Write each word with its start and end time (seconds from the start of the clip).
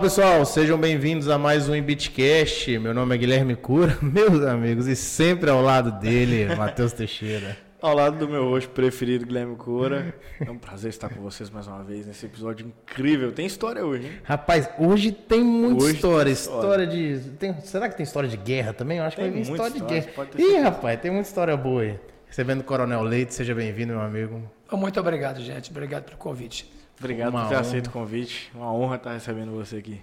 Fala 0.00 0.08
pessoal, 0.08 0.46
sejam 0.46 0.78
bem-vindos 0.78 1.28
a 1.28 1.36
mais 1.36 1.68
um 1.68 1.78
Bitcast. 1.82 2.78
Meu 2.78 2.94
nome 2.94 3.14
é 3.14 3.18
Guilherme 3.18 3.54
Cura, 3.54 3.98
meus 4.00 4.42
amigos, 4.46 4.86
e 4.86 4.96
sempre 4.96 5.50
ao 5.50 5.60
lado 5.60 5.92
dele, 6.00 6.46
Matheus 6.56 6.94
Teixeira. 6.94 7.54
Ao 7.82 7.94
lado 7.94 8.16
do 8.16 8.26
meu 8.26 8.44
host 8.48 8.70
preferido, 8.70 9.26
Guilherme 9.26 9.56
Cura. 9.56 10.14
É 10.40 10.50
um 10.50 10.56
prazer 10.56 10.88
estar 10.88 11.10
com 11.10 11.20
vocês 11.20 11.50
mais 11.50 11.66
uma 11.66 11.82
vez 11.84 12.06
nesse 12.06 12.24
episódio 12.24 12.66
incrível. 12.66 13.30
Tem 13.30 13.44
história 13.44 13.84
hoje, 13.84 14.06
hein? 14.06 14.12
Rapaz, 14.24 14.70
hoje 14.78 15.12
tem 15.12 15.44
muita 15.44 15.84
Hoje 15.84 15.96
história. 15.96 16.24
tem 16.24 16.32
História, 16.32 16.84
história. 16.84 16.86
de. 16.86 17.30
tem- 17.32 17.60
será 17.60 17.86
que 17.86 17.96
tem 17.98 18.04
história 18.04 18.28
de 18.28 18.38
guerra 18.38 18.72
também? 18.72 18.96
Eu 18.98 19.04
acho 19.04 19.16
que 19.16 19.22
Tem 19.22 19.30
vai 19.30 19.42
vir 19.42 19.50
história 19.50 19.72
de 19.74 19.80
guerra. 19.80 20.06
pode 20.16 20.30
ter 20.30 20.38
Ih, 20.38 20.44
certeza. 20.46 20.64
rapaz, 20.64 21.00
tem 21.00 21.10
muita 21.10 21.28
história 21.28 21.54
boa 21.58 21.82
aí. 21.82 22.00
Recebendo 22.26 22.60
o 22.60 22.64
Coronel 22.64 23.02
Leite, 23.02 23.34
seja 23.34 23.54
bem-vindo, 23.54 23.92
meu 23.92 24.00
amigo. 24.02 24.42
Muito 24.72 24.98
obrigado, 24.98 25.42
gente. 25.42 25.70
Obrigado 25.70 26.04
pelo 26.04 26.16
convite. 26.16 26.79
Obrigado 27.00 27.30
Uma 27.30 27.40
por 27.40 27.48
ter 27.48 27.54
honra. 27.54 27.60
aceito 27.62 27.86
o 27.86 27.90
convite. 27.90 28.52
Uma 28.54 28.72
honra 28.72 28.96
estar 28.96 29.12
recebendo 29.12 29.50
você 29.52 29.78
aqui. 29.78 30.00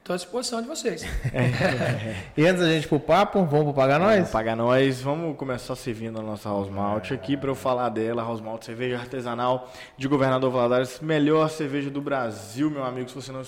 Estou 0.00 0.12
à 0.12 0.16
disposição 0.18 0.60
de 0.60 0.68
vocês. 0.68 1.02
E 2.36 2.46
antes 2.46 2.60
da 2.60 2.68
gente 2.68 2.84
ir 2.84 2.88
pro 2.88 3.00
papo, 3.00 3.42
vamos 3.46 3.64
pro 3.64 3.74
Pagar 3.74 3.98
Nós? 3.98 4.30
Paga 4.30 4.54
nós. 4.54 5.00
Vamos 5.00 5.34
começar 5.36 5.74
servindo 5.76 6.20
a 6.20 6.22
nossa 6.22 6.46
House 6.48 6.68
Malt 6.68 7.10
aqui 7.10 7.38
para 7.38 7.48
eu 7.48 7.54
falar 7.54 7.88
dela. 7.88 8.22
House 8.22 8.42
Malt, 8.42 8.64
cerveja 8.64 8.98
artesanal 8.98 9.72
de 9.96 10.06
Governador 10.06 10.50
Valadares. 10.50 11.00
Melhor 11.00 11.48
cerveja 11.48 11.88
do 11.88 12.02
Brasil, 12.02 12.70
meu 12.70 12.84
amigo. 12.84 13.08
Se 13.08 13.14
você 13.14 13.32
não, 13.32 13.40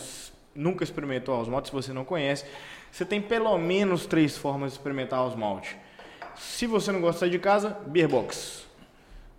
nunca 0.54 0.82
experimentou 0.82 1.34
House 1.34 1.48
Malt, 1.48 1.66
se 1.66 1.72
você 1.72 1.92
não 1.92 2.06
conhece, 2.06 2.46
você 2.90 3.04
tem 3.04 3.20
pelo 3.20 3.58
menos 3.58 4.06
três 4.06 4.38
formas 4.38 4.72
de 4.72 4.78
experimentar 4.78 5.18
House 5.18 5.34
Malt. 5.34 5.72
Se 6.36 6.66
você 6.66 6.90
não 6.90 7.02
gosta 7.02 7.16
de 7.16 7.20
sair 7.20 7.30
de 7.30 7.38
casa, 7.38 7.76
Beer 7.86 8.08
Box. 8.08 8.65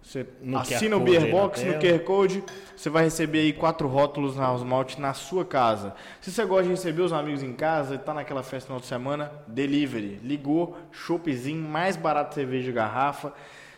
Você 0.08 0.26
assina 0.56 0.96
o 0.96 1.02
Beer 1.02 1.30
Box 1.30 1.62
no. 1.66 1.74
QR 1.74 2.00
Code, 2.06 2.42
você 2.74 2.90
vai 2.90 3.04
receber 3.04 3.40
aí 3.40 3.52
quatro 3.52 3.90
rótulos 3.90 4.38
na 4.38 4.44
House 4.44 4.64
Malt 4.64 4.98
na 4.98 5.14
sua 5.14 5.44
casa. 5.44 5.94
Se 6.22 6.32
você 6.32 6.46
gosta 6.46 6.64
de 6.64 6.70
receber 6.70 7.02
os 7.02 7.12
amigos 7.12 7.44
em 7.44 7.52
casa 7.52 7.96
e 7.96 7.98
tá 7.98 8.14
naquela 8.14 8.42
festa 8.42 8.74
no 8.74 8.80
final 8.80 8.80
de 8.80 8.86
semana, 8.86 9.32
delivery. 9.48 10.22
Ligou, 10.24 10.78
choppzinho, 10.94 11.62
mais 11.62 11.98
barato 11.98 12.36
cerveja 12.36 12.68
de 12.68 12.72
garrafa. 12.72 13.34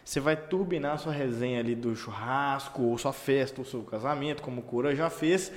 Você 0.05 0.19
vai 0.19 0.35
turbinar 0.35 0.94
a 0.94 0.97
sua 1.00 1.11
resenha 1.11 1.59
ali 1.59 1.73
do 1.73 1.95
churrasco, 1.95 2.83
ou 2.83 2.97
sua 3.00 3.11
festa, 3.11 3.59
ou 3.59 3.66
seu 3.66 3.81
casamento, 3.81 4.44
como 4.44 4.61
o 4.61 4.63
Cura 4.63 4.95
já 4.95 5.09
fez. 5.09 5.52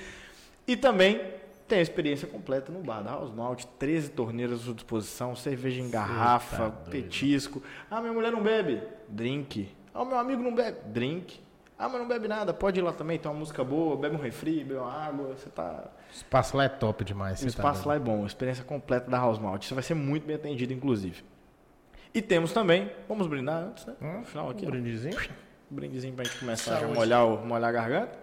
E 0.66 0.74
também 0.74 1.20
tem 1.68 1.80
a 1.80 1.82
experiência 1.82 2.26
completa 2.26 2.72
no 2.72 2.80
bar 2.80 3.02
da 3.02 3.10
House 3.10 3.30
Malt, 3.30 3.64
13 3.78 4.08
torneiras 4.12 4.60
à 4.60 4.64
sua 4.64 4.74
disposição, 4.74 5.36
cerveja 5.36 5.82
em 5.82 5.90
garrafa, 5.90 6.56
tá 6.56 6.70
petisco. 6.70 7.62
Ah, 7.90 8.00
minha 8.00 8.14
mulher 8.14 8.32
não 8.32 8.42
bebe? 8.42 8.80
Drink. 9.06 9.81
Ah, 9.94 10.02
o 10.02 10.06
meu 10.06 10.18
amigo 10.18 10.42
não 10.42 10.54
bebe? 10.54 10.78
Drink. 10.86 11.40
Ah, 11.78 11.88
mas 11.88 12.00
não 12.00 12.06
bebe 12.06 12.28
nada, 12.28 12.54
pode 12.54 12.78
ir 12.78 12.82
lá 12.82 12.92
também, 12.92 13.18
tem 13.18 13.28
uma 13.30 13.38
música 13.38 13.64
boa, 13.64 13.96
bebe 13.96 14.14
um 14.14 14.18
refri, 14.20 14.62
bebe 14.62 14.74
uma 14.78 14.92
água, 14.92 15.34
você 15.34 15.50
tá... 15.50 15.84
O 16.10 16.14
espaço 16.14 16.56
lá 16.56 16.64
é 16.64 16.68
top 16.68 17.04
demais. 17.04 17.40
O 17.40 17.42
tá 17.42 17.48
espaço 17.48 17.82
doido. 17.82 17.88
lá 17.88 17.94
é 17.96 17.98
bom, 17.98 18.22
a 18.22 18.26
experiência 18.26 18.62
completa 18.62 19.10
da 19.10 19.18
House 19.18 19.38
Malt. 19.38 19.64
Você 19.66 19.74
vai 19.74 19.82
ser 19.82 19.94
muito 19.94 20.24
bem 20.24 20.36
atendido, 20.36 20.72
inclusive. 20.72 21.24
E 22.14 22.22
temos 22.22 22.52
também, 22.52 22.90
vamos 23.08 23.26
brindar 23.26 23.64
antes, 23.64 23.84
né? 23.86 23.94
Hum, 24.00 24.22
final 24.24 24.50
aqui, 24.50 24.64
um 24.64 24.68
ó. 24.68 24.70
brindezinho. 24.70 25.16
Um 25.70 25.74
brindezinho 25.74 26.14
pra 26.14 26.24
gente 26.24 26.38
começar 26.38 26.77
a 26.77 26.80
Saúde. 26.80 26.94
molhar, 26.94 27.27
o- 27.27 27.44
molhar 27.44 27.70
a 27.70 27.72
garganta. 27.72 28.18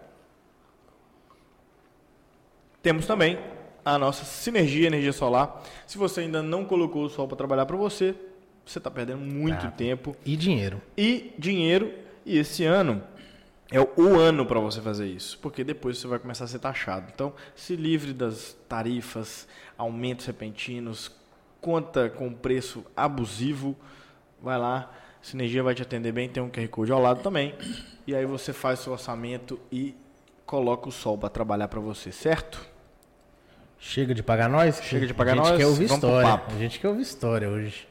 Temos 2.81 3.05
também 3.05 3.37
a 3.83 3.97
nossa 3.97 4.23
Sinergia 4.23 4.87
Energia 4.87 5.11
Solar. 5.11 5.61
Se 5.85 5.97
você 5.97 6.21
ainda 6.21 6.41
não 6.41 6.63
colocou 6.63 7.03
o 7.03 7.09
sol 7.09 7.27
para 7.27 7.35
trabalhar 7.35 7.65
para 7.65 7.75
você, 7.75 8.15
você 8.71 8.77
está 8.77 8.91
perdendo 8.91 9.19
muito 9.21 9.61
Tá. 9.61 9.71
tempo 9.71 10.15
E 10.25 10.35
dinheiro. 10.35 10.81
e 10.97 11.33
dinheiro. 11.37 11.93
E 12.25 12.37
esse 12.37 12.63
ano 12.65 13.01
é 13.71 13.79
o- 13.79 14.19
ano 14.19 14.45
para 14.45 14.59
você 14.59 14.79
fazer 14.81 15.07
isso, 15.07 15.37
porque 15.39 15.63
depois 15.63 15.97
você 15.97 16.07
vai 16.07 16.19
começar 16.19 16.45
a 16.45 16.47
ser 16.47 16.59
taxado. 16.59 17.11
Então, 17.13 17.33
se 17.55 17.75
livre 17.75 18.13
das 18.13 18.55
tarifas, 18.67 19.47
aumentos 19.77 20.25
repentinos, 20.25 21.11
conta 21.59 22.09
com 22.09 22.31
preço 22.31 22.85
abusivo, 22.95 23.75
vai 24.41 24.57
lá, 24.57 24.91
Sinergia 25.21 25.61
vai 25.61 25.75
te 25.75 25.81
atender 25.81 26.13
bem, 26.13 26.29
tem 26.29 26.41
um 26.41 26.49
QR 26.49 26.67
Code 26.69 26.91
ao 26.93 27.01
lado 27.01 27.21
também. 27.21 27.53
E 28.07 28.15
aí 28.15 28.25
você 28.25 28.53
faz 28.53 28.79
seu 28.79 28.93
orçamento 28.93 29.59
e 29.69 29.93
coloca 30.45 30.87
o 30.87 30.91
sol 30.93 31.17
para 31.17 31.27
trabalhar 31.27 31.67
para 31.67 31.81
você, 31.81 32.09
certo? 32.09 32.65
Chega 33.77 34.13
de 34.15 34.23
pagar 34.23 34.47
nós? 34.49 34.81
Chega 34.81 35.05
de 35.05 35.13
pagar 35.13 35.33
a 35.33 35.35
gente 35.35 35.45
nós, 35.49 35.57
quer 35.57 35.65
ouvir 35.65 35.85
história. 35.85 36.41
A 36.47 36.57
gente 36.57 36.79
quer 36.79 36.87
ouvir 36.87 37.01
história 37.01 37.49
hoje. 37.49 37.85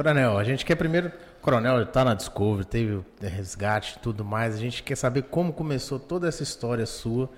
Coronel, 0.00 0.38
a 0.38 0.44
gente 0.44 0.64
quer 0.64 0.76
primeiro. 0.76 1.12
Coronel 1.42 1.84
tá 1.84 2.02
na 2.02 2.14
Discovery, 2.14 2.64
teve 2.66 2.92
o 2.94 3.04
resgate 3.20 3.96
e 3.98 3.98
tudo 4.00 4.24
mais. 4.24 4.54
A 4.54 4.58
gente 4.58 4.82
quer 4.82 4.96
saber 4.96 5.24
como 5.24 5.52
começou 5.52 5.98
toda 5.98 6.26
essa 6.26 6.42
história 6.42 6.86
sua 6.86 7.28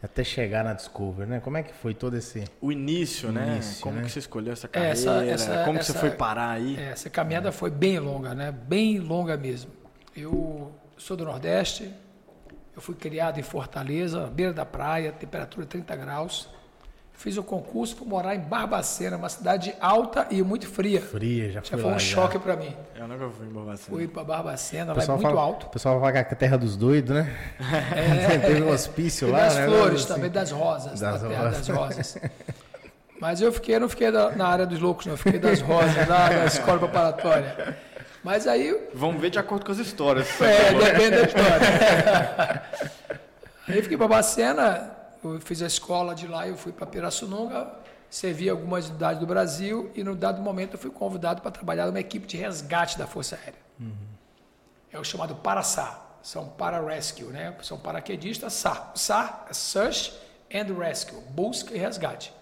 até 0.00 0.22
chegar 0.22 0.62
na 0.62 0.72
Discovery, 0.72 1.28
né? 1.28 1.40
Como 1.40 1.56
é 1.56 1.64
que 1.64 1.74
foi 1.74 1.94
todo 1.94 2.16
esse. 2.16 2.44
O 2.60 2.70
início, 2.70 3.32
né? 3.32 3.54
Início, 3.54 3.80
Como 3.82 3.96
né? 3.96 4.02
que 4.04 4.10
você 4.12 4.20
escolheu 4.20 4.52
essa 4.52 4.66
É, 4.66 4.68
carreira? 4.68 4.92
essa- 4.92 5.24
essa- 5.24 5.64
Como 5.64 5.80
que 5.80 5.84
você 5.84 5.90
essa- 5.90 6.00
foi 6.00 6.10
parar 6.12 6.50
aí? 6.50 6.76
É, 6.78 6.90
essa 6.92 7.10
caminhada 7.10 7.50
foi 7.50 7.70
bem 7.70 7.98
longa, 7.98 8.36
né? 8.36 8.52
Bem 8.52 9.00
longa 9.00 9.36
mesmo. 9.36 9.72
Eu 10.16 10.70
sou 10.96 11.16
do 11.16 11.24
Nordeste, 11.24 11.92
eu 12.76 12.80
fui 12.80 12.94
criado 12.94 13.40
em 13.40 13.42
Fortaleza, 13.42 14.26
beira 14.28 14.52
da 14.52 14.64
praia, 14.64 15.10
temperatura 15.10 15.66
30 15.66 15.96
graus. 15.96 16.48
Fiz 17.14 17.36
o 17.36 17.42
concurso 17.42 17.94
para 17.94 18.04
morar 18.06 18.34
em 18.34 18.40
Barbacena, 18.40 19.16
uma 19.16 19.28
cidade 19.28 19.72
alta 19.80 20.26
e 20.28 20.42
muito 20.42 20.66
fria. 20.66 21.00
Fria, 21.00 21.52
já 21.52 21.60
Já 21.62 21.78
foi 21.78 21.84
um 21.84 21.92
já. 21.92 21.98
choque 22.00 22.38
para 22.38 22.56
mim. 22.56 22.74
Eu 22.96 23.06
nunca 23.06 23.28
fui 23.30 23.46
em 23.46 23.50
Barbacena. 23.50 23.96
Fui 23.96 24.08
para 24.08 24.24
Barbacena, 24.24 24.90
é 24.92 24.94
pessoal, 24.96 25.18
muito 25.18 25.28
fala, 25.28 25.40
alto. 25.40 25.66
o 25.66 25.68
pessoal 25.70 26.00
fala 26.00 26.10
que 26.12 26.18
é 26.18 26.20
a 26.22 26.24
terra 26.24 26.56
dos 26.58 26.76
doidos, 26.76 27.14
né? 27.14 27.32
Teve 28.44 28.62
um 28.62 28.70
hospício 28.70 29.28
E 29.28 29.30
lá, 29.30 29.38
das 29.44 29.54
né? 29.54 29.66
flores 29.66 30.00
Assim. 30.04 30.14
também, 30.14 30.30
das 30.30 30.50
rosas, 30.50 30.98
Das 31.00 31.22
da 31.22 31.28
terra 31.28 31.44
rosas. 31.44 31.66
das 31.68 31.76
rosas. 31.76 32.18
Mas 33.20 33.40
eu 33.40 33.52
fiquei, 33.52 33.76
eu 33.76 33.80
não 33.80 33.88
fiquei 33.88 34.10
da- 34.10 34.30
na 34.32 34.48
área 34.48 34.66
dos 34.66 34.80
loucos, 34.80 35.06
não, 35.06 35.12
eu 35.12 35.18
fiquei 35.18 35.38
das 35.38 35.60
rosas, 35.60 35.94
lá 36.08 36.28
da 36.28 36.44
escola 36.46 36.78
preparatória. 36.80 37.76
Mas 38.24 38.48
aí, 38.48 38.76
Vamos 38.94 39.20
ver 39.20 39.30
de 39.30 39.38
acordo 39.38 39.64
com 39.64 39.70
as 39.70 39.78
histórias. 39.78 40.26
é, 40.40 40.72
depende 40.74 41.10
da 41.10 41.22
história. 41.22 42.62
aí 43.68 43.76
eu 43.76 43.82
fiquei 43.84 43.96
para 43.96 44.08
Bacena, 44.08 44.91
eu 45.24 45.40
fiz 45.40 45.62
a 45.62 45.66
escola 45.66 46.14
de 46.14 46.26
lá, 46.26 46.46
eu 46.48 46.56
fui 46.56 46.72
para 46.72 46.86
Pirassununga, 46.86 47.72
servi 48.10 48.48
algumas 48.48 48.88
unidades 48.88 49.20
do 49.20 49.26
Brasil 49.26 49.90
e 49.94 50.02
no 50.04 50.14
dado 50.14 50.40
momento 50.42 50.74
eu 50.74 50.78
fui 50.78 50.90
convidado 50.90 51.40
para 51.42 51.50
trabalhar 51.50 51.86
numa 51.86 52.00
equipe 52.00 52.26
de 52.26 52.36
resgate 52.36 52.98
da 52.98 53.06
Força 53.06 53.36
Aérea. 53.36 53.60
É 54.92 54.98
o 54.98 55.04
chamado 55.04 55.34
Paraçá, 55.36 56.04
são 56.22 56.48
para-rescue, 56.48 57.24
né? 57.24 57.56
São 57.62 57.78
paraquedistas 57.78 58.52
SAR. 58.52 58.92
SAR 58.94 59.46
é 59.48 59.52
Search 59.54 60.12
and 60.52 60.74
Rescue, 60.78 61.18
busca 61.30 61.74
e 61.74 61.78
resgate. 61.78 62.32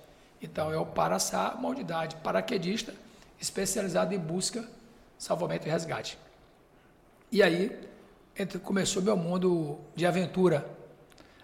Então 0.42 0.72
é 0.72 0.76
o 0.76 0.84
Paraçá, 0.86 1.54
uma 1.58 1.68
unidade 1.68 2.16
paraquedista 2.16 2.92
especializada 3.40 4.14
em 4.14 4.18
busca, 4.18 4.64
salvamento 5.16 5.66
e 5.68 5.70
resgate. 5.70 6.18
E 7.30 7.42
aí 7.42 7.78
entre- 8.36 8.58
começou 8.58 9.02
meu 9.02 9.16
mundo 9.16 9.78
de 9.94 10.04
aventura. 10.04 10.66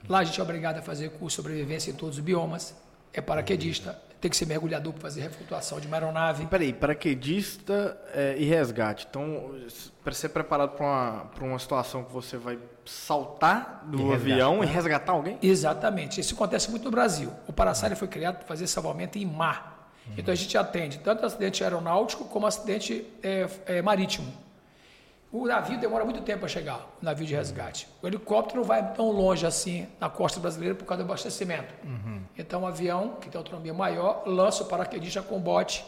Lá 0.09 0.21
a 0.21 0.25
gente 0.25 0.39
é 0.39 0.43
obrigado 0.43 0.79
a 0.79 0.83
fazer 0.83 1.11
curso 1.11 1.27
de 1.29 1.33
sobrevivência 1.35 1.91
em 1.91 1.95
todos 1.95 2.19
os 2.19 2.25
biomas, 2.25 2.75
é 3.13 3.21
paraquedista, 3.21 3.99
tem 4.21 4.31
que 4.31 4.37
ser 4.37 4.47
mergulhador 4.47 4.93
para 4.93 5.03
fazer 5.03 5.21
reflutação 5.21 5.79
de 5.81 5.87
uma 5.87 5.97
aeronave. 5.97 6.47
Peraí, 6.47 6.73
paraquedista 6.73 7.97
é, 8.15 8.35
e 8.39 8.45
resgate. 8.45 9.07
Então, 9.09 9.55
para 10.03 10.13
ser 10.13 10.31
preparado 10.31 10.71
para 10.71 10.85
uma, 10.87 11.25
pra 11.35 11.45
uma 11.45 11.59
situação 11.59 12.05
que 12.05 12.13
você 12.13 12.37
vai 12.37 12.59
saltar 12.85 13.85
do 13.87 13.99
E 13.99 14.03
resgatar. 14.03 14.15
avião 14.15 14.65
e 14.65 14.67
resgatar 14.67 15.13
alguém? 15.13 15.39
Exatamente. 15.43 16.21
Isso 16.21 16.35
acontece 16.35 16.71
muito 16.71 16.85
no 16.85 16.91
Brasil. 16.91 17.33
O 17.47 17.53
Paraçá 17.53 17.87
ele 17.87 17.97
foi 17.97 18.09
criado 18.09 18.37
para 18.37 18.47
fazer 18.47 18.67
salvamento 18.67 19.19
em 19.19 19.27
mar. 19.27 19.91
Então 20.17 20.33
a 20.33 20.37
gente 20.37 20.57
atende 20.57 20.99
tanto 20.99 21.27
acidente 21.27 21.65
aeronáutico 21.65 22.27
como 22.27 22.47
acidente 22.47 23.05
é, 23.23 23.49
é, 23.67 23.83
marítimo. 23.83 24.33
O 25.39 25.47
navio 25.47 25.79
demora 25.79 26.03
muito 26.03 26.23
tempo 26.23 26.41
para 26.41 26.49
chegar, 26.49 26.79
o 27.01 27.05
navio 27.05 27.27
de 27.27 27.35
resgate. 27.35 27.87
O 28.03 28.07
helicóptero 28.07 28.61
não 28.61 28.67
vai 28.67 28.95
tão 28.95 29.11
longe 29.11 29.45
assim 29.45 29.87
na 30.01 30.09
costa 30.09 30.41
brasileira 30.41 30.75
por 30.75 30.87
causa 30.87 31.05
do 31.05 31.07
abastecimento. 31.07 31.75
Então 32.39 32.63
o 32.63 32.67
avião, 32.67 33.17
que 33.21 33.29
tem 33.29 33.39
autonomia 33.39 33.75
maior, 33.75 34.23
lança 34.25 34.63
o 34.63 34.67
paraquedista 34.67 35.21
com 35.21 35.39
bote, 35.39 35.85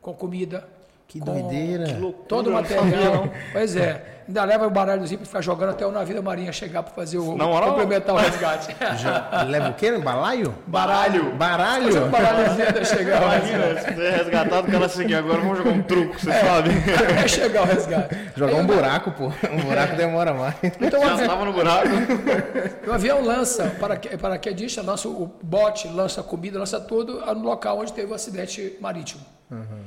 com 0.00 0.14
comida. 0.14 0.66
Que 1.08 1.20
com 1.20 1.26
doideira. 1.26 1.84
Que 1.84 1.92
loucura, 1.94 2.24
Todo 2.28 2.46
o 2.48 2.50
não 2.50 2.64
sabia, 2.64 2.82
material. 2.82 3.28
Pois 3.52 3.76
é. 3.76 4.12
Ainda 4.26 4.44
leva 4.44 4.66
o 4.66 4.70
baralhozinho 4.70 5.18
para 5.20 5.26
ficar 5.28 5.40
jogando 5.40 5.70
até 5.70 5.86
o 5.86 5.92
navio 5.92 6.16
da 6.16 6.20
marinha 6.20 6.50
chegar 6.50 6.82
para 6.82 6.92
fazer 6.92 7.16
o 7.18 7.36
Na 7.36 7.44
moral? 7.46 7.68
complementar 7.70 8.12
o 8.12 8.18
resgate. 8.18 8.74
Já- 9.00 9.44
leva 9.46 9.68
o 9.68 9.74
quê? 9.74 9.92
Balaio? 9.98 10.52
Baralho! 10.66 11.32
Baralho? 11.36 12.06
Um 12.06 12.10
baralhozinho 12.10 12.68
até 12.68 12.84
chegar. 12.84 13.22
Imagina, 13.22 13.80
se 13.80 13.94
você 13.94 14.02
é 14.04 14.16
resgatado, 14.16 14.66
o 14.66 14.72
cara 14.72 14.88
seguir 14.88 15.14
agora, 15.14 15.38
vamos 15.40 15.58
jogar 15.58 15.70
um 15.70 15.82
truco, 15.84 16.18
você 16.18 16.32
sabe? 16.32 16.70
Até 17.08 17.28
chegar 17.28 17.62
o 17.62 17.66
resgate. 17.66 18.16
Jogar 18.34 18.56
um 18.56 18.66
buraco, 18.66 19.12
pô. 19.12 19.26
Um 19.48 19.60
buraco 19.62 19.94
demora 19.94 20.34
mais. 20.34 20.56
Então, 20.80 21.00
Já 21.00 21.12
avião, 21.12 21.28
tava 21.28 21.44
no 21.44 21.52
buraco. 21.52 21.88
o 22.84 22.92
avião 22.92 23.22
lança, 23.24 23.76
paraque- 23.78 24.16
paraquedista, 24.16 24.82
lança 24.82 25.06
o 25.08 25.30
bote, 25.40 25.86
lança 25.86 26.20
a 26.20 26.24
comida, 26.24 26.58
lança 26.58 26.80
tudo 26.80 27.24
no 27.32 27.44
local 27.44 27.78
onde 27.78 27.92
teve 27.92 28.10
o 28.10 28.14
acidente 28.16 28.76
marítimo. 28.80 29.20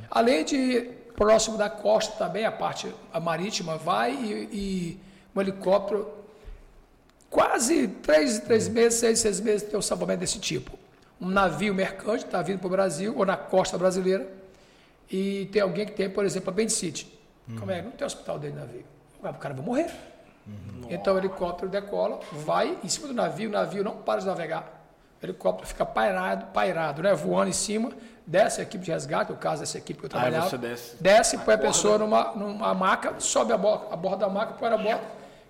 Além 0.10 0.46
de 0.46 0.90
próximo 1.20 1.58
da 1.58 1.70
costa 1.70 2.16
também, 2.18 2.46
a 2.46 2.52
parte 2.52 2.92
marítima 3.22 3.76
vai 3.76 4.14
e, 4.14 4.50
e 4.52 5.00
um 5.36 5.42
helicóptero, 5.42 6.10
quase 7.30 7.90
três, 7.90 8.40
três 8.40 8.70
meses, 8.70 9.00
seis, 9.00 9.20
seis 9.20 9.40
meses 9.42 9.68
tem 9.68 9.78
um 9.78 9.82
salvamento 9.82 10.22
desse 10.22 10.40
tipo. 10.40 10.80
um 11.20 11.28
navio 11.28 11.76
mercante 11.76 12.24
está 12.24 12.42
vindo 12.42 12.60
para 12.60 12.68
o 12.68 12.70
Brasil 12.70 13.14
ou 13.18 13.26
na 13.26 13.36
costa 13.36 13.78
brasileira 13.78 14.26
e 15.12 15.50
tem 15.52 15.62
alguém 15.62 15.86
que 15.86 15.92
tem, 15.92 16.10
por 16.10 16.24
exemplo, 16.24 16.52
apendicite. 16.52 17.20
Como 17.60 17.70
é? 17.70 17.82
Não 17.82 17.92
tem 17.92 18.08
hospital 18.08 18.40
dentro 18.40 18.58
do 18.58 18.62
navio. 18.62 18.86
O 19.22 19.34
cara 19.34 19.54
vai 19.54 19.66
morrer. 19.66 19.92
Então 20.90 21.16
o 21.16 21.18
helicóptero 21.18 21.70
decola, 21.70 22.22
vai 22.32 22.78
em 22.82 22.88
cima 22.88 23.08
do 23.10 23.14
navio, 23.14 23.50
o 23.50 23.52
navio 23.52 23.84
não 23.84 23.98
para 23.98 24.22
de 24.22 24.26
navegar. 24.26 24.79
O 25.22 25.26
helicóptero 25.26 25.68
fica 25.68 25.86
pairado, 25.86 26.46
pairado, 26.48 27.02
né? 27.02 27.14
voando 27.14 27.50
em 27.50 27.54
cima, 27.54 27.92
desce 28.26 28.62
a 28.62 28.64
equipe 28.64 28.86
de 28.86 28.92
resgate, 28.92 29.32
o 29.32 29.36
caso 29.36 29.62
dessa 29.62 29.78
equipe 29.78 30.00
que 30.00 30.06
eu 30.06 30.10
Aí 30.14 30.22
trabalhava. 30.24 30.50
você 30.50 30.58
desce. 30.58 30.96
Desce, 31.02 31.38
põe 31.40 31.56
a 31.56 31.58
pessoa 31.58 31.98
numa, 31.98 32.32
numa 32.36 32.74
maca, 32.74 33.16
sobe 33.20 33.52
a 33.52 33.58
borda, 33.58 33.94
a 33.94 33.98
borda 33.98 34.26
da 34.26 34.30
maca, 34.30 34.54
põe 34.54 34.70
na 34.70 34.78
borda, 34.78 35.02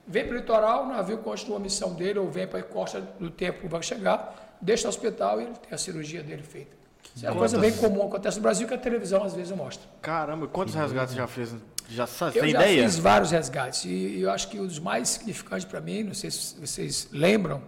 vem 0.08 0.26
para 0.26 0.34
o 0.34 0.38
litoral, 0.38 0.84
o 0.86 0.88
navio 0.88 1.20
continua 1.20 1.58
a 1.58 1.60
missão 1.60 1.94
dele, 1.94 2.18
ou 2.18 2.30
vem 2.30 2.48
para 2.48 2.60
a 2.60 2.64
costa 2.64 3.00
do 3.20 3.30
tempo 3.30 3.60
que 3.62 3.68
vai 3.68 3.82
chegar, 3.84 4.56
deixa 4.60 4.84
no 4.84 4.90
hospital 4.90 5.40
e 5.40 5.44
ele 5.44 5.54
tem 5.54 5.74
a 5.74 5.78
cirurgia 5.78 6.24
dele 6.24 6.42
feita. 6.42 6.80
Isso 7.16 7.26
é 7.26 7.30
uma 7.32 7.38
coisa 7.40 7.58
bem 7.60 7.72
comum, 7.74 8.08
acontece 8.08 8.38
no 8.38 8.44
Brasil, 8.44 8.68
que 8.68 8.74
a 8.74 8.78
televisão 8.78 9.24
às 9.24 9.34
vezes 9.34 9.56
mostra. 9.56 9.88
Caramba, 10.02 10.48
quantos 10.48 10.74
resgates 10.74 11.14
você 11.14 11.20
já 11.20 11.28
fez? 11.28 11.56
Já 11.88 12.06
sabe, 12.08 12.38
Eu 12.38 12.44
tem 12.44 12.52
já 12.52 12.60
ideia? 12.62 12.84
fiz 12.84 12.98
vários 13.00 13.32
resgates 13.32 13.86
e 13.86 14.22
eu 14.22 14.30
acho 14.32 14.48
que 14.48 14.60
um 14.60 14.66
dos 14.68 14.80
mais 14.80 15.10
significantes 15.10 15.66
para 15.66 15.82
mim, 15.82 16.04
não 16.04 16.14
sei 16.14 16.30
se 16.32 16.56
vocês 16.60 17.08
lembram, 17.12 17.62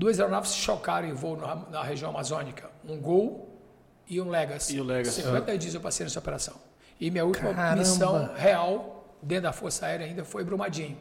duas 0.00 0.18
aeronaves 0.18 0.52
se 0.52 0.56
chocaram 0.56 1.06
em 1.06 1.12
voo 1.12 1.36
na, 1.36 1.54
na 1.70 1.82
região 1.82 2.08
amazônica, 2.08 2.70
um 2.88 2.98
Gol 2.98 3.54
e 4.08 4.18
um 4.18 4.30
Legacy. 4.30 4.76
E 4.76 4.80
o 4.80 4.84
Legacy. 4.84 5.20
50 5.22 5.58
dias 5.58 5.74
eu 5.74 5.80
passei 5.80 6.04
nessa 6.04 6.18
operação. 6.18 6.54
E 6.98 7.10
minha 7.10 7.24
última 7.24 7.52
Caramba. 7.52 7.76
missão 7.76 8.30
real 8.34 9.14
dentro 9.22 9.42
da 9.42 9.52
Força 9.52 9.84
Aérea 9.84 10.06
ainda 10.06 10.24
foi 10.24 10.42
Brumadinho, 10.42 10.96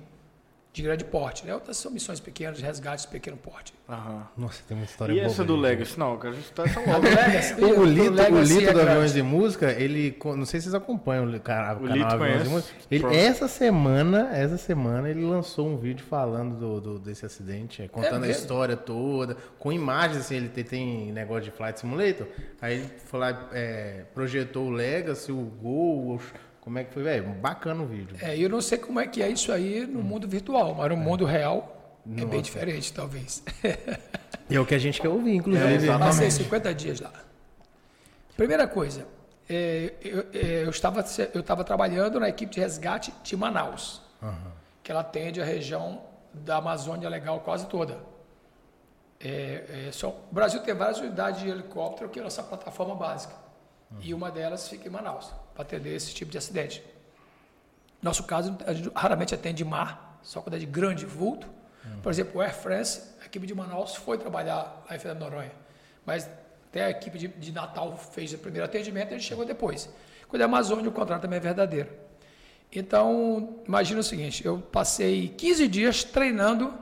de 0.72 0.82
grande 0.84 1.04
porte. 1.04 1.46
Né? 1.46 1.54
Outras 1.54 1.78
são 1.78 1.92
missões 1.92 2.20
pequenas, 2.20 2.58
de 2.58 2.64
resgate 2.64 3.04
de 3.04 3.08
pequeno 3.10 3.36
porte. 3.38 3.74
Aham. 3.90 4.28
Nossa, 4.38 4.62
tem 4.68 4.78
uma 4.78 4.84
história 4.86 5.14
E 5.14 5.16
boa. 5.16 5.26
essa 5.28 5.44
do 5.44 5.54
gente. 5.56 5.62
Legacy? 5.64 6.00
Não, 6.00 6.14
eu 6.14 6.20
quero 6.20 6.36
escutar 6.38 6.68
essa 6.68 6.80
A 6.80 6.84
logo. 6.86 7.06
Legacy, 7.08 7.54
O, 7.56 7.80
o 7.80 7.84
Lito, 7.86 8.10
o 8.12 8.14
Legacy 8.14 8.54
Lito 8.54 8.70
é 8.70 8.74
do. 8.74 8.82
Aviões 8.82 9.14
de 9.14 9.22
Música, 9.24 9.72
ele. 9.72 10.18
Não 10.24 10.46
sei 10.46 10.60
se 10.60 10.66
vocês 10.66 10.76
acompanham 10.76 11.26
o, 11.26 11.40
cara, 11.40 11.74
o 11.78 11.86
O 11.86 11.88
canal 11.88 12.08
Aviões 12.12 12.18
conhece. 12.20 12.44
de 12.44 12.50
Música. 12.50 12.76
Ele, 12.92 13.16
essa 13.16 13.48
semana, 13.48 14.30
essa 14.32 14.58
semana, 14.58 15.10
ele 15.10 15.26
lançou 15.26 15.68
um 15.68 15.76
vídeo 15.78 16.06
falando 16.08 16.56
do, 16.56 16.80
do- 16.82 17.00
desse 17.00 17.26
acidente, 17.26 17.82
é, 17.82 17.88
contando 17.88 18.16
a 18.18 18.20
mesmo? 18.20 18.34
história 18.42 18.78
toda, 18.78 19.36
com 19.58 19.72
imagens, 19.74 20.18
assim, 20.22 20.36
ele 20.36 20.50
tem, 20.50 20.64
tem 20.64 21.12
negócio 21.12 21.44
de 21.46 21.52
Flight 21.52 21.80
Simulator. 21.80 22.28
Aí 22.62 22.76
ele 22.76 22.90
foi 23.06 23.20
lá, 23.20 23.50
é, 23.54 24.04
projetou 24.14 24.68
o 24.68 24.70
Legacy, 24.70 25.32
o 25.32 25.36
Gol, 25.42 26.16
o- 26.16 26.20
como 26.62 26.78
é 26.80 26.84
que 26.84 26.94
foi, 26.94 27.04
velho? 27.04 27.30
Bacana 27.36 27.82
o 27.84 27.86
vídeo. 27.86 28.16
É, 28.22 28.38
eu 28.38 28.50
não 28.50 28.62
sei 28.62 28.78
como 28.78 29.00
é 29.00 29.08
que 29.08 29.22
é 29.22 29.30
isso 29.30 29.52
aí 29.52 29.86
no 29.88 30.02
mundo 30.04 30.28
virtual, 30.28 30.76
mas 30.76 30.90
no 30.90 30.98
mundo 30.98 31.26
real 31.26 31.98
é 32.18 32.26
bem 32.26 32.42
diferente, 32.42 32.94
talvez. 32.94 33.44
E 34.50 34.56
é 34.56 34.60
o 34.60 34.66
que 34.66 34.74
a 34.76 34.80
gente 34.80 35.00
quer 35.02 35.10
ouvir, 35.10 35.36
inclusive. 35.36 35.66
É, 35.66 35.74
exatamente. 35.76 36.08
Passei 36.08 36.32
50 36.32 36.74
dias 36.74 37.00
lá. 37.00 37.12
Primeira 38.36 38.68
coisa, 38.68 39.06
é, 39.50 39.94
eu, 40.02 40.20
é, 40.34 40.64
eu 40.64 40.70
estava, 40.70 41.04
eu 41.34 41.42
estava 41.42 41.64
trabalhando 41.64 42.20
na 42.20 42.30
equipe 42.30 42.54
de 42.54 42.60
resgate 42.60 43.14
de 43.24 43.36
Manaus, 43.36 44.02
que 44.84 44.92
ela 44.92 45.02
atende 45.02 45.42
a 45.42 45.46
região 45.46 46.02
da 46.34 46.58
Amazônia 46.58 47.10
Legal 47.10 47.40
quase 47.42 47.66
toda. 47.68 47.98
É, 49.20 49.88
é, 49.88 49.92
só- 49.92 50.10
o 50.10 50.34
Brasil 50.34 50.62
tem 50.62 50.74
várias 50.74 51.00
unidades 51.00 51.42
de 51.42 51.50
helicóptero 51.50 52.10
que 52.10 52.20
é 52.20 52.22
a 52.22 52.26
nossa 52.26 52.42
plataforma 52.42 52.96
básica. 52.96 53.34
E 54.02 54.14
uma 54.14 54.30
delas 54.32 54.68
fica 54.70 54.88
em 54.88 54.92
Manaus, 54.92 55.32
para 55.60 55.66
atender 55.66 55.94
esse 55.94 56.14
tipo 56.14 56.32
de 56.32 56.38
acidente. 56.38 56.82
Nosso 58.02 58.24
caso, 58.24 58.58
a 58.66 58.74
gente 58.74 58.90
raramente 58.96 59.36
atende 59.36 59.66
mar, 59.66 60.18
só 60.24 60.40
quando 60.40 60.56
é 60.56 60.58
de 60.58 60.66
grande 60.66 61.06
vulto. 61.06 61.50
Por 62.02 62.10
exemplo, 62.10 62.40
o 62.40 62.42
Air 62.42 62.56
France, 62.56 63.02
a 63.22 63.26
equipe 63.26 63.46
de 63.46 63.54
Manaus 63.54 63.94
foi 63.94 64.18
trabalhar 64.18 64.86
lá 64.90 64.96
em 64.96 65.00
Fernando 65.00 65.20
Noronha. 65.20 65.52
Mas 66.06 66.30
até 66.70 66.86
a 66.86 66.90
equipe 66.92 67.18
de, 67.18 67.28
de 67.28 67.52
Natal 67.52 67.98
fez 67.98 68.32
o 68.32 68.38
primeiro 68.38 68.64
atendimento, 68.64 69.10
a 69.10 69.18
gente 69.18 69.28
chegou 69.28 69.44
depois. 69.46 69.90
Quando 70.30 70.42
é 70.42 70.46
Amazônia, 70.46 70.88
o 70.88 70.94
contrato 70.94 71.24
também 71.24 71.38
é 71.38 71.42
verdadeiro. 71.42 71.90
Então, 72.72 73.60
imagina 73.68 74.00
o 74.00 74.04
seguinte, 74.04 74.46
eu 74.46 74.60
passei 74.60 75.28
15 75.28 75.68
dias 75.68 76.04
treinando 76.06 76.74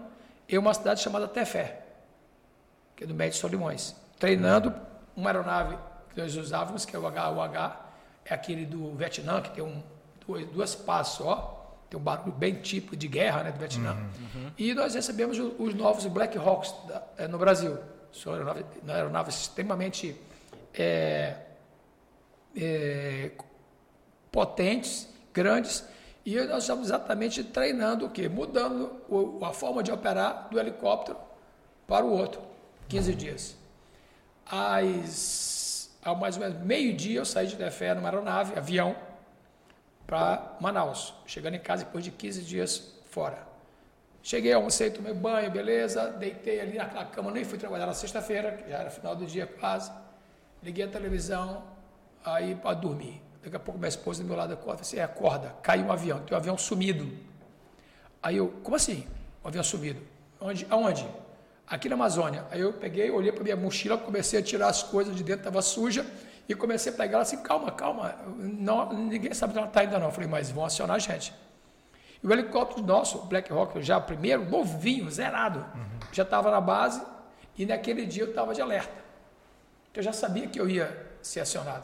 em 0.47 0.57
uma 0.57 0.73
cidade 0.75 1.01
chamada 1.01 1.27
Tefé, 1.27 1.81
que 2.95 3.05
é 3.05 3.07
do 3.07 3.15
Médio 3.15 3.39
Solimões, 3.39 3.95
treinando 4.19 4.71
uma 5.15 5.31
aeronave 5.31 5.77
que 6.13 6.21
nós 6.21 6.35
usávamos, 6.35 6.85
que 6.85 6.95
é 6.95 6.99
o 6.99 7.07
HUH, 7.07 7.86
é 8.29 8.33
aquele 8.33 8.65
do 8.65 8.93
Vietnã, 8.95 9.41
que 9.41 9.51
tem 9.51 9.63
um, 9.63 9.81
duas, 10.25 10.45
duas 10.47 10.75
pás 10.75 11.07
só, 11.09 11.77
tem 11.89 11.99
um 11.99 12.03
barulho 12.03 12.31
bem 12.33 12.55
típico 12.55 12.95
de 12.95 13.07
guerra 13.07 13.43
né, 13.43 13.51
do 13.51 13.59
Vietnã. 13.59 13.95
E 14.57 14.73
nós 14.73 14.93
recebemos 14.95 15.37
os 15.39 15.73
novos 15.73 16.05
Black 16.05 16.37
Hawks 16.37 16.73
da- 16.87 17.03
eh, 17.17 17.27
no 17.27 17.37
Brasil. 17.37 17.77
São 18.11 18.33
aeronaves, 18.33 18.65
aeronaves 18.87 19.35
extremamente 19.41 20.15
eh, 20.73 21.35
eh, 22.55 23.31
potentes, 24.31 25.07
grandes, 25.33 25.83
e 26.25 26.35
nós 26.43 26.63
estamos 26.63 26.87
exatamente 26.87 27.43
treinando 27.43 28.05
o 28.05 28.09
quê? 28.09 28.27
Mudando 28.27 28.91
o- 29.07 29.39
a 29.45 29.53
forma 29.53 29.81
de 29.81 29.91
operar 29.91 30.49
do 30.51 30.59
helicóptero 30.59 31.17
para 31.87 32.03
o 32.05 32.11
outro, 32.11 32.41
15 32.89 33.15
dias. 33.15 33.55
Às, 34.45 35.66
ao 36.07 36.15
mais 36.15 36.37
ou 36.37 36.41
menos 36.41 36.57
meio-dia 36.63 37.19
eu 37.19 37.25
saí 37.25 37.47
de 37.47 37.55
Tefé 37.55 37.93
numa 37.93 38.07
aeronave, 38.07 38.57
avião, 38.57 38.95
para 40.05 40.55
Manaus, 40.61 41.13
chegando 41.25 41.55
em 41.55 41.59
casa 41.59 41.83
depois 41.83 42.03
de 42.03 42.11
15 42.11 42.43
dias 42.43 42.93
fora. 43.09 43.45
Cheguei, 44.23 44.53
almocei, 44.53 44.89
tomei 44.89 45.13
banho, 45.13 45.51
beleza, 45.51 46.09
deitei 46.11 46.61
ali 46.61 46.77
naquela 46.77 47.05
cama, 47.05 47.29
nem 47.31 47.43
fui 47.43 47.57
trabalhar 47.57 47.85
na 47.85 47.93
sexta-feira, 47.93 48.57
já 48.69 48.77
era 48.77 48.89
final 48.89 49.15
do 49.15 49.25
dia 49.25 49.45
quase. 49.45 49.91
Liguei 50.63 50.85
a 50.85 50.87
televisão, 50.87 51.63
aí 52.23 52.55
para 52.55 52.73
dormir. 52.73 53.21
Daqui 53.43 53.55
a 53.55 53.59
pouco 53.59 53.77
minha 53.77 53.89
esposa 53.89 54.21
do 54.23 54.27
meu 54.27 54.37
lado 54.37 54.53
acorda, 54.53 54.81
assim, 54.81 54.97
é, 54.97 55.03
acorda, 55.03 55.55
caiu 55.61 55.85
um 55.85 55.91
avião, 55.91 56.19
tem 56.21 56.33
um 56.33 56.39
avião 56.39 56.57
sumido. 56.57 57.09
Aí 58.23 58.37
eu, 58.37 58.49
como 58.63 58.75
assim? 58.75 59.05
Um 59.43 59.47
avião 59.49 59.63
sumido? 59.63 60.01
Onde? 60.39 60.65
Aonde? 60.69 61.07
Aqui 61.69 61.89
na 61.89 61.95
Amazônia. 61.95 62.45
Aí 62.49 62.61
eu 62.61 62.71
peguei, 62.73 63.11
olhei 63.11 63.31
para 63.31 63.43
minha 63.43 63.55
mochila, 63.55 63.97
comecei 63.97 64.39
a 64.39 64.43
tirar 64.43 64.69
as 64.69 64.83
coisas 64.83 65.15
de 65.15 65.23
dentro, 65.23 65.41
estava 65.41 65.61
suja, 65.61 66.05
e 66.47 66.55
comecei 66.55 66.93
a 66.93 66.95
pegar 66.95 67.15
ela 67.15 67.21
assim, 67.23 67.37
calma, 67.43 67.71
calma, 67.71 68.15
não, 68.37 68.93
ninguém 68.93 69.33
sabe 69.33 69.51
onde 69.51 69.59
ela 69.59 69.67
está 69.67 69.81
ainda 69.81 69.99
não. 69.99 70.05
Eu 70.07 70.11
falei, 70.13 70.29
mas 70.29 70.49
vão 70.49 70.63
acionar 70.63 70.95
a 70.95 70.99
gente. 70.99 71.33
E 72.23 72.25
o 72.25 72.31
helicóptero 72.31 72.85
nosso, 72.87 73.19
Black 73.25 73.51
Hawk, 73.51 73.81
já 73.83 73.99
primeiro, 73.99 74.49
novinho, 74.49 75.11
zerado, 75.11 75.65
já 76.13 76.23
estava 76.23 76.49
na 76.49 76.61
base, 76.61 77.01
e 77.57 77.65
naquele 77.65 78.05
dia 78.05 78.23
eu 78.23 78.29
estava 78.29 78.53
de 78.53 78.61
alerta. 78.61 79.05
Eu 79.93 80.01
já 80.01 80.13
sabia 80.13 80.47
que 80.47 80.59
eu 80.59 80.69
ia 80.69 81.05
ser 81.21 81.41
acionado. 81.41 81.83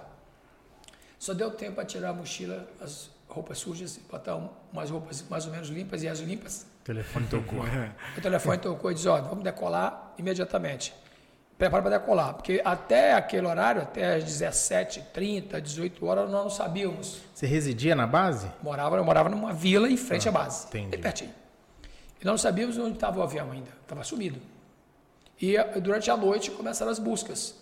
Só 1.19 1.33
deu 1.33 1.51
tempo 1.51 1.75
para 1.75 1.85
tirar 1.85 2.09
a 2.09 2.13
mochila, 2.13 2.67
as 2.79 3.09
roupas 3.27 3.57
sujas, 3.57 3.97
botar 4.09 4.35
um- 4.35 4.49
umas 4.71 4.89
roupas 4.89 5.23
mais 5.29 5.45
ou 5.45 5.51
menos 5.51 5.67
limpas, 5.69 6.03
e 6.03 6.07
as 6.07 6.19
limpas 6.19 6.65
O 6.83 6.85
telefone 6.85 7.27
tocou. 7.27 7.59
o 8.17 8.21
telefone 8.21 8.57
tocou 8.57 8.91
e 8.91 8.93
disse, 8.93 9.07
ó, 9.07 9.21
vamos 9.21 9.41
decolar 9.41 10.13
imediatamente. 10.17 10.93
Prepara 11.57 11.81
para 11.81 11.97
decolar, 11.97 12.33
porque 12.33 12.61
até 12.65 13.13
aquele 13.13 13.47
horário, 13.47 13.81
até 13.81 14.15
as 14.15 14.25
17h30, 14.25 15.61
18 15.61 16.05
horas, 16.05 16.29
nós 16.29 16.43
não 16.43 16.49
sabíamos. 16.49 17.21
Você 17.33 17.47
residia 17.47 17.95
na 17.95 18.05
base? 18.05 18.51
Morava, 18.61 18.97
eu 18.97 19.03
morava 19.05 19.29
numa 19.29 19.53
vila 19.53 19.89
em 19.89 19.95
frente 19.95 20.27
à 20.27 20.31
base, 20.31 20.67
entendi. 20.67 20.87
bem 20.87 20.99
pertinho. 20.99 21.31
E 22.19 22.25
nós 22.25 22.33
não 22.33 22.37
sabíamos 22.37 22.77
onde 22.77 22.95
estava 22.95 23.17
o 23.19 23.23
avião 23.23 23.49
ainda, 23.49 23.69
estava 23.81 24.03
sumido. 24.03 24.41
E 25.39 25.55
eh, 25.55 25.79
durante 25.79 26.11
a 26.11 26.17
noite 26.17 26.51
começaram 26.51 26.91
as 26.91 26.99
buscas. 26.99 27.55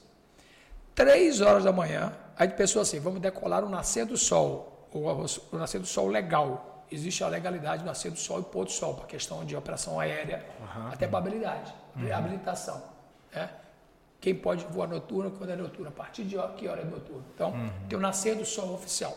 Três 0.95 1.39
horas 1.39 1.63
da 1.63 1.71
manhã, 1.71 2.11
a 2.35 2.43
gente 2.45 2.55
pensou 2.55 2.81
assim, 2.81 2.99
vamos 2.99 3.21
decolar 3.21 3.63
o 3.63 3.69
nascer 3.69 4.05
do 4.05 4.17
sol, 4.17 4.87
o, 4.91 4.99
o 4.99 5.57
nascer 5.57 5.79
do 5.79 5.85
sol 5.85 6.07
legal. 6.07 6.70
Existe 6.91 7.23
a 7.23 7.27
legalidade 7.27 7.83
do 7.83 7.85
nascer 7.85 8.11
do 8.11 8.19
sol 8.19 8.41
e 8.41 8.43
pôr 8.43 8.65
do 8.65 8.71
sol, 8.71 8.95
para 8.95 9.05
questão 9.05 9.45
de 9.45 9.55
operação 9.55 9.99
aérea, 9.99 10.45
até 10.91 11.07
para 11.07 11.19
habilidade, 11.19 11.73
habilitação. 12.13 12.83
Né? 13.33 13.49
Quem 14.19 14.35
pode 14.35 14.65
voar 14.65 14.87
noturno, 14.87 15.31
quando 15.31 15.51
é 15.51 15.55
noturno, 15.55 15.87
a 15.87 15.91
partir 15.91 16.23
de 16.23 16.35
que 16.57 16.67
hora 16.67 16.81
é 16.81 16.85
noturno. 16.85 17.23
Então, 17.33 17.53
tem 17.87 17.97
o 17.97 18.01
nascer 18.01 18.35
do 18.35 18.45
sol 18.45 18.73
oficial. 18.73 19.15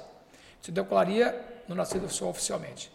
Você 0.63 0.71
decolaria 0.71 1.63
no 1.69 1.75
nascer 1.75 2.01
do 2.01 2.09
sol 2.09 2.31
oficialmente 2.31 2.95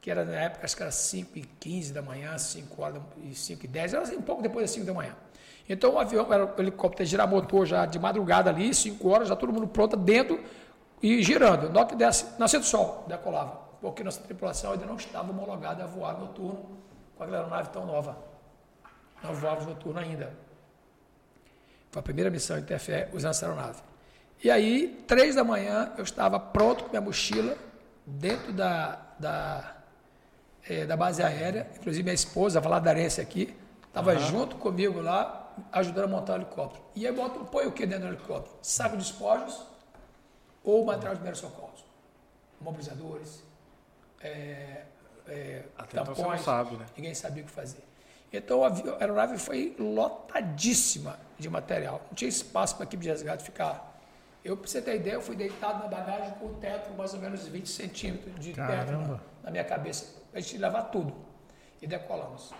que 0.00 0.10
era 0.10 0.24
na 0.24 0.32
época, 0.32 0.64
acho 0.64 0.76
que 0.76 0.82
era 0.82 0.90
5 0.90 1.38
e 1.38 1.42
15 1.42 1.92
da 1.92 2.00
manhã, 2.00 2.38
5 2.38 2.82
horas 2.82 3.02
e 3.24 3.34
5 3.34 3.64
e 3.64 3.68
10, 3.68 3.94
era 3.94 4.02
assim, 4.04 4.16
um 4.16 4.22
pouco 4.22 4.40
depois 4.40 4.64
das 4.64 4.70
5 4.70 4.86
da 4.86 4.94
manhã. 4.94 5.14
Então 5.68 5.92
o 5.92 5.98
avião, 5.98 6.32
era 6.32 6.46
o 6.46 6.60
helicóptero 6.60 7.06
girar 7.06 7.28
motor 7.28 7.66
já 7.66 7.84
de 7.84 7.98
madrugada 7.98 8.48
ali, 8.48 8.72
5 8.72 9.06
horas, 9.06 9.28
já 9.28 9.36
todo 9.36 9.52
mundo 9.52 9.66
pronto 9.68 9.96
dentro 9.96 10.42
e 11.02 11.22
girando. 11.22 11.68
Na 11.70 11.80
hora 11.80 11.88
que 11.88 11.94
desce, 11.94 12.24
nascer 12.38 12.58
do 12.58 12.64
sol, 12.64 13.04
decolava. 13.06 13.67
Porque 13.80 14.02
nossa 14.02 14.20
tripulação 14.20 14.72
ainda 14.72 14.86
não 14.86 14.96
estava 14.96 15.30
homologada 15.30 15.84
a 15.84 15.86
voar 15.86 16.18
noturno 16.18 16.78
com 17.16 17.22
aquela 17.22 17.38
aeronave 17.38 17.70
tão 17.70 17.86
nova. 17.86 18.16
Não 19.22 19.34
voávamos 19.34 19.66
noturno 19.66 19.98
ainda. 20.00 20.32
Foi 21.90 22.00
a 22.00 22.02
primeira 22.02 22.30
missão 22.30 22.60
TFE 22.62 23.08
usando 23.12 23.30
essa 23.30 23.46
aeronave. 23.46 23.82
E 24.42 24.50
aí, 24.50 25.04
três 25.06 25.34
da 25.34 25.42
manhã, 25.42 25.92
eu 25.96 26.04
estava 26.04 26.38
pronto 26.38 26.84
com 26.84 26.90
minha 26.90 27.00
mochila 27.00 27.56
dentro 28.06 28.52
da, 28.52 29.00
da, 29.18 29.76
eh, 30.68 30.86
da 30.86 30.96
base 30.96 31.22
aérea. 31.22 31.68
Inclusive, 31.76 32.04
minha 32.04 32.14
esposa, 32.14 32.58
a 32.58 32.62
valadarense 32.62 33.20
aqui, 33.20 33.56
estava 33.86 34.16
junto 34.16 34.56
comigo 34.56 35.00
lá. 35.00 35.44
ajudando 35.72 36.04
a 36.04 36.08
montar 36.08 36.34
o 36.34 36.36
helicóptero. 36.36 36.84
E 36.94 37.04
aí 37.04 37.12
bota, 37.12 37.40
põe 37.40 37.66
o 37.66 37.72
que 37.72 37.84
dentro 37.84 38.06
do 38.06 38.14
helicóptero? 38.14 38.56
Saco 38.62 38.96
de 38.96 39.02
espojos 39.02 39.60
ou 40.62 40.84
material 40.84 41.14
de 41.14 41.18
primeiros 41.18 41.40
socorros. 41.40 41.84
Mobilizadores, 42.60 43.42
é, 44.20 44.82
é, 45.26 45.62
Até 45.76 46.00
então 46.00 46.14
tampões. 46.14 46.38
não 46.38 46.44
sabe, 46.44 46.76
né? 46.76 46.86
Ninguém 46.96 47.14
sabia 47.14 47.42
o 47.42 47.46
que 47.46 47.52
fazer. 47.52 47.82
Então 48.32 48.62
a 48.64 48.68
aeronave 49.00 49.38
foi 49.38 49.74
lotadíssima 49.78 51.18
de 51.38 51.48
material. 51.48 52.02
Não 52.08 52.14
tinha 52.14 52.28
espaço 52.28 52.74
para 52.76 52.84
a 52.84 52.86
equipe 52.86 53.02
de 53.02 53.08
resgate 53.08 53.42
ficar. 53.42 53.86
Eu, 54.44 54.56
para 54.56 54.68
você 54.68 54.80
ter 54.80 54.96
ideia, 54.96 55.14
eu 55.14 55.20
fui 55.20 55.34
deitado 55.36 55.80
na 55.82 55.88
bagagem 55.88 56.30
com 56.38 56.46
o 56.46 56.54
teto 56.54 56.92
mais 56.94 57.12
ou 57.14 57.20
menos 57.20 57.46
20 57.46 57.66
centímetros 57.68 58.34
de 58.38 58.52
teto 58.52 58.60
na, 58.60 58.66
Caramba. 58.68 59.22
na 59.42 59.50
minha 59.50 59.64
cabeça. 59.64 60.14
A 60.32 60.40
gente 60.40 60.58
levar 60.58 60.82
tudo. 60.84 61.14
E 61.82 61.86
decolamos. 61.86 62.52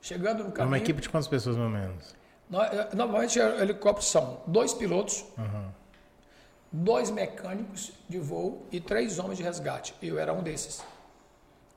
Chegando 0.00 0.38
no 0.38 0.44
É 0.44 0.48
uma 0.48 0.52
caminho... 0.52 0.76
equipe 0.78 1.00
de 1.00 1.08
quantas 1.08 1.28
pessoas, 1.28 1.56
mais 1.56 1.72
ou 1.72 1.78
menos? 1.78 2.14
No- 2.50 2.62
eh, 2.62 2.88
Normalmente, 2.94 3.38
o 3.38 3.62
helicóptero 3.62 4.04
são 4.06 4.42
dois 4.46 4.74
pilotos, 4.74 5.24
dois 6.72 7.10
mecânicos 7.10 7.92
de 8.08 8.18
voo 8.18 8.66
e 8.72 8.80
três 8.80 9.18
homens 9.18 9.38
de 9.38 9.44
resgate. 9.44 9.94
Eu 10.02 10.18
era 10.18 10.32
um 10.32 10.42
desses. 10.42 10.82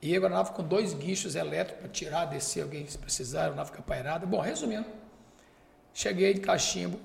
E 0.00 0.14
eu 0.14 0.22
aeronave 0.22 0.52
com 0.52 0.62
dois 0.62 0.94
guinchos 0.94 1.34
elétricos 1.34 1.80
para 1.82 1.90
tirar, 1.90 2.24
descer 2.26 2.62
alguém 2.62 2.86
se 2.86 2.98
precisar, 2.98 3.40
a 3.40 3.42
aeronave 3.44 3.70
fica 3.70 3.82
pairada. 3.82 4.24
Bom, 4.26 4.40
resumindo, 4.40 4.86
cheguei 5.92 6.34
de 6.34 6.40
cachimbo. 6.40 6.98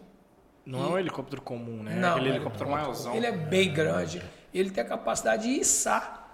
Não 0.65 0.83
é 0.83 0.87
um 0.89 0.99
helicóptero 0.99 1.41
comum, 1.41 1.81
né? 1.83 1.95
Não, 1.95 2.09
é 2.09 2.11
aquele 2.11 2.27
ele- 2.27 2.35
helicóptero 2.35 2.69
maiorzão. 2.69 3.15
Ele 3.15 3.25
é 3.25 3.31
bem 3.31 3.73
grande. 3.73 4.21
Ele 4.53 4.69
tem 4.69 4.83
a 4.83 4.87
capacidade 4.87 5.43
de 5.43 5.59
içar 5.61 6.29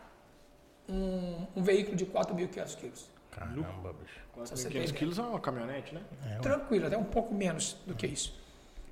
um, 0.90 1.46
um 1.56 1.64
veículo 1.64 1.96
de 1.96 2.06
4.500 2.06 2.76
quilos. 2.78 3.10
Caramba, 3.32 3.94
bicho. 3.94 4.20
Quase 4.34 4.52
Pra 4.52 4.62
você 4.62 4.70
1.500 4.70 4.86
ter 4.88 4.94
quilos 4.94 5.18
é 5.20 5.22
uma 5.22 5.40
caminhonete, 5.40 5.94
né? 5.96 6.02
Tranquilo, 6.42 6.88
até 6.88 6.98
um 6.98 7.04
pouco 7.04 7.34
menos 7.34 7.78
do 7.86 7.94
que 7.96 8.08
isso. 8.08 8.38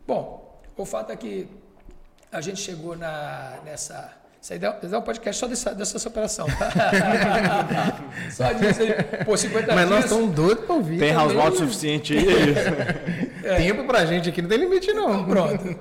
Bom, 0.08 0.62
o 0.78 0.86
fato 0.86 1.12
é 1.12 1.16
que 1.18 1.48
a 2.36 2.42
gente 2.42 2.60
chegou 2.60 2.96
na, 2.98 3.58
nessa. 3.64 4.12
Isso 4.42 4.54
aí 4.54 4.60
dá, 4.60 4.72
dá 4.72 5.00
um 5.00 5.02
podcast 5.02 5.40
só 5.40 5.48
dessa, 5.48 5.74
dessa 5.74 6.08
operação. 6.08 6.46
só 8.32 8.52
disso 8.54 8.82
aí. 8.82 8.94
Pô, 9.26 9.36
50 9.36 9.74
Mas 9.76 9.90
nós 9.90 10.00
dias. 10.00 10.12
estamos 10.12 10.36
doidos 10.36 10.66
pra 10.66 10.76
ouvir. 10.76 11.00
Tem 11.00 11.14
house 11.14 11.34
mount 11.34 11.56
suficiente 11.56 12.14
aí? 12.16 12.26
é 13.44 13.56
Tempo 13.58 13.86
pra 13.86 14.06
gente 14.06 14.30
aqui 14.30 14.42
não 14.42 14.50
tem 14.50 14.60
limite, 14.60 14.94
não. 14.94 15.26
Pronto. 15.26 15.76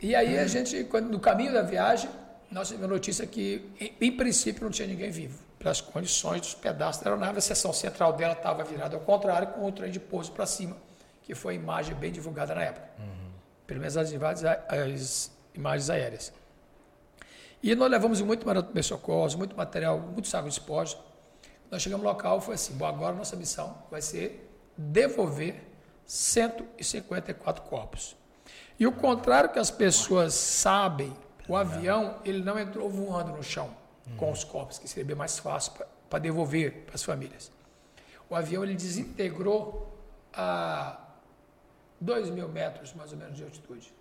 E 0.00 0.14
aí 0.14 0.38
a 0.38 0.46
gente, 0.46 0.84
quando, 0.84 1.08
no 1.10 1.20
caminho 1.20 1.52
da 1.52 1.62
viagem, 1.62 2.10
nós 2.50 2.68
tivemos 2.68 2.90
a 2.90 2.92
notícia 2.94 3.26
que, 3.26 3.70
em, 3.80 3.94
em 4.00 4.12
princípio, 4.12 4.62
não 4.64 4.70
tinha 4.70 4.88
ninguém 4.88 5.10
vivo. 5.10 5.38
Pelas 5.58 5.80
condições 5.80 6.40
dos 6.40 6.54
pedaços 6.54 7.02
da 7.02 7.10
aeronave, 7.10 7.38
a 7.38 7.40
seção 7.40 7.72
central 7.72 8.12
dela 8.14 8.32
estava 8.32 8.64
virada 8.64 8.96
ao 8.96 9.00
contrário, 9.02 9.48
com 9.48 9.64
o 9.64 9.70
trem 9.72 9.90
de 9.92 10.00
pouso 10.00 10.32
para 10.32 10.44
cima, 10.44 10.76
que 11.22 11.34
foi 11.36 11.54
a 11.54 11.56
imagem 11.56 11.94
bem 11.94 12.10
divulgada 12.10 12.54
na 12.54 12.62
época. 12.64 12.86
Pelo 13.66 13.78
menos 13.80 13.96
as, 13.96 14.12
a- 14.44 14.58
as 14.68 15.30
imagens 15.54 15.90
aéreas. 15.90 16.32
E 17.62 17.74
nós 17.74 17.90
levamos 17.90 18.20
muito 18.20 18.44
socorros, 18.82 19.34
muito 19.34 19.56
material, 19.56 19.98
muito 19.98 20.26
saco 20.26 20.48
de 20.48 20.54
esporte. 20.54 20.98
Nós 21.70 21.80
chegamos 21.80 22.04
no 22.04 22.10
local 22.10 22.40
foi 22.40 22.56
assim, 22.56 22.74
bom, 22.74 22.86
agora 22.86 23.14
nossa 23.14 23.36
missão 23.36 23.76
vai 23.90 24.02
ser 24.02 24.50
devolver 24.76 25.62
154 26.04 27.62
corpos. 27.64 28.16
E 28.78 28.86
o 28.86 28.92
contrário 28.92 29.50
que 29.50 29.58
as 29.58 29.70
pessoas 29.70 30.34
sabem, 30.34 31.16
o 31.48 31.56
avião 31.56 32.18
ele 32.24 32.42
não 32.42 32.58
entrou 32.58 32.90
voando 32.90 33.32
no 33.32 33.42
chão 33.42 33.74
com 34.16 34.30
os 34.30 34.42
corpos, 34.42 34.78
que 34.78 34.88
seria 34.88 35.04
bem 35.04 35.16
mais 35.16 35.38
fácil 35.38 35.72
para 36.10 36.18
devolver 36.18 36.84
para 36.84 36.96
as 36.96 37.02
famílias. 37.02 37.50
O 38.28 38.34
avião 38.34 38.64
ele 38.64 38.74
desintegrou 38.74 39.96
a 40.32 40.98
2 42.00 42.30
mil 42.30 42.48
metros 42.48 42.92
mais 42.94 43.12
ou 43.12 43.18
menos 43.18 43.36
de 43.36 43.44
altitude. 43.44 43.94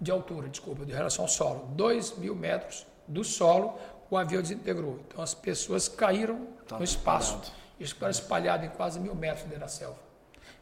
De 0.00 0.10
altura, 0.10 0.48
desculpa, 0.48 0.84
de 0.84 0.92
relação 0.92 1.24
ao 1.24 1.28
solo. 1.28 1.68
2 1.74 2.18
mil 2.18 2.34
metros 2.34 2.86
do 3.06 3.24
solo, 3.24 3.78
o 4.10 4.16
avião 4.16 4.40
desintegrou. 4.40 5.00
Então 5.06 5.22
as 5.22 5.34
pessoas 5.34 5.88
caíram 5.88 6.46
no 6.70 6.84
espaço. 6.84 7.34
espalhado. 7.34 7.58
Isso 7.80 7.94
ficaram 7.94 8.10
espalhado 8.10 8.66
em 8.66 8.68
quase 8.70 8.98
mil 9.00 9.14
metros 9.14 9.44
dentro 9.44 9.60
da 9.60 9.68
selva. 9.68 9.98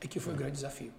E 0.02 0.08
que 0.08 0.20
foi 0.20 0.34
o 0.34 0.36
grande 0.36 0.52
desafio. 0.52 0.92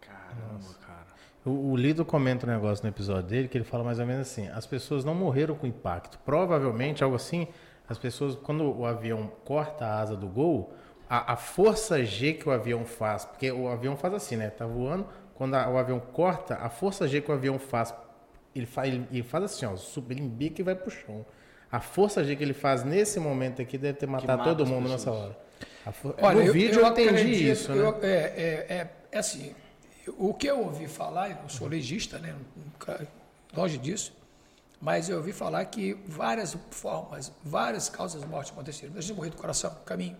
Caramba, 0.00 0.74
cara. 0.86 1.06
O, 1.44 1.72
o 1.72 1.76
Lido 1.76 2.04
comenta 2.04 2.46
um 2.46 2.50
negócio 2.50 2.84
no 2.84 2.90
episódio 2.90 3.22
dele 3.22 3.48
que 3.48 3.56
ele 3.56 3.64
fala 3.64 3.82
mais 3.82 3.98
ou 3.98 4.06
menos 4.06 4.28
assim: 4.28 4.48
as 4.48 4.66
pessoas 4.66 5.04
não 5.04 5.14
morreram 5.14 5.54
com 5.54 5.66
impacto. 5.66 6.18
Provavelmente, 6.18 7.02
algo 7.02 7.16
assim, 7.16 7.48
as 7.88 7.98
pessoas, 7.98 8.34
quando 8.34 8.64
o 8.64 8.84
avião 8.84 9.30
corta 9.44 9.86
a 9.86 10.00
asa 10.00 10.16
do 10.16 10.28
gol, 10.28 10.74
a, 11.08 11.32
a 11.32 11.36
força 11.36 12.04
G 12.04 12.34
que 12.34 12.48
o 12.48 12.52
avião 12.52 12.84
faz, 12.84 13.24
porque 13.24 13.50
o 13.50 13.68
avião 13.68 13.96
faz 13.96 14.14
assim, 14.14 14.36
né? 14.36 14.50
Tá 14.50 14.66
voando, 14.66 15.06
quando 15.42 15.54
a- 15.56 15.68
o 15.68 15.76
avião 15.76 15.98
corta, 15.98 16.54
a 16.54 16.68
força 16.70 17.08
G 17.08 17.20
que 17.20 17.28
o 17.28 17.34
avião 17.34 17.58
faz, 17.58 17.92
ele 18.54 18.64
faz, 18.64 18.88
ele, 18.94 19.08
ele 19.10 19.22
faz 19.24 19.42
assim, 19.42 19.66
ó, 19.66 19.74
sub- 19.76 20.12
ele 20.12 20.20
embica 20.22 20.60
e 20.60 20.64
vai 20.64 20.76
pro 20.76 20.88
chão. 20.88 21.26
A 21.70 21.80
força 21.80 22.22
G 22.22 22.36
que 22.36 22.44
ele 22.44 22.54
faz 22.54 22.84
nesse 22.84 23.18
momento 23.18 23.60
aqui 23.60 23.76
deve 23.76 23.98
ter 23.98 24.06
matado 24.06 24.38
mata 24.38 24.50
todo 24.50 24.64
mundo 24.64 24.88
nessa 24.88 25.10
hora. 25.10 25.36
A 25.84 25.90
for- 25.90 26.14
Olha, 26.22 26.44
no 26.44 26.52
vídeo 26.52 26.78
eu, 26.80 26.86
entendi 26.86 27.08
acredito- 27.08 27.42
isso, 27.58 27.72
né? 27.74 27.78
eu- 27.82 27.98
é, 28.04 28.08
é, 28.08 28.66
é, 28.68 28.90
é 29.10 29.18
assim, 29.18 29.52
o 30.16 30.32
que 30.32 30.46
eu 30.46 30.60
ouvi 30.60 30.86
falar, 30.86 31.30
eu 31.30 31.36
não 31.42 31.48
sou 31.48 31.66
legista, 31.66 32.20
né, 32.20 32.36
nunca- 32.56 33.04
longe 33.52 33.78
disso, 33.78 34.16
mas 34.80 35.08
eu 35.08 35.16
ouvi 35.16 35.32
falar 35.32 35.64
que 35.64 35.94
várias 36.06 36.56
formas, 36.70 37.32
várias 37.42 37.88
causas 37.88 38.20
de 38.22 38.28
morte 38.28 38.52
aconteceram. 38.52 38.92
Deixa 38.92 39.10
eu 39.10 39.16
morrer 39.16 39.30
do 39.30 39.36
coração, 39.36 39.74
caminho. 39.84 40.16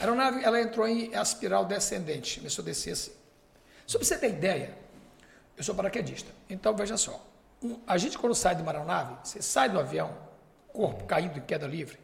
A 0.00 0.02
aeronave 0.02 0.42
ela 0.42 0.60
entrou 0.60 0.88
em 0.88 1.12
espiral 1.14 1.64
descendente, 1.64 2.38
começou 2.40 2.62
a 2.62 2.66
descer 2.66 2.90
assim. 2.94 3.12
Só 3.90 3.98
para 3.98 4.04
você 4.06 4.16
ter 4.18 4.28
ideia, 4.28 4.72
eu 5.56 5.64
sou 5.64 5.74
paraquedista, 5.74 6.30
então 6.48 6.76
veja 6.76 6.96
só. 6.96 7.26
um- 7.60 7.76
a 7.88 7.98
gente 7.98 8.16
quando 8.16 8.36
sai 8.36 8.54
de 8.54 8.62
uma 8.62 8.70
aeronave, 8.70 9.16
você 9.24 9.42
sai 9.42 9.68
do 9.68 9.80
avião, 9.80 10.16
corpo 10.72 11.04
caindo 11.06 11.36
em 11.38 11.42
queda 11.42 11.66
livre, 11.66 11.98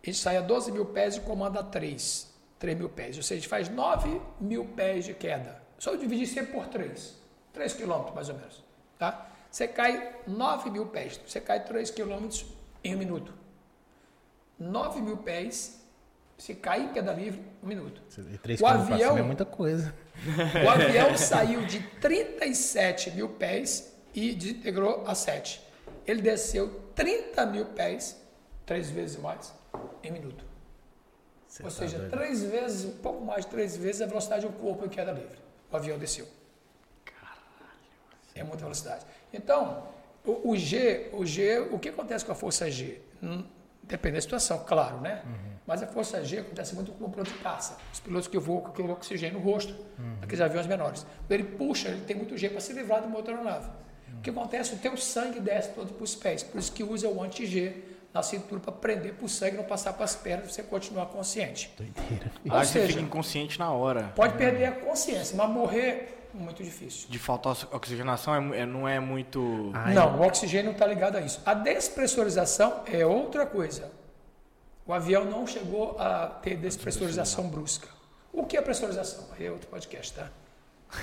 a 0.00 0.06
gente 0.06 0.16
sai 0.16 0.36
a 0.36 0.40
12 0.40 0.70
mil 0.70 0.86
pés 0.86 1.16
e 1.16 1.20
comanda 1.22 1.60
3. 1.60 2.32
3 2.56 2.78
mil 2.78 2.88
pés. 2.88 3.16
Ou 3.16 3.22
seja, 3.24 3.34
a 3.34 3.40
gente 3.40 3.48
faz 3.48 3.68
9 3.68 4.22
mil 4.40 4.64
pés 4.64 5.04
de 5.06 5.12
queda. 5.14 5.60
Só 5.76 5.96
dividir 5.96 6.28
sempre 6.28 6.52
por 6.52 6.68
3. 6.68 7.16
3 7.52 7.74
quilômetros, 7.74 8.14
mais 8.14 8.28
ou 8.28 8.36
menos. 8.36 8.64
Tá? 8.96 9.26
Você 9.50 9.66
cai 9.66 10.14
9 10.26 10.70
mil 10.70 10.86
pés. 10.86 11.20
Você 11.26 11.40
cai 11.40 11.64
3 11.64 11.90
quilômetros 11.90 12.46
em 12.84 12.94
um 12.94 12.98
minuto. 12.98 13.34
9 14.58 15.00
mil 15.02 15.16
pés, 15.16 15.84
se 16.38 16.54
cai 16.54 16.82
em 16.84 16.92
queda 16.92 17.12
livre, 17.12 17.42
um 17.62 17.66
minuto. 17.66 18.00
E 18.32 18.38
três 18.38 18.60
O 18.60 18.64
quilômetros 18.64 18.86
pra 18.86 18.94
avião- 18.94 19.18
é 19.18 19.22
muita 19.22 19.44
coisa. 19.44 19.92
O 20.64 20.68
avião 20.68 21.16
saiu 21.16 21.64
de 21.64 21.80
37 22.00 23.10
mil 23.12 23.28
pés 23.30 23.92
e 24.14 24.34
desintegrou 24.34 25.04
a 25.06 25.14
7. 25.14 25.60
Ele 26.06 26.20
desceu 26.20 26.68
30 26.94 27.46
mil 27.46 27.66
pés, 27.66 28.20
três 28.66 28.90
vezes 28.90 29.16
mais, 29.16 29.52
em 30.02 30.10
minuto. 30.10 30.44
Você 31.48 31.62
Ou 31.62 31.68
tá 31.68 31.76
seja, 31.76 31.98
doido. 31.98 32.10
três 32.10 32.42
vezes, 32.42 32.84
um 32.84 32.96
pouco 32.98 33.24
mais 33.24 33.44
de 33.44 33.50
três 33.50 33.76
vezes 33.76 34.00
a 34.02 34.06
velocidade 34.06 34.46
do 34.46 34.52
corpo 34.54 34.86
em 34.86 34.88
queda 34.88 35.12
livre. 35.12 35.38
O 35.70 35.76
avião 35.76 35.98
desceu. 35.98 36.26
É 38.34 38.42
muita 38.42 38.62
velocidade. 38.62 39.04
Então, 39.32 39.86
o, 40.24 40.50
o 40.52 40.56
G, 40.56 41.10
o 41.12 41.26
G, 41.26 41.58
o 41.70 41.78
que 41.78 41.90
acontece 41.90 42.24
com 42.24 42.32
a 42.32 42.34
força 42.34 42.70
G? 42.70 43.00
Hum, 43.22 43.44
depende 43.82 44.16
da 44.16 44.20
situação, 44.22 44.64
claro, 44.64 45.00
né? 45.00 45.22
Mas 45.66 45.82
a 45.82 45.86
força 45.86 46.24
G 46.24 46.38
acontece 46.40 46.74
muito 46.74 46.90
com 46.92 47.04
o 47.04 47.10
piloto 47.10 47.30
de 47.30 47.38
caça. 47.38 47.76
Os 47.92 48.00
pilotos 48.00 48.26
que 48.28 48.38
voam 48.38 48.60
com 48.62 48.68
aquele 48.68 48.90
oxigênio 48.90 49.38
no 49.38 49.44
rosto, 49.44 49.74
aqueles 50.20 50.40
aviões 50.40 50.66
menores. 50.66 51.06
Quando 51.26 51.32
ele 51.32 51.44
puxa, 51.44 51.88
ele 51.88 52.00
tem 52.02 52.16
muito 52.16 52.36
G 52.36 52.48
para 52.48 52.60
se 52.60 52.72
livrar 52.72 53.00
do 53.02 53.08
motor 53.08 53.34
da 53.34 53.40
aeronave. 53.40 53.70
O 54.18 54.20
que 54.22 54.30
acontece? 54.30 54.74
O 54.74 54.78
teu 54.78 54.96
sangue 54.96 55.40
desce 55.40 55.70
todo 55.70 55.92
para 55.94 56.04
os 56.04 56.14
pés. 56.14 56.42
Por 56.42 56.58
isso 56.58 56.72
que 56.72 56.82
usa 56.82 57.08
o 57.08 57.22
anti-G 57.22 57.76
na 58.12 58.22
cintura 58.22 58.60
para 58.60 58.72
prender 58.72 59.14
para 59.14 59.24
o 59.24 59.28
sangue 59.28 59.56
não 59.56 59.64
passar 59.64 59.92
para 59.94 60.04
as 60.04 60.14
pernas 60.14 60.44
para 60.46 60.52
você 60.52 60.62
continuar 60.64 61.06
consciente. 61.06 61.72
Doideira. 61.78 62.30
Ou 62.44 62.58
você 62.58 62.64
seja, 62.72 62.86
fica 62.88 63.00
inconsciente 63.00 63.58
na 63.58 63.70
hora. 63.72 64.12
pode 64.14 64.34
perder 64.36 64.66
a 64.66 64.72
consciência, 64.72 65.34
mas 65.36 65.48
morrer 65.48 66.28
muito 66.34 66.62
difícil. 66.62 67.08
De 67.08 67.18
faltar 67.18 67.56
oxigenação 67.72 68.34
é 68.52 68.60
é- 68.62 68.66
não 68.66 68.86
é 68.88 68.98
muito. 69.00 69.70
Ai, 69.74 69.94
não, 69.94 70.18
o 70.18 70.26
oxigênio 70.26 70.66
não 70.66 70.72
está 70.72 70.86
ligado 70.86 71.16
a 71.16 71.20
isso. 71.20 71.40
A 71.46 71.54
despressurização 71.54 72.82
é 72.92 73.04
outra 73.06 73.46
coisa. 73.46 73.90
O 74.86 74.92
avião 74.92 75.24
não 75.24 75.46
chegou 75.46 75.96
a 75.98 76.26
ter 76.26 76.56
despressurização 76.56 77.48
brusca. 77.48 77.88
O 78.32 78.44
que 78.44 78.56
é 78.56 78.62
pressurização? 78.62 79.26
Aí 79.38 79.46
é 79.46 79.50
outro 79.50 79.68
podcast, 79.68 80.12
tá? 80.14 80.28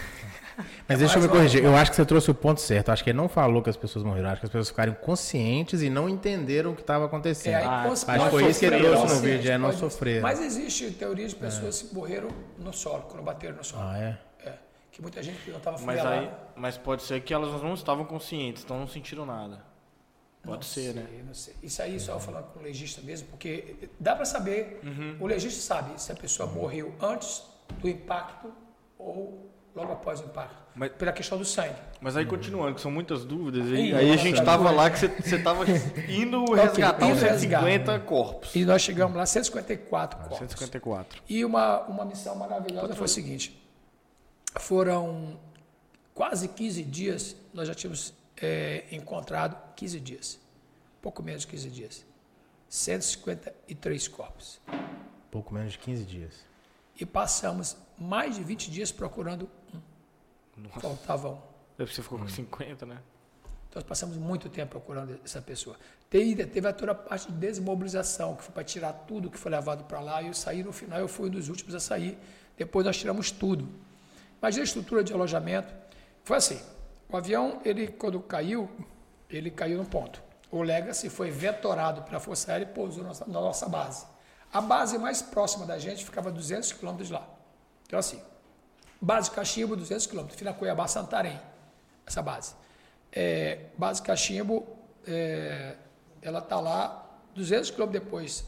Mas 0.87 0.99
deixa 0.99 1.15
eu 1.17 1.21
me 1.21 1.27
uma- 1.27 1.35
corrigir. 1.35 1.63
Eu 1.63 1.73
acho 1.75 1.89
que 1.91 1.95
você 1.95 2.05
trouxe 2.05 2.29
o 2.29 2.35
ponto 2.35 2.59
certo. 2.59 2.89
Eu 2.89 2.93
acho 2.93 3.03
que 3.03 3.09
ele 3.11 3.17
não 3.17 3.29
falou 3.29 3.61
que 3.61 3.69
as 3.69 3.77
pessoas 3.77 4.03
morreram. 4.03 4.27
Eu 4.27 4.31
acho 4.33 4.41
que 4.41 4.45
as 4.47 4.51
pessoas 4.51 4.69
ficaram 4.69 4.93
conscientes 4.93 5.81
e 5.81 5.89
não 5.89 6.09
entenderam 6.09 6.71
o 6.71 6.75
que 6.75 6.81
estava 6.81 7.05
acontecendo. 7.05 7.53
É, 7.53 7.63
Ah, 7.63 7.83
acho 7.89 8.05
que 8.05 8.29
foi 8.29 8.49
isso 8.49 8.59
que 8.59 8.65
ele 8.65 8.79
trouxe 8.79 9.13
no 9.15 9.21
vídeo, 9.21 9.51
é, 9.51 9.57
não 9.57 9.69
pode- 9.69 9.79
sofreram. 9.79 10.21
Mas 10.21 10.41
existe 10.41 10.91
teoria 10.91 11.27
de 11.27 11.35
pessoas 11.35 11.81
que 11.81 11.95
morreram 11.95 12.27
no 12.57 12.73
solo, 12.73 13.03
quando 13.03 13.23
bateram 13.23 13.55
no 13.55 13.63
solo. 13.63 13.83
Ah, 13.85 13.97
é? 13.97 14.17
É, 14.45 14.53
que 14.91 15.01
muita 15.01 15.23
gente 15.23 15.49
não 15.49 15.57
estava 15.59 15.79
Mas 15.79 16.05
aí, 16.05 16.29
mas 16.57 16.77
pode 16.77 17.03
ser 17.03 17.21
que 17.21 17.33
elas 17.33 17.61
não 17.63 17.73
estavam 17.73 18.03
conscientes, 18.03 18.63
então 18.65 18.77
não 18.77 18.87
sentiram 18.87 19.25
nada. 19.25 19.68
Pode 20.43 20.65
ser, 20.65 20.93
né? 20.95 21.05
Não 21.25 21.33
sei. 21.33 21.53
Isso 21.61 21.81
aí 21.81 21.99
só 21.99 22.19
falando 22.19 22.45
com 22.53 22.59
o 22.59 22.63
legista 22.63 23.01
mesmo, 23.01 23.27
porque 23.27 23.89
dá 23.99 24.15
para 24.15 24.25
saber, 24.25 24.79
Uhum. 24.83 25.17
o 25.19 25.27
legista 25.27 25.61
sabe 25.61 26.01
se 26.01 26.11
a 26.11 26.15
pessoa 26.15 26.49
morreu 26.49 26.93
antes 27.01 27.43
do 27.79 27.87
impacto 27.89 28.51
ou 28.97 29.51
logo 29.75 29.91
após 29.91 30.19
o 30.21 30.23
impacto. 30.25 30.57
Mas- 30.75 30.91
Pela 30.93 31.11
questão 31.11 31.37
do 31.37 31.43
sangue. 31.45 31.75
Mas 31.99 32.15
aí 32.15 32.25
continuando, 32.25 32.73
que 32.73 32.81
são 32.81 32.89
muitas 32.89 33.25
dúvidas, 33.25 33.67
aí, 33.71 33.93
aí 33.93 34.11
a 34.11 34.15
gente 34.15 34.37
tava 34.37 34.63
agora- 34.69 34.75
lá 34.75 34.89
que 34.89 34.97
você, 34.99 35.07
você 35.09 35.37
tava 35.43 35.65
indo 36.09 36.45
resgatar 36.53 37.05
indo 37.05 37.15
os 37.15 37.19
150 37.19 37.91
resgatar. 37.91 37.99
corpos. 38.05 38.55
E 38.55 38.63
nós 38.65 38.81
chegamos 38.81 39.15
lá, 39.17 39.25
154 39.25 40.17
corpos. 40.19 40.37
154. 40.39 41.21
E 41.27 41.43
uma, 41.43 41.81
uma 41.81 42.05
missão 42.05 42.33
maravilhosa 42.35 42.95
foi 42.95 43.05
o 43.05 43.09
seguinte: 43.09 43.61
foram 44.57 45.37
quase 46.13 46.47
15 46.47 46.83
dias, 46.83 47.35
nós 47.53 47.67
já 47.67 47.73
tínhamos 47.73 48.13
é, 48.41 48.85
encontrado 48.91 49.57
15 49.75 49.99
dias, 49.99 50.39
pouco 51.01 51.21
menos 51.21 51.41
de 51.41 51.47
15 51.47 51.69
dias, 51.69 52.05
153 52.69 54.07
corpos. 54.07 54.59
Pouco 55.31 55.53
menos 55.53 55.73
de 55.73 55.79
15 55.79 56.05
dias. 56.05 56.33
E 56.99 57.05
passamos 57.05 57.77
mais 57.97 58.35
de 58.35 58.43
20 58.43 58.71
dias 58.71 58.91
procurando 58.91 59.49
um. 59.73 60.63
Nossa. 60.63 60.79
Faltava 60.79 61.29
um. 61.29 61.41
Deve 61.77 61.93
ser 61.93 62.01
ficou 62.01 62.19
com 62.19 62.27
50, 62.27 62.85
né? 62.85 62.99
Então, 63.69 63.79
nós 63.79 63.83
passamos 63.83 64.17
muito 64.17 64.49
tempo 64.49 64.71
procurando 64.71 65.19
essa 65.23 65.41
pessoa. 65.41 65.77
Teve, 66.09 66.45
teve 66.45 66.73
toda 66.73 66.91
a 66.91 66.95
parte 66.95 67.31
de 67.31 67.37
desmobilização, 67.37 68.35
que 68.35 68.43
foi 68.43 68.53
para 68.53 68.63
tirar 68.63 68.91
tudo 68.91 69.29
que 69.29 69.37
foi 69.37 69.51
levado 69.51 69.83
para 69.83 69.99
lá. 69.99 70.21
E 70.21 70.27
eu 70.27 70.33
saí 70.33 70.63
no 70.63 70.73
final, 70.73 70.99
eu 70.99 71.07
fui 71.07 71.29
um 71.29 71.31
dos 71.31 71.49
últimos 71.49 71.75
a 71.75 71.79
sair. 71.79 72.17
Depois 72.57 72.85
nós 72.85 72.97
tiramos 72.97 73.29
tudo. 73.31 73.69
Mas 74.41 74.57
a 74.57 74.63
estrutura 74.63 75.03
de 75.03 75.13
alojamento 75.13 75.71
foi 76.23 76.37
assim. 76.37 76.59
O 77.09 77.17
avião, 77.17 77.59
ele 77.65 77.87
quando 77.87 78.19
caiu, 78.19 78.69
ele 79.29 79.49
caiu 79.49 79.79
no 79.79 79.85
ponto. 79.85 80.21
O 80.51 80.61
Legacy 80.61 81.09
foi 81.09 81.31
vetorado 81.31 82.03
pela 82.03 82.19
Força 82.19 82.51
Aérea 82.51 82.65
e 82.65 82.67
pousou 82.67 83.03
na 83.03 83.13
nossa, 83.27 83.67
base. 83.67 84.05
A 84.53 84.61
base 84.61 84.97
mais 84.97 85.21
próxima 85.21 85.65
da 85.65 85.77
gente 85.77 86.05
ficava 86.05 86.29
a 86.29 86.31
200 86.31 86.71
quilômetros 86.73 87.09
lá. 87.09 87.27
Então, 87.85 87.97
assim, 87.97 88.21
base 89.01 89.31
Cachimbo, 89.31 89.75
200 89.75 90.05
quilômetros. 90.05 90.37
Fina 90.37 90.53
Cuiabá, 90.53 90.87
Santarém, 90.87 91.39
essa 92.05 92.21
base. 92.21 92.53
É, 93.11 93.65
base 93.77 94.01
Cachimbo, 94.01 94.67
é, 95.07 95.75
ela 96.21 96.39
está 96.39 96.59
lá 96.59 97.07
200 97.33 97.71
quilômetros 97.71 98.03
depois. 98.03 98.45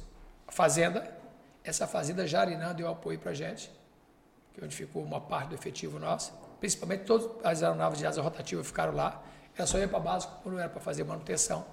Fazenda, 0.48 1.16
essa 1.64 1.88
fazenda 1.88 2.28
Jarinã 2.28 2.74
deu 2.74 2.88
apoio 2.88 3.18
para 3.18 3.32
a 3.32 3.34
gente, 3.34 3.72
que 4.54 4.62
é 4.62 4.64
onde 4.64 4.76
ficou 4.76 5.04
uma 5.04 5.22
parte 5.22 5.50
do 5.50 5.56
efetivo 5.56 5.98
nosso. 5.98 6.34
Principalmente 6.62 7.06
todas 7.06 7.28
as 7.44 7.64
aeronaves 7.64 7.98
de 7.98 8.06
asa 8.06 8.22
rotativa 8.22 8.64
ficaram 8.64 8.94
lá. 8.94 9.20
Era 9.56 9.66
só 9.66 9.80
ir 9.80 9.90
para 9.90 9.98
a 9.98 10.02
base 10.02 10.28
quando 10.44 10.60
era 10.60 10.70
para 10.70 10.80
fazer 10.80 11.04
manutenção. 11.04 11.66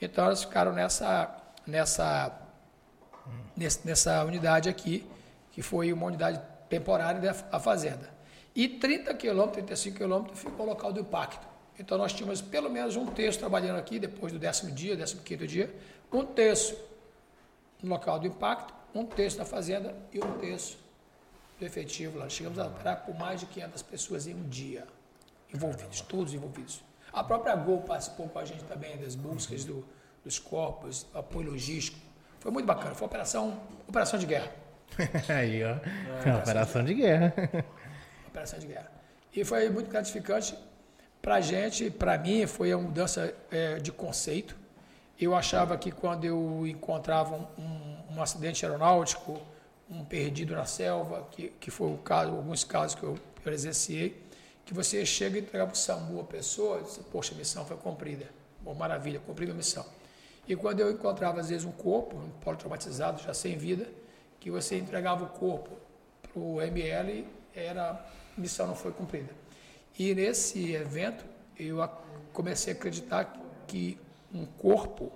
Então 0.00 0.24
elas 0.24 0.42
ficaram 0.42 0.72
nessa, 0.72 1.36
nessa, 1.66 2.32
nessa 3.84 4.24
unidade 4.24 4.70
aqui, 4.70 5.06
que 5.52 5.60
foi 5.60 5.92
uma 5.92 6.06
unidade 6.06 6.40
temporária 6.70 7.20
da 7.20 7.60
fazenda. 7.60 8.08
E 8.56 8.66
30 8.66 9.12
quilômetros, 9.14 9.56
35 9.56 9.96
quilômetros 9.98 10.38
ficou 10.38 10.64
o 10.64 10.68
local 10.70 10.90
do 10.90 11.00
impacto. 11.00 11.46
Então 11.78 11.98
nós 11.98 12.14
tínhamos 12.14 12.40
pelo 12.40 12.70
menos 12.70 12.96
um 12.96 13.04
terço 13.04 13.38
trabalhando 13.38 13.78
aqui, 13.78 13.98
depois 13.98 14.32
do 14.32 14.38
décimo 14.38 14.72
dia, 14.72 14.96
décimo 14.96 15.20
quinto 15.22 15.46
dia, 15.46 15.74
um 16.10 16.24
terço 16.24 16.74
no 17.82 17.90
local 17.90 18.18
do 18.18 18.26
impacto, 18.26 18.72
um 18.94 19.04
terço 19.04 19.36
na 19.36 19.44
fazenda 19.44 19.94
e 20.10 20.18
um 20.18 20.38
terço 20.38 20.78
do 21.58 21.64
efetivo 21.64 22.18
lá. 22.18 22.28
Chegamos 22.28 22.58
a 22.58 22.66
operar 22.66 23.04
por 23.04 23.14
mais 23.16 23.40
de 23.40 23.46
500 23.46 23.82
pessoas 23.82 24.26
em 24.26 24.34
um 24.34 24.48
dia, 24.48 24.86
envolvidos, 25.52 26.00
todos 26.00 26.34
envolvidos. 26.34 26.82
A 27.12 27.22
própria 27.22 27.54
Gol 27.54 27.82
participou 27.82 28.28
com 28.28 28.38
a 28.38 28.44
gente 28.44 28.64
também 28.64 28.96
das 28.96 29.14
buscas 29.14 29.64
do- 29.64 29.84
dos 30.24 30.38
corpos, 30.38 31.06
apoio 31.14 31.50
logístico. 31.52 31.98
Foi 32.40 32.50
muito 32.50 32.66
bacana, 32.66 32.94
foi 32.94 33.02
uma 33.02 33.06
operação, 33.06 33.60
operação 33.88 34.18
de 34.18 34.26
guerra. 34.26 34.50
Aí, 35.28 35.62
ó. 35.64 35.76
É 36.24 36.30
uma 36.30 36.38
operação 36.40 36.84
de 36.84 36.94
guerra. 36.94 37.32
operação 38.28 38.58
de 38.58 38.66
guerra. 38.66 38.90
E 39.32 39.44
foi 39.44 39.68
muito 39.70 39.90
gratificante 39.90 40.56
para 41.22 41.36
a 41.36 41.40
gente, 41.40 41.90
para 41.90 42.18
mim, 42.18 42.46
foi 42.46 42.72
a 42.72 42.78
mudança 42.78 43.34
eh, 43.50 43.78
de 43.78 43.90
conceito. 43.92 44.56
Eu 45.18 45.34
achava 45.34 45.76
que 45.78 45.90
quando 45.90 46.24
eu 46.24 46.66
encontrava 46.66 47.34
um, 47.36 47.62
um- 47.62 48.04
um 48.16 48.22
acidente 48.22 48.64
aeronáutico, 48.64 49.40
um 49.90 50.04
perdido 50.04 50.54
na 50.54 50.64
selva, 50.64 51.28
que, 51.30 51.48
que 51.60 51.70
foi 51.70 51.92
o 51.92 51.98
caso, 51.98 52.32
alguns 52.32 52.64
casos 52.64 52.94
que 52.94 53.02
eu 53.02 53.18
presenciei, 53.42 54.22
que 54.64 54.72
você 54.72 55.04
chega 55.04 55.38
e 55.38 55.42
entrega 55.42 55.66
para 55.66 55.74
o 55.74 55.76
SAMU 55.76 56.20
a 56.20 56.24
pessoa 56.24 56.80
e 56.80 56.84
diz, 56.84 56.98
poxa, 57.12 57.34
a 57.34 57.36
missão 57.36 57.66
foi 57.66 57.76
cumprida. 57.76 58.28
Bom, 58.60 58.74
maravilha, 58.74 59.20
cumpri 59.20 59.50
a 59.50 59.54
missão. 59.54 59.84
E 60.48 60.56
quando 60.56 60.80
eu 60.80 60.90
encontrava, 60.90 61.40
às 61.40 61.50
vezes, 61.50 61.66
um 61.66 61.72
corpo, 61.72 62.16
um 62.16 62.30
polo 62.40 62.56
traumatizado, 62.56 63.22
já 63.22 63.34
sem 63.34 63.56
vida, 63.56 63.88
que 64.40 64.50
você 64.50 64.78
entregava 64.78 65.24
o 65.24 65.28
corpo 65.28 65.70
para 66.22 66.40
o 66.40 66.60
ML, 66.60 67.26
era, 67.54 67.90
a 67.90 68.40
missão 68.40 68.66
não 68.66 68.74
foi 68.74 68.92
cumprida. 68.92 69.32
E 69.98 70.14
nesse 70.14 70.72
evento, 70.72 71.24
eu 71.58 71.78
comecei 72.32 72.72
a 72.72 72.76
acreditar 72.76 73.32
que 73.66 73.98
um 74.32 74.44
corpo 74.44 75.12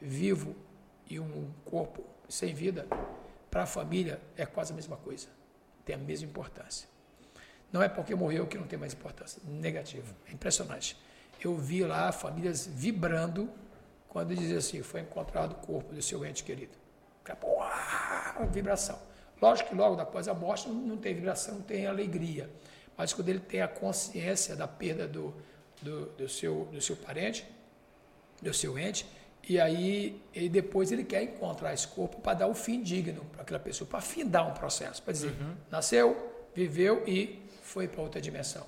vivo 0.00 0.54
e 1.08 1.18
um 1.18 1.50
corpo 1.64 2.04
sem 2.28 2.54
vida, 2.54 2.86
para 3.50 3.64
a 3.64 3.66
família, 3.66 4.20
é 4.36 4.46
quase 4.46 4.72
a 4.72 4.76
mesma 4.76 4.96
coisa. 4.96 5.26
Tem 5.84 5.94
a 5.94 5.98
mesma 5.98 6.28
importância. 6.28 6.88
Não 7.72 7.82
é 7.82 7.88
porque 7.88 8.14
morreu 8.14 8.46
que 8.46 8.56
não 8.58 8.66
tem 8.66 8.78
mais 8.78 8.92
importância. 8.92 9.40
Negativo. 9.44 10.14
É 10.28 10.32
impressionante. 10.32 10.96
Eu 11.42 11.56
vi 11.56 11.84
lá 11.84 12.12
famílias 12.12 12.66
vibrando 12.66 13.50
quando 14.08 14.34
dizia 14.34 14.58
assim, 14.58 14.82
foi 14.82 15.00
encontrado 15.00 15.52
o 15.52 15.54
corpo 15.66 15.94
do 15.94 16.02
seu 16.02 16.24
ente 16.24 16.42
querido. 16.44 16.72
Uau, 17.42 18.48
vibração. 18.50 18.98
Lógico 19.40 19.70
que 19.70 19.74
logo 19.74 20.00
após 20.00 20.26
a 20.28 20.34
morte 20.34 20.68
não- 20.68 20.74
não 20.74 20.96
tem 20.96 21.14
vibração, 21.14 21.54
não 21.56 21.62
tem 21.62 21.86
alegria. 21.86 22.50
Mas 22.96 23.12
quando 23.12 23.28
ele 23.28 23.38
tem 23.40 23.62
a 23.62 23.68
consciência 23.68 24.54
da 24.56 24.66
perda 24.68 25.06
do, 25.06 25.34
do, 25.80 26.06
do 26.06 26.28
seu, 26.28 26.66
do 26.66 26.80
seu 26.80 26.96
parente, 26.96 27.46
do 28.42 28.52
seu 28.52 28.78
ente, 28.78 29.06
e 29.48 29.58
aí 29.58 30.22
e 30.34 30.48
depois 30.48 30.92
ele 30.92 31.04
quer 31.04 31.22
encontrar 31.22 31.72
esse 31.72 31.88
corpo 31.88 32.20
para 32.20 32.34
dar 32.34 32.46
o 32.46 32.54
fim 32.54 32.82
digno 32.82 33.24
para 33.32 33.42
aquela 33.42 33.60
pessoa, 33.60 33.88
para 33.88 34.00
findar 34.00 34.48
um 34.48 34.54
processo, 34.54 35.02
para 35.02 35.12
dizer, 35.12 35.34
nasceu, 35.70 36.48
viveu 36.54 37.02
e 37.06 37.42
foi 37.62 37.88
para 37.88 38.02
outra 38.02 38.20
dimensão. 38.20 38.66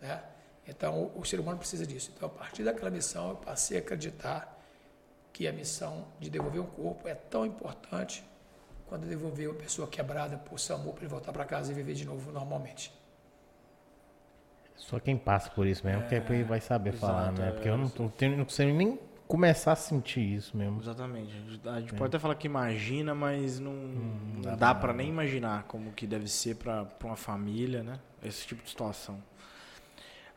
Né? 0.00 0.22
Então 0.66 1.10
o, 1.16 1.20
o 1.20 1.24
ser 1.24 1.40
humano 1.40 1.58
precisa 1.58 1.86
disso. 1.86 2.12
Então 2.16 2.28
a 2.28 2.30
partir 2.30 2.62
daquela 2.64 2.90
missão 2.90 3.30
eu 3.30 3.36
passei 3.36 3.78
a 3.78 3.80
acreditar 3.80 4.56
que 5.32 5.46
a 5.46 5.52
missão 5.52 6.06
de 6.18 6.28
devolver 6.28 6.60
um 6.60 6.66
corpo 6.66 7.08
é 7.08 7.14
tão 7.14 7.46
importante 7.46 8.24
quanto 8.86 9.06
devolver 9.06 9.48
uma 9.48 9.58
pessoa 9.58 9.86
quebrada 9.86 10.36
por 10.38 10.58
SAMU 10.58 10.92
para 10.92 11.02
ele 11.02 11.10
voltar 11.10 11.32
para 11.32 11.44
casa 11.44 11.70
e 11.70 11.74
viver 11.74 11.94
de 11.94 12.04
novo 12.04 12.32
normalmente. 12.32 12.92
Só 14.76 14.98
quem 14.98 15.18
passa 15.18 15.50
por 15.50 15.66
isso 15.66 15.84
mesmo, 15.84 16.08
que 16.08 16.14
aí 16.14 16.42
vai 16.42 16.60
saber 16.60 16.92
falar, 16.92 17.24
exato, 17.24 17.40
né? 17.40 17.48
é, 17.48 17.52
Porque 17.52 17.68
eu 17.68 17.76
não, 17.76 17.92
não, 17.98 18.08
tenho, 18.08 18.36
não 18.36 18.44
consigo 18.44 18.72
nem 18.72 18.98
começar 19.28 19.72
a 19.72 19.76
sentir 19.76 20.20
isso 20.20 20.56
mesmo. 20.56 20.80
Exatamente. 20.80 21.30
A 21.30 21.50
gente, 21.50 21.68
a 21.68 21.80
gente 21.80 21.92
pode 21.92 22.08
até 22.08 22.18
falar 22.18 22.34
que 22.34 22.46
imagina, 22.46 23.14
mas 23.14 23.60
não, 23.60 23.74
não 23.74 24.56
dá 24.56 24.74
pra 24.74 24.92
nem 24.94 25.08
imaginar 25.10 25.64
como 25.64 25.92
que 25.92 26.06
deve 26.06 26.26
ser 26.28 26.56
pra 26.56 26.88
uma 27.04 27.16
família, 27.16 27.82
né? 27.82 28.00
Esse 28.22 28.46
tipo 28.46 28.62
de 28.62 28.70
situação. 28.70 29.22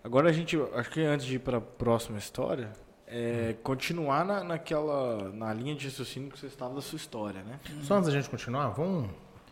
Agora 0.04 0.30
a 0.30 0.34
gente, 0.34 0.58
acho 0.76 0.90
que 0.90 1.02
antes 1.02 1.26
de 1.26 1.36
ir 1.36 1.40
pra 1.40 1.62
próxima 1.62 2.18
história, 2.18 2.72
é 3.08 3.56
continuar 3.64 4.26
na, 4.26 4.44
naquela, 4.44 5.32
na 5.32 5.54
linha 5.54 5.74
de 5.76 5.86
raciocínio 5.88 6.30
que 6.30 6.40
você 6.40 6.48
estava 6.48 6.76
da 6.76 6.82
sua 6.82 6.98
história, 6.98 7.42
né? 7.44 7.60
Só 7.84 7.96
antes 7.96 8.08
da 8.08 8.14
gente 8.14 8.30
continuar, 8.30 8.70
vamos. 8.70 9.10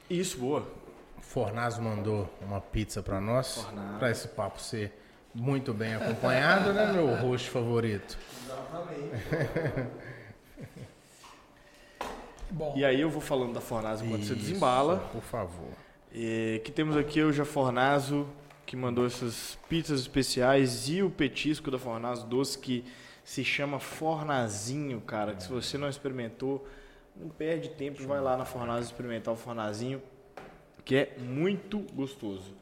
Isso, 0.10 0.38
boa. 0.38 0.68
O 1.18 1.22
Fornazo 1.22 1.82
mandou 1.82 2.30
uma 2.42 2.60
pizza 2.60 3.02
pra 3.02 3.22
nós. 3.22 3.66
Pra 4.00 4.12
esse 4.12 4.28
papo 4.28 4.60
ser 4.60 4.92
muito 5.40 5.74
bem 5.74 5.96
acompanhado, 5.96 6.74
né, 6.74 6.92
meu 6.92 7.16
host 7.16 7.50
favorito? 7.50 8.18
Bom, 12.52 12.74
E 12.76 12.84
aí 12.84 13.00
eu 13.00 13.10
vou 13.10 13.22
falando 13.22 13.54
da 13.54 13.62
Fornazo 13.62 14.04
enquanto 14.04 14.26
você 14.26 14.34
desembala. 14.34 14.98
Por 15.12 15.22
favor. 15.22 15.70
E 16.12 16.60
que 16.64 16.72
temos 16.72 16.98
aqui 16.98 17.22
o 17.22 17.46
Fornazo, 17.46 18.28
que 18.66 18.76
mandou 18.76 19.06
essas 19.06 19.58
pizzas 19.70 20.00
especiais 20.02 20.90
e 20.90 21.04
o 21.04 21.12
petisco 21.12 21.70
da 21.70 21.78
Fornazo 21.78 22.26
doce 22.26 22.58
que 22.58 22.84
se 23.24 23.46
chama 23.46 23.80
Fornazinho, 23.80 25.00
cara. 25.02 25.36
Que 25.36 25.44
se 25.44 25.50
você 25.50 25.78
não 25.78 25.88
experimentou, 25.88 26.68
não 27.16 27.30
perde 27.30 27.70
tempo, 27.70 28.02
vai 28.08 28.20
lá 28.20 28.36
na 28.36 28.46
Fornazo 28.46 28.88
experimentar 28.88 29.32
o 29.34 29.38
Fornazinho, 29.38 30.02
que 30.84 30.96
é 30.96 31.16
muito 31.20 31.78
gostoso. 31.94 32.56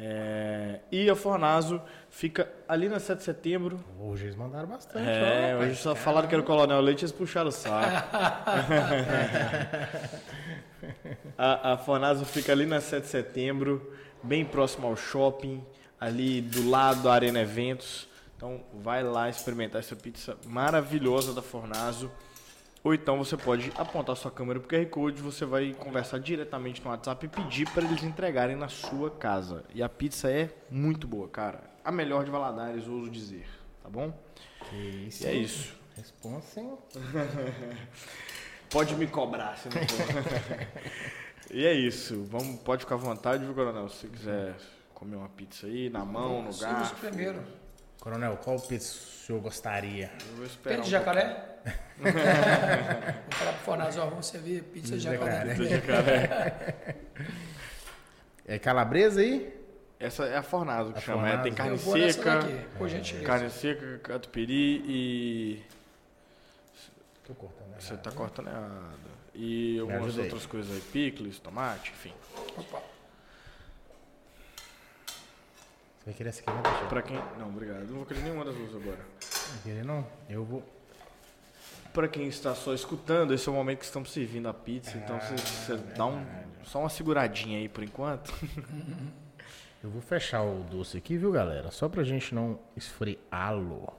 É, 0.00 0.78
E 0.92 1.10
a 1.10 1.16
Fornazo 1.16 1.82
fica 2.08 2.48
ali 2.68 2.88
na 2.88 3.00
7 3.00 3.18
de 3.18 3.24
setembro. 3.24 3.80
Hoje 3.98 4.26
eles 4.26 4.36
mandaram 4.36 4.68
bastante. 4.68 5.08
É, 5.08 5.56
ó, 5.56 5.62
hoje 5.62 5.74
só 5.76 5.94
falaram 5.94 6.28
que 6.28 6.34
era 6.34 6.42
o 6.42 6.46
Coronel 6.46 6.80
Leite 6.80 7.02
e 7.02 7.04
eles 7.04 7.12
puxaram 7.12 7.48
o 7.48 7.52
saco. 7.52 8.06
a, 11.36 11.72
a 11.72 11.78
Fornazo 11.78 12.24
fica 12.24 12.52
ali 12.52 12.64
na 12.64 12.80
7 12.80 13.02
de 13.02 13.08
setembro, 13.08 13.92
bem 14.22 14.44
próximo 14.44 14.86
ao 14.86 14.96
shopping, 14.96 15.64
ali 16.00 16.40
do 16.40 16.70
lado 16.70 17.02
da 17.02 17.12
Arena 17.12 17.40
Eventos. 17.40 18.06
Então 18.36 18.60
vai 18.72 19.02
lá 19.02 19.28
experimentar 19.28 19.80
essa 19.80 19.96
pizza 19.96 20.36
maravilhosa 20.46 21.34
da 21.34 21.42
Fornazo. 21.42 22.08
Ou 22.84 22.94
então 22.94 23.18
você 23.18 23.36
pode 23.36 23.72
apontar 23.76 24.16
sua 24.16 24.30
câmera 24.30 24.60
pro 24.60 24.68
QR 24.68 24.86
Code, 24.86 25.20
você 25.20 25.44
vai 25.44 25.74
conversar 25.74 26.18
diretamente 26.18 26.82
no 26.82 26.90
WhatsApp 26.90 27.26
e 27.26 27.28
pedir 27.28 27.68
para 27.70 27.84
eles 27.84 28.02
entregarem 28.02 28.56
na 28.56 28.68
sua 28.68 29.10
casa. 29.10 29.64
E 29.74 29.82
a 29.82 29.88
pizza 29.88 30.30
é 30.30 30.50
muito 30.70 31.06
boa, 31.06 31.28
cara. 31.28 31.62
A 31.84 31.90
melhor 31.90 32.24
de 32.24 32.30
Valadares, 32.30 32.86
ouso 32.86 33.10
dizer, 33.10 33.46
tá 33.82 33.88
bom? 33.88 34.12
Isso. 35.06 35.24
E 35.24 35.26
é 35.26 35.34
isso. 35.34 35.76
Responsa, 35.96 36.60
hein? 36.60 36.78
Pode 38.70 38.94
me 38.94 39.06
cobrar, 39.06 39.56
se 39.56 39.68
não 39.68 39.82
for. 39.88 41.50
e 41.50 41.64
é 41.64 41.72
isso. 41.72 42.22
Vamos, 42.24 42.60
pode 42.60 42.82
ficar 42.82 42.96
à 42.96 42.98
vontade, 42.98 43.44
viu, 43.44 43.54
Coronel? 43.54 43.88
Se 43.88 44.06
quiser 44.06 44.54
comer 44.94 45.16
uma 45.16 45.28
pizza 45.28 45.66
aí, 45.66 45.88
na 45.88 46.04
mão, 46.04 46.42
no 46.42 46.56
garfo. 46.56 46.96
primeiro. 46.96 47.42
Coronel, 48.08 48.38
qual 48.38 48.58
pizza 48.58 48.94
o 48.94 49.26
senhor 49.26 49.42
gostaria? 49.42 50.10
Eu 50.30 50.36
vou 50.36 50.46
esperar 50.46 50.76
Tem 50.76 50.84
de 50.84 50.90
jacaré? 50.90 51.44
Vou 51.98 52.12
falar 52.12 53.52
pro 53.52 53.64
Fornaz, 53.64 53.98
ó, 53.98 54.06
vamos 54.06 54.26
servir 54.26 54.62
pizza 54.62 54.96
de 54.96 55.00
jacaré. 55.00 55.54
pouquinho 55.54 55.68
de 55.68 55.74
jacaré. 55.74 56.96
É 58.46 58.58
calabresa 58.58 59.20
aí? 59.20 59.52
Essa 60.00 60.24
é 60.24 60.38
a 60.38 60.42
fornado 60.42 60.92
que 60.92 60.98
A 60.98 61.02
chama. 61.02 61.28
É, 61.28 61.36
tem 61.38 61.52
carne 61.52 61.76
seca, 61.76 62.36
daqui, 62.36 63.24
carne 63.24 63.50
seca, 63.50 63.98
catupiry 63.98 64.82
e... 64.86 65.62
Tô 67.26 67.34
cortando. 67.34 67.78
Você 67.78 67.96
tá 67.96 68.10
cortando 68.12 68.48
errado. 68.48 69.10
E 69.34 69.78
algumas 69.80 70.16
outras 70.16 70.46
coisas 70.46 70.74
aí, 70.74 70.80
picles, 70.80 71.38
tomate, 71.40 71.90
enfim. 71.90 72.14
Opa. 72.56 72.80
Você 75.97 75.97
vai 76.08 76.14
querer 76.14 76.30
essa 76.30 76.40
aqui, 76.40 76.50
né, 76.50 76.62
Teixeira? 76.62 76.88
Pra 76.88 77.02
quem... 77.02 77.16
Não, 77.38 77.48
obrigado. 77.48 77.86
Não 77.86 77.96
vou 77.96 78.06
querer 78.06 78.22
nenhuma 78.22 78.44
das 78.44 78.54
duas 78.54 78.74
agora. 78.74 78.98
Não 79.52 79.62
querer 79.62 79.84
não? 79.84 80.06
Eu 80.28 80.42
vou... 80.42 80.62
Pra 81.92 82.08
quem 82.08 82.26
está 82.28 82.54
só 82.54 82.72
escutando, 82.72 83.34
esse 83.34 83.46
é 83.48 83.52
o 83.52 83.54
momento 83.54 83.80
que 83.80 83.84
estamos 83.84 84.10
servindo 84.10 84.48
a 84.48 84.54
pizza, 84.54 84.96
então 84.96 85.18
você, 85.20 85.36
você 85.36 85.76
dá 85.96 86.06
um, 86.06 86.24
só 86.64 86.80
uma 86.80 86.88
seguradinha 86.88 87.58
aí 87.58 87.68
por 87.68 87.82
enquanto. 87.82 88.32
Eu 89.82 89.90
vou 89.90 90.02
fechar 90.02 90.42
o 90.42 90.64
doce 90.64 90.98
aqui, 90.98 91.16
viu, 91.16 91.30
galera? 91.30 91.70
Só 91.70 91.88
pra 91.88 92.02
gente 92.02 92.34
não 92.34 92.58
esfriá-lo. 92.76 93.92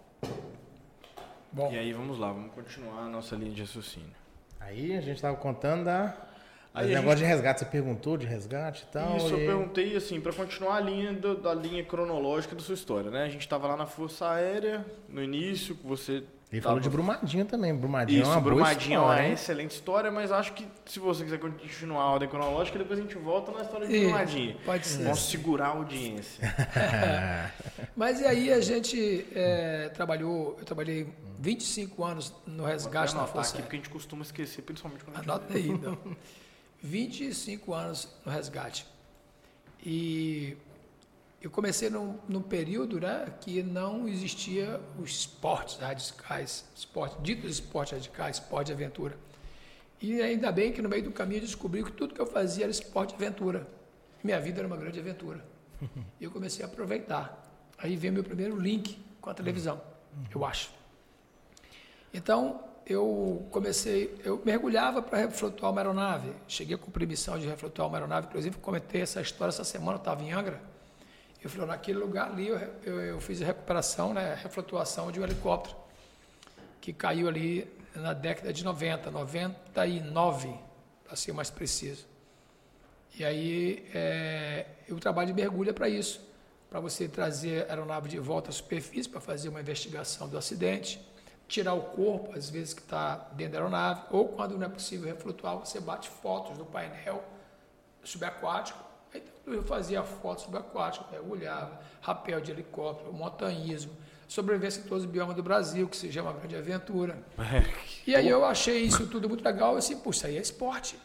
Bom, 1.51 1.71
E 1.71 1.77
aí 1.77 1.93
vamos 1.93 2.19
lá, 2.19 2.31
vamos 2.31 2.53
continuar 2.53 3.03
a 3.03 3.07
nossa 3.07 3.35
linha 3.35 3.51
de 3.51 3.61
raciocínio. 3.61 4.11
Aí 4.59 4.95
a 4.95 5.01
gente 5.01 5.21
tava 5.21 5.37
contando 5.37 5.85
da... 5.85 6.28
Aí 6.79 6.93
a 6.95 6.99
negócio 6.99 7.19
de 7.19 7.25
resgate, 7.25 7.59
você 7.59 7.65
perguntou 7.65 8.17
de 8.17 8.25
resgate 8.25 8.85
e 8.87 8.91
tal. 8.91 9.17
Isso, 9.17 9.27
eu 9.33 9.39
e- 9.41 9.45
perguntei 9.45 9.95
assim, 9.95 10.19
pra 10.19 10.33
continuar 10.33 10.75
a 10.75 10.79
linha 10.79 11.13
do- 11.13 11.35
da 11.35 11.53
linha 11.53 11.83
cronológica 11.83 12.55
da 12.55 12.61
sua 12.61 12.75
história, 12.75 13.09
né? 13.11 13.23
A 13.23 13.29
gente 13.29 13.47
tava 13.47 13.67
lá 13.67 13.75
na 13.77 13.85
Força 13.85 14.29
Aérea, 14.29 14.85
no 15.07 15.23
início, 15.23 15.75
que 15.75 15.85
você. 15.85 16.23
Ele 16.51 16.61
falou 16.61 16.79
de 16.79 16.89
Brumadinho 16.89 17.45
também. 17.45 17.75
Brumadinho 17.75 18.21
Isso, 18.23 18.31
é 18.31 18.33
uma 18.33 18.41
boa 18.41 18.55
Brumadinho 18.55 18.95
é 18.95 18.99
uma 18.99 19.13
história, 19.13 19.33
excelente 19.33 19.71
história, 19.71 20.11
mas 20.11 20.31
acho 20.31 20.53
que 20.53 20.67
se 20.83 20.97
você 20.97 21.23
quiser 21.23 21.37
continuar 21.37 22.01
a 22.01 22.09
ordem 22.09 22.27
cronológica, 22.27 22.79
depois 22.79 22.97
a 22.97 23.03
gente 23.03 23.15
volta 23.19 23.51
na 23.51 23.61
história 23.61 23.85
de 23.87 23.93
Isso, 23.95 24.05
Brumadinho. 24.07 24.57
pode 24.65 24.87
ser. 24.87 25.03
Vamos 25.03 25.29
segurar 25.29 25.65
a 25.67 25.69
audiência. 25.73 26.41
mas 27.95 28.19
e 28.19 28.25
aí 28.25 28.51
a 28.51 28.59
gente 28.61 29.27
é, 29.35 29.89
trabalhou, 29.89 30.55
eu 30.57 30.65
trabalhei 30.65 31.07
25 31.39 32.03
anos 32.03 32.33
no 32.47 32.65
resgate 32.65 33.13
na 33.15 33.25
Força 33.27 33.51
aqui, 33.51 33.57
Aérea. 33.57 33.61
porque 33.65 33.75
a 33.75 33.79
gente 33.79 33.89
costuma 33.89 34.23
esquecer, 34.23 34.63
principalmente 34.63 35.03
quando 35.03 35.17
a 35.17 35.19
gente... 35.19 35.29
Anota 35.29 35.53
aí, 35.53 35.67
então. 35.69 35.97
25 36.81 37.73
anos 37.73 38.07
no 38.25 38.31
resgate. 38.31 38.85
E 39.83 40.57
eu 41.41 41.49
comecei 41.49 41.89
num, 41.89 42.17
num 42.27 42.41
período 42.41 42.99
né, 42.99 43.33
que 43.39 43.63
não 43.63 44.07
existia 44.07 44.79
os 44.97 45.11
esportes 45.11 45.77
radicais, 45.77 46.65
esporte, 46.75 47.21
ditos 47.21 47.51
esportes 47.51 47.93
radicais, 47.93 48.37
esporte 48.37 48.67
de 48.67 48.73
aventura. 48.73 49.17
E 50.01 50.21
ainda 50.21 50.51
bem 50.51 50.71
que 50.71 50.81
no 50.81 50.89
meio 50.89 51.03
do 51.03 51.11
caminho 51.11 51.39
eu 51.39 51.45
descobri 51.45 51.83
que 51.83 51.91
tudo 51.91 52.13
que 52.13 52.21
eu 52.21 52.25
fazia 52.25 52.65
era 52.65 52.71
esporte 52.71 53.09
de 53.09 53.15
aventura. 53.15 53.67
Minha 54.23 54.39
vida 54.39 54.59
era 54.59 54.67
uma 54.67 54.77
grande 54.77 54.99
aventura. 54.99 55.43
E 56.19 56.23
eu 56.23 56.31
comecei 56.31 56.63
a 56.63 56.67
aproveitar. 56.67 57.45
Aí 57.77 57.95
veio 57.95 58.11
meu 58.11 58.23
primeiro 58.23 58.59
link 58.59 59.01
com 59.21 59.29
a 59.29 59.33
televisão, 59.33 59.81
eu 60.33 60.45
acho. 60.45 60.71
Então, 62.13 62.63
eu 62.89 63.47
comecei, 63.51 64.19
eu 64.23 64.41
mergulhava 64.43 65.01
para 65.01 65.19
reflutuar 65.19 65.71
uma 65.71 65.81
aeronave. 65.81 66.31
Cheguei 66.47 66.75
com 66.75 66.89
permissão 66.89 67.37
de 67.37 67.47
reflutuar 67.47 67.87
uma 67.87 67.97
aeronave, 67.97 68.27
inclusive 68.27 68.57
comentei 68.57 69.01
essa 69.01 69.21
história 69.21 69.49
essa 69.49 69.63
semana, 69.63 69.93
eu 69.93 69.97
estava 69.97 70.23
em 70.23 70.31
Angra. 70.31 70.59
Eu 71.41 71.49
falei, 71.49 71.67
naquele 71.67 71.99
lugar 71.99 72.31
ali 72.31 72.47
eu, 72.47 72.57
eu, 72.83 73.01
eu 73.01 73.21
fiz 73.21 73.41
a 73.41 73.45
recuperação, 73.45 74.13
né, 74.13 74.33
a 74.33 74.35
reflutuação 74.35 75.11
de 75.11 75.19
um 75.19 75.23
helicóptero 75.23 75.75
que 76.81 76.91
caiu 76.91 77.27
ali 77.27 77.71
na 77.95 78.13
década 78.13 78.51
de 78.51 78.63
90, 78.63 79.11
99, 79.11 80.53
para 81.03 81.15
ser 81.15 81.31
mais 81.31 81.49
preciso. 81.49 82.05
E 83.17 83.23
aí 83.23 83.85
é, 83.93 84.65
o 84.89 84.99
trabalho 84.99 85.27
de 85.27 85.33
mergulho 85.33 85.69
é 85.69 85.73
para 85.73 85.89
isso, 85.89 86.21
para 86.69 86.79
você 86.79 87.07
trazer 87.07 87.65
a 87.67 87.73
aeronave 87.73 88.09
de 88.09 88.19
volta 88.19 88.49
à 88.49 88.53
superfície 88.53 89.09
para 89.09 89.19
fazer 89.19 89.49
uma 89.49 89.59
investigação 89.59 90.27
do 90.27 90.37
acidente, 90.37 90.99
tirar 91.49 91.73
o 91.73 91.81
corpo, 91.81 92.37
às 92.37 92.49
vezes 92.49 92.73
que 92.73 92.81
está 92.81 93.27
dentro 93.33 93.53
da 93.53 93.59
aeronave, 93.59 94.03
ou 94.11 94.29
quando 94.29 94.57
não 94.57 94.65
é 94.65 94.69
possível 94.69 95.07
reflutuar, 95.07 95.57
você 95.57 95.79
bate 95.79 96.07
fotos 96.07 96.57
do 96.57 96.63
painel 96.63 97.23
subaquático. 98.03 98.79
Então 99.13 99.53
eu 99.53 99.63
fazia 99.63 100.03
fotos 100.03 100.43
subaquáticas, 100.45 101.09
mergulhava, 101.11 101.81
rapel 102.01 102.39
de 102.39 102.51
helicóptero, 102.51 103.11
montanhismo, 103.11 103.91
sobrevivência 104.27 104.79
em 104.79 104.83
todos 104.83 105.03
os 105.03 105.09
biomas 105.09 105.35
do 105.35 105.41
Brasil, 105.41 105.89
que 105.89 105.97
se 105.97 106.11
chama 106.11 106.31
Grande 106.33 106.55
Aventura. 106.55 107.17
E 108.07 108.15
aí 108.15 108.27
eu 108.27 108.43
achei 108.43 108.81
isso 108.81 109.05
tudo 109.05 109.29
muito 109.29 109.43
legal, 109.43 109.73
eu 109.73 109.79
disse, 109.79 109.95
puxa, 109.97 110.25
aí 110.27 110.37
é 110.37 110.41
esporte. 110.41 110.97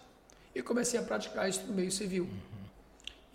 E 0.54 0.62
comecei 0.62 0.98
a 0.98 1.02
praticar 1.02 1.46
isso 1.48 1.62
no 1.66 1.74
meio 1.74 1.90
civil. 1.90 2.26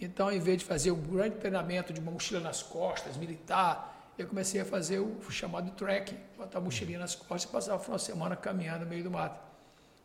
Então, 0.01 0.31
em 0.31 0.39
vez 0.39 0.59
de 0.59 0.65
fazer 0.65 0.89
um 0.89 0.99
grande 0.99 1.35
treinamento 1.35 1.93
de 1.93 1.99
uma 1.99 2.11
mochila 2.11 2.39
nas 2.39 2.63
costas, 2.63 3.15
militar, 3.17 3.98
eu 4.21 4.27
comecei 4.27 4.59
a 4.61 4.65
fazer 4.65 4.99
o 4.99 5.19
chamado 5.29 5.71
trek, 5.71 6.15
botar 6.37 6.57
a 6.57 6.61
mochilinha 6.61 6.99
nas 6.99 7.15
costas 7.15 7.43
e 7.43 7.47
passar 7.47 7.75
o 7.75 7.79
final 7.79 7.97
de 7.97 8.03
semana 8.03 8.35
caminhando 8.35 8.83
no 8.83 8.89
meio 8.89 9.03
do 9.03 9.11
mato. 9.11 9.39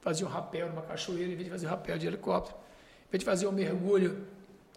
Fazia 0.01 0.27
um 0.27 0.31
rapel 0.31 0.69
numa 0.69 0.83
cachoeira, 0.83 1.33
em 1.33 1.37
vez 1.37 1.45
de 1.45 1.51
fazer 1.51 1.67
um 1.67 1.71
rapel 1.71 1.99
de 1.99 2.07
helicóptero. 2.07 2.57
Em 3.07 3.11
vez 3.11 3.21
de 3.21 3.25
fazer 3.25 3.47
um 3.47 3.53
mergulho, 3.53 4.27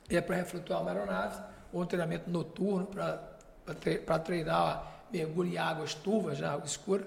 ia 0.09 0.21
para 0.21 0.35
reflutuar 0.37 0.81
uma 0.81 0.91
aeronave, 0.91 1.41
ou 1.71 1.81
um 1.81 1.85
treinamento 1.85 2.29
noturno 2.29 2.87
para 2.87 4.19
treinar 4.19 5.05
mergulho 5.11 5.53
em 5.53 5.57
águas 5.57 5.93
turvas, 5.93 6.39
na 6.39 6.53
água 6.53 6.65
escura. 6.65 7.05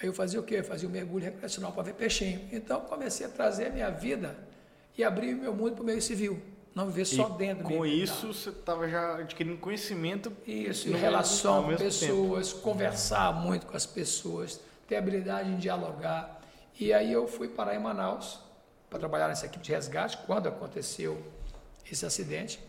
Aí 0.00 0.06
eu 0.06 0.12
fazia 0.12 0.38
o 0.38 0.42
quê? 0.42 0.56
Eu 0.56 0.64
fazia 0.64 0.88
um 0.88 0.92
mergulho 0.92 1.24
recreacional 1.24 1.72
para 1.72 1.82
ver 1.82 1.94
peixinho. 1.94 2.48
Então, 2.52 2.80
comecei 2.82 3.26
a 3.26 3.28
trazer 3.28 3.66
a 3.66 3.70
minha 3.70 3.90
vida 3.90 4.36
e 4.96 5.02
abrir 5.02 5.34
o 5.34 5.38
meu 5.38 5.54
mundo 5.54 5.74
para 5.74 5.82
o 5.82 5.86
meio 5.86 6.00
civil. 6.00 6.40
Não 6.76 6.88
viver 6.88 7.06
só 7.06 7.30
dentro 7.30 7.62
do 7.62 7.70
com 7.70 7.80
meio 7.80 7.86
isso, 7.86 8.34
você 8.34 8.50
estava 8.50 8.86
já 8.86 9.16
adquirindo 9.16 9.56
conhecimento. 9.56 10.30
isso, 10.46 10.86
em 10.90 10.92
relação 10.92 11.64
com 11.64 11.74
pessoas, 11.74 12.52
conversar 12.52 13.32
muito 13.32 13.64
com 13.64 13.74
as 13.74 13.86
pessoas, 13.86 14.60
ter 14.86 14.96
habilidade 14.96 15.48
em 15.48 15.56
dialogar. 15.56 16.38
E 16.78 16.92
aí 16.92 17.10
eu 17.10 17.26
fui 17.26 17.48
parar 17.48 17.74
em 17.74 17.78
Manaus 17.78 18.40
para 18.90 18.98
trabalhar 18.98 19.28
nessa 19.28 19.46
equipe 19.46 19.64
de 19.64 19.72
resgate 19.72 20.18
quando 20.26 20.48
aconteceu 20.48 21.16
esse 21.90 22.04
acidente. 22.04 22.60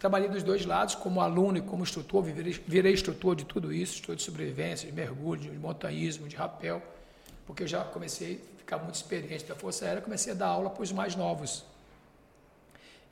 Trabalhei 0.00 0.28
dos 0.28 0.42
dois 0.42 0.66
lados, 0.66 0.96
como 0.96 1.20
aluno 1.20 1.56
e 1.56 1.62
como 1.62 1.84
instrutor, 1.84 2.24
virei, 2.24 2.60
virei 2.66 2.92
instrutor 2.92 3.36
de 3.36 3.44
tudo 3.44 3.72
isso, 3.72 3.92
instrutor 3.92 4.16
de 4.16 4.22
sobrevivência, 4.24 4.90
de 4.90 4.92
mergulho, 4.92 5.40
de 5.40 5.50
montanhismo, 5.56 6.26
de 6.26 6.34
rapel, 6.34 6.82
porque 7.46 7.62
eu 7.62 7.68
já 7.68 7.84
comecei 7.84 8.42
a 8.56 8.58
ficar 8.58 8.78
muito 8.78 8.96
experiente 8.96 9.44
da 9.44 9.54
Força 9.54 9.84
Aérea, 9.84 10.02
comecei 10.02 10.32
a 10.32 10.34
dar 10.34 10.48
aula 10.48 10.70
para 10.70 10.82
os 10.82 10.90
mais 10.90 11.14
novos. 11.14 11.64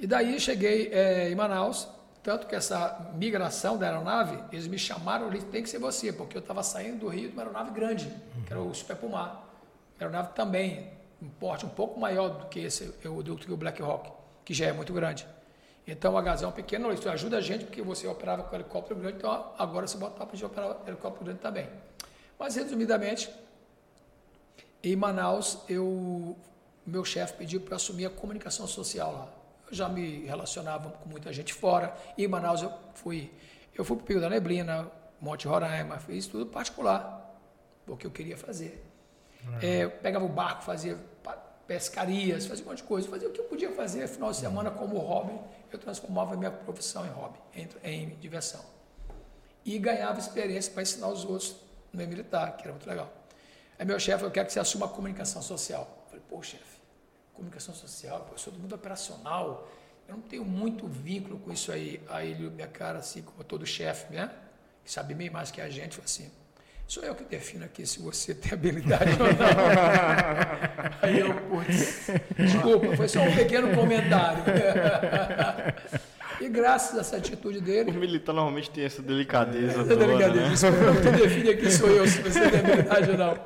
E 0.03 0.07
daí 0.07 0.41
cheguei 0.41 0.91
eh, 0.93 1.31
em 1.31 1.35
Manaus, 1.37 1.87
tanto 2.25 2.49
que 2.49 2.57
essa 2.57 3.13
migração 3.15 3.79
da 3.79 3.87
aeronave, 3.87 4.37
eles 4.51 4.67
me 4.67 4.77
chamaram 4.77 5.31
tem 5.31 5.63
que 5.63 5.71
ser 5.71 5.79
você, 5.79 6.13
porque 6.13 6.37
eu 6.37 6.41
estava 6.41 6.61
saindo 6.65 6.99
do 6.99 7.09
Rio 7.09 7.29
de 7.29 7.35
uma 7.35 7.43
aeronave 7.43 7.71
grande, 7.71 8.13
que 8.45 8.53
era 8.53 8.61
o 8.61 8.75
Super 8.75 8.97
Puma. 8.97 9.41
Aeronave 10.01 10.33
também, 10.35 10.91
um 11.23 11.29
porte 11.29 11.65
um 11.65 11.69
pouco 11.69 12.01
maior 12.01 12.31
do 12.31 12.47
que 12.47 12.59
esse, 12.59 12.93
eu, 13.05 13.23
do 13.23 13.37
que 13.37 13.53
o 13.53 13.57
Black 13.57 13.81
Hawk, 13.81 14.11
que 14.45 14.53
já 14.53 14.67
é 14.67 14.73
muito 14.73 14.93
grande. 14.93 15.25
Então, 15.87 16.15
o 16.15 16.19
H 16.19 16.51
pequeno, 16.51 16.93
isso 16.93 17.09
ajuda 17.09 17.37
a 17.37 17.41
gente, 17.41 17.65
porque 17.67 17.81
você 17.81 18.09
operava 18.09 18.43
com 18.43 18.57
helicóptero 18.57 18.99
grande, 18.99 19.19
então 19.19 19.53
agora 19.57 19.87
você 19.87 19.97
botar 19.97 20.27
para 20.27 20.47
operar 20.47 20.79
helicóptero 20.85 21.27
grande 21.27 21.39
também. 21.39 21.69
Mas, 22.37 22.57
resumidamente, 22.57 23.31
em 24.83 24.97
Manaus, 24.97 25.59
eu, 25.69 26.37
meu 26.85 27.05
chefe 27.05 27.35
pediu 27.35 27.61
para 27.61 27.77
assumir 27.77 28.07
a 28.07 28.11
comunicação 28.11 28.67
social 28.67 29.13
lá. 29.13 29.42
Já 29.73 29.89
me 29.89 30.25
relacionava 30.27 30.91
com 30.91 31.09
muita 31.09 31.33
gente 31.33 31.53
fora. 31.53 31.97
E 32.17 32.25
em 32.25 32.29
Manaus 32.29 32.63
eu 32.63 32.73
fui, 32.95 33.33
eu 33.75 33.85
fui 33.85 33.97
para 33.97 34.05
o 34.05 34.07
Pico 34.07 34.21
da 34.21 34.31
Neblina, 34.31 34.91
Monte 35.21 35.49
Roraima, 35.49 35.99
fiz 35.99 36.27
tudo 36.27 36.47
particular, 36.47 37.37
porque 37.85 38.07
eu 38.07 38.11
queria 38.11 38.37
fazer. 38.37 38.85
É, 39.61 39.85
eu 39.85 39.91
pegava 39.91 40.25
o 40.25 40.29
barco, 40.29 40.63
fazia 40.63 40.97
pescarias, 41.67 42.47
fazia 42.47 42.65
um 42.65 42.69
monte 42.69 42.79
de 42.79 42.85
coisa, 42.85 43.09
fazia 43.09 43.29
o 43.29 43.33
que 43.33 43.41
eu 43.41 43.45
podia 43.45 43.71
fazer 43.73 44.07
final 44.07 44.31
de 44.31 44.37
semana 44.37 44.71
como 44.71 44.99
hobby. 44.99 45.39
Eu 45.73 45.79
transformava 45.79 46.35
a 46.35 46.37
minha 46.37 46.51
profissão 46.51 47.07
em 47.07 47.11
hobby, 47.11 47.39
em, 47.55 47.69
em 47.83 48.09
diversão. 48.17 48.61
E 49.65 49.79
ganhava 49.79 50.19
experiência 50.19 50.73
para 50.73 50.83
ensinar 50.83 51.09
os 51.09 51.25
outros 51.25 51.57
no 51.93 51.99
meio 51.99 52.09
militar, 52.09 52.57
que 52.57 52.65
era 52.65 52.73
muito 52.73 52.89
legal. 52.89 53.11
Aí 53.79 53.87
meu 53.87 53.99
chefe, 53.99 54.25
eu 54.25 54.31
quero 54.31 54.47
que 54.47 54.53
você 54.53 54.61
assuma 54.61 54.87
a 54.87 54.89
comunicação 54.89 55.41
social. 55.41 55.89
Eu 56.05 56.11
falei, 56.11 56.25
pô, 56.29 56.43
chefe, 56.43 56.72
comunicação 57.33 57.75
social, 57.75 58.29
eu 58.31 58.39
sou 58.39 58.53
do 58.53 58.59
mundo 58.59 58.75
operacional, 58.75 59.69
eu 60.09 60.15
não 60.17 60.23
tenho 60.23 60.45
muito 60.45 60.87
vínculo 60.87 61.39
com 61.39 61.53
isso 61.53 61.73
aí. 61.73 62.01
Aí 62.09 62.33
ele, 62.33 62.51
minha 62.51 62.67
cara, 62.67 62.99
assim, 62.99 63.23
como 63.23 63.43
todo 63.45 63.65
chefe, 63.65 64.13
né? 64.13 64.31
Que 64.85 64.93
sabe 64.93 65.15
bem 65.15 65.31
mais 65.31 65.51
que 65.51 65.61
a 65.61 65.69
gente, 65.69 65.93
falou 65.97 66.05
assim, 66.05 66.31
sou 66.87 67.03
eu 67.03 67.15
que 67.15 67.25
defino 67.25 67.65
aqui 67.65 67.87
se 67.87 68.01
você 68.01 68.35
tem 68.35 68.53
habilidade 68.53 69.13
ou 69.13 69.29
não. 69.29 70.99
aí 71.01 71.21
eu, 71.21 71.35
putz, 71.49 72.11
desculpa, 72.37 72.97
foi 72.97 73.09
só 73.09 73.21
um 73.21 73.35
pequeno 73.35 73.75
comentário. 73.75 74.43
E 76.41 76.49
graças 76.49 76.99
a 76.99 77.03
essa 77.03 77.17
atitude 77.19 77.61
dele. 77.61 77.93
O 77.93 77.95
militar 77.95 78.33
normalmente 78.33 78.69
tem 78.69 78.85
essa 78.85 79.01
delicadeza. 79.01 79.81
Essa 79.81 79.85
toda, 79.85 79.97
delicadeza. 79.97 80.49
né? 80.49 80.53
Isso 80.53 80.67
que 81.01 81.11
define 81.23 81.51
aqui 81.51 81.71
sou 81.71 81.89
eu, 81.89 82.05
se 82.05 82.21
você 82.21 82.51
tem 82.51 82.59
habilidade 82.59 83.11
ou 83.13 83.17
não. 83.17 83.39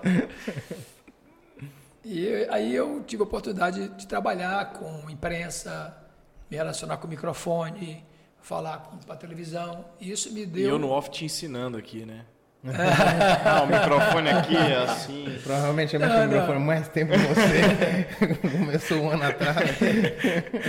E 2.08 2.46
aí 2.50 2.72
eu 2.72 3.02
tive 3.04 3.22
a 3.22 3.24
oportunidade 3.26 3.88
de 3.88 4.06
trabalhar 4.06 4.74
com 4.74 5.10
imprensa, 5.10 5.92
me 6.48 6.56
relacionar 6.56 6.98
com 6.98 7.08
microfone, 7.08 8.04
falar 8.40 8.78
para 9.04 9.14
a 9.14 9.18
televisão. 9.18 9.84
E 10.00 10.12
isso 10.12 10.32
me 10.32 10.42
E 10.42 10.46
deu. 10.46 10.68
eu 10.70 10.78
no 10.78 10.88
off 10.90 11.10
te 11.10 11.24
ensinando 11.24 11.76
aqui, 11.76 12.06
né? 12.06 12.24
ah, 13.44 13.62
o 13.62 13.66
microfone 13.66 14.30
aqui 14.30 14.56
é 14.56 14.76
assim. 14.76 15.36
Provavelmente 15.42 15.96
é 15.96 15.98
mais 15.98 16.12
Não, 16.12 16.18
que 16.20 16.26
o 16.26 16.30
microfone 16.30 16.64
mais 16.64 16.88
tempo 16.88 17.12
que 17.12 17.18
você. 17.18 18.38
Começou 18.56 18.98
um 18.98 19.10
ano 19.10 19.24
atrás. 19.24 19.70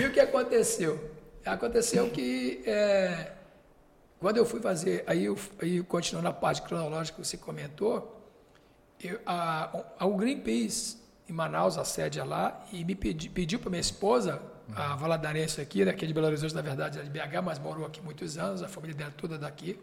E 0.02 0.06
o 0.08 0.12
que 0.12 0.20
aconteceu? 0.20 1.12
Aconteceu 1.46 2.10
que 2.10 2.64
é, 2.66 3.32
quando 4.20 4.38
eu 4.38 4.46
fui 4.46 4.60
fazer, 4.60 5.04
aí, 5.06 5.26
eu, 5.26 5.38
aí 5.62 5.84
continuando 5.84 6.30
a 6.30 6.34
parte 6.34 6.64
cronológica 6.64 7.22
que 7.22 7.28
você 7.28 7.38
comentou, 7.38 8.28
eu, 9.00 9.20
a, 9.24 9.84
a, 10.00 10.06
o 10.08 10.16
Greenpeace 10.18 11.06
em 11.30 11.34
Manaus, 11.34 11.78
a 11.78 11.84
sede 11.84 12.20
é 12.20 12.24
lá, 12.24 12.66
e 12.72 12.84
me 12.86 12.96
pedi, 12.96 13.30
pediu 13.30 13.60
para 13.60 13.70
minha 13.70 13.82
esposa, 13.82 14.42
a 14.76 14.96
valadarense 14.96 15.62
aqui, 15.62 15.84
daqui 15.84 16.08
de 16.08 16.14
Belo 16.14 16.28
Horizonte, 16.28 16.56
na 16.56 16.62
verdade, 16.62 17.00
é 17.00 17.04
de 17.04 17.10
BH, 17.10 17.42
mas 17.44 17.60
morou 17.60 17.86
aqui 17.86 18.02
muitos 18.02 18.38
anos, 18.38 18.64
a 18.64 18.68
família 18.68 18.96
dela 18.96 19.14
toda 19.16 19.38
daqui. 19.38 19.80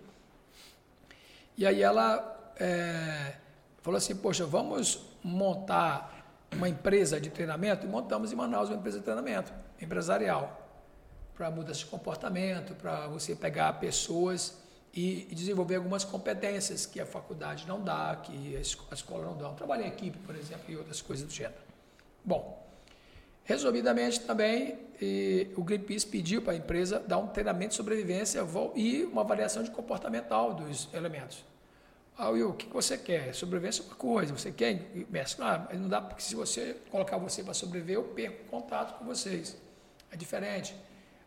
E 1.56 1.66
aí 1.66 1.82
ela 1.82 2.52
é, 2.58 3.34
falou 3.82 3.98
assim, 3.98 4.16
poxa, 4.16 4.44
vamos 4.46 5.06
montar 5.22 6.12
uma 6.52 6.68
empresa 6.68 7.20
de 7.20 7.30
treinamento, 7.30 7.86
e 7.86 7.88
montamos 7.88 8.32
em 8.32 8.36
Manaus 8.36 8.68
uma 8.68 8.76
empresa 8.76 8.98
de 8.98 9.04
treinamento 9.04 9.52
empresarial 9.80 10.60
para 11.34 11.50
mudança 11.50 11.80
de 11.80 11.86
comportamento, 11.86 12.74
para 12.74 13.06
você 13.08 13.34
pegar 13.34 13.72
pessoas 13.74 14.63
e, 14.94 15.26
desenvolver 15.32 15.76
algumas 15.76 16.04
competências 16.04 16.86
que 16.86 17.00
a 17.00 17.06
faculdade 17.06 17.66
não 17.66 17.82
dá, 17.82 18.14
que 18.22 18.56
a 18.56 18.60
escola 18.94 19.24
não 19.24 19.36
dá. 19.36 19.46
Eu 19.46 19.54
trabalho 19.54 19.82
em 19.82 19.88
equipe, 19.88 20.16
por 20.18 20.36
exemplo, 20.36 20.64
e 20.68 20.76
outras 20.76 21.02
coisas 21.02 21.26
do 21.26 21.32
gênero. 21.32 21.60
Bom, 22.24 22.64
resumidamente 23.42 24.20
também, 24.20 24.78
o 25.56 25.64
Greenpeace 25.64 26.06
pediu 26.06 26.40
para 26.40 26.52
a 26.52 26.56
empresa 26.56 27.00
dar 27.00 27.18
um 27.18 27.26
treinamento 27.26 27.70
de 27.70 27.74
sobrevivência 27.74 28.40
e 28.76 29.02
uma 29.02 29.22
avaliação 29.22 29.64
de 29.64 29.70
comportamental 29.70 30.54
dos 30.54 30.88
elementos. 30.94 31.44
Ah, 32.16 32.30
Will, 32.30 32.50
o 32.50 32.54
que 32.54 32.68
você 32.68 32.96
quer? 32.96 33.34
Sobrevivência 33.34 33.82
é 33.82 33.86
uma 33.86 33.96
coisa, 33.96 34.32
você 34.32 34.52
quer 34.52 34.80
mesclar? 35.10 35.66
Mas 35.68 35.80
não 35.80 35.88
dá, 35.88 36.00
porque 36.00 36.22
se 36.22 36.36
você 36.36 36.76
colocar 36.88 37.18
você 37.18 37.42
para 37.42 37.52
sobreviver, 37.52 37.96
eu 37.96 38.04
perco 38.04 38.44
contato 38.44 38.96
com 38.96 39.04
vocês. 39.04 39.56
É 40.12 40.16
diferente. 40.16 40.76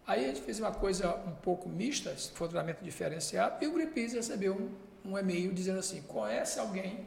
Aí 0.08 0.24
a 0.24 0.28
gente 0.30 0.42
fez 0.42 0.58
uma 0.58 0.72
coisa 0.72 1.14
um 1.28 1.36
pouco 1.36 1.68
mista, 1.68 2.16
foi 2.34 2.48
um 2.48 2.50
tratamento 2.50 2.82
diferenciado, 2.82 3.62
e 3.62 3.68
o 3.68 3.74
Greenpeace 3.74 4.16
recebeu 4.16 4.56
um, 4.56 5.12
um 5.12 5.18
e-mail 5.18 5.52
dizendo 5.54 5.80
assim, 5.80 6.02
conhece 6.04 6.58
alguém, 6.58 7.06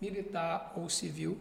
militar 0.00 0.72
ou 0.76 0.88
civil, 0.88 1.38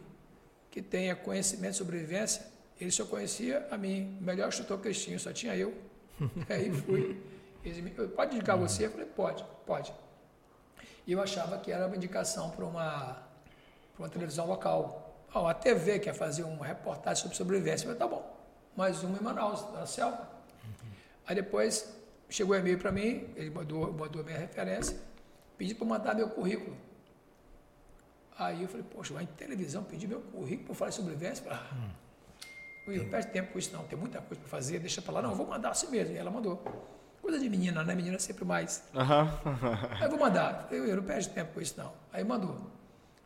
que 0.69 0.81
tenha 0.81 1.15
conhecimento 1.15 1.71
de 1.71 1.77
sobrevivência? 1.77 2.45
Ele 2.79 2.91
só 2.91 3.05
conhecia 3.05 3.65
a 3.71 3.77
mim, 3.77 4.17
o 4.19 4.23
melhor 4.23 4.49
instrutor 4.49 4.79
tinham, 4.91 5.17
só 5.17 5.31
tinha 5.31 5.55
eu. 5.55 5.73
Aí 6.49 6.69
fui, 6.69 7.23
eles, 7.63 7.81
pode 8.13 8.35
indicar 8.35 8.57
você? 8.57 8.85
Eu 8.85 8.91
falei, 8.91 9.05
pode, 9.05 9.45
pode. 9.65 9.93
E 11.07 11.13
eu 11.13 11.21
achava 11.21 11.57
que 11.57 11.71
era 11.71 11.87
uma 11.87 11.95
indicação 11.95 12.49
para 12.49 12.65
uma, 12.65 13.17
uma 13.97 14.09
televisão 14.09 14.45
local. 14.45 15.25
Oh, 15.33 15.47
a 15.47 15.53
TV 15.53 15.99
quer 15.99 16.13
fazer 16.13 16.43
uma 16.43 16.65
reportagem 16.65 17.21
sobre 17.21 17.37
sobrevivência. 17.37 17.85
Eu 17.87 17.95
falei, 17.95 17.99
tá 17.99 18.07
bom, 18.07 18.37
mais 18.75 19.01
uma 19.03 19.17
em 19.17 19.21
Manaus, 19.21 19.71
na 19.71 19.85
selva. 19.85 20.38
Aí 21.29 21.35
depois 21.35 21.95
chegou 22.27 22.55
um 22.55 22.59
e-mail 22.59 22.79
para 22.79 22.91
mim, 22.91 23.29
ele 23.35 23.51
mandou, 23.51 23.93
mandou 23.93 24.21
a 24.21 24.25
minha 24.25 24.39
referência, 24.39 24.97
pediu 25.59 25.75
para 25.75 25.85
mandar 25.85 26.15
meu 26.15 26.27
currículo. 26.27 26.75
Aí 28.35 28.63
eu 28.63 28.67
falei, 28.67 28.83
poxa, 28.89 29.13
vai 29.13 29.25
em 29.25 29.27
televisão 29.27 29.83
pedir 29.83 30.07
meu 30.07 30.21
currículo 30.21 30.65
para 30.65 30.75
falar 30.75 30.91
sobre 30.91 31.11
sobrevivência? 31.11 31.45
Ah, 31.51 31.69
hum. 31.71 31.89
Eu 32.87 33.03
não 33.03 33.09
perde 33.11 33.27
tempo 33.27 33.53
com 33.53 33.59
isso 33.59 33.71
não, 33.71 33.83
tem 33.83 33.99
muita 33.99 34.19
coisa 34.19 34.41
para 34.41 34.49
fazer, 34.49 34.79
deixa 34.79 35.03
para 35.03 35.13
lá. 35.13 35.21
Não, 35.21 35.29
eu 35.29 35.35
vou 35.35 35.45
mandar 35.45 35.69
assim 35.69 35.91
mesmo. 35.91 36.15
E 36.15 36.17
ela 36.17 36.31
mandou. 36.31 36.63
Coisa 37.21 37.37
de 37.37 37.47
menina, 37.47 37.83
né? 37.83 37.93
Menina 37.93 38.17
sempre 38.17 38.43
mais. 38.43 38.83
Uhum. 38.95 39.97
Aí 39.99 40.03
eu 40.05 40.09
vou 40.09 40.17
mandar. 40.17 40.67
Eu, 40.71 40.87
eu 40.87 40.95
não 40.95 41.03
perde 41.03 41.29
tempo 41.29 41.53
com 41.53 41.61
isso 41.61 41.75
não. 41.77 41.93
Aí 42.11 42.23
mandou. 42.23 42.57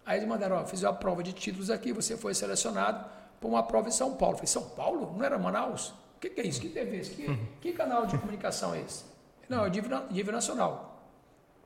Aí 0.06 0.18
eles 0.18 0.28
mandaram, 0.28 0.58
ó, 0.58 0.66
fiz 0.66 0.84
uma 0.84 0.94
prova 0.94 1.24
de 1.24 1.32
títulos 1.32 1.70
aqui, 1.70 1.94
você 1.94 2.18
foi 2.18 2.34
selecionado 2.34 3.10
para 3.40 3.48
uma 3.48 3.64
prova 3.64 3.88
em 3.88 3.92
São 3.92 4.18
Paulo. 4.18 4.34
Eu 4.34 4.38
falei, 4.40 4.48
São 4.48 4.70
Paulo? 4.72 5.16
Não 5.16 5.24
era 5.24 5.40
Manaus? 5.40 5.94
O 6.24 6.26
que, 6.26 6.30
que 6.30 6.42
é 6.42 6.48
isso? 6.48 6.62
Que 6.62 6.70
TV 6.70 6.98
é? 6.98 7.02
Que, 7.02 7.40
que 7.60 7.74
canal 7.74 8.06
de 8.06 8.18
comunicação 8.18 8.74
é 8.74 8.80
esse? 8.80 9.04
Não, 9.50 9.66
é 9.66 9.70
Diva 9.70 10.32
Nacional. 10.32 11.06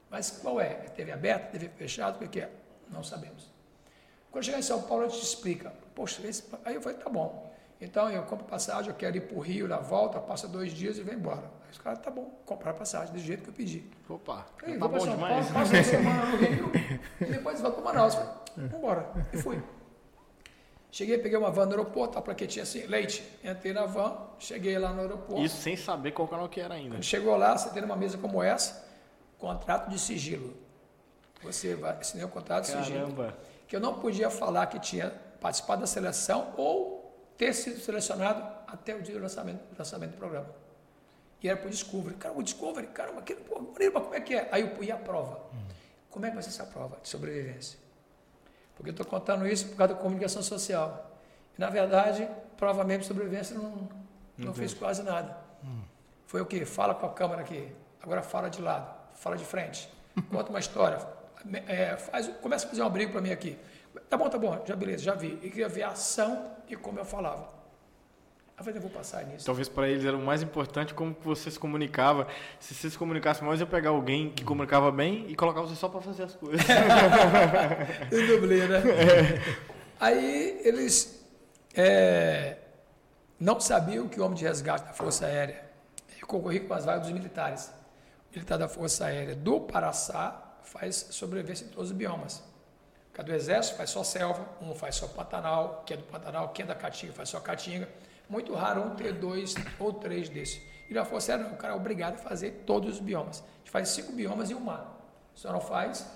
Mas 0.10 0.32
qual 0.32 0.60
é? 0.60 0.66
É 0.66 0.90
TV 0.90 1.12
aberta, 1.12 1.52
TV 1.52 1.70
fechada? 1.70 2.26
O 2.26 2.28
que 2.28 2.40
é? 2.40 2.50
Não 2.90 3.04
sabemos. 3.04 3.54
Quando 4.32 4.44
chegar 4.44 4.58
em 4.58 4.64
São 4.64 4.82
Paulo, 4.82 5.06
a 5.06 5.10
gente 5.10 5.22
explica. 5.22 5.72
Poxa, 5.94 6.26
esse... 6.26 6.44
aí 6.66 6.74
eu 6.74 6.82
falei, 6.82 6.98
tá 6.98 7.08
bom. 7.08 7.56
Então 7.80 8.10
eu 8.10 8.24
compro 8.24 8.46
passagem, 8.46 8.90
eu 8.90 8.96
quero 8.96 9.18
ir 9.18 9.22
para 9.22 9.38
o 9.38 9.40
Rio, 9.40 9.68
na 9.68 9.78
volta, 9.78 10.20
passa 10.20 10.48
dois 10.48 10.72
dias 10.72 10.98
e 10.98 11.04
vem 11.04 11.14
embora. 11.14 11.52
Aí 11.64 11.70
os 11.72 11.78
caras, 11.78 12.00
tá 12.00 12.10
bom, 12.10 12.42
comprar 12.44 12.74
passagem, 12.74 13.14
do 13.14 13.20
jeito 13.20 13.44
que 13.44 13.50
eu 13.50 13.54
pedi. 13.54 13.88
Opa, 14.10 14.44
aí, 14.64 14.80
tá 14.80 14.88
bom 14.88 15.00
São 15.00 15.14
demais. 15.14 15.52
Paulo, 15.52 15.54
passa 15.54 15.76
uma 15.76 15.84
semana 15.84 16.26
no 16.32 16.38
Rio, 16.38 16.72
e 17.22 17.26
depois 17.26 17.62
vai 17.62 17.72
para 17.72 17.84
Manaus. 17.84 18.16
Falei, 18.16 18.32
vamos 18.56 18.74
embora. 18.74 19.28
E 19.32 19.38
fui. 19.38 19.62
Cheguei, 20.92 21.18
peguei 21.18 21.38
uma 21.38 21.52
van 21.52 21.66
no 21.66 21.72
aeroporto, 21.72 22.18
a 22.18 22.22
plaquetinha 22.22 22.64
assim, 22.64 22.86
leite. 22.86 23.24
Entrei 23.44 23.74
na 23.74 23.86
van, 23.86 24.18
cheguei 24.40 24.78
lá 24.80 24.94
no 24.94 25.02
aeroporto. 25.02 25.44
Isso 25.44 25.62
sem 25.62 25.76
saber 25.76 26.12
qual 26.12 26.28
canal 26.28 26.48
que 26.48 26.60
era 26.60 26.76
ainda. 26.76 26.96
Quando 26.96 27.04
chegou 27.04 27.36
lá, 27.36 27.58
você 27.58 27.70
tem 27.70 27.84
uma 27.84 27.96
mesa 27.96 28.18
como 28.18 28.42
essa, 28.42 28.86
contrato 29.38 29.90
de 29.90 30.00
sigilo. 30.00 30.56
Você 31.44 31.76
vai 31.76 31.98
assinei 31.98 32.26
o 32.26 32.30
contrato 32.30 32.66
de 32.66 32.72
sigilo. 32.72 33.00
Caramba. 33.00 33.38
Que 33.68 33.76
eu 33.76 33.80
não 33.80 34.00
podia 34.00 34.30
falar 34.30 34.66
que 34.68 34.80
tinha 34.80 35.12
participado 35.42 35.82
da 35.82 35.88
seleção 35.88 36.54
ou 36.58 36.98
ter 37.38 37.54
sido 37.54 37.80
selecionado 37.80 38.42
até 38.66 38.96
o 38.96 39.02
dia 39.02 39.14
do 39.14 39.22
lançamento, 39.22 39.62
do, 39.72 39.78
lançamento 39.78 40.12
do 40.12 40.18
programa. 40.18 40.50
E 41.44 41.48
era 41.48 41.58
para 41.58 41.68
o 41.68 41.70
Discovery. 41.70 42.16
Caramba, 42.16 42.40
o 42.40 42.44
Discovery, 42.44 42.88
caramba, 42.88 43.22
que, 43.22 43.36
pô, 43.36 43.56
como 43.56 44.16
é 44.16 44.22
que 44.22 44.34
é? 44.34 44.50
Aí 44.52 44.62
eu 44.62 44.84
ia 44.84 44.96
a 44.96 44.98
prova. 44.98 45.46
Como 46.10 46.26
é 46.26 46.30
que 46.30 46.36
vai 46.36 46.44
ser 46.44 46.50
essa 46.50 46.66
prova 46.66 46.98
de 47.02 47.08
sobrevivência? 47.08 47.78
Porque 48.78 48.92
eu 48.92 48.92
estou 48.92 49.06
contando 49.06 49.46
isso 49.48 49.68
por 49.70 49.78
causa 49.78 49.96
da 49.96 50.00
comunicação 50.00 50.42
social. 50.42 51.12
E, 51.58 51.60
na 51.60 51.70
verdade, 51.70 52.30
prova 52.56 52.84
mesmo 52.84 53.02
de 53.02 53.08
sobrevivência 53.08 53.58
não, 53.58 53.90
não 54.38 54.54
fez 54.54 54.74
quase 54.74 55.02
nada. 55.04 55.36
Foi 56.28 56.40
o 56.42 56.46
quê? 56.46 56.64
Fala 56.66 56.94
com 56.94 57.08
a 57.08 57.10
câmera 57.10 57.42
aqui. 57.42 57.74
Agora 58.02 58.22
fala 58.22 58.50
de 58.50 58.62
lado, 58.62 58.94
fala 59.16 59.36
de 59.36 59.44
frente. 59.44 59.90
Conta 60.30 60.50
uma 60.50 60.60
história. 60.60 61.00
É, 61.68 61.98
faz, 61.98 62.28
começa 62.42 62.66
a 62.66 62.70
fazer 62.70 62.82
um 62.84 62.86
abrigo 62.86 63.12
para 63.12 63.22
mim 63.22 63.32
aqui. 63.32 63.58
Tá 64.10 64.16
bom, 64.16 64.30
tá 64.30 64.38
bom, 64.38 64.64
já 64.66 64.76
beleza, 64.76 65.04
já 65.04 65.16
vi. 65.16 65.40
E 65.42 65.50
queria 65.50 65.68
ver 65.68 65.84
a 65.84 65.90
ação 65.90 66.52
e 66.68 66.76
como 66.76 67.00
eu 67.00 67.06
falava. 67.06 67.57
Eu 68.58 68.64
falei, 68.64 68.80
eu 68.80 68.82
vou 68.82 68.90
passar 68.90 69.24
nisso. 69.24 69.46
Talvez 69.46 69.70
para 69.70 69.88
eles 69.88 70.04
era 70.04 70.18
o 70.18 70.26
mais 70.26 70.42
importante 70.42 70.92
como 70.92 71.14
que 71.14 71.24
você 71.24 71.52
se 71.52 71.60
comunicava. 71.60 72.28
Se 72.60 72.74
você 72.74 72.90
se 72.90 72.98
comunicasse 72.98 73.44
mais, 73.44 73.62
eu 73.62 73.68
pegar 73.68 73.92
alguém 73.92 74.32
que 74.32 74.44
comunicava 74.44 74.92
bem 74.92 75.30
e 75.30 75.36
colocar 75.36 75.62
você 75.62 75.76
só 75.76 75.88
para 75.88 76.02
fazer 76.02 76.24
as 76.24 76.34
coisas. 76.34 76.66
Eu 78.12 78.28
dublê, 78.28 78.68
né? 78.68 78.82
Aí 80.00 80.60
eles 80.66 81.24
é, 81.76 82.58
não 83.40 83.60
sabiam 83.60 84.08
que 84.08 84.20
o 84.20 84.26
homem 84.26 84.36
de 84.36 84.46
resgate 84.46 84.86
da 84.86 84.94
Força 84.94 85.28
Aérea 85.28 85.64
eu 86.20 86.26
concorri 86.26 86.62
com 86.62 86.74
as 86.74 86.84
vagas 86.84 87.04
dos 87.04 87.12
militares. 87.12 87.72
O 88.32 88.34
militar 88.34 88.58
da 88.58 88.68
Força 88.68 89.06
Aérea 89.06 89.36
do 89.36 89.62
Paraçá 89.62 90.58
faz 90.64 91.08
sobrevivência 91.12 91.64
em 91.64 91.70
todos 91.70 91.92
os 91.92 91.96
biomas. 91.96 92.44
Que 93.14 93.22
é 93.22 93.24
do 93.24 93.34
Exército 93.34 93.78
faz 93.78 93.92
só 93.92 94.04
selva, 94.04 94.48
um 94.60 94.74
faz 94.74 94.96
só 94.96 95.08
Pantanal, 95.08 95.84
que 95.86 95.94
é 95.94 95.98
do 95.98 96.04
Pantanal, 96.04 96.50
quem 96.50 96.64
é 96.64 96.68
da 96.68 96.76
Caatinga 96.76 97.14
faz 97.14 97.30
só 97.30 97.40
Caatinga. 97.40 97.88
Muito 98.30 98.54
raro 98.54 98.82
um 98.82 98.96
ter 98.96 99.14
dois 99.14 99.56
ou 99.80 99.94
três 99.94 100.30
desses. 100.30 100.62
E 100.90 100.94
na 100.94 101.04
Força 101.04 101.34
Aérea, 101.34 101.48
não, 101.48 101.56
o 101.56 101.58
cara 101.58 101.74
é 101.74 101.76
obrigado 101.76 102.16
a 102.16 102.18
fazer 102.18 102.64
todos 102.66 102.96
os 102.96 103.00
biomas. 103.00 103.40
A 103.40 103.60
gente 103.60 103.72
faz 103.72 103.90
cinco 103.90 104.12
biomas 104.12 104.50
e 104.50 104.56
um 104.56 104.60
mar. 104.60 104.98
Só 105.36 105.52
não 105.52 105.62
faz 105.62 106.08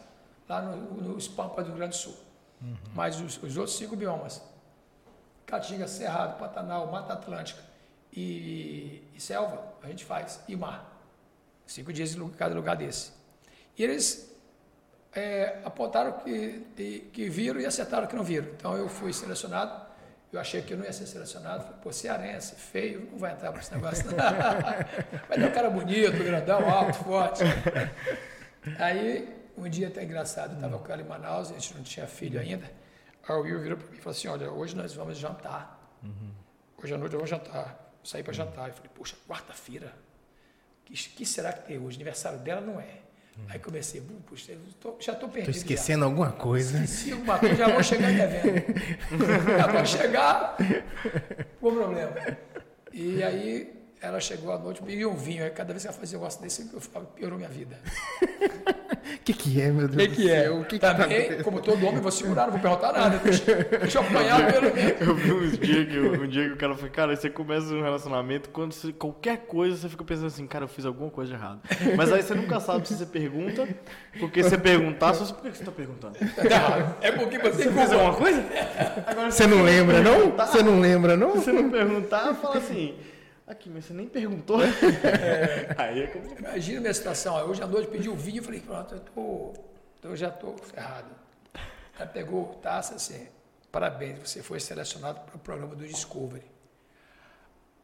lá 0.47 0.61
no, 0.61 1.01
nos 1.01 1.27
Pampas 1.27 1.65
do 1.65 1.69
Rio 1.69 1.77
Grande 1.77 1.97
do 1.97 2.01
Sul. 2.01 2.17
Uhum. 2.61 2.75
Mas 2.93 3.19
os, 3.19 3.41
os, 3.41 3.57
outros 3.57 3.75
cinco 3.77 3.95
biomas, 3.95 4.41
Caatinga, 5.45 5.87
Cerrado, 5.87 6.37
Pantanal, 6.37 6.91
Mata 6.91 7.13
Atlântica 7.13 7.61
e, 8.13 9.03
e, 9.13 9.19
selva, 9.19 9.73
a 9.81 9.87
gente 9.87 10.05
faz. 10.05 10.41
E 10.47 10.55
mar. 10.55 10.87
Cinco 11.65 11.91
dias 11.91 12.15
em 12.15 12.29
cada 12.29 12.53
lugar 12.53 12.75
desse. 12.75 13.13
E 13.77 13.83
eles 13.83 14.35
é, 15.13 15.61
apontaram 15.63 16.13
que, 16.19 17.09
que 17.13 17.29
viram 17.29 17.59
e 17.59 17.65
acertaram 17.65 18.07
que 18.07 18.15
não 18.15 18.23
viram. 18.23 18.47
Então 18.49 18.77
eu 18.77 18.87
fui 18.87 19.13
selecionado. 19.13 19.80
Eu 20.31 20.39
achei 20.39 20.61
que 20.61 20.73
eu 20.73 20.77
não 20.77 20.85
ia 20.85 20.93
ser 20.93 21.05
selecionado. 21.07 21.63
Falei, 21.63 21.79
pô, 21.81 21.91
cearense, 21.91 22.55
feio, 22.55 23.09
não 23.11 23.17
vai 23.17 23.33
entrar 23.33 23.51
para 23.51 23.61
esse 23.61 23.73
negócio. 23.73 24.05
Vai 25.27 25.37
ter 25.37 25.45
um 25.45 25.51
cara 25.51 25.69
bonito, 25.69 26.23
grandão, 26.23 26.69
alto, 26.69 26.93
forte. 27.03 27.43
Aí, 28.79 29.27
um 29.57 29.67
dia 29.67 29.89
até 29.89 30.03
engraçado, 30.03 30.51
eu 30.51 30.55
estava 30.55 30.79
com 30.79 30.91
ela 30.91 31.01
em 31.01 31.05
Manaus, 31.05 31.51
a 31.51 31.53
gente 31.53 31.75
não 31.75 31.83
tinha 31.83 32.07
filho 32.07 32.39
ainda. 32.39 32.65
Aí 33.27 33.35
o 33.35 33.41
Will 33.41 33.59
virou 33.61 33.77
para 33.77 33.87
mim 33.87 33.97
e 33.97 33.99
falou 33.99 34.17
assim: 34.17 34.27
Olha, 34.27 34.49
hoje 34.51 34.75
nós 34.75 34.93
vamos 34.93 35.17
jantar. 35.17 35.79
Hoje 36.81 36.93
à 36.93 36.97
noite 36.97 37.13
eu 37.13 37.19
vou 37.19 37.27
jantar. 37.27 37.93
Saí 38.03 38.23
para 38.23 38.33
jantar. 38.33 38.69
Eu 38.69 38.73
falei: 38.73 38.89
Poxa, 38.95 39.15
quarta-feira? 39.27 39.93
O 40.81 40.85
que, 40.85 40.93
que 40.93 41.25
será 41.25 41.53
que 41.53 41.65
tem 41.67 41.77
hoje? 41.77 41.97
Aniversário 41.97 42.39
dela 42.39 42.61
não 42.61 42.79
é. 42.79 43.00
Aí 43.49 43.59
comecei: 43.59 43.99
"Bum, 44.01 44.15
Puxa, 44.27 44.53
tô- 44.79 44.95
já 44.99 45.13
estou 45.13 45.27
Tô 45.27 45.33
perdido. 45.33 45.53
já. 45.53 45.57
esquecendo 45.59 46.05
alguma 46.05 46.31
coisa. 46.31 46.83
Esqueci 46.83 47.11
alguma 47.11 47.37
coisa, 47.39 47.55
já 47.55 47.67
vou 47.69 47.83
chegar 47.83 48.11
devendo. 48.11 48.63
já 49.57 49.67
vou 49.67 49.85
chegar 49.85 50.57
com 51.59 51.73
problema. 51.73 52.13
E 52.93 53.23
aí 53.23 53.80
ela 54.01 54.19
chegou 54.19 54.51
à 54.51 54.57
noite, 54.57 54.83
me 54.83 55.05
um 55.05 55.15
vinho. 55.15 55.43
Aí 55.43 55.49
cada 55.51 55.71
vez 55.73 55.83
que 55.83 55.87
ela 55.89 55.97
fazia 55.97 56.17
um 56.17 56.21
negócio 56.21 56.41
desse, 56.41 56.69
eu 56.73 57.01
piorou 57.15 57.37
minha 57.37 57.49
vida. 57.49 57.77
O 58.21 59.19
que, 59.23 59.33
que 59.33 59.61
é, 59.61 59.69
meu 59.71 59.85
O 59.85 59.87
Deus 59.87 60.01
que, 60.01 60.07
do 60.09 60.15
que 60.15 60.31
é? 60.31 60.41
céu? 60.43 60.55
O 60.59 60.63
que, 60.65 60.69
que 60.69 60.79
tá 60.79 60.95
Também, 60.95 61.43
como 61.43 61.61
todo 61.61 61.85
homem, 61.85 62.01
vou 62.01 62.11
segurar, 62.11 62.45
não 62.45 62.53
vou 62.53 62.59
perguntar 62.59 62.93
nada. 62.93 63.17
Deixa, 63.23 63.43
deixa 63.79 63.99
eu 63.99 64.01
apanhar 64.03 64.51
pelo. 64.51 64.67
Eu 64.67 65.15
vi 65.15 65.31
uns 65.31 65.57
dias 65.59 65.87
que, 65.87 65.99
o- 65.99 66.23
um 66.23 66.27
dia 66.27 66.47
que 66.47 66.53
o 66.53 66.57
cara 66.57 66.73
falou, 66.75 66.89
cara, 66.89 67.15
você 67.15 67.29
começa 67.29 67.67
um 67.73 67.81
relacionamento, 67.83 68.49
quando 68.49 68.73
você- 68.73 68.91
qualquer 68.91 69.37
coisa 69.45 69.77
você 69.77 69.89
fica 69.89 70.03
pensando 70.03 70.27
assim, 70.27 70.47
cara, 70.47 70.63
eu 70.65 70.69
fiz 70.69 70.83
alguma 70.85 71.11
coisa 71.11 71.29
de 71.31 71.37
errado. 71.37 71.59
Mas 71.95 72.11
aí 72.11 72.23
você 72.23 72.33
nunca 72.33 72.59
sabe 72.59 72.87
se 72.87 72.95
você 72.95 73.05
pergunta, 73.05 73.67
porque 74.19 74.41
se 74.43 74.49
você 74.49 74.57
perguntar, 74.57 75.13
só 75.13 75.31
por 75.31 75.43
que 75.51 75.57
você 75.57 75.63
tá 75.63 75.71
perguntando? 75.71 76.17
É 77.01 77.11
porque 77.11 77.37
você 77.37 77.63
Você 77.65 77.71
fez 77.71 77.91
alguma 77.91 78.13
coisa? 78.15 78.41
Você 79.29 79.45
não 79.45 79.61
lembra, 79.63 80.01
não? 80.01 80.31
Você 80.31 80.63
não 80.63 80.79
lembra, 80.79 81.15
não? 81.15 81.33
Se 81.33 81.45
você 81.45 81.51
não 81.51 81.69
perguntar, 81.69 82.33
fala 82.35 82.57
assim, 82.57 82.95
aqui, 83.51 83.69
mas 83.69 83.85
você 83.85 83.93
nem 83.93 84.07
perguntou. 84.07 84.59
Aí 85.77 86.03
é 86.03 86.07
complicado. 86.07 86.39
Imagina 86.39 86.77
a 86.77 86.81
minha 86.81 86.93
situação. 86.93 87.35
Hoje 87.47 87.61
à 87.61 87.67
noite 87.67 87.89
pedi 87.89 88.09
o 88.09 88.15
vinho 88.15 88.41
e 88.41 88.43
falei, 88.43 88.61
pronto, 88.61 88.95
eu, 88.95 88.99
tô, 88.99 89.53
eu 90.03 90.15
já 90.15 90.29
estou 90.29 90.57
ferrado. 90.57 91.11
Ela 91.97 92.07
pegou 92.07 92.45
taça 92.55 92.95
assim, 92.95 93.27
parabéns, 93.71 94.17
você 94.19 94.41
foi 94.41 94.59
selecionado 94.59 95.19
para 95.21 95.35
o 95.35 95.39
programa 95.39 95.75
do 95.75 95.85
Discovery. 95.85 96.49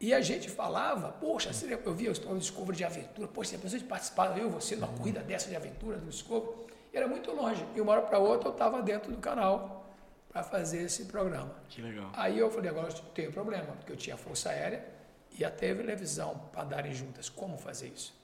E 0.00 0.14
a 0.14 0.20
gente 0.20 0.48
falava, 0.48 1.10
poxa, 1.12 1.50
eu 1.84 1.94
via 1.94 2.12
do 2.12 2.38
Discovery 2.38 2.76
de 2.76 2.84
aventura, 2.84 3.28
poxa, 3.28 3.50
se 3.50 3.56
a 3.56 3.58
pessoa 3.58 3.82
participar, 3.82 4.38
eu 4.38 4.46
e 4.46 4.50
você, 4.50 4.76
numa 4.76 4.88
corrida 4.88 5.20
dessa 5.20 5.48
de 5.48 5.56
aventura 5.56 5.98
do 5.98 6.06
Discovery, 6.06 6.68
e 6.92 6.96
era 6.96 7.06
muito 7.06 7.30
longe. 7.32 7.64
E 7.74 7.80
uma 7.80 7.92
hora 7.92 8.02
para 8.02 8.18
outra 8.18 8.48
eu 8.48 8.52
estava 8.52 8.80
dentro 8.80 9.10
do 9.10 9.18
canal 9.18 9.92
para 10.30 10.42
fazer 10.42 10.82
esse 10.82 11.04
programa. 11.06 11.52
Que 11.68 11.82
legal. 11.82 12.10
Aí 12.14 12.38
eu 12.38 12.50
falei, 12.50 12.70
agora 12.70 12.88
eu 12.88 12.94
tenho 13.14 13.32
problema, 13.32 13.66
porque 13.76 13.92
eu 13.92 13.96
tinha 13.96 14.14
a 14.14 14.18
Força 14.18 14.50
Aérea 14.50 14.97
e 15.38 15.44
a 15.44 15.50
televisão 15.50 16.40
para 16.52 16.62
andarem 16.62 16.92
juntas. 16.92 17.28
Como 17.28 17.56
fazer 17.56 17.88
isso? 17.88 18.14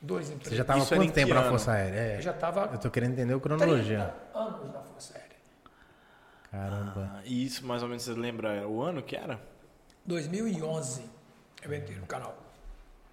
Dois 0.00 0.26
Você 0.26 0.34
empregos. 0.34 0.56
já 0.58 0.64
tava 0.64 0.80
há 0.80 0.82
Isso 0.82 0.94
era 0.94 1.02
em 1.02 1.06
quanto 1.06 1.14
tempo 1.14 1.28
que 1.28 1.34
na? 1.34 1.48
Força 1.48 1.72
Aérea? 1.72 1.98
É. 1.98 2.16
Eu 2.18 2.22
já 2.22 2.30
estava 2.32 2.70
Eu 2.72 2.78
tô 2.78 2.90
querendo 2.90 3.12
entender 3.12 3.34
a 3.34 3.40
cronologia. 3.40 4.14
anos 4.34 4.72
na 4.72 4.82
Força 4.82 5.14
Aérea. 5.18 5.36
Caramba. 6.50 7.10
Ah, 7.16 7.22
e 7.24 7.44
isso 7.44 7.64
mais 7.66 7.82
ou 7.82 7.88
menos 7.88 8.02
você 8.02 8.12
lembra 8.12 8.66
o 8.68 8.82
ano 8.82 9.02
que 9.02 9.16
era? 9.16 9.40
2011 10.06 11.04
eu 11.62 11.74
entrei 11.74 11.96
no 11.96 12.06
canal. 12.06 12.36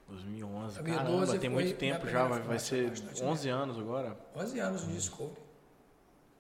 2011. 0.08 0.82
2012 0.82 1.06
Caramba, 1.06 1.40
tem 1.40 1.50
muito 1.50 1.78
tempo 1.78 2.08
já, 2.08 2.26
vai, 2.28 2.40
vai 2.42 2.58
ser 2.60 2.90
bastante 2.90 3.24
11 3.24 3.50
anos 3.50 3.78
agora. 3.78 4.18
11 4.36 4.60
anos 4.60 4.88
de 4.88 4.94
Discovery. 4.94 5.42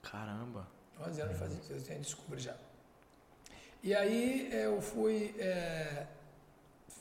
Caramba. 0.02 0.67
11 1.08 1.22
anos 1.22 1.38
fazendo 1.38 2.02
Discovery 2.02 2.41
já. 2.41 2.56
E 3.84 3.93
aí 3.93 4.50
eu 4.52 4.82
fui, 4.82 5.36
é, 5.38 6.06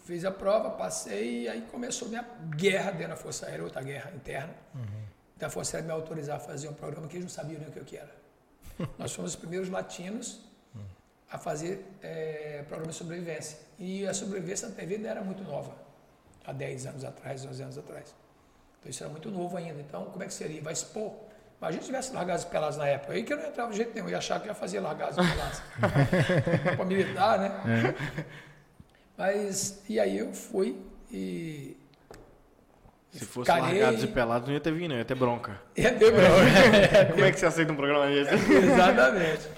fiz 0.09 0.25
a 0.25 0.31
prova, 0.31 0.71
passei, 0.71 1.43
e 1.43 1.49
aí 1.51 1.61
começou 1.71 2.09
minha 2.09 2.27
guerra 2.57 2.93
dentro 2.93 3.09
da 3.09 3.17
Força 3.17 3.45
Aérea, 3.45 3.63
outra 3.63 3.83
guerra 3.83 4.11
interna. 4.13 4.55
Da 5.37 5.51
Força 5.51 5.77
Aérea 5.77 5.87
me 5.87 5.93
autorizar 5.93 6.39
a 6.39 6.41
fazer 6.41 6.67
um 6.67 6.73
programa 6.73 7.07
que 7.07 7.17
eles 7.17 7.27
não 7.27 7.31
sabiam 7.31 7.61
nem 7.61 7.69
o 7.69 7.73
que 7.73 7.95
eu 7.95 8.01
era. 8.01 8.17
Nós 8.99 9.13
fomos 9.13 9.33
os 9.33 9.37
primeiros 9.37 9.69
latinos 9.69 10.41
a 11.31 11.37
fazer 11.37 11.85
é, 12.03 12.65
programa 12.67 12.91
de 12.91 12.97
sobrevivência. 12.97 13.59
E 13.79 14.07
a 14.07 14.15
sobrevivência 14.15 14.69
na 14.69 14.75
TV 14.75 14.95
ainda 14.95 15.11
era 15.11 15.21
muito 15.23 15.45
nova, 15.45 15.77
há 16.43 16.55
10 16.55 16.87
anos 16.87 17.05
atrás, 17.05 17.45
11 17.45 17.63
anos 17.63 17.77
atrás. 17.77 18.15
Então 18.81 18.91
isso 18.91 19.03
era 19.05 19.13
muito 19.13 19.31
novo 19.31 19.59
ainda. 19.59 19.79
Então, 19.79 20.07
como 20.07 20.23
é 20.25 20.27
que 20.27 20.33
seria? 20.33 20.63
Vai 20.63 20.73
expor? 20.73 21.13
Imagina 21.59 21.83
se 21.83 21.87
tivesse 21.87 22.15
largados 22.15 22.45
pelados 22.47 22.79
na 22.79 22.87
época. 22.87 23.13
Aí 23.13 23.25
que 23.25 23.33
eu 23.33 23.37
não 23.37 23.47
entrava 23.47 23.71
de 23.73 23.77
jeito 23.77 23.93
nenhum. 23.93 24.07
Eu 24.07 24.13
ia 24.13 24.19
achar 24.19 24.41
que 24.41 24.47
ia 24.47 24.55
fazer 24.55 24.81
largados 24.81 25.17
pelados. 25.17 25.61
Para 26.77 26.85
militar, 26.87 27.39
né? 27.41 27.95
Mas, 29.19 29.83
e 29.89 29.99
aí 29.99 30.17
eu 30.17 30.33
fui 30.33 30.81
e. 31.11 31.77
Se 33.11 33.25
fosse 33.25 33.47
Calhei- 33.47 33.83
largados 33.83 34.05
e 34.05 34.07
pelados, 34.07 34.47
não 34.47 34.55
ia 34.55 34.61
ter 34.61 34.73
vindo, 34.73 34.95
ia 34.95 35.05
ter 35.05 35.15
bronca. 35.17 35.61
Ia 35.77 35.93
ter 35.99 36.13
bronca. 36.13 37.07
Como 37.13 37.25
é 37.25 37.33
que 37.33 37.39
você 37.41 37.47
aceita 37.47 37.73
um 37.73 37.77
programa 37.77 38.07
desse? 38.07 38.35
Exatamente. 38.53 39.49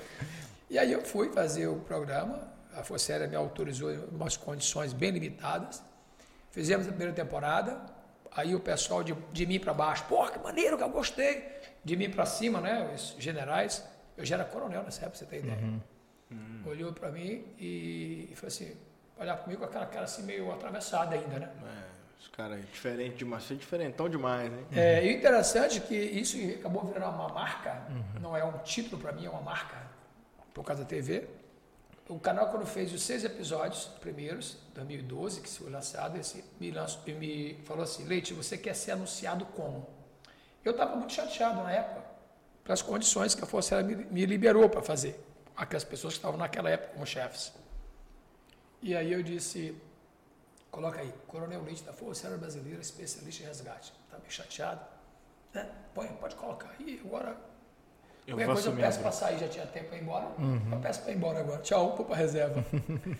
E 0.70 0.78
aí 0.78 0.90
eu 0.92 1.02
fui 1.02 1.30
fazer 1.30 1.66
o 1.66 1.76
programa, 1.80 2.48
a 2.74 2.82
Força 2.84 3.12
Aérea 3.12 3.26
me 3.26 3.34
autorizou 3.36 3.92
em 3.92 3.98
umas 4.10 4.36
condições 4.36 4.92
bem 4.92 5.10
limitadas. 5.10 5.82
Fizemos 6.52 6.86
a 6.86 6.90
primeira 6.90 7.12
temporada, 7.12 7.80
aí 8.30 8.54
o 8.54 8.60
pessoal 8.60 9.02
de, 9.02 9.14
de 9.32 9.46
mim 9.46 9.58
para 9.60 9.74
baixo, 9.74 10.04
porra, 10.04 10.30
que 10.30 10.38
maneiro, 10.38 10.78
que 10.78 10.82
eu 10.84 10.88
gostei. 10.88 11.44
De 11.84 11.96
mim 11.96 12.08
para 12.08 12.24
cima, 12.24 12.60
né, 12.60 12.90
os 12.94 13.16
generais, 13.18 13.84
eu 14.16 14.24
já 14.24 14.36
era 14.36 14.44
coronel 14.44 14.82
nessa 14.84 15.04
época, 15.04 15.18
pra 15.18 15.18
você 15.18 15.24
ter 15.26 15.38
ideia. 15.44 15.80
Olhou 16.64 16.92
para 16.92 17.10
mim 17.10 17.44
e, 17.58 18.28
e 18.30 18.34
falou 18.36 18.48
assim, 18.48 18.72
olhava 19.20 19.42
comigo 19.42 19.60
com 19.60 19.66
aquela 19.66 19.86
cara 19.86 20.04
assim 20.04 20.22
meio 20.22 20.50
atravessada 20.50 21.14
ainda, 21.14 21.38
né? 21.38 21.50
É, 21.62 21.90
os 22.18 22.28
caras 22.28 22.60
diferente 22.60 23.16
demais, 23.16 23.44
você 23.44 23.54
é 23.54 23.56
diferentão 23.56 24.08
demais, 24.08 24.50
hein? 24.52 24.66
É, 24.72 25.04
e 25.04 25.14
interessante 25.14 25.78
é 25.78 25.80
que 25.80 25.94
isso 25.94 26.36
acabou 26.58 26.84
virando 26.84 27.14
uma 27.14 27.28
marca, 27.28 27.82
não 28.20 28.36
é 28.36 28.44
um 28.44 28.58
título 28.58 29.00
para 29.00 29.12
mim, 29.12 29.26
é 29.26 29.30
uma 29.30 29.42
marca 29.42 29.76
por 30.54 30.64
causa 30.64 30.82
da 30.82 30.88
TV. 30.88 31.28
O 32.08 32.18
canal, 32.18 32.48
quando 32.48 32.66
fez 32.66 32.92
os 32.92 33.02
seis 33.02 33.22
episódios 33.24 33.84
primeiros, 34.00 34.56
2012, 34.74 35.42
que 35.42 35.48
foi 35.48 35.70
lançado, 35.70 36.18
esse 36.18 36.44
me, 36.58 36.72
lançou, 36.72 37.00
me 37.06 37.54
falou 37.64 37.84
assim: 37.84 38.04
Leite, 38.04 38.34
você 38.34 38.58
quer 38.58 38.74
ser 38.74 38.92
anunciado 38.92 39.44
como? 39.46 39.86
Eu 40.64 40.72
estava 40.72 40.96
muito 40.96 41.12
chateado 41.12 41.62
na 41.62 41.70
época, 41.70 42.04
pelas 42.64 42.82
condições 42.82 43.34
que 43.34 43.44
a 43.44 43.46
Força 43.46 43.76
Aérea 43.76 43.96
me, 43.96 44.04
me 44.06 44.26
liberou 44.26 44.68
para 44.68 44.82
fazer, 44.82 45.24
aquelas 45.56 45.84
pessoas 45.84 46.14
que 46.14 46.18
estavam 46.18 46.36
naquela 46.36 46.68
época 46.68 46.94
como 46.94 47.06
chefes. 47.06 47.52
E 48.82 48.96
aí 48.96 49.12
eu 49.12 49.22
disse: 49.22 49.76
Coloca 50.70 51.00
aí, 51.00 51.12
Coronel 51.26 51.62
Leite 51.62 51.82
da 51.82 51.92
Força 51.92 52.26
Aérea 52.26 52.38
Brasileira, 52.38 52.80
especialista 52.80 53.42
em 53.42 53.46
resgate. 53.46 53.92
Tá 54.10 54.18
meio 54.18 54.30
chateado? 54.30 54.80
Né? 55.52 55.68
Põe, 55.94 56.06
pode 56.08 56.36
colocar. 56.36 56.72
E 56.78 57.00
agora, 57.04 57.36
Eu 58.26 58.36
qualquer 58.36 58.46
coisa 58.46 58.68
eu 58.70 58.76
peço 58.76 59.00
para 59.00 59.12
sair, 59.12 59.38
já 59.38 59.48
tinha 59.48 59.66
tempo 59.66 59.88
para 59.88 59.98
ir 59.98 60.02
embora. 60.02 60.26
Eu 60.70 60.78
peço 60.78 61.02
para 61.02 61.12
ir 61.12 61.16
embora 61.16 61.40
agora. 61.40 61.60
Tchau, 61.62 61.96
vou 61.96 62.06
para 62.06 62.16
reserva. 62.16 62.64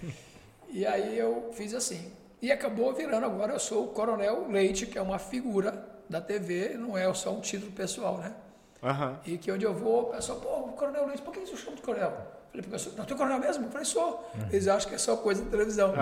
e 0.71 0.87
aí 0.87 1.19
eu 1.19 1.51
fiz 1.53 1.75
assim. 1.75 2.13
E 2.41 2.51
acabou 2.51 2.95
virando 2.95 3.27
agora, 3.27 3.53
eu 3.53 3.59
sou 3.59 3.85
o 3.85 3.89
Coronel 3.89 4.49
Leite, 4.49 4.87
que 4.87 4.97
é 4.97 5.03
uma 5.03 5.19
figura 5.19 5.87
da 6.09 6.21
TV, 6.21 6.75
não 6.75 6.97
é 6.97 7.13
só 7.13 7.33
um 7.33 7.41
título 7.41 7.73
pessoal, 7.73 8.19
né? 8.19 8.35
Aham. 8.83 9.21
E 9.27 9.37
que 9.37 9.53
onde 9.53 9.65
eu 9.67 9.75
vou, 9.75 10.05
o 10.05 10.07
pessoal, 10.07 10.41
pô, 10.41 10.69
Coronel 10.73 11.07
Leite, 11.07 11.21
por 11.21 11.35
que 11.35 11.41
você 11.41 11.57
chama 11.57 11.77
de 11.77 11.83
Coronel? 11.83 12.17
Falei, 12.53 12.79
sou, 12.79 12.93
não, 12.97 13.05
tu 13.05 13.15
é 13.15 13.17
Coronel 13.17 13.39
mesmo? 13.39 13.67
Eu 13.67 13.71
falei, 13.71 13.85
sou. 13.85 14.29
Eles 14.51 14.67
acham 14.69 14.89
que 14.89 14.95
é 14.95 14.99
só 14.99 15.17
coisa 15.17 15.43
de 15.43 15.49
televisão. 15.51 15.93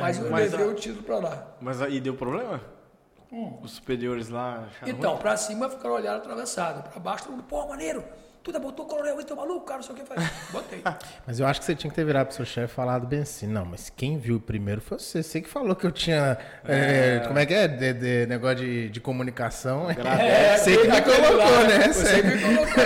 Mas 0.00 0.18
eu 0.18 0.30
Mas 0.30 0.50
levei 0.52 0.66
a- 0.66 0.70
o 0.70 0.74
título 0.74 1.02
para 1.02 1.18
lá. 1.18 1.46
Mas 1.60 1.82
aí 1.82 2.00
deu 2.00 2.14
problema? 2.14 2.60
Os 3.62 3.72
superiores 3.72 4.28
lá 4.28 4.64
acharam 4.68 4.92
Então, 4.92 5.18
para 5.18 5.36
cima 5.36 5.68
ficaram 5.68 5.94
olhando 5.96 6.18
atravessado, 6.18 6.88
para 6.88 7.00
baixo 7.00 7.24
todo 7.24 7.32
mundo, 7.32 7.44
pô, 7.44 7.66
maneiro, 7.66 8.04
tu 8.44 8.50
ainda 8.50 8.60
botou 8.60 8.84
o 8.84 8.88
coronel, 8.88 9.16
esse 9.16 9.26
teu 9.26 9.34
maluco, 9.36 9.64
cara, 9.66 9.78
não 9.78 9.82
sei 9.84 9.94
o 9.94 9.98
que 9.98 10.04
faz. 10.04 10.20
Botei. 10.52 10.82
Mas 11.26 11.40
eu 11.40 11.46
acho 11.46 11.58
que 11.60 11.66
você 11.66 11.74
tinha 11.74 11.90
que 11.90 11.96
ter 11.96 12.04
virado 12.04 12.26
pro 12.26 12.36
seu 12.36 12.44
chefe 12.44 12.72
e 12.72 12.76
falado 12.76 13.06
bem 13.06 13.20
assim, 13.22 13.46
não, 13.46 13.64
mas 13.64 13.88
quem 13.90 14.18
viu 14.18 14.38
primeiro 14.38 14.80
foi 14.82 14.98
você. 14.98 15.22
Você 15.22 15.40
que 15.40 15.48
falou 15.48 15.74
que 15.74 15.86
eu 15.86 15.90
tinha. 15.90 16.36
é, 16.64 17.20
como 17.26 17.38
é 17.38 17.46
que 17.46 17.54
é? 17.54 17.66
De, 17.66 17.92
de- 17.94 18.26
negócio 18.26 18.58
de, 18.58 18.90
de 18.90 19.00
comunicação. 19.00 19.88
É, 19.90 19.94
você 20.58 20.76
que 20.76 20.86
me 20.88 21.00
colocou, 21.02 21.36
lá, 21.36 21.64
né? 21.64 21.88
Você 21.92 22.22
me 22.22 22.40
colocou. 22.42 22.84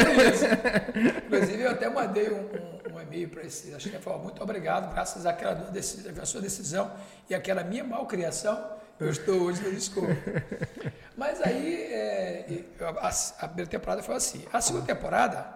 Inclusive, 1.26 1.62
eu 1.62 1.70
até 1.70 1.88
mandei 1.90 2.30
um, 2.30 2.36
um- 2.38 2.96
um 2.96 3.00
e-mail 3.00 3.28
para 3.28 3.42
esse 3.42 3.70
chefe, 3.80 3.98
falou, 3.98 4.20
muito 4.20 4.42
obrigado, 4.42 4.92
graças 4.92 5.26
àquela, 5.26 5.54
deci- 5.54 6.08
à 6.20 6.24
sua 6.24 6.40
decisão 6.40 6.90
e 7.28 7.34
àquela 7.34 7.62
minha 7.64 7.84
malcriação, 7.84 8.58
eu 9.00 9.10
estou 9.10 9.42
hoje 9.42 9.62
no 9.62 9.70
Discovery. 9.74 10.18
Mas 11.16 11.40
aí, 11.42 11.84
é, 11.92 12.64
a, 13.00 13.08
a 13.08 13.48
primeira 13.48 13.70
temporada 13.70 14.02
foi 14.02 14.14
assim. 14.14 14.44
A 14.52 14.60
segunda 14.60 14.86
temporada, 14.86 15.46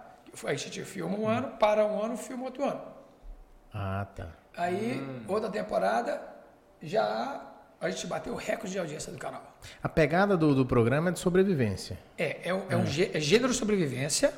a 0.44 0.54
gente 0.54 0.82
filma 0.84 1.16
um 1.16 1.28
ano, 1.28 1.48
para 1.58 1.84
um 1.86 2.02
ano, 2.02 2.16
filma 2.16 2.44
outro 2.44 2.64
ano. 2.64 2.80
Ah, 3.72 4.06
tá. 4.14 4.28
Aí, 4.56 5.00
outra 5.28 5.48
temporada, 5.50 6.20
já 6.82 7.48
a 7.80 7.90
gente 7.90 8.06
bateu 8.06 8.32
o 8.32 8.36
recorde 8.36 8.72
de 8.72 8.78
audiência 8.78 9.10
do 9.12 9.18
canal. 9.18 9.42
A 9.82 9.88
pegada 9.88 10.36
do, 10.36 10.54
do 10.54 10.64
programa 10.66 11.08
é 11.10 11.12
de 11.12 11.18
sobrevivência. 11.18 11.98
É, 12.18 12.48
é, 12.48 12.54
um, 12.54 12.62
é 12.70 12.76
um 12.76 12.86
gê- 12.86 13.10
é 13.14 13.18
gênero 13.20 13.52
sobrevivência. 13.54 14.32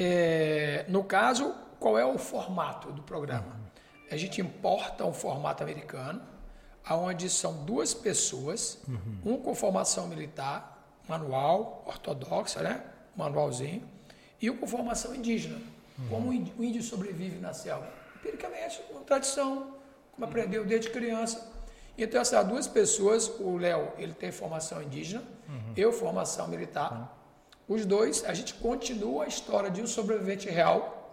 É, 0.00 0.84
no 0.88 1.04
caso, 1.04 1.54
qual 1.80 1.98
é 1.98 2.04
o 2.04 2.18
formato 2.18 2.92
do 2.92 3.02
programa? 3.02 3.56
A 4.10 4.16
gente 4.16 4.40
importa 4.40 5.04
um 5.04 5.12
formato 5.12 5.62
americano, 5.62 6.20
onde 6.90 7.28
são 7.30 7.64
duas 7.64 7.94
pessoas, 7.94 8.78
um 9.24 9.36
com 9.36 9.54
formação 9.54 10.06
militar, 10.08 10.84
manual, 11.08 11.82
ortodoxa, 11.86 12.60
né? 12.62 12.82
manualzinho, 13.16 13.82
e 14.40 14.50
um 14.50 14.56
com 14.56 14.66
formação 14.66 15.14
indígena. 15.14 15.58
Como 16.08 16.30
o 16.30 16.32
índio- 16.64 16.82
sobrevive 16.82 17.38
na 17.38 17.52
selva? 17.52 17.86
Empiricamente, 18.16 18.80
com 18.92 19.00
tradição, 19.04 19.74
como 20.12 20.24
aprendeu 20.26 20.64
desde 20.64 20.90
criança. 20.90 21.50
Então, 21.96 22.20
essas 22.20 22.46
duas 22.46 22.66
pessoas, 22.66 23.28
o 23.38 23.56
Léo, 23.58 23.92
ele 23.98 24.14
tem 24.14 24.32
formação 24.32 24.82
indígena, 24.82 25.22
eu 25.76 25.92
formação 25.92 26.48
militar. 26.48 27.18
Os 27.68 27.84
dois, 27.86 28.24
a 28.24 28.32
gente 28.34 28.54
continua 28.54 29.24
a 29.24 29.26
história 29.28 29.70
de 29.70 29.80
um 29.82 29.86
sobrevivente 29.86 30.48
real 30.48 31.10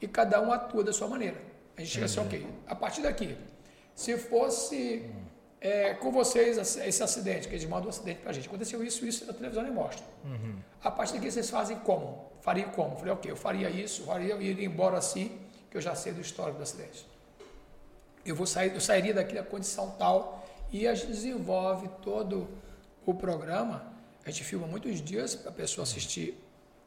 e 0.00 0.06
cada 0.06 0.40
um 0.40 0.52
atua 0.52 0.84
da 0.84 0.92
sua 0.92 1.08
maneira. 1.08 1.40
A 1.76 1.80
gente 1.80 1.90
chega 1.92 2.04
assim, 2.06 2.20
ok, 2.20 2.46
a 2.68 2.74
partir 2.74 3.00
daqui, 3.00 3.36
se 4.00 4.16
fosse 4.16 5.04
é, 5.60 5.92
com 5.92 6.10
vocês 6.10 6.56
esse 6.56 7.02
acidente, 7.02 7.46
que 7.46 7.54
eles 7.54 7.66
mandam 7.66 7.88
um 7.88 7.90
acidente 7.90 8.20
pra 8.20 8.32
gente, 8.32 8.48
aconteceu 8.48 8.82
isso, 8.82 9.04
isso, 9.04 9.26
na 9.26 9.34
televisão 9.34 9.62
nem 9.62 9.70
mostra. 9.70 10.02
A 10.82 10.90
partir 10.90 11.12
daqui 11.12 11.30
vocês 11.30 11.50
fazem 11.50 11.76
como? 11.80 12.32
Faria 12.40 12.64
como? 12.68 12.92
Eu 12.92 12.96
Falei, 12.96 13.12
ok, 13.12 13.30
eu 13.30 13.36
faria 13.36 13.68
isso, 13.68 14.04
faria, 14.04 14.32
eu 14.32 14.40
iria 14.40 14.64
embora 14.64 14.96
assim, 14.96 15.38
que 15.70 15.76
eu 15.76 15.82
já 15.82 15.94
sei 15.94 16.14
do 16.14 16.20
histórico 16.22 16.56
do 16.56 16.62
acidente. 16.62 17.06
Eu, 18.24 18.34
vou 18.34 18.46
sair, 18.46 18.72
eu 18.72 18.80
sairia 18.80 19.12
daqui 19.12 19.34
da 19.34 19.42
condição 19.42 19.90
tal 19.98 20.48
e 20.72 20.88
a 20.88 20.94
gente 20.94 21.08
desenvolve 21.08 21.86
todo 22.00 22.48
o 23.04 23.12
programa. 23.12 23.84
A 24.24 24.30
gente 24.30 24.44
filma 24.44 24.66
muitos 24.66 25.02
dias 25.02 25.34
para 25.34 25.50
a 25.50 25.54
pessoa 25.54 25.82
assistir 25.82 26.42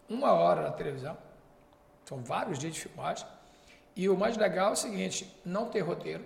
uma 0.09 0.31
hora 0.31 0.63
na 0.63 0.71
televisão. 0.71 1.15
São 2.05 2.23
vários 2.23 2.57
dias 2.57 2.73
de 2.73 2.79
filmagem. 2.79 3.27
E 3.95 4.09
o 4.09 4.17
mais 4.17 4.35
legal 4.35 4.69
é 4.69 4.73
o 4.73 4.75
seguinte: 4.75 5.31
não 5.45 5.67
tem 5.69 5.81
roteiro, 5.81 6.25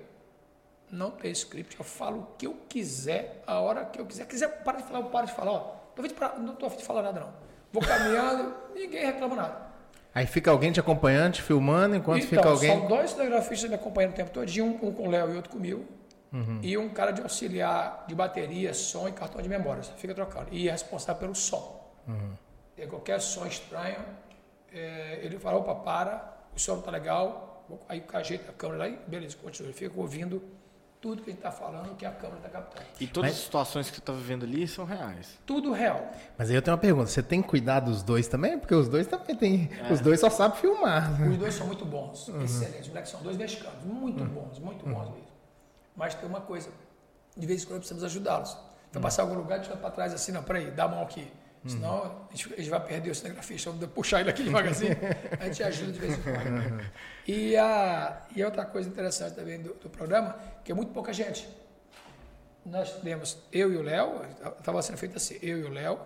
não 0.92 1.12
tem 1.12 1.32
script. 1.32 1.78
Eu 1.78 1.86
falo 1.86 2.20
o 2.20 2.38
que 2.38 2.48
eu 2.48 2.56
quiser, 2.68 3.44
a 3.46 3.60
hora 3.60 3.86
que 3.86 4.00
eu 4.00 4.06
quiser. 4.06 4.26
Quiser 4.26 4.64
parar 4.64 4.78
de 4.80 4.84
falar, 4.84 5.00
eu 5.00 5.06
paro 5.06 5.28
de 5.28 5.34
falar. 5.34 5.52
Ó, 5.52 5.76
não 6.40 6.54
estou 6.54 6.68
afim 6.68 6.78
de 6.78 6.84
falar 6.84 7.02
nada, 7.02 7.20
não. 7.20 7.34
Vou 7.72 7.84
caminhando, 7.84 8.54
ninguém 8.74 9.06
reclama 9.06 9.36
nada. 9.36 9.68
Aí 10.14 10.26
fica 10.26 10.50
alguém 10.50 10.72
te 10.72 10.80
acompanhando, 10.80 11.34
te 11.34 11.42
filmando, 11.42 11.96
enquanto 11.96 12.24
Então, 12.24 12.30
fica 12.30 12.50
alguém. 12.50 12.72
São 12.76 12.88
dois 12.88 13.12
cinegrafistas 13.12 13.70
me 13.70 13.76
acompanhando 13.76 14.14
o 14.14 14.16
tempo 14.16 14.32
todo, 14.32 14.50
um, 14.64 14.88
um 14.88 14.92
com 14.92 15.08
o 15.08 15.12
Léo 15.12 15.32
e 15.32 15.36
outro 15.36 15.52
comigo. 15.52 15.86
E 16.62 16.78
um 16.78 16.90
cara 16.90 17.12
de 17.12 17.22
auxiliar 17.22 18.06
de 18.08 18.14
bateria, 18.14 18.74
som 18.74 19.08
e 19.08 19.12
cartão 19.12 19.42
de 19.42 19.50
memória. 19.50 19.82
Você 19.82 19.94
fica 19.94 20.14
trocando. 20.14 20.48
E 20.52 20.68
é 20.68 20.72
responsável 20.72 21.20
pelo 21.20 21.36
som. 21.36 21.92
E 22.78 22.86
qualquer 22.86 23.20
som 23.20 23.46
estranho, 23.46 23.98
é, 24.72 25.20
ele 25.24 25.40
fala, 25.40 25.58
opa, 25.58 25.74
para, 25.74 26.38
o 26.56 26.60
som 26.60 26.76
não 26.76 26.82
tá 26.82 26.92
legal. 26.92 27.66
Aí 27.90 28.04
ajeita 28.14 28.52
a 28.52 28.54
câmera 28.54 28.80
lá 28.80 28.88
e 28.88 28.98
beleza, 29.08 29.36
continua. 29.42 29.70
Ele 29.70 29.78
fica 29.78 30.00
ouvindo 30.00 30.42
tudo 31.00 31.22
que 31.22 31.30
a 31.30 31.34
gente 31.34 31.40
está 31.40 31.52
falando, 31.52 31.96
que 31.96 32.06
a 32.06 32.12
câmera 32.12 32.38
está 32.38 32.50
captando. 32.50 32.86
E 33.00 33.08
todas 33.08 33.30
Mas- 33.32 33.38
as 33.40 33.44
situações 33.46 33.90
que 33.90 33.96
você 33.98 34.02
tá 34.02 34.14
vivendo 34.14 34.44
ali 34.44 34.68
são 34.68 34.86
reais. 34.86 35.38
Tudo 35.46 35.72
real. 35.72 36.12
Mas 36.38 36.50
aí 36.50 36.56
eu 36.56 36.62
tenho 36.62 36.76
uma 36.76 36.82
pergunta: 36.82 37.08
você 37.08 37.22
tem 37.22 37.42
que 37.42 37.48
cuidar 37.48 37.80
dos 37.82 38.02
dois 38.04 38.28
também? 38.28 38.58
Porque 38.60 38.74
os 38.74 38.88
dois 38.90 39.08
também 39.08 39.36
tem. 39.36 39.70
Os 39.92 40.00
dois 40.00 40.20
só 40.20 40.30
sabem 40.30 40.58
filmar. 40.60 41.12
Os 41.22 41.38
dois 41.38 41.54
são 41.54 41.68
muito 41.68 41.86
bons, 41.86 42.30
excelentes. 42.44 42.82
Os 42.82 42.88
moleques 42.90 43.12
são 43.12 43.22
dois 43.22 43.38
mexicanos, 43.38 43.84
muito 43.84 44.24
bons, 44.26 44.60
muito 44.60 44.86
bons 44.86 45.10
mesmo. 45.12 45.28
Mas 45.96 46.14
tem 46.16 46.28
uma 46.28 46.42
coisa, 46.42 46.70
de 47.36 47.48
vez 47.48 47.64
em 47.64 47.68
quando 47.68 47.80
precisamos 47.80 48.04
ajudá-los. 48.04 48.58
Vai 48.92 49.02
passar 49.04 49.24
em 49.24 49.26
algum 49.28 49.40
lugar, 49.42 49.60
deixa 49.60 49.76
para 49.76 49.90
trás 49.92 50.14
assim, 50.14 50.32
não, 50.32 50.42
peraí, 50.44 50.72
dá 50.72 50.86
a 50.86 50.88
mão 50.88 51.02
aqui. 51.04 51.32
Senão 51.66 52.28
a 52.30 52.36
gente, 52.36 52.54
a 52.54 52.58
gente 52.58 52.70
vai 52.70 52.80
perder 52.86 53.10
o 53.12 53.16
cinegrafista, 53.16 53.72
vamos 53.72 53.86
puxar 53.90 54.22
ele 54.22 54.30
aqui 54.30 54.44
devagarzinho. 54.44 54.96
A 55.40 55.46
gente 55.46 55.64
ajuda 55.64 55.92
de 55.92 56.00
vez 56.00 56.14
em 56.18 56.22
quando. 56.22 56.84
E, 57.28 57.58
a, 57.58 58.22
e 58.34 58.42
outra 58.42 58.64
coisa 58.64 58.88
interessante 58.88 59.36
também 59.36 59.62
do, 59.62 59.74
do 59.74 59.90
programa, 59.90 60.38
que 60.64 60.72
é 60.72 60.76
muito 60.76 60.94
pouca 60.94 61.12
gente. 61.12 61.46
Nós 62.66 62.90
temos 63.02 63.38
eu 63.52 63.74
e 63.74 63.76
o 63.76 63.82
Léo, 63.82 64.22
estava 64.58 64.82
sendo 64.82 64.98
feito 64.98 65.18
assim, 65.18 65.38
eu 65.42 65.60
e 65.60 65.64
o 65.66 65.70
Léo, 65.70 66.00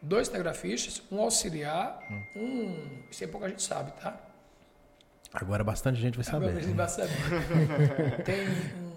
dois 0.00 0.28
cinegrafistas, 0.28 1.02
um 1.12 1.20
auxiliar, 1.20 1.98
um. 2.34 3.02
Isso 3.10 3.22
aí 3.22 3.28
pouca 3.28 3.50
gente 3.50 3.62
sabe, 3.62 3.92
tá? 4.00 4.18
Agora 5.30 5.62
bastante 5.62 6.00
gente 6.00 6.16
vai 6.18 6.26
Agora 6.34 6.52
saber. 6.52 6.64
ele 6.64 6.72
vai 6.72 6.88
saber. 6.88 8.22
Tem 8.24 8.48
um- 8.48 8.91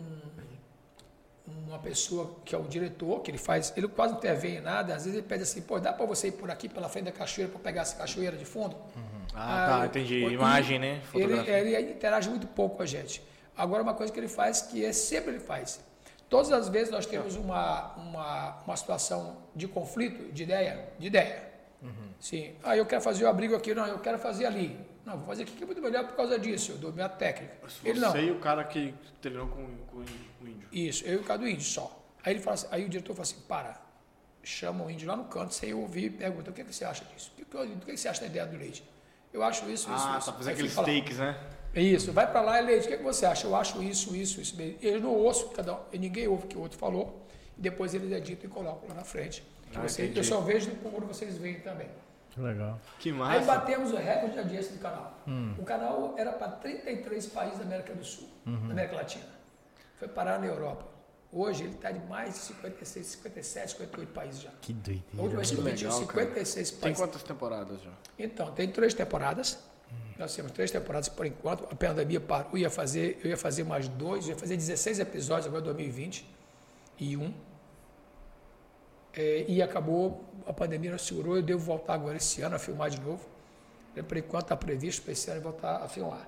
uma 1.75 1.81
pessoa 1.83 2.35
que 2.45 2.55
é 2.55 2.57
o 2.57 2.63
diretor, 2.63 3.21
que 3.21 3.29
ele 3.31 3.37
faz, 3.37 3.73
ele 3.75 3.87
quase 3.87 4.13
não 4.13 4.19
intervém 4.19 4.55
em 4.57 4.61
nada, 4.61 4.95
às 4.95 5.03
vezes 5.03 5.17
ele 5.19 5.27
pede 5.27 5.43
assim, 5.43 5.61
pô, 5.61 5.79
dá 5.79 5.91
para 5.93 6.05
você 6.05 6.29
ir 6.29 6.31
por 6.33 6.49
aqui 6.49 6.67
pela 6.69 6.87
frente 6.89 7.05
da 7.05 7.11
cachoeira 7.11 7.51
para 7.51 7.59
pegar 7.61 7.81
essa 7.81 7.95
cachoeira 7.95 8.35
de 8.37 8.45
fundo? 8.45 8.75
Ah, 9.33 9.67
tá, 9.69 9.79
eu- 9.81 9.85
entendi. 9.87 10.19
Imagem, 10.25 10.79
né? 10.79 11.01
Ele, 11.13 11.23
Fotografia. 11.23 11.59
ele 11.59 11.91
interage 11.91 12.29
muito 12.29 12.47
pouco 12.47 12.77
com 12.77 12.83
a 12.83 12.85
gente. 12.85 13.21
Agora, 13.57 13.83
uma 13.83 13.93
coisa 13.93 14.11
que 14.11 14.19
ele 14.19 14.27
faz, 14.27 14.61
que 14.61 14.83
é 14.85 14.91
sempre 14.93 15.31
ele 15.31 15.39
faz. 15.39 15.79
Todas 16.29 16.51
as 16.51 16.67
vezes 16.69 16.89
nós 16.91 17.05
temos 17.05 17.35
uma, 17.35 17.93
uma, 17.95 18.57
uma 18.65 18.75
situação 18.75 19.37
de 19.55 19.67
conflito, 19.67 20.31
de 20.33 20.43
ideia, 20.43 20.89
de 20.97 21.07
ideia. 21.07 21.43
Sim. 22.19 22.53
Ah, 22.63 22.75
eu 22.75 22.85
quero 22.85 23.01
fazer 23.01 23.25
o 23.25 23.27
abrigo 23.29 23.55
aqui, 23.55 23.73
não, 23.75 23.85
eu 23.85 23.99
quero 23.99 24.17
fazer 24.17 24.45
ali. 24.45 24.75
Não, 25.05 25.17
vou 25.17 25.27
fazer 25.27 25.43
aqui 25.43 25.51
que 25.51 25.61
é 25.63 25.65
muito 25.67 25.81
melhor 25.81 26.03
por 26.07 26.15
causa 26.15 26.39
disso, 26.39 26.71
eu 26.71 26.77
dou 26.77 26.91
minha 26.91 27.07
técnica. 27.07 27.53
Ele 27.83 27.99
não. 27.99 28.17
E 28.17 28.31
o 28.31 28.39
cara 28.39 28.63
que 28.63 28.91
treinou 29.21 29.47
com, 29.47 29.67
com 30.03 30.45
o 30.45 30.47
índio. 30.47 30.67
Isso, 30.71 31.05
eu 31.05 31.13
e 31.13 31.17
o 31.17 31.23
cara 31.23 31.39
do 31.39 31.47
índio 31.47 31.63
só. 31.65 32.03
Aí 32.23 32.33
ele 32.33 32.39
fala 32.41 32.55
assim, 32.55 32.67
aí 32.71 32.85
o 32.85 32.89
diretor 32.89 33.13
fala 33.13 33.23
assim, 33.23 33.39
para, 33.47 33.79
chama 34.43 34.83
o 34.85 34.89
índio 34.91 35.07
lá 35.07 35.15
no 35.15 35.25
canto, 35.25 35.53
sem 35.53 35.73
ouvir, 35.73 36.05
e 36.05 36.09
pergunta, 36.09 36.49
o 36.51 36.53
que, 36.53 36.61
é 36.61 36.63
que 36.63 36.73
você 36.73 36.85
acha 36.85 37.05
disso? 37.05 37.31
O 37.33 37.35
que, 37.37 37.45
que, 37.45 37.57
o 37.57 37.77
que 37.79 37.97
você 37.97 38.07
acha 38.07 38.21
da 38.21 38.27
ideia 38.27 38.45
do 38.45 38.57
leite? 38.57 38.83
Eu 39.33 39.43
acho 39.43 39.63
isso, 39.69 39.91
isso, 39.93 40.07
Ah, 40.07 40.17
isso. 40.17 40.31
tá 40.31 40.37
fazendo 40.37 40.47
Aí 40.47 40.53
aqueles 40.53 40.75
takes, 40.75 41.17
né? 41.17 41.37
Isso, 41.75 42.11
vai 42.13 42.29
para 42.29 42.39
lá 42.41 42.61
e 42.61 42.65
leite, 42.65 42.85
o 42.85 42.87
que, 42.87 42.93
é 42.93 42.97
que 42.97 43.03
você 43.03 43.25
acha? 43.25 43.45
Eu 43.47 43.55
acho 43.55 43.83
isso, 43.83 44.15
isso, 44.15 44.39
isso. 44.39 44.55
mesmo. 44.55 44.77
Eu 44.81 44.99
não 45.01 45.09
ouço, 45.13 45.49
cada 45.49 45.73
um, 45.75 45.79
e 45.91 45.97
ninguém 45.99 46.27
ouve 46.27 46.45
o 46.45 46.47
que 46.47 46.57
o 46.57 46.61
outro 46.61 46.77
falou, 46.77 47.25
e 47.57 47.61
depois 47.61 47.93
eles 47.93 48.11
editam 48.11 48.49
e 48.49 48.53
colocam 48.53 48.87
lá 48.87 48.95
na 48.95 49.03
frente. 49.03 49.43
Que 49.71 49.77
Ah, 49.77 49.81
você- 49.81 50.11
eu 50.15 50.23
só 50.23 50.39
vejo 50.41 50.71
quando 50.77 51.05
vocês 51.05 51.37
veem 51.37 51.59
também. 51.59 51.89
Que 52.31 52.39
legal. 52.39 52.79
Que 52.99 53.09
Aí 53.09 53.15
massa. 53.15 53.45
batemos 53.45 53.91
o 53.91 53.97
recorde 53.97 54.33
de 54.33 54.39
audiência 54.39 54.71
do 54.73 54.79
canal. 54.79 55.17
O 55.57 55.63
canal 55.63 56.15
era 56.17 56.31
para 56.33 56.49
33 56.51 57.27
países 57.27 57.57
da 57.59 57.65
América 57.65 57.93
do 57.93 58.03
Sul, 58.05 58.27
da 58.45 58.71
América 58.71 58.95
Latina. 58.95 59.25
Foi 59.97 60.07
parar 60.07 60.39
na 60.39 60.47
Europa. 60.47 60.85
Hoje 61.31 61.63
ele 61.63 61.73
está 61.75 61.91
de 61.91 61.99
mais 62.07 62.33
de 62.33 62.39
56, 62.39 63.05
57, 63.07 63.71
58 63.71 64.13
países 64.13 64.41
já. 64.41 64.51
Que 64.61 64.71
A 64.73 64.75
última 64.75 65.01
doideira. 65.13 65.35
vez 65.37 65.49
que 65.49 65.55
Que 65.55 65.61
competiu 65.61 65.89
legal, 65.89 66.07
cara. 66.07 66.25
56 66.27 66.69
Tem 66.71 66.79
países. 66.79 66.99
quantas 67.01 67.23
temporadas 67.23 67.81
já? 67.81 67.91
Então, 68.17 68.51
tem 68.53 68.69
três 68.71 68.93
temporadas. 68.93 69.59
Nós 70.17 70.33
temos 70.33 70.51
três 70.53 70.71
temporadas 70.71 71.09
por 71.09 71.25
enquanto. 71.25 71.65
A 71.65 71.75
pandemia 71.75 72.21
parou, 72.21 72.57
ia 72.57 72.69
fazer, 72.69 73.19
eu 73.23 73.29
ia 73.29 73.37
fazer 73.37 73.65
mais 73.65 73.87
dois, 73.89 74.25
eu 74.25 74.31
ia 74.33 74.37
fazer 74.39 74.55
16 74.55 74.99
episódios 74.99 75.47
agora 75.47 75.61
em 75.61 75.65
2020 75.65 76.25
e 76.99 77.17
um. 77.17 77.33
É, 79.13 79.45
e 79.47 79.61
acabou, 79.61 80.25
a 80.45 80.53
pandemia 80.53 80.91
não 80.91 80.97
segurou, 80.97 81.35
eu 81.37 81.43
devo 81.43 81.59
voltar 81.63 81.93
agora 81.93 82.17
esse 82.17 82.41
ano 82.41 82.55
a 82.55 82.59
filmar 82.59 82.89
de 82.89 82.99
novo. 83.01 83.25
É, 83.95 84.01
Por 84.01 84.17
enquanto 84.17 84.43
está 84.43 84.57
previsto 84.57 85.01
para 85.03 85.11
esse 85.13 85.29
ano 85.31 85.41
voltar 85.41 85.77
a 85.83 85.87
filmar. 85.87 86.27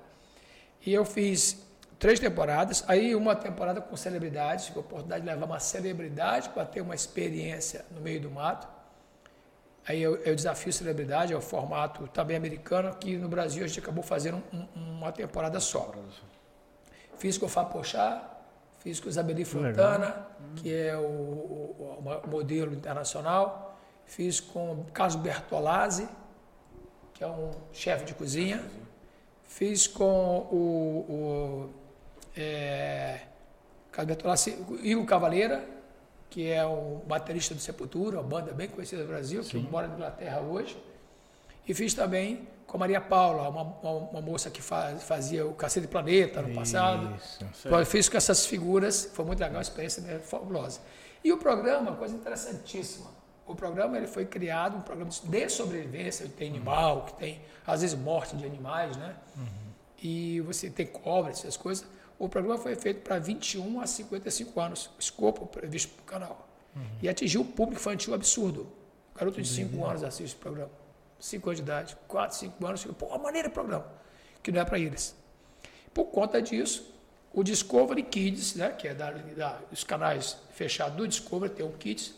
E 0.86 0.94
eu 0.94 1.04
fiz 1.06 1.58
três 2.00 2.20
temporadas, 2.20 2.84
aí 2.88 3.16
uma 3.16 3.36
temporada 3.36 3.82
com 3.82 3.96
celebridades, 3.98 4.66
tive 4.66 4.78
a 4.78 4.82
oportunidade 4.82 5.22
de 5.24 5.30
levar 5.30 5.46
uma 5.46 5.60
celebridade 5.60 6.50
para 6.50 6.66
ter 6.66 6.82
uma 6.82 6.94
experiência 6.96 7.86
no 7.92 8.02
meio 8.02 8.22
do 8.22 8.30
mato. 8.30 8.68
Aí 9.88 10.02
eu, 10.04 10.18
eu 10.18 10.36
desafio 10.36 10.72
celebridade, 10.74 11.32
é 11.34 11.36
o 11.38 11.42
formato 11.42 12.08
também 12.10 12.36
americano, 12.36 12.94
que 12.96 13.18
no 13.18 13.30
Brasil 13.30 13.64
a 13.64 13.68
gente 13.68 13.80
acabou 13.80 14.04
fazendo 14.04 14.44
um- 14.54 14.68
um- 14.76 14.98
uma 14.98 15.12
temporada 15.12 15.60
só. 15.60 15.92
Fiz 17.18 17.38
com 17.38 17.46
o 17.46 17.50
Fábio 17.50 17.72
Pochá, 17.74 18.30
fiz 18.80 19.00
com 19.00 19.08
o 19.08 19.10
Isabeli 19.10 19.46
Fontana, 19.46 20.28
que 20.58 20.74
é 20.74 20.96
o, 20.96 21.00
o- 21.02 22.04
o 22.26 22.30
modelo 22.30 22.74
internacional. 22.74 23.78
Fiz 24.06 24.40
com 24.40 24.74
o 24.74 24.86
Carlos 24.94 25.16
Bertolazzi, 25.16 26.08
que 27.14 27.24
é 27.24 27.28
um 27.28 27.52
chefe 27.72 28.06
de 28.06 28.14
cozinha. 28.14 28.64
Fiz 29.44 29.88
com 29.88 30.40
o, 30.52 31.06
o 31.10 31.70
é, 32.38 33.22
Igor 34.84 35.06
Cavaleira, 35.06 35.68
que 36.30 36.50
é 36.50 36.66
o 36.66 37.02
baterista 37.08 37.54
do 37.54 37.62
Sepultura, 37.62 38.20
uma 38.20 38.28
banda 38.28 38.52
bem 38.54 38.68
conhecida 38.68 39.02
do 39.02 39.08
Brasil, 39.08 39.42
que 39.44 39.58
mora 39.58 39.88
na 39.88 39.96
Inglaterra 39.96 40.42
hoje. 40.42 40.78
E 41.68 41.74
fiz 41.74 41.94
também 41.94 42.48
com 42.66 42.78
a 42.78 42.80
Maria 42.82 43.02
Paula, 43.02 43.50
uma, 43.50 43.62
uma, 43.62 43.92
uma 44.10 44.22
moça 44.22 44.50
que 44.50 44.62
faz, 44.62 45.04
fazia 45.04 45.46
o 45.46 45.54
Cacete 45.54 45.88
Planeta 45.88 46.42
no 46.42 46.54
passado. 46.54 47.16
Isso. 47.16 47.68
Eu 47.68 47.86
fiz 47.86 48.10
com 48.10 48.18
essas 48.18 48.46
figuras, 48.46 49.10
foi 49.14 49.26
muito 49.26 49.40
legal, 49.40 49.56
uma 49.56 49.62
experiência 49.62 50.04
né, 50.04 50.20
fabulosa. 50.20 50.82
E 51.24 51.32
o 51.32 51.38
programa, 51.38 51.94
coisa 51.94 52.16
interessantíssima. 52.16 53.10
O 53.46 53.56
programa 53.56 53.98
ele 53.98 54.08
foi 54.08 54.26
criado, 54.26 54.78
um 54.78 54.82
programa 54.82 55.10
de 55.10 55.50
sobrevivência, 55.50 56.26
que 56.26 56.34
tem 56.34 56.50
animal, 56.50 57.06
que 57.06 57.14
tem, 57.14 57.42
às 57.66 57.82
vezes, 57.82 57.98
morte 57.98 58.36
de 58.36 58.46
animais, 58.46 58.98
né? 58.98 59.16
E 60.04 60.42
você 60.42 60.70
tem 60.70 60.86
cobra, 60.86 61.32
essas 61.32 61.56
coisas. 61.56 61.86
O 62.20 62.28
programa 62.28 62.58
foi 62.58 62.76
feito 62.76 63.02
para 63.02 63.20
21 63.20 63.80
a 63.80 63.88
55 63.88 64.60
anos, 64.60 64.88
o 64.98 65.00
escopo 65.00 65.46
previsto 65.46 65.94
para 65.94 66.02
o 66.02 66.06
canal. 66.06 66.50
Uhum. 66.76 66.84
E 67.02 67.10
atingiu 67.10 67.42
um 67.42 67.46
público 67.46 67.80
infantil 67.80 68.14
absurdo. 68.14 68.68
O 69.14 69.20
garoto 69.20 69.42
de 69.42 69.48
5 69.48 69.86
anos 69.86 70.04
assiste 70.04 70.36
o 70.36 70.40
programa. 70.40 70.72
5 71.20 71.50
anos 71.50 71.58
de 71.58 71.64
idade, 71.64 71.98
4, 72.08 72.38
5 72.38 72.66
anos, 72.66 72.86
pô, 72.86 73.14
a 73.14 73.18
maneira 73.18 73.50
programa, 73.50 73.88
que 74.42 74.52
não 74.52 74.62
é 74.62 74.66
para 74.66 74.78
eles. 74.78 75.16
Por 75.94 76.06
conta 76.06 76.42
disso, 76.42 76.94
o 77.34 77.44
Discovery 77.44 78.04
Kids, 78.04 78.56
né, 78.56 78.70
que 78.70 78.88
é 78.88 78.94
da, 78.94 79.12
da, 79.12 79.60
dos 79.70 79.84
canais 79.84 80.38
fechados 80.52 80.96
do 80.96 81.08
Discovery, 81.08 81.54
tem 81.54 81.66
o 81.66 81.72
Kids, 81.72 82.14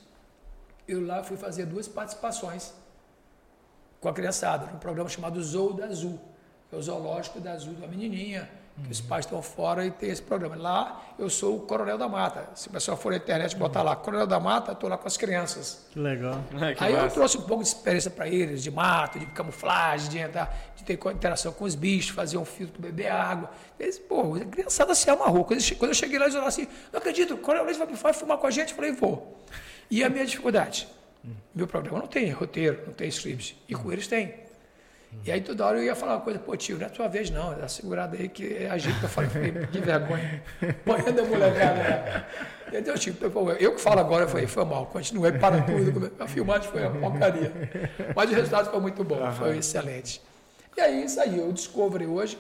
eu 0.88 1.06
lá 1.06 1.24
fui 1.24 1.38
fazer 1.38 1.66
duas 1.66 1.88
participações 1.88 2.74
com 4.02 4.10
a 4.10 4.14
criançada, 4.14 4.66
num 4.68 4.80
programa 4.80 5.10
chamado 5.10 5.42
Zoo 5.44 5.74
da 5.74 5.86
Azul, 5.86 6.20
que 6.70 6.76
é 6.76 6.78
o 6.78 6.82
zoológico 6.82 7.40
da 7.40 7.54
Azul 7.54 7.74
da 7.74 7.88
menininha, 7.88 8.50
uhum. 8.84 8.90
os 8.90 9.02
pais 9.02 9.26
estão 9.26 9.42
fora 9.42 9.86
e 9.86 9.92
tem 9.92 10.10
esse 10.10 10.22
programa. 10.22 10.56
Lá 10.56 11.02
eu 11.18 11.30
sou 11.30 11.58
o 11.58 11.60
Coronel 11.62 11.98
da 11.98 12.08
Mata. 12.08 12.50
Se 12.56 12.68
o 12.68 12.72
pessoal 12.72 12.96
for 12.96 13.12
na 13.12 13.18
internet 13.18 13.56
botar 13.56 13.82
lá, 13.84 13.96
Coronel 13.96 14.26
da 14.26 14.40
Mata, 14.40 14.72
estou 14.72 14.90
lá 14.90 14.98
com 14.98 15.08
as 15.08 15.18
crianças. 15.18 15.86
Que 15.92 16.00
legal. 16.00 16.44
É, 16.62 16.74
que 16.74 16.84
Aí 16.84 16.94
massa. 16.94 17.06
eu 17.06 17.12
trouxe 17.12 17.38
um 17.38 17.42
pouco 17.42 17.64
de 17.64 17.70
experiência 17.70 18.10
para 18.10 18.28
eles, 18.28 18.64
de 18.64 18.72
mato, 18.72 19.20
de 19.20 19.26
camuflagem, 19.28 20.10
de, 20.10 20.18
entrar, 20.20 20.58
de 20.76 20.84
ter 20.84 21.00
interação 21.12 21.52
com 21.52 21.66
os 21.66 21.76
bichos, 21.76 22.16
fazer 22.16 22.38
um 22.38 22.46
filtro, 22.46 22.82
beber 22.82 23.12
água. 23.12 23.50
Eles, 23.80 24.00
pô, 24.00 24.36
a 24.36 24.40
criançada 24.40 24.96
se 24.96 25.10
amarrou. 25.10 25.44
Quando 25.46 25.60
eu 25.60 25.94
cheguei 25.94 26.18
lá, 26.18 26.26
eles 26.26 26.34
falaram 26.34 26.48
assim, 26.48 26.68
não 26.92 27.00
acredito, 27.00 27.34
o 27.34 27.38
Coronel 27.38 27.66
Leite 27.66 27.80
vai 27.96 28.14
filmar 28.14 28.38
com 28.38 28.48
a 28.48 28.52
gente? 28.52 28.70
Eu 28.70 28.76
falei, 28.76 28.92
vou. 28.92 29.38
E 29.92 30.04
a 30.04 30.10
minha 30.10 30.26
dificuldade? 30.26 30.88
Meu 31.54 31.68
programa 31.68 32.00
não 32.00 32.08
tem 32.08 32.30
roteiro, 32.32 32.84
não 32.86 32.94
tem 32.94 33.10
script. 33.10 33.62
E 33.68 33.76
com 33.76 33.92
eles 33.92 34.08
tem. 34.08 34.49
E 35.26 35.32
aí 35.32 35.42
toda 35.42 35.66
hora 35.66 35.78
eu 35.78 35.84
ia 35.84 35.96
falar 35.96 36.16
uma 36.16 36.22
coisa, 36.22 36.40
pô 36.40 36.56
tio, 36.56 36.78
não 36.78 36.84
é 36.84 36.88
a 36.88 36.90
tua 36.90 37.08
vez 37.08 37.30
não, 37.30 37.54
dá 37.54 37.68
segurada 37.68 38.16
aí 38.16 38.30
que 38.30 38.64
é 38.64 38.70
a 38.70 38.78
gente 38.78 38.98
que 39.00 39.06
eu 39.06 39.10
falei, 39.10 39.30
que 39.72 39.80
vergonha. 39.80 40.44
Apanhando 40.62 41.20
a 41.20 41.24
molecada. 41.26 41.74
Né? 41.74 42.26
Entendeu, 42.68 42.98
tio? 42.98 43.16
Eu 43.60 43.76
que 43.76 43.82
falo 43.82 44.00
agora, 44.00 44.26
eu 44.26 44.30
falei, 44.30 44.48
foi 44.48 44.64
mal, 44.66 44.86
continuei, 44.86 45.32
para 45.34 45.62
tudo. 45.62 46.12
A 46.20 46.28
filmagem 46.28 46.72
foi 46.72 46.86
uma 46.86 47.12
porcaria. 47.12 47.52
Mas 48.16 48.30
o 48.30 48.34
resultado 48.34 48.70
foi 48.70 48.80
muito 48.80 49.04
bom, 49.04 49.32
foi 49.34 49.58
excelente. 49.58 50.22
E 50.78 50.82
aí 50.82 51.10
saiu 51.10 51.50
o 51.50 51.54
Discovery 51.54 52.06
hoje. 52.06 52.38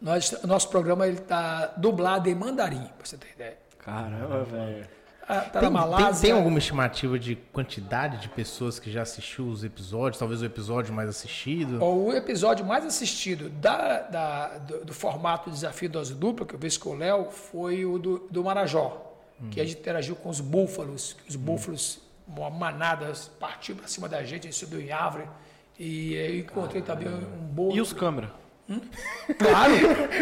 Nós, 0.00 0.42
nosso 0.42 0.68
programa 0.68 1.06
está 1.06 1.66
dublado 1.76 2.28
em 2.28 2.34
mandarim, 2.34 2.84
para 2.96 3.06
você 3.06 3.16
ter 3.16 3.32
ideia. 3.34 3.58
Caramba, 3.78 4.44
velho. 4.44 4.86
Ah, 5.28 5.40
tá 5.40 5.60
tem, 5.60 5.72
tem, 5.72 6.20
tem, 6.20 6.32
alguma 6.32 6.58
estimativa 6.58 7.18
de 7.18 7.36
quantidade 7.36 8.18
de 8.18 8.28
pessoas 8.28 8.78
que 8.78 8.90
já 8.90 9.02
assistiu 9.02 9.46
os 9.46 9.62
episódios? 9.62 10.18
Talvez 10.18 10.42
o 10.42 10.44
episódio 10.44 10.92
mais 10.92 11.08
assistido? 11.08 11.82
O 11.82 12.12
episódio 12.12 12.66
mais 12.66 12.84
assistido 12.84 13.48
da, 13.48 14.00
da 14.00 14.58
do, 14.58 14.84
do, 14.86 14.92
formato 14.92 15.50
Desafio 15.50 15.88
Dose 15.88 16.14
Dupla, 16.14 16.44
que 16.44 16.54
eu 16.54 16.58
vi 16.58 16.76
com 16.78 16.90
o 16.90 16.94
Léo, 16.94 17.30
foi 17.30 17.84
o 17.84 17.98
do, 17.98 18.26
do 18.30 18.42
Marajó, 18.42 19.14
hum. 19.40 19.48
que 19.50 19.60
a 19.60 19.64
gente 19.64 19.78
interagiu 19.78 20.16
com 20.16 20.28
os 20.28 20.40
búfalos. 20.40 21.16
Os 21.28 21.36
hum. 21.36 21.38
búfalos, 21.38 22.00
uma 22.26 22.50
manada, 22.50 23.12
partiu 23.38 23.76
para 23.76 23.86
cima 23.86 24.08
da 24.08 24.24
gente, 24.24 24.48
a 24.48 24.50
gente 24.50 24.56
subiu 24.56 24.80
em 24.80 24.90
árvore. 24.90 25.28
E 25.78 26.14
eu 26.14 26.38
encontrei 26.40 26.82
também 26.82 27.08
um 27.08 27.46
bolo. 27.46 27.74
E 27.74 27.80
os 27.80 27.92
câmeras? 27.92 28.41
Hum? 28.72 28.80
Claro, 29.38 29.72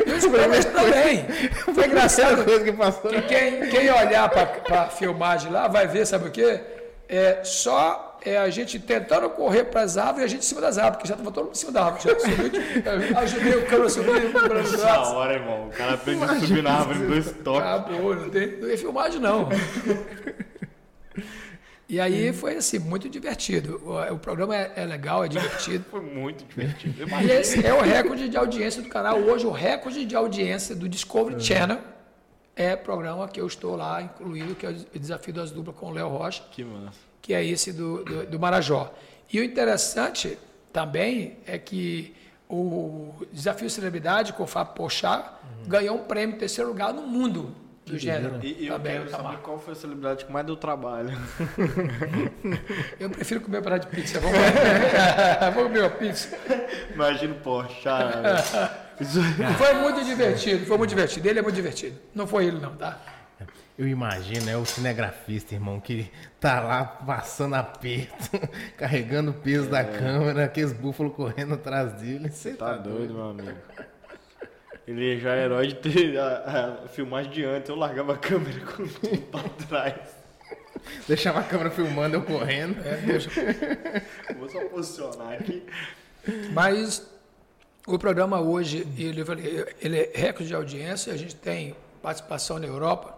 e 0.07 0.13
os 0.13 0.27
câmeras 0.27 0.65
também. 0.65 1.25
Foi 1.75 1.87
engraçado. 1.87 2.45
coisa 2.45 2.65
que 2.65 2.73
passou. 2.73 3.11
Que 3.11 3.23
quem, 3.23 3.69
quem 3.69 3.91
olhar 3.91 4.29
para 4.29 4.83
a 4.83 4.89
filmagem 4.89 5.53
lá 5.53 5.69
vai 5.69 5.87
ver, 5.87 6.07
sabe 6.07 6.29
o 6.29 6.31
quê? 6.31 6.61
É 7.09 7.43
só 7.45 8.11
é 8.23 8.37
a 8.37 8.51
gente 8.51 8.79
tentando 8.79 9.31
correr 9.31 9.65
para 9.65 9.83
as 9.83 9.97
árvores 9.97 10.21
e 10.21 10.25
a 10.25 10.29
gente 10.29 10.41
em 10.41 10.49
cima 10.49 10.61
das 10.61 10.77
árvores, 10.77 10.97
porque 10.99 11.09
já 11.09 11.15
estava 11.15 11.33
todo 11.33 11.45
mundo 11.45 11.55
em 11.55 11.59
cima 11.59 11.73
da 11.73 11.85
árvore. 11.85 12.03
Já 12.05 12.19
subiu, 12.21 13.19
ajudei 13.19 13.55
o 13.57 13.67
câmera 13.67 13.87
a 13.87 13.91
subir. 13.91 14.85
Na 14.85 15.03
hora, 15.03 15.35
irmão. 15.35 15.67
O 15.69 15.71
cara 15.71 15.95
aprende 15.95 16.25
a 16.25 16.41
subir 16.41 16.63
na 16.63 16.73
árvore 16.73 16.99
em 16.99 17.07
dois 17.07 17.33
toques. 17.45 17.71
Acabou, 17.71 18.15
não 18.15 18.31
tem, 18.31 18.47
não 18.59 18.69
tem 18.69 18.77
filmagem 18.77 19.21
não. 19.21 19.49
E 21.91 21.99
aí 21.99 22.33
foi 22.33 22.55
assim, 22.55 22.79
muito 22.79 23.09
divertido. 23.09 23.83
O, 23.85 24.15
o 24.15 24.19
programa 24.19 24.55
é, 24.57 24.73
é, 24.77 24.85
legal, 24.85 25.25
é 25.25 25.29
divertido. 25.29 25.85
foi 25.91 26.01
muito 26.01 26.45
divertido. 26.45 26.95
E 27.21 27.31
esse 27.33 27.67
é 27.67 27.75
o 27.75 27.81
recorde 27.81 28.29
de 28.29 28.37
audiência 28.37 28.81
do 28.81 28.89
canal. 28.89 29.19
Hoje, 29.19 29.45
o 29.45 29.51
recorde 29.51 30.05
de 30.05 30.15
audiência 30.15 30.77
do 30.77 30.89
Discovery 30.89 31.35
uhum. 31.35 31.41
Channel 31.41 31.79
é 32.55 32.77
programa 32.77 33.27
que 33.27 33.41
eu 33.41 33.47
estou 33.47 33.75
lá 33.75 34.01
incluído, 34.01 34.55
que 34.55 34.65
é 34.65 34.69
o 34.69 34.99
Desafio 35.01 35.35
das 35.35 35.51
Duplas 35.51 35.75
com 35.75 35.87
o 35.87 35.91
Léo 35.91 36.09
Rocha. 36.09 36.45
Que 36.53 36.63
massa. 36.63 36.97
Que 37.21 37.35
é 37.35 37.45
esse 37.45 37.73
do, 37.73 38.05
do, 38.05 38.27
do 38.27 38.39
Marajó. 38.39 38.95
E 39.33 39.41
o 39.41 39.43
interessante 39.43 40.39
também 40.73 41.39
é 41.45 41.59
que 41.59 42.15
o 42.49 43.15
Desafio 43.33 43.69
Celebridade 43.69 44.33
com 44.33 44.45
o 44.45 44.47
Fábio 44.47 44.75
Pochá 44.75 45.41
uhum. 45.43 45.69
ganhou 45.69 45.97
um 45.97 46.05
prêmio 46.05 46.39
terceiro 46.39 46.71
lugar 46.71 46.95
no 46.95 47.03
mundo 47.03 47.53
do 47.91 47.99
gênero. 47.99 48.39
E, 48.43 48.65
e 48.65 48.67
eu 48.69 48.81
quero 48.81 49.11
tá 49.11 49.19
saber 49.19 49.39
qual 49.39 49.59
foi 49.59 49.73
a 49.73 49.77
celebridade 49.77 50.25
que 50.25 50.33
mais 50.33 50.47
deu 50.47 50.57
trabalho. 50.57 51.11
eu 52.99 53.11
prefiro 53.11 53.41
comer 53.41 53.63
para 53.63 53.79
de 53.79 53.87
pizza. 53.89 54.21
Vamos, 54.21 54.39
Vamos 55.55 55.63
comer 55.65 55.81
uma 55.81 55.91
pizza. 55.91 56.37
Imagina 56.95 57.35
o 57.35 57.39
Porsche. 57.39 57.89
foi 59.57 59.75
muito 59.75 60.05
divertido, 60.05 60.67
foi 60.67 60.79
muito 60.79 60.91
divertido. 60.91 61.29
Ele 61.29 61.39
é 61.39 61.43
muito 61.43 61.55
divertido. 61.55 61.99
Não 62.15 62.27
foi 62.27 62.47
ele 62.47 62.59
não, 62.59 62.75
tá? 62.77 62.99
Eu 63.79 63.89
imagino, 63.89 64.51
é 64.51 64.57
o 64.59 64.67
cinegrafista, 64.67 65.55
irmão, 65.55 65.81
que 65.81 66.11
tá 66.39 66.61
lá 66.61 66.85
passando 66.85 67.55
aperto, 67.55 68.39
carregando 68.77 69.31
o 69.31 69.35
peso 69.35 69.69
é. 69.69 69.71
da 69.71 69.85
câmera, 69.85 70.45
aqueles 70.45 70.73
búfalos 70.75 71.15
correndo 71.15 71.55
atrás 71.55 71.95
dele. 71.95 72.29
Você 72.29 72.53
tá, 72.53 72.67
tá 72.67 72.77
doido, 72.77 72.99
doido, 72.99 73.15
meu 73.15 73.31
amigo. 73.31 73.59
Ele 74.87 75.21
já 75.21 75.35
é 75.37 75.45
herói 75.45 75.69
de 75.69 75.75
ter 75.77 76.19
a, 76.19 76.79
a 76.85 76.89
filmagem 76.89 77.31
de 77.31 77.45
antes. 77.45 77.69
Eu 77.69 77.77
largava 77.77 78.15
a 78.15 78.19
câmera 78.19 78.61
com 78.67 78.87
tudo 78.87 79.19
pra 79.31 79.43
trás. 79.69 80.21
Deixava 81.07 81.41
a 81.41 81.43
câmera 81.43 81.71
filmando, 81.71 82.17
eu 82.17 82.23
correndo. 82.23 82.81
É, 82.85 82.97
deixa. 82.97 83.31
Vou 84.39 84.49
só 84.49 84.65
posicionar 84.67 85.35
aqui. 85.35 85.63
Mas 86.53 87.07
o 87.87 87.99
programa 87.99 88.41
hoje, 88.41 88.87
ele, 88.97 89.23
ele 89.81 89.99
é 89.99 90.11
recorde 90.15 90.49
de 90.49 90.55
audiência. 90.55 91.13
A 91.13 91.17
gente 91.17 91.37
tem 91.37 91.77
participação 92.03 92.59
na 92.59 92.67
Europa. 92.67 93.17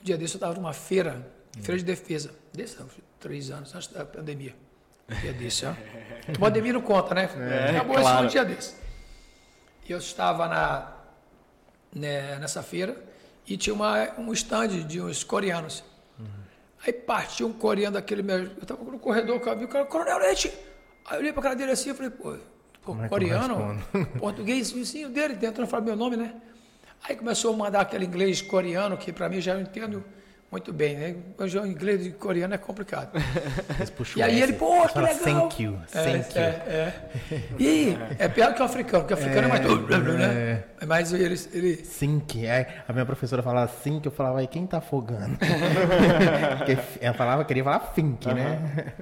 Um 0.00 0.04
dia 0.04 0.18
desse 0.18 0.34
eu 0.34 0.38
estava 0.38 0.54
numa 0.54 0.72
feira, 0.72 1.24
feira 1.60 1.78
de 1.78 1.84
defesa. 1.84 2.34
Desse, 2.52 2.76
três 3.20 3.50
anos, 3.50 3.74
antes 3.74 3.88
da 3.88 4.04
pandemia. 4.04 4.54
Um 5.08 5.14
dia 5.20 5.32
desse, 5.32 5.64
ó. 5.64 5.70
A 5.70 6.36
pandemia 6.38 6.72
não 6.72 6.82
conta, 6.82 7.14
né? 7.14 7.30
É, 7.36 7.70
Acabou 7.70 7.96
claro. 7.96 8.26
esse 8.26 8.26
um 8.26 8.28
dia 8.28 8.44
desse 8.44 8.81
eu 9.88 9.98
estava 9.98 10.46
na, 10.46 10.92
né, 11.94 12.38
nessa 12.38 12.62
feira 12.62 12.96
e 13.46 13.56
tinha 13.56 13.74
uma, 13.74 14.12
um 14.18 14.32
stand 14.32 14.68
de 14.86 15.00
uns 15.00 15.24
coreanos. 15.24 15.82
Uhum. 16.18 16.26
Aí 16.86 16.92
partiu 16.92 17.48
um 17.48 17.52
coreano 17.52 17.94
daquele 17.94 18.22
meu. 18.22 18.38
Eu 18.38 18.62
estava 18.62 18.82
no 18.84 18.98
corredor, 18.98 19.40
eu 19.44 19.58
vi 19.58 19.64
o 19.64 19.68
cara, 19.68 19.84
Coronel 19.84 20.18
Leite! 20.18 20.52
Aí 21.04 21.16
eu 21.16 21.20
olhei 21.20 21.32
para 21.32 21.42
cara 21.42 21.56
dele 21.56 21.72
assim 21.72 21.90
e 21.90 21.94
falei, 21.94 22.10
pô, 22.10 22.36
pô 22.82 23.02
é 23.02 23.08
coreano, 23.08 23.82
português, 24.18 24.70
vizinho 24.70 25.08
dele, 25.08 25.36
tentando 25.36 25.66
falar 25.66 25.82
meu 25.82 25.96
nome, 25.96 26.16
né? 26.16 26.34
Aí 27.02 27.16
começou 27.16 27.52
a 27.52 27.56
mandar 27.56 27.80
aquele 27.80 28.04
inglês 28.04 28.40
coreano, 28.40 28.96
que 28.96 29.12
para 29.12 29.28
mim 29.28 29.40
já 29.40 29.54
eu 29.54 29.60
entendo 29.60 30.04
muito 30.52 30.70
bem, 30.70 30.96
né? 30.98 31.16
Hoje 31.38 31.58
o 31.58 31.66
inglês 31.66 32.04
de 32.04 32.10
coreano 32.10 32.52
é 32.52 32.58
complicado. 32.58 33.10
e 34.14 34.22
aí 34.22 34.42
ele, 34.42 34.52
pô, 34.52 34.86
que 34.86 34.98
legal. 34.98 35.48
Thank 35.48 35.62
you, 35.62 35.78
thank 35.90 36.06
é, 36.06 36.12
you. 36.12 36.22
É, 36.36 36.68
é. 36.68 37.42
E 37.58 37.96
é 38.18 38.28
pior 38.28 38.54
que 38.54 38.60
o 38.60 38.64
africano, 38.66 39.04
porque 39.04 39.14
o 39.14 39.16
africano 39.16 39.46
é, 39.46 39.56
é 39.56 39.96
mais... 39.96 40.18
Né? 40.18 40.64
É 40.78 40.86
mais 40.86 41.12
ele... 41.14 41.40
ele... 41.54 41.76
Think. 41.78 42.44
É, 42.44 42.84
a 42.86 42.92
minha 42.92 43.06
professora 43.06 43.42
falava 43.42 43.72
think, 43.82 44.04
eu 44.04 44.12
falava, 44.12 44.40
aí 44.40 44.46
quem 44.46 44.66
tá 44.66 44.76
afogando? 44.76 45.38
ela 47.00 47.14
falava, 47.14 47.46
queria 47.46 47.64
falar 47.64 47.78
think, 47.94 48.26
né? 48.28 48.92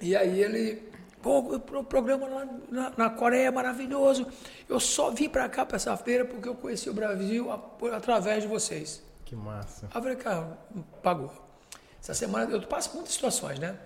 E 0.00 0.16
aí 0.16 0.42
ele... 0.42 0.88
Pô, 1.22 1.38
o 1.38 1.84
programa 1.84 2.26
lá 2.26 2.48
na, 2.68 2.92
na, 2.96 3.10
Coreia 3.10 3.46
é 3.46 3.50
maravilhoso. 3.50 4.26
Eu 4.68 4.80
só 4.80 5.10
vim 5.10 5.28
para 5.28 5.48
cá, 5.48 5.64
para 5.64 5.76
essa 5.76 5.96
feira, 5.96 6.24
porque 6.24 6.48
eu 6.48 6.54
conheci 6.54 6.90
o 6.90 6.94
Brasil 6.94 7.48
através 7.92 8.42
de 8.42 8.48
vocês. 8.48 9.07
Que 9.28 9.36
massa. 9.36 9.84
Aí 9.90 9.98
eu 9.98 10.02
falei, 10.02 10.16
cara, 10.16 10.58
pagou. 11.02 11.30
Essa 12.00 12.14
semana 12.14 12.50
eu 12.50 12.62
passo 12.62 12.94
muitas 12.94 13.12
situações, 13.12 13.58
né? 13.58 13.78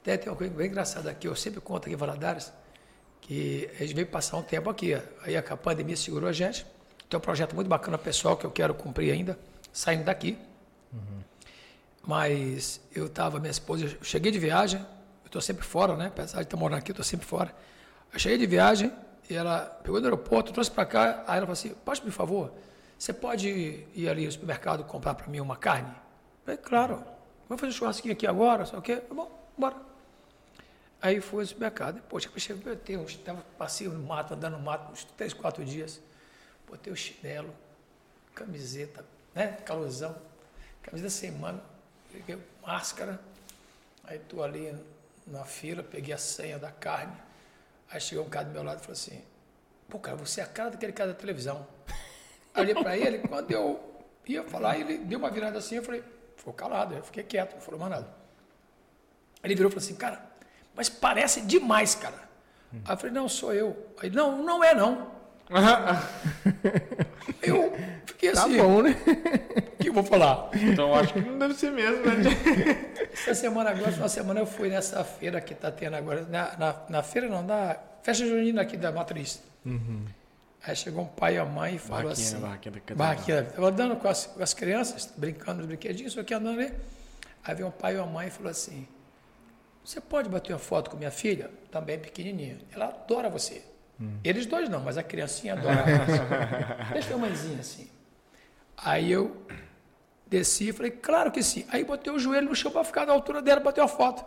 Até 0.00 0.16
tem 0.16 0.30
uma 0.30 0.36
coisa 0.36 0.54
bem 0.54 0.68
engraçada 0.68 1.10
aqui, 1.10 1.26
eu 1.26 1.34
sempre 1.34 1.60
conto 1.60 1.86
aqui 1.86 1.94
em 1.94 1.96
Valadares, 1.96 2.52
que 3.20 3.68
a 3.74 3.82
gente 3.82 3.94
veio 3.94 4.06
passar 4.06 4.36
um 4.36 4.42
tempo 4.44 4.70
aqui. 4.70 4.94
Aí 5.24 5.36
a 5.36 5.42
pandemia 5.56 5.96
segurou 5.96 6.28
a 6.28 6.32
gente. 6.32 6.64
Tem 7.10 7.18
um 7.18 7.20
projeto 7.20 7.56
muito 7.56 7.66
bacana 7.66 7.98
pessoal 7.98 8.36
que 8.36 8.46
eu 8.46 8.52
quero 8.52 8.72
cumprir 8.72 9.12
ainda, 9.12 9.36
saindo 9.72 10.04
daqui. 10.04 10.38
Uhum. 10.92 11.24
Mas 12.06 12.80
eu 12.94 13.06
estava, 13.06 13.40
minha 13.40 13.50
esposa, 13.50 13.84
eu 13.84 14.04
cheguei 14.04 14.30
de 14.30 14.38
viagem, 14.38 14.78
eu 14.78 15.26
estou 15.26 15.42
sempre 15.42 15.64
fora, 15.64 15.96
né? 15.96 16.06
Apesar 16.06 16.38
de 16.38 16.44
estar 16.44 16.56
morando 16.56 16.78
aqui, 16.78 16.92
eu 16.92 16.94
estou 16.94 17.04
sempre 17.04 17.26
fora. 17.26 17.52
Eu 18.12 18.18
cheguei 18.20 18.38
de 18.38 18.46
viagem 18.46 18.92
e 19.28 19.34
ela 19.34 19.58
pegou 19.82 19.98
no 19.98 20.06
aeroporto, 20.06 20.52
trouxe 20.52 20.70
para 20.70 20.86
cá, 20.86 21.24
aí 21.26 21.38
ela 21.38 21.46
falou 21.46 21.52
assim, 21.54 21.74
pode, 21.84 22.00
por 22.00 22.12
favor, 22.12 22.52
você 22.98 23.12
pode 23.12 23.48
ir 23.94 24.08
ali 24.08 24.26
no 24.26 24.32
supermercado 24.32 24.82
comprar 24.84 25.14
para 25.14 25.28
mim 25.28 25.38
uma 25.38 25.56
carne? 25.56 25.94
Falei, 26.44 26.58
claro. 26.58 27.04
Vamos 27.48 27.60
fazer 27.60 27.72
um 27.72 27.76
churrasquinho 27.76 28.12
aqui 28.12 28.26
agora, 28.26 28.66
só 28.66 28.76
o 28.78 28.82
quê? 28.82 28.96
Tá 28.96 29.14
bom, 29.14 29.30
bora. 29.56 29.76
Aí 31.00 31.20
fui 31.20 31.40
ao 31.40 31.46
supermercado. 31.46 32.02
Poxa, 32.08 32.28
eu 32.34 32.40
cheguei, 32.40 32.62
meu 32.64 32.74
Deus, 32.74 33.12
estava 33.12 33.40
passeio 33.56 33.92
no 33.92 34.04
mato, 34.04 34.34
andando 34.34 34.58
no 34.58 34.62
mato 34.62 34.90
uns 34.90 35.04
três, 35.04 35.32
quatro 35.32 35.64
dias. 35.64 36.00
botei 36.68 36.92
o 36.92 36.96
chinelo, 36.96 37.54
camiseta, 38.34 39.04
né? 39.34 39.58
Calorzão, 39.64 40.16
camiseta 40.82 41.10
sem 41.10 41.30
manga, 41.30 41.62
peguei 42.12 42.36
máscara, 42.60 43.20
aí 44.04 44.18
tô 44.18 44.42
ali 44.42 44.76
na 45.26 45.44
fila, 45.44 45.82
peguei 45.82 46.12
a 46.12 46.18
senha 46.18 46.58
da 46.58 46.72
carne, 46.72 47.16
aí 47.90 48.00
chegou 48.00 48.24
um 48.24 48.28
cara 48.28 48.46
do 48.46 48.52
meu 48.52 48.64
lado 48.64 48.78
e 48.78 48.80
falou 48.80 48.92
assim, 48.92 49.22
pô, 49.88 49.98
cara, 49.98 50.16
você 50.16 50.40
é 50.40 50.44
a 50.44 50.46
cara 50.46 50.70
daquele 50.70 50.92
cara 50.92 51.12
da 51.12 51.18
televisão. 51.18 51.66
Olhei 52.58 52.74
pra 52.74 52.96
ele, 52.96 53.18
quando 53.18 53.50
eu 53.50 53.80
ia 54.26 54.42
falar, 54.44 54.78
ele 54.78 54.98
deu 54.98 55.18
uma 55.18 55.30
virada 55.30 55.58
assim, 55.58 55.76
eu 55.76 55.82
falei, 55.82 56.02
ficou 56.36 56.52
calado, 56.52 56.94
eu 56.94 57.02
fiquei 57.02 57.22
quieto, 57.22 57.54
não 57.54 57.60
falou 57.60 57.80
mais 57.80 57.92
nada. 57.92 58.08
Ele 59.42 59.54
virou 59.54 59.70
e 59.70 59.72
falou 59.72 59.84
assim, 59.84 59.94
cara, 59.96 60.20
mas 60.74 60.88
parece 60.88 61.40
demais, 61.42 61.94
cara. 61.94 62.28
Aí 62.84 62.92
eu 62.92 62.96
falei, 62.96 63.12
não, 63.12 63.28
sou 63.28 63.54
eu. 63.54 63.76
Aí, 64.00 64.10
não, 64.10 64.42
não 64.42 64.62
é 64.62 64.74
não. 64.74 65.10
eu 67.42 67.72
fiquei 68.04 68.32
Tá 68.32 68.42
assim, 68.44 68.58
bom, 68.58 68.82
né? 68.82 68.94
o 69.72 69.76
que 69.82 69.88
eu 69.88 69.92
vou 69.94 70.02
falar? 70.04 70.50
Então 70.54 70.94
acho 70.94 71.14
que 71.14 71.20
não 71.20 71.38
deve 71.38 71.54
ser 71.54 71.70
mesmo, 71.70 72.04
né? 72.04 72.14
Essa 73.12 73.34
semana 73.34 73.70
agora, 73.70 73.88
essa 73.90 74.08
semana 74.08 74.40
eu 74.40 74.46
fui 74.46 74.68
nessa 74.68 75.02
feira 75.02 75.40
que 75.40 75.52
está 75.54 75.72
tendo 75.72 75.96
agora, 75.96 76.22
na, 76.28 76.56
na, 76.56 76.76
na 76.88 77.02
feira 77.02 77.28
não, 77.28 77.42
na 77.42 77.76
festa 78.02 78.24
junina 78.26 78.62
aqui 78.62 78.76
da 78.76 78.92
Matriz. 78.92 79.42
Aí 80.68 80.76
chegou 80.76 81.02
um 81.02 81.06
pai 81.06 81.36
e 81.36 81.38
a 81.38 81.46
mãe 81.46 81.76
e 81.76 81.78
falou 81.78 82.02
Barraquinha, 82.02 82.26
assim, 82.26 82.40
barraquinha 82.40 82.72
da 82.72 82.80
catedral. 82.80 83.08
barraquinha, 83.08 83.42
tava 83.44 83.68
andando 83.68 83.96
com 83.96 84.06
as, 84.06 84.26
com 84.26 84.42
as 84.42 84.52
crianças, 84.52 85.10
brincando 85.16 85.58
nos 85.60 85.66
brinquedinhos, 85.66 86.12
isso 86.12 86.20
aqui 86.20 86.34
andando 86.34 86.60
ali. 86.60 86.74
Aí 87.42 87.54
veio 87.54 87.68
um 87.68 87.70
pai 87.70 87.94
e 87.94 87.96
uma 87.96 88.06
mãe 88.06 88.28
e 88.28 88.30
falou 88.30 88.50
assim, 88.50 88.86
você 89.82 89.98
pode 89.98 90.28
bater 90.28 90.52
uma 90.52 90.58
foto 90.58 90.90
com 90.90 90.98
minha 90.98 91.10
filha? 91.10 91.50
Também 91.70 91.98
pequenininha. 91.98 92.58
Ela 92.70 92.84
adora 92.88 93.30
você. 93.30 93.62
Eles 94.22 94.44
dois 94.44 94.68
não, 94.68 94.80
mas 94.80 94.98
a 94.98 95.02
criancinha 95.02 95.54
adora. 95.54 95.84
Deixa 96.92 97.14
a 97.14 97.18
mãezinha 97.18 97.60
assim. 97.60 97.88
Aí 98.76 99.10
eu 99.10 99.42
desci 100.26 100.68
e 100.68 100.72
falei, 100.74 100.90
claro 100.90 101.32
que 101.32 101.42
sim. 101.42 101.64
Aí 101.70 101.82
botei 101.82 102.12
o 102.12 102.18
joelho 102.18 102.50
no 102.50 102.54
chão 102.54 102.70
para 102.70 102.84
ficar 102.84 103.06
na 103.06 103.12
altura 103.14 103.40
dela, 103.40 103.58
bateu 103.58 103.82
a 103.82 103.88
foto. 103.88 104.22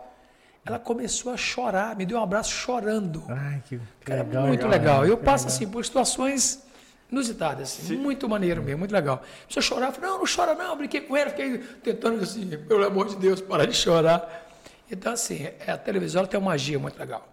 Ela 0.64 0.78
começou 0.78 1.32
a 1.32 1.36
chorar, 1.36 1.96
me 1.96 2.06
deu 2.06 2.18
um 2.18 2.22
abraço 2.22 2.50
chorando. 2.52 3.24
Ai, 3.28 3.62
que, 3.68 3.78
que 3.78 3.84
Cara, 4.04 4.22
legal. 4.22 4.46
muito 4.46 4.60
cara. 4.60 4.72
legal. 4.72 5.06
Eu 5.06 5.16
passo 5.18 5.48
assim 5.48 5.68
por 5.68 5.84
situações 5.84 6.62
inusitadas, 7.10 7.78
assim, 7.80 7.96
muito 7.96 8.28
maneiro 8.28 8.62
mesmo, 8.62 8.78
muito 8.78 8.92
legal. 8.92 9.22
A 9.44 9.46
pessoa 9.54 9.80
eu 9.84 9.92
falei, 9.92 10.08
não, 10.10 10.18
não 10.18 10.24
chora 10.24 10.54
não, 10.54 10.70
eu 10.70 10.76
brinquei 10.76 11.00
com 11.00 11.16
ela, 11.16 11.30
fiquei 11.30 11.58
tentando 11.82 12.22
assim, 12.22 12.48
pelo 12.68 12.84
amor 12.86 13.08
de 13.08 13.16
Deus, 13.16 13.40
parar 13.40 13.66
de 13.66 13.74
chorar. 13.74 14.46
Então, 14.90 15.12
assim, 15.12 15.48
é, 15.66 15.72
a 15.72 15.76
televisão 15.76 16.20
ela 16.20 16.28
tem 16.28 16.38
uma 16.38 16.50
magia 16.52 16.78
muito 16.78 16.98
legal. 16.98 17.26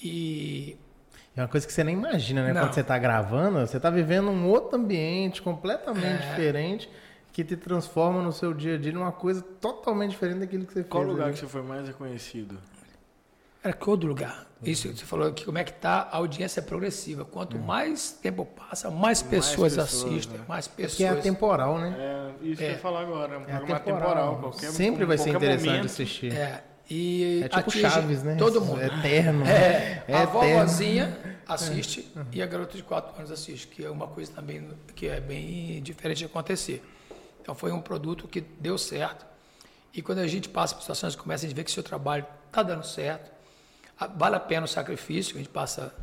E 0.00 0.76
É 1.36 1.40
uma 1.40 1.48
coisa 1.48 1.66
que 1.66 1.72
você 1.72 1.82
nem 1.82 1.94
imagina, 1.94 2.42
né? 2.44 2.52
Não. 2.52 2.62
Quando 2.62 2.74
você 2.74 2.82
tá 2.84 2.98
gravando, 2.98 3.60
você 3.60 3.80
tá 3.80 3.90
vivendo 3.90 4.28
um 4.30 4.46
outro 4.48 4.76
ambiente 4.76 5.40
completamente 5.40 6.22
É. 6.24 6.28
diferente 6.30 6.88
que 7.38 7.44
te 7.44 7.56
transforma 7.56 8.20
no 8.20 8.32
seu 8.32 8.52
dia 8.52 8.74
a 8.74 8.78
dia 8.78 8.90
numa 8.90 9.12
coisa 9.12 9.40
totalmente 9.40 10.10
diferente 10.10 10.40
daquilo 10.40 10.66
que 10.66 10.72
você 10.72 10.82
Qual 10.82 11.04
fez. 11.04 11.12
lugar 11.12 11.26
ali. 11.26 11.34
que 11.34 11.38
você 11.40 11.46
foi 11.46 11.62
mais 11.62 11.86
reconhecido? 11.86 12.58
Era 13.62 13.72
que 13.72 13.88
outro 13.88 14.08
lugar. 14.08 14.44
Isso, 14.60 14.88
você 14.88 15.04
falou 15.04 15.32
que 15.32 15.44
como 15.44 15.56
é 15.56 15.62
que 15.62 15.72
tá 15.72 16.08
a 16.10 16.16
audiência 16.16 16.58
é 16.58 16.62
progressiva. 16.64 17.24
Quanto 17.24 17.56
Hum. 17.56 17.60
mais 17.60 18.10
tempo 18.10 18.44
passa, 18.44 18.90
mais 18.90 19.22
pessoas, 19.22 19.74
pessoas, 19.76 19.78
assistem, 19.78 20.36
né? 20.38 20.44
mais 20.48 20.66
Porque 20.66 20.82
pessoas. 20.82 21.00
é 21.08 21.12
atemporal, 21.12 21.78
né? 21.78 21.94
É, 21.96 22.44
isso 22.44 22.56
que 22.56 22.64
eu 22.64 22.70
ia 22.70 22.78
falar 22.78 23.02
agora. 23.02 23.34
É 23.34 23.38
um 23.38 23.42
É 23.42 23.44
programa 23.44 23.76
atemporal. 23.76 24.00
temporal. 24.08 24.38
Qualquer, 24.40 24.70
Sempre 24.72 25.04
vai 25.04 25.16
ser 25.18 25.30
interessante 25.30 25.66
momento. 25.68 25.84
assistir. 25.86 26.32
É, 26.34 26.64
e 26.90 27.42
É 27.44 27.48
tipo 27.48 27.70
Chaves, 27.70 28.22
né? 28.24 28.34
Todo 28.34 28.60
mundo. 28.60 28.80
É 28.80 28.86
eterno. 28.86 29.44
É, 29.46 30.02
É 30.08 30.14
a 30.16 30.24
vovozinha 30.26 31.16
assiste 31.46 32.12
e 32.32 32.42
a 32.42 32.46
garota 32.46 32.76
de 32.76 32.82
4 32.82 33.16
anos 33.16 33.30
assiste, 33.30 33.68
que 33.68 33.84
é 33.84 33.90
uma 33.90 34.08
coisa 34.08 34.32
também 34.32 34.68
que 34.96 35.06
é 35.06 35.20
bem 35.20 35.80
diferente 35.80 36.18
de 36.18 36.24
acontecer. 36.24 36.82
Então 37.48 37.56
foi 37.56 37.72
um 37.72 37.80
produto 37.80 38.28
que 38.28 38.42
deu 38.42 38.76
certo. 38.76 39.24
E 39.94 40.02
quando 40.02 40.18
a 40.18 40.26
gente 40.26 40.50
passa 40.50 40.74
por 40.74 40.82
situações 40.82 41.16
como 41.16 41.32
essa, 41.32 41.46
a 41.46 41.48
gente 41.48 41.56
vê 41.56 41.64
que 41.64 41.70
seu 41.70 41.82
trabalho 41.82 42.26
está 42.46 42.62
dando 42.62 42.84
certo. 42.84 43.30
Ah, 43.98 44.06
Vale 44.06 44.36
a 44.36 44.40
pena 44.40 44.66
o 44.66 44.68
sacrifício, 44.68 45.34
a 45.34 45.38
gente 45.38 45.48
passa 45.48 45.94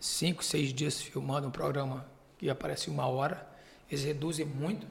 cinco, 0.00 0.42
seis 0.42 0.74
dias 0.74 1.00
filmando 1.00 1.46
um 1.46 1.52
programa 1.52 2.04
que 2.36 2.50
aparece 2.50 2.90
uma 2.90 3.06
hora. 3.06 3.46
Eles 3.88 4.02
reduzem 4.02 4.44
muito. 4.44 4.84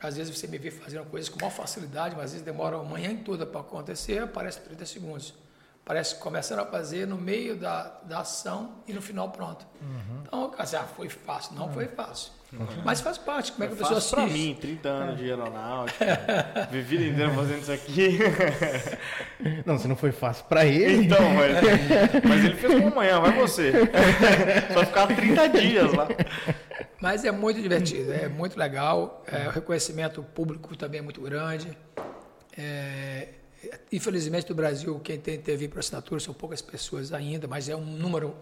Às 0.00 0.16
vezes 0.16 0.34
você 0.34 0.46
me 0.46 0.56
vê 0.56 0.70
fazendo 0.70 1.04
coisas 1.10 1.28
com 1.28 1.38
maior 1.38 1.50
facilidade, 1.50 2.16
mas 2.16 2.24
às 2.24 2.30
vezes 2.32 2.46
demora 2.46 2.78
uma 2.78 2.88
manhã 2.88 3.14
toda 3.14 3.44
para 3.44 3.60
acontecer, 3.60 4.22
aparece 4.22 4.60
30 4.60 4.86
segundos. 4.86 5.34
Parece 5.84 6.14
que 6.14 6.22
começando 6.22 6.60
a 6.60 6.66
fazer 6.66 7.06
no 7.06 7.18
meio 7.18 7.54
da, 7.54 8.00
da 8.04 8.20
ação 8.20 8.76
e 8.88 8.94
no 8.94 9.02
final 9.02 9.30
pronto. 9.30 9.66
Então, 10.22 10.54
assim, 10.56 10.76
ah, 10.76 10.84
foi 10.84 11.10
fácil. 11.10 11.54
Não 11.54 11.70
foi 11.70 11.86
fácil. 11.88 12.32
Mas 12.84 13.00
faz 13.00 13.18
parte. 13.18 13.52
Como 13.52 13.64
é 13.64 13.66
que 13.66 13.74
a 13.74 13.76
pessoa 13.76 14.00
Fácil 14.00 14.16
pra 14.16 14.24
assiste? 14.24 14.38
mim, 14.38 14.54
30 14.54 14.88
anos 14.88 15.18
de 15.18 15.24
aeronáutica. 15.24 16.68
Vivi 16.70 16.96
vida 16.96 17.10
inteira 17.10 17.30
fazendo 17.32 17.62
isso 17.62 17.72
aqui. 17.72 18.18
Não, 19.66 19.78
se 19.78 19.88
não 19.88 19.96
foi 19.96 20.12
fácil 20.12 20.44
pra 20.46 20.64
ele. 20.64 21.06
Então, 21.06 21.18
mas, 21.34 21.52
mas 22.24 22.44
ele 22.44 22.54
fez 22.54 22.74
como 22.74 22.88
amanhã, 22.88 23.20
vai 23.20 23.32
você. 23.32 23.72
Só 24.72 24.84
ficar 24.86 25.06
30 25.08 25.48
dias 25.48 25.92
lá. 25.92 26.08
Mas 27.00 27.24
é 27.24 27.30
muito 27.30 27.60
divertido, 27.60 28.12
é 28.12 28.28
muito 28.28 28.58
legal. 28.58 29.22
É, 29.26 29.48
o 29.48 29.50
reconhecimento 29.50 30.22
público 30.22 30.76
também 30.76 31.00
é 31.00 31.02
muito 31.02 31.20
grande. 31.20 31.76
É, 32.56 33.28
infelizmente, 33.92 34.48
no 34.48 34.54
Brasil, 34.54 34.98
quem 35.00 35.18
tem 35.18 35.38
TV 35.38 35.68
por 35.68 35.80
assinatura 35.80 36.20
são 36.20 36.32
poucas 36.32 36.62
pessoas 36.62 37.12
ainda, 37.12 37.46
mas 37.46 37.68
é 37.68 37.76
um 37.76 37.84
número 37.84 38.34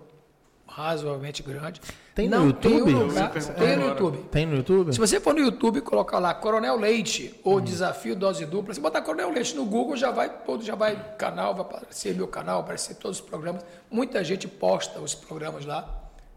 razoavelmente 0.74 1.42
grande. 1.42 1.80
Tem 2.14 2.28
no 2.28 2.38
Não 2.38 2.46
YouTube? 2.46 2.84
Tem, 2.84 2.94
um 2.94 3.06
lugar, 3.06 3.30
tem 3.32 3.76
no. 3.76 3.86
YouTube. 3.86 4.18
Tem 4.30 4.46
no 4.46 4.56
YouTube? 4.56 4.92
Se 4.92 4.98
você 4.98 5.20
for 5.20 5.34
no 5.34 5.40
YouTube 5.40 5.78
e 5.78 5.80
colocar 5.80 6.18
lá 6.18 6.34
Coronel 6.34 6.76
Leite 6.78 7.38
ou 7.44 7.58
Hum. 7.58 7.60
Desafio 7.60 8.16
Dose 8.16 8.44
Dupla, 8.46 8.74
se 8.74 8.80
botar 8.80 9.02
Coronel 9.02 9.30
Leite 9.30 9.54
no 9.54 9.64
Google, 9.64 9.96
já 9.96 10.10
vai 10.10 10.28
todo, 10.44 10.62
já 10.62 10.74
vai 10.74 11.14
canal, 11.16 11.54
vai 11.54 11.62
aparecer 11.62 12.14
meu 12.14 12.28
canal, 12.28 12.56
vai 12.56 12.64
aparecer 12.64 12.94
todos 12.96 13.20
os 13.20 13.24
programas. 13.24 13.64
Muita 13.90 14.22
gente 14.24 14.48
posta 14.48 15.00
os 15.00 15.14
programas 15.14 15.64
lá. 15.64 15.88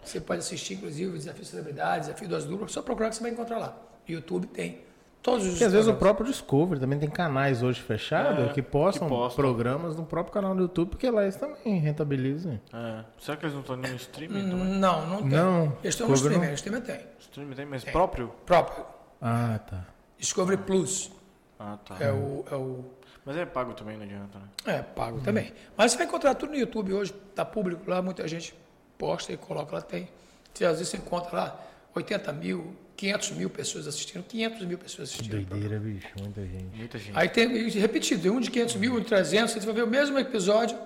Você 0.04 0.22
pode 0.22 0.40
assistir, 0.40 0.76
inclusive, 0.76 1.12
o 1.12 1.18
Desafio 1.18 1.44
Celebridade, 1.46 2.06
Desafio 2.06 2.28
Dose 2.28 2.48
Dupla, 2.48 2.68
só 2.68 2.82
procurar 2.82 3.10
que 3.10 3.16
você 3.16 3.22
vai 3.22 3.32
encontrar 3.32 3.58
lá. 3.58 3.76
YouTube 4.08 4.48
tem 4.48 4.82
todos 5.26 5.44
os 5.46 5.52
Porque 5.54 5.64
às 5.64 5.74
vezes 5.74 5.88
o 5.88 5.94
próprio 5.96 6.28
Discovery 6.28 6.80
também 6.80 7.00
tem 7.00 7.10
canais 7.10 7.64
hoje 7.64 7.82
fechados 7.82 8.48
É, 8.50 8.54
que, 8.54 8.62
postam 8.62 9.08
que 9.10 9.14
postam. 9.14 9.44
programas 9.44 9.96
no 9.96 10.06
próprio 10.06 10.32
canal 10.34 10.54
do 10.56 10.62
YouTube, 10.62 10.90
porque 10.92 11.10
lá 11.10 11.24
eles 11.24 11.36
também 11.36 11.80
rentabilizam. 11.80 12.60
É. 12.72 13.04
Será 13.18 13.36
que 13.36 13.46
eles 13.46 13.54
não 13.56 13.62
estão 13.62 13.76
no 13.76 13.88
streaming 13.96 14.50
também? 14.50 14.66
Não, 14.80 15.08
não 15.08 15.18
tem. 15.22 15.30
Não, 15.32 15.64
Eles 15.84 15.96
estão 15.96 16.08
no 16.08 16.14
streaming, 16.14 16.38
não. 16.42 16.46
eles 16.50 16.62
também 16.62 16.82
tem. 16.82 17.00
Streaming 17.20 17.56
tem, 17.56 17.66
mas 17.66 17.84
próprio? 17.84 18.28
Próprio. 18.46 18.86
Ah, 19.22 19.60
tá. 19.68 19.84
Discovery 20.20 20.58
Plus 20.62 21.12
Ah, 21.60 21.78
tá. 21.84 21.98
é 22.00 22.12
o, 22.12 22.46
é 22.52 22.56
o 22.56 22.86
Mas 23.26 23.36
é 23.38 23.46
pago 23.46 23.74
também, 23.74 23.98
não 23.98 24.04
adianta, 24.06 24.38
né? 24.38 24.76
É, 24.76 24.82
pago 24.84 25.20
também. 25.22 25.52
Mas 25.76 25.92
você 25.92 25.98
vai 25.98 26.06
encontrar 26.06 26.36
tudo 26.36 26.52
no 26.52 26.58
YouTube 26.58 26.94
hoje, 26.94 27.12
tá 27.34 27.44
público 27.44 27.90
lá, 27.90 28.02
muita 28.02 28.28
gente 28.28 28.54
posta 28.98 29.34
e 29.34 29.38
coloca 29.38 29.76
lá, 29.76 29.82
tem. 29.82 30.08
Você, 30.54 30.64
às 30.66 30.78
vezes 30.78 30.90
você 30.90 30.98
encontra 30.98 31.36
lá 31.36 31.60
80 31.96 32.32
mil, 32.34 32.76
500 32.96 33.32
mil 33.32 33.50
pessoas 33.50 33.88
assistindo, 33.88 34.24
500 34.24 34.66
mil 34.66 34.78
pessoas 34.78 35.10
assistindo. 35.10 35.46
doideira, 35.46 35.80
bicho. 35.80 36.08
Muita 36.20 36.42
gente. 36.42 36.76
Muita 36.78 36.98
gente. 36.98 37.12
Aí 37.14 37.28
tem, 37.30 37.70
repetido, 37.70 38.32
um 38.34 38.40
de 38.40 38.50
500 38.50 38.76
mil, 38.78 38.94
um 38.96 39.00
de 39.00 39.06
300, 39.06 39.54
você 39.54 39.60
vai 39.60 39.74
ver 39.76 39.84
o 39.84 39.88
mesmo 39.88 40.18
episódio 40.18 40.78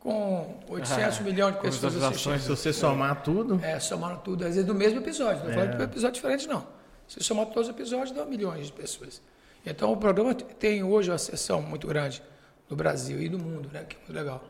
com 0.00 0.54
800 0.68 1.20
milhões 1.20 1.54
de 1.54 1.60
pessoas 1.62 2.02
assistindo. 2.02 2.38
Se 2.38 2.48
você 2.48 2.72
somar 2.72 3.22
tudo, 3.22 3.58
É, 3.64 3.80
somando 3.80 4.20
tudo, 4.20 4.42
às 4.44 4.50
vezes 4.54 4.64
do 4.64 4.74
mesmo 4.74 5.00
episódio, 5.00 5.42
não 5.44 5.50
É. 5.50 5.54
falando 5.54 5.76
de 5.78 5.82
episódio 5.84 6.14
diferente, 6.14 6.46
não. 6.46 6.66
Se 7.08 7.22
somar 7.22 7.46
todos 7.46 7.68
os 7.68 7.74
episódios, 7.74 8.10
dá 8.12 8.24
milhões 8.24 8.66
de 8.66 8.72
pessoas. 8.72 9.20
Então 9.64 9.92
o 9.92 9.96
programa 9.96 10.34
tem 10.34 10.82
hoje 10.84 11.10
uma 11.10 11.18
sessão 11.18 11.60
muito 11.62 11.86
grande 11.86 12.22
no 12.68 12.76
Brasil 12.76 13.20
e 13.20 13.28
no 13.28 13.38
mundo, 13.38 13.68
né? 13.72 13.84
Que 13.88 13.96
é 13.96 13.98
muito 13.98 14.12
legal. 14.12 14.44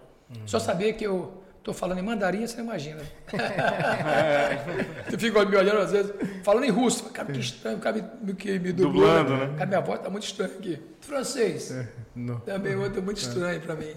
Só 0.45 0.59
saber 0.59 0.95
que 0.95 1.07
eu 1.07 1.43
estou 1.67 1.75
falando 1.75 1.99
em 1.99 2.03
mandarim, 2.03 2.47
você 2.47 2.57
não 2.59 2.65
imagina. 2.65 3.01
Você 5.09 5.19
fica 5.19 5.45
me 5.45 5.57
olhando 5.57 5.79
às 5.79 5.91
vezes, 5.91 6.13
falando 6.43 6.65
em 6.65 6.71
russo. 6.71 7.01
Fala, 7.03 7.13
Cara, 7.13 7.33
que 7.33 7.41
estranho, 7.41 7.77
o 7.77 7.81
cara 7.81 7.97
me, 7.97 8.05
me, 8.23 8.35
que 8.35 8.59
me 8.59 8.73
dublou. 8.73 8.93
Dublando, 9.07 9.37
né? 9.37 9.55
Cara, 9.57 9.67
minha 9.67 9.81
voz 9.81 9.99
está 9.99 10.11
muito 10.11 10.25
estranha 10.27 10.53
aqui. 10.59 10.81
Francês. 11.01 11.75
não. 12.15 12.41
Também 12.41 12.75
outro 12.77 13.03
muito 13.03 13.19
estranho 13.19 13.61
para 13.61 13.75
mim. 13.75 13.95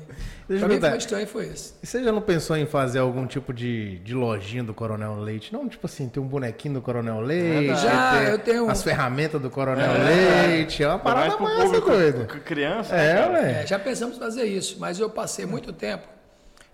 Para 0.47 0.67
mim 0.67 0.79
foi 0.79 0.97
estranho 0.97 1.27
foi 1.27 1.47
esse. 1.47 1.73
E 1.81 1.87
você 1.87 2.03
já 2.03 2.11
não 2.11 2.21
pensou 2.21 2.55
em 2.57 2.65
fazer 2.65 2.99
algum 2.99 3.25
tipo 3.25 3.53
de, 3.53 3.99
de 3.99 4.13
lojinha 4.13 4.63
do 4.63 4.73
Coronel 4.73 5.15
Leite? 5.19 5.51
Não, 5.53 5.67
tipo 5.67 5.85
assim, 5.85 6.07
ter 6.09 6.19
um 6.19 6.27
bonequinho 6.27 6.75
do 6.75 6.81
Coronel 6.81 7.19
Leite, 7.21 7.75
Já, 7.81 8.19
ter 8.19 8.31
eu 8.31 8.39
tenho- 8.39 8.69
as 8.69 8.83
ferramentas 8.83 9.41
do 9.41 9.49
Coronel 9.49 9.91
Leite, 10.03 10.83
é 10.83 10.87
uma 10.87 10.99
parada 10.99 11.37
massa, 11.37 11.81
doido. 11.81 12.25
criança, 12.43 12.95
né, 12.95 13.11
É, 13.21 13.27
ué. 13.29 13.61
É, 13.63 13.67
já 13.67 13.77
pensamos 13.79 14.17
em 14.17 14.19
fazer 14.19 14.43
isso, 14.45 14.77
mas 14.79 14.99
eu 14.99 15.09
passei 15.09 15.45
muito 15.45 15.71
tempo. 15.73 16.07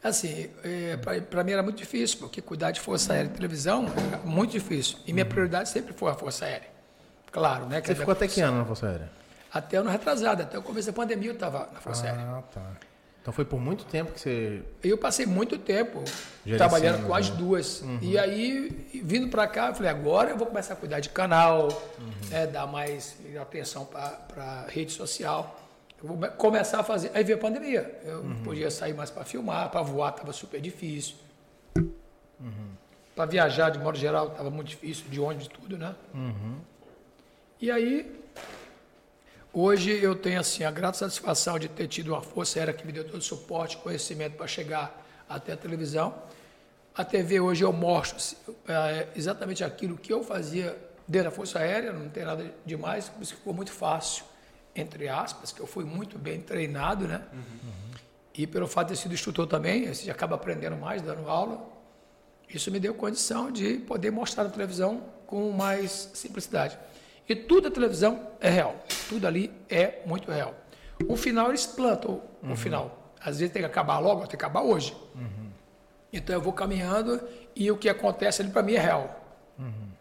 Assim, 0.06 0.52
para 1.32 1.44
mim 1.44 1.54
era 1.54 1.64
muito 1.64 1.78
difícil, 1.78 2.20
porque 2.20 2.40
cuidar 2.40 2.70
de 2.70 2.80
Força 2.80 3.14
Aérea 3.14 3.28
e 3.28 3.32
televisão 3.32 3.88
era 4.08 4.20
muito 4.20 4.52
difícil. 4.52 5.00
E 5.08 5.12
minha 5.12 5.26
prioridade 5.26 5.68
sempre 5.68 5.94
foi 5.94 6.12
a 6.12 6.14
Força 6.14 6.46
Aérea. 6.46 6.68
Claro, 7.32 7.66
né? 7.66 7.82
que 7.82 7.88
Você 7.88 7.94
é 7.94 7.96
ficou 7.96 8.12
até 8.12 8.28
que 8.28 8.40
ano 8.40 8.60
na 8.60 8.66
Força 8.66 8.88
Aérea? 8.88 9.10
Até 9.52 9.78
ano 9.78 9.90
retrasado, 9.90 10.44
até 10.44 10.60
o 10.60 10.62
começo 10.62 10.86
da 10.86 10.94
pandemia 10.94 11.30
eu 11.30 11.34
estava 11.34 11.70
na 11.74 11.80
Força 11.80 12.06
Aérea. 12.06 12.22
Ah, 12.22 12.44
tá. 12.54 12.62
Então 13.20 13.34
foi 13.34 13.46
por 13.46 13.60
muito 13.60 13.84
tempo 13.86 14.12
que 14.12 14.20
você. 14.20 14.62
Eu 14.84 14.96
passei 15.00 15.26
muito 15.26 15.58
tempo 15.58 16.04
Gerenciando, 16.46 16.58
trabalhando 16.58 17.08
com 17.08 17.16
as 17.16 17.32
né? 17.32 17.36
duas. 17.38 17.84
E 18.00 18.16
aí, 18.20 18.88
vindo 19.04 19.30
para 19.30 19.48
cá, 19.48 19.70
eu 19.70 19.74
falei, 19.74 19.90
agora 19.90 20.30
eu 20.30 20.38
vou 20.38 20.46
começar 20.46 20.76
a 20.76 20.78
cuidar 20.78 21.00
de 21.00 21.10
canal, 21.10 21.70
né, 22.30 22.46
dar 22.46 22.68
mais 22.68 23.16
atenção 23.42 23.86
para 23.86 24.68
rede 24.70 24.92
social. 24.92 25.60
Vou 26.02 26.18
começar 26.32 26.80
a 26.80 26.84
fazer. 26.84 27.12
Aí 27.14 27.24
veio 27.24 27.38
a 27.38 27.42
pandemia. 27.42 28.00
Eu 28.04 28.24
não 28.24 28.36
podia 28.44 28.70
sair 28.70 28.94
mais 28.94 29.10
para 29.10 29.24
filmar, 29.24 29.70
para 29.72 29.82
voar 29.82 30.12
estava 30.12 30.34
super 30.34 30.62
difícil. 30.62 31.16
Para 33.16 33.26
viajar, 33.26 33.70
de 33.70 33.80
modo 33.80 33.98
geral, 33.98 34.28
estava 34.28 34.50
muito 34.50 34.68
difícil, 34.68 35.06
de 35.10 35.20
ônibus 35.20 35.48
e 35.48 35.50
tudo, 35.50 35.78
né? 35.78 35.96
E 37.62 37.72
aí, 37.72 38.22
hoje 39.54 39.92
eu 39.92 40.16
tenho 40.16 40.40
assim 40.40 40.64
a 40.66 40.72
grata 40.72 40.98
satisfação 40.98 41.58
de 41.58 41.70
ter 41.70 41.88
tido 41.88 42.10
uma 42.10 42.22
força 42.22 42.60
aérea 42.60 42.74
que 42.74 42.86
me 42.86 42.92
deu 42.92 43.06
todo 43.06 43.18
o 43.18 43.22
suporte, 43.22 43.78
conhecimento 43.78 44.36
para 44.36 44.48
chegar 44.48 45.02
até 45.30 45.54
a 45.54 45.58
televisão. 45.58 46.14
A 46.94 47.04
TV 47.04 47.40
hoje 47.40 47.64
eu 47.64 47.74
mostro 47.74 48.18
é, 48.68 49.08
exatamente 49.16 49.64
aquilo 49.64 49.98
que 49.98 50.14
eu 50.14 50.24
fazia 50.24 50.78
dentro 51.08 51.30
da 51.30 51.36
Força 51.36 51.60
Aérea, 51.60 51.92
não 51.92 52.10
tem 52.10 52.24
nada 52.24 52.54
demais, 52.66 53.10
por 53.10 53.22
isso 53.22 53.36
ficou 53.36 53.54
muito 53.54 53.72
fácil, 53.72 54.24
entre 54.76 55.08
aspas, 55.08 55.52
que 55.52 55.62
eu 55.62 55.68
fui 55.68 55.86
muito 55.86 56.18
bem 56.20 56.42
treinado, 56.42 57.08
né? 57.08 57.22
E 58.34 58.46
pelo 58.46 58.68
fato 58.68 58.88
de 58.88 58.94
ter 58.96 59.02
sido 59.02 59.14
instrutor 59.14 59.48
também, 59.48 59.94
você 59.94 60.12
acaba 60.12 60.36
aprendendo 60.36 60.76
mais, 60.76 61.02
dando 61.02 61.30
aula. 61.30 61.74
Isso 62.50 62.70
me 62.70 62.80
deu 62.80 62.94
condição 62.94 63.50
de 63.50 63.76
poder 63.78 64.12
mostrar 64.12 64.44
na 64.44 64.50
televisão 64.50 65.04
com 65.26 65.52
mais 65.52 66.12
simplicidade. 66.14 66.78
E 67.28 67.36
tudo 67.36 67.70
na 67.70 67.74
televisão 67.74 68.28
é 68.40 68.50
real. 68.50 68.76
Tudo 69.10 69.26
ali 69.26 69.52
é 69.70 70.02
muito 70.06 70.30
real. 70.32 70.54
O 71.08 71.16
final 71.16 71.50
eles 71.50 71.66
plantam 71.66 72.22
o 72.44 72.56
final. 72.56 73.14
Às 73.20 73.40
vezes 73.40 73.52
tem 73.52 73.62
que 73.62 73.66
acabar 73.66 73.98
logo, 74.00 74.22
tem 74.22 74.30
que 74.30 74.36
acabar 74.36 74.62
hoje. 74.62 74.96
Então 76.12 76.36
eu 76.36 76.42
vou 76.42 76.54
caminhando 76.54 77.22
e 77.56 77.72
o 77.72 77.78
que 77.78 77.90
acontece 77.90 78.42
ali 78.42 78.52
para 78.52 78.62
mim 78.62 78.74
é 78.74 78.80
real. 78.80 79.22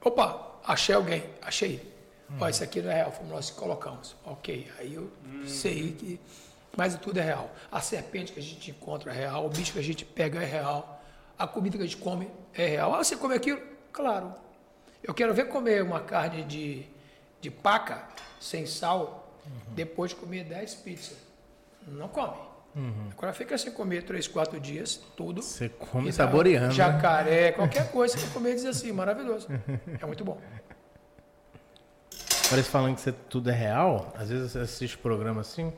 Opa, 0.05 0.59
achei 0.65 0.95
alguém, 0.95 1.25
achei. 1.41 1.94
Ó, 2.41 2.49
isso 2.49 2.65
aqui 2.65 2.81
não 2.83 2.91
é 2.91 2.95
real, 2.95 3.13
fomos 3.13 3.31
nós 3.31 3.51
que 3.51 3.57
colocamos. 3.57 4.17
Ok, 4.25 4.71
aí 4.79 4.95
eu 4.95 5.11
sei 5.47 5.93
que. 5.93 6.21
Mas 6.77 6.97
tudo 6.97 7.19
é 7.21 7.23
real. 7.23 7.51
A 7.71 7.81
serpente 7.81 8.33
que 8.33 8.41
a 8.41 8.43
gente 8.43 8.71
encontra 8.71 9.13
é 9.13 9.15
real, 9.17 9.47
o 9.47 9.49
bicho 9.49 9.73
que 9.73 9.79
a 9.79 9.83
gente 9.83 10.05
pega 10.05 10.43
é 10.43 10.45
real, 10.47 11.01
a 11.39 11.47
comida 11.47 11.77
que 11.77 11.83
a 11.85 11.87
gente 11.87 11.99
come 11.99 12.29
é 12.53 12.67
real. 12.67 12.95
Ah, 12.95 13.05
você 13.05 13.17
come 13.17 13.35
aquilo? 13.35 13.61
Claro. 13.93 14.35
Eu 15.03 15.15
quero 15.15 15.33
ver 15.35 15.49
comer 15.49 15.83
uma 15.83 16.01
carne 16.01 16.43
de, 16.45 16.85
de 17.41 17.51
paca, 17.51 18.09
sem 18.41 18.67
sal, 18.67 19.31
depois 19.69 20.11
de 20.11 20.17
comer 20.17 20.45
10 20.45 20.75
pizzas. 20.77 21.19
Não 21.87 22.09
come. 22.09 22.37
Agora 23.13 23.33
fica 23.33 23.57
sem 23.57 23.71
comer 23.71 24.03
3, 24.03 24.27
4 24.27 24.59
dias, 24.59 24.97
tudo. 25.17 25.41
Você 25.43 25.69
come 25.69 26.13
saboreando. 26.13 26.69
né? 26.69 26.73
Jacaré, 26.73 27.53
qualquer 27.53 27.89
coisa 27.93 28.17
que 28.17 28.23
você 28.23 28.31
comer 28.33 28.53
e 28.53 28.55
diz 28.55 28.65
assim, 28.65 28.91
maravilhoso. 28.91 29.47
É 30.01 30.05
muito 30.07 30.25
bom. 30.25 30.41
Parece 32.51 32.69
falando 32.69 32.95
que 32.95 33.01
você, 33.01 33.13
tudo 33.13 33.51
é 33.51 33.55
real. 33.55 34.13
Às 34.17 34.29
vezes 34.29 34.53
você 34.53 34.59
assiste 34.59 34.99
programa 34.99 35.41
assim. 35.41 35.73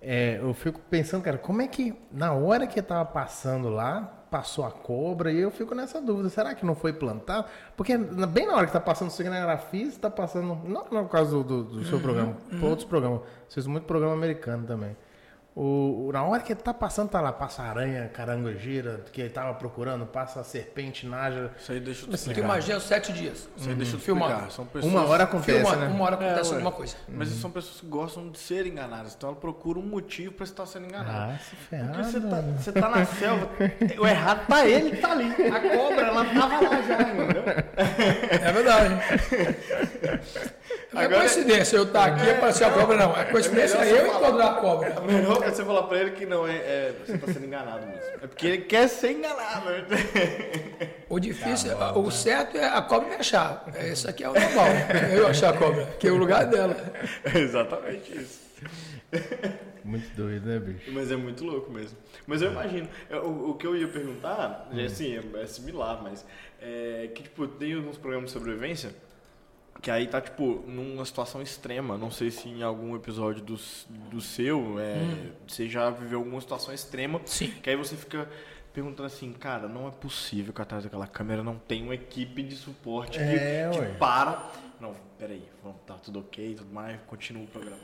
é, 0.00 0.38
eu 0.38 0.52
fico 0.52 0.78
pensando, 0.90 1.22
cara, 1.22 1.38
como 1.38 1.62
é 1.62 1.66
que 1.66 1.94
na 2.12 2.32
hora 2.32 2.66
que 2.66 2.80
tava 2.82 3.04
passando 3.06 3.68
lá, 3.70 4.24
passou 4.30 4.64
a 4.64 4.70
cobra, 4.70 5.32
e 5.32 5.38
eu 5.38 5.50
fico 5.50 5.74
nessa 5.74 6.00
dúvida, 6.00 6.28
será 6.28 6.54
que 6.54 6.66
não 6.66 6.74
foi 6.74 6.92
plantado? 6.92 7.46
Porque 7.76 7.96
bem 7.96 8.46
na 8.46 8.54
hora 8.54 8.66
que 8.66 8.72
tá 8.72 8.80
passando 8.80 9.08
o 9.08 9.10
cinegrafista, 9.12 10.00
tá 10.02 10.10
passando. 10.10 10.58
Não 10.68 10.84
no 10.90 11.08
caso 11.08 11.42
do, 11.42 11.62
do 11.64 11.84
seu 11.84 12.00
programa, 12.00 12.36
por 12.60 12.68
outros 12.68 12.86
programas. 12.86 13.20
Vocês 13.48 13.66
muito 13.66 13.84
programa 13.84 14.12
americano 14.12 14.66
também. 14.66 14.96
O, 15.56 16.08
o- 16.08 16.12
na 16.12 16.24
hora 16.24 16.42
que 16.42 16.52
tá 16.52 16.74
passando, 16.74 17.10
tá 17.10 17.20
lá, 17.20 17.32
passa 17.32 17.62
aranha, 17.62 18.08
caranguejeira, 18.12 19.04
que 19.12 19.20
ele 19.20 19.30
tava 19.30 19.54
procurando, 19.54 20.04
passa 20.04 20.40
a 20.40 20.44
serpente, 20.44 21.06
naja. 21.06 21.52
Isso 21.56 21.70
aí 21.70 21.78
deixa 21.78 22.00
eu 22.00 22.04
te 22.06 22.10
Tu 22.10 22.14
explicar. 22.16 22.40
imagina 22.40 22.80
sete 22.80 23.12
dias. 23.12 23.48
Isso 23.56 23.68
aí 23.68 23.74
deixa 23.76 23.94
eu 23.94 24.00
te 24.00 24.04
Filmado. 24.04 24.32
explicar. 24.32 24.50
São 24.50 24.66
pessoas... 24.66 24.92
Uma 24.92 25.06
hora 25.06 25.22
acontece, 25.22 25.60
Filma, 25.60 25.76
né? 25.76 25.86
uma 25.86 26.04
hora 26.06 26.14
acontece 26.16 26.50
É, 26.50 26.54
alguma 26.54 26.72
coisa. 26.72 26.96
Mas 27.08 27.28
são 27.28 27.52
pessoas 27.52 27.80
que 27.80 27.86
gostam 27.86 28.28
de 28.30 28.38
ser 28.38 28.66
enganadas. 28.66 29.14
Então 29.16 29.28
ela 29.30 29.38
procura 29.38 29.78
um 29.78 29.86
motivo 29.86 30.32
pra 30.32 30.42
estar 30.42 30.66
sendo 30.66 30.86
enganada. 30.86 31.34
Ah, 31.34 31.38
se 31.38 31.54
ferrar. 31.54 31.88
Porque 31.94 32.02
você 32.10 32.20
tá, 32.20 32.40
você 32.40 32.72
tá 32.72 32.88
na 32.88 33.04
selva, 33.06 33.48
o 34.00 34.06
errado 34.08 34.46
tá 34.48 34.66
ele 34.66 34.96
tá 34.96 35.12
ali. 35.12 35.30
A 35.30 35.60
cobra, 35.76 36.06
ela 36.08 36.24
tava 36.24 36.60
lá 36.68 36.82
já, 36.82 37.00
entendeu? 37.00 37.44
É 38.42 38.52
verdade. 38.52 38.94
Não 40.94 41.00
é 41.02 41.04
Agora- 41.06 41.20
coincidência 41.20 41.76
eu 41.76 41.82
estar 41.82 42.04
aqui 42.04 42.24
e 42.24 42.30
aparecer 42.30 42.64
a 42.64 42.70
cobra, 42.70 42.96
não. 42.96 43.16
É 43.16 43.24
coincidência 43.24 43.78
você 43.78 43.92
eu 43.92 44.06
encontrar 44.06 44.46
a 44.46 44.54
cobra. 44.54 44.88
É 44.88 45.00
melhor 45.12 45.42
você 45.44 45.64
falar 45.64 45.82
pra 45.84 45.98
ele 45.98 46.10
que 46.12 46.24
não 46.24 46.46
é, 46.46 46.54
é, 46.56 46.94
você 47.04 47.18
tá 47.18 47.26
sendo 47.32 47.44
enganado 47.46 47.84
mesmo. 47.86 48.02
É 48.22 48.26
porque 48.26 48.46
ele 48.46 48.58
quer 48.58 48.88
ser 48.88 49.10
enganado. 49.12 49.68
né? 49.70 49.84
O 51.08 51.18
difícil, 51.18 51.72
o 51.96 52.10
certo 52.10 52.56
é 52.56 52.64
a 52.66 52.80
cobra 52.80 53.08
me 53.08 53.14
achar. 53.16 53.64
É, 53.74 53.88
Isso 53.88 54.08
aqui 54.08 54.22
é 54.24 54.28
o 54.28 54.32
normal. 54.32 54.66
Eu 55.12 55.26
achar 55.26 55.52
a 55.54 55.56
cobra, 55.56 55.84
que 55.98 56.06
é 56.06 56.10
o 56.12 56.16
lugar 56.16 56.46
dela. 56.46 56.76
É 57.24 57.38
exatamente 57.38 58.16
isso. 58.16 58.40
Muito 59.84 60.08
doido, 60.16 60.46
né, 60.46 60.58
bicho? 60.58 60.90
Mas 60.92 61.10
é 61.12 61.16
muito 61.16 61.44
louco 61.44 61.70
mesmo. 61.70 61.96
Mas 62.26 62.40
eu 62.40 62.50
imagino. 62.50 62.88
é, 63.10 63.16
O, 63.18 63.50
o 63.50 63.54
que 63.54 63.66
eu 63.66 63.76
ia 63.76 63.86
perguntar, 63.88 64.68
é 64.74 64.84
assim, 64.86 65.16
é, 65.34 65.42
é 65.42 65.46
similar, 65.46 66.00
mas 66.02 66.24
é 66.60 67.08
que, 67.14 67.22
tipo, 67.24 67.46
tem 67.46 67.74
alguns 67.74 67.98
programas 67.98 68.30
de 68.30 68.32
sobrevivência 68.38 68.90
que 69.82 69.90
aí 69.90 70.06
tá, 70.06 70.20
tipo, 70.20 70.64
numa 70.66 71.04
situação 71.04 71.42
extrema. 71.42 71.98
Não 71.98 72.10
sei 72.10 72.30
se 72.30 72.48
em 72.48 72.62
algum 72.62 72.96
episódio 72.96 73.42
do, 73.42 73.58
do 74.10 74.20
seu 74.20 74.76
é, 74.78 75.32
você 75.46 75.68
já 75.68 75.90
viveu 75.90 76.18
alguma 76.20 76.40
situação 76.40 76.72
extrema. 76.72 77.20
Sim. 77.26 77.50
Que 77.62 77.70
aí 77.70 77.76
você 77.76 77.96
fica 77.96 78.28
perguntando 78.72 79.06
assim, 79.06 79.32
cara, 79.32 79.68
não 79.68 79.86
é 79.86 79.90
possível 79.90 80.52
que 80.52 80.60
atrás 80.62 80.82
daquela 80.84 81.06
câmera 81.06 81.42
não 81.42 81.56
tem 81.56 81.82
uma 81.82 81.94
equipe 81.94 82.42
de 82.42 82.56
suporte 82.56 83.18
que, 83.18 83.24
É, 83.24 83.70
que 83.72 83.78
ué. 83.78 83.94
para. 83.98 84.50
Não, 84.80 84.94
peraí, 85.18 85.42
tá 85.86 85.94
tudo 85.94 86.18
ok 86.20 86.52
e 86.52 86.54
tudo 86.56 86.72
mais, 86.72 86.98
continua 87.06 87.44
o 87.44 87.46
programa. 87.46 87.78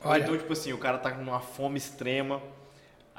Ou 0.00 0.10
Olha. 0.10 0.22
então, 0.22 0.36
tipo 0.38 0.52
assim, 0.52 0.72
o 0.72 0.78
cara 0.78 0.96
tá 0.98 1.10
com 1.10 1.20
uma 1.22 1.40
fome 1.40 1.76
extrema, 1.76 2.40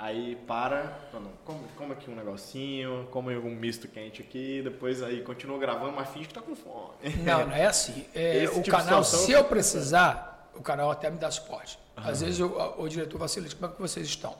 aí 0.01 0.35
para, 0.47 0.97
come, 1.45 1.59
come 1.75 1.91
aqui 1.91 2.09
um 2.09 2.15
negocinho, 2.15 3.07
come 3.11 3.35
um 3.37 3.53
misto 3.53 3.87
quente 3.87 4.21
aqui, 4.21 4.61
depois 4.63 5.03
aí 5.03 5.21
continua 5.21 5.59
gravando, 5.59 5.91
mas 5.91 6.09
finge 6.09 6.27
que 6.27 6.33
tá 6.33 6.41
com 6.41 6.55
fome. 6.55 6.93
Não, 7.23 7.45
não 7.47 7.53
é 7.55 7.65
assim. 7.65 8.05
É, 8.15 8.45
o 8.53 8.61
tipo 8.61 8.77
canal, 8.77 9.03
situação- 9.03 9.19
se 9.25 9.31
eu 9.33 9.43
precisar, 9.43 10.49
o 10.55 10.61
canal 10.61 10.89
até 10.89 11.09
me 11.09 11.17
dá 11.17 11.29
suporte. 11.29 11.77
Às 11.97 12.21
vezes 12.21 12.39
o, 12.39 12.47
o 12.77 12.87
diretor 12.87 13.17
vacila, 13.17 13.45
como 13.59 13.71
é 13.71 13.75
que 13.75 13.81
vocês 13.81 14.07
estão? 14.07 14.35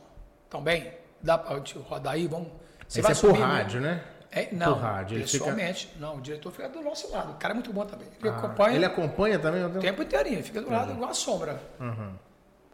Estão 0.45 0.61
bem? 0.61 0.93
Dá 1.21 1.37
para 1.37 1.61
rodar 1.87 2.13
aí? 2.13 2.25
Vamos. 2.25 2.47
Você 2.87 3.01
Esse 3.01 3.11
é 3.11 3.29
por 3.29 3.37
rádio, 3.37 3.81
né? 3.81 4.01
É, 4.31 4.47
não, 4.53 4.75
Por 4.75 4.81
rádio, 4.83 5.17
ele 5.17 5.25
fica- 5.27 5.39
pessoalmente. 5.39 5.89
Não, 5.99 6.17
o 6.17 6.21
diretor 6.21 6.51
fica 6.51 6.69
do 6.69 6.81
nosso 6.81 7.11
lado. 7.11 7.31
O 7.31 7.35
cara 7.35 7.51
é 7.51 7.55
muito 7.55 7.73
bom 7.73 7.83
também. 7.85 8.07
Ele 8.19 8.29
Ah, 8.29 8.37
acompanha 8.37 8.75
Ele 8.75 8.85
acompanha 8.85 9.39
também? 9.39 9.65
o 9.65 9.79
tempo 9.79 10.03
inteirinho, 10.03 10.43
fica 10.43 10.61
do 10.61 10.71
lado 10.71 10.91
igual 10.93 11.09
a 11.09 11.13
sombra. 11.13 11.59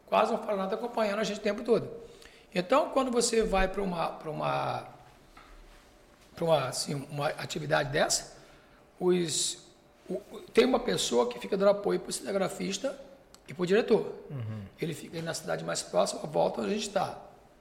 Quase 0.05 0.31
não 0.31 0.39
fala 0.39 0.57
nada 0.57 0.75
acompanhando 0.75 1.19
a 1.19 1.23
gente 1.23 1.39
o 1.39 1.41
tempo 1.41 1.63
todo. 1.63 1.89
Então, 2.57 2.89
quando 2.91 3.11
você 3.11 3.43
vai 3.43 3.67
para 3.67 3.81
uma, 3.81 4.07
para 4.09 4.31
uma, 4.31 4.85
para 6.33 6.45
uma, 6.45 6.67
assim, 6.69 6.95
uma 7.11 7.27
atividade 7.27 7.89
dessa, 7.91 8.33
os, 8.99 9.57
o- 10.09 10.21
tem 10.53 10.63
uma 10.65 10.79
pessoa 10.79 11.27
que 11.27 11.37
fica 11.37 11.57
dando 11.57 11.71
apoio 11.71 11.99
para 11.99 12.09
o 12.09 12.13
cinegrafista 12.13 12.97
e 13.47 13.53
para 13.53 13.61
o 13.61 13.65
diretor. 13.65 14.13
Ele 14.79 14.93
fica 14.93 15.21
na 15.21 15.33
cidade 15.33 15.63
mais 15.65 15.81
próxima, 15.81 16.21
volta 16.21 16.61
onde 16.61 16.71
a 16.71 16.73
gente 16.73 16.87
está. 16.87 17.17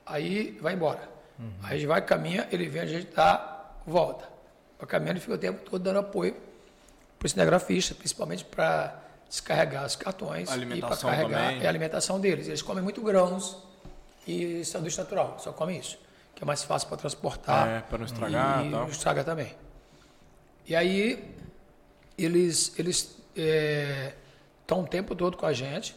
Aí 0.07 0.53
vai 0.61 0.75
embora. 0.75 1.09
Aí 1.65 1.75
a 1.75 1.77
gente 1.77 1.87
vai, 1.87 2.01
caminha, 2.01 2.47
ele 2.53 2.69
vem 2.69 2.83
onde 2.83 2.95
a 2.95 2.99
gente 3.01 3.09
está, 3.11 3.73
volta. 3.85 4.29
Vai 4.79 4.87
caminhando 4.87 5.17
e 5.19 5.21
fica 5.21 5.35
o 5.35 5.39
tempo 5.39 5.69
todo 5.69 5.83
dando 5.83 5.99
apoio 5.99 6.37
para 7.19 7.27
o 7.27 7.29
cinegrafista, 7.29 7.95
principalmente 7.97 8.45
para 8.45 9.01
descarregar 9.29 9.85
os 9.85 9.97
cartões 9.97 10.49
e 10.49 10.53
para 11.11 11.11
carregar 11.11 11.39
também. 11.51 11.67
a 11.67 11.69
alimentação 11.69 12.21
deles. 12.21 12.47
Eles 12.47 12.63
comem 12.63 12.83
muito 12.85 13.03
grãos 13.03 13.57
e 14.27 14.65
sanduíche 14.65 14.99
natural, 14.99 15.37
só 15.39 15.53
comem 15.53 15.79
isso, 15.79 15.99
que 16.35 16.43
é 16.43 16.47
mais 16.47 16.63
fácil 16.65 16.89
para 16.89 16.97
transportar. 16.97 17.69
É, 17.69 17.81
pra 17.83 17.99
não 17.99 18.05
estragar 18.07 18.65
e 18.67 18.71
tal. 18.71 18.81
não 18.83 18.89
estraga 18.89 19.23
também. 19.25 19.55
E 20.67 20.75
aí 20.75 21.35
eles 22.17 22.73
eles 22.79 23.17
estão 24.63 24.83
o 24.83 24.87
tempo 24.87 25.15
todo 25.15 25.37
com 25.37 25.47
a 25.47 25.53
gente. 25.53 25.95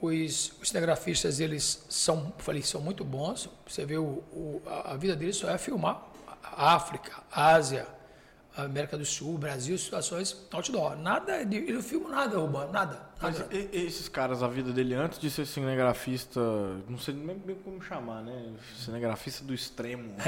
Os, 0.00 0.52
os 0.60 0.68
cinegrafistas 0.68 1.40
eles 1.40 1.84
são, 1.88 2.32
falei, 2.38 2.62
são 2.62 2.80
muito 2.82 3.02
bons. 3.02 3.48
Você 3.66 3.84
vê 3.86 3.96
o, 3.96 4.22
o- 4.30 4.62
a, 4.66 4.94
vida 4.96 5.16
deles 5.16 5.36
só 5.36 5.48
é 5.50 5.56
filmar 5.56 6.02
a 6.42 6.74
África, 6.74 7.12
a 7.32 7.54
Ásia, 7.54 7.86
América 8.56 8.96
do 8.96 9.04
Sul, 9.04 9.36
Brasil, 9.36 9.76
situações 9.76 10.46
outdoor. 10.50 10.96
Nada 10.96 11.42
eu 11.42 11.74
não 11.74 11.82
filmo 11.82 12.08
nada 12.08 12.40
urbano, 12.40 12.72
nada. 12.72 12.98
Mas 13.20 13.38
nada. 13.38 13.54
e 13.54 13.84
esses 13.86 14.08
caras, 14.08 14.42
a 14.42 14.48
vida 14.48 14.72
dele 14.72 14.94
antes 14.94 15.18
de 15.18 15.30
ser 15.30 15.46
cinegrafista, 15.46 16.40
não 16.88 16.98
sei 16.98 17.14
nem 17.14 17.38
como 17.56 17.80
chamar, 17.82 18.22
né? 18.22 18.52
Cinegrafista 18.78 19.44
do 19.44 19.52
extremo. 19.52 20.14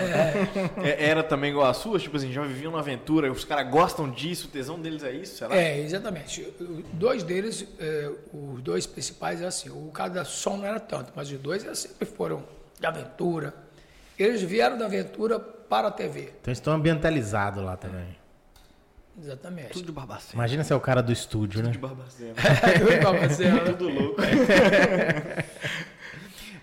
É, 0.83 1.07
Era 1.09 1.23
também 1.23 1.51
igual 1.51 1.67
a 1.67 1.75
sua? 1.75 1.99
Tipo 1.99 2.17
assim, 2.17 2.33
já 2.33 2.43
viviam 2.43 2.73
uma 2.73 2.81
aventura, 2.81 3.31
os 3.31 3.45
caras 3.45 3.71
gostam 3.71 4.11
disso, 4.11 4.47
o 4.49 4.51
tesão 4.51 4.79
deles 4.81 5.03
é 5.03 5.13
isso? 5.13 5.37
Será? 5.37 5.57
É, 5.57 5.81
exatamente. 5.81 6.47
Dois 6.93 7.23
deles, 7.23 7.67
é, 7.79 8.11
os 8.33 8.61
dois 8.63 8.87
principais 8.87 9.41
é 9.41 9.47
assim. 9.47 9.71
O 9.71 9.91
cara 9.91 10.11
da 10.11 10.25
som 10.25 10.57
não 10.57 10.67
era 10.67 10.81
tanto, 10.81 11.13
mas 11.15 11.31
os 11.31 11.39
dois 11.39 11.65
eles 11.65 11.79
sempre 11.79 12.07
foram 12.07 12.45
de 12.79 12.87
aventura. 12.87 13.55
Eles 14.19 14.43
vieram 14.43 14.77
da 14.77 14.87
aventura 14.87 15.39
para 15.69 15.89
a 15.89 15.91
TV. 15.91 16.21
Então 16.23 16.33
eles 16.51 16.59
estão 16.59 16.73
ambientalizados 16.73 17.63
lá 17.63 17.77
também. 17.77 18.17
Exatamente. 19.21 19.71
Tudo 19.71 19.87
de 19.87 19.93
Barbacena. 19.93 20.35
Imagina 20.35 20.63
se 20.63 20.73
é 20.73 20.77
o 20.77 20.81
cara 20.81 21.03
do 21.03 21.11
estúdio, 21.13 21.63
né? 21.63 21.71
de 21.71 21.79
Barbacena. 21.79 22.35
Eu 22.81 23.01
tava 23.01 23.27
dizendo, 23.27 23.65
Tudo 23.65 23.89
louco. 23.89 24.23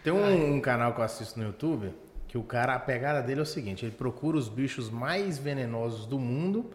Tem 0.03 0.13
um, 0.13 0.55
um 0.55 0.61
canal 0.61 0.93
que 0.93 0.99
eu 1.01 1.03
assisto 1.03 1.39
no 1.39 1.45
YouTube 1.45 1.93
que 2.27 2.37
o 2.37 2.43
cara, 2.43 2.75
a 2.75 2.79
pegada 2.79 3.21
dele 3.21 3.39
é 3.39 3.43
o 3.43 3.45
seguinte: 3.45 3.85
ele 3.85 3.95
procura 3.95 4.37
os 4.37 4.49
bichos 4.49 4.89
mais 4.89 5.37
venenosos 5.37 6.05
do 6.05 6.19
mundo 6.19 6.69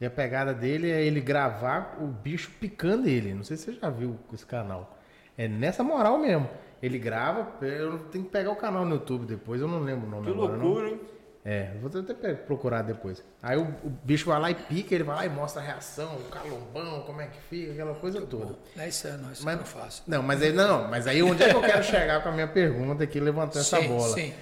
e 0.00 0.06
a 0.06 0.10
pegada 0.10 0.52
dele 0.52 0.90
é 0.90 1.02
ele 1.04 1.20
gravar 1.20 1.96
o 2.00 2.06
bicho 2.06 2.50
picando 2.60 3.08
ele. 3.08 3.32
Não 3.32 3.44
sei 3.44 3.56
se 3.56 3.64
você 3.64 3.78
já 3.80 3.90
viu 3.90 4.18
esse 4.32 4.44
canal. 4.44 4.98
É 5.36 5.48
nessa 5.48 5.82
moral 5.82 6.18
mesmo. 6.18 6.48
Ele 6.82 6.98
grava, 6.98 7.48
eu 7.64 7.98
tenho 8.10 8.24
que 8.24 8.30
pegar 8.30 8.50
o 8.50 8.56
canal 8.56 8.84
no 8.84 8.96
YouTube 8.96 9.24
depois, 9.24 9.60
eu 9.60 9.68
não 9.68 9.80
lembro 9.80 10.06
o 10.06 10.10
nome 10.10 10.26
Que 10.26 10.32
agora. 10.32 10.56
não. 10.56 10.64
loucura, 10.64 10.88
hein? 10.90 11.00
É, 11.44 11.72
vou 11.80 11.90
até 12.00 12.32
procurar 12.32 12.80
depois. 12.82 13.22
Aí 13.42 13.58
o, 13.58 13.64
o 13.84 13.90
bicho 14.02 14.24
vai 14.30 14.40
lá 14.40 14.50
e 14.50 14.54
pica, 14.54 14.94
ele 14.94 15.04
vai 15.04 15.14
lá 15.16 15.26
e 15.26 15.28
mostra 15.28 15.60
a 15.60 15.64
reação, 15.64 16.14
o 16.16 16.24
calombão, 16.30 17.02
como 17.02 17.20
é 17.20 17.26
que 17.26 17.38
fica, 17.50 17.72
aquela 17.72 17.94
coisa 17.94 18.22
toda. 18.22 18.56
não 18.74 18.82
é 18.82 18.88
isso, 18.88 19.06
não, 19.18 19.30
isso 19.30 19.44
Mas- 19.44 19.54
eu 19.54 19.58
não 19.60 19.66
faço. 19.66 20.02
Não, 20.06 20.22
mas 20.22 20.40
aí 20.42 20.52
não, 20.52 20.88
mas 20.88 21.06
aí 21.06 21.22
onde 21.22 21.42
é 21.42 21.50
que 21.50 21.56
eu 21.56 21.60
quero 21.60 21.82
chegar 21.84 22.22
com 22.22 22.30
a 22.30 22.32
minha 22.32 22.48
pergunta 22.48 23.04
aqui, 23.04 23.20
levantando 23.20 23.60
essa 23.60 23.78
Sim, 23.78 23.88
bola? 23.88 24.14
sim. 24.14 24.32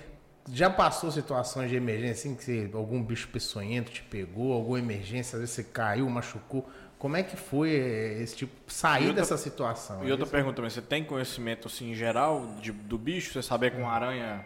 Já 0.53 0.71
passou 0.71 1.11
situações 1.11 1.71
de 1.71 1.77
emergência, 1.77 2.13
assim, 2.31 2.35
que 2.37 2.45
você- 2.45 2.71
algum 2.73 3.03
bicho 3.03 3.29
peçonhento 3.29 3.91
te 3.91 4.03
pegou, 4.05 4.53
alguma 4.53 4.79
emergência, 4.79 5.37
às 5.37 5.41
vezes 5.41 5.55
você 5.57 5.65
caiu, 5.65 6.09
machucou. 6.09 6.69
Como 7.01 7.17
é 7.17 7.23
que 7.25 7.37
foi 7.37 7.71
eh, 7.75 8.23
esse 8.23 8.37
tipo, 8.37 8.53
sair 8.69 9.09
outra- 9.09 9.23
dessa 9.23 9.37
situação? 9.37 10.05
E 10.07 10.11
outra 10.13 10.25
pergunta 10.27 10.55
também, 10.55 10.71
você 10.71 10.81
tem 10.81 11.03
conhecimento 11.05 11.67
assim 11.67 11.91
em 11.91 11.95
geral 11.97 12.47
de- 12.61 12.71
do 12.71 12.97
bicho? 12.97 13.33
Você 13.33 13.43
saber 13.43 13.73
que 13.73 13.77
uma 13.81 13.91
aranha. 13.91 14.45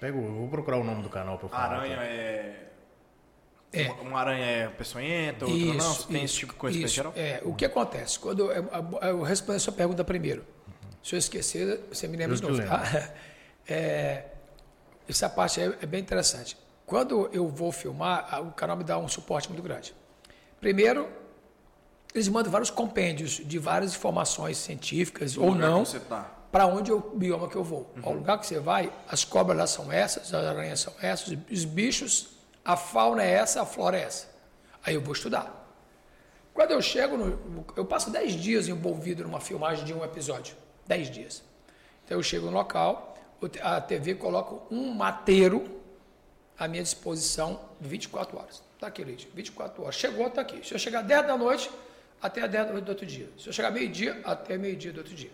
Pega, 0.00 0.16
o- 0.16 0.24
eu 0.24 0.34
vou 0.34 0.48
procurar 0.48 0.76
o 0.78 0.84
nome 0.84 1.02
do 1.02 1.08
canal 1.08 1.36
pra 1.38 1.46
eu 1.46 1.50
falar. 1.50 1.64
Aranha 1.76 1.94
aqui. 1.96 2.04
é. 2.04 2.64
É. 3.70 3.90
Uma, 4.00 4.20
aranha 4.20 4.44
é 4.46 4.66
peçonhenta, 4.68 5.44
outra 5.44 5.74
não? 5.74 5.94
Você 5.94 6.06
tem 6.08 6.24
esse 6.24 6.34
tipo 6.34 6.54
de 6.54 6.58
coisa 6.58 6.78
isso. 6.78 6.94
geral? 6.94 7.12
É, 7.14 7.42
o 7.44 7.54
que 7.54 7.66
acontece? 7.66 8.18
Quando 8.18 8.50
eu, 8.50 8.66
eu, 9.02 9.22
respondo 9.22 9.56
a 9.56 9.60
sua 9.60 9.74
pergunta 9.74 10.02
primeiro. 10.02 10.42
Se 11.02 11.14
eu 11.14 11.18
esquecer, 11.18 11.80
você 11.90 12.08
me 12.08 12.16
lembra 12.16 12.34
de 12.34 12.42
Eu 12.42 12.54
te 12.54 12.60
novo. 12.62 12.68
tá? 12.68 13.12
É, 13.70 14.24
essa 15.06 15.28
parte 15.28 15.60
é, 15.60 15.66
é 15.82 15.84
bem 15.84 16.00
interessante. 16.00 16.56
Quando 16.86 17.28
eu 17.34 17.46
vou 17.48 17.70
filmar, 17.70 18.40
o 18.42 18.50
canal 18.52 18.78
me 18.78 18.82
dá 18.84 18.96
um 18.96 19.06
suporte 19.06 19.46
muito 19.50 19.62
grande. 19.62 19.94
Primeiro, 20.58 21.06
eles 22.14 22.26
mandam 22.28 22.50
vários 22.50 22.70
compêndios 22.70 23.32
de 23.32 23.58
várias 23.58 23.94
informações 23.94 24.56
científicas 24.56 25.36
ou 25.36 25.50
lugar 25.50 25.68
não 25.70 25.82
que 25.82 25.90
você 25.90 26.00
tá. 26.00 26.32
Para 26.50 26.66
onde 26.66 26.92
o 26.92 27.00
bioma 27.00 27.48
que 27.48 27.56
eu 27.56 27.64
vou. 27.64 27.92
Ao 28.02 28.12
lugar 28.12 28.38
que 28.38 28.46
você 28.46 28.58
vai, 28.58 28.92
as 29.08 29.24
cobras 29.24 29.58
lá 29.58 29.66
são 29.66 29.92
essas, 29.92 30.32
as 30.32 30.44
aranhas 30.46 30.80
são 30.80 30.92
essas, 31.00 31.36
os 31.50 31.64
bichos, 31.64 32.30
a 32.64 32.76
fauna 32.76 33.22
é 33.22 33.32
essa, 33.32 33.62
a 33.62 33.66
flora 33.66 33.98
é 33.98 34.02
essa. 34.02 34.28
Aí 34.84 34.94
eu 34.94 35.00
vou 35.00 35.12
estudar. 35.12 35.54
Quando 36.54 36.72
eu 36.72 36.82
chego, 36.82 37.16
no, 37.16 37.64
eu 37.76 37.84
passo 37.84 38.10
10 38.10 38.32
dias 38.34 38.68
envolvido 38.68 39.22
numa 39.22 39.40
filmagem 39.40 39.84
de 39.84 39.94
um 39.94 40.04
episódio. 40.04 40.56
10 40.86 41.10
dias. 41.10 41.42
Então 42.04 42.18
eu 42.18 42.22
chego 42.22 42.46
no 42.46 42.52
local, 42.52 43.16
a 43.62 43.80
TV 43.80 44.14
coloca 44.14 44.74
um 44.74 44.92
mateiro 44.92 45.80
à 46.58 46.66
minha 46.66 46.82
disposição 46.82 47.60
24 47.80 48.36
horas. 48.38 48.62
Tá 48.80 48.86
aqui, 48.86 49.04
Lídia, 49.04 49.28
24 49.34 49.82
horas. 49.82 49.94
Chegou, 49.94 50.28
tá 50.30 50.40
aqui. 50.40 50.66
Se 50.66 50.74
eu 50.74 50.78
chegar 50.78 51.02
10 51.02 51.26
da 51.26 51.36
noite, 51.36 51.70
até 52.20 52.46
10 52.46 52.66
da 52.66 52.72
noite 52.72 52.84
do 52.84 52.88
outro 52.90 53.06
dia. 53.06 53.28
Se 53.38 53.48
eu 53.48 53.52
chegar 53.52 53.70
meio-dia, 53.70 54.20
até 54.24 54.56
meio-dia 54.56 54.92
do 54.92 54.98
outro 54.98 55.14
dia. 55.14 55.30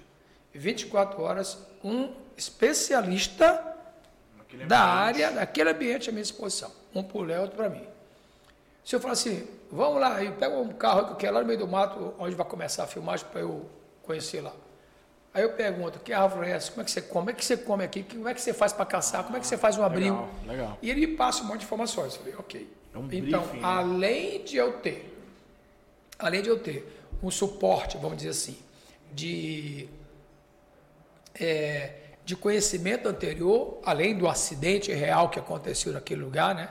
24 0.59 1.21
horas, 1.23 1.59
um 1.83 2.13
especialista 2.37 3.75
da 4.67 4.81
área, 4.81 5.31
daquele 5.33 5.71
ambiente 5.71 6.09
à 6.09 6.13
minha 6.13 6.23
disposição. 6.23 6.71
Um 6.95 7.03
por 7.03 7.29
lá, 7.29 7.41
outro 7.41 7.57
para 7.57 7.69
mim. 7.69 7.87
Se 8.85 8.95
eu 8.95 9.01
falar 9.01 9.15
assim, 9.15 9.47
vamos 9.71 10.01
lá, 10.01 10.23
eu 10.23 10.33
pego 10.33 10.61
um 10.61 10.69
carro 10.69 11.07
que 11.07 11.13
eu 11.13 11.17
quero 11.17 11.35
lá 11.35 11.41
no 11.41 11.47
meio 11.47 11.59
do 11.59 11.67
mato, 11.67 12.15
onde 12.19 12.35
vai 12.35 12.47
começar 12.47 12.85
a 12.85 12.87
filmagem 12.87 13.27
para 13.31 13.41
eu 13.41 13.69
conhecer 14.03 14.41
lá. 14.41 14.53
Aí 15.33 15.43
eu 15.43 15.53
pergunto, 15.55 15.99
que 15.99 16.13
árvore 16.13 16.49
é 16.49 16.53
essa? 16.53 16.71
Como 16.71 16.83
é 16.83 16.85
que 16.85 16.91
você 16.93 17.03
come? 17.03 17.13
Como 17.13 17.31
é 17.31 17.33
que 17.33 17.45
você 17.45 17.57
come 17.57 17.85
aqui? 17.85 18.03
Como 18.05 18.29
é 18.29 18.35
que 18.35 18.41
você 18.41 18.53
faz 18.53 18.73
para 18.73 18.87
caçar? 18.87 19.25
Como 19.25 19.37
é 19.37 19.41
que 19.41 19.47
você 19.47 19.57
faz 19.57 19.77
um 19.77 19.83
abrigo? 19.83 20.15
Legal, 20.15 20.31
legal. 20.47 20.79
E 20.81 20.91
ele 20.91 21.07
me 21.07 21.17
passa 21.17 21.43
um 21.43 21.47
monte 21.47 21.61
de 21.61 21.65
informações. 21.65 22.15
Eu 22.15 22.21
falei, 22.21 22.35
ok. 22.39 22.73
É 22.95 22.99
um 22.99 23.09
então, 23.11 23.41
briefing, 23.41 23.61
né? 23.61 23.65
além 23.65 24.45
de 24.45 24.57
eu 24.57 24.75
ter, 24.75 25.19
além 26.17 26.41
de 26.41 26.49
eu 26.49 26.59
ter 26.59 27.03
um 27.21 27.31
suporte, 27.31 27.97
vamos 27.97 28.19
dizer 28.19 28.29
assim, 28.29 28.57
de, 29.13 29.89
é, 31.39 31.93
de 32.25 32.35
conhecimento 32.37 33.09
anterior, 33.09 33.81
além 33.85 34.17
do 34.17 34.29
acidente 34.29 34.93
real 34.93 35.29
que 35.29 35.39
aconteceu 35.39 35.93
naquele 35.93 36.23
lugar, 36.23 36.55
né? 36.55 36.69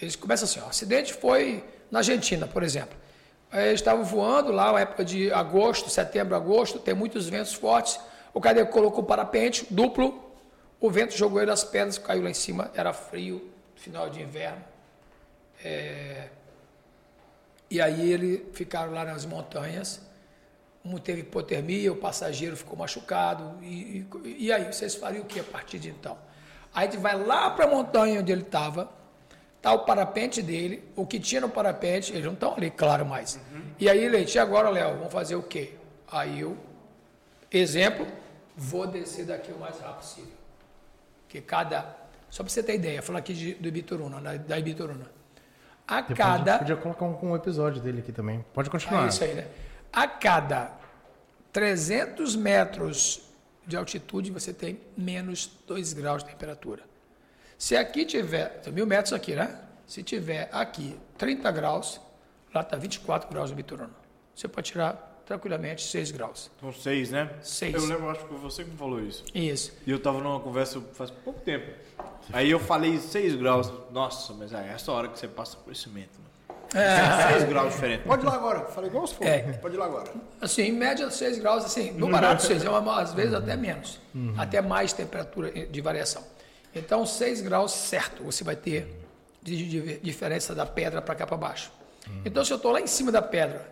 Eles 0.00 0.16
começam 0.16 0.44
assim, 0.48 0.60
ó, 0.60 0.66
o 0.66 0.68
acidente 0.68 1.12
foi 1.12 1.64
na 1.90 1.98
Argentina, 2.00 2.46
por 2.46 2.62
exemplo. 2.62 2.96
Eles 3.52 3.74
estavam 3.74 4.04
voando 4.04 4.50
lá, 4.50 4.72
na 4.72 4.80
época 4.80 5.04
de 5.04 5.30
agosto, 5.32 5.90
setembro, 5.90 6.34
agosto, 6.34 6.78
tem 6.78 6.94
muitos 6.94 7.28
ventos 7.28 7.52
fortes. 7.52 8.00
O 8.32 8.40
cara 8.40 8.64
colocou 8.64 9.00
o 9.04 9.06
parapente 9.06 9.66
duplo, 9.70 10.32
o 10.80 10.90
vento 10.90 11.16
jogou 11.16 11.40
ele 11.40 11.50
nas 11.50 11.62
pedras, 11.62 11.98
caiu 11.98 12.22
lá 12.22 12.30
em 12.30 12.34
cima, 12.34 12.70
era 12.74 12.92
frio, 12.92 13.50
final 13.76 14.08
de 14.08 14.20
inverno. 14.22 14.64
É, 15.64 16.28
E 17.70 17.80
aí 17.80 18.10
ele 18.10 18.50
ficaram 18.52 18.92
lá 18.92 19.04
nas 19.04 19.24
montanhas, 19.24 20.00
um 20.84 20.98
teve 20.98 21.20
hipotermia, 21.20 21.92
o 21.92 21.96
passageiro 21.96 22.56
ficou 22.56 22.76
machucado. 22.76 23.62
E, 23.62 24.06
e, 24.24 24.46
e 24.46 24.52
aí, 24.52 24.72
vocês 24.72 24.94
fariam 24.94 25.22
o 25.22 25.26
que 25.26 25.40
a 25.40 25.44
partir 25.44 25.78
de 25.78 25.90
então? 25.90 26.18
Aí 26.74 26.88
a 26.88 26.90
gente 26.90 27.00
vai 27.00 27.16
lá 27.16 27.50
para 27.50 27.66
a 27.66 27.68
montanha 27.68 28.20
onde 28.20 28.32
ele 28.32 28.42
estava, 28.42 28.90
tá 29.60 29.72
o 29.72 29.80
parapente 29.80 30.42
dele, 30.42 30.82
o 30.96 31.06
que 31.06 31.20
tinha 31.20 31.40
no 31.40 31.48
parapente, 31.48 32.12
eles 32.12 32.24
não 32.24 32.32
estão 32.32 32.54
ali, 32.54 32.70
claro, 32.70 33.06
mais. 33.06 33.38
E 33.78 33.88
aí, 33.88 34.08
Leite, 34.08 34.36
e 34.36 34.38
agora, 34.38 34.70
Léo, 34.70 34.96
vamos 34.96 35.12
fazer 35.12 35.36
o 35.36 35.42
quê? 35.42 35.74
Aí 36.10 36.40
eu, 36.40 36.56
exemplo, 37.50 38.06
vou 38.56 38.86
descer 38.86 39.26
daqui 39.26 39.52
o 39.52 39.58
mais 39.58 39.78
rápido 39.78 39.96
possível. 39.98 40.32
Que 41.28 41.40
cada. 41.40 41.96
Só 42.28 42.42
para 42.42 42.52
você 42.52 42.62
ter 42.62 42.74
ideia, 42.74 43.02
falando 43.02 43.20
aqui 43.20 43.34
de, 43.34 43.54
do 43.54 43.68
Ibituruna, 43.68 44.20
da, 44.20 44.36
da 44.36 44.58
Ibituruna. 44.58 45.10
A 45.86 46.00
Depois 46.00 46.18
cada. 46.18 46.56
A 46.56 46.58
gente 46.58 46.68
podia 46.68 46.76
colocar 46.76 47.04
um, 47.04 47.30
um 47.30 47.36
episódio 47.36 47.80
dele 47.80 48.00
aqui 48.00 48.12
também. 48.12 48.44
Pode 48.52 48.70
continuar. 48.70 49.04
É 49.04 49.08
isso 49.08 49.22
aí, 49.22 49.34
né? 49.34 49.46
A 49.92 50.08
cada 50.08 50.72
300 51.52 52.34
metros 52.34 53.20
de 53.66 53.76
altitude, 53.76 54.30
você 54.30 54.52
tem 54.52 54.80
menos 54.96 55.50
2 55.66 55.92
graus 55.92 56.24
de 56.24 56.30
temperatura. 56.30 56.82
Se 57.58 57.76
aqui 57.76 58.06
tiver, 58.06 58.60
tem 58.60 58.72
mil 58.72 58.86
metros 58.86 59.12
aqui, 59.12 59.34
né? 59.34 59.60
Se 59.86 60.02
tiver 60.02 60.48
aqui 60.50 60.98
30 61.18 61.50
graus, 61.52 62.00
lá 62.54 62.62
está 62.62 62.76
24 62.76 63.28
graus 63.28 63.50
no 63.50 63.56
Bituruna. 63.56 63.94
Você 64.34 64.48
pode 64.48 64.72
tirar 64.72 65.22
tranquilamente 65.26 65.82
6 65.82 66.10
graus. 66.10 66.50
São 66.58 66.72
seis, 66.72 67.10
né? 67.10 67.30
Seis. 67.42 67.74
Eu 67.74 67.84
lembro, 67.84 68.08
acho 68.08 68.20
que 68.20 68.28
foi 68.28 68.38
você 68.38 68.64
que 68.64 68.70
me 68.70 68.76
falou 68.76 69.00
isso. 69.00 69.24
Isso. 69.34 69.72
E 69.86 69.90
eu 69.90 70.00
tava 70.00 70.20
numa 70.20 70.40
conversa 70.40 70.80
faz 70.94 71.10
pouco 71.10 71.40
tempo. 71.40 71.70
Aí 72.32 72.50
eu 72.50 72.58
falei 72.58 72.98
6 72.98 73.36
graus. 73.36 73.70
Nossa, 73.90 74.32
mas 74.32 74.52
é 74.52 74.68
essa 74.68 74.90
hora 74.90 75.08
que 75.08 75.18
você 75.18 75.28
passa 75.28 75.56
conhecimento. 75.58 76.18
Né? 76.18 76.31
6 76.72 77.44
graus 77.48 77.74
diferente. 77.74 78.02
Pode 78.04 78.22
ir 78.22 78.26
lá 78.26 78.34
agora. 78.34 78.60
Falei 78.66 78.88
igual 78.90 79.06
se 79.06 79.14
for. 79.14 79.26
É. 79.26 79.40
Pode 79.54 79.74
ir 79.74 79.78
lá 79.78 79.84
agora. 79.86 80.10
Assim, 80.40 80.62
em 80.62 80.72
média 80.72 81.10
6 81.10 81.38
graus, 81.38 81.64
assim, 81.64 81.92
no 81.92 82.08
barato 82.10 82.42
6, 82.42 82.64
é 82.64 82.70
uma- 82.70 83.00
às 83.00 83.12
vezes 83.12 83.34
até 83.34 83.56
menos, 83.56 84.00
até 84.38 84.60
mais 84.62 84.92
temperatura 84.92 85.50
de 85.50 85.80
variação. 85.80 86.22
Então, 86.74 87.04
6 87.04 87.40
graus 87.42 87.72
certo 87.72 88.24
você 88.24 88.42
vai 88.42 88.56
ter 88.56 88.98
de, 89.42 89.98
diferença 89.98 90.54
da 90.54 90.64
pedra 90.64 91.02
para 91.02 91.14
cá 91.14 91.26
para 91.26 91.36
baixo. 91.36 91.70
Então, 92.24 92.44
se 92.44 92.52
eu 92.52 92.56
estou 92.56 92.72
lá 92.72 92.80
em 92.80 92.86
cima 92.86 93.12
da 93.12 93.20
pedra, 93.22 93.68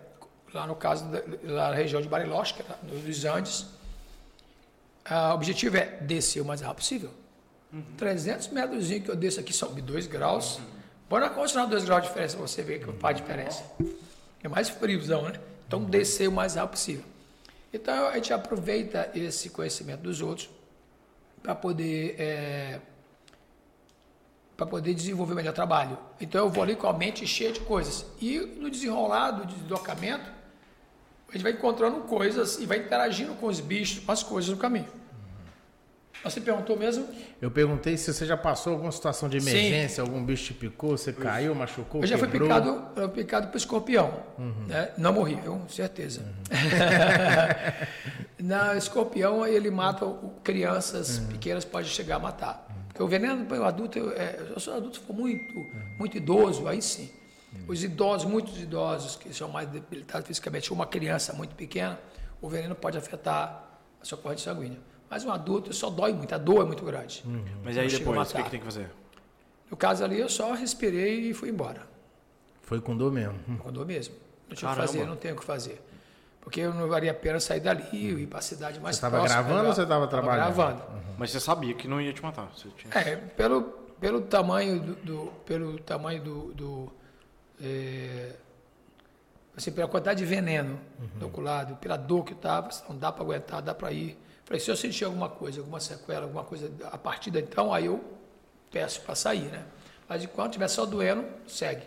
lá 0.53 0.67
no 0.67 0.75
caso, 0.75 1.05
da, 1.07 1.21
lá 1.45 1.71
na 1.71 1.75
região 1.77 2.01
de 2.03 2.09
Bariloche, 2.09 2.55
que 2.55 2.63
é 2.63 2.65
dos 3.01 3.25
Andes, 3.25 3.67
o 5.11 5.35
objetivo 5.35 5.77
é 5.79 5.87
descer 6.03 6.41
o 6.41 6.45
mais 6.45 6.61
rápido 6.61 6.77
possível. 6.77 7.11
300 7.97 8.49
metros 8.49 8.89
que 8.89 9.09
eu 9.09 9.17
desço 9.17 9.41
aqui 9.41 9.53
são 9.53 9.73
de 9.73 9.81
2 9.81 10.07
graus. 10.07 10.61
Bora 11.11 11.29
continuar 11.29 11.67
2 11.67 11.87
graus 11.87 12.03
de 12.03 12.09
diferença 12.09 12.37
você 12.37 12.63
ver 12.63 12.79
que 12.79 12.93
faz 12.93 13.17
diferença. 13.17 13.65
É 14.45 14.49
mais 14.49 14.69
friozão, 14.69 15.23
né? 15.23 15.41
Então, 15.67 15.83
descer 15.83 16.29
o 16.29 16.33
mais 16.33 16.55
rápido 16.55 16.71
possível. 16.71 17.05
Então, 17.73 18.07
a 18.07 18.15
gente 18.15 18.33
aproveita 18.33 19.11
esse 19.13 19.51
conhecimento 19.51 20.03
dos 20.03 20.21
outros 20.21 20.49
para 21.43 21.53
poder, 21.53 22.15
é, 22.17 22.79
para 24.57 24.67
poder 24.67 24.95
desenvolver 24.95 25.35
melhor 25.35 25.53
trabalho. 25.53 25.99
Então, 26.21 26.45
eu 26.45 26.49
vou 26.49 26.63
ali 26.63 26.77
com 26.77 26.87
a 26.87 26.93
mente 26.93 27.27
cheia 27.27 27.51
de 27.51 27.59
coisas. 27.59 28.07
E 28.21 28.39
no 28.39 28.71
desenrolar 28.71 29.33
do 29.33 29.47
deslocamento, 29.47 30.31
a 31.29 31.33
gente 31.33 31.43
vai 31.43 31.51
encontrando 31.51 32.03
coisas 32.03 32.61
e 32.61 32.67
vai 32.67 32.79
interagindo 32.79 33.35
com 33.35 33.49
os 33.49 33.59
bichos, 33.59 33.99
com 34.05 34.13
as 34.13 34.23
coisas 34.23 34.49
no 34.49 34.59
caminho. 34.59 35.00
Você 36.23 36.41
perguntou 36.41 36.77
mesmo? 36.77 37.09
Eu 37.41 37.51
perguntei 37.51 37.97
se 37.97 38.13
você 38.13 38.27
já 38.27 38.37
passou 38.37 38.75
alguma 38.75 38.93
situação 38.93 39.29
de 39.29 39.41
Sim. 39.41 39.51
emergência, 39.51 40.03
algum 40.03 40.23
bicho 40.23 40.45
te 40.47 40.55
picou, 40.55 40.91
você 40.97 41.13
caiu, 41.13 41.55
machucou, 41.55 42.03
Eu 42.03 42.07
já 42.07 42.19
fui 42.19 42.29
quebrou? 42.29 42.49
picado, 42.49 42.69
eu 42.97 43.09
fui 43.09 43.23
picado 43.23 43.49
por 43.49 43.57
escorpião. 43.57 44.23
né? 44.67 44.91
Não 44.99 45.13
morri, 45.15 45.37
com 45.37 45.67
certeza. 45.69 46.23
Na 48.39 48.77
escorpião, 48.77 49.47
ele 49.47 49.71
mata 49.71 50.07
crianças 50.45 51.19
pequenas, 51.21 51.65
pode 51.65 51.89
chegar 51.89 52.17
a 52.17 52.19
matar. 52.19 52.67
Porque 52.89 53.03
o 53.03 53.07
veneno, 53.09 53.47
o 53.49 53.65
adulto, 53.65 53.99
é, 54.15 54.59
se 54.59 54.69
o 54.69 54.75
adulto 54.75 55.01
for 55.01 55.15
muito, 55.15 55.55
muito 55.99 56.17
idoso, 56.17 56.67
aí 56.69 56.83
sim. 56.83 57.11
Os 57.67 57.83
idosos, 57.83 58.31
muitos 58.31 58.61
idosos 58.61 59.17
que 59.17 59.33
são 59.35 59.49
mais 59.49 59.69
debilitados 59.69 60.27
fisicamente, 60.27 60.73
uma 60.73 60.87
criança 60.87 61.33
muito 61.33 61.55
pequena, 61.55 61.99
o 62.41 62.49
veneno 62.49 62.75
pode 62.75 62.97
afetar 62.97 63.65
a 64.01 64.05
sua 64.05 64.17
corrente 64.19 64.41
sanguínea. 64.43 64.79
Mas 65.11 65.25
um 65.25 65.33
adulto 65.33 65.73
só 65.75 65.91
dói 65.91 66.13
muito, 66.13 66.33
a 66.33 66.39
dor 66.39 66.63
é 66.63 66.65
muito 66.65 66.85
grande. 66.85 67.23
Mas 67.65 67.75
Não 67.75 67.83
aí 67.83 67.89
depois, 67.89 68.31
o 68.31 68.35
que, 68.37 68.43
que 68.45 68.51
tem 68.51 68.61
que 68.61 68.65
fazer? 68.65 68.89
No 69.69 69.77
caso 69.77 70.05
ali, 70.05 70.19
eu 70.21 70.29
só 70.29 70.53
respirei 70.55 71.29
e 71.31 71.35
fui 71.35 71.49
embora. 71.51 71.83
Foi 72.63 72.81
com 72.81 72.97
dor 72.97 73.13
mesmo. 73.13 73.39
Com 73.59 73.73
dor 73.73 73.85
mesmo. 73.85 74.15
Não 74.49 74.55
tinha 74.57 74.71
o 74.71 74.75
que 74.75 74.81
fazer, 74.81 75.05
não 75.07 75.17
tenho 75.17 75.35
o 75.35 75.39
que 75.39 75.45
fazer. 75.45 75.85
Porque 76.41 76.65
não 76.67 76.89
valia 76.89 77.11
a 77.11 77.15
pena 77.15 77.39
sair 77.41 77.61
dali 77.61 77.85
e 77.93 78.23
ir 78.23 78.27
para 78.27 78.39
a 78.39 78.43
cidade 78.43 78.81
mais 78.81 78.97
Você 78.97 79.09
próxima. 79.11 79.43
gravando 79.43 79.69
ou 79.69 79.75
você 79.75 79.83
tava 79.85 80.07
Tava 80.07 80.23
trabalhando? 80.23 80.55
gravando. 80.55 80.83
Mas 81.19 81.31
você 81.33 81.41
sabia 81.41 81.75
que 81.75 81.87
não 81.87 82.01
ia 82.01 82.13
te 82.13 82.23
matar. 82.23 82.51
Você 82.57 82.69
tinha... 82.77 82.93
É, 82.95 83.17
pelo, 83.17 83.63
pelo 84.01 84.23
tamanho 84.23 84.81
do, 84.81 84.95
do- 84.95 85.33
pelo 85.45 85.79
tamanho 85.81 86.23
do, 86.23 86.53
do 86.55 86.93
é, 87.61 88.33
assim, 89.57 89.71
pela 89.71 89.87
quantidade 89.89 90.21
de 90.21 90.25
veneno 90.25 90.81
do 91.17 91.27
oculado, 91.27 91.77
pela 91.77 91.97
dor 91.97 92.25
que 92.25 92.33
estava, 92.33 92.71
não 92.89 92.97
dá 92.97 93.13
para 93.13 93.23
aguentar, 93.25 93.61
dá 93.61 93.75
para 93.75 93.93
ir. 93.93 94.17
Falei, 94.51 94.59
se 94.59 94.69
eu 94.69 94.75
sentir 94.75 95.05
alguma 95.05 95.29
coisa, 95.29 95.61
alguma 95.61 95.79
sequela, 95.79 96.25
alguma 96.25 96.43
coisa 96.43 96.69
a 96.91 96.99
partir 96.99 97.31
de 97.31 97.39
então, 97.39 97.73
aí 97.73 97.87
eu 97.87 98.03
peço 98.69 99.01
para 99.03 99.15
sair, 99.15 99.45
né? 99.45 99.65
Mas 100.09 100.25
enquanto 100.25 100.49
estiver 100.51 100.67
só 100.67 100.85
doendo, 100.85 101.25
segue. 101.47 101.87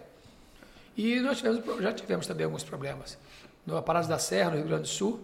E 0.96 1.20
nós 1.20 1.40
tivemos, 1.40 1.62
já 1.82 1.92
tivemos 1.92 2.26
também 2.26 2.46
alguns 2.46 2.64
problemas. 2.64 3.18
No 3.66 3.76
Aparato 3.76 4.08
da 4.08 4.18
Serra, 4.18 4.52
no 4.52 4.56
Rio 4.56 4.66
Grande 4.68 4.84
do 4.84 4.88
Sul, 4.88 5.20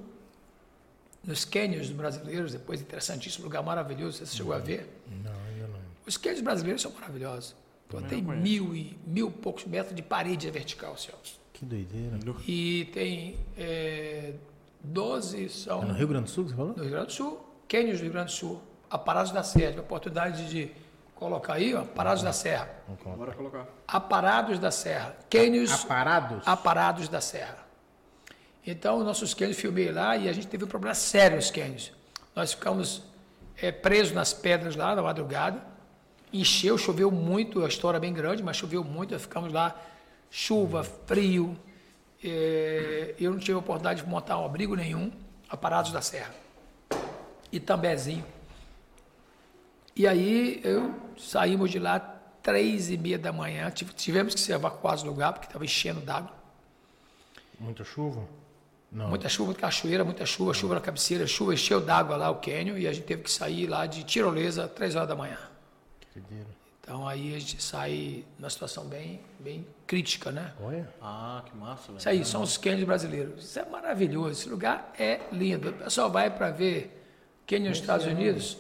nos 1.23 1.45
cânions 1.45 1.89
brasileiros, 1.91 2.51
depois 2.51 2.81
interessantíssimo, 2.81 3.45
lugar 3.45 3.63
maravilhoso, 3.63 4.17
você 4.17 4.35
chegou 4.35 4.51
a 4.51 4.57
ver? 4.59 5.01
Não, 5.07 5.31
ainda 5.31 5.67
não. 5.69 5.79
Os 6.05 6.17
cânions 6.17 6.41
brasileiros 6.41 6.81
são 6.81 6.91
maravilhosos. 6.91 7.55
Pô, 7.87 8.01
tem 8.01 8.21
mil 8.21 8.75
e 8.75 8.97
mil 9.07 9.31
poucos 9.31 9.63
metros 9.63 9.95
de 9.95 10.01
parede 10.01 10.51
vertical, 10.51 10.97
Celso. 10.97 11.39
Que 11.53 11.63
doideira. 11.63 12.19
E 12.45 12.89
tem 12.93 13.37
é, 13.57 14.33
12 14.82 15.49
são 15.49 15.82
É 15.82 15.86
no 15.86 15.93
Rio 15.93 16.07
Grande 16.07 16.25
do 16.25 16.30
Sul 16.30 16.43
que 16.45 16.49
você 16.51 16.55
falou? 16.55 16.73
no 16.75 16.82
Rio 16.84 16.91
Grande 16.91 17.07
do 17.07 17.13
Sul, 17.13 17.45
cânions 17.67 17.99
do 17.99 18.03
Rio 18.03 18.11
Grande 18.13 18.32
do 18.32 18.38
Sul, 18.38 18.61
aparados 18.89 19.32
da 19.32 19.43
Serra. 19.43 19.67
Tive 19.67 19.80
a 19.80 19.84
oportunidade 19.84 20.49
de 20.49 20.71
colocar 21.15 21.53
aí, 21.55 21.73
ó, 21.75 21.82
aparados 21.82 22.23
da 22.23 22.32
Serra. 22.32 22.69
Bora 23.17 23.34
colocar. 23.34 23.67
Aparados 23.88 24.57
da 24.59 24.71
Serra. 24.71 25.15
Cânions 25.30 25.71
Aparados? 25.71 26.47
aparados 26.47 27.09
da 27.09 27.19
Serra. 27.21 27.57
Então, 28.65 29.03
nossos 29.03 29.34
cânions 29.34 29.57
filmei 29.57 29.91
lá 29.91 30.15
e 30.15 30.30
a 30.30 30.34
gente 30.34 30.47
teve 30.47 30.63
um 30.63 30.67
problema 30.67 30.93
sério 30.95 31.36
nos 31.36 31.49
cânions. 31.51 31.91
Nós 32.36 32.53
ficamos 32.53 33.03
é, 33.61 33.71
presos 33.71 34.13
nas 34.13 34.32
pedras 34.34 34.75
lá 34.75 34.95
na 34.95 35.01
madrugada. 35.01 35.61
Encheu, 36.32 36.77
choveu 36.77 37.09
muito, 37.09 37.65
a 37.65 37.67
história 37.67 37.97
é 37.97 37.99
bem 37.99 38.13
grande, 38.13 38.43
mas 38.43 38.55
choveu 38.55 38.84
muito, 38.84 39.11
nós 39.13 39.21
ficamos 39.23 39.51
lá, 39.51 39.75
chuva, 40.30 40.84
frio. 40.84 41.57
É, 42.24 43.15
eu 43.20 43.32
não 43.32 43.39
tive 43.39 43.53
a 43.53 43.57
oportunidade 43.59 44.01
de 44.03 44.07
montar 44.07 44.38
um 44.39 44.45
abrigo 44.45 44.76
nenhum, 44.76 45.11
aparados 45.49 45.91
da 45.91 46.01
Serra. 46.01 46.34
E 47.51 47.59
tambezinho. 47.59 48.26
E 49.95 50.07
aí 50.07 50.61
eu 50.63 50.93
saímos 51.17 51.70
de 51.72 51.80
lá 51.80 51.99
três 52.41 52.89
e 52.89 52.97
meia 52.97 53.17
da 53.20 53.32
manhã, 53.34 53.70
tive- 53.70 53.93
tivemos 53.93 54.34
que 54.34 54.39
ser 54.39 54.53
evacuados 54.53 55.03
do 55.03 55.09
lugar, 55.09 55.34
porque 55.34 55.47
estava 55.47 55.65
enchendo 55.65 55.99
d'água. 56.01 56.32
Muita 57.59 57.84
chuva? 57.84 58.24
Não. 58.91 59.09
Muita 59.09 59.28
chuva, 59.30 59.47
muita 59.47 59.61
cachoeira, 59.61 60.03
muita 60.05 60.26
chuva, 60.26 60.53
chuva 60.53 60.76
na 60.76 60.82
cabeceira, 60.82 61.28
chuva 61.28 61.53
encheu 61.53 61.82
d'água 61.82 62.15
lá 62.15 62.30
o 62.32 62.36
cânion 62.36 62.78
e 62.78 62.88
a 62.88 62.93
gente 62.93 63.05
teve 63.05 63.24
que 63.24 63.32
sair 63.32 63.67
lá 63.67 63.86
de 63.86 64.03
tirolesa 64.03 64.67
três 64.67 64.95
horas 64.95 65.09
da 65.09 65.15
manhã. 65.15 65.38
Que 66.13 66.20
doideira. 66.20 66.47
Então 66.89 67.07
aí 67.07 67.35
a 67.35 67.39
gente 67.39 67.61
sai 67.61 68.25
numa 68.39 68.49
situação 68.49 68.83
bem, 68.85 69.19
bem 69.39 69.63
crítica, 69.85 70.31
né? 70.31 70.53
Olha. 70.59 70.91
Ah, 70.99 71.43
que 71.45 71.55
massa, 71.55 71.83
velho. 71.89 71.99
Isso 71.99 72.09
aí, 72.09 72.25
são 72.25 72.41
os 72.41 72.57
cânions 72.57 72.83
brasileiros. 72.83 73.45
Isso 73.45 73.59
é 73.59 73.65
maravilhoso, 73.65 74.31
esse 74.31 74.49
lugar 74.49 74.91
é 74.97 75.19
lindo. 75.31 75.69
O 75.69 75.73
pessoal 75.73 76.09
vai 76.09 76.31
para 76.31 76.49
ver 76.49 76.99
cânion 77.45 77.69
nos 77.69 77.77
Estados 77.77 78.07
Unidos 78.07 78.57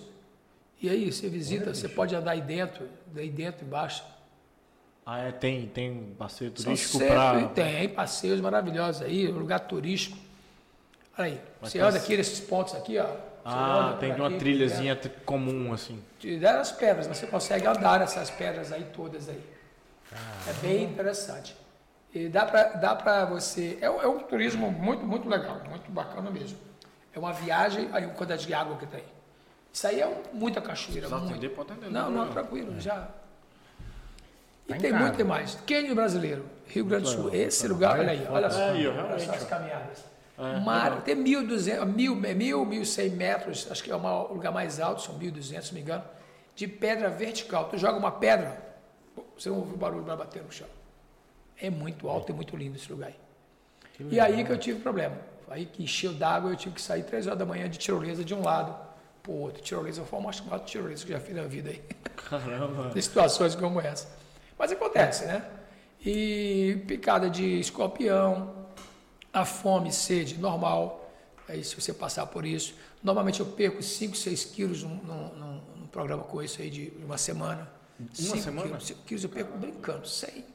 e 0.79 0.87
aí 0.87 1.11
você 1.11 1.27
visita, 1.27 1.73
você 1.73 1.89
pode 1.89 2.15
andar 2.15 2.33
aí 2.33 2.41
dentro, 2.41 2.87
daí 3.07 3.31
dentro, 3.31 3.65
embaixo. 3.65 4.03
Ah, 5.03 5.21
é, 5.21 5.31
tem, 5.31 5.65
tem 5.65 6.15
passeio 6.15 6.51
turístico 6.51 6.99
pra... 6.99 7.47
Tem 7.47 7.89
passeios 7.89 8.39
maravilhosos 8.39 9.01
aí, 9.01 9.27
um 9.27 9.39
lugar 9.39 9.61
turístico. 9.61 10.15
Olha 11.17 11.29
aí, 11.29 11.41
Mas 11.59 11.71
você 11.71 11.79
anda 11.79 11.97
aqui 11.97 12.15
nesses 12.15 12.39
pontos 12.39 12.75
aqui, 12.75 12.99
ó. 12.99 13.07
Ah, 13.51 13.97
tem 13.99 14.13
uma 14.13 14.27
aqui, 14.27 14.37
trilhazinha 14.37 14.95
comum, 15.25 15.73
assim. 15.73 16.01
né? 16.23 16.37
Deram 16.37 16.59
as 16.61 16.71
pedras, 16.71 17.07
você 17.07 17.25
consegue 17.27 17.65
andar 17.67 17.99
nessas 17.99 18.29
pedras 18.29 18.71
aí 18.71 18.83
todas 18.93 19.27
aí. 19.29 19.41
É 20.47 20.53
bem 20.61 20.83
interessante. 20.85 21.55
E 22.13 22.27
dá 22.27 22.45
para 22.45 22.63
dá 22.69 22.95
pra 22.95 23.25
você. 23.25 23.77
É, 23.81 23.89
um- 23.89 24.01
é 24.01 24.07
um 24.07 24.19
turismo 24.19 24.71
muito, 24.71 25.05
muito 25.05 25.29
legal, 25.29 25.61
muito 25.69 25.91
bacana 25.91 26.29
mesmo. 26.31 26.57
É 27.13 27.19
uma 27.19 27.31
viagem, 27.33 27.89
aí 27.93 28.05
o 28.05 28.09
quantidade 28.09 28.45
de 28.47 28.53
água 28.53 28.77
que 28.77 28.87
tem. 28.87 29.03
Isso 29.71 29.85
aí 29.87 30.01
é 30.01 30.07
um- 30.07 30.23
muita 30.33 30.59
cachoeira. 30.61 31.07
Se 31.07 31.13
precisar 31.13 31.17
muito. 31.17 31.31
atender, 31.33 31.49
pode 31.49 31.71
atender, 31.71 31.91
Não, 31.91 32.09
não 32.09 32.11
não, 32.17 32.23
tem 32.25 32.33
tranquilo, 32.33 32.79
já. 32.81 33.07
E 34.67 34.69
Tá 34.69 34.77
em 34.77 34.79
tem 34.81 34.91
casa. 34.91 35.03
muito 35.03 35.25
mais. 35.25 35.55
Cânion 35.67 35.95
brasileiro, 35.95 36.45
Rio 36.67 36.85
Grande 36.85 37.03
do 37.03 37.09
Sul. 37.09 37.33
Esse 37.33 37.67
lugar, 37.67 37.99
olha 37.99 38.11
aí, 38.11 38.27
olha 38.29 38.49
só. 38.49 38.59
É 38.61 38.71
olha 38.89 39.19
só 39.19 39.31
as 39.33 39.43
ó. 39.43 39.47
Caminhadas. 40.39 40.65
Mar, 40.65 41.01
tem 41.01 41.15
1.200, 41.15 41.79
1.000, 41.85 42.21
1.000, 42.21 42.67
1.100 42.67 43.11
metros, 43.11 43.67
acho 43.69 43.83
que 43.83 43.91
é 43.91 43.95
o 43.95 44.33
lugar 44.33 44.51
mais 44.51 44.79
alto, 44.79 45.01
são 45.01 45.17
1.200, 45.17 45.61
se 45.61 45.67
não 45.67 45.73
me 45.73 45.81
engano, 45.81 46.03
de 46.55 46.67
pedra 46.67 47.09
vertical. 47.09 47.69
Tu 47.69 47.77
joga 47.77 47.97
uma 47.97 48.11
pedra, 48.11 48.61
você 49.37 49.49
não 49.49 49.57
ouve 49.57 49.73
o 49.73 49.77
barulho 49.77 50.03
vai 50.03 50.17
bater 50.17 50.43
no 50.43 50.51
chão. 50.51 50.67
É 51.61 51.69
muito 51.69 52.07
alto 52.07 52.31
e 52.31 52.35
muito 52.35 52.55
lindo 52.55 52.77
esse 52.77 52.91
lugar 52.91 53.07
aí. 53.07 53.15
E 54.09 54.19
aí 54.19 54.43
que 54.43 54.51
eu 54.51 54.57
tive 54.57 54.79
problema. 54.79 55.17
Aí 55.49 55.65
que 55.65 55.83
encheu 55.83 56.13
d'água, 56.13 56.51
eu 56.51 56.55
tive 56.55 56.75
que 56.75 56.81
sair 56.81 57.03
três 57.03 57.25
horas 57.27 57.39
da 57.39 57.45
manhã 57.45 57.69
de 57.69 57.77
tirolesa 57.77 58.23
de 58.23 58.33
um 58.33 58.41
lado 58.41 58.75
para 59.21 59.31
o 59.31 59.41
outro. 59.41 59.61
Tirolesa 59.61 60.03
foi 60.03 60.19
o 60.19 60.21
mais 60.21 60.37
chamado 60.37 60.63
tirolesa 60.65 61.05
que 61.05 61.11
eu 61.11 61.17
já 61.17 61.23
fiz 61.23 61.35
na 61.35 61.43
vida 61.43 61.69
aí. 61.69 61.81
Caramba. 62.15 62.91
Em 62.95 63.01
situações 63.01 63.55
como 63.55 63.81
essa. 63.81 64.07
Mas 64.57 64.71
acontece, 64.71 65.25
né? 65.25 65.43
E 66.05 66.83
picada 66.87 67.29
de 67.29 67.59
escorpião, 67.59 68.58
a 69.33 69.45
fome, 69.45 69.91
sede, 69.91 70.37
normal. 70.37 71.09
Aí 71.47 71.63
se 71.63 71.79
você 71.79 71.93
passar 71.93 72.25
por 72.27 72.45
isso. 72.45 72.75
Normalmente 73.03 73.39
eu 73.39 73.45
perco 73.45 73.81
5, 73.81 74.15
6 74.15 74.45
quilos 74.45 74.83
num, 74.83 74.95
num- 74.95 75.29
num- 75.35 75.87
programa 75.91 76.21
com 76.23 76.41
isso 76.43 76.61
aí 76.61 76.69
de 76.69 76.93
uma 77.03 77.17
semana. 77.17 77.67
Cinco 78.13 78.37
semana? 78.37 78.67
Quilos, 78.67 78.85
5 78.87 79.01
quilos 79.03 79.23
eu 79.23 79.29
perco 79.29 79.57
brincando, 79.57 80.07
100. 80.07 80.45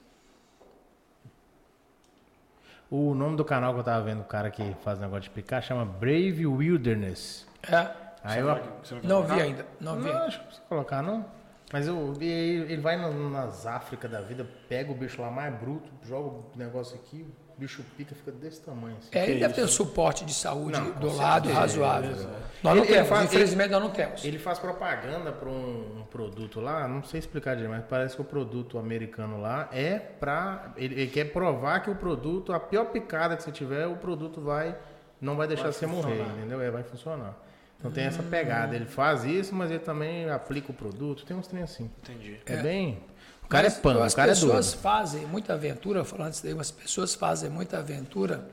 O 2.91 3.15
nome 3.15 3.37
do 3.37 3.45
canal 3.45 3.73
que 3.75 3.81
eu 3.81 3.85
tava 3.85 4.05
vendo, 4.05 4.21
o 4.21 4.25
cara 4.25 4.51
que 4.51 4.75
faz 4.85 4.99
negócio 5.01 5.23
de 5.25 5.31
picar, 5.31 5.61
chama 5.63 5.85
Brave 5.85 6.47
Wilderness. 6.47 7.47
É. 7.63 7.91
Aí 8.23 8.41
eu. 8.41 8.47
Você 8.83 8.95
quer 9.01 9.07
Não 9.09 9.23
vi 9.25 9.41
ainda, 9.41 9.67
não 9.81 9.97
vi 10.01 10.09
Não, 10.13 10.17
acho 10.19 10.37
que 10.39 10.43
não 10.43 10.47
precisa 10.47 10.67
colocar, 10.69 11.03
não. 11.03 11.27
Mas 11.73 11.89
eu, 11.89 12.15
ele 12.21 12.77
vai 12.77 12.97
nas 12.97 13.67
Áfricas 13.67 14.09
da 14.11 14.21
vida, 14.21 14.47
pega 14.69 14.93
o 14.93 14.95
bicho 14.95 15.21
lá 15.21 15.31
mais 15.31 15.53
bruto, 15.59 15.91
joga 16.05 16.29
o 16.29 16.45
negócio 16.55 16.95
aqui, 16.95 17.27
bicho 17.59 17.83
pica, 17.97 18.15
fica 18.15 18.33
desse 18.33 18.61
tamanho. 18.61 18.97
Assim. 18.99 19.09
É, 19.13 19.31
ele 19.31 19.41
deve 19.41 19.55
ter 19.55 19.63
um 19.65 19.69
suporte 19.69 20.25
de 20.25 20.35
saúde 20.35 20.79
Não, 20.81 20.91
do 20.93 21.15
lado 21.15 21.47
certeza. 21.49 21.61
razoável. 21.61 22.11
Nós 22.11 22.27
não 22.63 22.73
Ele- 22.73 22.81
ele 22.81 22.87
temos, 22.95 23.09
faz- 23.09 23.25
infelizmente 23.25 23.71
nós 23.71 23.83
não 23.83 23.91
temos. 23.91 24.25
Ele 24.25 24.39
faz 24.39 24.59
propaganda 24.59 25.31
para 25.33 25.49
um, 25.49 26.01
um 26.01 26.05
produto 26.05 26.61
lá, 26.61 26.89
não 26.89 27.03
sei 27.05 27.21
explicar 27.21 27.55
direito, 27.55 27.71
mas 27.73 27.85
parece 27.89 28.17
que 28.17 28.23
o 28.23 28.25
produto 28.25 28.79
americano 28.79 29.41
lá 29.41 29.69
é 29.73 29.99
pra. 29.99 30.73
Ele, 30.77 30.95
ele 30.95 31.11
quer 31.11 31.33
provar 31.33 31.81
que 31.81 31.91
o 31.91 31.95
produto, 31.95 32.53
a 32.53 32.59
pior 32.61 32.87
picada 32.87 33.37
que 33.37 33.43
você 33.43 33.53
tiver, 33.53 33.87
o 33.87 33.97
produto 33.97 34.41
vai. 34.41 34.77
Não 35.21 35.37
vai 35.37 35.47
deixar 35.47 35.73
você 35.73 35.87
morrer, 35.87 36.21
entendeu? 36.37 36.61
É, 36.61 36.71
vai 36.71 36.83
funcionar. 36.83 37.35
Então 37.79 37.91
tem 37.93 38.05
essa 38.05 38.23
pegada. 38.23 38.75
Ele 38.75 38.87
faz 38.87 39.25
isso, 39.25 39.55
mas 39.55 39.71
ele 39.71 39.79
também 39.81 40.29
aplica 40.31 40.71
o 40.71 40.75
produto. 40.75 41.25
Tem 41.27 41.37
uns 41.37 41.47
trem 41.47 41.63
assim. 41.63 41.91
Entendi. 42.03 42.41
É, 42.47 42.57
bem. 42.57 42.99
O 43.45 43.49
cara 43.49 43.65
Mas 43.69 43.79
é 43.79 43.81
pano, 43.81 44.03
as 44.03 44.13
o 44.13 44.17
cara 44.17 44.31
é 44.31 44.35
pessoas 44.35 44.67
doido. 44.73 44.81
fazem 44.83 45.27
muita 45.27 45.53
aventura, 45.55 46.05
falando 46.05 46.33
isso 46.33 46.43
daí, 46.43 46.59
as 46.59 46.71
pessoas 46.71 47.15
fazem 47.15 47.51
muita 47.51 47.79
aventura 47.79 48.49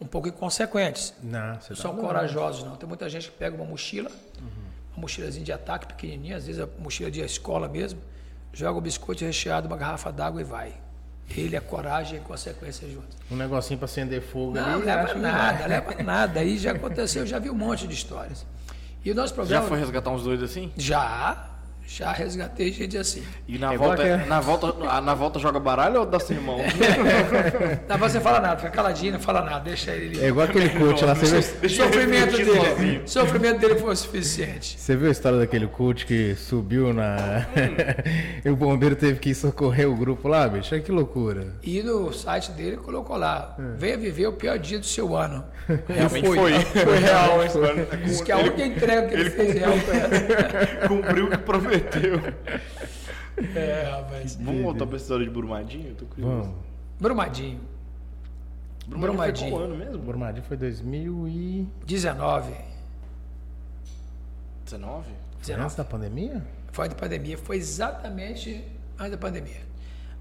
um 0.00 0.06
pouco 0.06 0.28
inconsequentes. 0.28 1.12
Não, 1.22 1.54
você 1.60 1.70
Não 1.70 1.76
tá 1.76 1.82
são 1.82 1.92
doido. 1.94 2.06
corajosos, 2.06 2.64
não. 2.64 2.74
Tem 2.76 2.88
muita 2.88 3.08
gente 3.08 3.30
que 3.30 3.36
pega 3.36 3.54
uma 3.54 3.64
mochila, 3.66 4.10
uma 4.92 5.02
mochilazinha 5.02 5.44
de 5.44 5.52
ataque 5.52 5.86
pequenininha, 5.86 6.36
às 6.36 6.46
vezes 6.46 6.60
a 6.60 6.66
mochila 6.78 7.10
de 7.10 7.20
escola 7.20 7.68
mesmo, 7.68 8.00
joga 8.52 8.78
o 8.78 8.80
biscoito 8.80 9.24
recheado, 9.24 9.66
uma 9.68 9.76
garrafa 9.76 10.10
d'água 10.10 10.40
e 10.40 10.44
vai. 10.44 10.72
Ele, 11.36 11.56
a 11.56 11.60
coragem 11.60 12.16
e 12.18 12.20
a 12.20 12.24
consequência 12.24 12.88
juntos. 12.88 13.16
Um 13.30 13.36
negocinho 13.36 13.78
para 13.78 13.84
acender 13.84 14.20
fogo 14.20 14.52
Não, 14.54 14.64
ali. 14.76 14.82
leva 14.84 15.02
acho 15.04 15.14
que 15.14 15.20
nada, 15.20 15.66
leva 15.66 15.94
nada. 16.02 16.40
Aí 16.40 16.58
já 16.58 16.72
aconteceu, 16.72 17.24
já 17.24 17.38
vi 17.38 17.48
um 17.50 17.54
monte 17.54 17.86
de 17.86 17.94
histórias. 17.94 18.44
E 19.04 19.12
o 19.12 19.14
nosso 19.14 19.28
Já 19.28 19.34
programa. 19.36 19.68
foi 19.68 19.78
resgatar 19.78 20.10
uns 20.10 20.24
doidos 20.24 20.50
assim? 20.50 20.72
Já, 20.76 21.49
Já 21.92 22.12
resgatei 22.12 22.72
gente 22.72 22.96
assim. 22.96 23.20
E 23.48 23.58
na, 23.58 23.74
É 23.74 23.76
volta, 23.76 24.16
na, 24.18 24.40
volta, 24.40 24.74
ah, 24.88 25.00
na 25.00 25.12
volta 25.12 25.40
joga 25.40 25.58
baralho 25.58 25.98
ou 25.98 26.06
dá 26.06 26.20
sermão? 26.20 26.58
Não, 27.88 27.98
você 27.98 28.20
fala 28.20 28.38
nada, 28.38 28.56
fica 28.58 28.70
caladinho, 28.70 29.14
não 29.14 29.20
fala 29.20 29.42
nada, 29.42 29.58
deixa 29.64 29.90
ele. 29.90 30.22
É 30.22 30.28
igual 30.28 30.46
aquele 30.46 30.68
coach 30.78 31.04
lá, 31.04 31.14
você 31.14 31.40
viu, 31.40 31.50
ele 31.62 31.68
sofrimento 31.74 32.36
dele. 32.36 32.54
sozinho. 32.54 33.02
Sofrimento 33.08 33.58
dele 33.58 33.74
foi 33.74 33.92
o 33.92 33.96
suficiente. 33.96 34.78
você 34.78 34.94
viu 34.94 35.08
a 35.08 35.10
história 35.10 35.38
daquele 35.40 35.66
coach 35.66 36.06
que 36.06 36.36
subiu 36.36 36.92
na. 36.94 37.44
e 38.44 38.48
o 38.48 38.54
bombeiro 38.54 38.94
teve 38.94 39.18
que 39.18 39.30
ir 39.30 39.34
socorrer 39.34 39.90
o 39.90 39.96
grupo 39.96 40.28
lá, 40.28 40.46
bicho? 40.48 40.72
Olha 40.72 40.82
que 40.84 40.92
loucura. 40.92 41.54
E 41.60 41.82
no 41.82 42.12
site 42.12 42.52
dele 42.52 42.76
colocou 42.76 43.16
lá: 43.16 43.56
venha 43.78 43.98
viver 43.98 44.28
o 44.28 44.32
pior 44.32 44.56
dia 44.60 44.78
do 44.78 44.86
seu 44.86 45.16
ano. 45.16 45.44
Realmente 45.88 46.24
E 46.24 46.34
foi. 46.34 46.52
Foi 46.60 46.98
real. 46.98 47.48
Foi. 47.48 47.98
Diz 48.04 48.20
que 48.20 48.30
a 48.30 48.38
única 48.38 48.64
entrega 48.64 49.08
que 49.08 49.14
ele, 49.14 49.30
fez 49.30 49.54
real 49.54 49.72
foi 49.78 49.96
essa. 49.96 50.88
Cumpriu 50.88 51.26
o 51.26 51.30
que 51.30 51.38
prometeu. 51.38 51.79
É, 53.54 53.88
rapaz. 53.90 54.34
Vamos 54.36 54.62
voltar 54.62 54.86
pra 54.86 54.96
história 54.96 55.24
de 55.24 55.30
Brumadinho? 55.30 55.94
Tô 55.94 56.04
curioso. 56.06 56.42
Vamos. 56.42 56.54
Brumadinho, 57.00 57.60
Brumadinho, 58.86 59.00
Brumadinho. 59.12 59.50
foi 59.50 59.58
qual 59.58 59.62
ano 59.62 59.76
mesmo? 59.76 59.98
Brumadinho 59.98 60.44
foi 60.44 60.56
2000 60.58 61.28
e... 61.28 61.68
19. 61.86 62.52
19? 64.64 65.06
19. 65.40 65.62
Antes 65.64 65.76
da 65.76 65.84
pandemia? 65.84 66.42
Foi 66.72 66.88
da 66.88 66.94
pandemia, 66.94 67.38
foi 67.38 67.56
exatamente 67.56 68.62
antes 68.98 69.12
da 69.12 69.16
pandemia. 69.18 69.60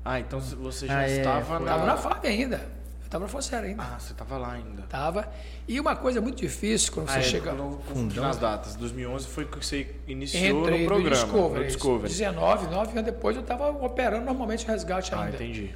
Ah, 0.05 0.19
então 0.19 0.39
você 0.39 0.87
já 0.87 0.99
Ah, 0.99 1.09
é, 1.09 1.17
estava. 1.17 1.55
Eu 1.55 1.59
na... 1.59 1.65
tava 1.65 1.85
na 1.85 1.97
FAB 1.97 2.25
ainda. 2.25 2.61
Eu 3.09 3.13
tava 3.13 3.23
na 3.25 3.29
Força 3.29 3.57
ainda. 3.57 3.81
Ah, 3.81 3.97
você 3.99 4.13
tava 4.13 4.37
lá 4.37 4.51
ainda. 4.51 4.83
Tava. 4.83 5.27
E 5.67 5.79
uma 5.79 5.95
coisa 5.95 6.21
muito 6.21 6.37
difícil 6.37 6.93
quando 6.93 7.07
você 7.09 7.15
Ah, 7.17 7.19
é, 7.19 7.23
chega. 7.23 7.49
eu 7.49 7.81
confundi 7.87 8.19
nas 8.19 8.37
datas. 8.37 8.75
2011 8.75 9.25
foi 9.27 9.45
que 9.45 9.57
você 9.65 9.95
iniciou 10.07 10.61
Entrei 10.61 10.81
no 10.81 10.85
programa, 10.85 11.09
no 11.09 11.23
Discovery. 11.23 11.59
no 11.61 11.65
Discovery. 11.65 12.07
19, 12.07 12.67
9 12.67 12.91
anos 12.91 13.03
depois 13.03 13.35
eu 13.35 13.41
estava 13.41 13.67
operando 13.83 14.25
normalmente 14.25 14.63
o 14.63 14.67
resgate 14.67 15.11
Ah, 15.15 15.21
ainda. 15.23 15.37
entendi. 15.37 15.75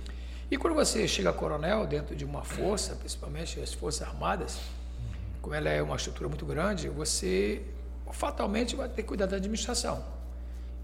E 0.51 0.57
quando 0.57 0.75
você 0.75 1.07
chega 1.07 1.31
a 1.31 1.33
coronel 1.33 1.87
dentro 1.87 2.15
de 2.15 2.23
uma 2.23 2.43
força, 2.43 2.95
principalmente 2.97 3.59
as 3.59 3.73
Forças 3.73 4.07
Armadas, 4.07 4.59
como 5.41 5.55
ela 5.55 5.69
é 5.69 5.81
uma 5.81 5.95
estrutura 5.95 6.29
muito 6.29 6.45
grande, 6.45 6.87
você 6.87 7.63
fatalmente 8.11 8.75
vai 8.75 8.87
ter 8.87 9.01
que 9.01 9.07
cuidar 9.07 9.25
da 9.25 9.37
administração. 9.37 10.05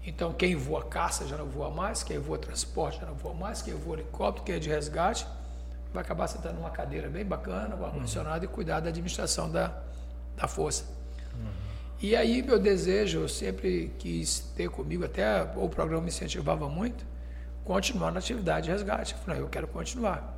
Então, 0.04 0.32
quem 0.32 0.56
voa 0.56 0.82
caça 0.82 1.28
já 1.28 1.36
não 1.36 1.46
voa 1.46 1.70
mais, 1.70 2.02
quem 2.02 2.18
voa 2.18 2.38
transporte 2.38 2.98
já 2.98 3.06
não 3.06 3.14
voa 3.14 3.34
mais, 3.34 3.62
quem 3.62 3.72
voa 3.74 3.98
helicóptero, 3.98 4.44
quem 4.44 4.56
é 4.56 4.58
de 4.58 4.68
resgate, 4.68 5.24
vai 5.92 6.02
acabar 6.02 6.26
sentando 6.28 6.54
numa 6.56 6.70
cadeira 6.70 7.08
bem 7.08 7.24
bacana, 7.24 7.76
com 7.76 7.84
ar-condicionado 7.84 8.44
e 8.44 8.48
cuidar 8.48 8.80
da 8.80 8.88
administração 8.88 9.50
da, 9.50 9.72
da 10.36 10.46
força. 10.46 10.84
E 12.02 12.16
aí, 12.16 12.42
meu 12.42 12.58
desejo, 12.58 13.20
eu 13.20 13.28
sempre 13.28 13.92
quis 13.98 14.40
ter 14.56 14.70
comigo, 14.70 15.04
até 15.04 15.42
o 15.56 15.68
programa 15.68 16.02
me 16.02 16.08
incentivava 16.08 16.66
muito, 16.68 17.04
continuar 17.62 18.10
na 18.10 18.20
atividade 18.20 18.66
de 18.66 18.72
resgate. 18.72 19.12
Eu 19.12 19.18
falei, 19.18 19.40
eu 19.42 19.48
quero 19.48 19.66
continuar. 19.66 20.34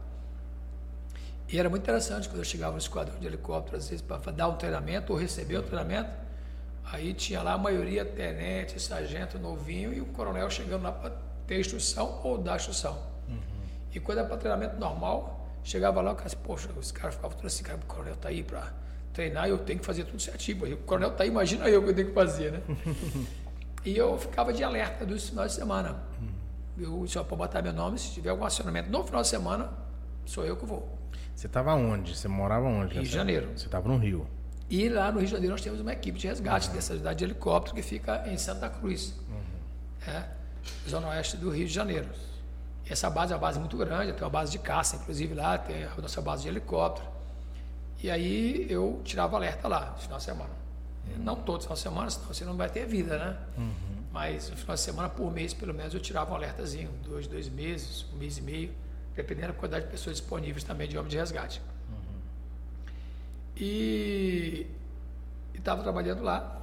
E 1.48 1.59
era 1.59 1.68
muito 1.68 1.82
interessante 1.82 2.28
quando 2.28 2.38
eu 2.38 2.44
chegava 2.44 2.72
no 2.72 2.78
esquadrão 2.78 3.16
de 3.20 3.26
helicóptero, 3.26 3.76
às 3.76 3.88
vezes, 3.88 4.03
para 4.03 4.32
dar 4.32 4.48
um 4.48 4.57
treinamento 4.57 5.12
ou 5.12 5.18
receber 5.18 5.59
um 5.59 5.62
treinamento. 5.62 6.11
Aí 6.84 7.14
tinha 7.14 7.42
lá 7.42 7.53
a 7.53 7.59
maioria 7.59 8.05
tenente, 8.05 8.80
sargento, 8.80 9.38
novinho 9.38 9.92
e 9.92 10.00
o 10.00 10.07
coronel 10.07 10.50
chegando 10.50 10.82
lá 10.82 10.92
para 10.92 11.12
ter 11.46 11.61
instrução 11.61 12.20
ou 12.24 12.38
dar 12.38 12.57
instrução. 12.57 12.98
E 13.94 14.00
quando 14.00 14.18
era 14.18 14.26
para 14.26 14.36
treinamento 14.36 14.76
normal, 14.80 15.41
chegava 15.64 16.00
lá 16.00 16.10
e 16.10 16.14
o 16.14 16.16
cara 16.16 16.30
poxa, 16.42 16.68
os 16.78 16.92
caras 16.92 17.14
ficavam 17.14 17.36
todos 17.36 17.54
assim, 17.54 17.62
cara, 17.62 17.78
o 17.78 17.86
coronel 17.86 18.16
tá 18.16 18.28
aí 18.28 18.42
para 18.42 18.72
treinar 19.12 19.48
eu 19.48 19.58
tenho 19.58 19.78
que 19.78 19.84
fazer 19.84 20.04
tudo 20.04 20.20
certinho. 20.20 20.74
O 20.74 20.76
coronel 20.78 21.10
tá 21.12 21.24
aí, 21.24 21.30
imagina 21.30 21.68
eu 21.68 21.82
que 21.82 21.90
eu 21.90 21.94
tenho 21.94 22.08
que 22.08 22.14
fazer, 22.14 22.52
né? 22.52 22.62
e 23.84 23.96
eu 23.96 24.18
ficava 24.18 24.52
de 24.52 24.64
alerta 24.64 25.04
dos 25.04 25.28
finais 25.28 25.52
de 25.52 25.58
semana. 25.58 26.02
Eu 26.78 27.06
só 27.06 27.22
para 27.22 27.36
botar 27.36 27.62
meu 27.62 27.72
nome, 27.72 27.98
se 27.98 28.12
tiver 28.12 28.30
algum 28.30 28.44
acionamento 28.44 28.90
no 28.90 29.04
final 29.04 29.22
de 29.22 29.28
semana, 29.28 29.70
sou 30.24 30.44
eu 30.44 30.56
que 30.56 30.64
vou. 30.64 30.98
Você 31.34 31.48
tava 31.48 31.74
onde? 31.74 32.16
Você 32.16 32.28
morava 32.28 32.66
onde? 32.66 32.94
Rio 32.94 33.02
de 33.02 33.08
Janeiro. 33.08 33.50
Você 33.54 33.68
tava 33.68 33.88
no 33.88 33.98
Rio. 33.98 34.26
E 34.70 34.88
lá 34.88 35.12
no 35.12 35.18
Rio 35.18 35.26
de 35.26 35.32
Janeiro 35.32 35.52
nós 35.52 35.60
temos 35.60 35.80
uma 35.80 35.92
equipe 35.92 36.18
de 36.18 36.26
resgate 36.26 36.70
dessa 36.70 36.94
unidade 36.94 37.18
de 37.18 37.24
helicóptero 37.24 37.74
que 37.76 37.82
fica 37.82 38.26
em 38.26 38.38
Santa 38.38 38.70
Cruz, 38.70 39.14
é, 40.06 40.24
zona 40.88 41.08
oeste 41.08 41.36
do 41.36 41.50
Rio 41.50 41.66
de 41.66 41.72
Janeiro. 41.72 42.08
Essa 42.89 43.09
base 43.09 43.33
é 43.33 43.37
uma 43.37 43.41
base 43.41 43.59
muito 43.59 43.76
grande, 43.76 44.12
tem 44.12 44.22
uma 44.22 44.30
base 44.30 44.53
de 44.53 44.59
caça, 44.59 44.97
inclusive 44.97 45.35
lá, 45.35 45.57
tem 45.57 45.85
a 45.85 45.95
nossa 46.01 46.20
base 46.20 46.43
de 46.43 46.49
helicóptero. 46.49 47.07
E 48.03 48.11
aí 48.11 48.66
eu 48.68 49.01
tirava 49.05 49.37
alerta 49.37 49.68
lá, 49.68 49.93
no 49.93 49.99
final 49.99 50.18
de 50.18 50.24
semana. 50.24 50.51
Não 51.18 51.37
todos 51.37 51.64
final 51.64 51.76
de 51.76 51.83
semana, 51.83 52.11
senão 52.11 52.26
você 52.26 52.45
não 52.45 52.57
vai 52.57 52.68
ter 52.68 52.87
vida, 52.87 53.18
né? 53.18 53.37
Mas 54.12 54.51
no 54.51 54.57
final 54.57 54.74
de 54.74 54.83
semana, 54.83 55.09
por 55.09 55.33
mês, 55.33 55.55
pelo 55.55 55.72
menos, 55.72 55.95
eu 55.95 56.01
tirava 56.01 56.33
um 56.33 56.35
alertazinho, 56.35 56.91
dois, 57.05 57.26
dois 57.26 57.49
meses, 57.49 58.05
um 58.12 58.16
mês 58.18 58.39
e 58.39 58.43
meio, 58.43 58.72
dependendo 59.14 59.49
da 59.49 59.55
quantidade 59.55 59.87
de 59.87 59.91
pessoas 59.91 60.16
disponíveis 60.16 60.64
também 60.64 60.89
de 60.89 60.99
homem 60.99 61.11
de 61.11 61.16
resgate. 61.16 61.62
E 63.57 64.66
estava 65.55 65.83
trabalhando 65.83 66.22
lá. 66.22 66.61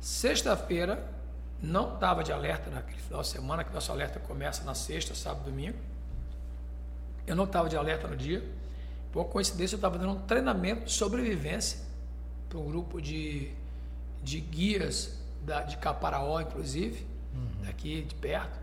Sexta-feira, 0.00 1.04
não 1.62 1.94
estava 1.94 2.22
de 2.22 2.32
alerta 2.32 2.70
naquele 2.70 2.98
final 2.98 3.22
de 3.22 3.28
semana, 3.28 3.64
que 3.64 3.72
nosso 3.72 3.90
alerta 3.90 4.20
começa 4.20 4.64
na 4.64 4.74
sexta, 4.74 5.14
sábado 5.14 5.48
e 5.48 5.50
domingo. 5.50 5.78
Eu 7.26 7.34
não 7.34 7.44
estava 7.44 7.68
de 7.68 7.76
alerta 7.76 8.06
no 8.06 8.16
dia. 8.16 8.42
Por 9.12 9.24
coincidência, 9.26 9.74
eu 9.74 9.78
estava 9.78 9.98
dando 9.98 10.12
um 10.12 10.20
treinamento 10.20 10.84
de 10.84 10.92
sobrevivência 10.92 11.80
para 12.48 12.58
um 12.58 12.66
grupo 12.66 13.00
de, 13.00 13.50
de 14.22 14.40
guias 14.40 15.18
da, 15.42 15.62
de 15.62 15.76
Caparaó, 15.78 16.40
inclusive, 16.40 17.06
daqui 17.64 18.02
de 18.02 18.14
perto 18.14 18.58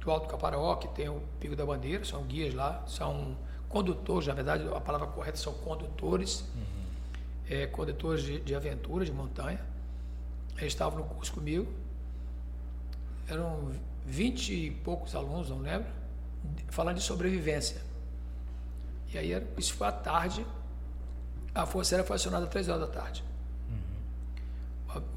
do 0.00 0.10
Alto 0.10 0.28
Caparaó, 0.28 0.76
que 0.76 0.88
tem 0.88 1.08
o 1.08 1.20
Pico 1.40 1.56
da 1.56 1.66
Bandeira, 1.66 2.04
são 2.04 2.22
guias 2.22 2.54
lá, 2.54 2.84
são 2.86 3.36
condutores, 3.68 4.28
na 4.28 4.34
verdade 4.34 4.64
a 4.74 4.80
palavra 4.80 5.08
correta 5.08 5.36
são 5.36 5.52
condutores, 5.52 6.44
é, 7.48 7.66
condutores 7.66 8.22
de, 8.22 8.40
de 8.40 8.54
aventura, 8.54 9.04
de 9.04 9.12
montanha. 9.12 9.60
Eles 10.58 10.72
estavam 10.72 10.98
no 10.98 11.04
curso 11.04 11.32
comigo, 11.32 11.66
eram 13.28 13.72
vinte 14.06 14.52
e 14.54 14.70
poucos 14.70 15.14
alunos, 15.14 15.50
não 15.50 15.58
lembro, 15.58 15.88
falando 16.68 16.96
de 16.96 17.02
sobrevivência. 17.02 17.80
E 19.12 19.18
aí, 19.18 19.32
era- 19.32 19.46
isso 19.58 19.74
foi 19.74 19.86
à 19.86 19.92
tarde, 19.92 20.46
a 21.54 21.66
Força 21.66 21.94
Aérea 21.94 22.06
foi 22.06 22.16
acionada 22.16 22.44
às 22.44 22.50
três 22.50 22.68
horas 22.68 22.82
da 22.82 22.86
tarde. 22.88 23.22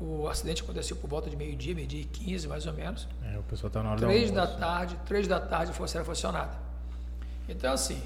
O 0.01 0.27
acidente 0.27 0.61
aconteceu 0.61 0.97
por 0.97 1.09
volta 1.09 1.29
de 1.29 1.37
meio-dia, 1.37 1.73
meio-dia 1.73 2.01
e 2.01 2.05
15, 2.05 2.49
mais 2.49 2.65
ou 2.65 2.73
menos. 2.73 3.07
É, 3.23 3.37
o 3.37 3.43
pessoal 3.43 3.69
tá 3.71 3.81
na 3.81 3.91
hora 3.91 3.99
Três 4.01 4.29
da 4.29 4.45
tarde, 4.45 4.97
três 5.05 5.25
da 5.25 5.39
tarde, 5.39 5.71
a 5.71 5.73
Força 5.73 5.97
Aérea 5.97 6.05
foi 6.05 6.11
acionada. 6.13 6.51
Então, 7.47 7.71
assim, 7.71 8.01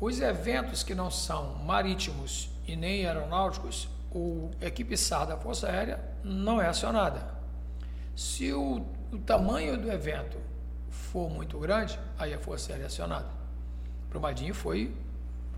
os 0.00 0.18
eventos 0.20 0.82
que 0.82 0.94
não 0.94 1.10
são 1.10 1.54
marítimos 1.56 2.48
e 2.66 2.74
nem 2.76 3.06
aeronáuticos, 3.06 3.88
o 4.12 4.50
equipe 4.60 4.96
SAR 4.96 5.26
da 5.26 5.36
Força 5.36 5.68
Aérea 5.68 6.00
não 6.24 6.60
é 6.60 6.66
acionada. 6.66 7.22
Se 8.16 8.52
o, 8.52 8.84
o 9.12 9.18
tamanho 9.18 9.78
do 9.78 9.90
evento 9.90 10.38
for 10.90 11.30
muito 11.30 11.58
grande, 11.58 11.98
aí 12.18 12.32
a 12.34 12.38
Força 12.38 12.72
Aérea 12.72 12.84
é 12.84 12.86
acionada. 12.86 13.28
Brumadinho 14.08 14.54
foi 14.54 14.94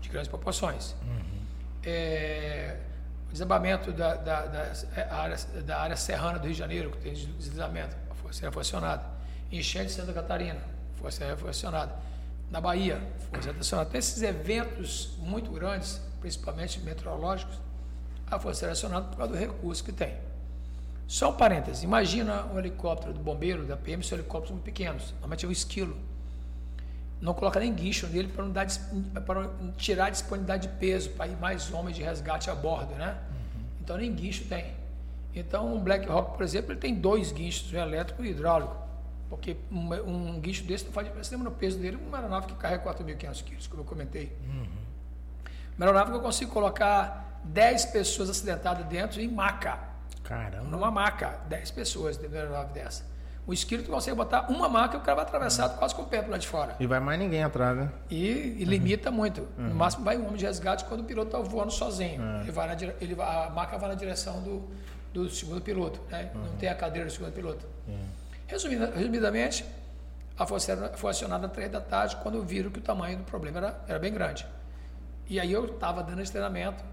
de 0.01 0.09
grandes 0.09 0.27
proporções. 0.27 0.95
É, 1.83 2.77
o 3.29 3.31
desabamento 3.31 3.91
da, 3.91 4.15
da, 4.15 4.45
da, 4.45 4.73
é, 4.95 5.07
área, 5.09 5.37
da 5.63 5.79
área 5.79 5.95
serrana 5.95 6.37
do 6.37 6.43
Rio 6.43 6.53
de 6.53 6.59
Janeiro, 6.59 6.91
que 6.91 6.97
tem 6.97 7.13
deslizamento, 7.13 7.95
a 8.09 8.15
Força 8.15 8.41
Aérea 8.41 8.51
foi 8.51 8.61
acionada. 8.61 9.05
Enchente 9.51 9.87
de 9.87 9.93
Santa 9.93 10.13
Catarina, 10.13 10.59
a 10.59 10.99
Força 10.99 11.23
Aérea 11.23 11.37
foi 11.37 11.49
acionada. 11.49 11.95
Na 12.49 12.59
Bahia, 12.59 12.97
a 12.97 13.19
Força 13.19 13.37
Aérea 13.37 13.53
foi 13.53 13.61
acionada. 13.61 13.89
Então, 13.89 13.99
esses 13.99 14.21
eventos 14.21 15.15
muito 15.19 15.51
grandes, 15.51 16.01
principalmente 16.19 16.79
meteorológicos, 16.81 17.57
a 18.31 18.37
Aérea 18.37 18.67
é 18.67 18.71
acionada 18.71 19.07
por 19.07 19.17
causa 19.17 19.33
do 19.33 19.37
recurso 19.37 19.83
que 19.83 19.91
tem. 19.91 20.15
Só 21.05 21.31
um 21.31 21.33
parênteses, 21.33 21.83
imagina 21.83 22.45
um 22.45 22.57
helicóptero 22.57 23.13
do 23.13 23.19
bombeiro, 23.19 23.65
da 23.65 23.75
PM, 23.75 24.01
são 24.01 24.17
helicópteros 24.17 24.51
muito 24.51 24.63
pequenos, 24.63 25.11
normalmente 25.11 25.45
é 25.45 25.49
um 25.49 25.51
esquilo. 25.51 25.97
Não 27.19 27.33
coloca 27.33 27.59
nem 27.59 27.73
guincho 27.73 28.07
nele 28.07 28.29
para 28.29 28.45
não, 28.45 28.51
dar, 28.51 28.65
para 29.25 29.49
tirar 29.77 30.05
a 30.05 30.09
disponibilidade 30.09 30.69
de 30.69 30.73
peso, 30.75 31.09
para 31.11 31.27
ir 31.27 31.35
mais 31.35 31.71
homens 31.71 31.97
de 31.97 32.01
resgate 32.01 32.49
a 32.49 32.55
bordo, 32.55 32.95
né? 32.95 33.17
Então 33.81 33.97
nem 33.97 34.11
guincho 34.11 34.45
tem. 34.45 34.73
Então 35.35 35.75
um 35.75 35.79
Black 35.79 36.09
Hawk, 36.09 36.37
por 36.37 36.43
exemplo, 36.43 36.71
ele 36.71 36.79
tem 36.79 36.95
dois 36.95 37.31
guinchos, 37.31 37.71
um 37.73 37.77
elétrico 37.77 38.23
e 38.23 38.29
um 38.29 38.31
hidráulico. 38.31 38.75
Porque 39.29 39.57
um, 39.71 39.93
um 39.93 40.39
guincho 40.39 40.63
desse 40.63 40.85
não 40.85 40.93
faz 40.93 41.05
diferença 41.05 41.31
nenhuma 41.31 41.49
no 41.49 41.55
peso 41.55 41.77
dele, 41.77 41.97
uma 42.07 42.17
aeronave 42.17 42.47
que 42.47 42.55
carrega 42.55 42.83
4.500 42.83 43.43
quilos, 43.43 43.67
como 43.67 43.81
eu 43.81 43.85
comentei. 43.85 44.31
Uma 45.77 45.85
aeronave 45.85 46.11
que 46.11 46.17
eu 46.17 46.21
consigo 46.21 46.51
colocar 46.51 47.30
10 47.43 47.85
pessoas 47.85 48.29
acidentadas 48.29 48.85
dentro 48.85 49.21
em 49.21 49.27
maca 49.27 49.79
Caramba. 50.23 50.69
numa 50.69 50.91
maca, 50.91 51.39
10 51.49 51.71
pessoas 51.71 52.17
dentro 52.17 52.31
de 52.31 52.37
uma 52.37 52.43
aeronave 52.43 52.73
dessa. 52.73 53.11
O 53.45 53.53
esquilo 53.53 53.83
tu 53.83 53.89
consegue 53.89 54.15
botar 54.15 54.49
uma 54.51 54.69
maca 54.69 54.95
e 54.95 54.99
o 54.99 55.01
cara 55.01 55.15
vai 55.15 55.25
atravessado 55.25 55.77
quase 55.77 55.95
com 55.95 56.03
o 56.03 56.05
pé 56.05 56.21
lado 56.21 56.37
de 56.37 56.47
fora. 56.47 56.75
E 56.79 56.85
vai 56.85 56.99
mais 56.99 57.19
ninguém 57.19 57.43
atrás, 57.43 57.75
né? 57.75 57.89
E, 58.09 58.55
e 58.59 58.65
limita 58.65 59.09
muito. 59.09 59.47
No 59.57 59.73
máximo 59.73 60.05
vai 60.05 60.15
um 60.17 60.25
homem 60.25 60.37
de 60.37 60.45
resgate 60.45 60.85
quando 60.85 61.01
o 61.01 61.03
piloto 61.03 61.35
está 61.35 61.39
voando 61.39 61.71
sozinho. 61.71 62.21
Ele 62.41 62.51
vai 62.51 62.67
na, 62.67 62.73
ele 63.01 63.17
a 63.19 63.49
maca 63.49 63.77
vai 63.77 63.89
na 63.89 63.95
direção 63.95 64.41
do, 64.41 64.69
do 65.11 65.29
segundo 65.29 65.59
piloto. 65.59 65.99
Né? 66.09 66.29
Não 66.35 66.55
tem 66.57 66.69
a 66.69 66.75
cadeira 66.75 67.07
do 67.07 67.11
segundo 67.11 67.33
piloto. 67.33 67.65
Resumida, 68.47 68.91
resumidamente, 68.95 69.65
ela 70.37 70.45
foi, 70.45 70.59
foi 70.95 71.09
acionada 71.09 71.47
às 71.47 71.51
três 71.53 71.71
da 71.71 71.81
tarde 71.81 72.15
quando 72.17 72.41
viram 72.43 72.69
que 72.69 72.79
o 72.79 72.81
tamanho 72.81 73.17
do 73.17 73.23
problema 73.23 73.57
era, 73.57 73.81
era 73.87 73.99
bem 73.99 74.13
grande. 74.13 74.45
E 75.27 75.39
aí 75.39 75.51
eu 75.51 75.65
estava 75.65 76.03
dando 76.03 76.21
esse 76.21 76.31
treinamento, 76.31 76.83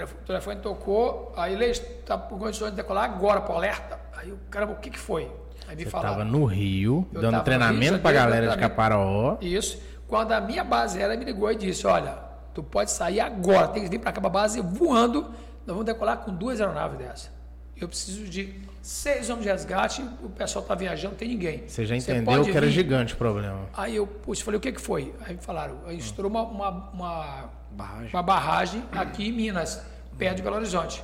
o 0.00 0.26
telefone 0.26 0.60
tocou, 0.60 1.32
aí 1.36 1.52
ele 1.52 1.66
está 1.66 2.16
com 2.16 2.38
condições 2.38 2.70
de 2.70 2.76
decolar 2.76 3.04
agora 3.04 3.40
para 3.40 3.52
o 3.52 3.56
alerta. 3.56 4.00
Aí 4.16 4.32
o 4.32 4.38
caramba, 4.50 4.72
o 4.72 4.76
que, 4.76 4.90
que 4.90 4.98
foi? 4.98 5.30
Aí 5.68 5.76
me 5.76 5.84
Você 5.84 5.96
estava 5.96 6.24
no 6.24 6.44
Rio, 6.44 7.06
eu 7.12 7.20
dando 7.20 7.42
treinamento 7.42 7.98
para 7.98 8.10
a 8.10 8.12
galera 8.12 8.48
de 8.48 8.56
Caparaó. 8.56 9.36
Isso. 9.40 9.80
Quando 10.08 10.32
a 10.32 10.40
minha 10.40 10.64
base 10.64 11.00
era, 11.00 11.16
me 11.16 11.24
ligou 11.24 11.50
e 11.50 11.56
disse, 11.56 11.86
olha, 11.86 12.18
tu 12.52 12.62
pode 12.62 12.90
sair 12.90 13.20
agora, 13.20 13.68
tem 13.68 13.82
que 13.82 13.88
vir 13.88 13.98
para 13.98 14.12
cá, 14.12 14.20
a 14.24 14.28
base 14.28 14.60
voando, 14.60 15.22
nós 15.22 15.68
vamos 15.68 15.84
decolar 15.84 16.18
com 16.18 16.34
duas 16.34 16.60
aeronaves 16.60 16.98
dessa. 16.98 17.30
Eu 17.76 17.88
preciso 17.88 18.24
de 18.24 18.60
seis 18.80 19.28
homens 19.28 19.44
de 19.44 19.50
resgate, 19.50 20.02
o 20.22 20.28
pessoal 20.28 20.62
está 20.62 20.74
viajando, 20.74 21.12
não 21.12 21.18
tem 21.18 21.28
ninguém. 21.28 21.64
Você 21.66 21.84
já 21.84 21.96
entendeu 21.96 22.44
que 22.44 22.56
era 22.56 22.68
gigante 22.68 23.14
o 23.14 23.16
problema. 23.16 23.60
Aí 23.72 23.96
eu 23.96 24.06
puxa, 24.06 24.44
falei, 24.44 24.58
o 24.58 24.60
que, 24.60 24.72
que 24.72 24.80
foi? 24.80 25.14
Aí 25.22 25.34
me 25.34 25.40
falaram, 25.40 25.78
estourou 25.90 26.30
uma, 26.30 26.42
uma, 26.42 26.68
uma, 26.92 27.50
barragem. 27.72 28.10
uma 28.12 28.22
barragem 28.22 28.84
aqui 28.92 29.28
em 29.28 29.32
Minas, 29.32 29.82
perto 30.18 30.36
de 30.36 30.42
Belo 30.42 30.56
Horizonte. 30.56 31.02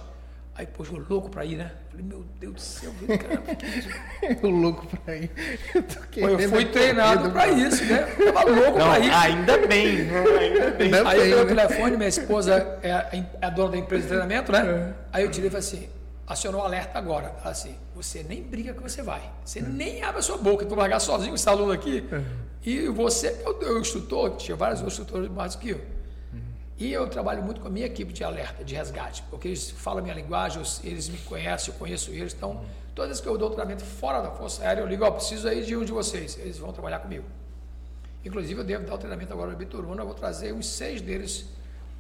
Aí, 0.59 0.67
poxa, 0.67 0.93
o 0.93 0.99
louco 1.09 1.31
para 1.31 1.45
ir, 1.45 1.57
né? 1.57 1.71
Falei, 1.89 2.05
meu 2.05 2.25
Deus 2.41 2.55
do 2.55 2.61
céu, 2.61 2.93
cara, 3.17 3.43
o 4.43 4.49
louco 4.49 4.87
para 4.89 5.17
ir. 5.17 5.31
Eu, 5.73 5.83
tô 5.85 6.21
eu 6.21 6.49
fui 6.49 6.65
treinado 6.65 7.31
para 7.31 7.47
isso, 7.47 7.85
né? 7.85 8.13
Eu 8.19 8.33
tava 8.33 8.51
louco 8.51 8.73
para 8.73 8.99
ir. 8.99 9.11
Ainda 9.13 9.67
bem, 9.69 10.11
ainda 10.11 10.71
bem. 10.73 10.95
Aí 10.95 10.99
eu 10.99 11.05
peguei 11.05 11.35
o 11.35 11.47
telefone, 11.47 11.97
minha 11.97 12.09
esposa 12.09 12.79
é 12.83 12.91
a, 12.91 13.09
é 13.13 13.47
a 13.47 13.51
dona 13.51 13.71
da 13.71 13.79
empresa 13.79 14.03
de 14.03 14.09
treinamento, 14.09 14.51
né? 14.51 14.67
É. 14.67 14.95
Aí 15.13 15.25
eu 15.25 15.31
tirei 15.31 15.47
e 15.47 15.51
falei 15.51 15.65
assim, 15.65 15.89
acionou 16.27 16.61
o 16.61 16.65
alerta 16.65 16.99
agora. 16.99 17.37
Assim, 17.45 17.77
você 17.95 18.25
nem 18.29 18.43
briga 18.43 18.75
que 18.75 18.83
você 18.83 19.01
vai. 19.01 19.23
Você 19.45 19.61
uhum. 19.61 19.69
nem 19.69 20.03
abre 20.03 20.19
a 20.19 20.23
sua 20.23 20.39
boca. 20.39 20.67
Tu 20.67 20.75
largar 20.75 20.99
sozinho 21.01 21.37
esse 21.37 21.49
aluno 21.49 21.71
aqui. 21.71 22.05
Uhum. 22.11 22.25
E 22.65 22.89
você, 22.89 23.41
eu, 23.45 23.61
eu 23.63 23.81
instrutor, 23.81 24.37
tinha 24.37 24.57
vários 24.57 24.81
outros 24.81 24.99
instrutores 24.99 25.31
mais 25.31 25.55
do 25.55 25.61
que 25.61 25.71
eu. 25.71 25.81
E 26.79 26.93
eu 26.93 27.09
trabalho 27.09 27.43
muito 27.43 27.61
com 27.61 27.67
a 27.67 27.71
minha 27.71 27.87
equipe 27.87 28.13
de 28.13 28.23
alerta, 28.23 28.65
de 28.65 28.75
resgate, 28.75 29.23
porque 29.31 29.49
eles 29.49 29.71
falam 29.71 29.99
a 29.99 30.03
minha 30.03 30.15
linguagem, 30.15 30.63
eles 30.85 31.09
me 31.09 31.19
conhecem, 31.19 31.73
eu 31.75 31.79
conheço 31.79 32.11
eles. 32.13 32.33
Então, 32.33 32.65
todas 32.95 33.13
as 33.13 33.21
que 33.21 33.27
eu 33.27 33.37
dou 33.37 33.51
treinamento 33.51 33.85
fora 33.85 34.21
da 34.21 34.31
Força 34.31 34.63
Aérea, 34.63 34.83
eu 34.83 34.87
ligo, 34.87 35.05
ó, 35.05 35.11
preciso 35.11 35.49
aí 35.49 35.65
de 35.65 35.77
um 35.77 35.85
de 35.85 35.91
vocês. 35.91 36.39
Eles 36.39 36.59
vão 36.59 36.73
trabalhar 36.73 37.01
comigo. 37.01 37.25
Inclusive, 38.25 38.61
eu 38.61 38.65
devo 38.65 38.87
dar 38.87 38.95
o 38.95 38.99
treinamento 38.99 39.33
agora 39.33 39.51
no 39.51 39.57
Bituruna, 39.57 40.03
eu 40.03 40.07
vou 40.07 40.15
trazer 40.15 40.53
uns 40.53 40.67
seis 40.67 41.01
deles 41.01 41.47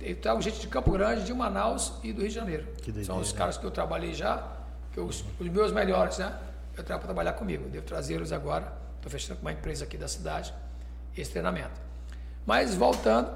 eu 0.00 0.14
trago 0.14 0.40
gente 0.40 0.60
de 0.60 0.68
Campo 0.68 0.92
Grande, 0.92 1.24
de 1.24 1.34
Manaus 1.34 1.92
e 2.04 2.12
do 2.12 2.20
Rio 2.20 2.28
de 2.28 2.34
Janeiro. 2.34 2.66
São 3.04 3.18
os 3.18 3.32
caras 3.32 3.58
que 3.58 3.64
eu 3.64 3.70
trabalhei 3.70 4.14
já, 4.14 4.46
que 4.92 4.98
eu, 4.98 5.04
os, 5.04 5.24
os, 5.40 5.48
meus 5.48 5.72
melhores, 5.72 6.18
né? 6.18 6.38
Eu 6.76 6.84
trago 6.84 7.00
para 7.00 7.08
trabalhar 7.08 7.32
comigo. 7.32 7.68
Devo 7.68 7.84
trazê-los 7.84 8.32
agora. 8.32 8.72
Estou 8.96 9.10
fechando 9.10 9.40
com 9.40 9.46
uma 9.46 9.52
empresa 9.52 9.84
aqui 9.84 9.96
da 9.96 10.06
cidade 10.06 10.54
esse 11.16 11.32
treinamento. 11.32 11.80
Mas 12.46 12.76
voltando, 12.76 13.28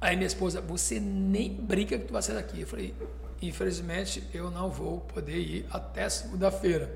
aí 0.00 0.16
minha 0.16 0.26
esposa, 0.26 0.60
você 0.60 1.00
nem 1.00 1.52
brinca 1.52 1.98
que 1.98 2.04
tu 2.04 2.12
vai 2.12 2.22
sair 2.22 2.36
daqui. 2.36 2.60
Eu 2.60 2.66
falei, 2.66 2.94
infelizmente 3.40 4.22
eu 4.32 4.50
não 4.50 4.70
vou 4.70 5.00
poder 5.00 5.36
ir 5.36 5.66
até 5.70 6.08
segunda-feira. 6.08 6.90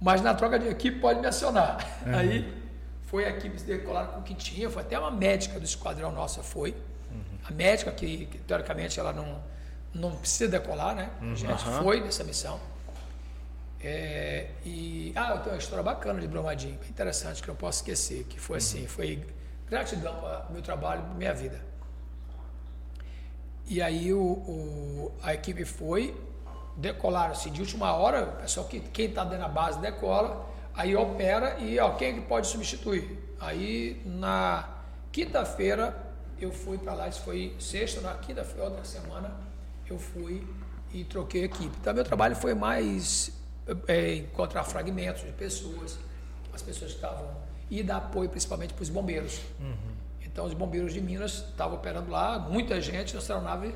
Mas 0.00 0.20
na 0.20 0.34
troca 0.34 0.58
de 0.58 0.68
equipe 0.68 1.00
pode 1.00 1.20
me 1.20 1.26
acionar. 1.26 1.84
Uhum. 2.06 2.14
Aí 2.16 2.54
foi 3.06 3.24
a 3.24 3.30
equipe 3.30 3.60
decolar 3.62 4.08
com 4.08 4.20
o 4.20 4.22
que 4.22 4.34
tinha, 4.34 4.70
foi 4.70 4.82
até 4.82 4.98
uma 4.98 5.10
médica 5.10 5.58
do 5.58 5.64
esquadrão 5.64 6.12
nossa 6.12 6.42
foi 6.42 6.74
a 7.48 7.52
médica, 7.52 7.90
que, 7.90 8.26
que, 8.26 8.38
teoricamente 8.38 9.00
ela 9.00 9.12
não, 9.12 9.42
não 9.94 10.14
precisa 10.16 10.50
decolar, 10.50 10.94
né? 10.94 11.10
A 11.20 11.34
gente 11.34 11.66
uhum. 11.66 11.82
foi 11.82 12.00
nessa 12.00 12.22
missão. 12.22 12.60
É, 13.80 14.48
e, 14.64 15.12
ah, 15.16 15.30
eu 15.30 15.38
tenho 15.38 15.54
uma 15.54 15.58
história 15.58 15.82
bacana 15.82 16.20
de 16.20 16.26
Brumadinho, 16.26 16.78
bem 16.78 16.90
interessante, 16.90 17.42
que 17.42 17.48
eu 17.48 17.52
não 17.52 17.58
posso 17.58 17.78
esquecer, 17.78 18.24
que 18.24 18.38
foi 18.38 18.58
assim, 18.58 18.82
uhum. 18.82 18.88
foi 18.88 19.26
gratidão 19.68 20.14
para 20.16 20.46
o 20.48 20.52
meu 20.52 20.62
trabalho, 20.62 21.04
minha 21.16 21.32
vida. 21.32 21.60
E 23.68 23.82
aí 23.82 24.12
o, 24.14 24.18
o, 24.18 25.12
a 25.22 25.34
equipe 25.34 25.64
foi, 25.64 26.16
decolaram 26.76 27.32
assim, 27.32 27.50
de 27.50 27.60
última 27.60 27.92
hora, 27.92 28.24
o 28.24 28.42
pessoal 28.42 28.66
que 28.66 28.80
quem 28.80 29.06
está 29.06 29.24
dentro 29.24 29.40
da 29.40 29.48
base 29.48 29.78
decola, 29.78 30.48
aí 30.74 30.96
opera 30.96 31.58
e 31.58 31.78
ó, 31.78 31.90
quem 31.90 32.08
é 32.08 32.12
que 32.14 32.20
pode 32.22 32.46
substituir? 32.46 33.18
Aí 33.38 34.00
na 34.06 34.68
quinta-feira 35.12 35.94
eu 36.40 36.50
fui 36.50 36.78
para 36.78 36.94
lá, 36.94 37.08
isso 37.08 37.20
foi 37.20 37.54
sexta, 37.58 38.00
na 38.00 38.14
quinta-feira, 38.14 38.64
outra 38.64 38.84
semana, 38.84 39.36
eu 39.86 39.98
fui 39.98 40.46
e 40.92 41.04
troquei 41.04 41.44
equipe. 41.44 41.76
Então, 41.80 41.92
meu 41.92 42.04
trabalho 42.04 42.36
foi 42.36 42.54
mais 42.54 43.32
é, 43.86 44.14
encontrar 44.14 44.64
fragmentos 44.64 45.22
de 45.22 45.32
pessoas, 45.32 45.98
as 46.54 46.62
pessoas 46.62 46.92
que 46.92 46.96
estavam. 46.96 47.28
e 47.70 47.82
dar 47.82 47.98
apoio 47.98 48.30
principalmente 48.30 48.72
para 48.72 48.82
os 48.82 48.88
bombeiros. 48.88 49.40
Uhum. 49.60 49.97
Então, 50.38 50.46
os 50.46 50.54
bombeiros 50.54 50.92
de 50.92 51.00
Minas 51.00 51.44
estavam 51.50 51.78
operando 51.78 52.12
lá, 52.12 52.38
muita 52.38 52.80
gente, 52.80 53.12
nossa 53.12 53.34
aeronave 53.34 53.74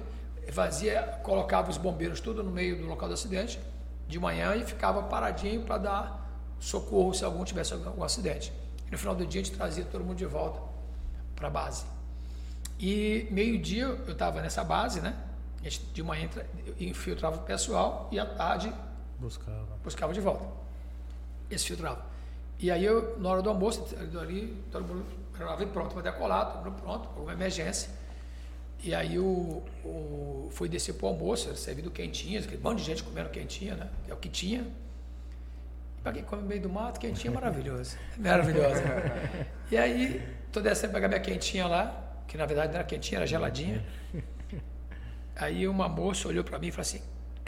fazia, 0.52 1.18
colocava 1.24 1.68
os 1.68 1.76
bombeiros 1.76 2.20
tudo 2.20 2.40
no 2.40 2.52
meio 2.52 2.78
do 2.78 2.86
local 2.86 3.09
do 3.09 3.14
acidente, 3.14 3.59
de 4.06 4.16
manhã, 4.20 4.55
e 4.55 4.64
ficava 4.64 5.02
paradinho 5.02 5.62
para 5.62 5.76
dar 5.76 6.40
socorro 6.60 7.12
se 7.14 7.24
algum 7.24 7.43
tivesse 7.43 7.72
algum 7.72 8.05
acidente. 8.05 8.52
E 8.86 8.93
no 8.93 8.97
final 8.97 9.12
do 9.12 9.26
dia, 9.26 9.40
a 9.40 9.44
gente 9.44 9.56
trazia 9.56 9.84
todo 9.84 10.05
mundo 10.05 10.18
de 10.18 10.24
volta 10.24 10.60
para 11.34 11.48
a 11.48 11.51
base. 11.51 11.84
E 12.78 13.26
meio-dia 13.32 13.82
eu 13.82 14.12
estava 14.12 14.40
nessa 14.40 14.62
base, 14.62 15.01
né? 15.01 15.16
A 15.62 15.64
gente 15.64 15.80
de 15.86 16.01
manhã 16.01 16.30
infiltrava 16.78 17.39
o 17.39 17.43
pessoal 17.43 18.09
e 18.12 18.20
à 18.20 18.24
tarde 18.24 18.72
buscava, 19.18 19.66
buscava 19.82 20.14
de 20.14 20.20
volta. 20.20 20.47
Esse 21.51 21.66
filtrava. 21.66 22.06
E 22.56 22.70
aí 22.70 22.84
eu, 22.84 23.18
na 23.18 23.30
hora 23.30 23.43
do 23.43 23.48
almoço, 23.48 23.84
ali, 24.20 24.56
todo 24.70 24.84
mundo 24.84 25.21
estava 25.32 25.66
pronto 25.66 25.94
para 25.94 26.02
decolar, 26.02 26.52
todo 26.52 26.64
mundo 26.64 26.80
pronto, 26.80 27.09
alguma 27.09 27.32
emergência. 27.32 27.90
E 28.82 28.94
aí 28.94 29.18
o, 29.18 29.62
o 29.84 30.48
fui 30.52 30.68
descer 30.68 30.94
para 30.94 31.06
o 31.06 31.09
almoço, 31.10 31.54
servido 31.56 31.90
quentinha, 31.90 32.40
aquele 32.40 32.60
monte 32.60 32.78
de 32.78 32.84
gente 32.84 33.02
comendo 33.02 33.30
quentinha, 33.30 33.74
né? 33.76 33.88
É 34.09 34.12
o 34.12 34.16
que 34.16 34.28
tinha. 34.28 34.66
Para 36.02 36.12
quem 36.12 36.24
come 36.24 36.42
no 36.42 36.48
meio 36.48 36.60
do 36.60 36.68
mato, 36.68 36.98
quentinha 36.98 37.30
é 37.30 37.34
maravilhoso. 37.34 37.96
Maravilhosa. 38.18 38.82
e 39.70 39.76
aí, 39.76 40.20
estou 40.46 40.60
descendo 40.62 40.90
para 40.90 41.00
pegar 41.00 41.09
minha 41.09 41.20
quentinha 41.20 41.66
lá, 41.68 42.22
que 42.26 42.36
na 42.36 42.44
verdade 42.44 42.68
não 42.72 42.80
era 42.80 42.84
quentinha, 42.84 43.18
era 43.18 43.26
geladinha. 43.26 43.84
Aí 45.36 45.66
uma 45.68 45.88
moça 45.88 46.26
olhou 46.26 46.42
para 46.42 46.59
mim 46.59 46.68
e 46.68 46.70
falou 46.72 46.82
assim: 46.82 47.00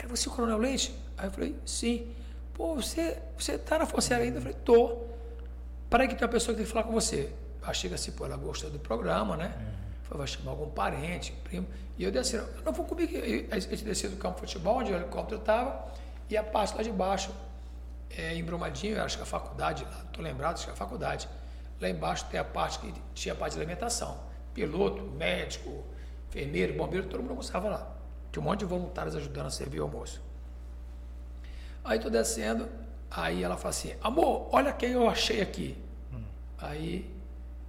você 0.08 0.28
é 0.28 0.32
o 0.32 0.34
Coronel 0.34 0.58
Leite? 0.58 0.94
Aí 1.16 1.26
eu 1.26 1.30
falei: 1.30 1.56
Sim. 1.64 2.08
Pô, 2.52 2.76
você, 2.76 3.18
você 3.36 3.58
tá 3.58 3.78
na 3.78 3.86
Força 3.86 4.14
ainda? 4.14 4.38
Eu 4.38 4.42
falei: 4.42 4.56
Tô. 4.64 5.02
Para 5.90 6.06
que 6.06 6.14
tem 6.14 6.24
uma 6.24 6.32
pessoa 6.32 6.54
que 6.54 6.58
tem 6.58 6.66
que 6.66 6.72
falar 6.72 6.84
com 6.84 6.92
você. 6.92 7.30
Aí 7.66 7.74
chega 7.74 7.94
assim, 7.94 8.12
pô, 8.12 8.26
ela 8.26 8.36
gostou 8.36 8.70
do 8.70 8.78
programa, 8.78 9.36
né? 9.36 9.54
Falei, 10.02 10.18
vai 10.18 10.26
chamar 10.26 10.50
algum 10.52 10.70
parente, 10.70 11.32
primo. 11.44 11.66
E 11.96 12.04
eu 12.04 12.12
desci, 12.12 12.40
não 12.64 12.72
vou 12.72 12.84
comigo. 12.84 13.12
A 13.50 13.58
gente 13.58 13.84
descia 13.84 14.08
do 14.08 14.16
campo 14.16 14.34
de 14.36 14.52
futebol, 14.52 14.78
onde 14.78 14.92
o 14.92 14.96
helicóptero 14.96 15.40
estava, 15.40 15.92
e 16.28 16.36
a 16.36 16.42
parte 16.42 16.76
lá 16.76 16.82
de 16.82 16.90
baixo, 16.90 17.30
é, 18.10 18.34
em 18.34 18.44
Brumadinho, 18.44 19.02
acho 19.02 19.16
que 19.16 19.22
a 19.22 19.26
faculdade, 19.26 19.86
estou 20.06 20.22
lembrado, 20.22 20.54
acho 20.54 20.66
que 20.66 20.72
a 20.72 20.76
faculdade. 20.76 21.28
Lá 21.80 21.88
embaixo 21.88 22.26
tem 22.26 22.38
a 22.38 22.44
parte 22.44 22.78
que 22.78 22.94
tinha 23.14 23.34
a 23.34 23.36
parte 23.36 23.54
de 23.54 23.60
alimentação 23.60 24.34
piloto, 24.54 25.02
médico, 25.02 25.84
enfermeiro, 26.28 26.74
bombeiro, 26.74 27.08
todo 27.08 27.20
mundo 27.20 27.30
almoçava 27.30 27.68
lá. 27.68 27.96
Tinha 28.32 28.40
um 28.40 28.46
monte 28.46 28.60
de 28.60 28.66
voluntários 28.66 29.16
ajudando 29.16 29.46
a 29.46 29.50
servir 29.50 29.80
o 29.80 29.82
almoço. 29.82 30.22
Aí 31.84 31.98
tô 31.98 32.08
descendo, 32.08 32.68
aí 33.10 33.42
ela 33.42 33.56
fala 33.56 33.70
assim, 33.70 33.94
amor, 34.00 34.48
olha 34.52 34.72
quem 34.72 34.92
eu 34.92 35.08
achei 35.08 35.42
aqui. 35.42 35.76
Hum. 36.12 36.22
Aí 36.56 37.13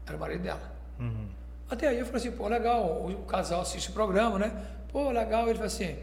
era 0.06 0.16
o 0.16 0.20
marido 0.20 0.44
dela. 0.44 0.76
Uhum. 1.00 1.28
Até 1.70 1.88
aí 1.88 2.00
eu 2.00 2.06
falei 2.06 2.22
assim, 2.22 2.32
pô, 2.38 2.48
legal, 2.48 2.86
o 3.08 3.26
casal 3.26 3.62
assiste 3.62 3.90
o 3.90 3.94
programa, 3.94 4.38
né? 4.38 4.66
Pô, 4.92 5.12
legal. 5.12 5.46
Ele 5.46 5.56
falou 5.56 5.68
assim, 5.68 5.98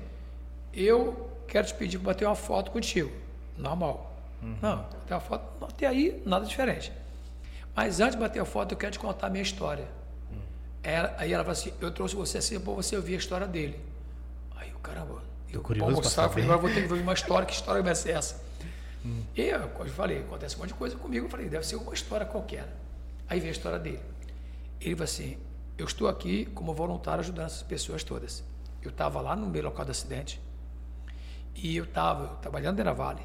eu 0.72 1.30
quero 1.46 1.66
te 1.66 1.74
pedir 1.74 1.98
para 1.98 2.12
bater 2.12 2.26
uma 2.26 2.34
foto 2.34 2.70
contigo. 2.70 3.12
Normal. 3.56 4.12
Uhum. 4.42 4.56
Não, 4.60 4.76
bater 4.76 5.14
uma 5.14 5.20
foto, 5.20 5.64
até 5.64 5.86
aí 5.86 6.22
nada 6.26 6.44
diferente. 6.44 6.92
Mas 7.74 8.00
antes 8.00 8.16
de 8.16 8.20
bater 8.20 8.40
a 8.40 8.44
foto, 8.44 8.72
eu 8.72 8.78
quero 8.78 8.92
te 8.92 8.98
contar 8.98 9.28
a 9.28 9.30
minha 9.30 9.42
história. 9.42 9.86
Ela, 10.82 11.14
aí 11.16 11.32
ela 11.32 11.44
falou 11.44 11.52
assim: 11.52 11.72
Eu 11.80 11.90
trouxe 11.92 12.14
você 12.14 12.38
assim 12.38 12.58
para 12.58 12.72
você 12.72 12.96
ouvir 12.96 13.14
a 13.14 13.18
história 13.18 13.46
dele. 13.46 13.78
Aí 14.56 14.72
o 14.72 14.78
caramba, 14.78 15.22
eu 15.52 15.60
curioso 15.60 15.92
mostrar, 15.92 16.28
falei, 16.28 16.44
agora 16.44 16.58
vou 16.58 16.70
ter 16.70 16.86
que 16.86 16.90
ouvir 16.90 17.02
uma 17.02 17.12
história, 17.12 17.46
que 17.46 17.54
história 17.54 17.82
vai 17.82 17.94
ser 17.94 18.12
essa? 18.12 18.42
Hum. 19.04 19.22
E 19.36 19.42
eu, 19.42 19.68
como 19.68 19.88
eu 19.88 19.92
falei, 19.92 20.20
acontece 20.20 20.56
um 20.56 20.60
monte 20.60 20.68
de 20.68 20.74
coisa 20.74 20.96
comigo, 20.96 21.26
eu 21.26 21.30
falei, 21.30 21.48
deve 21.48 21.66
ser 21.66 21.76
uma 21.76 21.94
história 21.94 22.26
qualquer. 22.26 22.66
Aí 23.32 23.40
veio 23.40 23.50
a 23.50 23.56
história 23.56 23.78
dele. 23.78 23.98
Ele 24.78 24.94
falou 24.94 25.04
assim: 25.04 25.38
Eu 25.78 25.86
estou 25.86 26.06
aqui 26.06 26.44
como 26.54 26.74
voluntário 26.74 27.20
ajudando 27.20 27.46
essas 27.46 27.62
pessoas 27.62 28.04
todas. 28.04 28.44
Eu 28.82 28.90
estava 28.90 29.22
lá 29.22 29.34
no 29.34 29.46
meio 29.46 29.64
local 29.64 29.86
do 29.86 29.90
acidente 29.90 30.38
e 31.54 31.74
eu 31.74 31.84
estava 31.84 32.36
trabalhando 32.42 32.84
na 32.84 32.92
Vale. 32.92 33.22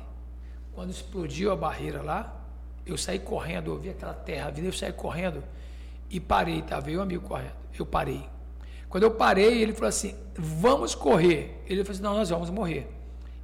Quando 0.72 0.92
explodiu 0.92 1.52
a 1.52 1.58
barreira 1.58 2.02
lá, 2.02 2.42
eu 2.86 2.98
saí 2.98 3.20
correndo, 3.20 3.72
eu 3.72 3.80
vi 3.80 3.90
aquela 3.90 4.14
terra 4.14 4.50
vindo, 4.50 4.68
eu 4.68 4.72
saí 4.72 4.94
correndo 4.94 5.44
e 6.10 6.22
parei, 6.22 6.62
tá? 6.62 6.80
Veio 6.80 7.00
um 7.00 7.04
amigo 7.04 7.28
correndo. 7.28 7.58
Eu 7.78 7.86
parei. 7.86 8.30
Quando 8.88 9.04
eu 9.04 9.12
parei, 9.12 9.62
ele 9.62 9.74
falou 9.74 9.90
assim: 9.90 10.16
vamos 10.38 10.96
correr. 10.96 11.62
Ele 11.66 11.84
falou 11.84 11.92
assim: 11.92 12.04
não, 12.04 12.14
nós 12.14 12.30
vamos 12.30 12.50
morrer. 12.50 12.90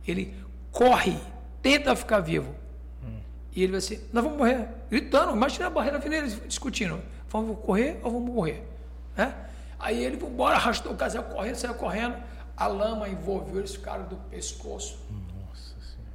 Ele 0.08 0.34
corre, 0.72 1.20
tenta 1.62 1.94
ficar 1.94 2.22
vivo. 2.22 2.56
E 3.56 3.62
ele 3.62 3.72
vai 3.72 3.80
assim, 3.80 4.00
nós 4.12 4.24
vamos 4.24 4.38
morrer. 4.38 4.68
Gritando, 4.90 5.32
imagina 5.32 5.68
a 5.68 5.70
barreira 5.70 6.00
vindo 6.00 6.14
eles 6.14 6.42
discutindo. 6.48 7.02
Vamos 7.30 7.60
correr 7.60 8.00
ou 8.04 8.12
vamos 8.12 8.34
morrer? 8.34 8.68
Né? 9.16 9.50
Aí 9.80 10.04
ele, 10.04 10.16
embora, 10.16 10.56
arrastou 10.56 10.94
o 10.94 10.96
casal 10.96 11.24
correndo, 11.26 11.56
saiu 11.56 11.76
correndo. 11.76 12.16
A 12.58 12.68
lama 12.68 13.08
envolveu 13.08 13.60
eles, 13.60 13.76
ficaram 13.76 14.06
do 14.06 14.16
pescoço 14.16 15.00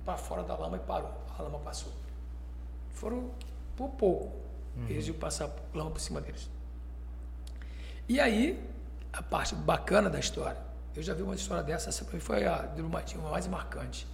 para 0.04 0.16
fora 0.16 0.42
da 0.42 0.56
lama 0.56 0.76
e 0.76 0.80
parou. 0.80 1.12
A 1.38 1.42
lama 1.42 1.58
passou. 1.58 1.92
Foram 2.94 3.30
por 3.76 3.90
pouco. 3.90 4.32
Eles 4.88 5.06
iam 5.06 5.16
passar 5.16 5.50
lama 5.74 5.90
por 5.90 6.00
cima 6.00 6.20
deles. 6.20 6.48
E 8.08 8.18
aí, 8.18 8.58
a 9.12 9.22
parte 9.22 9.54
bacana 9.54 10.08
da 10.08 10.18
história. 10.18 10.56
Eu 10.94 11.02
já 11.02 11.14
vi 11.14 11.22
uma 11.22 11.34
história 11.34 11.62
dessa, 11.62 11.90
essa 11.90 12.04
foi 12.04 12.46
a 12.46 12.62
do 12.62 12.86
a 12.86 13.30
mais 13.30 13.46
marcante. 13.46 14.06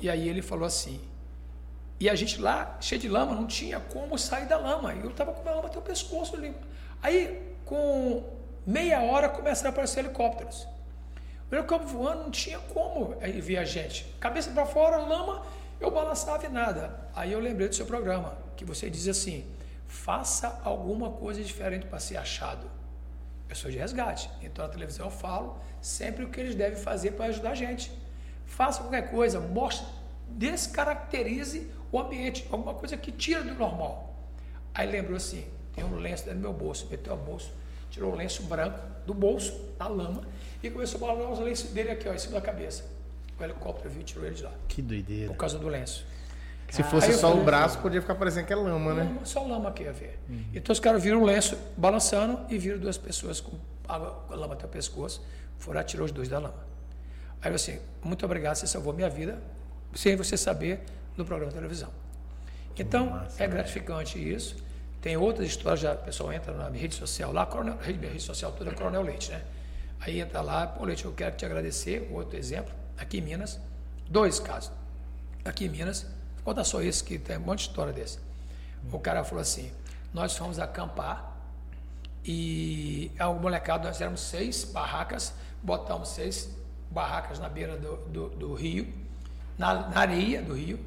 E 0.00 0.08
aí 0.08 0.28
ele 0.28 0.42
falou 0.42 0.64
assim, 0.64 1.00
e 1.98 2.10
a 2.10 2.14
gente 2.14 2.40
lá, 2.40 2.76
cheio 2.80 3.00
de 3.00 3.08
lama, 3.08 3.34
não 3.34 3.46
tinha 3.46 3.80
como 3.80 4.18
sair 4.18 4.46
da 4.46 4.58
lama. 4.58 4.92
Eu 4.94 5.10
estava 5.10 5.32
com 5.32 5.48
a 5.48 5.52
lama 5.52 5.68
até 5.68 5.78
o 5.78 5.82
pescoço 5.82 6.36
ali. 6.36 6.54
Aí, 7.02 7.56
com 7.64 8.22
meia 8.66 9.00
hora, 9.02 9.28
começaram 9.28 9.70
a 9.70 9.72
aparecer 9.72 10.00
helicópteros. 10.00 10.66
O 11.50 11.54
helicóptero 11.54 11.96
voando 11.96 12.24
não 12.24 12.30
tinha 12.30 12.58
como 12.58 13.16
aí 13.20 13.40
ver 13.40 13.58
a 13.58 13.64
gente. 13.64 14.04
Cabeça 14.20 14.50
para 14.50 14.66
fora, 14.66 14.98
lama, 14.98 15.42
eu 15.80 15.90
balançava 15.90 16.44
e 16.44 16.48
nada. 16.48 17.08
Aí 17.14 17.32
eu 17.32 17.40
lembrei 17.40 17.68
do 17.68 17.74
seu 17.74 17.86
programa, 17.86 18.36
que 18.56 18.64
você 18.64 18.90
diz 18.90 19.08
assim: 19.08 19.46
faça 19.86 20.60
alguma 20.64 21.10
coisa 21.10 21.42
diferente 21.42 21.86
para 21.86 21.98
ser 21.98 22.16
achado. 22.16 22.68
Eu 23.48 23.54
sou 23.54 23.70
de 23.70 23.78
resgate, 23.78 24.28
então 24.42 24.66
na 24.66 24.72
televisão 24.72 25.06
eu 25.06 25.10
falo 25.10 25.56
sempre 25.80 26.24
o 26.24 26.28
que 26.28 26.40
eles 26.40 26.54
devem 26.54 26.78
fazer 26.78 27.12
para 27.12 27.26
ajudar 27.26 27.52
a 27.52 27.54
gente. 27.54 27.92
Faça 28.44 28.80
qualquer 28.80 29.10
coisa, 29.10 29.40
mostre, 29.40 29.86
descaracterize 30.28 31.70
o 31.92 31.98
ambiente, 31.98 32.46
alguma 32.50 32.74
coisa 32.74 32.96
que 32.96 33.12
tira 33.12 33.42
do 33.42 33.54
normal. 33.54 34.14
Aí 34.74 34.90
lembrou 34.90 35.16
assim: 35.16 35.44
tem 35.74 35.84
um 35.84 35.96
lenço 35.96 36.24
dentro 36.24 36.40
do 36.40 36.42
meu 36.42 36.52
bolso, 36.52 36.86
meteu 36.90 37.12
a 37.12 37.16
bolso, 37.16 37.50
tirou 37.90 38.12
o 38.12 38.16
lenço 38.16 38.42
branco 38.44 38.78
do 39.06 39.14
bolso, 39.14 39.52
da 39.78 39.86
lama, 39.88 40.22
e 40.62 40.70
começou 40.70 41.02
a 41.04 41.12
balançar 41.14 41.32
os 41.32 41.38
lenços 41.40 41.70
dele 41.70 41.90
aqui, 41.90 42.08
ó, 42.08 42.12
em 42.12 42.18
cima 42.18 42.34
da 42.34 42.40
cabeça. 42.40 42.84
O 43.38 43.44
helicóptero 43.44 43.90
viu 43.90 44.00
e 44.00 44.04
tirou 44.04 44.26
ele 44.26 44.34
de 44.34 44.42
lá, 44.42 44.52
Que 44.66 44.80
doideira. 44.82 45.30
por 45.30 45.36
causa 45.36 45.58
do 45.58 45.68
lenço. 45.68 46.04
Se 46.70 46.82
fosse 46.82 47.12
só 47.12 47.32
o 47.32 47.44
braço, 47.44 47.78
podia 47.78 48.00
ficar 48.00 48.16
parecendo 48.16 48.46
que 48.46 48.52
é 48.52 48.56
lama, 48.56 48.92
né? 48.92 49.04
Lama, 49.04 49.24
só 49.24 49.42
lama 49.46 49.68
aqui 49.68 49.84
ia 49.84 49.92
ver. 49.92 50.18
Então 50.52 50.72
os 50.72 50.80
caras 50.80 51.00
viram 51.02 51.22
o 51.22 51.24
lenço 51.24 51.56
balançando 51.76 52.40
e 52.52 52.58
viram 52.58 52.78
duas 52.78 52.98
pessoas 52.98 53.40
com 53.40 53.52
água, 53.88 54.24
com 54.26 54.34
a 54.34 54.36
lama 54.36 54.54
até 54.54 54.66
o 54.66 54.68
pescoço. 54.68 55.24
Foram 55.58 55.78
atirar 55.80 56.02
os 56.04 56.10
dois 56.10 56.28
da 56.28 56.40
lama. 56.40 56.66
Aí 57.40 57.50
eu 57.52 57.54
assim, 57.54 57.78
muito 58.02 58.24
obrigado, 58.24 58.56
você 58.56 58.66
salvou 58.66 58.92
minha 58.92 59.08
vida, 59.08 59.38
sem 59.96 60.14
você 60.16 60.36
saber, 60.36 60.80
no 61.16 61.24
programa 61.24 61.50
de 61.50 61.56
televisão. 61.56 61.90
Então, 62.78 63.10
massa, 63.10 63.42
é 63.42 63.48
gratificante 63.48 64.18
isso. 64.18 64.56
Tem 65.00 65.16
outras 65.16 65.46
histórias, 65.48 65.80
já 65.80 65.94
o 65.94 65.98
pessoal 65.98 66.32
entra 66.32 66.52
na 66.52 66.68
minha 66.68 66.82
rede 66.82 66.94
social 66.94 67.32
lá, 67.32 67.46
Coronel, 67.46 67.78
rede- 67.78 67.98
minha 67.98 68.10
rede 68.12 68.22
social 68.22 68.52
toda 68.52 68.70
é 68.70 68.74
Coronel 68.74 69.02
Leite, 69.02 69.30
né? 69.30 69.42
Aí 70.00 70.20
entra 70.20 70.40
lá, 70.42 70.66
pô, 70.66 70.84
Leite, 70.84 71.04
eu 71.04 71.12
quero 71.12 71.36
te 71.36 71.46
agradecer. 71.46 72.08
Outro 72.12 72.36
exemplo, 72.36 72.72
aqui 72.98 73.18
em 73.18 73.22
Minas, 73.22 73.58
dois 74.08 74.38
casos. 74.38 74.70
Aqui 75.44 75.66
em 75.66 75.68
Minas, 75.68 76.02
vou 76.36 76.44
contar 76.44 76.64
só 76.64 76.82
esse, 76.82 77.02
que 77.02 77.18
tem 77.18 77.38
um 77.38 77.40
monte 77.40 77.60
de 77.60 77.68
história 77.68 77.92
desse. 77.92 78.18
O 78.92 78.98
cara 78.98 79.24
falou 79.24 79.40
assim: 79.40 79.72
nós 80.12 80.36
fomos 80.36 80.58
acampar 80.58 81.34
e 82.24 83.10
a 83.18 83.28
molecada, 83.28 83.88
nós 83.88 84.00
éramos 84.00 84.20
seis 84.20 84.64
barracas, 84.64 85.32
botamos 85.62 86.10
seis 86.10 86.50
barracas 86.90 87.38
na 87.38 87.48
beira 87.48 87.76
do, 87.76 87.96
do, 88.08 88.28
do 88.30 88.54
rio, 88.54 88.92
na, 89.58 89.88
na 89.88 90.00
areia 90.00 90.42
do 90.42 90.54
rio. 90.54 90.78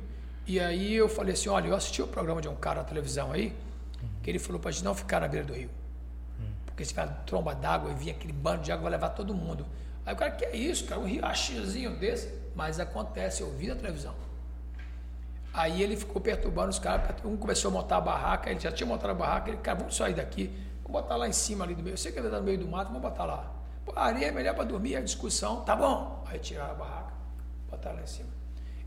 E 0.46 0.60
aí 0.60 0.94
eu 0.94 1.08
falei 1.08 1.34
assim: 1.34 1.50
olha, 1.50 1.68
eu 1.68 1.76
assisti 1.76 2.02
o 2.02 2.08
programa 2.08 2.41
de 2.41 2.48
um 2.48 2.56
cara 2.56 2.82
na 2.82 2.86
televisão 2.86 3.32
aí, 3.32 3.56
que 4.24 4.30
ele 4.30 4.40
falou 4.40 4.60
para 4.60 4.72
gente 4.72 4.84
não 4.84 4.96
ficar 4.96 5.22
na 5.22 5.28
beira 5.28 5.46
do 5.46 5.54
rio. 5.54 5.70
Porque 6.66 6.86
se 6.86 6.94
tiver 6.94 7.08
tromba 7.26 7.54
d'água 7.54 7.91
e 7.91 7.94
vinha 7.94 8.14
aquele 8.14 8.32
bando 8.32 8.64
de 8.64 8.72
água, 8.72 8.84
vai 8.84 8.91
levar 8.94 9.10
todo 9.10 9.34
mundo. 9.34 9.66
Aí 10.06 10.14
o 10.14 10.18
cara, 10.18 10.32
que 10.32 10.46
é 10.46 10.56
isso, 10.56 10.86
cara? 10.86 11.02
Um 11.02 11.06
riachinhozinho 11.06 11.96
desse. 11.98 12.34
Mas 12.56 12.80
acontece, 12.80 13.41
eu 13.41 13.52
vi 13.52 13.68
na 13.68 13.76
televisão. 13.76 14.16
Aí 15.54 15.84
ele 15.84 15.98
ficou 15.98 16.22
perturbando 16.22 16.70
os 16.70 16.80
caras, 16.80 17.16
um 17.26 17.36
começou 17.36 17.70
a 17.70 17.74
montar 17.74 17.98
a 17.98 18.02
barraca, 18.02 18.50
ele 18.50 18.60
já 18.60 18.72
tinha 18.72 18.88
montado 18.88 19.12
a 19.12 19.14
barraca, 19.14 19.50
ele, 19.50 19.58
cara, 19.58 19.80
vamos 19.80 19.96
sair 19.96 20.14
daqui, 20.14 20.48
vamos 20.84 21.02
botar 21.02 21.16
lá 21.16 21.28
em 21.28 21.34
cima 21.34 21.66
ali 21.66 21.76
do 21.76 21.84
meio. 21.84 21.94
Eu 21.94 21.98
sei 21.98 22.12
que 22.12 22.20
ele 22.20 22.28
está 22.28 22.40
no 22.40 22.46
meio 22.46 22.60
do 22.60 22.68
mato, 22.68 22.88
vamos 22.88 23.02
botar 23.02 23.26
lá. 23.26 23.52
Pô, 23.86 23.91
a 23.96 24.06
areia 24.06 24.28
é 24.28 24.32
melhor 24.32 24.56
para 24.56 24.64
dormir, 24.64 24.96
a 24.96 25.02
discussão, 25.02 25.62
tá 25.62 25.76
bom. 25.76 26.24
Aí 26.28 26.40
tiraram 26.40 26.72
a 26.72 26.76
barraca, 26.76 27.14
botaram 27.70 27.98
lá 27.98 28.04
em 28.04 28.08
cima. 28.08 28.39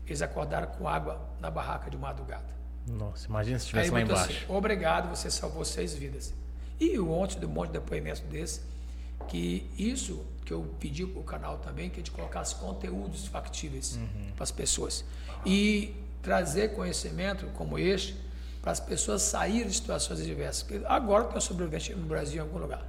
Eles 0.05 0.21
acordaram 0.21 0.67
com 0.67 0.87
água 0.87 1.19
na 1.39 1.49
barraca 1.49 1.89
de 1.89 1.97
madrugada. 1.97 2.53
Nossa, 2.87 3.27
imagina 3.27 3.57
se 3.57 3.65
estivesse 3.65 3.91
lá 3.91 4.01
embaixo. 4.01 4.31
assim, 4.31 4.53
obrigado, 4.53 5.09
você 5.09 5.31
salvou 5.31 5.63
seis 5.63 5.93
vidas. 5.93 6.33
E 6.79 6.99
ontem 6.99 7.39
de 7.39 7.45
um 7.45 7.49
monte 7.49 7.67
de 7.67 7.79
depoimento 7.79 8.21
desse, 8.23 8.61
que 9.27 9.69
isso 9.77 10.25
que 10.45 10.51
eu 10.51 10.75
pedi 10.79 11.05
para 11.05 11.21
o 11.21 11.23
canal 11.23 11.57
também, 11.59 11.89
que 11.89 11.95
a 11.95 11.99
gente 11.99 12.11
colocasse 12.11 12.55
conteúdos 12.55 13.27
factíveis 13.27 13.97
para 14.35 14.43
as 14.43 14.51
pessoas. 14.51 15.05
E 15.45 15.95
trazer 16.21 16.73
conhecimento 16.73 17.45
como 17.53 17.79
este 17.79 18.17
para 18.61 18.71
as 18.71 18.79
pessoas 18.79 19.21
saírem 19.21 19.67
de 19.67 19.73
situações 19.73 20.19
adversas. 20.19 20.63
Porque 20.63 20.85
agora 20.85 21.25
tem 21.25 21.37
um 21.37 21.41
sobrevivente 21.41 21.93
no 21.93 22.07
Brasil 22.07 22.37
em 22.37 22.39
algum 22.39 22.57
lugar. 22.57 22.85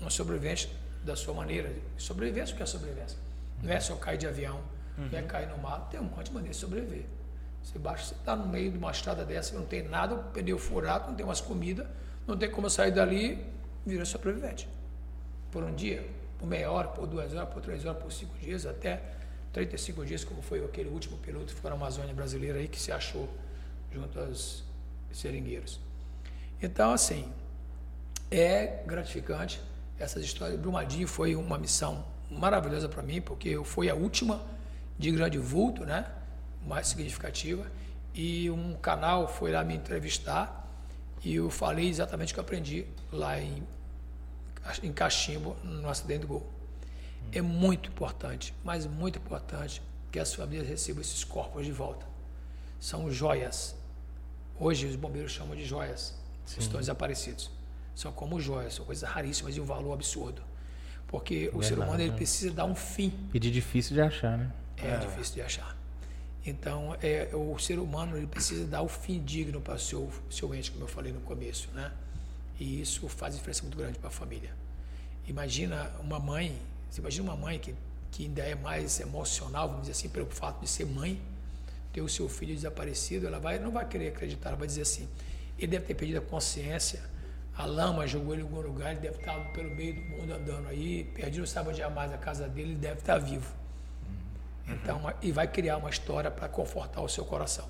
Um 0.00 0.10
sobrevivente 0.10 0.70
da 1.04 1.16
sua 1.16 1.34
maneira. 1.34 1.72
Sobrevivência, 1.96 2.54
o 2.54 2.56
que 2.56 2.62
é 2.62 2.66
sobrevivência? 2.66 3.18
Não 3.62 3.72
é 3.72 3.80
só 3.80 3.94
cair 3.96 4.18
de 4.18 4.26
avião, 4.26 4.60
não 4.98 5.18
é 5.18 5.22
cair 5.22 5.48
no 5.48 5.58
mar, 5.58 5.88
tem 5.90 6.00
um 6.00 6.04
monte 6.04 6.26
de 6.26 6.32
maneira 6.32 6.52
de 6.52 6.60
sobreviver. 6.60 7.04
Você 7.62 7.78
baixa, 7.78 8.04
você 8.04 8.14
está 8.14 8.34
no 8.34 8.46
meio 8.46 8.70
de 8.70 8.78
uma 8.78 8.90
estrada 8.90 9.24
dessa, 9.24 9.54
não 9.54 9.64
tem 9.64 9.82
nada, 9.82 10.14
o 10.14 10.24
pneu 10.24 10.58
furado, 10.58 11.08
não 11.08 11.14
tem 11.14 11.26
mais 11.26 11.40
comida, 11.40 11.90
não 12.26 12.36
tem 12.36 12.50
como 12.50 12.68
sair 12.70 12.90
dali, 12.90 13.44
vira 13.84 14.04
sobrevivente. 14.04 14.68
Por 15.50 15.62
um 15.62 15.74
dia, 15.74 16.08
por 16.38 16.46
meia 16.46 16.70
hora, 16.70 16.88
por 16.88 17.06
duas 17.06 17.34
horas, 17.34 17.48
por 17.48 17.62
três 17.62 17.84
horas, 17.84 18.02
por 18.02 18.12
cinco 18.12 18.36
dias, 18.38 18.66
até 18.66 19.02
35 19.52 20.04
dias, 20.04 20.24
como 20.24 20.42
foi 20.42 20.64
aquele 20.64 20.88
último 20.88 21.16
piloto 21.18 21.46
que 21.46 21.54
ficou 21.54 21.70
na 21.70 21.76
Amazônia 21.76 22.14
brasileira 22.14 22.58
aí, 22.58 22.68
que 22.68 22.80
se 22.80 22.92
achou 22.92 23.28
junto 23.92 24.18
aos 24.20 24.62
seringueiros. 25.12 25.80
Então, 26.62 26.92
assim, 26.92 27.32
é 28.30 28.82
gratificante 28.86 29.60
essas 29.98 30.22
histórias. 30.22 30.60
Brumadinho 30.60 31.08
foi 31.08 31.34
uma 31.34 31.58
missão 31.58 32.04
maravilhosa 32.30 32.88
para 32.88 33.02
mim, 33.02 33.20
porque 33.20 33.48
eu 33.48 33.64
fui 33.64 33.88
a 33.88 33.94
última 33.94 34.40
de 34.98 35.10
grande 35.10 35.38
vulto, 35.38 35.84
né? 35.84 36.06
Mais 36.66 36.88
significativa. 36.88 37.70
E 38.14 38.50
um 38.50 38.74
canal 38.74 39.28
foi 39.28 39.52
lá 39.52 39.62
me 39.62 39.74
entrevistar 39.74 40.68
e 41.24 41.34
eu 41.34 41.50
falei 41.50 41.88
exatamente 41.88 42.32
o 42.32 42.34
que 42.34 42.40
eu 42.40 42.44
aprendi 42.44 42.86
lá 43.12 43.40
em, 43.40 43.62
em 44.82 44.92
Cachimbo, 44.92 45.56
no 45.62 45.88
acidente 45.88 46.20
do 46.20 46.28
gol. 46.28 46.46
É 47.32 47.42
muito 47.42 47.90
importante, 47.90 48.54
mas 48.64 48.86
muito 48.86 49.18
importante 49.18 49.82
que 50.10 50.18
as 50.18 50.34
famílias 50.34 50.66
recebam 50.66 51.02
esses 51.02 51.24
corpos 51.24 51.64
de 51.64 51.72
volta. 51.72 52.06
São 52.80 53.10
joias. 53.10 53.76
Hoje 54.58 54.86
os 54.86 54.96
bombeiros 54.96 55.32
chamam 55.32 55.54
de 55.54 55.64
joias. 55.64 56.14
Os 56.46 56.56
estão 56.56 56.80
desaparecidos. 56.80 57.50
São 57.94 58.12
como 58.12 58.40
joias, 58.40 58.74
são 58.74 58.84
coisas 58.84 59.08
raríssimas 59.08 59.56
e 59.56 59.60
um 59.60 59.64
valor 59.64 59.92
absurdo. 59.92 60.40
Porque 61.06 61.50
o 61.52 61.62
ser 61.62 61.70
Verdade, 61.70 61.88
humano 61.88 62.02
ele 62.02 62.10
né? 62.10 62.16
precisa 62.16 62.52
dar 62.52 62.64
um 62.64 62.74
fim 62.74 63.12
E 63.32 63.38
de 63.38 63.50
difícil 63.50 63.94
de 63.94 64.00
achar, 64.00 64.38
né? 64.38 64.50
É, 64.82 64.96
difícil 64.98 65.34
de 65.34 65.42
achar. 65.42 65.76
Então, 66.44 66.96
é, 67.02 67.28
o 67.34 67.58
ser 67.58 67.78
humano 67.78 68.16
ele 68.16 68.26
precisa 68.26 68.66
dar 68.66 68.82
o 68.82 68.88
fim 68.88 69.22
digno 69.22 69.60
para 69.60 69.74
o 69.74 69.78
seu, 69.78 70.10
seu 70.30 70.54
ente, 70.54 70.70
como 70.70 70.84
eu 70.84 70.88
falei 70.88 71.12
no 71.12 71.20
começo, 71.20 71.68
né? 71.72 71.92
E 72.58 72.80
isso 72.80 73.08
faz 73.08 73.34
diferença 73.34 73.62
muito 73.62 73.76
grande 73.76 73.98
para 73.98 74.08
a 74.08 74.12
família. 74.12 74.50
Imagina 75.26 75.92
uma 76.00 76.18
mãe, 76.18 76.56
você 76.90 77.00
imagina 77.00 77.30
uma 77.30 77.36
mãe 77.36 77.58
que, 77.58 77.74
que 78.10 78.24
ainda 78.24 78.42
é 78.42 78.54
mais 78.54 78.98
emocional, 78.98 79.68
vamos 79.68 79.82
dizer 79.82 79.92
assim, 79.92 80.08
pelo 80.08 80.26
fato 80.26 80.60
de 80.60 80.68
ser 80.68 80.86
mãe, 80.86 81.20
ter 81.92 82.00
o 82.00 82.08
seu 82.08 82.28
filho 82.28 82.54
desaparecido, 82.54 83.26
ela 83.26 83.38
vai, 83.38 83.58
não 83.58 83.70
vai 83.70 83.86
querer 83.86 84.08
acreditar, 84.08 84.50
ela 84.50 84.58
vai 84.58 84.66
dizer 84.66 84.82
assim, 84.82 85.08
ele 85.58 85.66
deve 85.66 85.84
ter 85.84 85.94
perdido 85.94 86.18
a 86.18 86.22
consciência, 86.22 87.02
a 87.54 87.66
lama 87.66 88.06
jogou 88.06 88.34
ele 88.34 88.42
em 88.42 88.46
algum 88.46 88.60
lugar, 88.60 88.92
ele 88.92 89.00
deve 89.00 89.18
estar 89.18 89.36
pelo 89.52 89.74
meio 89.74 89.94
do 89.94 90.00
mundo 90.02 90.32
andando 90.32 90.68
aí, 90.68 91.04
perdido, 91.14 91.40
não 91.40 91.46
sabe 91.46 91.70
onde 91.70 91.82
é 91.82 91.88
mais 91.90 92.12
a 92.12 92.18
casa 92.18 92.48
dele, 92.48 92.70
ele 92.70 92.78
deve 92.78 93.00
estar 93.00 93.18
vivo. 93.18 93.57
Então, 94.68 94.98
uma- 94.98 95.14
e 95.22 95.32
vai 95.32 95.48
criar 95.48 95.76
uma 95.78 95.90
história 95.90 96.30
para 96.30 96.48
confortar 96.48 97.00
o 97.00 97.08
seu 97.08 97.24
coração. 97.24 97.66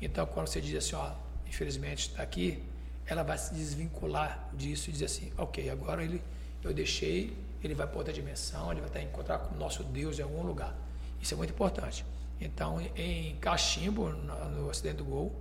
Então, 0.00 0.26
quando 0.26 0.48
você 0.48 0.60
diz 0.60 0.74
assim, 0.76 0.96
ó, 0.96 1.12
infelizmente 1.46 2.08
está 2.10 2.22
aqui, 2.22 2.62
ela 3.06 3.22
vai 3.22 3.38
se 3.38 3.54
desvincular 3.54 4.48
disso 4.52 4.90
e 4.90 4.92
dizer 4.92 5.04
assim, 5.06 5.32
ok, 5.36 5.70
agora 5.70 6.02
ele, 6.02 6.22
eu 6.62 6.72
deixei, 6.72 7.36
ele 7.62 7.74
vai 7.74 7.86
para 7.86 7.96
outra 7.98 8.12
dimensão, 8.12 8.70
ele 8.72 8.80
vai 8.80 8.88
estar 8.88 9.00
encontrar 9.00 9.38
com 9.38 9.54
o 9.54 9.58
nosso 9.58 9.84
Deus 9.84 10.18
em 10.18 10.22
algum 10.22 10.42
lugar. 10.42 10.74
Isso 11.20 11.34
é 11.34 11.36
muito 11.36 11.50
importante. 11.50 12.04
Então, 12.40 12.80
em 12.96 13.36
Cachimbo, 13.36 14.08
no 14.10 14.68
acidente 14.68 14.96
do 14.96 15.04
Gol, 15.04 15.32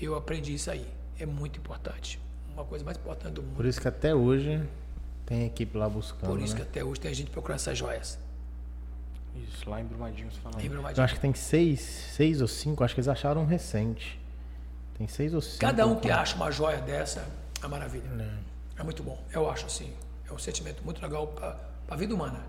eu 0.00 0.16
aprendi 0.16 0.54
isso 0.54 0.70
aí. 0.70 0.86
É 1.18 1.26
muito 1.26 1.58
importante. 1.58 2.18
Uma 2.52 2.64
coisa 2.64 2.84
mais 2.84 2.96
importante 2.96 3.34
do 3.34 3.42
mundo. 3.42 3.54
Por 3.56 3.66
isso 3.66 3.80
que 3.80 3.86
até 3.86 4.14
hoje 4.14 4.60
tem 5.26 5.44
equipe 5.44 5.76
lá 5.76 5.88
buscando. 5.88 6.30
Por 6.30 6.40
isso 6.40 6.54
que 6.54 6.62
né? 6.62 6.66
até 6.68 6.82
hoje 6.82 7.00
tem 7.00 7.12
gente 7.14 7.30
procurando 7.30 7.56
essas 7.56 7.76
joias. 7.76 8.18
Isso, 9.48 9.68
lá 9.68 9.80
em 9.80 9.84
Brumadinho 9.84 10.30
você 10.30 10.40
falando. 10.40 10.60
Em 10.60 10.64
Eu 10.64 10.70
Brumadinho. 10.72 11.04
acho 11.04 11.14
que 11.14 11.20
tem 11.20 11.34
seis, 11.34 11.80
seis 11.80 12.40
ou 12.40 12.48
cinco, 12.48 12.82
acho 12.84 12.94
que 12.94 13.00
eles 13.00 13.08
acharam 13.08 13.42
um 13.42 13.46
recente. 13.46 14.18
Tem 14.96 15.06
seis 15.06 15.32
ou 15.34 15.40
cinco. 15.40 15.60
Cada 15.60 15.86
um 15.86 15.96
que 15.96 16.10
acha 16.10 16.34
uma 16.36 16.50
joia 16.50 16.78
dessa 16.78 17.24
é 17.62 17.66
maravilha. 17.68 18.04
É 18.78 18.82
muito 18.82 19.02
bom. 19.02 19.18
Eu 19.32 19.48
acho 19.50 19.66
assim. 19.66 19.92
É 20.28 20.32
um 20.32 20.38
sentimento 20.38 20.82
muito 20.84 21.00
legal 21.02 21.26
para 21.28 21.56
a 21.90 21.96
vida 21.96 22.14
humana. 22.14 22.40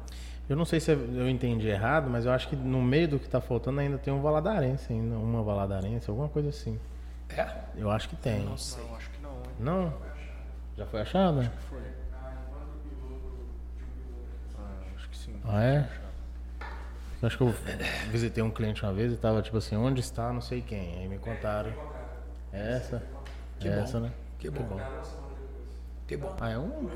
Eu 0.50 0.56
não 0.56 0.66
sei 0.66 0.80
se 0.80 0.92
eu 0.92 1.30
entendi 1.30 1.68
errado, 1.68 2.10
mas 2.10 2.26
eu 2.26 2.32
acho 2.32 2.48
que 2.50 2.56
no 2.56 2.82
meio 2.82 3.08
do 3.08 3.20
que 3.20 3.26
está 3.26 3.40
faltando 3.40 3.80
ainda 3.80 3.98
tem 4.00 4.12
um 4.12 4.20
valadarense, 4.22 4.92
ainda 4.92 5.16
uma 5.16 5.44
valadarense, 5.44 6.10
alguma 6.10 6.28
coisa 6.28 6.50
assim. 6.50 6.80
É? 7.30 7.48
Eu 7.76 7.92
acho 7.92 8.10
que 8.10 8.16
tem. 8.16 8.40
Não 8.46 8.58
sei. 8.58 8.84
Não, 8.84 8.96
acho 8.96 9.10
que 9.12 9.22
não, 9.22 9.32
hein? 9.32 9.42
Não? 9.60 9.94
Já 10.76 10.86
foi 10.88 11.02
achada? 11.02 11.52
Foi. 11.70 11.80
Ah, 14.58 14.72
acho 14.96 15.10
que 15.10 15.18
sim. 15.18 15.36
Ah, 15.46 15.64
é? 15.64 15.90
Eu 17.22 17.28
acho 17.28 17.38
que 17.38 17.44
eu 17.44 17.54
visitei 18.12 18.42
um 18.42 18.50
cliente 18.50 18.84
uma 18.84 18.94
vez 18.94 19.12
e 19.12 19.18
tava 19.18 19.42
tipo 19.42 19.58
assim, 19.58 19.76
onde 19.76 20.00
está 20.00 20.32
não 20.32 20.40
sei 20.42 20.62
quem. 20.62 21.00
Aí 21.00 21.08
me 21.08 21.18
contaram. 21.18 21.74
É 22.54 22.78
essa? 22.78 23.04
Que 23.60 23.68
é 23.68 23.76
bom. 23.76 23.82
essa, 23.82 24.00
né? 24.00 24.14
Que 24.38 24.50
bom. 24.50 24.80
Que 26.08 26.16
bom. 26.16 26.34
Ah, 26.40 26.50
é 26.50 26.58
um. 26.58 26.90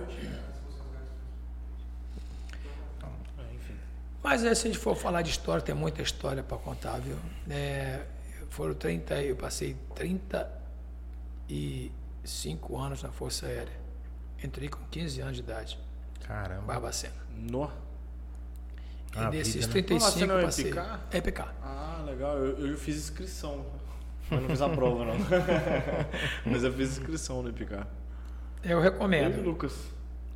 enfim. 3.53 3.75
Mas 4.23 4.45
é, 4.45 4.55
se 4.55 4.67
a 4.67 4.71
gente 4.71 4.79
for 4.79 4.95
falar 4.95 5.21
de 5.21 5.29
história, 5.29 5.61
tem 5.61 5.75
muita 5.75 6.01
história 6.01 6.41
para 6.41 6.57
contar, 6.57 6.99
viu? 6.99 7.17
É, 7.49 8.05
foram 8.49 8.73
30, 8.73 9.21
eu 9.23 9.35
passei 9.35 9.75
35 9.93 12.79
anos 12.79 13.03
na 13.03 13.11
Força 13.11 13.45
Aérea. 13.45 13.83
Entrei 14.41 14.69
com 14.69 14.83
15 14.85 15.21
anos 15.21 15.35
de 15.35 15.41
idade, 15.41 15.77
Caramba. 16.25 16.61
Barbacena. 16.61 17.13
No. 17.29 17.69
E 19.15 19.19
Ah, 19.19 19.29
desses 19.29 19.53
vida, 19.65 19.67
né? 19.67 19.73
35 19.73 19.99
Barbacena 19.99 20.33
é 20.33 20.37
eu 20.41 20.45
passei. 20.45 20.65
EPK? 20.69 20.99
É 21.11 21.17
EPK. 21.17 21.41
Ah, 21.61 22.03
legal. 22.05 22.37
Eu, 22.37 22.67
eu 22.67 22.77
fiz 22.77 22.95
inscrição. 22.97 23.65
Mas 24.29 24.41
não 24.41 24.49
fiz 24.49 24.61
a 24.61 24.69
prova, 24.69 25.05
não. 25.05 25.15
Mas 26.45 26.63
eu 26.63 26.73
fiz 26.73 26.97
inscrição 26.97 27.43
no 27.43 27.49
IPK. 27.49 27.73
Eu 27.73 27.83
Eu 28.63 28.71
e 28.71 28.75
o 28.75 28.79
recomendo. 28.81 29.41
Lucas. 29.41 29.73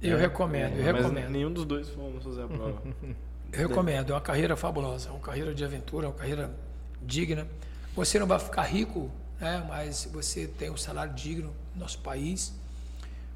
Eu 0.02 0.18
recomendo, 0.18 0.78
eu 0.78 0.86
Mas 0.94 0.96
recomendo. 1.04 1.30
nenhum 1.30 1.52
dos 1.52 1.66
dois 1.66 1.90
fomos 1.90 2.24
fazer 2.24 2.44
a 2.44 2.48
prova. 2.48 2.82
Eu 3.52 3.70
recomendo, 3.70 4.10
é 4.12 4.14
uma 4.14 4.20
carreira 4.22 4.58
fabulosa, 4.58 5.08
é 5.08 5.12
uma 5.12 5.22
carreira 5.22 5.56
de 5.56 5.64
aventura, 5.64 6.06
é 6.06 6.10
uma 6.10 6.16
carreira 6.16 6.52
digna. 7.02 7.48
Você 7.96 8.20
não 8.20 8.28
vai 8.28 8.38
ficar 8.40 8.64
rico, 8.64 9.10
né, 9.40 9.66
mas 9.70 10.08
você 10.12 10.46
tem 10.48 10.70
um 10.70 10.76
salário 10.76 11.14
digno 11.14 11.54
no 11.74 11.80
nosso 11.82 11.98
país. 12.00 12.54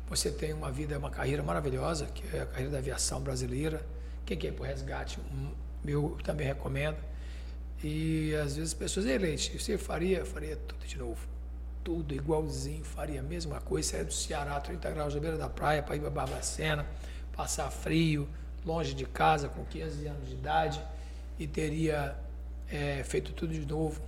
Você 0.10 0.30
tem 0.30 0.52
uma 0.54 0.70
vida, 0.70 1.00
uma 1.00 1.10
carreira 1.10 1.42
maravilhosa, 1.42 2.08
que 2.08 2.24
é 2.36 2.42
a 2.42 2.46
carreira 2.46 2.72
da 2.74 2.78
aviação 2.80 3.22
brasileira. 3.22 3.82
Quer 4.36 4.48
ir 4.48 4.52
para 4.54 4.64
o 4.64 4.68
resgate, 4.68 5.20
eu 5.86 6.18
também 6.24 6.48
recomendo. 6.48 6.98
E 7.84 8.34
às 8.36 8.56
vezes 8.56 8.72
as 8.72 8.74
pessoas, 8.74 9.06
ei, 9.06 9.18
Leite, 9.18 9.60
você 9.60 9.78
faria, 9.78 10.26
faria 10.26 10.56
tudo 10.56 10.86
de 10.86 10.98
novo. 10.98 11.28
Tudo 11.84 12.14
igualzinho, 12.14 12.84
faria 12.84 13.22
a 13.22 13.24
mesma 13.24 13.60
coisa. 13.60 13.92
Sair 13.92 14.06
do 14.06 14.14
Ceará, 14.14 14.60
30 14.60 14.92
graus 14.92 15.16
na 15.16 15.20
beira 15.20 15.38
da 15.38 15.50
praia, 15.50 15.82
para 15.82 15.96
ir 15.96 16.00
para 16.00 16.10
Barbacena, 16.12 16.86
passar 17.36 17.72
frio, 17.72 18.28
longe 18.66 18.94
de 18.94 19.06
casa, 19.06 19.50
com 19.50 19.66
15 19.66 20.08
anos 20.08 20.28
de 20.28 20.36
idade, 20.36 20.82
e 21.40 21.48
teria 21.48 22.16
eh, 22.72 23.04
feito 23.04 23.34
tudo 23.34 23.52
de 23.52 23.66
novo, 23.66 24.00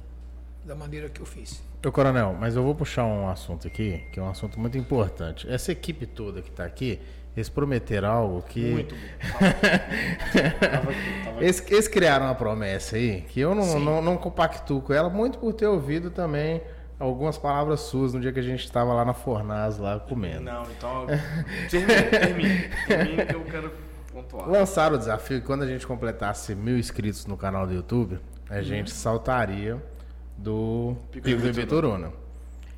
da 0.64 0.76
maneira 0.76 1.10
que 1.10 1.20
eu 1.20 1.26
fiz. 1.26 1.64
Ô, 1.86 1.92
Coronel, 1.92 2.38
mas 2.40 2.56
eu 2.56 2.64
vou 2.64 2.74
puxar 2.74 3.06
um 3.06 3.28
assunto 3.28 3.68
aqui, 3.68 4.04
que 4.14 4.20
é 4.20 4.24
um 4.24 4.30
assunto 4.30 4.60
muito 4.60 4.78
importante. 4.78 5.50
Essa 5.50 5.72
equipe 5.72 6.06
toda 6.06 6.42
que 6.42 6.50
está 6.50 6.64
aqui, 6.64 7.00
eles 7.36 7.50
prometeram 7.50 8.10
algo 8.10 8.42
que. 8.44 8.72
Muito 8.72 8.96
bom. 8.96 9.02
Tava 10.60 10.92
aqui, 10.92 11.24
tava 11.24 11.36
aqui. 11.38 11.44
Eles, 11.44 11.72
eles 11.72 11.88
criaram 11.88 12.26
uma 12.26 12.36
promessa 12.36 12.96
aí, 12.96 13.22
que 13.22 13.40
eu 13.40 13.56
não, 13.56 13.80
não, 13.80 14.02
não 14.02 14.18
compactuo 14.18 14.82
com 14.82 14.94
ela, 14.94 15.10
muito 15.10 15.40
por 15.40 15.54
ter 15.54 15.68
ouvido 15.68 16.12
também 16.12 16.62
algumas 17.00 17.38
palavras 17.38 17.82
suas 17.82 18.14
no 18.14 18.20
dia 18.20 18.32
que 18.32 18.40
a 18.40 18.44
gente 18.44 18.64
estava 18.64 18.94
lá 18.94 19.04
na 19.04 19.14
Fornaz, 19.14 19.78
lá 19.78 20.00
comendo. 20.00 20.42
Não, 20.42 20.64
então. 20.64 21.08
Termina, 21.70 22.70
termina. 22.88 23.26
Que 23.26 23.36
eu 23.36 23.44
quero 23.44 23.72
pontuar. 24.12 24.48
Lançaram 24.48 24.96
o 24.96 24.98
desafio 24.98 25.42
que 25.42 25.48
quando 25.48 25.64
a 25.64 25.68
gente 25.68 25.86
completasse 25.86 26.56
mil 26.56 26.78
inscritos 26.78 27.26
no 27.26 27.36
canal 27.36 27.68
do 27.68 27.74
YouTube, 27.74 28.20
a 28.50 28.62
gente 28.62 28.92
saltaria 28.92 29.82
do 30.38 30.96
Pico 31.12 31.26
Pico 31.26 31.42
do 31.42 31.48
Ibituruna. 31.50 32.23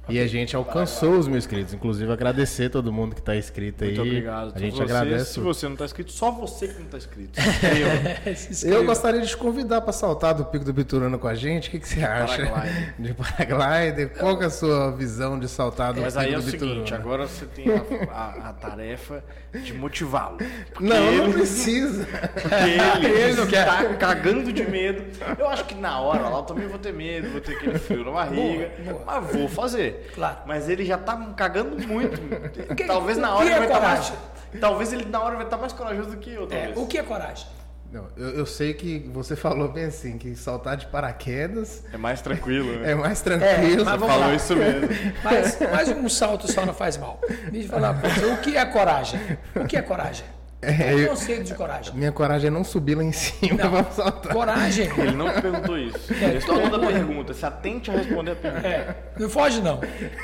E 0.07 0.19
a 0.19 0.27
gente 0.27 0.55
alcançou 0.55 1.13
os 1.17 1.27
mil 1.27 1.37
inscritos. 1.37 1.73
Inclusive, 1.73 2.11
agradecer 2.11 2.69
todo 2.69 2.91
mundo 2.93 3.15
que 3.15 3.21
está 3.21 3.35
inscrito 3.35 3.83
aí. 3.83 3.89
Muito 3.95 4.01
obrigado. 4.07 4.53
A 4.55 4.59
gente 4.59 4.75
você, 4.75 4.83
agradece. 4.83 5.33
Se 5.33 5.39
você 5.39 5.65
não 5.65 5.73
está 5.73 5.85
inscrito, 5.85 6.11
só 6.11 6.31
você 6.31 6.67
que 6.67 6.75
não 6.79 6.85
está 6.85 6.97
inscrito. 6.97 7.39
Eu. 8.65 8.73
Eu 8.73 8.85
gostaria 8.85 9.21
de 9.21 9.27
te 9.27 9.37
convidar 9.37 9.81
para 9.81 9.91
saltar 9.93 10.33
do 10.33 10.45
Pico 10.45 10.63
do 10.65 10.73
Biturano 10.73 11.17
com 11.17 11.27
a 11.27 11.35
gente. 11.35 11.67
O 11.69 11.71
que, 11.71 11.79
que 11.79 11.87
você 11.87 12.03
acha? 12.03 12.45
Paraglider. 12.45 12.93
De 12.99 13.13
paraglider. 13.13 14.09
Qual 14.17 14.37
que 14.37 14.43
é 14.43 14.47
a 14.47 14.49
sua 14.49 14.91
visão 14.91 15.39
de 15.39 15.47
saltar 15.47 15.93
do 15.93 16.01
Mas 16.01 16.13
Pico 16.13 16.25
aí 16.25 16.33
é 16.33 16.35
do 16.35 16.39
o 16.39 16.43
seguinte, 16.43 16.61
Bituruna? 16.65 16.95
agora 16.97 17.27
você 17.27 17.45
tem 17.45 17.65
a, 17.69 18.11
a- 18.11 18.49
a 18.49 18.53
tarefa 18.53 19.23
de 19.53 19.73
motivá-lo. 19.73 20.37
Não, 20.79 20.95
ele, 21.07 21.17
não 21.23 21.31
precisa. 21.31 22.05
Porque 22.05 22.55
ele, 22.55 23.07
ele 23.07 23.41
está 23.41 23.93
cagando 23.95 24.51
de 24.53 24.63
medo. 24.69 25.03
Eu 25.37 25.47
acho 25.49 25.65
que 25.65 25.75
na 25.75 25.99
hora 25.99 26.23
lá 26.29 26.39
eu 26.39 26.43
também 26.43 26.67
vou 26.67 26.77
ter 26.79 26.93
medo, 26.93 27.29
vou 27.31 27.41
ter 27.41 27.53
aquele 27.55 27.79
frio 27.79 28.03
na 28.05 28.11
barriga. 28.11 28.71
Boa, 28.83 28.93
boa. 28.99 29.03
Mas 29.05 29.31
vou 29.35 29.47
fazer. 29.49 29.94
Claro. 30.13 30.37
Mas 30.45 30.69
ele 30.69 30.85
já 30.85 30.97
tá 30.97 31.15
cagando 31.35 31.77
muito. 31.87 32.19
que- 32.75 32.83
talvez 32.85 33.17
o 33.17 33.21
na 33.21 33.27
que 33.29 33.33
hora 33.33 33.43
é 33.45 33.47
ele 33.51 33.57
vai 33.59 33.67
estar 33.67 33.79
mais. 33.81 33.99
coragem? 34.09 34.17
Talvez 34.61 34.93
ele 34.93 35.05
na 35.05 35.21
hora 35.21 35.35
vai 35.35 35.45
estar 35.45 35.57
mais 35.57 35.73
corajoso 35.73 36.11
do 36.11 36.17
que 36.17 36.33
eu, 36.33 36.43
É, 36.43 36.47
talvez. 36.47 36.77
o 36.77 36.85
que 36.87 36.97
é 36.97 37.03
coragem? 37.03 37.47
Não, 37.91 38.07
eu, 38.17 38.29
eu 38.29 38.45
sei 38.45 38.73
que 38.73 38.99
você 39.13 39.35
falou 39.37 39.69
bem 39.69 39.85
assim, 39.85 40.17
que 40.17 40.35
saltar 40.35 40.75
de 40.75 40.85
paraquedas 40.87 41.83
É 41.93 41.97
mais 41.97 42.21
tranquilo, 42.21 42.79
né? 42.79 42.91
é 42.91 42.95
mais 42.95 43.21
tranquilo. 43.21 43.81
É, 43.81 43.85
mas 43.85 43.99
vamos 43.99 44.07
Falou 44.07 44.27
lá. 44.27 44.33
isso 44.35 44.55
mesmo. 44.55 44.87
Mas, 45.23 45.59
mas 45.71 45.89
um 45.89 46.09
salto 46.09 46.51
só 46.51 46.65
não 46.65 46.73
faz 46.73 46.97
mal. 46.97 47.19
Me 47.51 47.65
fala 47.67 47.91
uma 47.91 48.01
coisa, 48.01 48.33
o 48.33 48.37
que 48.37 48.57
é 48.57 48.65
coragem? 48.65 49.19
O 49.55 49.65
que 49.65 49.77
é 49.77 49.81
coragem? 49.81 50.25
É, 50.65 50.77
Qual 50.77 50.95
o 50.95 50.99
eu- 50.99 51.09
conceito 51.09 51.43
de 51.43 51.53
coragem? 51.55 51.93
Minha 51.95 52.11
coragem 52.11 52.47
é 52.47 52.49
não 52.51 52.63
subir 52.63 52.95
lá 52.95 53.03
em 53.03 53.11
cima 53.11 53.63
Não, 53.63 53.71
pra 53.83 53.91
saltar. 53.91 54.33
coragem 54.33 54.89
Ele 54.97 55.11
não 55.11 55.31
te 55.33 55.41
perguntou 55.41 55.77
isso. 55.77 56.13
É, 56.13 56.27
Responda 56.27 56.77
a 56.77 56.79
pergunta. 56.79 57.33
Se 57.33 57.45
atente 57.45 57.91
a 57.91 57.93
responder 57.93 58.31
a 58.31 58.35
pergunta. 58.35 58.67
É, 58.67 58.95
não 59.19 59.29
foge 59.29 59.61
não. 59.61 59.79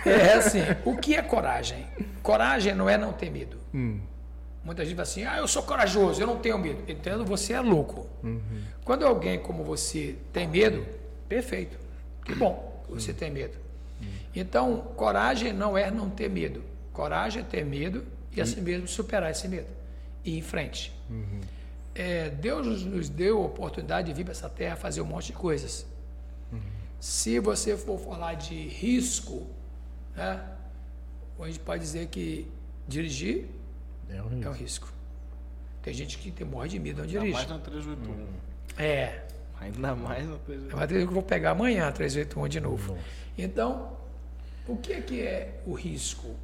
É 0.06 0.34
assim, 0.34 0.60
o 0.86 0.98
que 0.98 1.16
é 1.16 1.22
coragem? 1.22 1.86
Coragem 2.24 2.74
não 2.76 2.90
é 2.90 2.98
não 2.98 3.14
ter 3.14 3.30
medo. 3.30 3.58
Muita 4.64 4.84
gente 4.86 4.94
fala 4.96 5.04
assim, 5.04 5.26
ah, 5.26 5.38
eu 5.38 5.48
sou 5.48 5.64
corajoso, 5.64 6.22
eu 6.22 6.28
não 6.28 6.38
tenho 6.38 6.58
medo. 6.60 6.84
Entendo, 6.88 7.26
você 7.26 7.54
é 7.54 7.60
louco. 7.62 8.08
Quando 8.86 9.06
alguém 9.06 9.40
como 9.40 9.64
você 9.64 10.16
tem 10.32 10.48
medo, 10.48 10.86
perfeito. 11.28 11.78
Que 12.26 12.36
bom 12.36 12.84
que 12.88 12.94
você 12.94 13.12
tem 13.14 13.32
medo. 13.32 13.58
Então, 14.36 14.78
coragem 14.96 15.52
não 15.52 15.78
é 15.78 15.90
não 15.92 16.10
ter 16.10 16.30
medo. 16.30 16.64
Coragem 16.94 17.42
é 17.42 17.46
ter 17.46 17.66
medo 17.66 18.04
e 18.36 18.40
assim 18.42 18.62
mesmo 18.62 18.88
superar 18.88 19.32
esse 19.32 19.48
medo. 19.48 19.68
E 20.24 20.32
ir 20.32 20.38
em 20.38 20.42
frente. 20.42 20.94
É, 21.94 22.30
Deus 22.30 22.84
nos 22.86 23.10
deu 23.10 23.42
a 23.42 23.46
oportunidade 23.46 24.08
de 24.08 24.14
vir 24.14 24.24
para 24.24 24.32
essa 24.32 24.50
terra 24.50 24.76
fazer 24.76 25.02
um 25.02 25.06
monte 25.06 25.28
de 25.28 25.34
coisas. 25.34 25.86
Se 27.00 27.40
você 27.40 27.76
for 27.76 28.00
falar 28.00 28.36
de 28.36 28.56
risco, 28.68 29.48
né, 30.16 30.40
a 31.40 31.48
gente 31.48 31.60
pode 31.60 31.82
dizer 31.82 32.08
que 32.08 32.48
dirigir 32.88 33.48
É 34.10 34.18
é 34.18 34.22
um 34.50 34.52
risco. 34.54 34.88
Tem 35.82 35.94
gente 35.94 36.18
que 36.20 36.30
tem, 36.30 36.46
morre 36.46 36.70
de 36.70 36.78
medo, 36.80 36.98
não 36.98 37.06
Ainda 37.06 37.20
dirige. 37.20 37.34
mais 37.34 37.50
na 37.50 37.58
381. 37.58 38.28
É, 38.78 39.24
Ainda 39.60 39.96
mais 39.96 40.28
na 40.28 40.36
é 40.36 40.38
381. 40.38 40.68
uma 40.78 40.88
coisa 40.88 40.88
que 40.88 41.10
eu 41.10 41.12
vou 41.12 41.24
pegar 41.24 41.52
amanhã, 41.52 41.88
a 41.88 41.92
381 41.92 42.48
de 42.48 42.60
novo. 42.60 42.98
Então, 43.36 43.98
o 44.68 44.78
que 44.78 44.94
é, 44.94 45.02
que 45.02 45.22
é 45.22 45.60
o 45.66 45.74
risco 45.74 46.36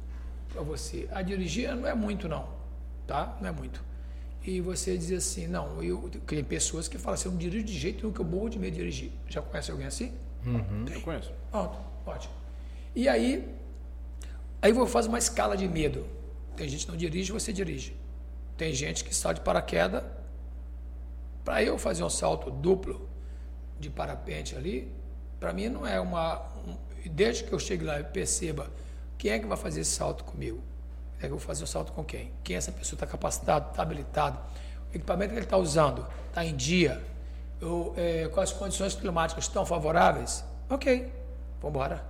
para 0.52 0.62
você? 0.62 1.08
A 1.12 1.22
dirigir 1.22 1.72
não 1.76 1.86
é 1.86 1.94
muito, 1.94 2.28
não. 2.28 2.48
Tá? 3.08 3.38
Não 3.40 3.48
é 3.48 3.52
muito. 3.52 3.82
E 4.44 4.60
você 4.60 4.96
diz 4.96 5.10
assim, 5.12 5.46
não, 5.46 5.82
eu 5.82 6.10
tem 6.26 6.44
pessoas 6.44 6.86
que 6.86 6.98
falam 6.98 7.14
assim, 7.14 7.28
eu 7.28 7.32
não 7.32 7.38
dirijo 7.38 7.64
de 7.64 7.76
jeito 7.76 8.02
nenhum, 8.02 8.12
que 8.12 8.20
eu 8.20 8.24
morro 8.24 8.50
de 8.50 8.58
medo 8.58 8.74
de 8.74 8.80
dirigir. 8.80 9.10
Já 9.26 9.40
conhece 9.40 9.70
alguém 9.70 9.86
assim? 9.86 10.12
Eu 10.94 11.00
conheço. 11.00 11.32
Pronto, 11.50 11.78
ótimo. 12.06 12.34
E 12.94 13.08
aí, 13.08 13.48
aí 14.60 14.70
eu 14.70 14.74
vou 14.74 14.86
fazer 14.86 15.08
uma 15.08 15.18
escala 15.18 15.56
de 15.56 15.66
medo. 15.66 16.06
Tem 16.54 16.68
gente 16.68 16.84
que 16.84 16.92
não 16.92 16.98
dirige, 16.98 17.32
você 17.32 17.50
dirige. 17.50 17.96
Tem 18.58 18.74
gente 18.74 19.02
que 19.02 19.14
salta 19.14 19.40
de 19.40 19.40
paraquedas. 19.40 20.04
Para 21.44 21.62
eu 21.62 21.78
fazer 21.78 22.04
um 22.04 22.10
salto 22.10 22.50
duplo 22.50 23.08
de 23.80 23.88
parapente 23.88 24.54
ali, 24.54 24.92
para 25.40 25.52
mim 25.52 25.70
não 25.70 25.86
é 25.86 25.98
uma. 25.98 26.42
Um, 26.66 26.76
desde 27.10 27.44
que 27.44 27.52
eu 27.52 27.58
chegue 27.58 27.84
lá 27.84 27.98
e 28.00 28.04
perceba 28.04 28.70
quem 29.16 29.30
é 29.30 29.38
que 29.38 29.46
vai 29.46 29.56
fazer 29.56 29.80
esse 29.80 29.92
salto 29.92 30.24
comigo. 30.24 30.60
É 31.18 31.22
que 31.22 31.26
eu 31.26 31.30
vou 31.30 31.40
fazer 31.40 31.64
o 31.64 31.66
salto 31.66 31.92
com 31.92 32.04
quem? 32.04 32.32
Quem 32.44 32.56
essa 32.56 32.70
pessoa 32.70 32.96
está 32.96 33.06
capacitado, 33.06 33.70
está 33.70 33.82
habilitado? 33.82 34.38
O 34.92 34.96
equipamento 34.96 35.32
que 35.32 35.38
ele 35.38 35.46
está 35.46 35.56
usando 35.56 36.06
está 36.28 36.44
em 36.44 36.54
dia? 36.54 37.02
Eu, 37.60 37.92
é, 37.96 38.28
quais 38.28 38.50
as 38.50 38.56
condições 38.56 38.94
climáticas 38.94 39.44
estão 39.44 39.66
favoráveis? 39.66 40.44
Ok, 40.70 41.12
vamos 41.60 41.76
embora. 41.76 42.04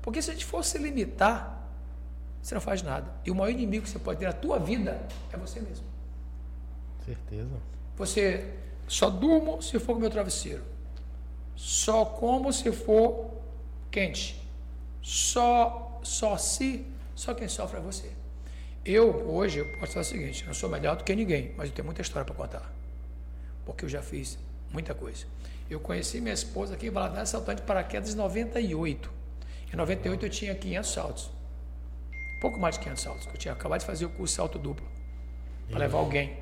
Porque 0.00 0.22
se 0.22 0.30
a 0.30 0.32
gente 0.32 0.46
for 0.46 0.64
se 0.64 0.78
limitar, 0.78 1.68
você 2.42 2.54
não 2.54 2.62
faz 2.62 2.82
nada. 2.82 3.12
E 3.24 3.30
o 3.30 3.34
maior 3.34 3.50
inimigo 3.50 3.84
que 3.84 3.90
você 3.90 3.98
pode 3.98 4.20
ter 4.20 4.26
na 4.26 4.32
tua 4.32 4.58
vida 4.58 4.98
é 5.30 5.36
você 5.36 5.60
mesmo. 5.60 5.84
Certeza. 7.04 7.56
Você 7.96 8.54
só 8.86 9.10
durmo 9.10 9.60
se 9.60 9.78
for 9.78 9.94
com 9.94 10.00
meu 10.00 10.10
travesseiro. 10.10 10.64
Só 11.54 12.04
como 12.04 12.52
se 12.52 12.72
for 12.72 13.30
quente. 13.90 14.40
Só, 15.02 16.00
só 16.02 16.36
se, 16.38 16.86
só 17.14 17.34
quem 17.34 17.48
sofre 17.48 17.78
é 17.78 17.80
você. 17.80 18.10
Eu, 18.84 19.28
hoje, 19.28 19.58
eu 19.58 19.66
posso 19.78 19.92
falar 19.92 20.02
o 20.02 20.04
seguinte, 20.04 20.46
não 20.46 20.54
sou 20.54 20.68
melhor 20.68 20.96
do 20.96 21.04
que 21.04 21.14
ninguém, 21.14 21.52
mas 21.56 21.68
eu 21.68 21.74
tenho 21.74 21.86
muita 21.86 22.02
história 22.02 22.24
para 22.24 22.34
contar. 22.34 22.72
Porque 23.66 23.84
eu 23.84 23.88
já 23.88 24.02
fiz 24.02 24.38
muita 24.70 24.94
coisa. 24.94 25.26
Eu 25.68 25.78
conheci 25.78 26.20
minha 26.20 26.32
esposa 26.32 26.74
aqui 26.74 26.86
em 26.86 26.90
Valadares 26.90 27.28
saltando 27.28 27.60
de 27.60 27.66
paraquedas 27.66 28.14
em 28.14 28.16
98. 28.16 29.12
Em 29.72 29.76
98 29.76 30.24
eu 30.24 30.30
tinha 30.30 30.54
500 30.54 30.90
saltos. 30.90 31.30
Pouco 32.40 32.58
mais 32.58 32.76
de 32.76 32.80
500 32.82 33.02
saltos, 33.02 33.26
que 33.26 33.32
eu 33.32 33.38
tinha 33.38 33.52
acabado 33.52 33.80
de 33.80 33.86
fazer 33.86 34.06
o 34.06 34.10
curso 34.10 34.34
salto 34.34 34.58
duplo. 34.58 34.86
Para 35.68 35.80
levar 35.80 35.98
alguém. 35.98 36.38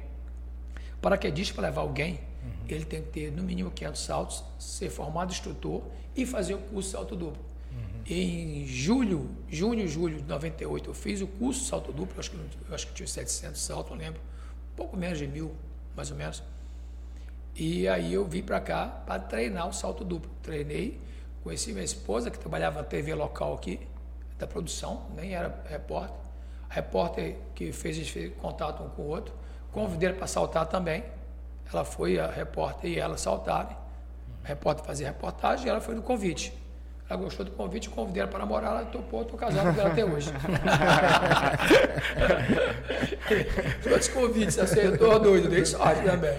Paraquedista, 1.01 1.55
para 1.55 1.69
levar 1.69 1.81
alguém, 1.81 2.15
uhum. 2.15 2.67
ele 2.69 2.85
tem 2.85 3.03
que 3.03 3.09
ter 3.09 3.33
no 3.33 3.43
mínimo 3.43 3.71
500 3.71 4.01
saltos, 4.01 4.45
ser 4.59 4.91
formado 4.91 5.33
instrutor 5.33 5.83
e 6.15 6.25
fazer 6.25 6.55
o 6.55 6.59
curso 6.59 6.91
salto 6.91 7.17
duplo. 7.17 7.43
Em 8.09 8.65
julho, 8.65 9.29
junho, 9.49 9.89
julho 9.89 10.19
de 10.19 10.23
98, 10.23 10.91
eu 10.91 10.95
fiz 10.95 11.21
o 11.21 11.27
curso 11.27 11.65
salto 11.65 11.93
duplo, 11.93 12.21
acho 12.21 12.31
que, 12.31 12.37
eu 12.37 12.75
acho 12.75 12.87
que 12.87 12.95
tinha 12.95 13.07
700 13.07 13.61
saltos, 13.61 13.91
não 13.91 13.99
lembro. 13.99 14.21
Pouco 14.77 14.97
menos 14.97 15.19
de 15.19 15.27
mil, 15.27 15.53
mais 15.97 16.13
ou 16.13 16.17
menos. 16.17 16.41
E 17.57 17.89
aí 17.89 18.15
eu 18.15 18.25
vim 18.25 18.43
para 18.43 18.61
cá 18.61 18.87
para 19.05 19.19
treinar 19.19 19.67
o 19.69 19.73
salto 19.73 20.05
duplo. 20.05 20.31
Treinei, 20.41 21.01
conheci 21.43 21.73
minha 21.73 21.85
esposa, 21.85 22.31
que 22.31 22.39
trabalhava 22.39 22.79
na 22.79 22.85
TV 22.85 23.13
local 23.13 23.55
aqui, 23.55 23.81
da 24.39 24.47
produção, 24.47 25.07
nem 25.17 25.35
era 25.35 25.65
repórter. 25.69 26.17
A 26.71 26.75
repórter 26.75 27.37
que 27.57 27.73
fez, 27.73 28.09
fez 28.09 28.33
contato 28.37 28.85
um 28.85 28.89
com 28.91 29.03
o 29.03 29.07
outro. 29.09 29.35
Convidei 29.73 30.13
para 30.13 30.29
saltar 30.29 30.67
também. 30.67 31.03
Ela 31.73 31.85
foi, 31.85 32.21
a 32.21 32.31
repórter 32.31 32.89
e 32.89 33.01
ela 33.01 33.17
saltarem. 33.17 33.77
A 34.45 34.47
repórter 34.47 34.85
fazia 34.85 35.09
reportagem 35.09 35.67
e 35.67 35.69
ela 35.69 35.81
foi 35.81 35.97
no 35.97 36.03
convite. 36.03 36.53
Ela 37.09 37.21
gostou 37.21 37.47
do 37.47 37.53
convite, 37.53 37.89
convidei 37.89 38.21
ela 38.21 38.29
para 38.29 38.41
namorar, 38.41 38.73
ela 38.73 38.85
topou, 38.87 39.23
estou 39.23 39.39
casado 39.39 39.73
com 39.73 39.81
ela 39.81 39.91
até 39.91 40.05
hoje. 40.05 40.29
Outros 43.89 44.09
convites, 44.09 44.59
acertou 44.59 45.21
doido, 45.21 45.49
dei 45.49 45.65
sorte 45.65 46.03
também. 46.03 46.33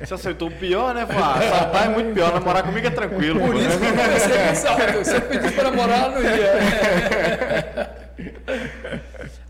Você 0.00 0.14
acertou 0.14 0.46
o 0.48 0.52
pior, 0.52 0.94
né? 0.94 1.04
Falar, 1.04 1.38
ah, 1.38 1.50
saltar 1.50 1.86
é 1.86 1.88
muito 1.88 2.14
pior, 2.14 2.32
namorar 2.32 2.62
comigo 2.62 2.86
é 2.86 2.90
tranquilo. 2.90 3.40
Por 3.40 3.56
isso 3.56 3.76
que 3.76 3.86
eu 3.86 3.90
comecei 3.90 4.40
a 4.40 4.54
salto. 4.54 5.04
Se 5.04 5.16
eu 5.16 5.22
pedisse 5.22 5.54
para 5.54 5.64
namorar, 5.64 5.98
ela 5.98 6.14
não 6.14 6.22
ia. 6.22 6.38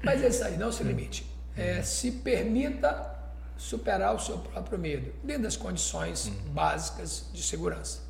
Mas 0.03 0.25
é 0.25 0.29
isso 0.29 0.45
aí, 0.45 0.57
não 0.57 0.73
se 0.73 0.83
limite. 0.83 1.27
É, 1.55 1.83
se 1.83 2.11
permita 2.11 3.19
superar 3.59 4.15
o 4.15 4.19
seu 4.19 4.39
próprio 4.39 4.79
medo, 4.79 5.13
dentro 5.23 5.43
das 5.43 5.57
condições 5.57 6.27
uhum. 6.27 6.53
básicas 6.53 7.27
de 7.35 7.43
segurança. 7.43 8.08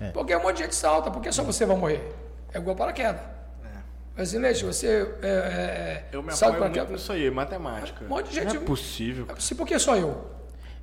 É. 0.00 0.10
Porque 0.10 0.34
um 0.34 0.42
monte 0.42 0.56
de 0.56 0.62
gente 0.64 0.74
salta, 0.74 1.10
porque 1.10 1.32
só 1.32 1.42
você 1.42 1.64
vai 1.64 1.76
morrer. 1.76 2.14
É 2.52 2.58
igual 2.58 2.76
paraquedas. 2.76 3.20
É. 3.64 3.78
Mas, 4.16 4.32
Leite, 4.32 4.64
você 4.64 5.14
é, 5.22 5.28
é, 5.28 6.04
eu 6.12 6.22
me 6.22 6.32
salta 6.32 6.58
para 6.58 6.68
muito 6.68 6.92
nisso 6.92 7.12
aí, 7.12 7.30
matemática. 7.30 8.04
Um 8.04 8.08
monte 8.08 8.28
de 8.28 8.34
gente. 8.34 8.54
Não 8.54 8.62
é 8.62 8.64
possível. 8.64 9.26
Se 9.38 9.54
por 9.54 9.66
que 9.66 9.78
só 9.78 9.96
eu? 9.96 10.36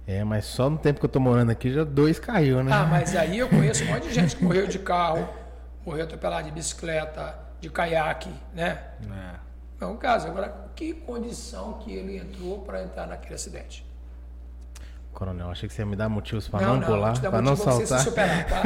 É, 0.06 0.24
mas 0.24 0.45
só 0.45 0.70
no 0.70 0.78
tempo 0.78 1.00
que 1.00 1.06
eu 1.06 1.10
tô 1.10 1.20
morando 1.20 1.52
aqui 1.52 1.72
já 1.72 1.84
dois 1.84 2.20
caiu, 2.20 2.62
né? 2.64 2.72
Ah, 2.74 2.86
mas 2.86 3.16
aí 3.16 3.40
eu 3.40 3.48
conheço 3.48 3.84
um 3.86 3.88
monte 3.88 4.10
de 4.10 4.14
gente 4.14 4.36
que 4.36 4.44
morreu 4.44 4.68
de 4.68 4.80
carro, 4.80 5.30
morreu 5.86 6.04
atropelado 6.04 6.45
de 6.45 6.52
bicicleta, 6.52 7.40
de 7.62 7.70
caiaque, 7.70 8.30
né? 8.54 8.84
É. 9.10 9.84
É 9.84 9.86
um 9.86 9.98
caso. 9.98 10.28
Agora, 10.28 10.54
que 10.76 10.94
condição 10.94 11.74
que 11.74 11.94
ele 11.94 12.18
entrou 12.18 12.60
para 12.60 12.84
entrar 12.84 13.08
naquele 13.08 13.36
acidente? 13.36 13.86
Coronel, 15.14 15.52
achei 15.52 15.69
que 15.69 15.76
você 15.76 15.84
ia 15.84 15.85
me 15.85 15.95
dar 15.95 16.10
motivos 16.10 16.48
para 16.48 16.65
não, 16.65 16.77
não, 16.77 16.88
pular, 16.88 17.19
para 17.19 17.41
não 17.41 17.56
saltar. 17.56 17.88
Você 17.88 17.98
se 17.98 18.03
superar, 18.03 18.45
tá? 18.45 18.64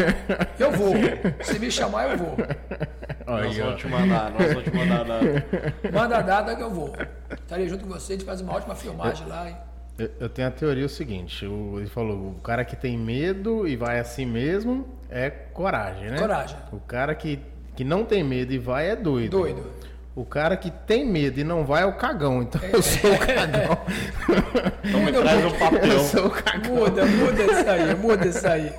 Eu 0.58 0.72
vou. 0.72 0.94
Se 1.42 1.60
me 1.60 1.70
chamar, 1.70 2.10
eu 2.12 2.18
vou. 2.18 2.38
nós 3.28 3.58
vamos 3.58 3.82
te 3.82 3.88
mandar, 3.88 4.32
nós 4.32 4.48
vamos 4.48 4.64
te 4.64 4.72
mandar 4.72 5.02
a 5.02 5.04
data. 5.04 5.74
Manda 5.94 6.18
a 6.18 6.22
data 6.22 6.56
que 6.56 6.64
eu 6.64 6.72
vou. 6.72 6.94
Estarei 7.30 7.68
junto 7.68 7.84
com 7.84 7.92
você, 7.92 8.14
a 8.14 8.16
gente 8.16 8.26
faz 8.26 8.42
uma 8.42 8.54
ótima 8.54 8.76
filmagem 8.76 9.24
eu, 9.24 9.30
lá. 9.30 9.68
Eu, 10.00 10.12
eu, 10.22 10.30
tenho 10.30 10.48
a 10.48 10.52
teoria 10.52 10.86
o 10.86 10.90
seguinte, 10.90 11.46
o, 11.46 11.80
ele 11.80 11.88
falou, 11.88 12.30
o 12.30 12.42
cara 12.42 12.64
que 12.64 12.76
tem 12.76 12.98
medo 12.98 13.68
e 13.68 13.76
vai 13.76 14.00
assim 14.00 14.26
mesmo 14.26 14.88
é 15.10 15.30
coragem, 15.30 16.10
né? 16.10 16.18
Coragem. 16.18 16.58
O 16.72 16.80
cara 16.80 17.14
que, 17.14 17.40
que 17.76 17.84
não 17.84 18.06
tem 18.06 18.24
medo 18.24 18.54
e 18.54 18.58
vai 18.58 18.90
é 18.90 18.96
doido. 18.96 19.32
Doido. 19.32 19.77
O 20.18 20.26
cara 20.26 20.58
que 20.58 20.72
tem 20.72 21.06
medo 21.06 21.40
e 21.40 21.44
não 21.44 21.64
vai 21.64 21.84
é 21.84 21.86
o 21.86 21.96
cagão, 21.96 22.42
então 22.42 22.60
eu 22.64 22.82
sou 22.82 23.14
o 23.14 23.20
cagão. 23.20 23.78
Então 24.84 25.02
me 25.02 25.12
traz 25.12 25.46
um 25.46 25.52
papel. 25.60 25.86
Eu 25.86 26.00
sou 26.00 26.26
o 26.26 26.30
cagão. 26.32 26.76
Muda, 26.76 27.06
muda 27.06 27.44
isso 27.44 27.70
aí, 27.70 27.96
muda 27.96 28.28
isso 28.28 28.48
aí. 28.48 28.74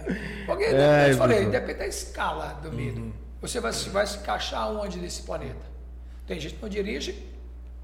Porque, 0.47 0.65
é, 0.65 1.12
eu 1.12 1.16
falei, 1.16 1.47
depende 1.47 1.78
da 1.78 1.86
escala 1.86 2.59
do 2.60 2.73
medo. 2.73 3.01
Uhum. 3.01 3.12
Você 3.40 3.60
vai, 3.60 3.70
vai 3.70 4.06
se 4.06 4.16
encaixar 4.16 4.69
onde 4.69 4.98
nesse 4.98 5.23
planeta? 5.23 5.65
Tem 6.27 6.40
gente 6.40 6.55
que 6.56 6.62
não 6.62 6.69
dirige 6.69 7.24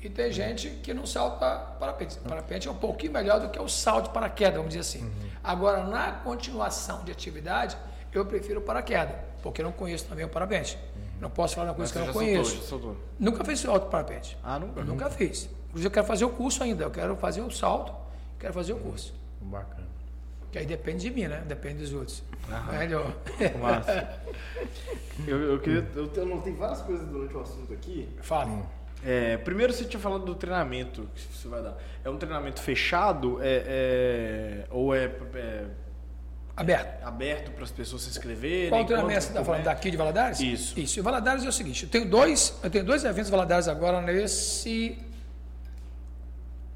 e 0.03 0.09
tem 0.09 0.33
gente 0.33 0.71
que 0.83 0.93
não 0.93 1.07
salta 1.07 1.47
parapente. 1.79 2.19
Parapente 2.19 2.67
é 2.67 2.71
um 2.73 2.77
pouquinho 2.77 3.13
melhor 3.13 3.39
do 3.39 3.51
que 3.51 3.61
o 3.61 3.69
salto 3.69 4.07
de 4.07 4.15
paraquedas, 4.15 4.57
vamos 4.57 4.71
dizer 4.71 4.81
assim. 4.81 5.05
Uhum. 5.05 5.31
Agora, 5.45 5.85
na 5.85 6.11
continuação 6.11 7.05
de 7.05 7.13
atividade, 7.13 7.77
eu 8.13 8.27
prefiro 8.27 8.61
paraquedas, 8.61 9.15
porque 9.45 9.61
eu 9.61 9.65
não 9.67 9.73
conheço 9.73 10.07
também 10.07 10.25
o 10.25 10.29
parapente. 10.29 10.77
Não 11.21 11.31
posso 11.31 11.55
falar 11.55 11.69
uma 11.69 11.75
coisa 11.75 11.93
Mas 11.93 12.03
que 12.03 12.11
eu 12.11 12.13
não 12.13 12.21
conheço. 12.21 12.51
Soltou, 12.51 12.69
soltou. 12.69 12.97
Nunca 13.19 13.45
fiz 13.45 13.65
alto 13.67 13.87
parapente. 13.89 14.37
Ah, 14.43 14.59
nunca? 14.59 14.81
Eu 14.81 14.85
nunca 14.85 15.11
fiz. 15.11 15.49
Inclusive, 15.69 15.87
eu 15.87 15.91
quero 15.91 16.07
fazer 16.07 16.25
o 16.25 16.31
curso 16.31 16.63
ainda. 16.63 16.85
Eu 16.85 16.91
quero 16.91 17.17
fazer 17.17 17.41
o 17.41 17.51
salto, 17.51 17.93
quero 18.39 18.53
fazer 18.53 18.73
o 18.73 18.79
curso. 18.79 19.15
Bacana. 19.41 19.89
Que 20.53 20.59
aí 20.59 20.67
depende 20.67 21.03
de 21.03 21.11
mim, 21.11 21.27
né? 21.27 21.43
Depende 21.47 21.79
dos 21.79 21.93
outros. 21.93 22.23
Aham. 22.49 22.79
Melhor. 22.79 23.13
Massa. 23.61 24.21
eu, 25.27 25.37
eu, 25.37 25.61
queria. 25.61 25.89
Eu, 25.97 26.13
eu 26.15 26.27
notei 26.27 26.53
várias 26.53 26.81
coisas 26.83 27.07
durante 27.09 27.35
o 27.35 27.41
assunto 27.41 27.73
aqui. 27.73 28.09
Fale. 28.21 28.63
É, 29.05 29.37
primeiro 29.39 29.73
você 29.73 29.85
tinha 29.85 30.01
falado 30.01 30.25
do 30.25 30.35
treinamento 30.35 31.09
que 31.15 31.23
você 31.37 31.49
vai 31.49 31.63
dar. 31.63 31.77
É 32.05 32.09
um 32.09 32.17
treinamento 32.17 32.61
fechado? 32.63 33.43
É, 33.43 33.65
é 33.67 34.67
ou 34.71 34.95
é, 34.95 35.05
é 35.35 35.67
Aberto. 36.57 37.05
Aberto 37.05 37.51
para 37.51 37.65
as 37.65 37.71
pessoas 37.71 38.03
se 38.03 38.11
inscreverem. 38.11 38.71
Qual 38.71 38.85
treinamento 38.85 39.23
você 39.23 39.29
está 39.29 39.45
falando? 39.45 39.63
É? 39.63 39.65
Daqui 39.65 39.91
de 39.91 39.97
Valadares? 39.97 40.39
Isso. 40.39 40.79
Isso. 40.79 40.99
E 40.99 41.03
Valadares 41.03 41.45
é 41.45 41.49
o 41.49 41.53
seguinte: 41.53 41.85
eu 41.85 41.89
tenho 41.89 42.09
dois, 42.09 42.55
eu 42.63 42.71
tenho 42.71 42.85
dois 42.85 43.05
eventos 43.05 43.29
Valadares 43.31 43.67
agora 43.67 44.01
nesse, 44.01 44.97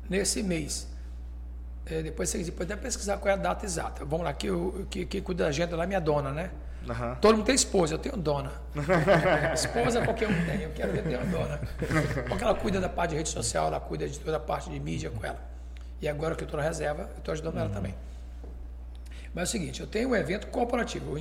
nesse 0.09 0.43
mês. 0.43 0.89
É, 1.87 2.03
depois 2.03 2.29
você 2.29 2.51
pode 2.51 2.71
até 2.71 2.83
pesquisar 2.83 3.17
qual 3.19 3.31
é 3.31 3.35
a 3.35 3.41
data 3.41 3.65
exata. 3.65 4.05
Vamos 4.05 4.25
lá, 4.25 4.33
que, 4.33 4.49
eu, 4.49 4.87
que, 4.91 5.07
que 5.07 5.21
cuida 5.21 5.45
da 5.45 5.51
agenda 5.51 5.77
lá 5.77 5.85
é 5.85 5.87
minha 5.87 6.01
dona, 6.01 6.31
né? 6.33 6.51
Uhum. 6.87 7.15
Todo 7.17 7.37
mundo 7.37 7.47
tem 7.47 7.55
esposa, 7.55 7.95
eu 7.95 7.99
tenho 7.99 8.17
dona. 8.17 8.53
esposa 9.55 10.03
qualquer 10.05 10.29
um 10.29 10.45
tem, 10.45 10.63
eu 10.63 10.71
quero 10.71 10.93
ver 10.93 11.03
ter 11.03 11.17
uma 11.17 11.27
dona. 11.27 11.61
Porque 12.29 12.45
ela 12.45 12.55
cuida 12.55 12.81
da 12.81 12.89
parte 12.89 13.11
de 13.11 13.17
rede 13.17 13.29
social, 13.29 13.69
ela 13.69 13.81
cuida 13.81 14.09
de 14.09 14.19
toda 14.19 14.37
a 14.37 14.41
parte 14.41 14.69
de 14.71 14.79
mídia 14.79 15.11
com 15.11 15.25
ela. 15.25 15.39
E 16.01 16.09
agora 16.09 16.35
que 16.35 16.43
eu 16.43 16.47
estou 16.47 16.61
na 16.61 16.67
reserva, 16.67 17.09
eu 17.13 17.19
estou 17.19 17.33
ajudando 17.33 17.55
uhum. 17.55 17.61
ela 17.61 17.71
também. 17.71 17.95
Mas 19.39 19.55
é 19.55 19.56
o 19.56 19.60
seguinte, 19.60 19.81
eu 19.81 19.86
tenho 19.86 20.09
um 20.09 20.16
evento 20.16 20.48
corporativo. 20.48 21.12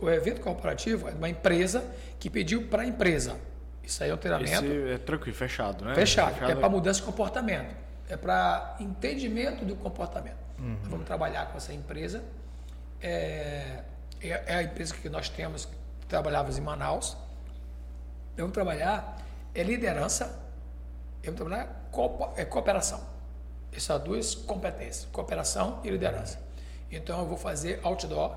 O 0.00 0.08
evento 0.08 0.40
corporativo 0.40 1.06
é 1.06 1.12
uma 1.12 1.28
empresa 1.28 1.84
que 2.18 2.30
pediu 2.30 2.66
para 2.66 2.80
a 2.80 2.86
empresa. 2.86 3.36
Isso 3.84 4.02
aí 4.02 4.08
é 4.08 4.14
o 4.14 4.16
treinamento. 4.16 4.64
Esse 4.64 4.92
é 4.92 4.96
tranquilo, 4.96 5.36
fechado, 5.36 5.84
né? 5.84 5.94
Fechado. 5.94 6.32
fechado. 6.32 6.50
É 6.50 6.54
para 6.54 6.68
mudança 6.70 7.00
de 7.00 7.04
comportamento. 7.04 7.76
É 8.08 8.16
para 8.16 8.74
entendimento 8.80 9.66
do 9.66 9.76
comportamento. 9.76 10.38
Uhum. 10.58 10.78
vamos 10.84 11.04
trabalhar 11.04 11.44
com 11.52 11.58
essa 11.58 11.74
empresa. 11.74 12.24
É, 13.02 13.82
é, 14.22 14.28
é, 14.46 14.54
a 14.54 14.62
empresa 14.62 14.94
que 14.94 15.10
nós 15.10 15.28
temos, 15.28 15.68
trabalhávamos 16.08 16.56
em 16.56 16.62
Manaus. 16.62 17.18
Vamos 18.34 18.54
trabalhar 18.54 19.18
é 19.54 19.62
liderança, 19.62 20.42
vamos 21.22 21.36
trabalhar 21.36 21.90
é 22.34 22.46
cooperação. 22.46 23.06
Essas 23.70 24.00
duas 24.00 24.34
competências, 24.34 25.06
cooperação 25.12 25.82
e 25.84 25.90
liderança. 25.90 26.47
Então 26.90 27.18
eu 27.20 27.26
vou 27.26 27.36
fazer 27.36 27.80
outdoor. 27.82 28.36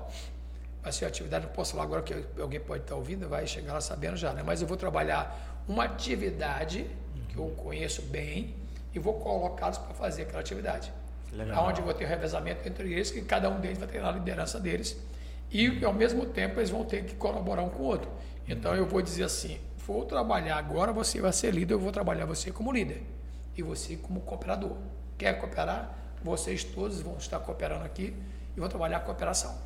Vai 0.82 0.92
ser 0.92 1.04
atividade, 1.04 1.46
não 1.46 1.52
posso 1.52 1.72
falar 1.72 1.84
agora 1.84 2.02
que 2.02 2.24
alguém 2.40 2.58
pode 2.58 2.82
estar 2.82 2.96
ouvindo, 2.96 3.28
vai 3.28 3.46
chegar 3.46 3.72
lá 3.72 3.80
sabendo 3.80 4.16
já, 4.16 4.32
né? 4.32 4.42
Mas 4.44 4.60
eu 4.60 4.66
vou 4.66 4.76
trabalhar 4.76 5.62
uma 5.68 5.84
atividade 5.84 6.86
que 7.28 7.36
eu 7.36 7.46
conheço 7.56 8.02
bem 8.02 8.56
e 8.92 8.98
vou 8.98 9.14
colocá-los 9.14 9.78
para 9.78 9.94
fazer 9.94 10.22
aquela 10.22 10.40
atividade. 10.40 10.92
Legal. 11.32 11.68
Onde 11.68 11.80
eu 11.80 11.84
vou 11.84 11.94
ter 11.94 12.04
um 12.04 12.08
revezamento 12.08 12.68
entre 12.68 12.92
eles, 12.92 13.10
que 13.10 13.22
cada 13.22 13.48
um 13.48 13.60
deles 13.60 13.78
vai 13.78 13.88
treinar 13.88 14.10
a 14.10 14.18
liderança 14.18 14.60
deles. 14.60 14.96
E 15.50 15.84
ao 15.84 15.92
mesmo 15.92 16.26
tempo 16.26 16.58
eles 16.58 16.70
vão 16.70 16.84
ter 16.84 17.04
que 17.04 17.14
colaborar 17.14 17.62
um 17.62 17.70
com 17.70 17.82
o 17.82 17.86
outro. 17.86 18.10
Então 18.46 18.74
eu 18.74 18.84
vou 18.84 19.00
dizer 19.00 19.24
assim: 19.24 19.58
vou 19.86 20.04
trabalhar 20.04 20.56
agora, 20.56 20.92
você 20.92 21.20
vai 21.20 21.32
ser 21.32 21.52
líder, 21.52 21.74
eu 21.74 21.78
vou 21.78 21.92
trabalhar 21.92 22.26
você 22.26 22.50
como 22.50 22.72
líder. 22.72 23.02
E 23.56 23.62
você 23.62 23.96
como 23.96 24.20
cooperador. 24.20 24.76
Quer 25.16 25.38
cooperar? 25.38 25.96
Vocês 26.22 26.64
todos 26.64 27.00
vão 27.00 27.16
estar 27.16 27.38
cooperando 27.38 27.84
aqui 27.84 28.14
e 28.56 28.60
vou 28.60 28.68
trabalhar 28.68 28.98
a 28.98 29.00
cooperação. 29.00 29.56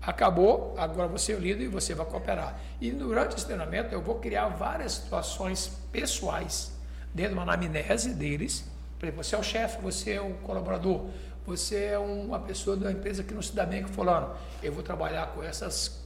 Acabou, 0.00 0.74
agora 0.76 1.08
você 1.08 1.32
é 1.32 1.36
o 1.36 1.38
líder 1.38 1.64
e 1.64 1.68
você 1.68 1.94
vai 1.94 2.04
cooperar. 2.04 2.58
E 2.80 2.90
durante 2.90 3.36
esse 3.36 3.46
treinamento 3.46 3.94
eu 3.94 4.02
vou 4.02 4.16
criar 4.16 4.48
várias 4.48 4.92
situações 4.92 5.72
pessoais, 5.90 6.72
dentro 7.14 7.32
de 7.32 7.38
uma 7.38 7.42
anamnese 7.44 8.12
deles. 8.12 8.64
Por 8.98 9.06
exemplo, 9.06 9.24
você 9.24 9.34
é 9.34 9.38
o 9.38 9.42
chefe, 9.42 9.80
você 9.80 10.12
é 10.12 10.20
um 10.20 10.34
colaborador, 10.34 11.06
você 11.46 11.84
é 11.84 11.98
uma 11.98 12.38
pessoa 12.38 12.76
da 12.76 12.92
empresa 12.92 13.22
que 13.22 13.32
não 13.32 13.40
se 13.40 13.54
dá 13.54 13.64
bem 13.64 13.82
com 13.82 13.88
fulano. 13.88 14.34
Eu 14.62 14.72
vou 14.72 14.82
trabalhar 14.82 15.28
com 15.28 15.42
essas 15.42 16.04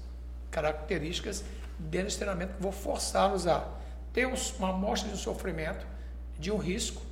características 0.50 1.44
dentro 1.78 2.06
desse 2.06 2.18
treinamento 2.18 2.54
que 2.54 2.62
vou 2.62 2.72
forçá-los 2.72 3.46
a 3.46 3.66
ter 4.12 4.26
uma 4.26 4.70
amostra 4.70 5.08
de 5.08 5.14
um 5.14 5.18
sofrimento, 5.18 5.86
de 6.38 6.50
um 6.50 6.56
risco 6.56 7.02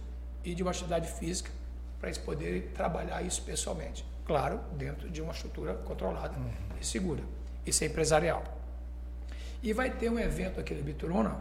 e 0.45 0.55
de 0.55 0.63
uma 0.63 0.71
atividade 0.71 1.09
física 1.09 1.51
para 1.99 2.09
eles 2.09 2.19
poderem 2.19 2.63
trabalhar 2.63 3.23
isso 3.23 3.43
pessoalmente. 3.43 4.05
Claro, 4.27 4.61
dentro 4.73 5.09
de 5.09 5.23
uma 5.23 5.33
estrutura 5.33 5.75
controlada 5.75 6.35
e 6.81 6.85
segura. 6.85 7.23
Isso 7.65 7.85
é 7.85 7.87
empresarial. 7.87 8.43
E 9.63 9.73
vai 9.73 9.91
ter 9.91 10.11
um 10.11 10.19
evento 10.19 10.61
aqui 10.61 10.75
na 10.75 10.83
Bituruna, 10.83 11.41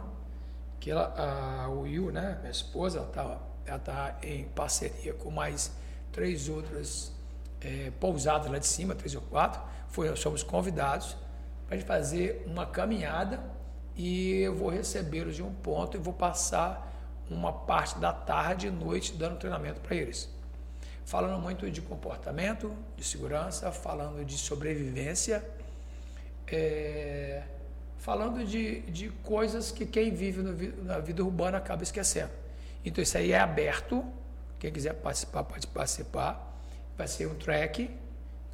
que 0.80 0.90
ela, 0.90 1.12
a, 1.16 1.86
Yu, 1.86 2.10
né, 2.10 2.38
minha 2.40 2.50
esposa, 2.50 3.00
está 3.00 3.38
ela 3.66 3.78
tá 3.80 4.16
em 4.22 4.44
parceria 4.44 5.12
com 5.14 5.30
mais 5.30 5.72
três 6.12 6.48
outras 6.48 7.12
eh, 7.60 7.90
pousadas 7.98 8.50
lá 8.50 8.58
de 8.58 8.66
cima, 8.66 8.94
três 8.94 9.14
ou 9.14 9.22
quatro. 9.22 9.60
Foi, 9.88 10.14
somos 10.16 10.42
convidados 10.42 11.16
para 11.66 11.78
fazer 11.80 12.44
uma 12.46 12.64
caminhada 12.64 13.40
e 13.96 14.42
eu 14.42 14.54
vou 14.54 14.68
recebê-los 14.68 15.34
de 15.34 15.42
um 15.42 15.52
ponto 15.52 15.96
e 15.96 16.00
vou 16.00 16.14
passar 16.14 16.92
uma 17.28 17.52
parte 17.52 17.98
da 17.98 18.12
tarde 18.12 18.68
e 18.68 18.70
noite 18.70 19.14
dando 19.14 19.36
treinamento 19.36 19.80
para 19.80 19.96
eles. 19.96 20.28
Falando 21.06 21.40
muito 21.40 21.70
de 21.70 21.80
comportamento, 21.80 22.76
de 22.96 23.04
segurança, 23.04 23.70
falando 23.70 24.24
de 24.24 24.36
sobrevivência, 24.36 25.48
é, 26.48 27.44
falando 27.96 28.44
de, 28.44 28.80
de 28.80 29.10
coisas 29.22 29.70
que 29.70 29.86
quem 29.86 30.12
vive 30.12 30.42
no 30.42 30.84
na 30.84 30.98
vida 30.98 31.22
urbana 31.22 31.58
acaba 31.58 31.84
esquecendo. 31.84 32.32
Então 32.84 33.00
isso 33.00 33.16
aí 33.16 33.30
é 33.30 33.38
aberto, 33.38 34.04
quem 34.58 34.72
quiser 34.72 34.94
participar 34.94 35.44
pode 35.44 35.68
participar. 35.68 36.60
Vai 36.98 37.06
ser 37.06 37.28
um 37.28 37.36
track 37.36 37.88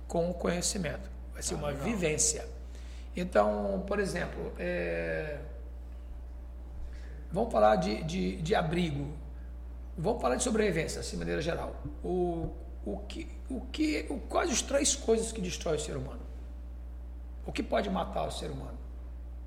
com 0.06 0.30
conhecimento, 0.34 1.08
vai 1.32 1.42
ser 1.42 1.54
uma 1.54 1.72
vivência. 1.72 2.46
Então, 3.16 3.82
por 3.86 3.98
exemplo, 3.98 4.52
é, 4.58 5.38
vamos 7.30 7.50
falar 7.50 7.76
de, 7.76 8.02
de, 8.02 8.36
de 8.42 8.54
abrigo, 8.54 9.10
vamos 10.02 10.20
falar 10.20 10.36
de 10.36 10.42
sobrevivência, 10.42 11.00
assim, 11.00 11.12
de 11.12 11.18
maneira 11.18 11.40
geral. 11.40 11.80
O, 12.02 12.50
o 12.84 12.98
que, 13.08 13.28
o 13.48 13.60
que, 13.60 14.06
o, 14.10 14.18
quais 14.18 14.50
as 14.50 14.60
três 14.60 14.96
coisas 14.96 15.30
que 15.30 15.40
destroem 15.40 15.76
o 15.76 15.80
ser 15.80 15.96
humano? 15.96 16.20
O 17.46 17.52
que 17.52 17.62
pode 17.62 17.88
matar 17.88 18.26
o 18.26 18.30
ser 18.30 18.50
humano? 18.50 18.76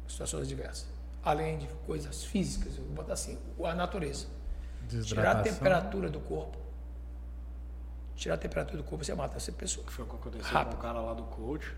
Situações 0.08 0.48
diversas. 0.48 0.88
Além 1.24 1.58
de 1.58 1.68
coisas 1.86 2.24
físicas, 2.24 2.78
vou 2.78 2.88
botar 2.88 3.14
assim, 3.14 3.38
a 3.64 3.76
natureza. 3.76 4.28
Tirar 5.04 5.38
a 5.38 5.42
temperatura 5.42 6.10
do 6.10 6.20
corpo. 6.20 6.58
Tirar 8.16 8.36
a 8.36 8.38
temperatura 8.38 8.78
do 8.78 8.84
corpo, 8.84 9.04
você 9.04 9.14
mata 9.14 9.36
essa 9.36 9.52
pessoa. 9.52 9.86
Que 9.86 9.92
foi 9.92 10.06
o 10.06 10.08
que 10.08 10.16
aconteceu 10.16 10.48
Rápido. 10.48 10.74
com 10.74 10.80
o 10.80 10.82
cara 10.82 11.02
lá 11.02 11.14
do 11.14 11.24
coach. 11.24 11.76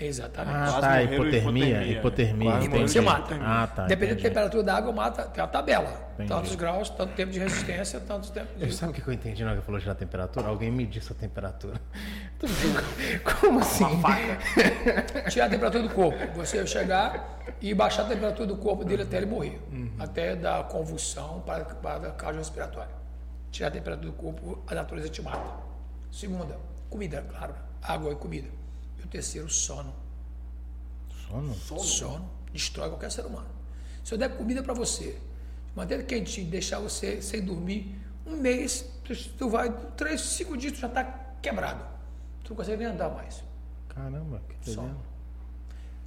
Exatamente. 0.00 0.56
Ah, 0.56 0.66
Quase 0.66 0.80
tá, 0.80 1.02
hipotermia. 1.02 1.82
hipotermia. 1.84 1.98
Hipotermia, 1.98 2.68
Quase. 2.70 2.82
Você 2.82 3.00
mata. 3.00 3.38
Ah, 3.40 3.66
tá. 3.66 3.86
Dependendo 3.86 4.22
da 4.22 4.28
temperatura 4.28 4.62
da 4.62 4.76
água, 4.76 4.92
mata, 4.92 5.22
tem 5.24 5.42
uma 5.42 5.48
tabela. 5.48 6.08
Entendi. 6.14 6.28
Tantos 6.28 6.54
graus, 6.54 6.90
tanto 6.90 7.14
tempo 7.14 7.32
de 7.32 7.38
resistência, 7.38 8.00
tantos 8.00 8.30
tempos 8.30 8.50
Eu 8.60 8.68
de... 8.68 8.74
sabe 8.74 8.92
o 8.92 8.94
que 8.94 9.08
eu 9.08 9.12
entendi 9.12 9.42
na 9.42 9.50
hora 9.50 9.60
que 9.60 9.66
falou 9.66 9.80
de 9.80 9.94
temperatura? 9.94 10.48
Alguém 10.48 10.70
mediu 10.70 11.00
essa 11.00 11.14
temperatura. 11.14 11.80
Como 13.40 13.60
assim? 13.60 13.84
Tirar 15.30 15.46
a 15.46 15.48
temperatura 15.48 15.82
do 15.82 15.90
corpo. 15.90 16.18
Você 16.36 16.64
chegar 16.66 17.38
e 17.60 17.74
baixar 17.74 18.02
a 18.02 18.06
temperatura 18.06 18.46
do 18.46 18.56
corpo 18.56 18.84
dele 18.84 19.02
até 19.02 19.16
ele 19.16 19.26
morrer. 19.26 19.60
Até 19.98 20.36
dar 20.36 20.62
convulsão 20.68 21.40
para, 21.40 21.64
para 21.64 22.10
cardiorrespiratória. 22.12 22.96
Tirar 23.50 23.68
a 23.68 23.70
temperatura 23.72 24.10
do 24.10 24.16
corpo, 24.16 24.62
a 24.66 24.74
natureza 24.74 25.08
te 25.08 25.22
mata. 25.22 25.58
Segunda, 26.10 26.56
comida, 26.88 27.24
claro. 27.30 27.54
Água 27.82 28.12
e 28.12 28.16
comida. 28.16 28.48
O 29.08 29.10
terceiro, 29.10 29.48
sono. 29.48 29.94
Sono? 31.26 31.54
Sono 31.54 32.38
destrói 32.52 32.90
qualquer 32.90 33.10
ser 33.10 33.24
humano. 33.24 33.48
Se 34.04 34.12
eu 34.12 34.18
der 34.18 34.36
comida 34.36 34.62
para 34.62 34.74
você, 34.74 35.18
manter 35.74 36.04
quentinho, 36.04 36.50
deixar 36.50 36.78
você 36.78 37.22
sem 37.22 37.42
dormir 37.42 37.98
um 38.26 38.36
mês, 38.36 38.84
tu, 39.04 39.14
tu 39.38 39.48
vai, 39.48 39.72
três, 39.96 40.20
cinco 40.20 40.56
dias, 40.56 40.74
tu 40.74 40.80
já 40.80 40.88
está 40.88 41.04
quebrado. 41.40 41.84
Tu 42.44 42.50
não 42.50 42.56
consegue 42.56 42.78
nem 42.78 42.86
andar 42.86 43.10
mais. 43.10 43.42
Caramba, 43.88 44.42
que 44.60 44.70
Sono. 44.70 45.00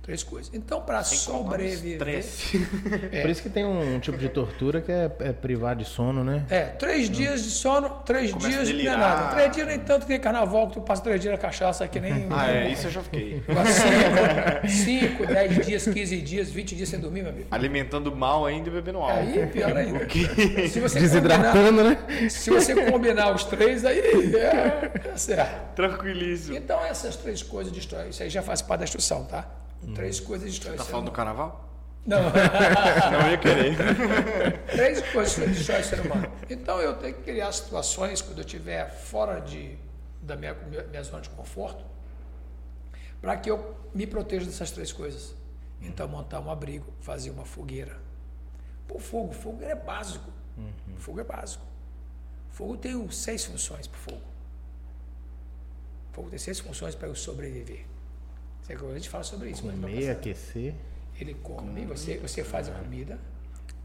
Três 0.02 0.24
coisas. 0.24 0.52
Então, 0.52 0.82
para 0.82 1.04
sobreviver. 1.04 1.94
Estresse. 1.94 2.58
Por 3.22 3.30
isso 3.30 3.44
que 3.44 3.50
tem 3.50 3.64
um 3.64 4.00
tipo 4.00 4.18
de 4.18 4.30
tortura 4.30 4.82
que 4.82 4.92
é, 4.92 5.12
é 5.20 5.32
privar 5.32 5.76
de 5.76 5.86
sono, 5.86 6.24
né? 6.24 6.44
É, 6.50 6.62
três 6.64 7.08
dias 7.08 7.44
de 7.44 7.52
sono, 7.52 7.88
três 8.04 8.32
Começa 8.32 8.50
dias 8.50 8.64
não 8.64 8.70
é 8.70 8.78
delirar. 8.78 8.98
nada. 8.98 9.36
Três 9.36 9.52
dias 9.52 9.68
nem 9.68 9.80
tanto 9.80 10.02
que 10.02 10.08
tem 10.08 10.20
carnaval 10.20 10.68
que 10.70 10.74
tu 10.74 10.82
passa 10.82 11.04
três 11.04 11.22
dias 11.22 11.32
na 11.32 11.38
cachaça 11.38 11.88
que 11.88 12.00
nem. 12.00 12.28
Ah, 12.32 12.52
é, 12.52 12.72
isso 12.72 12.88
eu 12.88 12.92
já 12.92 13.02
fiquei. 13.04 13.44
Cinco, 14.66 14.68
cinco, 14.68 15.26
dez 15.28 15.66
dias, 15.68 15.84
quinze 15.88 16.20
dias, 16.20 16.50
vinte 16.50 16.76
dias 16.76 16.90
sem 16.90 17.00
dormir, 17.00 17.22
meu 17.22 17.32
amigo. 17.32 17.48
Alimentando 17.52 18.12
mal 18.16 18.46
ainda 18.48 18.70
e 18.70 18.72
bebendo 18.72 18.98
álcool. 18.98 19.20
Aí, 19.20 19.46
pior 19.48 19.78
ainda. 19.78 20.08
Se 20.10 20.80
você 20.80 21.00
combinar, 21.00 21.00
Desidratando, 21.00 21.84
né? 21.84 21.98
se 22.28 22.50
você 22.50 22.90
combinar 22.90 23.36
os 23.36 23.44
três, 23.44 23.86
aí 23.86 24.00
é, 24.36 24.92
é 25.14 25.18
certo. 25.18 25.76
Tranquilíssimo. 25.76 26.58
Então, 26.58 26.84
essas 26.84 27.16
três 27.16 27.44
coisas 27.44 27.72
destroem. 27.72 28.10
Isso 28.10 28.24
aí 28.24 28.30
já 28.32 28.42
faz 28.42 28.64
parte 28.64 28.80
da 28.80 28.86
instrução, 28.86 29.26
tá? 29.26 29.46
Três 29.96 30.20
coisas 30.20 30.50
destroem. 30.50 30.78
Tá 30.78 30.84
o 30.84 30.86
ser 30.86 30.92
falando 30.92 31.06
do 31.08 31.12
carnaval? 31.12 31.70
Não. 32.06 32.20
Não 33.12 33.30
ia 33.30 33.38
querer. 33.38 33.76
Três 34.72 35.02
coisas 35.12 35.36
que 35.36 35.48
destroem 35.48 35.82
o 35.82 35.84
ser 35.84 36.00
humano. 36.02 36.32
Então 36.50 36.80
eu 36.80 36.96
tenho 36.96 37.14
que 37.16 37.24
criar 37.24 37.52
situações 37.52 38.22
quando 38.22 38.40
eu 38.40 38.46
estiver 38.46 38.90
fora 38.90 39.40
de, 39.40 39.78
da 40.22 40.36
minha, 40.36 40.54
minha 40.90 41.04
zona 41.04 41.22
de 41.22 41.30
conforto 41.30 41.92
para 43.22 43.38
que 43.38 43.50
eu 43.52 43.76
me 43.94 44.08
proteja 44.08 44.46
dessas 44.46 44.72
três 44.72 44.92
coisas. 44.92 45.36
Então 45.80 46.08
montar 46.08 46.40
um 46.40 46.50
abrigo, 46.50 46.92
fazer 47.00 47.30
uma 47.30 47.46
fogueira. 47.46 47.98
Pô, 48.88 49.00
fogo, 49.00 49.32
fogo 49.32 49.64
é 49.64 49.76
básico. 49.76 50.30
Fogo 50.98 51.20
é 51.20 51.24
básico. 51.24 51.66
Fogo 52.52 52.78
tem 52.78 53.10
seis 53.12 53.46
funções 53.46 53.88
para 53.88 54.00
fogo. 54.00 54.22
Fogo 56.12 56.30
tem 56.30 56.38
seis 56.38 56.60
funções 56.60 56.94
para 56.94 57.08
eu 57.08 57.16
sobreviver. 57.16 57.86
Que 58.76 58.86
A 58.86 58.94
gente 58.94 59.10
fala 59.10 59.24
sobre 59.24 59.50
isso. 59.50 59.64
Comer, 59.64 60.10
aquecer. 60.12 60.74
Ele 61.20 61.34
come, 61.36 61.86
você, 61.86 62.18
você 62.18 62.44
faz 62.44 62.68
a 62.68 62.72
comida, 62.72 63.20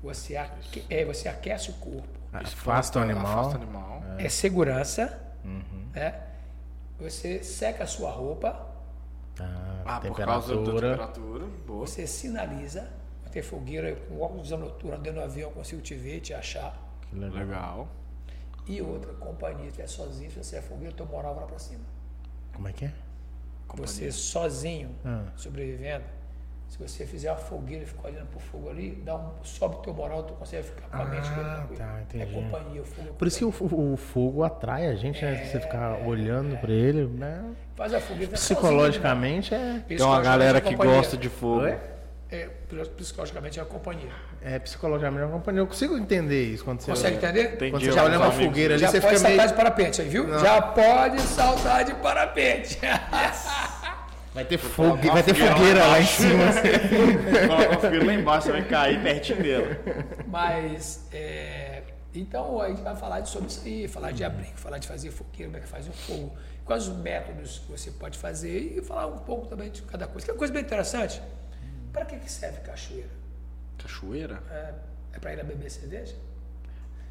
você, 0.03 0.37
aque, 0.37 0.85
é, 0.89 1.05
você 1.05 1.29
aquece 1.29 1.71
o 1.71 1.75
corpo. 1.75 2.09
Afasta 2.33 2.99
o 2.99 3.03
animal. 3.03 3.27
Afasta 3.41 3.59
o 3.59 3.63
animal. 3.63 4.03
É, 4.19 4.29
segurança, 4.29 5.21
né? 5.95 6.23
Você 6.99 7.43
seca 7.43 7.85
a 7.85 7.87
sua 7.87 8.11
roupa, 8.11 8.75
Ah, 9.39 9.83
Ah, 9.85 10.01
por 10.01 10.17
causa 10.17 10.57
da 10.57 10.63
temperatura. 10.65 11.47
Boa. 11.67 11.87
você 11.87 12.07
sinaliza. 12.07 12.89
Vai 13.23 13.31
ter 13.33 13.43
fogueira 13.43 13.95
com 13.95 14.19
óculos 14.21 14.49
de 14.49 14.55
visão 14.55 14.59
noturna 14.59 14.97
dentro 14.97 15.21
do 15.21 15.25
avião, 15.25 15.51
eu 15.51 15.55
consigo 15.55 15.83
te 15.83 15.95
ver, 15.95 16.21
te 16.21 16.33
achar. 16.33 16.75
Que 17.03 17.17
legal. 17.17 17.39
Legal. 17.39 17.89
E 18.67 18.81
outra, 18.81 19.13
companhia, 19.15 19.65
se 19.65 19.67
estiver 19.83 19.87
sozinho, 19.89 20.31
se 20.31 20.43
você 20.43 20.57
é 20.57 20.63
fogueiro, 20.63 20.95
teu 20.95 21.05
moral 21.07 21.35
vai 21.35 21.43
lá 21.43 21.49
pra 21.51 21.59
cima. 21.59 21.85
Como 22.55 22.67
é 22.67 22.73
que 22.73 22.87
é? 22.87 22.93
Você 23.77 24.11
sozinho, 24.13 24.91
Ah. 25.05 25.23
sobrevivendo, 25.37 26.05
se 26.69 26.79
você 26.79 27.07
fizer 27.07 27.31
uma 27.31 27.39
fogueira 27.39 27.85
e 27.85 27.87
ficar 27.87 28.09
olhando 28.09 28.27
pro 28.27 28.41
fogo 28.41 28.69
ali, 28.71 29.01
dá 29.05 29.17
um, 29.17 29.31
sobe 29.45 29.83
teu 29.85 29.95
moral, 29.95 30.23
tu 30.25 30.33
consegue 30.35 30.65
ficar 30.65 30.89
com 30.89 30.97
a 30.97 31.05
mente 31.05 31.29
Ah, 31.29 31.67
tá, 31.77 31.99
É 31.99 32.03
entendi. 32.03 32.33
companhia, 32.35 32.83
o 32.83 32.85
fogo 32.85 33.09
é 33.09 33.13
Por 33.13 33.29
isso 33.29 33.39
que 33.39 33.45
o, 33.45 33.93
o- 33.93 33.97
fogo 33.97 34.43
atrai 34.43 34.87
a 34.89 34.95
gente, 34.95 35.25
né? 35.25 35.45
Você 35.45 35.61
ficar 35.61 35.99
olhando 36.07 36.57
pra 36.59 36.73
ele, 36.73 37.07
né? 37.07 37.45
Faz 37.77 37.95
a 37.95 38.01
fogueira. 38.01 38.33
Psicologicamente 38.33 39.55
é, 39.55 39.59
sozinho, 39.59 39.75
né? 39.79 39.85
Tem 39.89 40.03
uma 40.07 40.21
galera 40.21 40.61
que 40.61 40.75
é 40.75 40.77
gosta 40.77 41.17
de 41.17 41.29
fogo. 41.29 41.67
É, 42.29 42.49
psicologicamente 42.97 43.61
é 43.61 43.63
a 43.63 43.67
companhia. 43.67 44.11
É 44.49 44.59
psicologicamente 44.61 45.23
é 45.23 45.27
uma 45.27 45.33
companhia. 45.39 45.61
Eu 45.61 45.67
consigo 45.67 45.99
entender 45.99 46.45
isso 46.53 46.65
quando 46.65 46.81
você. 46.81 46.91
Consegue 46.91 47.17
entender? 47.17 47.55
Entendi. 47.55 47.71
Quando 47.73 47.85
você 47.85 47.93
já 47.93 48.05
olha 48.05 48.17
uma 48.19 48.27
Amigos. 48.27 48.45
fogueira 48.47 48.75
ali, 48.75 48.81
Já 48.81 48.91
você 48.91 49.01
pode 49.01 49.17
fica 49.17 49.29
saltar 49.29 49.37
meio. 49.39 49.49
de 49.49 49.55
parapente 49.55 50.03
aí, 50.03 50.09
viu? 50.09 50.39
Já 50.39 50.63
pode 50.63 51.21
saltar 51.23 51.85
de 51.85 51.95
parapente. 51.95 52.79
Vai 54.33 54.45
ter 54.45 54.59
fogo, 54.59 54.99
vai 55.11 55.23
ter 55.23 55.35
fogueira 55.35 55.87
lá 55.87 55.99
em 56.01 56.07
cima. 56.07 56.45
Coloca 57.49 57.75
a 57.75 57.79
fogueira 57.81 58.05
lá 58.07 58.15
embaixo, 58.15 58.47
você 58.47 58.53
vai 58.53 58.65
cair 58.69 59.03
pertinho 59.03 59.43
dela. 59.43 59.79
Mas, 60.27 61.07
é, 61.11 61.83
então 62.15 62.61
a 62.61 62.69
gente 62.69 62.83
vai 62.83 62.95
falar 62.95 63.21
de- 63.21 63.31
sobre 63.31 63.49
isso 63.49 63.63
aí, 63.65 63.89
falar 63.89 64.11
de 64.13 64.23
abrigo, 64.25 64.53
falar 64.57 64.77
de 64.79 64.87
fazer 64.87 65.11
fogueira, 65.11 65.47
como 65.51 65.57
é 65.57 65.61
que 65.61 65.69
faz 65.69 65.89
o 65.89 65.93
fogo, 65.93 66.37
quais 66.67 66.87
os 66.87 66.97
métodos 66.99 67.61
que 67.61 67.71
você 67.73 67.91
pode 67.91 68.19
fazer 68.19 68.77
e 68.79 68.83
falar 68.83 69.07
um 69.07 69.19
pouco 69.19 69.47
também 69.47 69.71
de 69.71 69.81
cada 69.83 70.07
coisa. 70.07 70.27
Que 70.27 70.31
é 70.31 70.35
uma 70.35 70.39
coisa 70.39 70.53
bem 70.53 70.63
interessante. 70.63 71.23
Para 71.91 72.05
que, 72.05 72.17
que 72.19 72.31
serve 72.31 72.61
cachoeira? 72.61 73.09
Cachoeira? 73.79 74.43
É, 74.51 74.75
é 75.15 75.19
para 75.19 75.33
ir 75.35 75.41
a 75.41 75.45
beber 75.45 75.71
cerveja? 75.71 76.15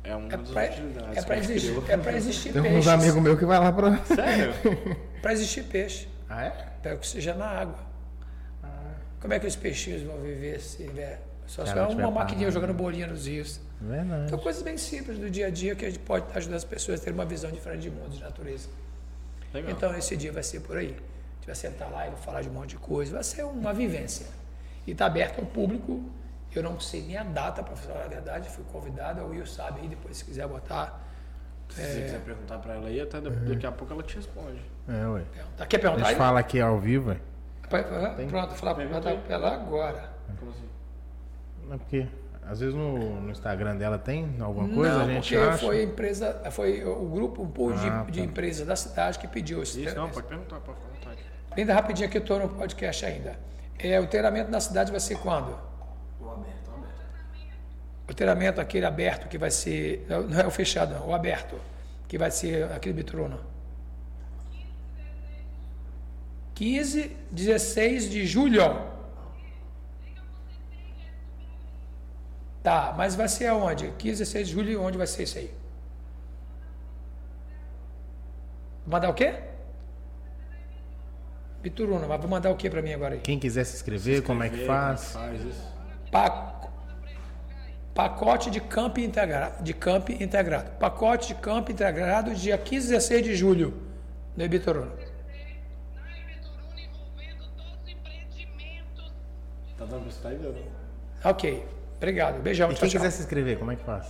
É 0.04 0.16
uma 0.16 0.32
É 0.32 0.38
das 0.38 0.50
para 0.52 0.66
utilidades. 0.72 1.18
é 1.18 1.22
pra 1.26 1.38
existir, 1.38 1.68
criou. 1.72 1.86
é 1.90 1.98
pra 1.98 2.14
existir 2.14 2.54
Tem 2.54 2.62
uns 2.62 2.68
peixes. 2.68 2.88
amigos 2.88 3.22
meus 3.24 3.40
que 3.40 3.46
vai 3.46 3.60
lá 3.60 3.72
pra. 3.72 3.98
Sério? 4.06 4.54
Para 5.22 5.34
existir 5.34 5.64
peixe. 5.64 6.08
Ah, 6.30 6.46
é? 6.46 6.50
Pega 6.84 6.96
oxigênio 6.98 7.40
na 7.40 7.48
água. 7.48 7.80
Como 9.20 9.34
é 9.34 9.40
que 9.40 9.48
os 9.48 9.56
peixinhos 9.56 10.04
vão 10.04 10.18
viver 10.20 10.60
se 10.62 10.84
tiver 10.84 11.20
só 11.48 11.66
se 11.66 11.72
tiver 11.74 11.88
uma 12.06 12.12
maquininha 12.12 12.52
jogando 12.52 12.76
bolinha 12.76 13.08
nos 13.08 13.26
rios? 13.26 13.60
Verdade. 13.82 14.26
Então, 14.28 14.38
coisas 14.38 14.62
bem 14.62 14.78
simples 14.78 15.18
do 15.18 15.28
dia 15.32 15.48
a 15.48 15.50
dia 15.50 15.74
que 15.76 15.84
a 15.84 15.90
gente 15.90 16.00
pode 16.00 16.26
ajudar 16.36 16.58
as 16.58 16.64
pessoas 16.64 17.00
a 17.00 17.04
terem 17.04 17.18
uma 17.18 17.26
visão 17.26 17.50
diferente 17.52 17.82
de 17.82 17.90
mundo, 17.90 18.10
de 18.12 18.22
natureza. 18.22 18.70
Legal. 19.52 19.72
Então, 19.72 19.96
esse 19.98 20.16
dia 20.16 20.32
vai 20.32 20.44
ser 20.44 20.60
por 20.60 20.78
aí. 20.78 20.90
A 20.92 21.36
gente 21.38 21.46
vai 21.48 21.56
sentar 21.56 21.90
lá 21.92 22.06
e 22.06 22.12
vai 22.12 22.20
falar 22.22 22.42
de 22.44 22.50
um 22.50 22.54
monte 22.54 22.70
de 22.72 22.78
coisa. 22.78 23.14
Vai 23.14 23.24
ser 23.24 23.44
uma 23.44 23.74
vivência. 23.74 24.28
E 24.86 24.92
está 24.92 25.08
aberto 25.08 25.40
ao 25.40 25.46
público. 25.48 26.04
Eu 26.56 26.64
não 26.64 26.80
sei 26.80 27.02
nem 27.04 27.18
a 27.18 27.24
data, 27.24 27.62
para 27.62 27.76
falar 27.76 28.06
a 28.06 28.08
verdade. 28.08 28.50
Fui 28.50 28.64
convidado, 28.72 29.22
o 29.22 29.30
Will 29.30 29.46
sabe 29.46 29.82
aí, 29.82 29.88
depois 29.88 30.18
se 30.18 30.26
quiser 30.26 30.48
botar. 30.48 31.02
Se 31.70 31.82
você 31.82 32.02
quiser 32.04 32.20
perguntar 32.22 32.60
pra 32.60 32.76
ela 32.76 32.88
aí, 32.88 33.02
até 33.02 33.20
da- 33.20 33.30
daqui 33.30 33.66
a 33.66 33.72
pouco 33.72 33.92
ela 33.94 34.04
te 34.04 34.16
responde. 34.16 34.62
É, 34.88 35.08
ué. 35.08 35.24
Perguntar. 35.34 35.66
Quer 35.66 35.76
A 35.76 35.80
perguntar 35.80 36.04
gente 36.06 36.14
aí? 36.14 36.16
fala 36.18 36.40
aqui 36.40 36.62
ao 36.62 36.80
vivo, 36.80 37.06
vai- 37.70 37.84
Pronto, 38.28 38.50
vou 38.50 38.56
falar 38.58 38.78
aí. 38.78 39.20
ela 39.30 39.54
agora. 39.56 40.10
Como 40.40 40.52
assim? 40.52 40.70
Não 41.68 41.74
é 41.76 41.78
porque 41.80 42.08
às 42.48 42.60
vezes 42.60 42.76
no, 42.76 43.20
no 43.22 43.32
Instagram 43.32 43.76
dela 43.76 43.98
tem 43.98 44.36
alguma 44.40 44.70
coisa, 44.70 45.00
não, 45.00 45.06
a 45.06 45.08
gente 45.08 45.34
porque 45.34 45.50
acha. 45.50 45.66
foi 45.66 45.80
a 45.80 45.84
empresa, 45.84 46.42
foi 46.52 46.84
o 46.86 47.06
grupo, 47.10 47.42
um 47.42 47.50
pool 47.50 47.74
de, 47.74 47.88
Ah, 47.88 48.06
de 48.08 48.20
tá. 48.20 48.26
empresas 48.26 48.68
da 48.68 48.76
cidade 48.76 49.18
que 49.18 49.28
pediu 49.28 49.64
esse 49.64 49.84
Isso, 49.84 49.96
não, 49.96 50.10
pode 50.12 50.28
perguntar, 50.28 50.60
pode 50.60 50.78
vontade. 50.80 51.20
Ainda 51.58 51.74
rapidinho 51.74 52.08
aqui, 52.08 52.18
eu 52.18 52.22
estou 52.22 52.38
no 52.40 52.50
podcast 52.50 53.04
ainda. 53.04 53.36
É, 53.80 54.00
o 54.00 54.06
treinamento 54.06 54.52
na 54.52 54.60
cidade 54.60 54.92
vai 54.92 55.00
ser 55.00 55.18
quando? 55.18 55.58
O 58.08 58.12
aberto, 58.12 58.12
o 58.12 58.12
aberto. 58.12 58.12
O 58.12 58.14
treinamento 58.14 58.62
aquele 58.62 58.86
aberto 58.86 59.28
que 59.28 59.38
vai 59.38 59.52
ser. 59.52 60.06
não, 60.10 60.40
é 60.40 60.46
o 60.48 60.52
fechado, 60.52 60.94
não, 60.94 61.08
o 61.08 61.14
aberto, 61.14 61.60
que 62.08 62.18
vai 62.18 62.32
ser 62.32 62.72
aquele 62.72 62.94
Bitruno. 62.94 63.40
15, 66.54 67.12
16 67.32 68.10
de 68.10 68.26
julho. 68.26 68.62
Tá, 72.64 72.94
mas 72.98 73.16
vai 73.16 73.28
ser 73.28 73.48
aonde? 73.48 73.92
15, 73.98 74.20
16 74.20 74.48
de 74.48 74.54
julho, 74.54 74.82
onde 74.82 74.98
vai 74.98 75.06
ser 75.06 75.24
isso 75.24 75.38
aí? 75.38 75.54
Mandar 78.88 79.10
o 79.10 79.14
quê? 79.14 79.36
Bituruna, 81.62 82.08
mas 82.08 82.20
vou 82.22 82.30
mandar 82.30 82.52
o 82.52 82.56
que 82.56 82.70
para 82.70 82.82
mim 82.82 82.94
agora 82.94 83.16
aí? 83.16 83.20
Quem 83.22 83.40
quiser 83.40 83.64
se 83.66 83.76
inscrever, 83.76 84.22
como 84.24 84.44
é 84.44 84.50
que 84.50 84.66
faz? 84.66 85.14
Faz 85.14 85.44
isso. 85.44 85.74
Pa- 86.12 86.55
Pacote 87.96 88.52
de 88.52 88.60
campo 88.60 89.00
integrado, 89.00 89.64
de 89.64 89.74
campo 89.74 90.12
integrado. 90.12 90.70
Pacote 90.72 91.30
de 91.30 91.36
campo 91.36 91.72
integrado 91.72 92.36
dia 92.36 92.58
15 92.58 92.88
e 92.88 92.90
16 92.90 93.24
de 93.24 93.36
julho 93.36 93.74
no 94.36 94.44
Ibituruna. 94.44 94.88
na 94.92 96.18
Ibeturuna 96.18 96.82
envolvendo 96.82 97.46
todos 97.56 97.72
os 97.82 97.88
empreendimentos. 97.90 99.14
Tá 99.78 99.86
dando 99.86 100.14
tá 100.22 100.28
aí, 100.28 100.38
Deus? 100.38 100.58
Ok, 101.24 101.66
obrigado. 101.96 102.42
Beijão. 102.42 102.70
E 102.70 102.74
Tchau, 102.74 102.82
quem 102.82 102.90
tchau. 102.90 103.00
quiser 103.00 103.12
se 103.12 103.22
inscrever, 103.22 103.58
como 103.58 103.72
é 103.72 103.78
que 103.78 103.84
faz? 103.86 104.08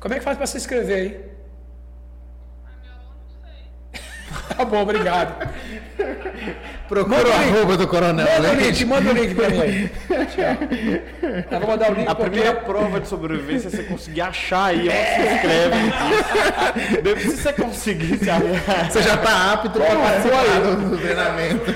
Como 0.00 0.14
é 0.14 0.18
que 0.18 0.24
faz 0.24 0.36
para 0.36 0.46
se 0.48 0.56
inscrever 0.56 0.96
aí? 0.96 1.30
Ah, 2.66 2.70
meu, 2.82 2.90
eu 2.90 2.98
não 2.98 3.30
sei. 3.40 4.02
Tá 4.58 4.64
bom, 4.64 4.82
obrigado. 4.82 5.48
Procura 6.88 7.18
Manda 7.18 7.28
o 7.28 7.42
link. 7.44 7.56
arroba 7.56 7.76
do 7.76 7.86
Coronel 7.86 8.26
Manda 8.26 8.48
o 8.48 8.56
Leite. 8.56 8.66
link, 8.66 8.84
manda 8.86 9.10
o 9.10 9.12
link 9.14 9.34
para 9.34 9.48
mim 9.50 9.60
aí. 9.60 9.90
Tchau. 10.26 11.58
Vou 11.60 11.68
mandar 11.68 11.90
o 11.92 11.94
link 11.94 12.08
A 12.08 12.14
porque 12.14 12.30
primeira 12.30 12.54
prova 12.60 12.98
de 13.00 13.08
sobrevivência 13.08 13.68
é 13.68 13.70
você 13.70 13.82
conseguir 13.84 14.20
achar 14.22 14.64
aí 14.66 14.88
onde 14.88 14.90
se 14.90 15.34
inscreve. 15.34 17.02
Depois, 17.02 17.22
se 17.34 17.36
você 17.42 17.52
conseguir. 17.52 18.18
Você 18.18 19.02
já 19.02 19.16
tá 19.18 19.52
apto 19.52 19.70
para 19.70 19.96
participar 19.96 20.60
do, 20.60 20.90
do 20.90 20.98
treinamento. 20.98 21.74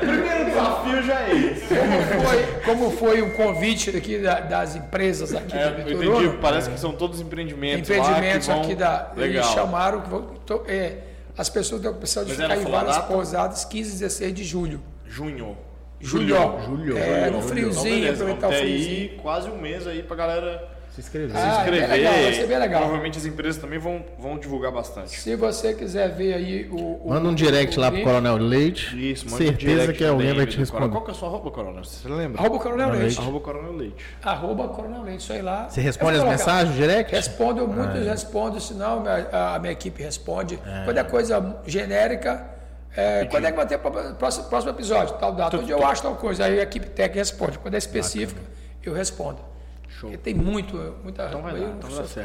Primeiro 0.00 0.44
desafio 0.46 1.02
já 1.02 1.20
é 1.20 1.34
esse. 1.36 1.66
como 1.74 2.02
foi, 2.24 2.46
como 2.64 2.90
foi 2.90 3.22
o 3.22 3.30
convite 3.34 3.90
aqui 3.96 4.18
da- 4.18 4.40
das 4.40 4.74
empresas 4.76 5.34
aqui 5.34 5.56
É, 5.56 5.70
do 5.70 5.92
entendi, 5.92 6.36
parece 6.40 6.70
que 6.70 6.80
são 6.80 6.92
todos 6.92 7.20
empreendimentos. 7.20 7.88
empreendimentos 7.90 8.48
lá 8.48 8.54
que 8.54 8.60
vão... 8.60 8.62
aqui 8.62 8.74
da. 8.74 9.12
Legal. 9.16 9.44
Eles 9.44 9.54
chamaram 9.54 10.00
to- 10.46 10.62
é, 10.66 10.92
as 11.36 11.48
pessoas 11.48 11.80
estão 11.80 11.94
precisando 11.94 12.26
de 12.28 12.36
Mas 12.36 12.40
ficar 12.58 12.68
em 12.68 12.72
várias 12.72 12.98
pousadas 13.06 13.64
15 13.64 13.90
e 13.90 13.98
16 13.98 14.34
de 14.34 14.44
julho. 14.44 14.82
Junho. 15.06 15.56
Julho. 16.00 16.36
Julho. 16.64 16.96
É, 16.98 17.24
Julho. 17.24 17.30
no 17.32 17.38
Então, 17.38 17.42
friozinho, 17.42 17.94
beleza, 17.94 18.12
aproveitar 18.24 18.46
o 18.48 18.50
vamos 18.50 18.64
ter 18.64 18.66
friozinho. 18.68 19.10
aí 19.12 19.18
quase 19.22 19.50
um 19.50 19.58
mês 19.60 19.86
aí 19.86 20.02
pra 20.02 20.16
galera 20.16 20.75
Se 20.96 21.02
inscrever. 21.02 21.36
Ah, 21.36 21.40
se 21.40 21.46
é 21.46 21.58
inscrever. 21.60 21.88
legal, 21.90 22.12
vai 22.14 22.32
ser 22.32 22.46
bem 22.46 22.58
legal. 22.58 22.80
Provavelmente 22.80 23.18
as 23.18 23.26
empresas 23.26 23.60
também 23.60 23.78
vão, 23.78 24.02
vão 24.18 24.38
divulgar 24.38 24.72
bastante. 24.72 25.10
Se 25.10 25.36
você 25.36 25.74
quiser 25.74 26.08
ver 26.08 26.32
aí 26.32 26.68
o. 26.70 26.76
o 27.04 27.10
Manda 27.10 27.28
um 27.28 27.34
direct 27.34 27.76
o 27.76 27.80
lá 27.82 27.88
pro 27.88 27.98
link, 27.98 28.06
Coronel 28.06 28.36
Leite. 28.38 29.12
Isso, 29.12 29.26
manda 29.26 29.36
um 29.44 29.46
Certeza 29.46 29.70
direct 29.80 29.98
que 29.98 30.04
alguém 30.06 30.28
também, 30.28 30.36
vai 30.44 30.46
te 30.46 30.56
responder. 30.58 30.88
Qual 30.88 31.04
que 31.04 31.10
é 31.10 31.12
a 31.12 31.16
sua 31.16 31.28
roupa, 31.28 31.50
Coronel? 31.50 31.84
Você 31.84 32.08
lembra? 32.08 32.40
Arroba 32.40 32.58
Coronel 32.58 32.86
Coronel 32.86 33.02
Leite. 33.06 33.20
Arroba 33.20 33.40
Coronel 33.40 33.72
Leite. 33.72 34.04
Arroba 34.22 34.68
Coronel 34.68 35.02
Leite, 35.02 35.20
isso 35.20 35.32
aí 35.34 35.42
lá. 35.42 35.68
Você 35.68 35.80
responde 35.82 36.16
as 36.18 36.24
mensagens 36.24 36.74
direct? 36.74 37.14
Respondo, 37.14 37.68
muitos 37.68 37.96
Ah, 38.00 38.04
é. 38.06 38.10
respondo, 38.10 38.58
senão 38.60 39.04
a, 39.32 39.56
a 39.56 39.58
minha 39.58 39.72
equipe 39.72 40.02
responde. 40.02 40.58
Quando 40.86 40.96
é 40.96 41.04
coisa 41.04 41.56
genérica, 41.66 42.46
é, 42.96 43.26
quando 43.26 43.44
é 43.44 43.50
que 43.50 43.56
vai 43.58 43.66
ter 43.66 43.76
pro- 43.78 44.14
próximo, 44.14 44.44
próximo 44.48 44.72
episódio? 44.72 45.14
Tal 45.18 45.32
data. 45.34 45.58
Onde 45.58 45.70
eu 45.70 45.86
acho 45.86 46.00
tal 46.02 46.14
coisa, 46.16 46.46
aí 46.46 46.58
a 46.58 46.62
equipe 46.62 46.86
técnica 46.86 47.18
responde. 47.20 47.58
Quando 47.58 47.74
é 47.74 47.78
específica, 47.78 48.40
eu 48.82 48.94
respondo. 48.94 49.38
Show. 50.00 50.10
Porque 50.10 50.16
tem 50.22 50.34
muito, 50.34 50.76
muita 51.02 51.26
Então 51.26 51.42
vai 51.42 51.52
dar, 51.52 51.60
não 51.60 51.76
então 51.76 51.90
certo. 52.06 52.22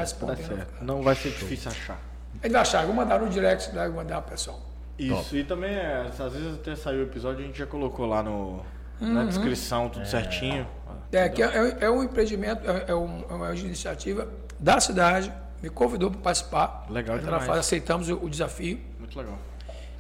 Certo. 0.57 0.83
Não 0.83 1.01
vai 1.01 1.15
ser 1.15 1.29
difícil 1.29 1.71
achar. 1.71 1.99
A 2.41 2.43
gente 2.45 2.51
vai 2.53 2.61
achar, 2.61 2.81
eu 2.81 2.87
vou 2.87 2.95
mandar 2.95 3.19
no 3.19 3.29
direct, 3.29 3.71
vou 3.73 3.91
mandar 3.93 4.21
pro 4.21 4.31
pessoal. 4.31 4.59
Isso, 4.99 5.35
e 5.35 5.43
também, 5.43 5.71
é, 5.73 6.05
às 6.07 6.33
vezes 6.33 6.53
até 6.55 6.75
saiu 6.75 6.99
o 6.99 7.03
episódio, 7.03 7.43
a 7.43 7.47
gente 7.47 7.57
já 7.57 7.65
colocou 7.65 8.05
lá 8.05 8.21
no, 8.21 8.61
Uhum. 8.99 9.13
na 9.13 9.23
descrição, 9.25 9.89
tudo 9.89 10.05
certinho. 10.05 10.67
É, 11.11 11.27
que 11.27 11.41
é, 11.41 11.77
é 11.81 11.89
um 11.89 12.03
empreendimento, 12.03 12.69
é, 12.69 12.85
é 12.89 12.95
um- 12.95 13.23
é 13.29 13.33
uma 13.33 13.55
iniciativa 13.55 14.27
da 14.59 14.79
cidade, 14.79 15.31
me 15.61 15.69
convidou 15.69 16.11
para 16.11 16.19
participar. 16.21 16.85
Legal 16.89 17.17
demais. 17.17 17.45
faz- 17.45 17.59
aceitamos 17.59 18.09
o, 18.09 18.15
o 18.17 18.29
desafio. 18.29 18.79
Muito 18.99 19.17
legal. 19.17 19.37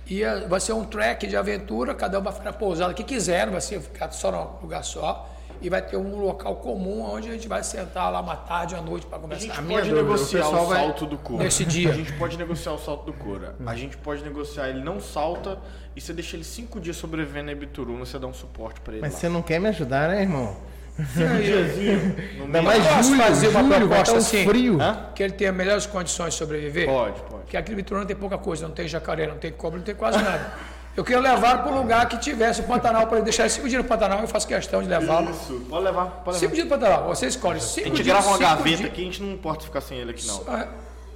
E 0.05 0.23
é, 0.23 0.41
vai 0.47 0.59
ser 0.59 0.73
um 0.73 0.83
track 0.83 1.25
de 1.25 1.35
aventura, 1.37 1.95
cada 1.95 2.19
um 2.19 2.21
vai 2.21 2.33
ficar 2.33 2.45
na 2.45 2.53
pousada 2.53 2.93
que 2.93 3.03
quiser, 3.03 3.45
não 3.45 3.53
vai 3.53 3.61
ser 3.61 3.79
ficar 3.81 4.11
só 4.11 4.31
num 4.31 4.61
lugar 4.61 4.83
só. 4.83 5.27
E 5.61 5.69
vai 5.69 5.81
ter 5.81 5.95
um 5.95 6.17
local 6.19 6.55
comum 6.55 7.01
onde 7.01 7.29
a 7.29 7.31
gente 7.33 7.47
vai 7.47 7.63
sentar 7.63 8.11
lá 8.11 8.19
uma 8.19 8.35
tarde, 8.35 8.73
uma 8.73 8.81
noite 8.81 9.05
para 9.05 9.17
A 9.17 9.21
conversar. 9.21 9.45
gente 9.45 9.61
minha 9.61 9.77
pode 9.79 9.89
dúvida, 9.91 10.07
o 10.09 10.11
negociar 10.13 10.47
o, 10.49 10.65
vai- 10.65 10.79
salto 10.79 11.05
do 11.05 11.17
couro. 11.17 11.43
Nesse 11.43 11.63
dia. 11.65 11.91
A 11.91 11.93
gente 11.93 12.11
pode 12.13 12.37
negociar 12.37 12.71
o 12.73 12.77
salto 12.79 13.05
do 13.05 13.13
couro. 13.13 13.49
A 13.65 13.75
gente 13.75 13.95
pode 13.97 14.23
negociar, 14.23 14.69
ele 14.69 14.81
não 14.83 14.99
salta 14.99 15.59
e 15.95 16.01
você 16.01 16.13
deixa 16.13 16.35
ele 16.35 16.43
cinco 16.43 16.79
dias 16.79 16.95
sobrevivendo 16.97 17.45
na 17.45 17.51
Ibituruna, 17.51 18.03
você 18.05 18.17
dá 18.17 18.25
um 18.27 18.33
suporte 18.33 18.81
pra 18.81 18.93
ele 18.93 19.01
Mas 19.01 19.13
lá. 19.13 19.19
você 19.19 19.29
não 19.29 19.41
quer 19.41 19.59
me 19.59 19.69
ajudar, 19.69 20.09
né, 20.09 20.21
irmão? 20.23 20.55
Ainda 21.01 22.47
meio- 22.47 22.63
mais 22.63 22.85
Posso 22.87 23.03
julho, 23.09 23.21
fazer 23.23 23.47
uma 23.49 23.63
julho, 23.63 23.75
proposta 23.87 24.11
tá 24.13 24.17
assim? 24.19 24.45
frio. 24.47 24.81
Hã? 24.81 25.05
Que 25.15 25.23
ele 25.23 25.33
tenha 25.33 25.51
melhores 25.51 25.85
condições 25.85 26.33
de 26.33 26.39
sobreviver. 26.39 26.87
Pode, 26.87 27.19
pode. 27.21 27.41
Porque 27.43 27.57
aqui 27.57 27.71
no 27.71 27.77
Bituruna 27.77 28.05
tem 28.05 28.15
pouca 28.15 28.37
coisa, 28.37 28.67
não 28.67 28.73
tem 28.75 28.87
jacaré, 28.87 29.27
não 29.27 29.37
tem 29.37 29.51
cobra, 29.51 29.77
não 29.77 29.85
tem 29.85 29.95
quase 29.95 30.17
nada. 30.21 30.51
Eu 30.95 31.03
queria 31.05 31.21
levar 31.21 31.63
para 31.63 31.71
um 31.71 31.77
lugar 31.77 32.07
que 32.09 32.17
tivesse 32.17 32.61
o 32.61 32.63
Pantanal, 32.65 33.07
para 33.07 33.17
ele 33.17 33.23
deixar 33.23 33.43
ele 33.43 33.49
cinco 33.51 33.69
dias 33.69 33.81
no 33.81 33.87
Pantanal, 33.87 34.19
eu 34.19 34.27
faço 34.27 34.47
questão 34.47 34.81
de 34.83 34.89
levá-lo. 34.89 35.31
Isso, 35.31 35.65
pode 35.69 35.85
levar, 35.85 36.05
pode 36.25 36.37
Cinco 36.37 36.53
levar. 36.53 36.55
dias 36.55 36.65
no 36.65 36.69
Pantanal, 36.89 37.07
você 37.15 37.27
escolhe. 37.27 37.57
A 37.57 37.61
Cinco 37.61 37.87
gente 37.87 38.03
dias, 38.03 38.07
grava 38.07 38.27
uma 38.27 38.37
cinco 38.37 38.49
gaveta 38.49 38.77
dias. 38.77 38.89
aqui, 38.91 39.01
a 39.01 39.05
gente 39.05 39.23
não 39.23 39.31
importa 39.31 39.63
ficar 39.63 39.81
sem 39.81 39.97
ele 39.97 40.11
aqui 40.11 40.27
não. 40.27 40.43
Ah, 40.47 40.67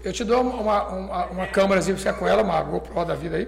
Eu 0.03 0.13
te 0.13 0.23
dou 0.23 0.41
uma, 0.41 0.83
uma, 0.83 1.25
uma 1.25 1.47
câmerazinha 1.47 1.95
pra 1.95 2.03
você 2.03 2.13
com 2.17 2.27
ela, 2.27 2.41
uma 2.43 2.61
GoPro 2.61 3.03
da 3.05 3.15
vida 3.15 3.35
aí. 3.37 3.47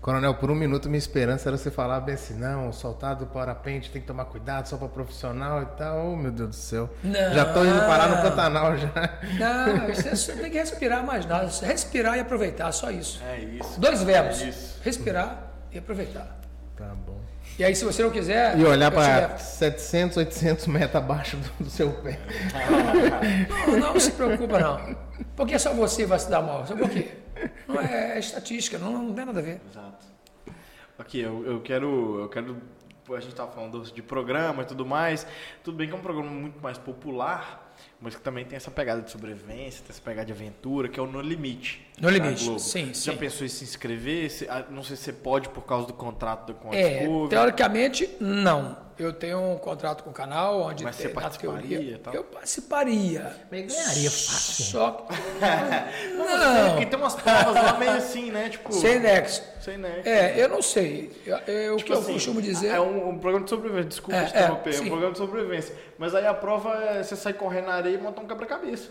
Coronel, 0.00 0.34
por 0.34 0.50
um 0.50 0.54
minuto 0.54 0.86
minha 0.86 0.98
esperança 0.98 1.48
era 1.48 1.56
você 1.56 1.70
falar 1.70 1.98
bem 2.00 2.14
assim, 2.14 2.34
não, 2.34 2.70
soltar 2.74 3.16
do 3.16 3.24
parapente 3.24 3.90
tem 3.90 4.02
que 4.02 4.06
tomar 4.06 4.26
cuidado, 4.26 4.66
só 4.68 4.76
para 4.76 4.86
profissional 4.86 5.62
e 5.62 5.66
tal. 5.78 6.12
Oh, 6.12 6.14
meu 6.16 6.30
Deus 6.30 6.50
do 6.50 6.54
céu. 6.54 6.90
Não. 7.02 7.32
Já 7.34 7.46
tô 7.46 7.64
indo 7.64 7.80
parar 7.86 8.08
no 8.08 8.20
Pantanal 8.22 8.76
já. 8.76 8.90
Não, 9.40 9.86
você 9.94 10.14
só 10.14 10.34
tem 10.34 10.50
que 10.50 10.58
respirar 10.58 11.02
mais 11.04 11.24
nada. 11.24 11.48
Respirar 11.62 12.18
e 12.18 12.20
aproveitar, 12.20 12.70
só 12.70 12.90
isso. 12.90 13.20
É 13.26 13.38
isso. 13.40 13.80
Dois 13.80 14.02
verbos. 14.02 14.42
É 14.42 14.48
isso. 14.50 14.78
Respirar 14.84 15.43
e 15.74 15.78
aproveitar. 15.78 16.40
Tá 16.76 16.92
bom. 17.06 17.20
E 17.56 17.62
aí, 17.62 17.74
se 17.74 17.84
você 17.84 18.02
não 18.02 18.10
quiser. 18.10 18.58
E 18.58 18.64
olhar 18.64 18.90
para 18.90 19.28
levo. 19.28 19.38
700, 19.38 20.16
800 20.16 20.66
metros 20.66 20.96
abaixo 20.96 21.36
do, 21.36 21.64
do 21.64 21.70
seu 21.70 21.92
pé. 21.92 22.18
Não, 23.68 23.78
não 23.78 24.00
se 24.00 24.10
preocupa, 24.10 24.58
não. 24.58 24.96
Porque 25.36 25.56
só 25.58 25.72
você 25.72 26.04
vai 26.04 26.18
se 26.18 26.28
dar 26.28 26.42
mal. 26.42 26.66
Sabe 26.66 26.80
por 26.80 26.90
quê? 26.90 27.12
Não 27.68 27.80
é, 27.80 28.16
é 28.16 28.18
estatística, 28.18 28.78
não, 28.78 28.92
não 28.92 29.14
tem 29.14 29.24
nada 29.24 29.38
a 29.38 29.42
ver. 29.42 29.60
Exato. 29.70 30.04
Aqui, 30.98 31.20
eu, 31.20 31.44
eu 31.46 31.60
quero. 31.60 32.20
Eu 32.20 32.28
quero. 32.28 32.56
A 33.14 33.20
gente 33.20 33.34
tava 33.34 33.52
falando 33.52 33.82
de 33.82 34.02
programa 34.02 34.62
e 34.62 34.66
tudo 34.66 34.84
mais. 34.84 35.26
Tudo 35.62 35.76
bem 35.76 35.86
que 35.86 35.94
é 35.94 35.96
um 35.96 36.00
programa 36.00 36.30
muito 36.30 36.60
mais 36.60 36.78
popular, 36.78 37.72
mas 38.00 38.16
que 38.16 38.22
também 38.22 38.44
tem 38.44 38.56
essa 38.56 38.70
pegada 38.70 39.02
de 39.02 39.10
sobrevivência, 39.10 39.82
tem 39.82 39.90
essa 39.90 40.00
pegada 40.00 40.26
de 40.26 40.32
aventura, 40.32 40.88
que 40.88 40.98
é 40.98 41.02
o 41.02 41.06
No 41.06 41.20
Limite. 41.20 41.86
No 42.00 42.08
Limite, 42.10 42.60
sim, 42.60 42.86
Já 42.88 43.12
sim. 43.12 43.16
pensou 43.16 43.46
em 43.46 43.48
se 43.48 43.62
inscrever? 43.62 44.28
Ah, 44.48 44.64
não 44.68 44.82
sei 44.82 44.96
se 44.96 45.04
você 45.04 45.12
pode 45.12 45.48
por 45.50 45.62
causa 45.62 45.86
do 45.86 45.92
contrato 45.92 46.52
com 46.54 46.72
a 46.72 46.74
É, 46.74 46.98
Discovery. 46.98 47.28
teoricamente, 47.30 48.16
não. 48.18 48.76
Eu 48.98 49.12
tenho 49.12 49.38
um 49.40 49.56
contrato 49.58 50.02
com 50.04 50.10
o 50.10 50.12
canal 50.12 50.60
onde 50.62 50.82
Mas 50.84 50.96
tem, 50.96 51.06
você 51.08 51.12
participaria 51.12 51.68
teoria, 51.68 51.94
e 51.94 51.98
tal? 51.98 52.14
Eu 52.14 52.24
participaria. 52.24 53.36
Mas 53.50 53.66
ganharia 53.74 54.10
fácil. 54.10 54.64
Só 54.66 54.90
que. 54.90 55.14
Não, 56.16 56.68
porque 56.70 56.84
Não, 56.84 56.90
tem 56.90 56.98
umas 56.98 57.14
provas 57.14 57.54
lá 57.54 57.76
meio 57.78 57.90
assim, 57.92 58.30
né? 58.30 58.48
Tipo. 58.50 58.72
sem 58.72 58.98
nexo. 59.00 59.42
Sem 59.60 59.78
nexo. 59.78 60.08
É, 60.08 60.40
eu 60.40 60.48
não 60.48 60.62
sei. 60.62 61.10
Eu, 61.26 61.38
eu- 61.38 61.74
o 61.74 61.76
Tipo 61.78 61.86
que 61.88 61.92
eu 61.96 62.00
assim, 62.02 62.12
costumo 62.14 62.40
dizer. 62.42 62.68
É 62.68 62.80
um, 62.80 63.08
um 63.10 63.18
programa 63.18 63.44
de 63.44 63.50
sobrevivência, 63.50 63.88
desculpa 63.88 64.16
É, 64.16 64.24
te 64.24 64.30
interromper, 64.30 64.74
é, 64.74 64.76
é, 64.76 64.80
um 64.80 64.86
programa 64.86 65.12
de 65.12 65.18
sobrevivência. 65.18 65.74
Mas 65.98 66.14
aí 66.14 66.26
a 66.26 66.34
prova 66.34 66.72
é 66.74 67.02
você 67.02 67.16
sair 67.16 67.34
correndo 67.34 67.66
na 67.66 67.74
areia 67.74 67.94
e 67.96 68.00
montar 68.00 68.20
um 68.22 68.26
quebra-cabeça. 68.28 68.90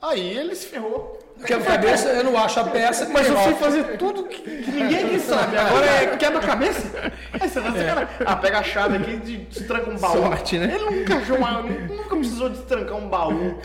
Aí 0.00 0.36
ele 0.36 0.54
se 0.54 0.66
ferrou. 0.66 1.18
Quebra-cabeça, 1.44 2.08
eu 2.08 2.24
não 2.24 2.38
acho 2.38 2.60
a 2.60 2.64
peça. 2.64 3.08
Mas 3.08 3.26
eu 3.26 3.36
sei 3.38 3.54
fazer 3.54 3.96
tudo 3.96 4.24
que, 4.24 4.40
que 4.40 4.70
ninguém 4.70 5.04
aqui 5.04 5.20
sabe. 5.20 5.56
Agora 5.56 5.86
é 5.86 6.16
quebra-cabeça. 6.16 7.12
Aí 7.32 7.48
você 7.48 7.60
vai 7.60 7.84
cara. 7.84 8.08
Ah, 8.24 8.36
pega 8.36 8.58
a 8.58 8.62
chave 8.62 8.96
aqui 8.96 9.10
e 9.10 9.36
destranca 9.50 9.90
um 9.90 9.96
baú. 9.96 10.12
Sorte, 10.22 10.58
né? 10.58 10.72
Ele 10.74 10.98
nunca 10.98 11.16
achou 11.16 11.36
uma, 11.36 11.62
nunca 11.62 12.16
precisou 12.16 12.48
destrancar 12.48 12.96
um 12.96 13.08
baú. 13.08 13.58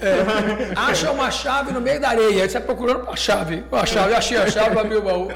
Acha 0.76 1.12
uma 1.12 1.30
chave 1.30 1.72
no 1.72 1.82
meio 1.82 2.00
da 2.00 2.10
areia. 2.10 2.30
Aí 2.44 2.50
você 2.50 2.58
está 2.58 2.62
procurando 2.62 3.04
uma 3.04 3.16
chave. 3.16 3.64
Uma 3.72 3.86
chave, 3.86 4.14
achei 4.16 4.38
a 4.38 4.50
chave, 4.50 4.80
abri 4.80 4.98
o 4.98 5.02
baú. 5.02 5.28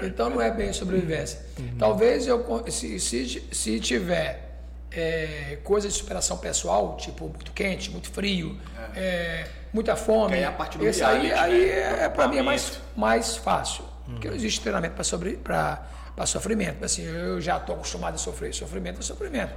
Então 0.00 0.30
não 0.30 0.40
é 0.40 0.50
bem 0.50 0.72
sobrevivência. 0.72 1.40
Talvez 1.78 2.26
eu, 2.26 2.44
se, 2.68 3.00
se, 3.00 3.42
se 3.50 3.80
tiver 3.80 4.51
é, 4.94 5.58
coisa 5.64 5.88
de 5.88 5.94
superação 5.94 6.38
pessoal, 6.38 6.96
tipo 6.96 7.24
muito 7.28 7.52
quente, 7.52 7.90
muito 7.90 8.10
frio, 8.10 8.58
é, 8.94 9.46
muita 9.72 9.96
fome, 9.96 10.34
aí 10.34 10.42
é 10.42 10.46
a 10.46 10.52
parte 10.52 10.78
do 10.78 10.86
esse 10.86 11.02
aí, 11.02 11.28
reality, 11.28 11.40
aí 11.40 11.66
né? 11.66 12.04
é, 12.04 12.08
para 12.08 12.28
mim 12.28 12.38
é 12.38 12.42
mais, 12.42 12.78
mais 12.96 13.36
fácil. 13.36 13.84
Porque 14.04 14.28
não 14.28 14.34
existe 14.34 14.60
treinamento 14.60 14.94
para 14.94 15.04
sobre, 15.04 15.36
para 15.36 15.80
sofrimento. 16.26 16.84
Assim, 16.84 17.02
eu 17.02 17.40
já 17.40 17.56
estou 17.56 17.76
acostumado 17.76 18.14
a 18.14 18.18
sofrer. 18.18 18.52
Sofrimento 18.52 18.98
é 18.98 19.02
sofrimento. 19.02 19.54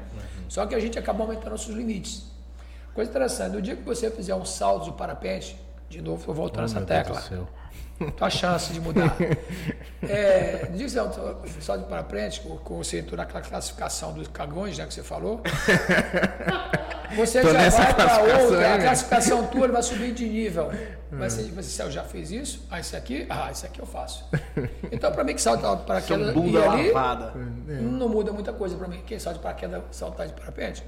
Só 0.47 0.65
que 0.65 0.75
a 0.75 0.79
gente 0.79 0.97
acaba 0.97 1.23
aumentando 1.23 1.49
nossos 1.51 1.75
limites. 1.75 2.23
Coisa 2.93 3.09
interessante, 3.09 3.53
no 3.53 3.61
dia 3.61 3.75
que 3.75 3.83
você 3.83 4.09
fizer 4.09 4.35
um 4.35 4.45
salto 4.45 4.85
de 4.85 4.91
parapente, 4.93 5.59
de 5.89 6.01
novo, 6.01 6.19
estou 6.19 6.33
voltando 6.33 6.61
Oh, 6.61 6.65
essa 6.65 6.79
meu 6.79 6.85
Deus 6.85 7.25
tecla. 7.27 7.47
tua 8.17 8.29
chance 8.29 8.73
de 8.73 8.79
mudar. 8.79 9.15
É, 10.03 10.69
você 10.71 10.99
um 11.01 11.61
salto 11.61 11.83
de 11.83 11.89
parapente, 11.89 12.41
com, 12.41 12.57
com 12.57 12.77
você 12.77 12.99
entrou 12.99 13.17
naquela 13.17 13.41
classificação 13.41 14.13
dos 14.13 14.27
cagões, 14.27 14.77
né, 14.77 14.85
que 14.85 14.93
você 14.93 15.03
falou, 15.03 15.41
você 17.15 17.41
Tô 17.41 17.51
já 17.51 17.59
nessa 17.59 17.81
vai 17.81 17.93
para 17.93 18.21
outra, 18.21 18.59
aí, 18.59 18.65
a 18.65 18.77
né? 18.77 18.83
classificação 18.83 19.47
tua 19.47 19.67
vai 19.67 19.81
subir 19.81 20.13
de 20.13 20.27
nível. 20.27 20.69
Ser, 21.29 21.51
vai 21.51 21.63
ser, 21.63 21.83
eu 21.83 21.91
já 21.91 22.03
fiz 22.03 22.29
isso? 22.29 22.67
Ah, 22.69 22.79
isso 22.79 22.95
aqui? 22.95 23.25
Ah, 23.29 23.49
isso 23.51 23.65
aqui 23.65 23.79
eu 23.79 23.85
faço. 23.85 24.25
Então, 24.91 25.11
para 25.11 25.23
mim 25.23 25.33
que 25.33 25.41
salta 25.41 25.75
de 25.75 25.83
paraquedas 25.83 26.35
e 26.35 26.57
ali, 26.57 26.91
lavada. 26.91 27.33
não 27.81 28.09
muda 28.09 28.33
muita 28.33 28.51
coisa 28.51 28.75
para 28.75 28.87
mim. 28.87 29.01
Quem 29.05 29.17
salta 29.17 29.39
de 29.39 29.43
paraquedas, 29.43 29.81
saltar 29.91 30.27
de 30.27 30.33
parapente, 30.33 30.83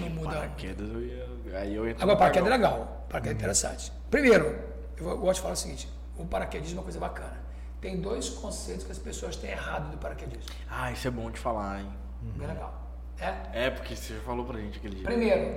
não 0.00 0.08
muda. 0.10 0.36
Paraquedas, 0.36 0.88
eu 0.88 1.02
ia, 1.02 1.26
aí 1.58 1.74
eu 1.74 1.84
Agora, 2.00 2.16
paraquedas 2.16 2.48
é 2.48 2.52
legal, 2.52 3.06
paraquedas 3.08 3.36
é 3.36 3.38
interessante. 3.38 3.92
Primeiro, 4.10 4.58
eu 4.96 5.18
gosto 5.18 5.34
de 5.34 5.40
falar 5.42 5.54
o 5.54 5.56
seguinte: 5.56 5.95
o 6.18 6.24
paraquedismo 6.24 6.76
é 6.76 6.78
uma 6.78 6.84
coisa 6.84 6.98
bacana. 6.98 7.44
Tem 7.80 8.00
dois 8.00 8.28
conceitos 8.30 8.84
que 8.84 8.92
as 8.92 8.98
pessoas 8.98 9.36
têm 9.36 9.50
errado 9.50 9.90
do 9.90 9.98
paraquedismo. 9.98 10.44
Ah, 10.68 10.90
isso 10.90 11.06
é 11.06 11.10
bom 11.10 11.30
de 11.30 11.38
falar, 11.38 11.80
hein? 11.80 11.92
Bem 12.36 12.46
legal. 12.46 12.82
É? 13.18 13.66
É, 13.66 13.70
porque 13.70 13.96
você 13.96 14.14
falou 14.20 14.44
pra 14.44 14.58
gente 14.58 14.78
aquele 14.78 14.96
dia. 14.96 15.04
Primeiro, 15.04 15.54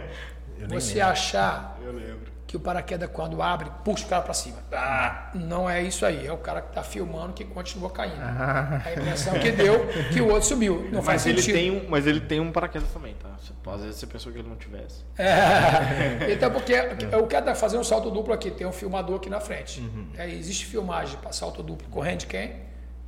você 0.68 0.94
lembro. 0.94 1.10
achar 1.12 1.78
Eu 1.84 1.92
lembro. 1.92 2.32
que 2.46 2.56
o 2.56 2.60
paraquedas, 2.60 3.10
quando 3.12 3.42
abre, 3.42 3.70
puxa 3.84 4.04
o 4.04 4.08
cara 4.08 4.22
pra 4.22 4.32
cima. 4.34 4.58
Ah, 4.72 5.30
não 5.34 5.68
é 5.68 5.82
isso 5.82 6.06
aí. 6.06 6.26
É 6.26 6.32
o 6.32 6.38
cara 6.38 6.60
que 6.62 6.72
tá 6.72 6.82
filmando 6.82 7.32
que 7.32 7.44
continua 7.44 7.90
caindo. 7.90 8.20
A 8.20 8.92
impressão 8.92 9.34
que 9.40 9.50
deu 9.50 9.86
que 10.12 10.20
o 10.20 10.28
outro 10.28 10.44
subiu. 10.48 10.88
Não 10.92 11.02
faz 11.02 11.22
Mas 11.22 11.26
ele, 11.26 11.42
sentido. 11.42 11.54
tem 11.54 11.70
um, 11.70 11.88
mas 11.88 12.06
ele 12.06 12.20
tem 12.20 12.38
um 12.40 12.52
paraquedas 12.52 12.88
também, 12.90 13.14
tá? 13.14 13.30
Às 13.72 13.80
vezes 13.80 13.96
você 13.96 14.06
pensou 14.06 14.30
que 14.32 14.38
ele 14.38 14.48
não 14.48 14.56
tivesse. 14.56 15.04
É. 15.18 16.30
Então, 16.34 16.50
porque 16.50 16.74
o 17.20 17.26
cara 17.26 17.46
tá 17.46 17.54
fazendo 17.54 17.80
um 17.80 17.84
salto 17.84 18.10
duplo 18.10 18.32
aqui, 18.32 18.50
tem 18.50 18.66
um 18.66 18.72
filmador 18.72 19.16
aqui 19.16 19.28
na 19.30 19.40
frente. 19.40 19.82
É, 20.16 20.28
existe 20.28 20.66
filmagem 20.66 21.18
para 21.18 21.32
salto 21.32 21.62
duplo 21.62 21.88
com 21.88 22.00
handcam, 22.00 22.50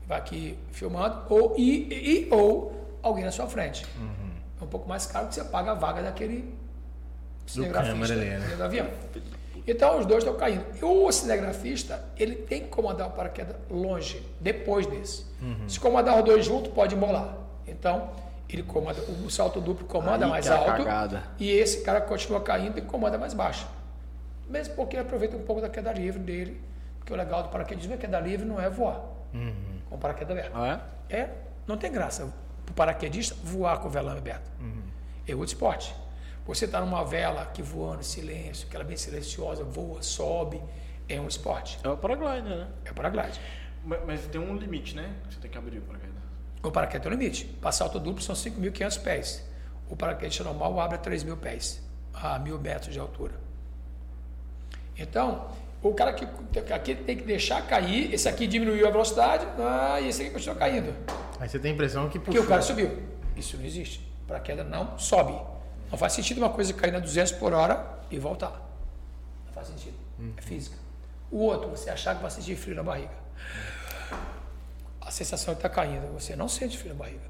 vai 0.06 0.18
aqui 0.18 0.58
filmando, 0.72 1.22
ou, 1.28 1.54
e, 1.58 1.88
e- 1.92 2.28
ou 2.30 2.98
alguém 3.02 3.24
na 3.24 3.30
sua 3.30 3.46
frente. 3.46 3.84
É 4.60 4.64
um 4.64 4.66
pouco 4.66 4.88
mais 4.88 5.06
caro 5.06 5.28
que 5.28 5.34
você 5.34 5.44
paga 5.44 5.72
a 5.72 5.74
vaga 5.74 6.02
daquele 6.02 6.52
cinegrafista 7.46 7.92
câmera 7.94 8.14
ali, 8.14 8.30
né? 8.30 8.38
dentro 8.38 8.56
do 8.56 8.64
avião. 8.64 8.86
Então, 9.66 9.98
os 9.98 10.06
dois 10.06 10.22
estão 10.22 10.36
caindo. 10.38 10.64
E 10.80 10.84
o 10.84 11.10
cinegrafista, 11.10 12.04
ele 12.16 12.36
tem 12.36 12.62
que 12.62 12.68
comandar 12.68 13.08
o 13.08 13.10
paraquedas 13.10 13.56
longe, 13.70 14.24
depois 14.40 14.86
desse. 14.86 15.26
Se 15.66 15.80
comandar 15.80 16.18
os 16.18 16.24
dois 16.24 16.44
juntos, 16.44 16.72
pode 16.72 16.94
embolar. 16.94 17.36
Então, 17.66 18.10
ele 18.48 18.62
comanda, 18.62 19.00
o 19.02 19.28
salto 19.28 19.60
duplo 19.60 19.86
comanda 19.86 20.24
Aí 20.24 20.30
mais 20.30 20.46
é 20.46 20.52
alto 20.52 20.66
cagada. 20.66 21.24
e 21.38 21.50
esse 21.50 21.82
cara 21.82 22.00
continua 22.00 22.40
caindo 22.40 22.78
e 22.78 22.82
comanda 22.82 23.18
mais 23.18 23.34
baixo. 23.34 23.66
Mesmo 24.48 24.76
porque 24.76 24.94
ele 24.94 25.02
aproveita 25.02 25.36
um 25.36 25.42
pouco 25.42 25.60
da 25.60 25.68
queda 25.68 25.92
livre 25.92 26.20
dele, 26.20 26.60
porque 26.98 27.12
o 27.12 27.16
legal 27.16 27.42
do 27.42 27.48
paraquedismo 27.48 27.94
é 27.94 27.96
que 27.96 28.02
queda 28.02 28.20
livre 28.20 28.46
não 28.46 28.60
é 28.60 28.70
voar 28.70 29.00
com 29.88 29.96
o 29.96 29.98
paraquedas 29.98 30.30
aberto. 30.38 30.52
Ah, 30.54 30.80
é? 31.10 31.16
É, 31.16 31.28
não 31.66 31.76
tem 31.76 31.90
graça 31.90 32.32
o 32.68 32.72
paraquedista 32.72 33.34
voar 33.42 33.78
com 33.78 33.88
o 33.88 33.90
velame 33.90 34.18
aberto. 34.18 34.50
É 35.26 35.32
outro 35.34 35.52
esporte. 35.52 35.94
Você 36.46 36.64
está 36.64 36.80
numa 36.80 37.04
vela 37.04 37.42
aqui 37.42 37.60
voando 37.60 38.00
em 38.00 38.04
silêncio, 38.04 38.68
aquela 38.68 38.84
bem 38.84 38.96
silenciosa, 38.96 39.64
voa, 39.64 40.00
sobe, 40.00 40.62
é 41.08 41.20
um 41.20 41.26
esporte. 41.26 41.78
É 41.82 41.88
o 41.88 41.96
paraglider, 41.96 42.44
né? 42.44 42.68
É 42.84 42.92
paraglide. 42.92 43.40
Mas, 43.84 44.00
mas 44.06 44.26
tem 44.26 44.40
um 44.40 44.56
limite, 44.56 44.94
né? 44.94 45.12
Que 45.28 45.34
você 45.34 45.40
tem 45.40 45.50
que 45.50 45.58
abrir 45.58 45.78
o 45.78 45.82
paraquedas. 45.82 46.14
O 46.62 46.70
paraquedas 46.70 47.02
tem 47.06 47.12
um 47.12 47.20
limite. 47.20 47.44
Para 47.60 47.72
salto 47.72 47.98
duplo 47.98 48.22
são 48.22 48.34
5.500 48.34 49.02
pés. 49.02 49.44
O 49.88 49.96
paraquedista 49.96 50.44
normal 50.44 50.78
abre 50.80 50.96
a 50.96 51.00
3.000 51.00 51.36
pés, 51.36 51.82
a 52.12 52.38
1.000 52.38 52.60
metros 52.60 52.92
de 52.92 52.98
altura. 53.00 53.34
Então, 54.96 55.48
o 55.82 55.94
cara 55.94 56.12
que 56.12 56.26
aqui 56.72 56.94
tem 56.94 57.16
que 57.16 57.24
deixar 57.24 57.64
cair, 57.66 58.12
esse 58.12 58.28
aqui 58.28 58.46
diminuiu 58.46 58.86
a 58.86 58.90
velocidade, 58.90 59.46
ah, 59.58 60.00
e 60.00 60.08
esse 60.08 60.22
aqui 60.22 60.30
continua 60.30 60.56
caindo. 60.56 60.94
Aí 61.38 61.48
você 61.48 61.58
tem 61.58 61.72
a 61.72 61.74
impressão 61.74 62.08
que 62.08 62.18
Porque 62.18 62.32
puxou. 62.38 62.44
o 62.44 62.48
cara 62.48 62.62
subiu. 62.62 62.98
Isso 63.36 63.56
não 63.56 63.64
existe. 63.64 64.00
Paraquedas 64.26 64.66
não 64.68 64.98
sobe. 64.98 65.38
Não 65.90 65.98
faz 65.98 66.12
sentido 66.12 66.38
uma 66.38 66.50
coisa 66.50 66.72
cair 66.72 66.94
a 66.94 66.98
200 67.00 67.32
por 67.32 67.52
hora 67.52 67.98
e 68.10 68.18
voltar. 68.18 68.60
Não 69.46 69.52
faz 69.52 69.68
sentido. 69.68 69.96
É 70.36 70.42
física. 70.42 70.76
O 71.30 71.38
outro, 71.38 71.68
você 71.68 71.90
achar 71.90 72.14
que 72.16 72.22
vai 72.22 72.30
sentir 72.30 72.56
frio 72.56 72.74
na 72.74 72.82
barriga. 72.82 73.10
A 75.00 75.10
sensação 75.10 75.54
de 75.54 75.58
estar 75.58 75.68
caindo, 75.68 76.12
você 76.12 76.34
não 76.34 76.48
sente 76.48 76.76
frio 76.78 76.92
na 76.94 76.98
barriga. 76.98 77.20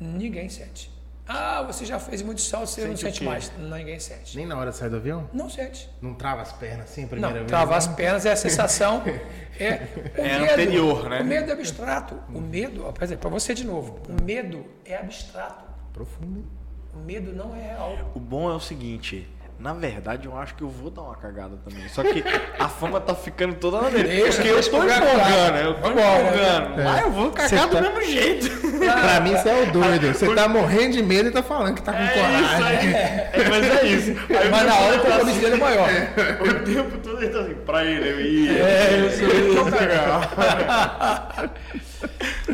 Ninguém 0.00 0.48
sente. 0.48 0.94
Ah, 1.28 1.62
você 1.62 1.84
já 1.84 1.98
fez 1.98 2.22
muito 2.22 2.40
salto, 2.40 2.68
você 2.68 2.82
não 2.82 2.96
Sente 2.96 3.04
o 3.04 3.08
sente 3.08 3.24
mais. 3.24 3.52
Ninguém 3.58 3.98
sente. 3.98 4.36
Nem 4.36 4.46
na 4.46 4.56
hora 4.56 4.70
de 4.70 4.76
sair 4.76 4.90
do 4.90 4.96
avião? 4.96 5.28
Não 5.32 5.50
sente. 5.50 5.90
Não 6.00 6.14
trava 6.14 6.42
as 6.42 6.52
pernas 6.52 6.88
assim 6.88 7.04
a 7.04 7.08
primeira 7.08 7.28
Não, 7.30 7.38
vez? 7.40 7.48
travar 7.48 7.78
as 7.78 7.88
né? 7.88 7.94
pernas 7.96 8.24
é 8.26 8.32
a 8.32 8.36
sensação. 8.36 9.02
É, 9.58 9.88
o 10.18 10.20
É 10.20 10.52
anterior, 10.52 11.08
né? 11.08 11.22
O 11.22 11.24
medo 11.24 11.50
é 11.50 11.54
abstrato. 11.54 12.14
O 12.28 12.38
medo, 12.42 12.92
por 12.92 13.02
exemplo, 13.02 13.22
para 13.22 13.30
você 13.30 13.54
de 13.54 13.64
novo, 13.64 13.98
o 14.06 14.22
medo 14.22 14.66
é 14.84 14.98
abstrato. 14.98 15.64
Profundo. 15.94 16.44
O 16.96 17.04
medo 17.06 17.32
não 17.32 17.54
é 17.54 17.60
real. 17.72 18.10
O 18.14 18.20
bom 18.20 18.50
é 18.50 18.54
o 18.54 18.60
seguinte. 18.60 19.28
Na 19.58 19.72
verdade, 19.72 20.26
eu 20.26 20.36
acho 20.36 20.54
que 20.54 20.62
eu 20.62 20.68
vou 20.68 20.90
dar 20.90 21.00
uma 21.02 21.16
cagada 21.16 21.56
também. 21.64 21.88
Só 21.88 22.02
que 22.02 22.22
a 22.58 22.68
fama 22.68 23.00
tá 23.00 23.14
ficando 23.14 23.54
toda 23.54 23.80
na 23.80 23.88
dele. 23.88 24.22
Porque 24.30 24.48
eu 24.48 24.62
tô 24.62 24.68
pro 24.78 24.84
empolgando, 24.86 25.56
eu 25.58 25.74
tô 25.74 25.88
empolgando. 25.92 26.84
Lá 26.84 27.00
eu 27.00 27.10
vou 27.10 27.30
cagar 27.30 27.66
do 27.68 27.74
tá- 27.74 27.80
mesmo 27.80 28.02
jeito. 28.02 28.50
pra 28.78 29.20
mim, 29.20 29.30
você 29.34 29.48
é 29.48 29.62
o 29.62 29.72
doido. 29.72 30.08
Você 30.12 30.34
tá 30.34 30.46
morrendo 30.46 30.92
de 30.92 31.02
medo 31.02 31.30
e 31.30 31.32
tá 31.32 31.42
falando 31.42 31.74
que 31.74 31.80
tá 31.82 31.92
com 31.92 31.98
É 31.98 32.04
isso 32.04 32.14
coragem. 32.14 32.88
aí. 32.88 32.94
É, 32.94 33.48
mas 33.48 33.64
é 33.64 33.86
isso. 33.86 34.10
Aí 34.10 34.50
Mas 34.50 34.66
na 34.66 34.74
hora 34.74 34.96
o 34.98 35.00
compromisso 35.00 35.40
dele 35.40 35.54
é 35.54 35.58
maior. 35.58 35.88
O 36.40 36.64
tempo 36.64 36.98
todo 36.98 37.22
ele 37.22 37.32
tá 37.32 37.40
assim, 37.40 37.54
pra 37.54 37.84
ele, 37.84 38.10
eu 38.10 38.20
ia. 38.20 38.52
É, 38.58 39.00
eu 39.00 39.10
sei 39.10 39.26
Eu 39.26 39.52
isso. 39.52 39.64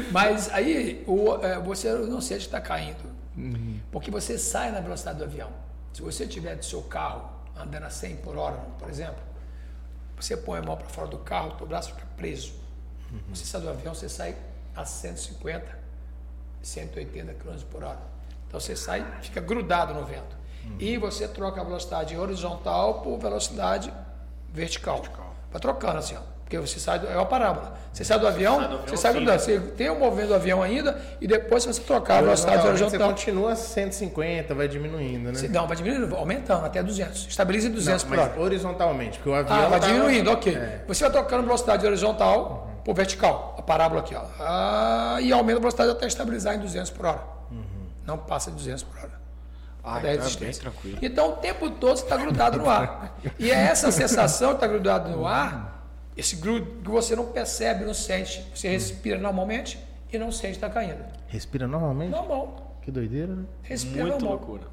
Mas 0.13 0.51
aí 0.53 1.03
o, 1.07 1.37
é, 1.43 1.59
você 1.59 1.91
não 1.93 2.21
sente 2.21 2.41
que 2.41 2.47
está 2.47 2.61
caindo. 2.61 3.11
Porque 3.93 4.11
você 4.11 4.37
sai 4.39 4.73
na 4.73 4.81
velocidade 4.81 5.19
do 5.19 5.25
avião. 5.25 5.51
Se 5.93 6.03
você 6.03 6.27
tiver 6.27 6.57
do 6.57 6.65
seu 6.65 6.83
carro 6.83 7.31
andando 7.55 7.85
a 7.85 7.91
100 7.91 8.17
por 8.17 8.37
hora, 8.37 8.57
por 8.79 8.89
exemplo, 8.89 9.23
você 10.19 10.37
põe 10.37 10.59
a 10.59 10.63
mão 10.63 10.77
para 10.77 10.89
fora 10.89 11.07
do 11.07 11.19
carro, 11.19 11.55
o 11.61 11.67
braço 11.67 11.93
fica 11.95 12.07
preso. 12.17 12.55
Você 13.29 13.45
sai 13.45 13.61
do 13.61 13.69
avião, 13.69 13.95
você 13.95 14.09
sai 14.09 14.35
a 14.75 14.85
150, 14.87 15.79
180 16.63 17.35
km 17.35 17.57
por 17.71 17.85
hora. 17.85 18.01
Então 18.49 18.59
você 18.59 18.75
sai, 18.75 19.07
fica 19.21 19.41
grudado 19.41 19.93
no 19.93 20.05
vento. 20.05 20.35
E 20.79 20.97
você 20.97 21.29
troca 21.29 21.61
a 21.61 21.65
velocidade 21.65 22.17
horizontal 22.17 23.03
por 23.03 23.19
velocidade 23.19 23.93
vertical. 24.51 25.03
Vai 25.51 25.61
trocando 25.61 25.99
assim, 25.99 26.17
ó. 26.17 26.23
Porque 26.53 26.69
você 26.69 26.79
sai 26.79 26.99
do, 26.99 27.09
é 27.09 27.17
uma 27.17 27.25
parábola. 27.25 27.73
Você 27.95 28.05
sai 28.05 28.19
do 28.19 28.27
avião, 28.29 28.57
sai 28.59 28.69
do 28.69 28.75
avião, 28.75 28.87
você 28.87 28.97
sai 28.99 29.13
grudando. 29.15 29.39
Você 29.39 29.59
tem 29.59 29.89
o 29.89 29.99
movimento 29.99 30.29
do 30.29 30.35
avião 30.35 30.63
ainda 30.63 31.01
e 31.19 31.27
depois 31.27 31.65
você 31.65 31.81
trocar 31.81 32.19
a 32.19 32.21
velocidade 32.21 32.67
Horizontalmente, 32.67 32.79
Você 32.79 32.97
horizontal. 32.97 33.09
continua 33.09 33.57
150, 33.57 34.55
vai 34.55 34.69
diminuindo, 34.69 35.29
né? 35.33 35.35
Se- 35.39 35.49
Não, 35.49 35.67
vai 35.67 35.77
diminuindo, 35.79 36.15
aumentando 36.15 36.67
até 36.67 36.83
200. 36.83 37.27
Estabiliza 37.27 37.69
em 37.69 37.73
200 37.73 38.03
Não, 38.03 38.11
por 38.11 38.17
mas 38.19 38.29
hora. 38.33 38.41
horizontalmente, 38.41 39.19
porque 39.19 39.31
o 39.31 39.35
avião 39.35 39.59
Ah, 39.65 39.69
vai 39.69 39.81
tá- 39.81 39.87
diminuindo, 39.87 40.31
ok. 40.31 40.55
É. 40.55 40.85
Você 40.87 41.05
vai 41.05 41.11
trocando 41.13 41.43
velocidade 41.45 41.87
horizontal 41.87 42.69
por 42.85 42.95
vertical, 42.95 43.57
a 43.59 43.63
parábola 43.63 44.01
aqui, 44.03 44.15
ó. 44.15 44.23
Ah, 44.39 45.17
e 45.23 45.33
aumenta 45.33 45.57
a 45.59 45.61
velocidade 45.61 45.91
até 45.91 46.07
estabilizar 46.07 46.55
em 46.55 46.59
200 46.59 46.91
por 46.91 47.07
hora. 47.07 47.23
Não 48.07 48.19
passa 48.19 48.51
de 48.51 48.57
200 48.59 48.83
por 48.83 48.99
hora. 48.99 49.23
Ah, 49.85 49.95
da 49.95 49.99
então 50.01 50.11
é 50.11 50.13
bem 50.13 50.23
resistência. 50.23 50.63
tranquilo. 50.63 50.99
Então 51.01 51.31
o 51.31 51.33
tempo 51.37 51.71
todo 51.71 51.97
você 51.97 52.05
está 52.05 52.17
grudado 52.17 52.59
no 52.59 52.69
ar. 52.69 53.17
E 53.39 53.51
é 53.51 53.55
essa 53.55 53.91
sensação 53.91 54.51
de 54.51 54.55
estar 54.57 54.67
grudado 54.69 55.09
no 55.11 55.27
ar, 55.27 55.82
esse 56.23 56.37
grudo 56.37 56.83
que 56.83 56.89
você 56.89 57.15
não 57.17 57.27
percebe, 57.27 57.85
não 57.85 57.93
sente. 57.93 58.47
Você 58.55 58.69
respira 58.69 59.19
normalmente 59.19 59.79
e 60.11 60.17
não 60.17 60.31
sente 60.31 60.55
estar 60.55 60.71
caindo. 60.71 61.05
Respira 61.27 61.67
normalmente? 61.67 62.11
Normal. 62.13 62.79
Que 62.81 62.91
doideira, 62.91 63.35
né? 63.35 63.45
Respira 63.63 64.05
Muito 64.07 64.25
normal. 64.25 64.39
loucura. 64.39 64.69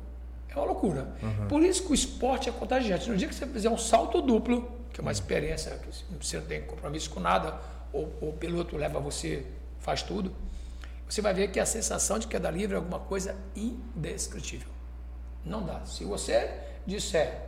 É 0.49 0.55
uma 0.55 0.65
loucura. 0.65 1.07
Por 1.47 1.63
isso 1.63 1.83
que 1.83 1.91
o 1.91 1.93
esporte 1.95 2.49
é 2.49 2.51
contagiante. 2.51 3.09
No 3.09 3.17
dia 3.17 3.27
que 3.27 3.35
você 3.35 3.45
fizer 3.47 3.69
um 3.69 3.77
salto 3.77 4.21
duplo, 4.21 4.71
que 4.93 4.99
é 4.99 5.01
uma 5.01 5.11
experiência 5.11 5.71
que 5.77 6.23
você 6.23 6.37
não 6.37 6.45
tem 6.45 6.61
compromisso 6.61 7.09
com 7.09 7.19
nada, 7.19 7.59
ou 7.91 8.11
ou 8.21 8.29
o 8.29 8.33
piloto 8.33 8.77
leva 8.77 8.99
você, 8.99 9.45
faz 9.79 10.03
tudo, 10.03 10.31
você 11.07 11.21
vai 11.21 11.33
ver 11.33 11.49
que 11.51 11.59
a 11.59 11.65
sensação 11.65 12.19
de 12.19 12.27
queda 12.27 12.49
livre 12.51 12.75
é 12.75 12.77
alguma 12.77 12.99
coisa 12.99 13.35
indescritível. 13.55 14.69
Não 15.43 15.63
dá. 15.63 15.83
Se 15.85 16.03
você 16.03 16.51
disser, 16.85 17.41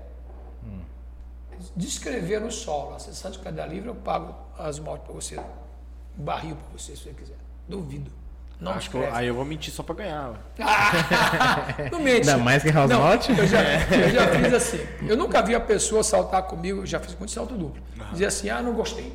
descrever 1.76 2.40
no 2.40 2.52
solo 2.52 2.96
a 2.96 3.00
sensação 3.00 3.32
de 3.32 3.40
queda 3.40 3.66
livre, 3.66 3.90
eu 3.90 3.96
pago 3.96 4.36
as 4.58 4.80
mortes 4.80 5.06
para 5.06 5.14
você, 5.16 5.38
um 5.40 6.24
barril 6.24 6.56
para 6.56 6.78
você, 6.78 6.96
se 6.96 7.04
você 7.04 7.10
quiser. 7.14 7.36
Duvido. 7.68 8.12
Não 8.60 8.74
Acho 8.74 8.92
que 8.92 8.98
eu- 8.98 9.14
aí 9.16 9.28
eu 9.28 9.34
vou 9.34 9.44
mentir 9.44 9.74
só 9.74 9.82
pra 9.82 9.96
ganhar. 9.96 10.34
Não 11.92 12.00
mente. 12.00 12.30
Ainda 12.30 12.38
mais 12.38 12.62
que 12.62 12.70
house 12.72 12.90
Não, 12.90 13.00
malt? 13.02 13.28
Eu 13.30 13.48
já, 13.48 13.60
eu 13.96 14.10
já 14.12 14.28
fiz 14.28 14.54
assim. 14.54 14.80
Eu 15.08 15.18
nunca 15.18 15.42
vi 15.42 15.56
a 15.56 15.60
pessoa 15.60 16.04
saltar 16.04 16.44
comigo, 16.44 16.82
eu 16.82 16.86
já 16.86 17.00
fiz 17.00 17.16
muito 17.16 17.32
salto 17.32 17.56
duplo. 17.56 17.82
Dizer 18.12 18.26
assim, 18.28 18.50
ah, 18.50 18.62
não 18.62 18.74
gostei. 18.74 19.12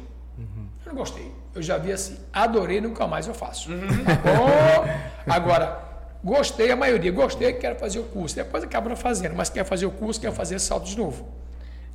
Eu 0.84 0.92
não 0.92 0.94
gostei. 0.96 1.32
Eu 1.54 1.62
já 1.62 1.78
vi 1.78 1.92
assim, 1.92 2.18
adorei, 2.32 2.80
nunca 2.80 3.06
mais 3.06 3.26
eu 3.28 3.34
faço. 3.34 3.70
Tá 3.70 4.14
bom? 4.36 5.32
Agora, 5.32 5.80
gostei, 6.24 6.70
a 6.72 6.76
maioria, 6.76 7.12
gostei, 7.12 7.52
quero 7.52 7.78
fazer 7.78 7.98
o 8.00 8.04
curso. 8.04 8.34
Depois 8.34 8.64
acaba 8.64 8.88
não 8.88 8.96
fazendo, 8.96 9.34
mas 9.36 9.48
quer 9.48 9.64
fazer 9.64 9.86
o 9.86 9.90
curso, 9.92 10.20
quer 10.20 10.32
fazer 10.32 10.58
salto 10.58 10.86
de 10.86 10.96
novo. 10.98 11.26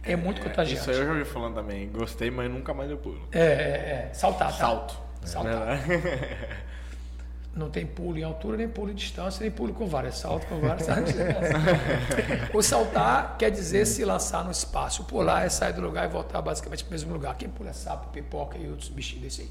É 0.03 0.15
muito 0.15 0.41
contagiante. 0.41 0.81
Isso 0.81 0.89
aí 0.89 0.97
eu 0.97 1.05
já 1.05 1.11
ouvi 1.11 1.25
falando 1.25 1.55
também. 1.55 1.89
Gostei, 1.89 2.31
mas 2.31 2.49
nunca 2.49 2.73
mais 2.73 2.89
eu 2.89 2.97
pulo. 2.97 3.27
É, 3.31 3.39
é, 3.39 4.09
é. 4.09 4.13
Saltar, 4.13 4.51
tá? 4.51 4.57
Salto. 4.57 4.97
Saltar. 5.23 5.79
Não 7.53 7.69
tem 7.69 7.85
pulo 7.85 8.17
em 8.17 8.23
altura, 8.23 8.55
nem 8.55 8.69
pulo 8.69 8.91
em 8.91 8.95
distância, 8.95 9.41
nem 9.41 9.51
pulo 9.51 9.73
com 9.73 9.85
vara. 9.85 10.07
É 10.07 10.11
salto 10.11 10.47
com 10.47 10.59
vara. 10.61 10.79
salto. 10.79 11.11
o 12.53 12.61
saltar 12.61 13.35
quer 13.37 13.51
dizer 13.51 13.85
se 13.85 14.05
lançar 14.05 14.45
no 14.45 14.51
espaço. 14.51 15.03
Pular 15.03 15.45
é 15.45 15.49
sair 15.49 15.73
do 15.73 15.81
lugar 15.81 16.05
e 16.05 16.11
voltar 16.11 16.41
basicamente 16.41 16.83
para 16.83 16.91
o 16.91 16.93
mesmo 16.93 17.13
lugar. 17.13 17.35
Quem 17.35 17.49
pula 17.49 17.71
é 17.71 17.73
sapo, 17.73 18.09
pipoca 18.11 18.57
e 18.57 18.69
outros 18.69 18.87
bichinhos 18.87 19.23
desse 19.23 19.41
aí. 19.41 19.49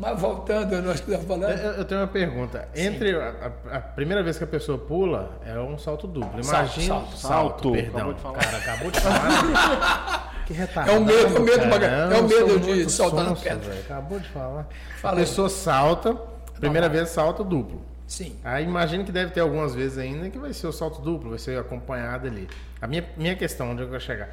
Mas 0.00 0.18
voltando, 0.18 0.80
nós 0.82 0.94
estamos 0.94 1.26
falando. 1.26 1.50
Eu, 1.50 1.72
eu 1.72 1.84
tenho 1.84 2.00
uma 2.00 2.06
pergunta. 2.06 2.66
Entre 2.74 3.14
a, 3.14 3.52
a- 3.70 3.76
a 3.76 3.80
primeira 3.80 4.22
vez 4.22 4.38
que 4.38 4.44
a 4.44 4.46
pessoa 4.46 4.78
pula, 4.78 5.38
é 5.44 5.58
um 5.58 5.76
salto 5.76 6.06
duplo. 6.06 6.40
Imagina. 6.40 6.86
Salto, 6.94 7.16
salto. 7.16 7.72
perdão. 7.72 8.10
Acabou 8.10 8.14
de 8.14 8.20
falar. 8.22 8.38
Cara, 8.38 8.56
acabou 8.56 8.90
de 8.90 9.00
falar. 9.00 10.32
que 10.46 10.52
retardado. 10.54 10.96
É 10.96 10.98
o 11.00 11.04
medo, 11.04 11.36
o 11.36 11.40
medo, 11.42 11.56
cara. 11.58 11.68
Maga- 11.70 11.86
é 11.86 12.08
o 12.08 12.12
Eu 12.14 12.22
medo 12.48 12.60
de 12.60 12.90
saltar 12.90 13.24
na 13.24 13.28
sonso, 13.30 13.42
pedra. 13.42 13.58
velho. 13.70 13.80
Acabou 13.82 14.18
de 14.18 14.28
falar. 14.30 14.68
Fala 15.02 15.16
a 15.16 15.20
pessoa 15.20 15.48
salta, 15.50 16.16
primeira 16.58 16.88
vez 16.88 17.10
salto 17.10 17.44
duplo. 17.44 17.82
Sim. 18.06 18.34
Aí 18.42 18.64
imagino 18.64 19.04
que 19.04 19.12
deve 19.12 19.30
ter 19.30 19.38
algumas 19.40 19.72
vezes 19.74 19.96
ainda 19.98 20.28
que 20.30 20.38
vai 20.38 20.52
ser 20.52 20.66
o 20.66 20.72
salto 20.72 21.00
duplo, 21.00 21.30
vai 21.30 21.38
ser 21.38 21.56
acompanhado 21.60 22.26
ali. 22.26 22.48
A 22.80 22.86
minha, 22.88 23.04
minha 23.16 23.36
questão, 23.36 23.70
onde 23.70 23.82
eu 23.82 23.88
quero 23.88 24.00
chegar? 24.00 24.30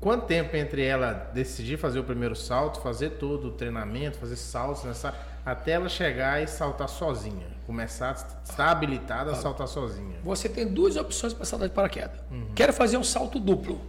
Quanto 0.00 0.26
tempo 0.26 0.54
entre 0.56 0.84
ela 0.84 1.30
decidir 1.32 1.78
fazer 1.78 1.98
o 1.98 2.04
primeiro 2.04 2.36
salto, 2.36 2.80
fazer 2.80 3.10
todo 3.10 3.48
o 3.48 3.50
treinamento, 3.52 4.18
fazer 4.18 4.36
saltos 4.36 4.84
nessa, 4.84 5.14
até 5.46 5.72
ela 5.72 5.88
chegar 5.88 6.42
e 6.42 6.46
saltar 6.46 6.88
sozinha? 6.88 7.46
Começar 7.66 8.10
a 8.10 8.42
estar 8.44 8.70
habilitada 8.70 9.32
a 9.32 9.34
saltar 9.34 9.66
sozinha. 9.66 10.18
Você 10.22 10.48
tem 10.48 10.66
duas 10.66 10.96
opções 10.96 11.32
para 11.32 11.46
saltar 11.46 11.68
de 11.68 11.74
paraquedas. 11.74 12.20
Quero 12.54 12.72
fazer 12.72 12.98
um 12.98 13.04
salto 13.04 13.40
duplo. 13.40 13.80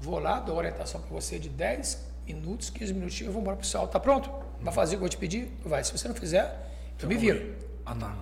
Vou 0.00 0.18
lá, 0.18 0.40
dou 0.40 0.56
orientação 0.56 1.00
para 1.00 1.10
você 1.10 1.38
de 1.38 1.48
10 1.48 2.10
minutos, 2.26 2.70
15 2.70 2.94
minutinhos, 2.94 3.26
eu 3.28 3.32
vou 3.32 3.42
embora 3.42 3.56
para 3.56 3.64
o 3.64 3.66
salto. 3.66 3.92
Tá 3.92 4.00
pronto? 4.00 4.30
Vai 4.60 4.72
fazer 4.72 4.96
o 4.96 4.98
que 4.98 5.04
eu 5.04 5.06
vou 5.06 5.08
te 5.08 5.16
pedir? 5.16 5.50
Vai. 5.64 5.82
Se 5.84 5.92
você 5.92 6.08
não 6.08 6.14
fizer, 6.14 6.70
eu 7.00 7.08
me 7.08 7.16
viro. 7.16 7.54
Ah, 7.84 7.94
tá. 7.94 8.14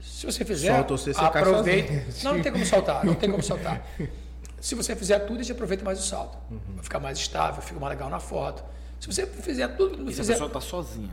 Se 0.00 0.26
você 0.26 0.44
fizer, 0.44 0.74
Solta 0.74 0.96
você, 0.96 1.10
aproveita. 1.16 1.92
Não, 2.24 2.34
não 2.34 2.42
tem 2.42 2.52
como 2.52 2.66
saltar, 2.66 3.04
não 3.04 3.14
tem 3.14 3.30
como 3.30 3.42
saltar. 3.42 3.86
Se 4.62 4.76
você 4.76 4.94
fizer 4.94 5.18
tudo, 5.20 5.40
a 5.40 5.42
gente 5.42 5.50
aproveita 5.50 5.84
mais 5.84 5.98
o 5.98 6.02
salto. 6.06 6.38
Uhum. 6.48 6.60
Vai 6.76 6.84
ficar 6.84 7.00
mais 7.00 7.18
estável, 7.18 7.60
fica 7.60 7.80
mais 7.80 7.90
legal 7.92 8.08
na 8.08 8.20
foto. 8.20 8.62
Se 9.00 9.08
você 9.08 9.26
fizer 9.26 9.66
tudo, 9.76 9.96
não 9.98 10.08
E 10.08 10.14
se 10.14 10.20
a 10.20 10.22
fizer. 10.22 10.34
pessoa 10.34 10.48
tá 10.48 10.60
sozinha? 10.60 11.10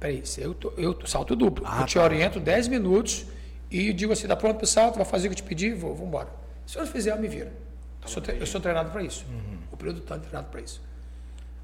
Peraí, 0.00 0.26
se 0.26 0.40
eu, 0.42 0.52
tô- 0.54 0.72
eu 0.76 0.92
tô- 0.92 1.06
salto 1.06 1.36
duplo. 1.36 1.64
Ah, 1.68 1.82
eu 1.82 1.86
te 1.86 1.94
tá. 1.94 2.02
oriento 2.02 2.40
10 2.40 2.66
minutos 2.66 3.26
e 3.70 3.92
digo 3.92 4.12
assim, 4.12 4.26
tá 4.26 4.34
pronto 4.34 4.56
pro 4.58 4.66
salto, 4.66 4.96
vai 4.96 5.04
fazer 5.04 5.28
o 5.28 5.30
que 5.30 5.34
eu 5.34 5.44
te 5.44 5.48
pedi, 5.48 5.72
vou, 5.72 5.94
vou 5.94 6.04
embora. 6.06 6.28
Se 6.66 6.76
eu 6.78 6.84
não 6.84 6.90
fizer, 6.90 7.12
eu 7.12 7.18
me 7.18 7.28
viro. 7.28 7.50
Eu 8.02 8.08
sou, 8.08 8.22
eu 8.24 8.46
sou 8.46 8.60
treinado 8.60 8.90
para 8.90 9.04
isso. 9.04 9.24
Uhum. 9.30 9.58
O 9.70 9.76
período 9.76 10.02
é 10.12 10.18
treinado 10.18 10.48
para 10.48 10.60
isso. 10.60 10.82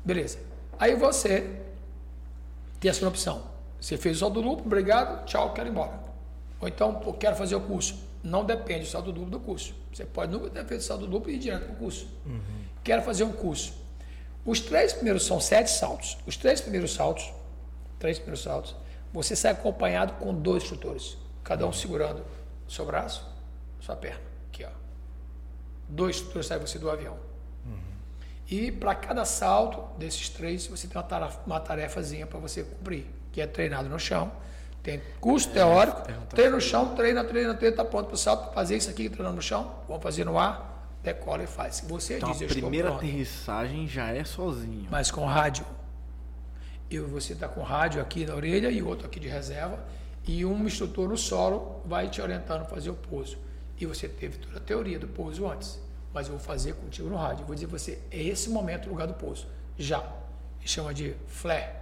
Beleza. 0.04 0.38
Aí 0.78 0.94
você 0.94 1.50
tem 2.78 2.88
a 2.90 2.94
sua 2.94 3.08
opção. 3.08 3.42
Você 3.80 3.96
fez 3.96 4.16
o 4.18 4.20
salto 4.20 4.40
duplo, 4.40 4.64
obrigado, 4.64 5.24
tchau, 5.24 5.52
quero 5.52 5.68
ir 5.68 5.72
embora. 5.72 5.98
Ou 6.60 6.68
então, 6.68 6.94
pô, 6.94 7.12
quero 7.12 7.34
fazer 7.34 7.56
o 7.56 7.60
curso. 7.60 7.98
Não 8.22 8.44
depende 8.44 8.80
do 8.80 8.86
salto 8.86 9.12
duplo 9.12 9.30
do 9.30 9.40
curso. 9.40 9.74
Você 9.92 10.04
pode 10.04 10.32
nunca 10.32 10.50
ter 10.50 10.64
feito 10.64 10.82
salto 10.82 11.06
duplo 11.06 11.30
e 11.30 11.34
ir 11.34 11.38
direto 11.38 11.64
para 11.64 11.72
o 11.72 11.76
curso. 11.76 12.08
Quero 12.82 13.02
fazer 13.02 13.24
um 13.24 13.32
curso. 13.32 13.74
Os 14.44 14.60
três 14.60 14.92
primeiros 14.92 15.24
são 15.24 15.40
sete 15.40 15.70
saltos. 15.70 16.18
Os 16.26 16.36
três 16.36 16.60
primeiros 16.60 16.92
saltos, 16.94 17.32
três 17.98 18.18
primeiros 18.18 18.42
saltos, 18.42 18.74
você 19.12 19.34
sai 19.34 19.52
acompanhado 19.52 20.14
com 20.14 20.34
dois 20.34 20.62
instrutores, 20.62 21.16
cada 21.42 21.66
um 21.66 21.72
segurando 21.72 22.24
o 22.66 22.70
seu 22.70 22.84
braço, 22.84 23.26
sua 23.80 23.96
perna. 23.96 24.20
Aqui, 24.48 24.64
ó. 24.64 24.70
Dois 25.88 26.16
instrutores 26.16 26.46
saem 26.46 26.60
você 26.60 26.78
do 26.78 26.90
avião. 26.90 27.16
E 28.48 28.70
para 28.70 28.94
cada 28.94 29.24
salto 29.24 29.82
desses 29.98 30.28
três, 30.28 30.66
você 30.66 30.86
tem 30.86 30.96
uma, 30.96 31.02
tarefa, 31.02 31.40
uma 31.44 31.58
tarefazinha 31.58 32.26
para 32.26 32.38
você 32.38 32.62
cumprir, 32.62 33.06
que 33.32 33.40
é 33.40 33.46
treinado 33.46 33.88
no 33.88 33.98
chão. 33.98 34.30
Tem 34.86 35.02
curso 35.20 35.48
teórico, 35.50 36.00
treina 36.28 36.54
no 36.54 36.60
chão, 36.60 36.94
treina, 36.94 37.24
treina, 37.24 37.54
treina, 37.54 37.72
está 37.72 37.84
pronto 37.84 38.06
para 38.06 38.14
o 38.14 38.16
salto, 38.16 38.54
fazer 38.54 38.76
isso 38.76 38.88
aqui, 38.88 39.08
treinando 39.10 39.34
no 39.34 39.42
chão, 39.42 39.74
vamos 39.88 40.00
fazer 40.00 40.24
no 40.24 40.38
ar, 40.38 40.96
decola 41.02 41.42
e 41.42 41.46
faz. 41.48 41.74
Se 41.74 41.86
você 41.86 42.18
Então 42.18 42.30
diz, 42.30 42.40
a 42.40 42.44
eu 42.44 42.46
estou 42.46 42.62
primeira 42.62 42.94
aterrissagem 42.94 43.88
já 43.88 44.10
é 44.10 44.22
sozinho. 44.22 44.86
mas 44.88 45.10
com 45.10 45.24
rádio. 45.24 45.66
E 46.88 47.00
você 47.00 47.32
está 47.32 47.48
com 47.48 47.62
rádio 47.62 48.00
aqui 48.00 48.24
na 48.24 48.36
orelha 48.36 48.70
e 48.70 48.80
outro 48.80 49.08
aqui 49.08 49.18
de 49.18 49.26
reserva. 49.26 49.76
E 50.24 50.44
um 50.44 50.64
instrutor 50.64 51.08
no 51.08 51.16
solo 51.16 51.82
vai 51.84 52.08
te 52.08 52.22
orientando 52.22 52.60
a 52.60 52.64
fazer 52.66 52.90
o 52.90 52.94
pouso. 52.94 53.38
E 53.76 53.86
você 53.86 54.06
teve 54.06 54.38
toda 54.38 54.58
a 54.58 54.60
teoria 54.60 55.00
do 55.00 55.08
pouso 55.08 55.48
antes. 55.48 55.80
Mas 56.14 56.28
eu 56.28 56.34
vou 56.36 56.40
fazer 56.40 56.74
contigo 56.74 57.08
no 57.08 57.16
rádio. 57.16 57.42
Eu 57.42 57.46
vou 57.46 57.56
dizer 57.56 57.66
você, 57.66 57.98
é 58.12 58.22
esse 58.22 58.50
momento 58.50 58.86
o 58.86 58.90
lugar 58.90 59.08
do 59.08 59.14
pouso. 59.14 59.48
Já. 59.76 60.04
E 60.64 60.68
chama 60.68 60.94
de 60.94 61.16
flare. 61.26 61.74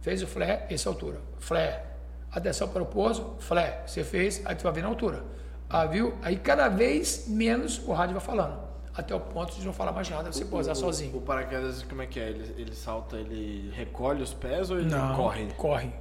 Fez 0.00 0.22
o 0.22 0.26
flare, 0.26 0.62
essa 0.72 0.88
altura. 0.88 1.20
Flare. 1.38 1.89
Atenção 2.32 2.68
para 2.68 2.82
o 2.82 2.86
pouso, 2.86 3.36
flare. 3.40 3.74
Você 3.86 4.04
fez, 4.04 4.40
aí 4.44 4.54
tu 4.54 4.62
vai 4.62 4.72
ver 4.72 4.82
na 4.82 4.88
altura. 4.88 5.24
Ah, 5.68 5.84
viu? 5.86 6.14
Aí 6.22 6.36
cada 6.36 6.68
vez 6.68 7.26
menos 7.28 7.80
o 7.86 7.92
rádio 7.92 8.14
vai 8.14 8.24
falando. 8.24 8.60
Até 8.94 9.14
o 9.14 9.20
ponto 9.20 9.54
de 9.54 9.64
não 9.64 9.72
falar 9.72 9.92
mais 9.92 10.08
nada, 10.08 10.32
você 10.32 10.44
pousar 10.44 10.74
sozinho. 10.74 11.16
O 11.16 11.20
paraquedas, 11.20 11.82
como 11.84 12.02
é 12.02 12.06
que 12.06 12.18
é? 12.18 12.28
Ele, 12.28 12.54
ele 12.58 12.74
salta, 12.74 13.16
ele 13.16 13.72
recolhe 13.74 14.22
os 14.22 14.34
pés 14.34 14.70
ou 14.70 14.78
ele 14.78 14.90
Não, 14.90 15.16
corre? 15.16 15.46
Corre. 15.56 15.92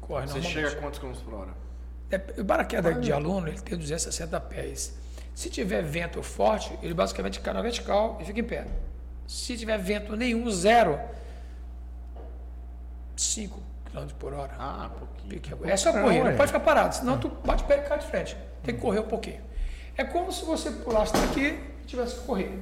Corre 0.00 0.26
Você 0.26 0.42
chega 0.42 0.68
a 0.68 0.76
quantos 0.76 0.98
quilômetros 0.98 1.24
por 1.24 1.34
hora? 1.34 1.50
É, 2.10 2.40
O 2.40 2.44
paraquedas 2.44 3.00
de 3.00 3.12
aluno, 3.12 3.48
ele 3.48 3.60
tem 3.60 3.78
260 3.78 4.40
pés. 4.40 4.98
Se 5.34 5.48
tiver 5.48 5.82
vento 5.82 6.22
forte, 6.22 6.76
ele 6.82 6.92
basicamente 6.92 7.40
cai 7.40 7.54
na 7.54 7.62
vertical 7.62 8.18
e 8.20 8.24
fica 8.24 8.40
em 8.40 8.44
pé. 8.44 8.66
Se 9.26 9.56
tiver 9.56 9.78
vento 9.78 10.14
nenhum, 10.16 10.50
zero, 10.50 11.00
5 13.16 13.71
km 13.92 14.06
por 14.18 14.32
hora. 14.32 14.50
Ah, 14.58 14.90
pouquinho. 14.98 15.30
Fica- 15.42 15.56
É 15.70 15.76
só 15.76 15.92
correr, 15.92 16.24
não 16.24 16.36
pode 16.36 16.46
ficar 16.52 16.60
parado, 16.60 16.94
senão 16.94 17.18
tu 17.18 17.28
bate 17.44 17.62
o 17.64 17.66
pé 17.66 17.78
e 17.78 17.88
cai 17.88 17.98
de 17.98 18.06
frente. 18.06 18.36
Tem 18.62 18.74
que 18.74 18.80
correr 18.80 19.00
um 19.00 19.04
pouquinho. 19.08 19.40
É 19.96 20.04
como 20.04 20.32
se 20.32 20.44
você 20.44 20.70
pulasse 20.70 21.12
daqui 21.12 21.58
e 21.82 21.86
tivesse 21.86 22.16
que 22.20 22.26
correr. 22.26 22.58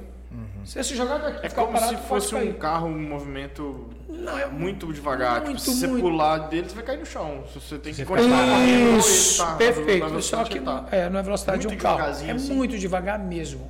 Se 0.63 0.81
você 0.81 0.95
jogar 0.95 1.17
daqui 1.17 1.45
É 1.45 1.49
ficar 1.49 1.63
como 1.63 1.73
parado, 1.73 1.97
se 1.97 2.03
fosse 2.03 2.33
um 2.35 2.53
carro, 2.53 2.87
um 2.87 3.01
movimento 3.09 3.89
Não, 4.07 4.37
é 4.37 4.45
muito 4.45 4.93
devagar. 4.93 5.35
Tipo, 5.35 5.45
muito, 5.47 5.61
se 5.61 5.73
você 5.75 5.87
muito. 5.87 6.01
pular 6.03 6.37
dele, 6.47 6.69
você 6.69 6.75
vai 6.75 6.83
cair 6.85 6.99
no 6.99 7.05
chão. 7.05 7.43
Se 7.51 7.59
você 7.59 7.77
tem 7.77 7.93
que 7.93 8.05
continuar 8.05 8.45
correndo, 8.45 8.97
Isso, 8.99 9.43
tá 9.43 9.55
perfeito. 9.55 10.21
Só 10.21 10.43
que 10.45 10.59
tá. 10.61 10.81
não 10.83 10.87
é, 10.89 11.09
não 11.09 11.19
é 11.19 11.23
velocidade 11.23 11.59
de 11.61 11.67
Muito 11.67 11.79
um 11.79 11.83
carro. 11.83 11.99
É 12.25 12.31
assim. 12.31 12.53
muito 12.53 12.77
devagar 12.77 13.19
mesmo. 13.19 13.69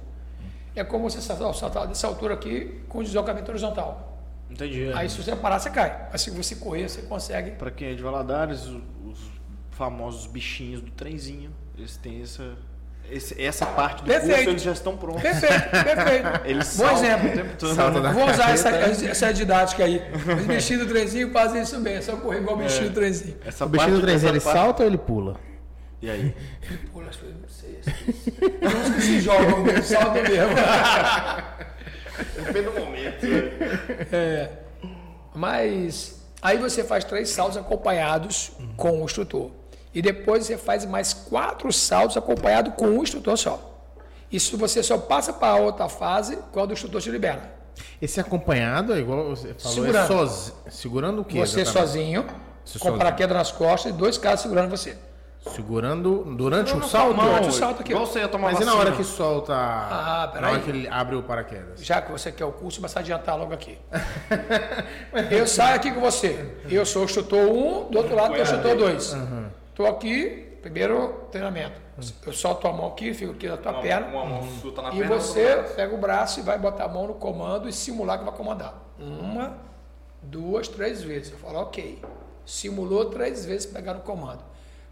É 0.76 0.84
como 0.84 1.10
você 1.10 1.20
saltar, 1.20 1.52
saltar 1.56 1.88
dessa 1.88 2.06
altura 2.08 2.36
aqui 2.36 2.82
com 2.88 3.02
deslocamento 3.02 3.50
horizontal. 3.50 4.11
Entendi. 4.52 4.92
Aí 4.94 5.10
se 5.10 5.18
você 5.22 5.36
parar, 5.36 5.60
você 5.60 5.70
cai. 5.70 6.08
Mas 6.12 6.22
se 6.22 6.30
você 6.30 6.56
correr, 6.56 6.88
você 6.90 7.02
consegue. 7.04 7.52
Pra 7.52 7.72
quem 7.72 7.90
é 7.90 7.94
de 7.94 8.04
Valadares, 8.04 8.66
os 8.68 9.18
famosos 9.72 10.28
bichinhos 10.28 10.82
do 10.82 10.92
trenzinho, 10.92 11.52
eles 11.78 11.96
têm 11.98 12.22
essa, 12.22 12.54
esse- 13.10 13.42
essa 13.42 13.66
parte 13.66 14.04
do 14.04 14.08
Perfeito. 14.08 14.36
curso, 14.36 14.50
eles 14.50 14.62
já 14.62 14.72
estão 14.74 14.96
prontos. 14.98 15.22
Perfeito, 15.24 15.70
perfeito. 15.72 16.42
Eles 16.46 16.78
Bom 16.78 16.92
exemplo. 16.92 17.30
o 17.30 17.34
tempo 17.34 17.58
todo. 17.58 17.76
Salta 17.76 18.02
da 18.02 18.12
Vou 18.12 18.30
usar 18.30 18.52
essa, 18.52 18.72
carreta. 18.72 19.06
essa 19.06 19.34
didática 19.34 19.84
aí. 19.86 20.02
Os 20.40 20.46
bichinhos 20.46 20.84
do 20.86 20.90
trenzinho 20.94 21.32
fazem 21.32 21.62
isso 21.64 21.80
bem. 21.80 21.96
É 21.96 22.02
só 22.02 22.16
correr 22.18 22.40
igual 22.40 22.56
o 22.58 22.60
bichinho 22.60 22.90
do 22.90 22.94
trenzinho. 22.96 23.38
Essa 23.46 23.66
O 23.66 23.70
bichinho 23.70 23.96
do 23.96 24.02
trenzinho, 24.02 24.30
ele 24.30 24.38
essa 24.38 24.46
parte- 24.52 24.60
salta 24.66 24.84
ou 24.84 24.90
ele 24.90 24.98
pula? 24.98 25.38
E 26.02 26.10
aí? 26.10 26.36
Pula 26.92 27.10
as 27.10 27.16
coisas, 27.16 27.38
não 27.42 27.50
sei. 27.50 27.80
Tem 28.50 28.68
uns 28.70 28.96
que 28.96 29.02
se 29.02 29.22
jogam, 29.22 29.64
que 29.64 29.82
saltam 29.82 30.24
mesmo. 30.24 30.56
Depende 32.36 32.70
do 32.70 32.80
momento. 32.80 33.26
É. 34.12 34.50
Mas 35.34 36.22
aí 36.42 36.58
você 36.58 36.84
faz 36.84 37.04
três 37.04 37.30
saltos 37.30 37.58
acompanhados 37.58 38.52
com 38.76 39.02
o 39.02 39.06
instrutor. 39.06 39.52
E 39.94 40.02
depois 40.02 40.46
você 40.46 40.58
faz 40.58 40.86
mais 40.86 41.14
quatro 41.14 41.72
saltos 41.72 42.18
acompanhado 42.18 42.72
com 42.72 42.86
um 42.88 43.04
instrutor 43.04 43.38
só. 43.38 43.68
Isso 44.32 44.58
você 44.58 44.82
só 44.82 44.98
passa 44.98 45.34
para 45.34 45.54
a 45.54 45.58
outra 45.58 45.90
fase 45.90 46.38
quando 46.52 46.70
o 46.72 46.74
instrutor 46.74 47.02
te 47.02 47.10
libera. 47.10 47.54
Esse 48.02 48.20
acompanhado 48.20 48.94
é 48.94 49.00
igual 49.00 49.30
você 49.30 49.54
falou, 49.54 49.76
Segurando. 49.76 49.98
é 50.04 50.08
sozinho. 50.08 50.56
Segurando 50.70 51.22
o 51.22 51.26
quê? 51.26 51.40
Você 51.40 51.62
exatamente? 51.62 51.88
sozinho, 51.92 52.22
Você 52.66 52.74
com 52.80 52.86
sozinho. 52.86 52.98
paraquedas 52.98 53.36
nas 53.38 53.52
costas 53.52 53.92
e 53.94 53.96
dois 53.96 54.18
caras 54.18 54.40
segurando 54.42 54.70
você. 54.70 54.98
Segurando 55.50 56.24
durante 56.38 56.72
o 56.78 56.84
salto? 56.84 57.18
não, 57.18 57.24
Durante 57.26 57.50
o 57.50 57.52
salto 57.52 57.82
aqui, 57.82 57.92
Igual 57.92 58.06
você 58.06 58.20
ia 58.20 58.28
tomar 58.28 58.52
Mas 58.52 58.60
e 58.62 58.66
na 58.66 58.72
vacina. 58.74 58.80
hora 58.90 58.96
que 58.96 59.04
solta. 59.04 59.54
Ah, 59.56 60.22
na 60.26 60.28
peraí. 60.32 60.52
hora 60.54 60.62
que 60.62 60.70
ele 60.70 60.88
abre 60.88 61.16
o 61.16 61.24
paraquedas? 61.24 61.84
Já 61.84 62.00
que 62.00 62.12
você 62.12 62.32
quer 62.32 62.46
o 62.46 62.52
curso, 62.52 62.80
mas 62.80 62.96
adiantar 62.96 63.38
logo 63.40 63.52
aqui. 63.52 63.78
eu 65.32 65.48
saio 65.48 65.76
aqui 65.78 65.92
com 65.92 66.00
você. 66.00 66.58
Eu 66.70 66.86
sou 66.86 67.02
o 67.02 67.06
instrutor 67.06 67.40
1, 67.50 67.90
do 67.90 67.98
outro 67.98 68.16
lado 68.16 68.32
tem 68.34 68.42
o 68.42 68.44
instrutor 68.44 68.76
2. 68.76 69.18
Estou 69.70 69.88
aqui, 69.88 70.58
primeiro 70.62 71.26
treinamento. 71.32 71.82
Eu 72.26 72.34
solto 72.34 72.68
a 72.68 72.72
mão 72.74 72.88
aqui, 72.88 73.12
fico 73.14 73.32
aqui 73.34 73.48
na 73.48 73.58
tua 73.58 73.72
Uma, 73.72 73.82
perna. 73.82 74.08
uma 74.08 74.26
mão 74.26 74.42
na 74.42 74.90
E 74.94 74.98
perna. 75.00 75.08
você 75.20 75.56
pega 75.76 75.94
o 75.96 75.98
braço 75.98 76.40
e 76.40 76.44
vai 76.44 76.58
botar 76.60 76.86
a 76.86 76.88
mão 76.88 77.08
no 77.08 77.14
comando 77.16 77.68
e 77.68 77.74
simular 77.74 78.20
que 78.20 78.26
vai 78.26 78.34
comandar. 78.34 78.76
Uma, 79.00 79.54
duas, 80.22 80.68
três 80.68 81.02
vezes. 81.02 81.32
Eu 81.32 81.40
falo, 81.40 81.60
ok. 81.62 82.00
Simulou 82.46 83.06
três 83.06 83.44
vezes 83.46 83.66
pegar 83.66 83.94
no 83.96 84.02
comando. 84.02 84.51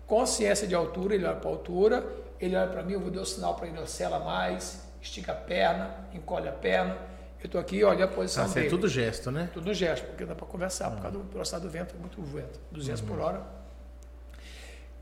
Consciência 0.10 0.68
de 0.68 0.73
altura, 0.73 1.14
ele 1.14 1.23
olha 1.23 1.36
para 1.36 1.48
a 1.49 1.53
altura, 1.53 2.03
ele 2.41 2.56
olha 2.56 2.68
para 2.68 2.81
mim, 2.81 2.94
eu 2.94 2.99
vou 2.99 3.11
dar 3.11 3.22
o 3.22 3.26
sinal 3.27 3.53
para 3.53 3.68
ele, 3.68 3.77
oscila 3.80 4.18
mais, 4.18 4.81
estica 4.99 5.34
a 5.34 5.36
perna, 5.36 5.95
encolhe 6.11 6.49
a 6.49 6.52
perna. 6.52 6.98
Eu 7.40 7.45
estou 7.45 7.61
aqui, 7.61 7.84
olha 7.84 8.06
a 8.06 8.07
posição 8.07 8.44
Ah, 8.44 8.48
dele. 8.48 8.65
é 8.65 8.69
tudo 8.72 8.88
gesto, 8.88 9.30
né? 9.30 9.52
Tudo 9.53 9.72
gesto, 9.72 10.07
porque 10.07 10.26
dá 10.26 10.34
para 10.34 10.48
conversar, 10.48 10.90
por 10.90 10.99
causa 10.99 11.15
do 11.19 11.23
velocidade 11.31 11.64
do 11.64 11.69
vento, 11.69 11.94
é 11.95 11.99
muito 11.99 12.19
vento, 12.23 12.60
200 12.72 13.02
por 13.02 13.19
hora. 13.19 13.44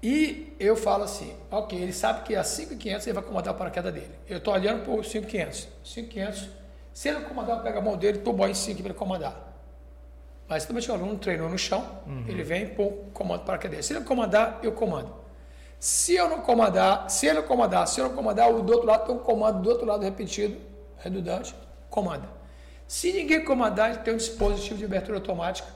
E 0.03 0.53
eu 0.59 0.75
falo 0.75 1.05
assim, 1.05 1.33
ok, 1.49 1.81
ele 1.81 1.93
sabe 1.93 2.23
que 2.23 2.35
a 2.35 2.43
5,500 2.43 3.07
ele 3.07 3.13
vai 3.13 3.23
comandar 3.23 3.53
o 3.53 3.57
paraquedas 3.57 3.93
dele. 3.93 4.11
Eu 4.27 4.39
estou 4.39 4.53
olhando 4.53 4.83
para 4.83 4.91
o 4.91 5.01
5,500. 5.05 5.69
5,500, 5.85 6.49
se 6.93 7.07
ele 7.07 7.21
comandar, 7.21 7.57
eu 7.57 7.63
pego 7.63 7.79
a 7.79 7.81
mão 7.81 7.95
dele, 7.95 8.17
estou 8.17 8.33
bom 8.33 8.45
em 8.45 8.53
5 8.53 8.77
para 8.81 8.89
ele 8.91 8.93
comandar. 8.99 9.46
Mas 10.47 10.65
também 10.65 10.83
o 10.87 10.93
aluno 10.93 11.17
treinou 11.17 11.49
no 11.49 11.57
chão, 11.57 11.99
ele 12.27 12.41
vem, 12.43 12.67
pô, 12.67 12.91
comando 13.13 13.39
para 13.39 13.47
paraquedas 13.47 13.71
dele. 13.71 13.83
Se 13.83 13.93
ele 13.93 14.05
comandar, 14.05 14.59
eu 14.63 14.71
comando. 14.71 15.13
Se 15.79 16.15
eu 16.15 16.29
não 16.29 16.41
comandar, 16.41 17.09
se 17.09 17.27
ele 17.27 17.41
comandar, 17.41 17.87
se 17.87 17.99
eu 17.99 18.07
não 18.07 18.15
comandar, 18.15 18.49
o 18.51 18.61
do 18.61 18.73
outro 18.73 18.87
lado 18.87 19.05
tem 19.05 19.15
um 19.15 19.19
comando 19.19 19.61
do 19.61 19.69
outro 19.69 19.85
lado 19.85 20.03
repetido, 20.03 20.57
redundante, 20.97 21.53
comanda. 21.89 22.27
Se 22.87 23.11
ninguém 23.11 23.43
comandar, 23.43 23.91
ele 23.91 23.99
tem 23.99 24.13
um 24.13 24.17
dispositivo 24.17 24.79
de 24.79 24.85
abertura 24.85 25.17
automática 25.17 25.67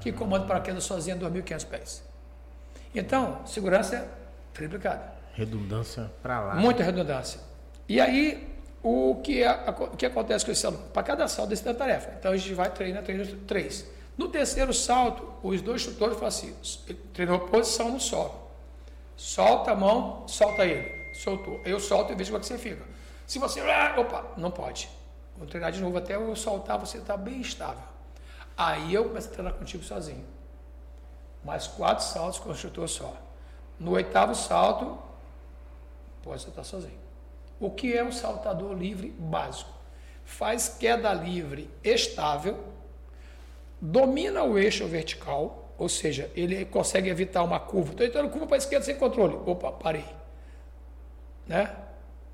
que 0.00 0.12
comanda 0.12 0.44
o 0.44 0.48
paraquedas 0.48 0.84
sozinho 0.84 1.16
a 1.16 1.30
2.500 1.30 1.66
pés. 1.66 2.02
Então, 2.94 3.44
segurança 3.44 3.96
é 3.96 4.08
triplicada. 4.54 5.12
Redundância 5.34 6.10
pra 6.22 6.40
lá. 6.40 6.54
Muita 6.54 6.82
redundância. 6.82 7.40
E 7.88 8.00
aí, 8.00 8.57
o 8.82 9.20
que, 9.22 9.42
a- 9.44 9.74
o 9.92 9.96
que 9.96 10.06
acontece 10.06 10.44
com 10.44 10.50
esse 10.52 10.66
aluno? 10.66 10.82
Para 10.92 11.02
cada 11.02 11.26
salto, 11.28 11.48
desse 11.50 11.64
da 11.64 11.74
tarefa. 11.74 12.12
Então, 12.18 12.32
a 12.32 12.36
gente 12.36 12.54
vai 12.54 12.70
treinar, 12.70 13.02
treina 13.02 13.26
três. 13.46 13.86
No 14.16 14.28
terceiro 14.28 14.72
salto, 14.74 15.32
os 15.42 15.60
dois 15.62 15.82
instrutores 15.82 16.14
falam 16.14 16.28
assim, 16.28 16.54
treinou 17.12 17.40
posição 17.40 17.90
no 17.90 18.00
solo. 18.00 18.34
Solta 19.16 19.72
a 19.72 19.76
mão, 19.76 20.24
solta 20.28 20.64
ele. 20.64 20.96
Soltou. 21.14 21.60
Eu 21.64 21.80
solto 21.80 22.12
e 22.12 22.16
vejo 22.16 22.30
como 22.30 22.38
é 22.38 22.40
que 22.40 22.46
você 22.46 22.58
fica. 22.58 22.84
Se 23.26 23.38
você... 23.38 23.60
ah, 23.60 23.94
Opa, 23.98 24.24
não 24.36 24.50
pode. 24.50 24.88
Vou 25.36 25.46
treinar 25.46 25.70
de 25.72 25.80
novo 25.80 25.98
até 25.98 26.14
eu 26.16 26.34
soltar, 26.36 26.78
você 26.78 26.98
está 26.98 27.16
bem 27.16 27.40
estável. 27.40 27.82
Aí 28.56 28.92
eu 28.94 29.04
começo 29.04 29.28
a 29.28 29.32
treinar 29.32 29.54
contigo 29.54 29.82
sozinho. 29.84 30.24
Mais 31.44 31.66
quatro 31.68 32.04
saltos 32.04 32.38
com 32.40 32.48
o 32.48 32.52
instrutor 32.52 32.88
só. 32.88 33.14
No 33.78 33.92
oitavo 33.92 34.34
salto, 34.34 34.98
pode 36.22 36.42
saltar 36.42 36.64
sozinho. 36.64 36.98
O 37.60 37.70
que 37.70 37.92
é 37.96 38.04
um 38.04 38.12
saltador 38.12 38.76
livre 38.76 39.10
básico? 39.18 39.70
Faz 40.24 40.68
queda 40.68 41.12
livre 41.12 41.70
estável, 41.82 42.58
domina 43.80 44.44
o 44.44 44.58
eixo 44.58 44.86
vertical, 44.86 45.72
ou 45.78 45.88
seja, 45.88 46.30
ele 46.36 46.64
consegue 46.64 47.08
evitar 47.08 47.42
uma 47.42 47.58
curva. 47.58 47.92
Estou 47.92 48.06
entrando 48.06 48.30
curva 48.30 48.46
para 48.46 48.56
a 48.56 48.58
esquerda 48.58 48.84
sem 48.84 48.96
controle. 48.96 49.36
Opa, 49.46 49.72
parei. 49.72 50.04
Né? 51.46 51.74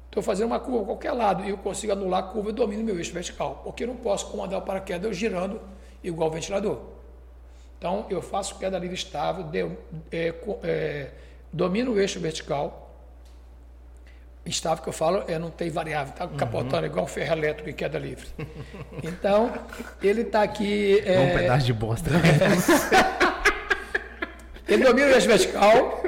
Estou 0.07 0.23
fazendo 0.23 0.47
uma 0.47 0.61
curva 0.61 0.83
a 0.83 0.87
qualquer 0.87 1.13
lado 1.13 1.45
e 1.45 1.51
eu 1.51 1.59
consigo 1.59 1.93
anular 1.93 2.21
a 2.21 2.27
curva 2.29 2.51
e 2.51 2.53
domino 2.53 2.83
meu 2.83 2.97
eixo 2.97 3.13
vertical. 3.13 3.61
Porque 3.65 3.85
eu 3.85 3.89
não 3.89 3.97
posso 3.97 4.31
comandar 4.31 4.59
o 4.59 4.63
paraquedas 4.63 5.17
girando 5.17 5.61
igual 6.03 6.29
o 6.29 6.33
ventilador. 6.33 6.79
Então, 7.79 8.07
eu 8.09 8.23
faço 8.23 8.59
queda 8.59 8.79
livre 8.79 8.97
estável, 8.97 9.45
de- 9.45 9.71
é, 10.11 10.35
é, 10.63 11.11
domino 11.53 11.93
o 11.93 12.01
eixo 12.01 12.19
vertical. 12.19 12.84
Estável 14.47 14.83
que 14.83 14.91
eu 14.91 14.93
falo 14.93 15.25
é 15.27 15.39
não 15.39 15.51
tem 15.51 15.71
variável, 15.71 16.13
está 16.13 16.29
capotando 16.29 16.85
igual 16.85 17.07
um 17.07 17.09
ferro 17.09 17.33
elétrico 17.33 17.71
em 17.71 17.73
queda 17.73 17.99
livre. 17.99 18.27
Então, 19.03 19.51
ele 20.03 20.21
está 20.21 20.43
aqui. 20.43 21.03
É 21.07 21.19
um 21.19 21.33
pedaço 21.35 21.65
de 21.65 21.73
bosta. 21.73 22.11
ele 24.69 24.85
domina 24.85 25.09
o 25.09 25.11
eixo 25.13 25.27
vertical, 25.27 26.03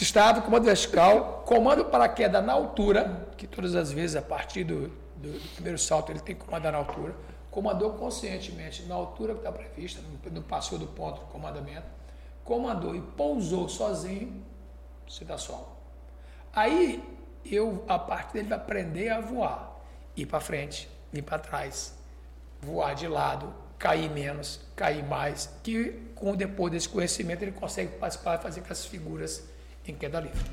estável, 0.00 0.42
comando 0.42 0.64
vertical, 0.64 1.42
comando 1.46 1.84
paraquedas 1.86 2.44
na 2.44 2.52
altura, 2.52 3.26
que 3.36 3.46
todas 3.46 3.74
as 3.74 3.92
vezes, 3.92 4.16
a 4.16 4.22
partir 4.22 4.64
do, 4.64 4.88
do- 5.16 5.32
do 5.32 5.48
primeiro 5.54 5.78
salto, 5.78 6.10
ele 6.12 6.20
tem 6.20 6.34
que 6.34 6.44
comandar 6.44 6.72
na 6.72 6.78
altura. 6.78 7.14
Comandou 7.50 7.92
conscientemente 7.94 8.82
na 8.84 8.94
altura 8.94 9.34
que 9.34 9.40
está 9.40 9.52
prevista, 9.52 10.00
não, 10.02 10.32
não 10.32 10.42
passou 10.42 10.78
do 10.78 10.86
ponto 10.86 11.20
do 11.20 11.26
comandamento. 11.26 11.86
Comandou 12.44 12.94
e 12.96 13.00
pousou 13.00 13.68
sozinho, 13.68 14.42
você 15.08 15.24
dá 15.24 15.36
solo. 15.38 15.68
Aí, 16.54 17.02
eu, 17.44 17.84
a 17.88 17.98
parte 17.98 18.34
dele 18.34 18.48
vai 18.48 18.58
aprender 18.58 19.08
a 19.08 19.20
voar, 19.20 19.80
ir 20.16 20.26
para 20.26 20.40
frente, 20.40 20.88
ir 21.12 21.22
para 21.22 21.38
trás, 21.38 21.94
voar 22.60 22.94
de 22.94 23.08
lado, 23.08 23.52
cair 23.78 24.08
menos, 24.10 24.60
cair 24.76 25.04
mais, 25.04 25.50
que 25.62 26.12
com 26.14 26.36
depois 26.36 26.72
desse 26.72 26.88
conhecimento 26.88 27.42
ele 27.42 27.52
consegue 27.52 27.96
participar 27.96 28.38
e 28.38 28.42
fazer 28.42 28.60
com 28.60 28.72
as 28.72 28.86
figuras 28.86 29.42
em 29.86 29.94
queda 29.94 30.20
livre. 30.20 30.50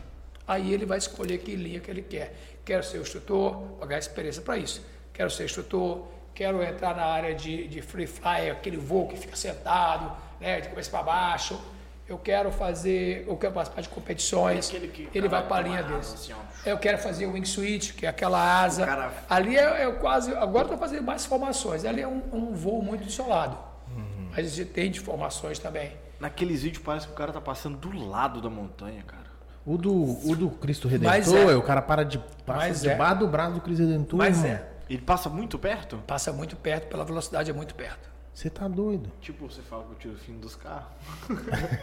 Aí 0.48 0.74
ele 0.74 0.84
vai 0.84 0.98
escolher 0.98 1.38
que 1.38 1.56
linha 1.56 1.80
que 1.80 1.92
ele 1.92 2.02
quer. 2.02 2.34
Quero 2.66 2.84
ser 2.84 3.00
instrutor, 3.00 3.56
pagar 3.80 4.00
experiência 4.00 4.42
para 4.42 4.58
isso. 4.58 4.84
Quero 5.14 5.30
ser 5.30 5.46
instrutor, 5.46 6.08
quero 6.34 6.64
entrar 6.64 6.96
na 6.96 7.06
área 7.06 7.36
de, 7.36 7.68
de 7.68 7.82
free 7.84 8.08
fly, 8.08 8.50
aquele 8.50 8.78
voo 8.78 9.08
que 9.08 9.16
fica 9.16 9.36
sentado, 9.36 10.12
né, 10.40 10.62
de 10.62 10.70
cabeça 10.70 10.90
para 10.90 11.04
baixo. 11.04 11.62
Eu 12.10 12.18
quero 12.18 12.52
fazer, 12.52 13.24
eu 13.28 13.38
quero 13.38 13.54
participar 13.54 13.82
de 13.84 13.90
competições. 13.90 14.68
Aquele 14.68 14.88
que 14.88 15.10
ele 15.14 15.28
vai 15.28 15.48
para 15.48 15.58
a 15.58 15.62
linha 15.62 15.84
desse. 15.84 16.34
Eu 16.66 16.78
quero 16.80 16.98
fazer 16.98 17.28
o 17.28 17.34
wingsuit, 17.34 17.94
que 17.94 18.04
é 18.08 18.10
aquela 18.10 18.64
asa. 18.64 18.84
Cara- 18.84 19.14
Ali 19.30 19.56
é, 19.56 19.84
é 19.84 19.92
quase. 19.92 20.34
Agora 20.36 20.64
estou 20.64 20.78
fazendo 20.78 21.04
mais 21.04 21.26
formações. 21.28 21.86
Ali 21.86 22.02
é 22.02 22.08
um, 22.08 22.20
um 22.34 22.54
voo 22.56 22.82
muito 22.82 23.08
isolado. 23.08 23.56
Uhum. 23.96 24.30
Mas 24.36 24.58
tem 24.74 24.90
de 24.90 25.00
formações 25.00 25.60
também. 25.60 25.92
Naqueles 26.20 26.64
vídeos 26.64 26.84
parece 26.84 27.06
que 27.06 27.14
o 27.14 27.16
cara 27.16 27.32
tá 27.32 27.40
passando 27.40 27.78
do 27.78 27.96
lado 27.96 28.42
da 28.42 28.50
montanha, 28.50 29.04
cara. 29.04 29.30
O 29.64 29.78
do, 29.78 29.94
o 30.28 30.36
do 30.36 30.50
Cristo 30.50 30.88
Redentor, 30.88 31.38
é. 31.38 31.52
é. 31.52 31.56
o 31.56 31.62
cara 31.62 31.82
para 31.82 32.04
de 32.04 32.18
passa 32.18 32.60
Mas 32.68 32.84
é. 32.84 32.90
debaixo 32.90 33.20
do 33.20 33.28
braço 33.28 33.54
do 33.54 33.62
Cristo 33.62 33.82
Redentor. 33.86 34.18
Mas 34.18 34.44
irmão. 34.44 34.52
é. 34.58 34.66
Ele 34.90 35.02
passa 35.04 35.30
muito 35.30 35.60
perto? 35.60 35.98
Passa 36.08 36.34
muito 36.34 36.56
perto, 36.56 36.88
pela 36.88 37.06
velocidade 37.06 37.52
é 37.52 37.54
muito 37.54 37.76
perto. 37.76 38.10
Você 38.40 38.50
tá 38.50 38.70
doido. 38.70 39.12
Tipo, 39.20 39.50
você 39.50 39.62
fala 39.62 39.84
que 39.84 39.92
eu 39.92 39.96
tiro 39.98 40.14
o 40.14 40.18
fim 40.18 40.40
dos 40.40 40.56
carros. 40.56 40.88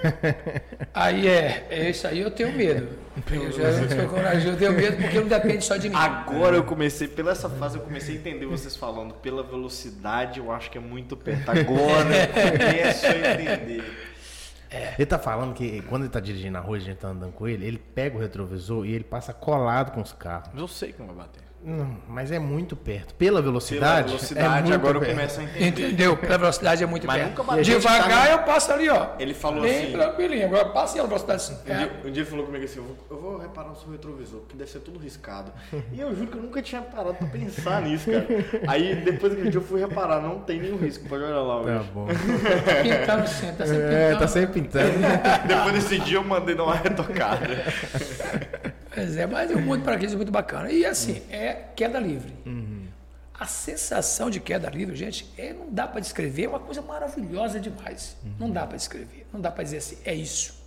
Aí 0.95 1.29
é, 1.29 1.67
é 1.69 1.91
isso 1.91 2.07
aí 2.07 2.21
eu 2.21 2.31
tenho 2.31 2.51
medo. 2.57 2.89
Eu 3.31 3.53
já 3.53 3.65
eu 3.65 3.91
sou 3.91 4.09
corajoso, 4.09 4.55
eu 4.55 4.57
tenho 4.57 4.73
medo 4.73 4.97
porque 4.97 5.21
não 5.21 5.29
depende 5.29 5.63
só 5.63 5.77
de 5.77 5.91
mim. 5.91 5.95
Agora 5.95 6.57
eu 6.57 6.65
comecei, 6.65 7.09
pela 7.09 7.33
essa 7.33 7.51
fase 7.51 7.77
eu 7.77 7.83
comecei 7.83 8.17
a 8.17 8.19
entender 8.19 8.47
vocês 8.47 8.75
falando. 8.75 9.13
Pela 9.17 9.43
velocidade 9.43 10.41
eu 10.41 10.51
acho 10.51 10.71
que 10.71 10.79
é 10.79 10.81
muito 10.81 11.15
perto. 11.15 11.47
Agora 11.51 12.09
eu 12.09 12.59
começo 12.59 13.05
a 13.05 13.43
entender. 13.43 13.85
Ele 14.99 15.07
tá 15.07 15.19
falando 15.19 15.53
que 15.53 15.83
quando 15.83 16.05
ele 16.05 16.11
tá 16.11 16.21
dirigindo 16.21 16.53
na 16.53 16.61
rua, 16.61 16.79
a 16.79 16.81
gente 16.81 16.97
tá 16.97 17.09
andando 17.09 17.33
com 17.33 17.47
ele, 17.47 17.67
ele 17.67 17.79
pega 17.79 18.17
o 18.17 18.21
retrovisor 18.21 18.87
e 18.87 18.95
ele 18.95 19.05
passa 19.05 19.35
colado 19.35 19.93
com 19.93 20.01
os 20.01 20.15
carros. 20.15 20.49
Mas 20.55 20.63
eu 20.63 20.69
sei 20.69 20.91
que 20.91 21.01
não 21.01 21.09
vai 21.09 21.17
bater. 21.17 21.46
Não, 21.69 21.97
mas 22.09 22.31
é 22.31 22.39
muito 22.39 22.77
perto. 22.77 23.13
Pela 23.15 23.33
Pela 23.33 23.43
velocidade. 23.43 24.07
velocidade, 24.07 24.47
é 24.47 24.61
muito 24.61 24.75
agora 24.75 24.97
eu 24.99 25.01
perto. 25.01 25.15
começo 25.17 25.41
a 25.41 25.43
entender. 25.43 25.67
Entendeu? 25.67 26.17
Pela 26.17 26.39
velocidade 26.39 26.85
é 26.85 26.87
muito 26.87 27.07
Mas 27.09 27.17
perto. 27.17 27.29
nunca 27.31 27.43
bateu. 27.43 27.65
Devagar 27.65 28.09
tá 28.27 28.31
eu 28.31 28.39
passo 28.45 28.73
ali, 28.73 28.89
ó. 28.89 29.09
Ele 29.19 29.35
falou 29.35 29.63
Bem 29.63 29.83
assim- 29.83 29.93
tranquilinho. 29.93 30.47
Agora 30.47 30.67
passa 30.67 31.03
a 31.03 31.07
velocidade 31.07 31.43
assim. 31.43 31.55
Um 31.55 31.77
dia, 31.77 31.93
um 32.05 32.11
dia 32.13 32.23
ele 32.23 32.31
falou 32.31 32.47
comigo 32.47 32.65
assim, 32.65 32.79
eu 32.79 32.85
vou, 32.85 32.97
eu 33.11 33.21
vou 33.21 33.39
reparar 33.39 33.73
o 33.73 33.75
seu 33.75 33.91
retrovisor, 33.91 34.39
porque 34.43 34.57
deve 34.57 34.71
ser 34.71 34.79
tudo 34.79 35.01
riscado. 35.01 35.51
E 35.93 36.01
eu 36.01 36.15
juro 36.15 36.29
que 36.29 36.37
eu 36.37 36.43
nunca 36.43 36.63
tinha 36.63 36.83
parado 36.83 37.15
pra 37.15 37.27
pensar 37.27 37.83
nisso, 37.83 38.13
cara. 38.13 38.27
Aí 38.69 38.95
depois 38.95 39.33
daquele 39.33 39.51
dia 39.51 39.59
eu 39.59 39.65
fui 39.65 39.81
reparar, 39.81 40.21
não 40.21 40.39
tem 40.39 40.61
nenhum 40.61 40.77
risco, 40.77 41.09
pode 41.09 41.25
olhar 41.25 41.41
lá 41.41 41.65
Tá 41.65 41.81
hoje. 41.81 41.91
bom. 41.93 42.07
Pintando 42.07 43.29
sim, 43.29 43.53
tá 43.59 43.67
sempre 43.67 43.83
É, 43.83 44.05
pintando. 44.05 44.19
tá 44.21 44.29
sempre 44.29 44.61
pintando. 44.61 44.93
Depois 45.49 45.73
desse 45.75 45.99
dia 45.99 46.19
eu 46.19 46.23
mandei 46.25 46.55
dar 46.55 46.63
uma 46.63 46.77
retocada. 46.77 47.45
Pois 48.97 49.15
é, 49.15 49.27
mas 49.27 49.51
é 49.51 49.55
um 49.55 49.61
mundo 49.61 49.85
para 49.85 49.95
aqueles 49.95 50.15
muito 50.15 50.33
bacana. 50.33 50.73
E 50.73 50.87
assim, 50.87 51.23
é 51.29 51.53
queda 51.77 52.01
livre. 52.01 52.33
A 53.39 53.45
sensação 53.45 54.31
de 54.31 54.41
queda 54.41 54.71
livre, 54.71 54.97
gente, 54.97 55.31
é, 55.37 55.53
não 55.53 55.71
dá 55.71 55.87
para 55.87 56.01
descrever, 56.01 56.45
é 56.45 56.49
uma 56.49 56.59
coisa 56.59 56.81
maravilhosa 56.81 57.61
demais. 57.61 58.17
Não 58.39 58.51
dá 58.51 58.67
para 58.67 58.79
descrever, 58.79 59.27
não 59.31 59.39
dá 59.39 59.51
para 59.51 59.63
dizer 59.65 59.77
assim, 59.77 59.99
é 60.03 60.15
isso. 60.15 60.65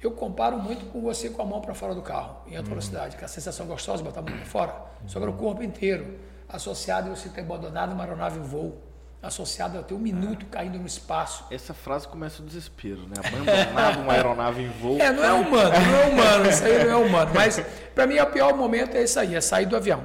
Eu 0.00 0.12
comparo 0.12 0.56
muito 0.56 0.86
com 0.86 1.00
você 1.00 1.28
com 1.28 1.42
a 1.42 1.44
mão 1.44 1.60
para 1.60 1.74
fora 1.74 1.96
do 1.96 2.02
carro, 2.02 2.42
em 2.46 2.56
alta 2.56 2.68
velocidade, 2.68 3.16
que 3.16 3.22
é 3.22 3.24
a 3.24 3.28
sensação 3.28 3.66
gostosa 3.66 4.04
de 4.04 4.08
botar 4.08 4.20
a 4.20 4.22
mão 4.22 4.36
para 4.36 4.46
fora, 4.46 4.76
só 5.08 5.18
que 5.18 5.26
no 5.26 5.32
corpo 5.32 5.64
inteiro. 5.64 6.20
associado 6.48 7.10
a 7.10 7.16
você 7.16 7.28
ter 7.28 7.40
abandonado 7.40 7.92
uma 7.92 8.04
aeronave 8.04 8.38
em 8.38 8.42
voo, 8.42 8.80
associado 9.26 9.78
a 9.78 9.82
ter 9.82 9.94
um 9.94 9.98
minuto 9.98 10.46
caindo 10.46 10.78
no 10.78 10.86
espaço. 10.86 11.44
Essa 11.50 11.74
frase 11.74 12.06
começa 12.08 12.42
o 12.42 12.46
desespero, 12.46 13.02
né? 13.08 13.14
Abandonado 13.18 14.00
uma 14.00 14.12
aeronave 14.12 14.62
em 14.62 14.68
voo. 14.68 14.98
É, 15.00 15.10
não 15.12 15.24
é 15.24 15.32
humano, 15.32 15.70
não 15.70 15.98
é 15.98 16.06
humano, 16.06 16.48
isso 16.48 16.64
aí 16.64 16.84
não 16.84 16.90
é 16.92 16.96
humano. 16.96 17.30
Mas 17.34 17.60
para 17.94 18.06
mim 18.06 18.18
o 18.18 18.26
pior 18.26 18.54
momento 18.56 18.96
é 18.96 19.02
isso 19.02 19.18
aí, 19.18 19.34
é 19.34 19.40
sair 19.40 19.66
do 19.66 19.76
avião. 19.76 20.04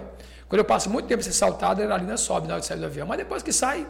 Quando 0.49 0.59
eu 0.59 0.65
passo 0.65 0.89
muito 0.89 1.07
tempo 1.07 1.23
sem 1.23 1.31
saltar, 1.31 1.69
a 1.69 1.71
adrenalina 1.71 2.17
sobe 2.17 2.47
na 2.47 2.55
hora 2.55 2.61
de 2.61 2.67
sair 2.67 2.79
do 2.79 2.85
avião. 2.85 3.07
Mas 3.07 3.17
depois 3.17 3.41
que 3.41 3.53
sai, 3.53 3.87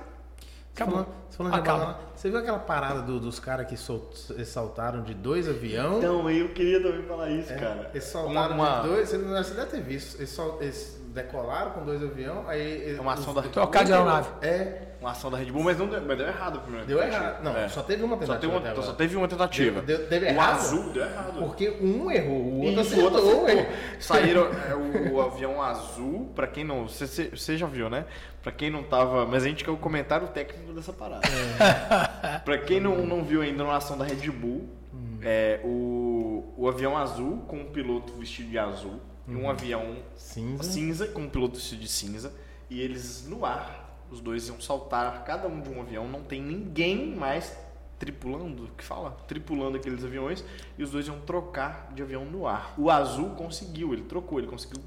acabou. 0.76 1.08
Você 1.30 1.41
de 1.41 1.48
Acaba. 1.49 1.60
abandonar, 1.84 2.12
você 2.16 2.30
viu 2.30 2.38
aquela 2.40 2.60
parada 2.60 3.02
do- 3.02 3.20
dos 3.20 3.40
caras 3.40 3.66
que 3.66 3.76
sol- 3.78 4.12
saltaram 4.45 5.02
de 5.02 5.14
dois 5.14 5.48
aviões? 5.49 5.98
Então, 5.98 6.30
eu 6.30 6.49
queria 6.49 6.80
também 6.84 7.02
falar 7.03 7.30
isso, 7.32 7.52
cara. 7.56 7.90
Eles 7.94 8.03
saltaram 8.03 8.56
Uma- 8.56 8.82
de 8.82 8.88
dois, 8.90 9.10
você, 9.10 9.18
você 9.18 9.53
deve 9.56 9.72
ter 9.72 9.82
visto. 9.82 10.18
Eles, 10.20 10.30
sol- 10.30 10.58
eles 10.62 11.01
decolaram 11.13 11.71
com 11.71 11.83
dois 11.85 12.01
aviões, 12.03 12.47
aí. 12.47 12.95
É 12.95 13.01
uma 13.01 13.13
ação 13.13 13.33
da- 13.33 13.41
Trocar 13.43 13.83
de 13.85 13.91
aeronave. 13.93 14.29
É, 14.41 14.88
Uma 15.01 15.11
ação 15.11 15.31
da 15.31 15.38
Red 15.38 15.51
Bull, 15.51 15.63
mas, 15.63 15.79
não 15.79 15.88
deu, 15.88 15.99
mas 16.01 16.15
deu 16.15 16.27
errado 16.27 16.57
a 16.59 16.61
primeira 16.61 16.85
deu 16.85 16.99
tentativa. 16.99 17.23
errado. 17.25 17.43
Não, 17.43 17.57
É. 17.57 17.67
só 17.69 17.81
teve 17.81 18.03
uma 18.03 18.15
Só 18.17 18.19
tentativa. 18.35 18.39
teve 18.61 18.69
uma, 18.75 18.83
só 18.83 18.93
teve 18.93 19.15
uma 19.15 19.27
tentativa. 19.27 19.81
Deu- 19.81 20.07
deu 20.07 20.21
o 20.21 20.25
errado. 20.25 20.55
azul 20.59 20.89
deu 20.93 21.03
errado. 21.03 21.33
Porque 21.39 21.69
um 21.81 22.11
errou, 22.11 22.38
o 22.39 22.55
outro 22.61 22.71
E 22.71 22.79
acertou. 22.79 22.99
o 23.01 23.03
outro 23.05 23.19
acertou. 23.21 23.43
um 23.43 23.49
errou. 23.49 23.65
Saíram 23.99 24.43
é, 24.69 24.75
o, 24.75 25.13
o 25.15 25.21
avião 25.21 25.59
azul, 25.61 26.31
pra 26.35 26.45
quem 26.45 26.63
não. 26.63 26.88
Você, 26.88 27.57
já 27.57 27.65
viu, 27.65 27.89
né? 27.89 28.05
Pra 28.43 28.51
quem 28.51 28.69
não 28.69 28.83
tava. 28.83 29.25
Mas 29.25 29.43
a 29.43 29.47
gente 29.47 29.63
quer 29.63 29.71
o 29.71 29.77
comentário 29.77 30.27
técnico 30.27 30.71
dessa 30.71 30.93
parada. 30.93 31.21
pra 32.45 32.57
quem 32.59 32.79
não, 32.79 32.97
não 33.05 33.23
viu 33.23 33.41
ainda 33.41 33.63
na 33.63 33.75
ação 33.77 33.97
da 33.97 34.05
Red 34.05 34.29
Bull, 34.29 34.69
é, 35.23 35.59
o, 35.63 36.53
o 36.57 36.67
avião 36.67 36.95
azul 36.97 37.43
com 37.47 37.57
um 37.57 37.65
piloto 37.65 38.13
vestido 38.13 38.49
de 38.49 38.57
azul 38.59 38.99
e 39.27 39.35
um 39.35 39.49
avião 39.49 39.98
Cinza. 40.15 40.64
cinza 40.64 41.07
com 41.07 41.22
um 41.22 41.30
piloto 41.30 41.60
de 41.60 41.88
cinza. 41.88 42.34
E 42.69 42.80
eles 42.81 43.27
no 43.27 43.45
ar, 43.45 44.06
os 44.10 44.22
dois 44.22 44.48
iam 44.48 44.60
saltar, 44.61 45.23
cada 45.26 45.48
um 45.48 45.60
de 45.61 45.69
um 45.69 45.81
avião, 45.81 46.07
não 46.07 46.23
tem 46.23 46.41
ninguém 46.41 47.14
mais 47.15 47.56
tripulando, 47.99 48.69
que 48.77 48.84
fala? 48.84 49.11
Tripulando 49.27 49.77
aqueles 49.77 50.03
aviões, 50.03 50.43
e 50.77 50.84
os 50.84 50.89
dois 50.89 51.06
iam 51.07 51.19
trocar 51.19 51.91
de 51.93 52.02
avião 52.02 52.26
no 52.26 52.48
ar. 52.48 52.73
O 52.77 52.89
azul 52.89 53.31
conseguiu, 53.31 53.93
ele 53.93 54.03
trocou, 54.03 54.39
ele 54.39 54.48
conseguiu 54.48 54.81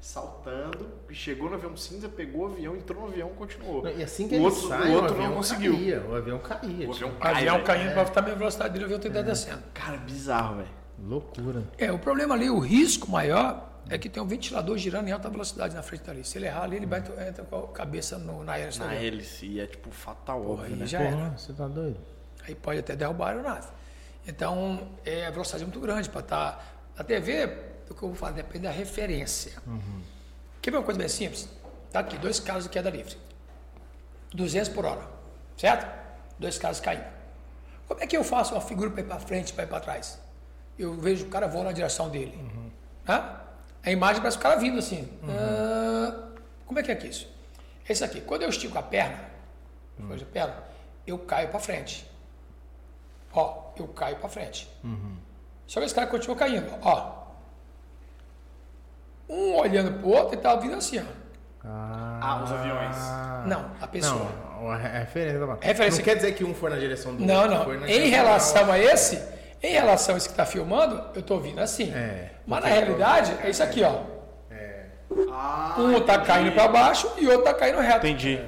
saltando, 0.00 0.88
e 1.10 1.14
chegou 1.14 1.48
no 1.50 1.56
avião 1.56 1.76
cinza, 1.76 2.08
pegou 2.08 2.42
o 2.48 2.52
avião, 2.52 2.74
entrou 2.76 3.02
no 3.02 3.08
avião 3.08 3.30
e 3.30 3.36
continuou. 3.36 3.82
Não, 3.82 3.90
E 3.90 4.02
assim 4.02 4.28
que 4.28 4.34
o 4.34 4.36
ele 4.36 4.44
outro, 4.44 4.68
sai, 4.68 4.90
o 4.90 4.94
outro 4.94 5.14
avião 5.14 5.28
não 5.28 5.36
conseguiu. 5.36 5.72
Caía, 5.74 6.02
o 6.08 6.14
avião 6.14 6.38
caía. 6.38 6.88
O 6.88 6.92
tipo, 6.92 6.92
avião 6.92 7.10
O 7.20 7.24
avião 7.24 7.54
velho. 7.54 7.66
caindo 7.66 7.92
para 7.92 8.02
estar 8.02 8.20
a 8.20 8.34
velocidade 8.34 8.72
dele, 8.72 8.84
o 8.84 8.86
avião 8.86 9.00
tentar 9.00 9.22
descendo. 9.22 9.62
Cara, 9.74 9.96
bizarro, 9.98 10.56
velho. 10.56 10.79
Loucura. 11.02 11.64
É, 11.78 11.90
o 11.90 11.98
problema 11.98 12.34
ali, 12.34 12.50
o 12.50 12.58
risco 12.58 13.10
maior 13.10 13.70
é 13.88 13.98
que 13.98 14.08
tem 14.08 14.22
um 14.22 14.26
ventilador 14.26 14.76
girando 14.76 15.08
em 15.08 15.12
alta 15.12 15.28
velocidade 15.28 15.74
na 15.74 15.82
frente 15.82 16.04
dali. 16.04 16.24
Se 16.24 16.38
ele 16.38 16.46
errar 16.46 16.64
ali, 16.64 16.76
ele 16.76 16.86
vai, 16.86 17.00
entra 17.00 17.44
com 17.44 17.56
a 17.56 17.68
cabeça 17.68 18.18
no, 18.18 18.44
na 18.44 18.58
hélice. 18.58 18.78
Na 18.78 18.94
hélice, 18.94 19.46
e 19.46 19.60
é 19.60 19.66
tipo 19.66 19.90
fatal, 19.90 20.40
Porra, 20.40 20.52
óbvio, 20.52 20.74
aí 20.74 20.80
né? 20.80 20.86
já 20.86 21.00
era. 21.00 21.16
Porra, 21.16 21.38
você 21.38 21.52
tá 21.52 21.66
doido? 21.66 21.98
Aí 22.46 22.54
pode 22.54 22.80
até 22.80 22.94
derrubar 22.94 23.26
a 23.26 23.30
aeronave. 23.30 23.68
Então, 24.26 24.88
é, 25.04 25.26
a 25.26 25.30
velocidade 25.30 25.64
é 25.64 25.66
muito 25.66 25.80
grande 25.80 26.08
para 26.08 26.20
estar. 26.20 26.76
A 26.96 27.02
TV, 27.02 27.46
o 27.88 27.94
que 27.94 28.02
eu 28.02 28.08
vou 28.08 28.14
falar, 28.14 28.32
depende 28.32 28.64
da 28.64 28.70
referência. 28.70 29.52
Quer 30.60 30.70
ver 30.70 30.76
uma 30.76 30.84
coisa 30.84 30.98
bem 30.98 31.08
simples? 31.08 31.48
Tá 31.90 32.00
aqui, 32.00 32.18
dois 32.18 32.38
caras 32.38 32.64
de 32.64 32.70
queda 32.70 32.90
livre. 32.90 33.16
200 34.34 34.68
por 34.68 34.84
hora, 34.84 35.08
certo? 35.56 35.90
Dois 36.38 36.58
caras 36.58 36.78
caindo. 36.78 37.06
Como 37.88 38.00
é 38.00 38.06
que 38.06 38.16
eu 38.16 38.22
faço 38.22 38.54
uma 38.54 38.60
figura 38.60 38.90
para 38.90 39.00
ir 39.00 39.06
para 39.06 39.18
frente, 39.18 39.52
para 39.52 39.64
ir 39.64 39.66
para 39.66 39.80
trás? 39.80 40.20
Eu 40.80 40.94
vejo 40.94 41.26
o 41.26 41.28
cara 41.28 41.46
voando 41.46 41.66
na 41.66 41.72
direção 41.72 42.08
dele. 42.08 42.38
Hã? 43.06 43.36
A 43.84 43.90
imagem 43.90 44.22
parece 44.22 44.38
o 44.38 44.40
cara 44.40 44.56
vindo 44.56 44.78
assim. 44.78 45.06
Ah, 45.28 46.28
como 46.66 46.78
é 46.78 46.82
que 46.82 46.90
é 46.90 46.94
que 46.94 47.06
isso? 47.06 47.28
Esse 47.88 48.02
aqui, 48.02 48.20
quando 48.22 48.42
eu 48.42 48.48
estico 48.48 48.78
a 48.78 48.82
perna, 48.82 49.18
coisa 50.06 50.24
de 50.24 50.30
perna, 50.30 50.54
eu 51.06 51.18
caio 51.18 51.48
para 51.48 51.60
frente. 51.60 52.10
Ó, 53.32 53.72
eu 53.76 53.88
caio 53.88 54.16
para 54.16 54.28
frente. 54.30 54.68
Só 55.66 55.80
que 55.80 55.86
esse 55.86 55.94
cara 55.94 56.06
continua 56.06 56.36
caindo, 56.36 56.72
ó. 56.82 57.20
Um 59.28 59.54
olhando 59.56 59.98
pro 60.00 60.08
outro 60.08 60.34
e 60.34 60.38
tava 60.38 60.60
vindo 60.62 60.76
assim, 60.76 60.98
ó. 60.98 61.02
Ah, 61.62 62.40
os 62.42 62.50
aviões. 62.52 62.96
Não, 63.46 63.70
a 63.80 63.86
pessoa. 63.86 64.30
Não, 64.60 64.70
a 64.70 64.76
re- 64.76 64.88
a 64.88 64.98
referência. 65.00 65.46
tá. 65.46 65.58
Referência- 65.60 65.98
Não 65.98 66.04
quer 66.04 66.14
dizer 66.16 66.32
que 66.32 66.42
um 66.44 66.54
foi 66.54 66.70
na 66.70 66.76
direção 66.76 67.14
do 67.14 67.24
Não, 67.24 67.42
outro. 67.52 67.74
não. 67.74 67.80
na 67.80 67.90
Em 67.90 68.08
relação 68.08 68.72
a 68.72 68.78
esse, 68.78 69.22
em 69.62 69.72
relação 69.72 70.14
a 70.14 70.18
esse 70.18 70.28
que 70.28 70.32
está 70.32 70.46
filmando, 70.46 71.02
eu 71.14 71.20
estou 71.20 71.38
vindo 71.40 71.60
assim. 71.60 71.92
É, 71.94 72.30
Mas 72.46 72.62
na 72.62 72.68
realidade, 72.68 73.32
é 73.44 73.50
isso 73.50 73.62
aqui, 73.62 73.82
ó. 73.82 74.00
Um 75.78 76.00
tá 76.00 76.18
caindo 76.20 76.52
para 76.52 76.68
baixo 76.68 77.10
e 77.18 77.26
o 77.26 77.30
outro 77.30 77.44
tá 77.44 77.54
caindo 77.54 77.80
reto. 77.80 78.06
Entendi, 78.06 78.40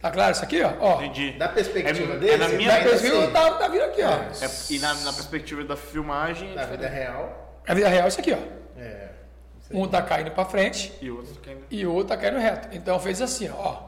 Tá 0.00 0.10
claro 0.10 0.32
isso 0.32 0.44
aqui, 0.44 0.62
ó? 0.62 0.72
ó. 0.78 0.96
entendi. 1.02 1.32
Da 1.32 1.48
perspectiva 1.48 2.14
É- 2.14 2.18
dele, 2.18 2.32
é 2.32 2.36
na 2.36 2.48
minha 2.48 2.70
tá 2.70 2.78
Da 2.78 2.84
perspectiva, 2.84 3.22
assim, 3.24 3.32
tá, 3.32 3.50
tá 3.54 3.68
vindo 3.68 3.82
aqui, 3.84 4.02
ó. 4.02 4.10
É, 4.12 4.50
e 4.70 4.78
na, 4.78 4.94
na 4.94 5.12
perspectiva 5.12 5.64
da 5.64 5.76
filmagem, 5.76 6.52
é 6.52 6.54
Na 6.54 6.64
vida 6.64 6.88
real, 6.88 7.60
A 7.66 7.74
vida 7.74 7.88
real 7.88 8.04
é 8.04 8.08
isso 8.08 8.20
aqui, 8.20 8.32
ó. 8.32 8.78
é. 8.80 9.06
Um 9.72 9.88
tá 9.88 10.00
caindo 10.00 10.30
para 10.30 10.44
frente 10.44 10.92
E 11.02 11.10
o 11.10 11.16
outro 11.16 11.34
caindo. 11.42 11.64
e 11.70 11.86
o 11.86 11.92
outro 11.92 12.08
tá 12.08 12.16
caindo 12.16 12.38
reto. 12.38 12.68
Então 12.72 13.00
fez 13.00 13.20
assim, 13.20 13.50
ó. 13.50 13.78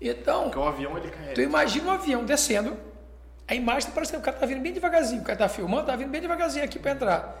Então, 0.00 0.44
Porque 0.44 0.58
o 0.58 0.64
avião 0.64 0.98
ele 0.98 1.08
cai. 1.10 1.32
Tu 1.34 1.40
imagina 1.42 1.90
um 1.90 1.94
avião 1.94 2.24
descendo, 2.24 2.76
a 3.46 3.54
imagem 3.54 3.88
tá 3.88 3.94
parecendo, 3.94 4.18
o 4.18 4.22
cara 4.22 4.36
tá 4.36 4.46
vindo 4.46 4.60
bem 4.60 4.72
devagarzinho, 4.72 5.20
o 5.20 5.24
cara 5.24 5.38
tá 5.38 5.48
filmando, 5.48 5.86
tá 5.86 5.96
vindo 5.96 6.10
bem 6.10 6.20
devagarzinho 6.20 6.64
aqui 6.64 6.78
para 6.78 6.92
entrar. 6.92 7.36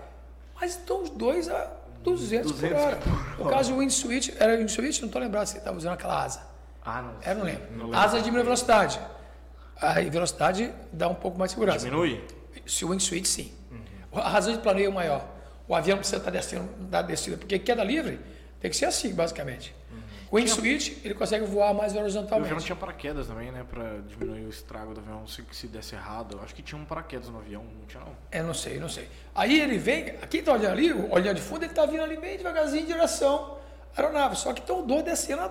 Mas 0.60 0.72
estão 0.72 1.02
os 1.02 1.10
dois 1.10 1.48
a 1.48 1.70
200, 2.02 2.52
200 2.52 2.78
por 2.78 2.84
hora. 2.84 2.98
No 3.38 3.50
caso, 3.50 3.74
o 3.74 3.78
wingsuit, 3.78 4.34
era 4.38 4.56
wingsuit, 4.56 5.02
não 5.02 5.08
tô 5.08 5.18
lembrado 5.18 5.46
se 5.46 5.56
ele 5.56 5.64
tava 5.64 5.76
usando 5.76 5.94
aquela 5.94 6.22
asa. 6.22 6.42
Ah, 6.84 7.02
não. 7.02 7.14
É, 7.22 7.34
não 7.34 7.44
lembro. 7.44 7.96
asa 7.96 8.18
diminui 8.20 8.40
a 8.40 8.44
velocidade. 8.44 9.00
A 9.80 9.94
velocidade 9.94 10.70
dá 10.92 11.08
um 11.08 11.14
pouco 11.14 11.38
mais 11.38 11.50
de 11.50 11.54
segurança. 11.54 11.84
Diminui? 11.84 12.22
Se 12.66 12.84
o 12.84 12.90
wingsuit, 12.90 13.26
sim. 13.26 13.52
A 14.12 14.28
razão 14.28 14.52
de 14.52 14.60
planeio 14.60 14.92
maior. 14.92 15.26
O 15.66 15.74
avião 15.74 15.96
precisa 15.96 16.18
estar 16.18 16.30
descendo, 16.30 16.68
dar 16.78 17.02
descida, 17.02 17.38
porque 17.38 17.58
queda 17.58 17.82
livre 17.82 18.20
tem 18.60 18.70
que 18.70 18.76
ser 18.76 18.86
assim, 18.86 19.12
basicamente. 19.12 19.74
O 20.34 20.36
wingsuit, 20.36 21.00
ele 21.04 21.14
consegue 21.14 21.44
voar 21.44 21.72
mais 21.72 21.92
O 21.92 21.98
avião 21.98 22.02
horizontalmente. 22.02 22.64
tinha 22.64 22.74
paraquedas 22.74 23.28
também, 23.28 23.52
né? 23.52 23.64
Pra 23.68 23.98
diminuir 24.08 24.44
o 24.44 24.48
estrago 24.48 24.92
do 24.92 25.00
avião. 25.00 25.24
Se, 25.28 25.44
se 25.52 25.68
desse 25.68 25.94
errado. 25.94 26.36
Eu 26.36 26.42
Acho 26.42 26.52
que 26.52 26.60
tinha 26.62 26.80
um 26.80 26.84
paraquedas 26.84 27.28
no 27.28 27.38
avião. 27.38 27.62
Não 27.62 27.86
tinha, 27.86 28.02
não. 28.02 28.16
É, 28.32 28.42
não 28.42 28.52
sei, 28.52 28.80
não 28.80 28.88
sei. 28.88 29.08
Aí 29.32 29.60
ele 29.60 29.78
vem, 29.78 30.18
quem 30.28 30.42
tá 30.42 30.52
olhando 30.52 30.72
ali, 30.72 30.92
olhando 30.92 31.36
de 31.36 31.42
fundo, 31.42 31.64
ele 31.64 31.72
tá 31.72 31.86
vindo 31.86 32.02
ali 32.02 32.16
bem 32.16 32.36
devagarzinho 32.36 32.82
em 32.82 32.86
direção 32.86 33.58
à 33.96 34.00
aeronave. 34.00 34.34
Só 34.36 34.52
que 34.52 34.60
estão 34.60 34.84
dois 34.84 35.04
descendo 35.04 35.42
a 35.42 35.50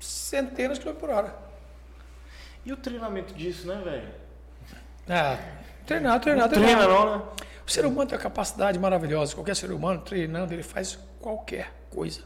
centenas 0.00 0.78
de 0.78 0.80
quilômetros 0.84 1.08
por 1.08 1.16
hora. 1.16 1.34
E 2.64 2.72
o 2.72 2.76
treinamento 2.76 3.32
disso, 3.32 3.68
né, 3.68 3.80
velho? 3.84 4.08
Ah, 5.08 5.38
treinar, 5.86 6.18
treinar, 6.20 6.48
Treina 6.48 6.66
treinar. 6.66 6.88
não, 6.88 7.18
né? 7.18 7.24
O 7.64 7.70
ser 7.70 7.86
humano 7.86 8.08
tem 8.08 8.18
uma 8.18 8.22
capacidade 8.22 8.76
maravilhosa. 8.76 9.34
Qualquer 9.36 9.54
ser 9.54 9.70
humano 9.70 10.00
treinando, 10.00 10.52
ele 10.52 10.64
faz 10.64 10.98
qualquer 11.20 11.72
coisa. 11.90 12.22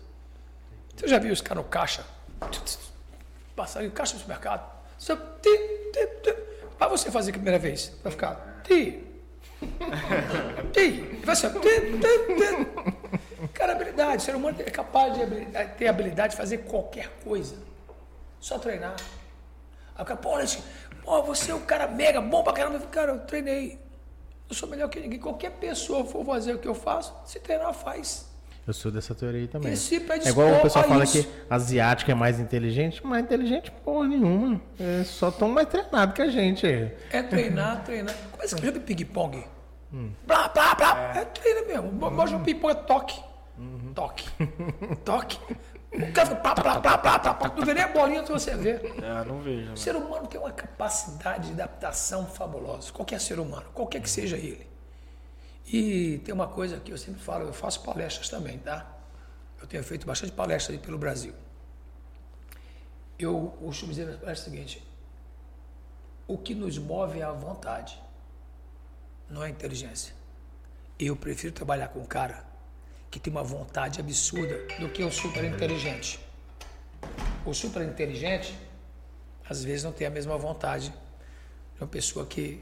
Você 1.01 1.09
já 1.09 1.19
viu 1.19 1.33
os 1.33 1.41
caras 1.41 1.65
no 1.65 1.71
caixa? 1.71 2.05
Passar 3.57 3.83
em 3.83 3.89
caixa 3.89 4.13
do 4.17 4.21
supermercado. 4.21 4.71
Ti. 4.99 6.35
Pra 6.77 6.89
você 6.89 7.11
fazer 7.11 7.31
a 7.31 7.33
primeira 7.33 7.59
vez, 7.59 7.91
vai 8.03 8.13
ficar. 8.13 8.61
Ti. 8.65 9.03
Ti. 10.75 11.21
Vai 11.25 11.35
ser. 11.37 11.51
Cara, 13.55 13.73
habilidade. 13.73 14.19
O 14.19 14.21
ser 14.21 14.37
humano 14.37 14.59
é 14.61 14.71
capaz 14.71 15.15
de 15.15 15.23
habilidade- 15.23 15.75
ter 15.79 15.89
habilidade 15.89 16.33
de 16.33 16.37
fazer 16.37 16.59
qualquer 16.59 17.09
coisa. 17.25 17.57
Só 18.39 18.59
treinar. 18.59 18.95
Aí 19.95 20.03
o 20.03 20.05
cara, 20.05 20.21
pô, 20.21 20.33
pô, 21.03 21.23
você 21.23 21.51
é 21.51 21.55
um 21.55 21.63
cara 21.63 21.87
mega 21.87 22.21
bom 22.21 22.43
pra 22.43 22.53
caramba. 22.53 22.79
Cara, 22.89 23.13
eu 23.13 23.21
treinei. 23.21 23.81
Eu 24.51 24.55
sou 24.55 24.69
melhor 24.69 24.91
que 24.91 25.01
ninguém. 25.01 25.19
Qualquer 25.19 25.53
pessoa 25.53 26.05
for 26.05 26.27
fazer 26.27 26.53
o 26.57 26.59
que 26.59 26.69
eu 26.69 26.75
faço, 26.75 27.15
se 27.25 27.41
treinar, 27.41 27.73
faz. 27.73 28.30
Eu 28.67 28.73
sou 28.73 28.91
dessa 28.91 29.15
teoria 29.15 29.41
aí 29.41 29.49
também. 29.49 29.73
É 29.73 29.77
predispor 29.77 30.27
igual 30.27 30.53
o 30.53 30.63
pessoal 30.63 30.85
fala 30.85 31.05
isso. 31.05 31.23
que 31.23 31.29
asiático 31.49 32.11
é 32.11 32.15
mais 32.15 32.39
inteligente, 32.39 33.05
mais 33.05 33.25
inteligente 33.25 33.71
porra 33.85 34.07
nenhuma. 34.07 34.61
É 34.79 35.03
só 35.05 35.31
tão 35.31 35.49
mais 35.49 35.69
treinado 35.69 36.13
que 36.13 36.23
a 36.23 36.29
gente. 36.29 36.67
É 36.67 37.23
treinar, 37.23 37.83
treinar. 37.85 38.15
Como 38.31 38.43
é 38.43 38.47
que 38.47 38.67
joga 38.67 38.81
ping-pong? 38.81 39.45
Blá, 40.27 40.49
blá, 40.49 40.75
blá. 40.75 41.13
É, 41.17 41.25
treina 41.25 41.67
mesmo. 41.67 41.91
Gosta 42.11 42.37
de 42.37 42.45
ping-pong 42.45 42.73
é 42.73 42.75
toque. 42.77 43.21
Toque. 43.95 44.29
toque. 45.05 45.39
O 45.93 46.13
cara 46.13 46.29
fica 46.29 46.41
plá, 46.41 46.55
plá, 46.55 46.81
plá, 46.81 46.99
plá, 46.99 47.19
plá, 47.19 47.35
plá. 47.35 47.53
Não 47.57 47.67
vê 47.67 47.75
nem 47.75 47.83
a 47.83 47.89
bolinha 47.89 48.23
que 48.23 48.31
você 48.31 48.55
vê. 48.55 48.71
É, 48.71 49.25
não 49.27 49.41
vejo. 49.41 49.73
O 49.73 49.77
ser 49.77 49.97
humano 49.97 50.27
tem 50.29 50.41
uma 50.41 50.53
capacidade 50.53 51.49
de 51.49 51.55
adaptação 51.55 52.27
fabulosa. 52.27 52.93
Qualquer 52.93 53.21
ser 53.21 53.41
humano, 53.41 53.67
qualquer 53.75 54.01
que 54.01 54.09
seja 54.09 54.37
ele. 54.37 54.70
E 55.73 56.19
tem 56.25 56.35
uma 56.35 56.49
coisa 56.49 56.81
que 56.81 56.93
eu 56.93 56.99
sempre 56.99 57.21
falo, 57.21 57.45
eu 57.45 57.53
faço 57.53 57.83
palestras 57.85 58.29
também, 58.29 58.59
tá? 58.59 58.99
Eu 59.61 59.69
tenho 59.69 59.85
feito 59.85 60.05
bastante 60.05 60.33
palestras 60.33 60.77
pelo 60.81 60.99
Brasil. 60.99 61.33
Eu 63.17 63.55
costumo 63.61 63.93
dizer 63.93 64.07
nas 64.07 64.17
palestras 64.17 64.49
o 64.49 64.51
seguinte: 64.51 64.83
o 66.27 66.37
que 66.37 66.55
nos 66.55 66.77
move 66.79 67.21
é 67.21 67.23
a 67.23 67.31
vontade, 67.31 68.01
não 69.29 69.45
é 69.45 69.47
a 69.47 69.51
inteligência. 69.51 70.13
Eu 70.99 71.15
prefiro 71.15 71.53
trabalhar 71.53 71.89
com 71.89 72.01
um 72.01 72.07
cara 72.07 72.45
que 73.11 73.21
tem 73.21 73.33
uma 73.33 73.45
vontade 73.45 74.01
absurda 74.01 74.67
do 74.79 74.89
que 74.89 75.05
o 75.05 75.11
super 75.11 75.45
inteligente. 75.45 76.19
O 77.45 77.55
super 77.55 77.83
inteligente, 77.83 78.59
às 79.49 79.63
vezes, 79.63 79.85
não 79.85 79.93
tem 79.93 80.07
a 80.07 80.11
mesma 80.11 80.37
vontade 80.37 80.91
de 81.75 81.81
uma 81.81 81.89
pessoa 81.89 82.27
que. 82.27 82.61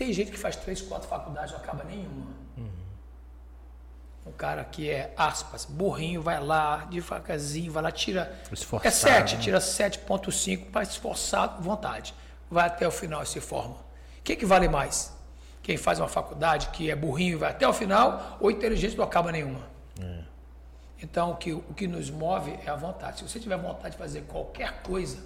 Tem 0.00 0.14
gente 0.14 0.30
que 0.30 0.38
faz 0.38 0.56
três, 0.56 0.80
quatro 0.80 1.06
faculdades 1.06 1.50
e 1.50 1.52
não 1.52 1.60
acaba 1.60 1.84
nenhuma. 1.84 2.26
Um 4.24 4.32
cara 4.32 4.64
que 4.64 4.88
é, 4.88 5.12
aspas, 5.14 5.66
burrinho, 5.66 6.22
vai 6.22 6.42
lá, 6.42 6.86
devagarzinho, 6.86 7.70
vai 7.70 7.82
lá, 7.82 7.92
tira. 7.92 8.34
Esforçado, 8.50 8.88
é 8.88 8.90
7, 8.90 9.36
né? 9.36 9.42
tira 9.42 9.58
7,5, 9.58 10.68
mas 10.72 10.88
esforçado, 10.88 11.62
vontade. 11.62 12.14
Vai 12.50 12.66
até 12.66 12.88
o 12.88 12.90
final 12.90 13.22
e 13.22 13.26
se 13.26 13.42
forma. 13.42 13.74
O 13.74 14.22
que, 14.24 14.36
que 14.36 14.46
vale 14.46 14.68
mais? 14.68 15.14
Quem 15.62 15.76
faz 15.76 15.98
uma 15.98 16.08
faculdade 16.08 16.70
que 16.70 16.90
é 16.90 16.96
burrinho 16.96 17.34
e 17.34 17.36
vai 17.36 17.50
até 17.50 17.68
o 17.68 17.72
final, 17.74 18.38
ou 18.40 18.50
inteligente 18.50 18.96
não 18.96 19.04
acaba 19.04 19.30
nenhuma. 19.30 19.60
Então, 21.02 21.32
o 21.32 21.36
que, 21.36 21.52
o 21.52 21.74
que 21.76 21.86
nos 21.86 22.08
move 22.08 22.58
é 22.64 22.70
a 22.70 22.76
vontade. 22.76 23.18
Se 23.18 23.28
você 23.28 23.38
tiver 23.38 23.58
vontade 23.58 23.96
de 23.96 23.98
fazer 23.98 24.22
qualquer 24.22 24.80
coisa 24.82 25.18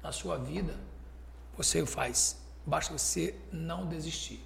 na 0.00 0.12
sua 0.12 0.38
vida, 0.38 0.74
você 1.56 1.82
o 1.82 1.86
faz. 1.86 2.40
Basta 2.64 2.96
você 2.96 3.34
não 3.50 3.86
desistir. 3.86 4.40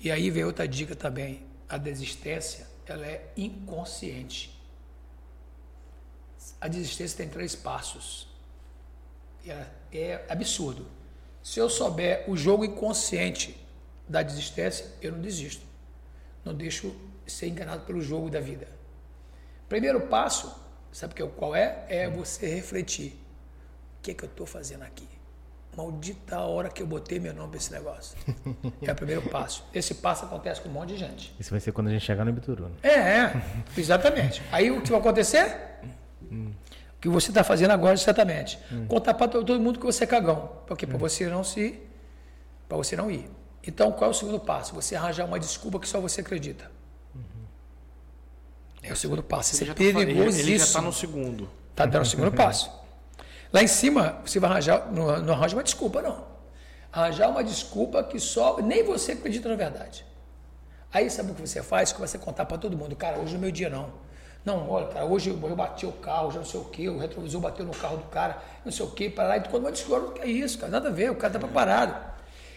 E 0.00 0.10
aí 0.10 0.30
vem 0.30 0.44
outra 0.44 0.66
dica 0.66 0.94
também. 0.96 1.46
A 1.68 1.76
desistência, 1.76 2.66
ela 2.86 3.06
é 3.06 3.30
inconsciente. 3.36 4.58
A 6.60 6.68
desistência 6.68 7.16
tem 7.16 7.28
três 7.28 7.54
passos. 7.54 8.28
É, 9.46 9.66
é 9.92 10.24
absurdo. 10.28 10.86
Se 11.42 11.60
eu 11.60 11.68
souber 11.68 12.24
o 12.28 12.36
jogo 12.36 12.64
inconsciente 12.64 13.58
da 14.08 14.22
desistência, 14.22 14.86
eu 15.02 15.12
não 15.12 15.20
desisto. 15.20 15.64
Não 16.44 16.54
deixo 16.54 16.94
ser 17.26 17.48
enganado 17.48 17.84
pelo 17.84 18.00
jogo 18.00 18.30
da 18.30 18.40
vida. 18.40 18.68
Primeiro 19.68 20.00
passo, 20.08 20.54
sabe 20.92 21.14
que- 21.14 21.26
qual 21.26 21.54
é? 21.54 21.84
É 21.88 22.08
você 22.08 22.46
refletir. 22.54 23.12
O 23.98 24.02
que 24.02 24.12
é 24.12 24.14
que 24.14 24.24
eu 24.24 24.28
estou 24.28 24.46
fazendo 24.46 24.82
aqui? 24.82 25.06
Maldita 25.78 26.40
hora 26.40 26.68
que 26.68 26.82
eu 26.82 26.86
botei 26.88 27.20
meu 27.20 27.32
nome 27.32 27.50
para 27.50 27.58
esse 27.58 27.70
negócio. 27.72 28.16
É 28.82 28.90
o 28.90 28.94
primeiro 28.96 29.22
passo. 29.22 29.64
Esse 29.72 29.94
passo 29.94 30.24
acontece 30.24 30.60
com 30.60 30.68
um 30.68 30.72
monte 30.72 30.88
de 30.88 30.96
gente. 30.96 31.32
Isso 31.38 31.50
vai 31.50 31.60
ser 31.60 31.70
quando 31.70 31.86
a 31.86 31.90
gente 31.90 32.04
chegar 32.04 32.24
no 32.24 32.30
Ibituruna. 32.30 32.72
É, 32.82 32.94
é, 32.94 33.42
exatamente. 33.76 34.42
Aí 34.50 34.72
o 34.72 34.82
que 34.82 34.90
vai 34.90 34.98
acontecer? 34.98 35.56
O 36.32 37.00
que 37.00 37.08
você 37.08 37.30
está 37.30 37.44
fazendo 37.44 37.70
agora, 37.70 37.94
exatamente. 37.94 38.58
Contar 38.88 39.14
para 39.14 39.28
todo 39.28 39.60
mundo 39.60 39.78
que 39.78 39.86
você 39.86 40.02
é 40.02 40.06
cagão. 40.06 40.50
Porque 40.66 40.84
para 40.84 40.98
você 40.98 41.28
não 41.28 41.44
se. 41.44 41.78
para 42.68 42.76
você 42.76 42.96
não 42.96 43.08
ir. 43.08 43.30
Então, 43.64 43.92
qual 43.92 44.08
é 44.08 44.10
o 44.10 44.14
segundo 44.16 44.40
passo? 44.40 44.74
Você 44.74 44.96
arranjar 44.96 45.26
uma 45.26 45.38
desculpa 45.38 45.78
que 45.78 45.86
só 45.88 46.00
você 46.00 46.22
acredita. 46.22 46.70
É 48.82 48.92
o 48.92 48.96
segundo 48.96 49.22
passo. 49.22 49.54
Ele 49.62 49.70
é 49.70 49.74
ele 49.78 49.92
já- 49.92 49.98
perigosíssimo. 49.98 50.48
Ele 50.50 50.58
já 50.58 50.66
tá 50.72 50.80
no 50.82 50.92
segundo. 50.92 51.48
Tá 51.76 51.86
dando 51.86 52.02
o 52.02 52.06
segundo 52.06 52.32
passo. 52.36 52.68
Lá 53.52 53.62
em 53.62 53.66
cima, 53.66 54.20
você 54.24 54.38
vai 54.38 54.50
arranjar, 54.50 54.92
não, 54.92 55.22
não 55.22 55.34
arranja 55.34 55.56
uma 55.56 55.62
desculpa, 55.62 56.02
não. 56.02 56.26
Arranjar 56.92 57.30
uma 57.30 57.42
desculpa 57.42 58.02
que 58.02 58.20
só, 58.20 58.60
nem 58.60 58.82
você 58.82 59.12
acredita 59.12 59.48
na 59.48 59.56
verdade. 59.56 60.04
Aí 60.92 61.10
sabe 61.10 61.32
o 61.32 61.34
que 61.34 61.40
você 61.40 61.62
faz? 61.62 61.92
Começa 61.92 62.16
a 62.16 62.20
contar 62.20 62.46
para 62.46 62.58
todo 62.58 62.76
mundo, 62.76 62.94
cara, 62.96 63.18
hoje 63.18 63.34
é 63.34 63.38
meu 63.38 63.50
dia 63.50 63.68
não. 63.68 63.92
Não, 64.44 64.70
olha, 64.70 64.86
cara, 64.88 65.04
hoje 65.04 65.30
eu, 65.30 65.36
bati 65.36 65.84
o 65.84 65.92
carro, 65.92 66.30
já 66.30 66.38
não 66.38 66.46
sei 66.46 66.60
o 66.60 66.64
quê, 66.64 66.88
o 66.88 66.98
retrovisor 66.98 67.40
bateu 67.40 67.66
no 67.66 67.74
carro 67.74 67.98
do 67.98 68.04
cara, 68.04 68.42
não 68.64 68.72
sei 68.72 68.86
o 68.86 68.90
quê, 68.90 69.10
para 69.10 69.28
lá, 69.28 69.36
e 69.36 69.40
tu 69.42 69.50
quando 69.50 69.64
uma 69.64 69.72
desculpa, 69.72 70.12
que 70.12 70.20
é 70.22 70.26
isso, 70.26 70.58
cara, 70.58 70.72
nada 70.72 70.88
a 70.88 70.92
ver, 70.92 71.10
o 71.10 71.16
cara 71.16 71.32
tá 71.32 71.38
preparado. 71.38 71.94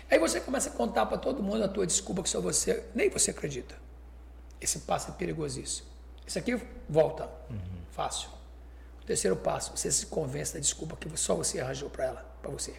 Aí 0.10 0.20
você 0.20 0.40
começa 0.40 0.70
a 0.70 0.74
contar 0.74 1.06
para 1.06 1.18
todo 1.18 1.42
mundo 1.42 1.64
a 1.64 1.68
tua 1.68 1.86
desculpa 1.86 2.22
que 2.22 2.30
só 2.30 2.40
você, 2.40 2.86
nem 2.94 3.10
você 3.10 3.32
acredita. 3.32 3.76
Esse 4.60 4.80
passo 4.80 5.10
é 5.10 5.14
perigosíssimo. 5.14 5.88
Esse 6.28 6.38
aqui 6.38 6.60
volta, 6.88 7.30
fácil. 7.92 8.30
Terceiro 9.06 9.36
passo, 9.36 9.76
você 9.76 9.92
se 9.92 10.06
convence 10.06 10.54
da 10.54 10.60
desculpa 10.60 10.96
que 10.96 11.10
só 11.18 11.36
você 11.36 11.60
arranjou 11.60 11.90
para 11.90 12.06
ela, 12.06 12.26
para 12.42 12.52
você. 12.52 12.76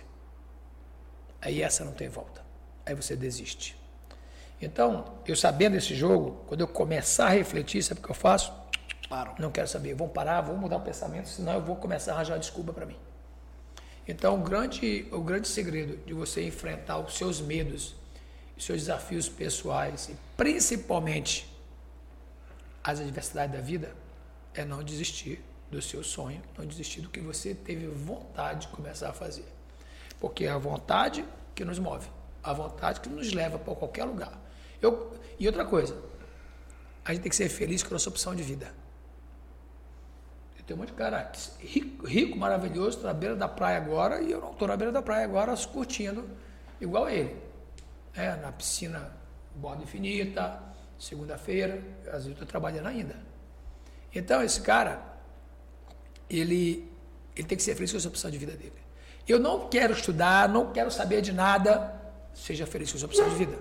Aí 1.41 1.61
essa 1.61 1.85
não 1.85 1.93
tem 1.93 2.09
volta. 2.09 2.43
Aí 2.87 2.95
você 2.95 3.17
desiste. 3.17 3.77
Então, 4.61 5.19
eu 5.27 5.35
sabendo 5.35 5.73
desse 5.73 5.95
jogo, 5.95 6.45
quando 6.47 6.61
eu 6.61 6.69
começar 6.69 7.27
a 7.27 7.31
refletir, 7.31 7.83
sabe 7.83 8.01
o 8.01 8.03
que 8.05 8.11
eu 8.11 8.15
faço? 8.15 8.53
Paro. 9.09 9.35
Não 9.39 9.51
quero 9.51 9.67
saber, 9.67 9.95
vou 9.95 10.09
parar, 10.09 10.41
vou 10.41 10.57
mudar 10.57 10.77
o 10.77 10.81
pensamento, 10.81 11.29
senão 11.29 11.55
eu 11.55 11.61
vou 11.61 11.75
começar 11.75 12.13
a 12.13 12.15
arranjar 12.15 12.39
desculpa 12.39 12.73
para 12.73 12.87
mim. 12.87 12.97
Então, 14.07 14.37
o 14.37 14.43
grande, 14.43 15.09
o 15.11 15.21
grande 15.21 15.49
segredo 15.49 15.97
de 16.07 16.15
você 16.15 16.47
enfrentar 16.47 16.99
os 16.99 17.17
seus 17.17 17.41
medos, 17.41 17.97
os 18.57 18.65
seus 18.65 18.81
desafios 18.81 19.29
pessoais 19.29 20.09
e 20.09 20.17
principalmente 20.37 21.53
as 22.85 23.01
adversidades 23.01 23.55
da 23.55 23.61
vida 23.61 23.93
é 24.55 24.65
não 24.65 24.83
desistir 24.83 25.43
do 25.73 25.81
seu 25.81 26.05
sonho, 26.05 26.41
não 26.57 26.67
desistir 26.67 27.01
do 27.01 27.09
que 27.09 27.19
você 27.19 27.55
teve 27.55 27.87
vontade 27.87 28.67
de 28.67 28.69
começar 28.69 29.09
a 29.09 29.13
fazer. 29.13 29.47
Porque 30.21 30.45
é 30.45 30.51
a 30.51 30.59
vontade 30.59 31.25
que 31.55 31.65
nos 31.65 31.79
move, 31.79 32.07
a 32.45 32.53
vontade 32.53 33.01
que 33.01 33.09
nos 33.09 33.33
leva 33.33 33.59
para 33.59 33.75
qualquer 33.75 34.05
lugar. 34.05 34.39
Eu, 34.81 35.17
e 35.41 35.47
outra 35.47 35.65
coisa, 35.65 35.97
a 37.03 37.13
gente 37.13 37.23
tem 37.23 37.31
que 37.31 37.37
ser 37.37 37.49
feliz 37.49 37.83
com 37.83 37.89
a 37.89 37.93
nossa 37.93 38.11
opção 38.11 38.35
de 38.35 38.43
vida. 38.43 38.73
Tem 40.67 40.77
um 40.77 40.79
monte 40.79 40.91
de 40.91 40.95
cara 40.95 41.33
rico, 41.59 42.07
rico 42.07 42.39
maravilhoso, 42.39 43.01
tá 43.01 43.09
na 43.09 43.15
beira 43.15 43.35
da 43.35 43.49
praia 43.49 43.79
agora, 43.79 44.23
e 44.23 44.31
eu 44.31 44.41
não 44.41 44.53
estou 44.53 44.69
na 44.69 44.77
beira 44.77 44.93
da 44.93 45.03
praia 45.03 45.25
agora 45.25 45.57
curtindo 45.67 46.29
igual 46.81 47.09
ele. 47.09 47.37
É, 48.15 48.37
na 48.37 48.53
piscina, 48.53 49.11
borda 49.57 49.83
infinita, 49.83 50.63
segunda-feira, 50.99 51.83
às 52.07 52.13
vezes 52.13 52.27
eu 52.27 52.33
estou 52.33 52.47
trabalhando 52.47 52.87
ainda. 52.87 53.17
Então, 54.15 54.43
esse 54.43 54.61
cara, 54.61 55.12
ele, 56.41 56.91
ele 57.37 57.47
tem 57.47 57.57
que 57.57 57.63
ser 57.63 57.75
feliz 57.75 57.91
com 57.91 57.99
essa 57.99 58.09
opção 58.09 58.31
de 58.31 58.39
vida 58.39 58.53
dele. 58.53 58.73
Eu 59.27 59.39
não 59.39 59.69
quero 59.69 59.93
estudar, 59.93 60.49
não 60.49 60.73
quero 60.73 60.91
saber 60.91 61.21
de 61.21 61.33
nada, 61.33 61.95
seja 62.35 62.67
feliz 62.67 62.91
com 62.91 62.97
a 62.97 63.01
sua 63.01 63.09
opção 63.09 63.29
de 63.29 63.35
vida. 63.37 63.59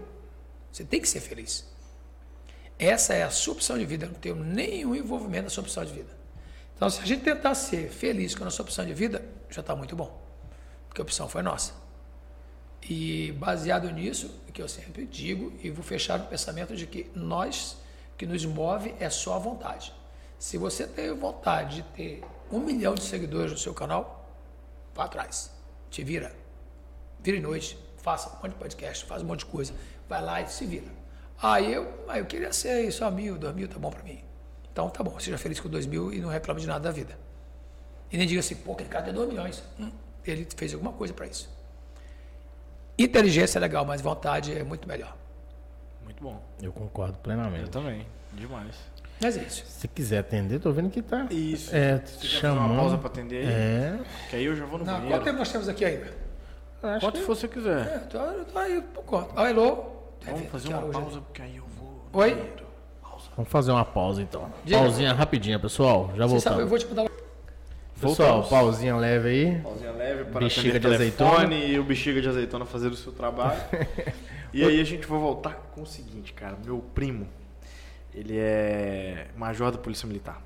Você 0.71 0.83
tem 0.83 1.01
que 1.01 1.07
ser 1.07 1.19
feliz. 1.19 1.65
Essa 2.79 3.13
é 3.13 3.23
a 3.23 3.29
sua 3.29 3.53
opção 3.53 3.77
de 3.77 3.85
vida, 3.85 4.05
eu 4.05 4.09
não 4.11 4.19
tenho 4.19 4.35
nenhum 4.35 4.95
envolvimento 4.95 5.43
na 5.43 5.49
sua 5.49 5.61
opção 5.61 5.85
de 5.85 5.93
vida. 5.93 6.09
Então, 6.75 6.89
se 6.89 6.99
a 6.99 7.05
gente 7.05 7.21
tentar 7.21 7.53
ser 7.53 7.91
feliz 7.91 8.33
com 8.33 8.43
a 8.43 8.45
nossa 8.45 8.61
opção 8.61 8.83
de 8.83 8.93
vida, 8.93 9.23
já 9.49 9.61
está 9.61 9.75
muito 9.75 9.95
bom. 9.95 10.19
Porque 10.87 10.99
a 10.99 11.03
opção 11.03 11.29
foi 11.29 11.43
nossa. 11.43 11.73
E 12.81 13.31
baseado 13.33 13.91
nisso, 13.91 14.31
o 14.49 14.51
que 14.51 14.61
eu 14.61 14.67
sempre 14.67 15.05
digo, 15.05 15.53
e 15.61 15.69
vou 15.69 15.83
fechar 15.83 16.17
no 16.17 16.25
pensamento 16.25 16.75
de 16.75 16.87
que 16.87 17.11
nós, 17.13 17.77
o 18.13 18.17
que 18.17 18.25
nos 18.25 18.43
move 18.45 18.95
é 18.99 19.09
só 19.11 19.35
a 19.35 19.39
vontade. 19.39 19.93
Se 20.39 20.57
você 20.57 20.87
tem 20.87 21.13
vontade 21.13 21.75
de 21.75 21.83
ter 21.83 22.23
um 22.51 22.59
milhão 22.59 22.93
de 22.93 23.03
seguidores 23.03 23.51
no 23.51 23.57
seu 23.57 23.73
canal, 23.73 24.29
vá 24.93 25.05
atrás. 25.05 25.51
Te 25.89 26.03
vira. 26.03 26.33
Vira 27.19 27.37
em 27.37 27.41
noite, 27.41 27.77
faça 27.97 28.29
um 28.29 28.33
monte 28.33 28.49
de 28.49 28.55
podcast, 28.55 29.05
faz 29.05 29.21
um 29.21 29.25
monte 29.25 29.39
de 29.39 29.45
coisa. 29.45 29.73
Vai 30.09 30.21
lá 30.21 30.41
e 30.41 30.47
se 30.47 30.65
vira. 30.65 30.87
Aí 31.41 31.73
eu, 31.73 32.05
aí 32.07 32.19
eu 32.19 32.25
queria 32.25 32.51
ser 32.53 32.91
só 32.91 33.09
mil, 33.09 33.37
dois 33.37 33.55
mil, 33.55 33.67
tá 33.67 33.79
bom 33.79 33.89
para 33.89 34.03
mim. 34.03 34.23
Então 34.71 34.89
tá 34.89 35.03
bom, 35.03 35.19
seja 35.19 35.37
feliz 35.37 35.59
com 35.59 35.69
dois 35.69 35.85
mil 35.85 36.13
e 36.13 36.19
não 36.19 36.29
reclame 36.29 36.61
de 36.61 36.67
nada 36.67 36.79
da 36.79 36.91
vida. 36.91 37.17
E 38.11 38.17
nem 38.17 38.27
diga 38.27 38.39
assim, 38.41 38.55
pô, 38.55 38.73
aquele 38.73 38.89
cara 38.89 39.05
tem 39.05 39.13
dois 39.13 39.27
milhões. 39.29 39.63
Hum, 39.79 39.91
ele 40.25 40.47
fez 40.55 40.73
alguma 40.73 40.91
coisa 40.93 41.13
para 41.13 41.25
isso. 41.27 41.49
Inteligência 42.97 43.57
é 43.57 43.61
legal, 43.61 43.85
mas 43.85 44.01
vontade 44.01 44.57
é 44.57 44.63
muito 44.63 44.87
melhor. 44.87 45.15
Muito 46.03 46.21
bom. 46.21 46.41
Eu 46.61 46.71
concordo 46.73 47.13
Eu 47.17 47.21
plenamente. 47.21 47.69
também. 47.69 48.05
Demais. 48.33 48.75
Mas 49.21 49.37
é 49.37 49.41
isso. 49.43 49.63
Se 49.67 49.87
quiser 49.87 50.19
atender, 50.19 50.59
tô 50.59 50.71
vendo 50.71 50.89
que 50.89 51.01
tá. 51.01 51.27
Isso. 51.29 51.75
É, 51.75 51.99
fazer 51.99 52.27
chamando. 52.27 52.71
uma 52.71 52.75
pausa 52.81 52.97
pra 52.97 53.07
atender 53.07 53.45
aí? 53.47 53.53
É. 53.53 53.99
Que 54.29 54.35
aí 54.37 54.45
eu 54.45 54.55
já 54.55 54.65
vou 54.65 54.79
no 54.79 54.85
Não, 54.85 54.93
quanto 54.93 55.01
banheiro. 55.03 55.23
tempo 55.23 55.37
nós 55.37 55.51
temos 55.51 55.69
aqui 55.69 55.85
ainda? 55.85 56.07
Acho 56.83 56.99
Quanto 57.05 57.19
que- 57.19 57.25
você 57.27 57.47
quiser. 57.47 57.81
É, 57.87 57.99
tô, 57.99 58.17
tô 58.51 58.57
aí 58.59 58.81
por 58.93 59.03
conta. 59.03 59.29
Ah, 59.35 59.49
hello? 59.49 59.85
Vamos 60.25 60.47
fazer 60.49 60.69
uma 60.69 60.79
hoje 60.85 60.89
é? 60.97 61.01
pausa, 61.01 61.21
porque 61.21 61.41
aí 61.41 61.57
eu 61.57 61.63
vou. 61.77 62.05
Oi? 62.13 62.51
Vamos 63.35 63.51
fazer 63.51 63.71
uma 63.71 63.85
pausa 63.85 64.21
então. 64.21 64.51
Diga. 64.65 64.79
Pausinha 64.79 65.13
rapidinha, 65.13 65.59
pessoal. 65.59 66.11
Já 66.17 66.25
Você 66.25 66.39
sabe, 66.41 66.61
eu 66.61 66.67
voltamos. 66.67 66.69
vou 66.69 66.79
te 66.79 66.87
mandar. 66.87 67.11
Pessoal, 68.01 68.41
Voltamos. 68.41 68.49
pausinha 68.49 68.95
leve 68.97 69.29
aí. 69.29 69.61
Pausinha 69.61 69.91
leve 69.91 70.23
para 70.25 70.39
Bexiga 70.41 70.79
de 70.79 70.87
azeitona. 70.87 71.53
e 71.53 71.77
o 71.79 71.83
bexiga 71.83 72.19
de 72.19 72.27
azeitona 72.27 72.65
fazer 72.65 72.87
o 72.87 72.95
seu 72.95 73.11
trabalho. 73.11 73.61
e 74.51 74.63
aí 74.63 74.81
a 74.81 74.83
gente 74.83 75.05
vai 75.05 75.19
voltar 75.19 75.53
com 75.73 75.83
o 75.83 75.85
seguinte, 75.85 76.33
cara. 76.33 76.57
Meu 76.65 76.79
primo, 76.79 77.27
ele 78.13 78.37
é 78.37 79.27
major 79.35 79.71
da 79.71 79.77
Polícia 79.77 80.07
Militar. 80.07 80.41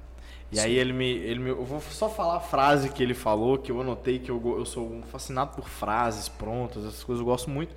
E 0.52 0.60
aí 0.60 0.78
ele 0.78 0.94
me, 0.94 1.10
ele 1.10 1.40
me. 1.40 1.50
Eu 1.50 1.66
vou 1.66 1.82
só 1.82 2.08
falar 2.08 2.38
a 2.38 2.40
frase 2.40 2.90
que 2.90 3.02
ele 3.02 3.14
falou, 3.14 3.58
que 3.58 3.72
eu 3.72 3.82
anotei, 3.82 4.20
que 4.20 4.30
eu, 4.30 4.42
eu 4.58 4.66
sou 4.66 4.90
um 4.90 5.02
fascinado 5.04 5.56
por 5.56 5.68
frases 5.68 6.30
prontas, 6.30 6.86
essas 6.86 7.04
coisas 7.04 7.20
eu 7.20 7.26
gosto 7.26 7.50
muito. 7.50 7.76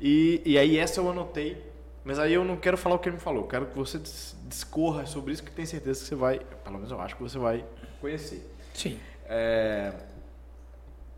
E, 0.00 0.42
e 0.44 0.58
aí 0.58 0.78
essa 0.78 1.00
eu 1.00 1.10
anotei, 1.10 1.62
mas 2.04 2.18
aí 2.18 2.32
eu 2.32 2.44
não 2.44 2.56
quero 2.56 2.76
falar 2.76 2.96
o 2.96 2.98
que 2.98 3.08
ele 3.08 3.16
me 3.16 3.22
falou, 3.22 3.42
eu 3.42 3.48
quero 3.48 3.66
que 3.66 3.76
você 3.76 3.98
dis- 3.98 4.36
discorra 4.48 5.06
sobre 5.06 5.32
isso, 5.32 5.42
que 5.42 5.50
tenho 5.50 5.68
certeza 5.68 6.00
que 6.00 6.06
você 6.06 6.14
vai, 6.14 6.38
pelo 6.64 6.76
menos 6.76 6.90
eu 6.90 7.00
acho 7.00 7.16
que 7.16 7.22
você 7.22 7.38
vai 7.38 7.64
conhecer. 8.00 8.50
Sim. 8.74 8.98
É, 9.26 9.92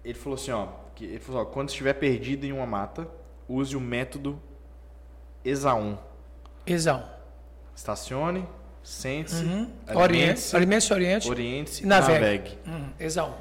ele 0.04 0.14
falou 0.18 0.34
assim, 0.36 0.50
ó, 0.50 0.68
que 0.94 1.04
ele 1.04 1.20
falou, 1.20 1.42
ó, 1.42 1.44
quando 1.44 1.68
estiver 1.68 1.94
perdido 1.94 2.44
em 2.44 2.52
uma 2.52 2.66
mata, 2.66 3.08
use 3.48 3.76
o 3.76 3.80
método 3.80 4.40
ESA1. 5.44 5.98
Exão. 6.66 7.17
Estacione, 7.78 8.44
sente-se, 8.82 9.44
Uhum. 9.44 9.70
Oriente, 9.94 10.56
alimente-se, 10.56 10.92
oriente, 10.92 11.30
oriente-se 11.30 11.82
e 11.82 11.84
e 11.84 11.88
navegue. 11.88 12.18
navegue. 12.20 12.58
Uhum, 12.66 12.88
exato. 12.98 13.34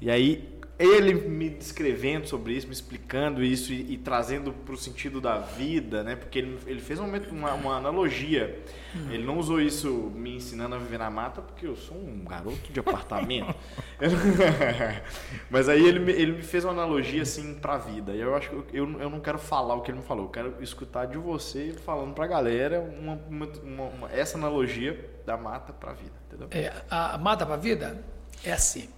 E 0.00 0.10
aí, 0.10 0.57
ele 0.78 1.12
me 1.14 1.50
descrevendo 1.50 2.28
sobre 2.28 2.52
isso, 2.52 2.66
me 2.68 2.72
explicando 2.72 3.42
isso 3.42 3.72
e, 3.72 3.94
e 3.94 3.98
trazendo 3.98 4.52
para 4.52 4.74
o 4.74 4.76
sentido 4.76 5.20
da 5.20 5.38
vida, 5.38 6.04
né? 6.04 6.14
Porque 6.14 6.38
ele, 6.38 6.58
ele 6.66 6.80
fez 6.80 7.00
uma, 7.00 7.18
uma, 7.30 7.54
uma 7.54 7.76
analogia. 7.76 8.62
Ele 9.10 9.24
não 9.24 9.38
usou 9.38 9.60
isso 9.60 9.88
me 10.14 10.36
ensinando 10.36 10.74
a 10.76 10.78
viver 10.78 10.98
na 10.98 11.10
mata, 11.10 11.42
porque 11.42 11.66
eu 11.66 11.76
sou 11.76 11.96
um 11.96 12.24
garoto 12.24 12.72
de 12.72 12.78
apartamento. 12.80 13.54
Mas 15.50 15.68
aí 15.68 15.84
ele, 15.84 15.98
me- 15.98 16.12
ele 16.12 16.32
me 16.32 16.42
fez 16.42 16.64
uma 16.64 16.72
analogia 16.72 17.22
assim 17.22 17.54
para 17.54 17.74
a 17.74 17.78
vida. 17.78 18.12
E 18.14 18.20
eu 18.20 18.34
acho 18.34 18.50
que 18.50 18.76
eu, 18.78 19.00
eu, 19.00 19.10
não 19.10 19.20
quero 19.20 19.38
falar 19.38 19.74
o 19.74 19.82
que 19.82 19.90
ele 19.90 19.98
me 19.98 20.04
falou, 20.04 20.24
eu 20.26 20.30
quero 20.30 20.54
escutar 20.62 21.06
de 21.06 21.18
você 21.18 21.74
falando 21.84 22.14
para 22.14 22.24
a 22.24 22.28
galera 22.28 22.80
uma, 22.80 23.14
uma, 23.28 23.46
uma- 23.88 24.12
essa 24.12 24.38
analogia 24.38 25.08
da 25.26 25.36
mata 25.36 25.72
para 25.72 25.90
a 25.90 25.94
vida, 25.94 26.12
entendeu? 26.26 26.48
É, 26.50 26.72
a 26.90 27.14
a 27.14 27.18
mata 27.18 27.44
para 27.44 27.54
a 27.54 27.58
vida 27.58 28.02
é 28.44 28.52
assim. 28.52 28.88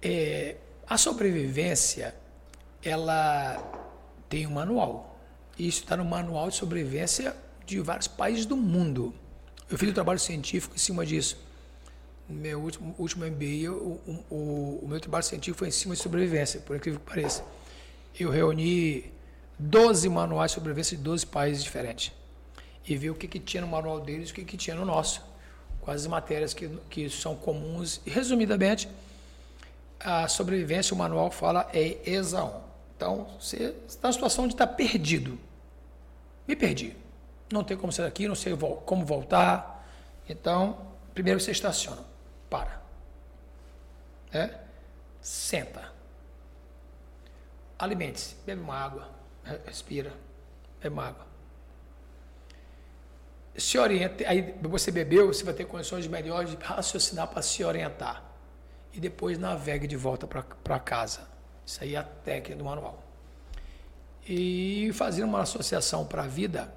É, 0.00 0.56
a 0.88 0.96
sobrevivência, 0.96 2.14
ela 2.82 3.56
tem 4.28 4.46
um 4.46 4.52
manual. 4.52 5.18
Isso 5.58 5.82
está 5.82 5.96
no 5.96 6.04
manual 6.04 6.48
de 6.48 6.56
sobrevivência 6.56 7.36
de 7.66 7.80
vários 7.80 8.08
países 8.08 8.46
do 8.46 8.56
mundo. 8.56 9.14
Eu 9.70 9.76
fiz 9.76 9.88
um 9.90 9.92
trabalho 9.92 10.18
científico 10.18 10.74
em 10.74 10.78
cima 10.78 11.04
disso. 11.04 11.36
Meu 12.28 12.60
último, 12.60 12.94
último 12.98 13.24
MBA, 13.26 13.70
o, 13.70 14.24
o, 14.30 14.80
o 14.82 14.88
meu 14.88 15.00
trabalho 15.00 15.24
científico 15.24 15.58
foi 15.58 15.68
em 15.68 15.72
cima 15.72 15.94
de 15.94 16.00
sobrevivência, 16.00 16.60
por 16.60 16.76
incrível 16.76 17.00
que 17.00 17.06
pareça. 17.06 17.44
Eu 18.18 18.30
reuni 18.30 19.12
12 19.58 20.08
manuais 20.08 20.52
de 20.52 20.54
sobrevivência 20.54 20.96
de 20.96 21.02
12 21.02 21.26
países 21.26 21.64
diferentes. 21.64 22.12
E 22.86 22.96
vi 22.96 23.10
o 23.10 23.14
que, 23.14 23.28
que 23.28 23.38
tinha 23.38 23.60
no 23.60 23.66
manual 23.66 24.00
deles 24.00 24.30
e 24.30 24.32
o 24.32 24.34
que, 24.34 24.44
que 24.44 24.56
tinha 24.56 24.76
no 24.76 24.84
nosso. 24.84 25.22
Quais 25.80 26.02
as 26.02 26.06
matérias 26.06 26.54
que, 26.54 26.68
que 26.88 27.10
são 27.10 27.34
comuns. 27.34 28.00
E, 28.06 28.10
resumidamente, 28.10 28.88
a 30.00 30.28
sobrevivência, 30.28 30.94
o 30.94 30.98
manual 30.98 31.30
fala 31.30 31.68
é 31.72 31.98
1. 32.10 32.60
Então, 32.96 33.28
você 33.40 33.74
está 33.86 34.08
na 34.08 34.12
situação 34.12 34.46
de 34.46 34.54
estar 34.54 34.66
perdido. 34.66 35.38
Me 36.46 36.56
perdi. 36.56 36.96
Não 37.52 37.62
tem 37.64 37.76
como 37.76 37.92
sair 37.92 38.06
daqui, 38.06 38.26
não 38.28 38.34
sei 38.34 38.56
como 38.84 39.04
voltar. 39.04 39.86
Então, 40.28 40.78
primeiro 41.14 41.40
você 41.40 41.50
estaciona. 41.50 42.02
Para. 42.50 42.80
É? 44.32 44.54
Senta. 45.20 45.92
Alimente-se. 47.78 48.34
Bebe 48.44 48.60
uma 48.60 48.74
água. 48.74 49.08
re- 49.44 49.60
Respira. 49.66 50.12
Bebe 50.82 50.92
uma 50.94 51.06
água. 51.08 51.26
Se 53.56 53.78
oriente. 53.78 54.24
Aí 54.24 54.54
você 54.62 54.90
bebeu, 54.90 55.28
você 55.28 55.44
vai 55.44 55.54
ter 55.54 55.64
condições 55.64 56.06
melhores 56.06 56.50
de 56.50 56.56
raciocinar 56.56 57.28
para 57.28 57.42
se 57.42 57.64
orientar. 57.64 58.22
E 58.92 59.00
depois 59.00 59.38
navegue 59.38 59.86
de 59.86 59.96
volta 59.96 60.26
para 60.26 60.78
casa. 60.78 61.28
Isso 61.64 61.82
aí 61.84 61.94
é 61.94 61.98
a 61.98 62.02
técnica 62.02 62.56
do 62.56 62.64
manual. 62.64 63.02
E 64.26 64.90
fazendo 64.92 65.28
uma 65.28 65.40
associação 65.40 66.06
para 66.06 66.24
a 66.24 66.26
vida, 66.26 66.72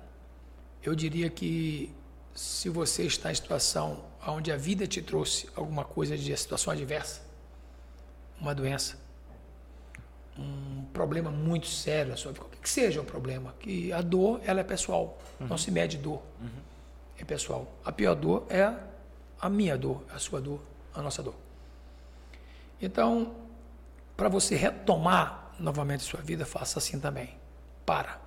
eu 0.84 0.96
diria 0.96 1.30
que 1.30 1.94
se 2.34 2.70
você 2.70 3.04
está 3.04 3.32
em 3.32 3.36
situação 3.36 4.06
onde 4.26 4.52
a 4.52 4.58
vida 4.58 4.88
te 4.88 5.02
trouxe 5.02 5.50
alguma 5.56 5.84
coisa 5.84 6.18
de 6.18 6.36
situação 6.36 6.72
adversa, 6.72 7.22
uma 8.40 8.56
doença, 8.56 8.98
um 10.38 10.86
problema 10.94 11.30
muito 11.30 11.68
sério 11.68 12.12
na 12.12 12.18
sua 12.18 12.32
vida, 12.32 12.44
qualquer 12.44 12.60
que 12.62 12.70
seja 12.70 13.02
o 13.02 13.04
problema, 13.04 13.54
que 13.60 13.92
a 13.92 14.02
dor 14.02 14.40
ela 14.46 14.62
é 14.62 14.64
pessoal, 14.64 15.20
não 15.40 15.58
se 15.58 15.70
mede 15.72 15.98
dor, 15.98 16.22
é 17.18 17.26
pessoal. 17.26 17.68
A 17.84 17.92
pior 17.92 18.16
dor 18.16 18.46
é 18.50 18.74
a 19.40 19.50
minha 19.50 19.78
dor, 19.78 20.04
a 20.10 20.20
sua 20.20 20.40
dor, 20.40 20.62
a 20.94 21.02
nossa 21.02 21.22
dor. 21.22 21.36
Então, 22.82 23.36
para 24.18 24.28
você 24.28 24.56
retomar 24.56 25.54
novamente 25.60 26.04
sua 26.04 26.22
vida, 26.22 26.46
faça 26.46 26.80
assim 26.80 27.00
também. 27.00 27.38
Para. 27.86 28.20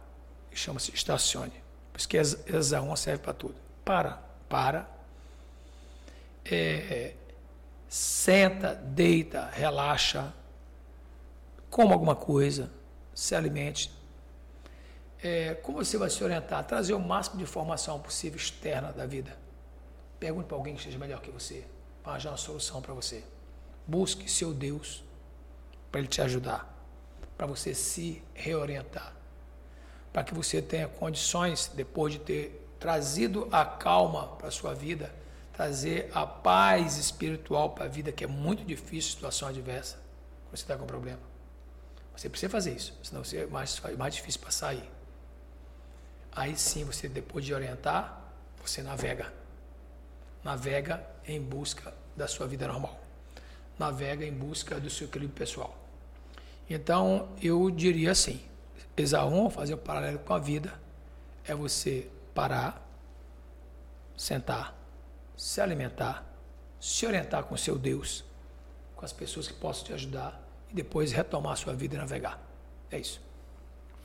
Chama-se 0.52 0.94
estacione. 0.94 1.62
Por 1.92 1.98
isso 1.98 2.08
que 2.08 2.16
ESA 2.16 2.80
1 2.80 2.96
serve 2.96 3.22
para 3.22 3.32
tudo. 3.32 3.56
Para, 3.84 4.22
para. 4.48 4.88
É, 6.44 7.14
senta, 7.88 8.74
deita, 8.74 9.50
relaxa. 9.52 10.32
Coma 11.70 11.92
alguma 11.92 12.14
coisa. 12.14 12.70
Se 13.14 13.34
alimente. 13.34 13.92
É, 15.22 15.54
como 15.54 15.78
você 15.78 15.96
vai 15.96 16.10
se 16.10 16.22
orientar? 16.22 16.64
Trazer 16.64 16.94
o 16.94 17.00
máximo 17.00 17.38
de 17.38 17.42
informação 17.42 17.98
possível 17.98 18.36
externa 18.36 18.92
da 18.92 19.06
vida. 19.06 19.36
Pergunte 20.20 20.46
para 20.46 20.56
alguém 20.56 20.76
que 20.76 20.82
seja 20.82 20.98
melhor 20.98 21.20
que 21.20 21.30
você. 21.30 21.64
Para 22.02 22.12
arranjar 22.12 22.30
uma 22.30 22.36
solução 22.36 22.80
para 22.82 22.92
você. 22.94 23.24
Busque 23.86 24.30
seu 24.30 24.54
Deus 24.54 25.04
para 25.90 26.00
ele 26.00 26.08
te 26.08 26.20
ajudar, 26.22 26.74
para 27.36 27.46
você 27.46 27.74
se 27.74 28.22
reorientar, 28.34 29.12
para 30.12 30.24
que 30.24 30.34
você 30.34 30.62
tenha 30.62 30.88
condições, 30.88 31.70
depois 31.74 32.14
de 32.14 32.18
ter 32.18 32.68
trazido 32.80 33.48
a 33.52 33.64
calma 33.64 34.28
para 34.36 34.48
a 34.48 34.50
sua 34.50 34.74
vida, 34.74 35.14
trazer 35.52 36.10
a 36.14 36.26
paz 36.26 36.96
espiritual 36.96 37.70
para 37.70 37.84
a 37.84 37.88
vida, 37.88 38.10
que 38.10 38.24
é 38.24 38.26
muito 38.26 38.64
difícil, 38.64 39.12
situação 39.12 39.48
adversa, 39.48 39.96
quando 40.46 40.56
você 40.56 40.64
está 40.64 40.76
com 40.76 40.86
problema. 40.86 41.20
Você 42.16 42.28
precisa 42.28 42.50
fazer 42.50 42.72
isso, 42.72 42.98
senão 43.02 43.22
você 43.22 43.38
é 43.38 43.46
mais, 43.46 43.80
mais 43.98 44.14
difícil 44.14 44.40
para 44.40 44.50
sair. 44.50 44.90
Aí 46.32 46.56
sim, 46.56 46.84
você 46.84 47.08
depois 47.08 47.44
de 47.44 47.52
orientar, 47.54 48.20
você 48.60 48.82
navega. 48.82 49.32
Navega 50.42 51.04
em 51.26 51.40
busca 51.40 51.94
da 52.16 52.26
sua 52.26 52.46
vida 52.46 52.66
normal 52.66 53.03
navega 53.78 54.24
em 54.24 54.32
busca 54.32 54.78
do 54.78 54.90
seu 54.90 55.06
equilíbrio 55.06 55.36
pessoal. 55.36 55.76
Então, 56.68 57.28
eu 57.42 57.70
diria 57.70 58.12
assim: 58.12 58.40
Exaum, 58.96 59.50
fazer 59.50 59.74
um 59.74 59.78
paralelo 59.78 60.18
com 60.20 60.32
a 60.32 60.38
vida, 60.38 60.72
é 61.44 61.54
você 61.54 62.08
parar, 62.34 62.86
sentar, 64.16 64.74
se 65.36 65.60
alimentar, 65.60 66.24
se 66.80 67.06
orientar 67.06 67.44
com 67.44 67.54
o 67.54 67.58
seu 67.58 67.78
Deus, 67.78 68.24
com 68.96 69.04
as 69.04 69.12
pessoas 69.12 69.48
que 69.48 69.54
possam 69.54 69.84
te 69.84 69.92
ajudar 69.92 70.40
e 70.70 70.74
depois 70.74 71.12
retomar 71.12 71.52
a 71.52 71.56
sua 71.56 71.74
vida 71.74 71.96
e 71.96 71.98
navegar. 71.98 72.40
É 72.90 72.98
isso. 72.98 73.20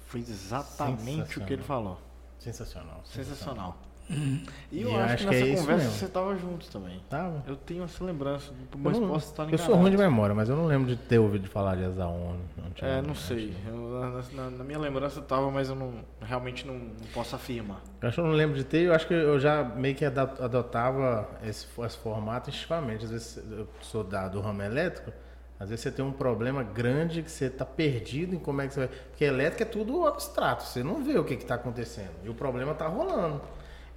Foi 0.08 0.22
exatamente 0.22 1.40
o 1.40 1.46
que 1.46 1.54
ele 1.54 1.64
falou. 1.64 2.00
Sensacional. 2.40 3.04
Sensacional. 3.06 3.78
E 4.10 4.44
E 4.72 4.82
eu 4.82 4.90
eu 4.90 4.96
acho, 5.00 5.14
acho 5.14 5.18
que 5.18 5.30
que 5.30 5.36
é 5.36 5.40
nessa 5.40 5.54
isso 5.54 5.62
conversa 5.68 5.90
você 5.92 6.06
estava 6.06 6.36
junto 6.36 6.68
também. 6.72 7.00
Tava. 7.10 7.44
Eu 7.48 7.56
tenho 7.56 7.84
essa 7.84 8.04
lembrança, 8.04 8.52
Eu, 8.72 8.80
mas 8.80 8.98
não- 9.00 9.08
posso 9.08 9.30
estar 9.32 9.52
eu 9.52 9.58
sou 9.58 9.76
ruim 9.76 9.92
de 9.92 9.98
memória, 9.98 10.34
mas 10.34 10.50
eu 10.50 10.56
não 10.56 10.66
lembro 10.66 10.88
de 10.88 10.96
ter 10.96 11.20
ouvido 11.20 11.48
falar 11.48 11.76
de 11.76 11.84
Exaon. 11.84 12.38
É, 12.82 13.02
não 13.02 13.14
sei. 13.14 13.54
Eu, 13.68 14.24
na, 14.34 14.50
na- 14.50 14.64
minha 14.64 14.80
lembrança 14.80 15.20
estava, 15.20 15.52
mas 15.52 15.70
eu 15.70 15.76
não, 15.76 15.94
realmente 16.22 16.66
não, 16.66 16.74
não 16.74 17.08
posso 17.14 17.36
afirmar. 17.36 17.82
Eu 18.02 18.08
acho 18.08 18.16
que 18.16 18.22
eu 18.22 18.26
não 18.26 18.34
lembro 18.34 18.56
de 18.58 18.64
ter, 18.64 18.82
eu 18.84 18.94
acho 18.94 19.08
que 19.08 19.14
eu 19.14 19.40
já 19.40 19.64
meio 19.64 19.94
que 19.96 20.04
ado- 20.06 20.44
adotava 20.44 21.30
esse, 21.44 21.68
esse 21.86 21.98
formato 21.98 22.50
instintivamente. 22.50 23.06
Às 23.06 23.12
vezes 23.12 23.38
eu 23.52 23.68
sou 23.82 24.04
da, 24.04 24.28
do 24.28 24.42
ramo 24.42 24.62
elétrico, 24.64 25.12
às 25.60 25.70
vezes 25.70 25.84
você 25.84 25.92
tem 25.92 26.04
um 26.04 26.12
problema 26.12 26.64
grande 26.64 27.22
que 27.22 27.30
você 27.30 27.46
está 27.46 27.66
perdido 27.66 28.34
em 28.34 28.40
como 28.40 28.62
é 28.62 28.68
que 28.68 28.74
você 28.74 28.80
vai. 28.88 28.90
Porque 29.10 29.24
elétrica 29.26 29.64
é 29.64 29.68
tudo 29.68 30.08
abstrato, 30.08 30.64
você 30.64 30.82
não 30.84 31.04
vê 31.04 31.18
o 31.20 31.24
que 31.24 31.34
está 31.36 31.56
acontecendo. 31.56 32.12
E 32.24 32.30
o 32.30 32.34
problema 32.34 32.72
está 32.72 32.88
rolando. 32.88 33.42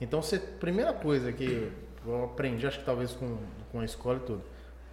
Então, 0.03 0.21
você, 0.21 0.39
primeira 0.39 0.93
coisa 0.93 1.33
que 1.33 1.73
eu 2.05 2.25
aprendi, 2.25 2.67
acho 2.67 2.81
que 2.81 2.85
talvez 2.85 3.13
com, 3.13 3.39
com 3.71 3.81
a 3.81 3.85
escola 3.85 4.19
e 4.19 4.27
tudo, 4.27 4.43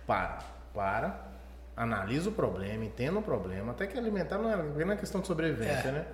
para, 0.05 0.39
para, 0.73 1.29
analisa 1.75 2.29
o 2.29 2.31
problema, 2.31 2.85
entenda 2.85 3.17
o 3.17 3.21
problema, 3.21 3.71
até 3.71 3.87
que 3.87 3.97
alimentar 3.97 4.37
não 4.37 4.51
é, 4.51 4.55
não 4.85 4.91
é 4.91 4.95
questão 4.95 5.19
de 5.21 5.27
sobrevivência, 5.27 5.91
né? 5.91 6.05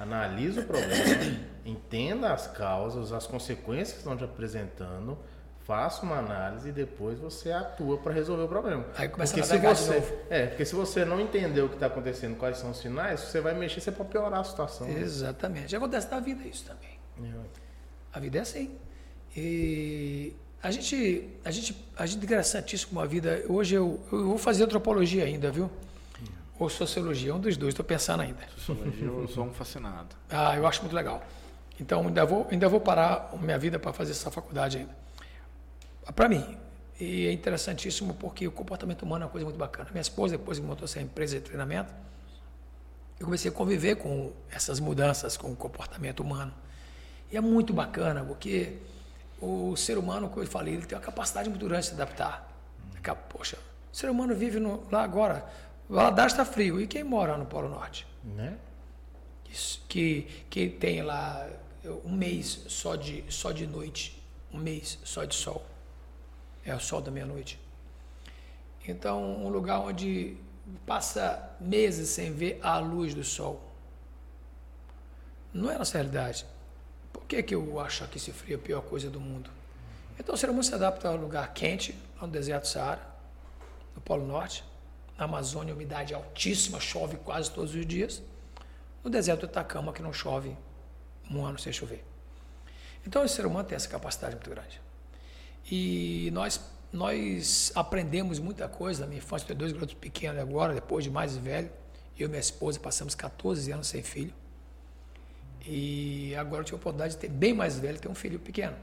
Analisa 0.00 0.62
o 0.62 0.64
problema, 0.64 0.94
entenda 1.66 2.32
as 2.32 2.46
causas, 2.46 3.12
as 3.12 3.26
consequências 3.26 3.92
que 3.92 3.98
estão 3.98 4.16
te 4.16 4.24
apresentando, 4.24 5.18
faça 5.66 6.02
uma 6.02 6.16
análise 6.16 6.70
e 6.70 6.72
depois 6.72 7.18
você 7.18 7.52
atua 7.52 7.98
para 7.98 8.14
resolver 8.14 8.44
o 8.44 8.48
problema. 8.48 8.86
Aí 8.96 9.08
começa 9.08 9.34
porque 9.34 9.66
a 9.66 9.74
se 9.74 9.90
você, 9.90 10.24
é, 10.30 10.46
porque 10.46 10.64
se 10.64 10.74
você 10.74 11.04
não 11.04 11.20
entender 11.20 11.60
o 11.60 11.68
que 11.68 11.74
está 11.74 11.86
acontecendo, 11.86 12.38
quais 12.38 12.56
são 12.56 12.70
os 12.70 12.78
sinais, 12.78 13.20
você 13.20 13.40
vai 13.40 13.54
mexer, 13.54 13.80
você 13.80 13.92
pode 13.92 14.08
piorar 14.08 14.40
a 14.40 14.44
situação. 14.44 14.86
né? 14.86 15.00
Exatamente. 15.00 15.76
Acontece 15.76 16.10
na 16.10 16.20
vida 16.20 16.46
isso 16.48 16.64
também. 16.64 16.98
É. 17.22 17.67
A 18.18 18.20
vida 18.20 18.38
é 18.38 18.40
assim. 18.40 18.76
E 19.36 20.34
a 20.60 20.72
gente, 20.72 21.30
a 21.44 21.52
gente, 21.52 21.86
a 21.96 22.04
gente 22.04 22.24
interessantíssimo 22.24 22.94
com 22.94 23.00
a 23.00 23.06
vida. 23.06 23.44
Hoje 23.48 23.76
eu, 23.76 24.00
eu 24.10 24.26
vou 24.26 24.38
fazer 24.38 24.64
antropologia 24.64 25.22
ainda, 25.22 25.52
viu? 25.52 25.70
Ou 26.58 26.68
sociologia, 26.68 27.32
um 27.32 27.38
dos 27.38 27.56
dois, 27.56 27.74
estou 27.74 27.84
pensando 27.84 28.22
ainda. 28.22 28.40
Sociologia, 28.56 29.06
eu 29.06 29.28
sou 29.28 29.44
um 29.44 29.52
fascinado. 29.52 30.16
Ah, 30.28 30.56
eu 30.56 30.66
acho 30.66 30.80
muito 30.80 30.96
legal. 30.96 31.24
Então 31.78 32.08
ainda 32.08 32.26
vou, 32.26 32.48
ainda 32.50 32.68
vou 32.68 32.80
parar 32.80 33.32
minha 33.40 33.56
vida 33.56 33.78
para 33.78 33.92
fazer 33.92 34.10
essa 34.10 34.32
faculdade 34.32 34.78
ainda. 34.78 34.96
Para 36.12 36.28
mim. 36.28 36.58
E 36.98 37.28
é 37.28 37.32
interessantíssimo 37.32 38.14
porque 38.14 38.48
o 38.48 38.50
comportamento 38.50 39.02
humano 39.02 39.22
é 39.22 39.26
uma 39.26 39.30
coisa 39.30 39.44
muito 39.44 39.58
bacana. 39.58 39.90
Minha 39.92 40.00
esposa, 40.00 40.36
depois 40.36 40.58
que 40.58 40.66
montou 40.66 40.86
essa 40.86 41.00
empresa 41.00 41.36
de 41.36 41.42
treinamento, 41.42 41.94
eu 43.20 43.26
comecei 43.26 43.48
a 43.48 43.54
conviver 43.54 43.94
com 43.94 44.32
essas 44.50 44.80
mudanças 44.80 45.36
com 45.36 45.52
o 45.52 45.54
comportamento 45.54 46.18
humano. 46.18 46.52
E 47.30 47.36
é 47.36 47.40
muito 47.40 47.72
bacana, 47.72 48.24
porque 48.24 48.78
o 49.40 49.76
ser 49.76 49.98
humano, 49.98 50.28
como 50.28 50.42
eu 50.42 50.46
falei, 50.46 50.74
ele 50.74 50.86
tem 50.86 50.96
uma 50.96 51.04
capacidade 51.04 51.48
muito 51.48 51.64
grande 51.66 51.82
de 51.82 51.88
se 51.88 51.94
adaptar. 51.94 52.46
Poxa, 53.30 53.56
o 53.92 53.96
ser 53.96 54.10
humano 54.10 54.34
vive 54.34 54.58
no- 54.60 54.82
lá 54.90 55.02
agora. 55.02 55.48
Valadares 55.88 56.32
está 56.32 56.44
frio. 56.44 56.80
E 56.80 56.86
quem 56.86 57.02
mora 57.02 57.36
no 57.38 57.46
Polo 57.46 57.68
Norte? 57.68 58.06
Né? 58.22 58.58
Isso, 59.50 59.82
que, 59.88 60.22
que 60.50 60.68
tem 60.68 61.02
lá 61.02 61.48
um 62.04 62.12
mês 62.12 62.64
só 62.68 62.96
de, 62.96 63.24
só 63.30 63.50
de 63.50 63.66
noite, 63.66 64.22
um 64.52 64.58
mês 64.58 64.98
só 65.04 65.24
de 65.24 65.34
sol. 65.34 65.64
É 66.64 66.74
o 66.74 66.80
sol 66.80 67.00
da 67.00 67.10
meia-noite. 67.10 67.58
Então, 68.86 69.22
um 69.42 69.48
lugar 69.48 69.80
onde 69.80 70.36
passa 70.86 71.50
meses 71.60 72.08
sem 72.10 72.32
ver 72.32 72.58
a 72.62 72.78
luz 72.78 73.14
do 73.14 73.24
sol. 73.24 73.62
Não 75.52 75.70
é 75.70 75.78
nossa 75.78 75.96
realidade. 75.96 76.44
Que, 77.28 77.42
que 77.42 77.54
eu 77.54 77.78
acho 77.78 78.08
que 78.08 78.16
esse 78.16 78.32
frio 78.32 78.54
é 78.54 78.56
a 78.56 78.62
pior 78.62 78.80
coisa 78.80 79.10
do 79.10 79.20
mundo? 79.20 79.50
Então, 80.18 80.34
o 80.34 80.38
ser 80.38 80.48
humano 80.48 80.64
se 80.64 80.74
adapta 80.74 81.08
a 81.08 81.12
um 81.12 81.16
lugar 81.16 81.52
quente, 81.52 81.94
lá 82.16 82.26
no 82.26 82.32
deserto 82.32 82.62
do 82.62 82.68
Saara, 82.68 83.06
no 83.94 84.00
Polo 84.00 84.26
Norte. 84.26 84.64
Na 85.18 85.26
Amazônia, 85.26 85.74
umidade 85.74 86.14
altíssima, 86.14 86.80
chove 86.80 87.16
quase 87.18 87.50
todos 87.50 87.74
os 87.74 87.84
dias 87.84 88.22
no 89.04 89.10
deserto 89.10 89.40
do 89.40 89.46
Atacama, 89.46 89.92
que 89.92 90.02
não 90.02 90.12
chove 90.12 90.56
um 91.30 91.44
ano 91.44 91.58
sem 91.58 91.72
chover. 91.72 92.04
Então, 93.06 93.22
o 93.22 93.28
ser 93.28 93.44
humano 93.44 93.68
tem 93.68 93.76
essa 93.76 93.88
capacidade 93.88 94.34
muito 94.34 94.48
grande. 94.48 94.80
E 95.70 96.30
nós, 96.32 96.60
nós 96.92 97.72
aprendemos 97.74 98.38
muita 98.38 98.68
coisa 98.68 99.02
na 99.02 99.06
minha 99.06 99.18
infância. 99.18 99.46
Tenho 99.46 99.58
dois 99.58 99.72
garotos 99.72 99.94
pequenos 99.94 100.40
agora, 100.40 100.74
depois 100.74 101.04
de 101.04 101.10
mais 101.10 101.36
velho. 101.36 101.70
Eu 102.18 102.26
e 102.26 102.28
minha 102.28 102.40
esposa 102.40 102.80
passamos 102.80 103.14
14 103.14 103.70
anos 103.70 103.86
sem 103.86 104.02
filho. 104.02 104.32
E 105.66 106.34
agora 106.36 106.62
eu 106.62 106.64
tive 106.64 106.76
a 106.76 106.78
oportunidade 106.78 107.14
de 107.14 107.20
ter 107.20 107.28
bem 107.28 107.52
mais 107.52 107.78
velho, 107.78 107.98
ter 107.98 108.08
um 108.08 108.14
filho 108.14 108.38
pequeno. 108.38 108.76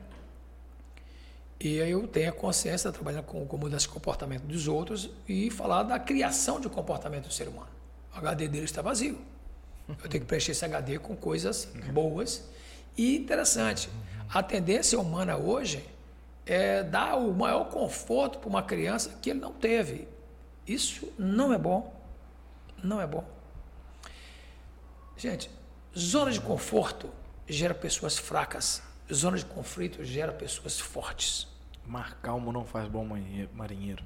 E 1.60 1.82
aí 1.82 1.92
eu 1.92 2.08
tenho 2.08 2.30
a 2.30 2.34
consciência 2.34 2.90
de 2.90 2.96
trabalhar 2.96 3.24
com, 3.24 3.46
com 3.46 3.58
mudança 3.58 3.88
de 3.88 3.94
comportamento 3.94 4.44
dos 4.44 4.68
outros 4.68 5.10
e 5.28 5.50
falar 5.50 5.84
da 5.84 5.98
criação 5.98 6.60
de 6.60 6.70
comportamento 6.70 7.28
do 7.28 7.34
ser 7.34 7.48
humano. 7.48 7.70
O 8.14 8.18
HD 8.18 8.48
dele 8.48 8.66
está 8.66 8.82
vazio. 8.82 9.20
Eu 9.88 10.10
tenho 10.10 10.22
que 10.22 10.28
preencher 10.28 10.52
esse 10.52 10.66
HD 10.66 11.00
com 11.00 11.16
coisas 11.16 11.66
boas 11.94 12.44
e 12.98 13.16
interessante. 13.18 13.90
A 14.30 14.42
tendência 14.44 15.00
humana 15.00 15.38
hoje 15.38 15.84
é 16.46 16.84
dar 16.84 17.16
o 17.16 17.34
maior 17.34 17.70
conforto 17.70 18.40
para 18.40 18.50
uma 18.50 18.64
criança 18.64 19.18
que 19.22 19.30
ele 19.30 19.40
não 19.40 19.54
teve. 19.54 20.08
Isso 20.68 21.12
não 21.18 21.54
é 21.54 21.58
bom. 21.58 21.94
Não 22.84 23.02
é 23.02 23.08
bom. 23.08 23.24
Gente, 25.18 25.50
zona 25.98 26.32
de 26.32 26.42
conforto 26.42 27.10
gera 27.48 27.74
pessoas 27.74 28.18
fracas. 28.18 28.82
Zona 29.14 29.38
de 29.38 29.46
conflito 29.46 30.04
gera 30.04 30.32
pessoas 30.32 30.80
fortes. 30.80 31.48
Mar 31.86 32.18
calmo 32.22 32.52
não 32.52 32.66
faz 32.66 32.88
bom 32.88 33.06
marinhe- 33.06 33.50
marinheiro. 33.54 34.04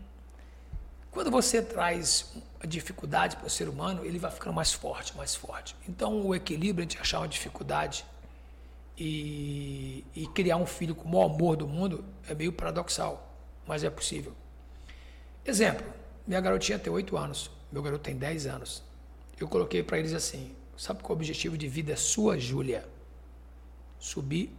Quando 1.10 1.32
você 1.32 1.62
traz 1.62 2.34
a 2.60 2.68
dificuldade 2.68 3.38
para 3.38 3.48
o 3.48 3.50
ser 3.50 3.68
humano, 3.70 4.06
ele 4.06 4.20
vai 4.20 4.30
ficando 4.30 4.54
mais 4.54 4.74
forte, 4.74 5.16
mais 5.16 5.34
forte. 5.34 5.76
Então, 5.88 6.22
o 6.26 6.36
equilíbrio 6.36 6.84
entre 6.84 7.00
achar 7.00 7.20
uma 7.20 7.28
dificuldade 7.28 8.06
e, 8.98 10.04
e 10.14 10.28
criar 10.28 10.58
um 10.58 10.66
filho 10.66 10.94
com 10.94 11.06
o 11.08 11.12
maior 11.12 11.26
amor 11.26 11.56
do 11.56 11.68
mundo 11.68 12.04
é 12.28 12.36
meio 12.36 12.52
paradoxal, 12.52 13.34
mas 13.66 13.84
é 13.84 13.90
possível. 13.90 14.34
Exemplo: 15.46 15.86
minha 16.28 16.42
garotinha 16.42 16.78
tem 16.78 16.92
8 16.92 17.18
anos, 17.18 17.50
meu 17.72 17.82
garoto 17.82 18.04
tem 18.04 18.16
10 18.18 18.46
anos. 18.46 18.84
Eu 19.40 19.48
coloquei 19.48 19.82
para 19.82 19.98
eles 19.98 20.14
assim: 20.14 20.54
sabe 20.80 21.04
qual 21.04 21.12
o 21.16 21.20
objetivo 21.20 21.58
de 21.58 21.68
vida 21.68 21.94
é 21.94 21.96
sua, 21.96 22.40
Júlia? 22.40 22.88
Subir 24.00 24.56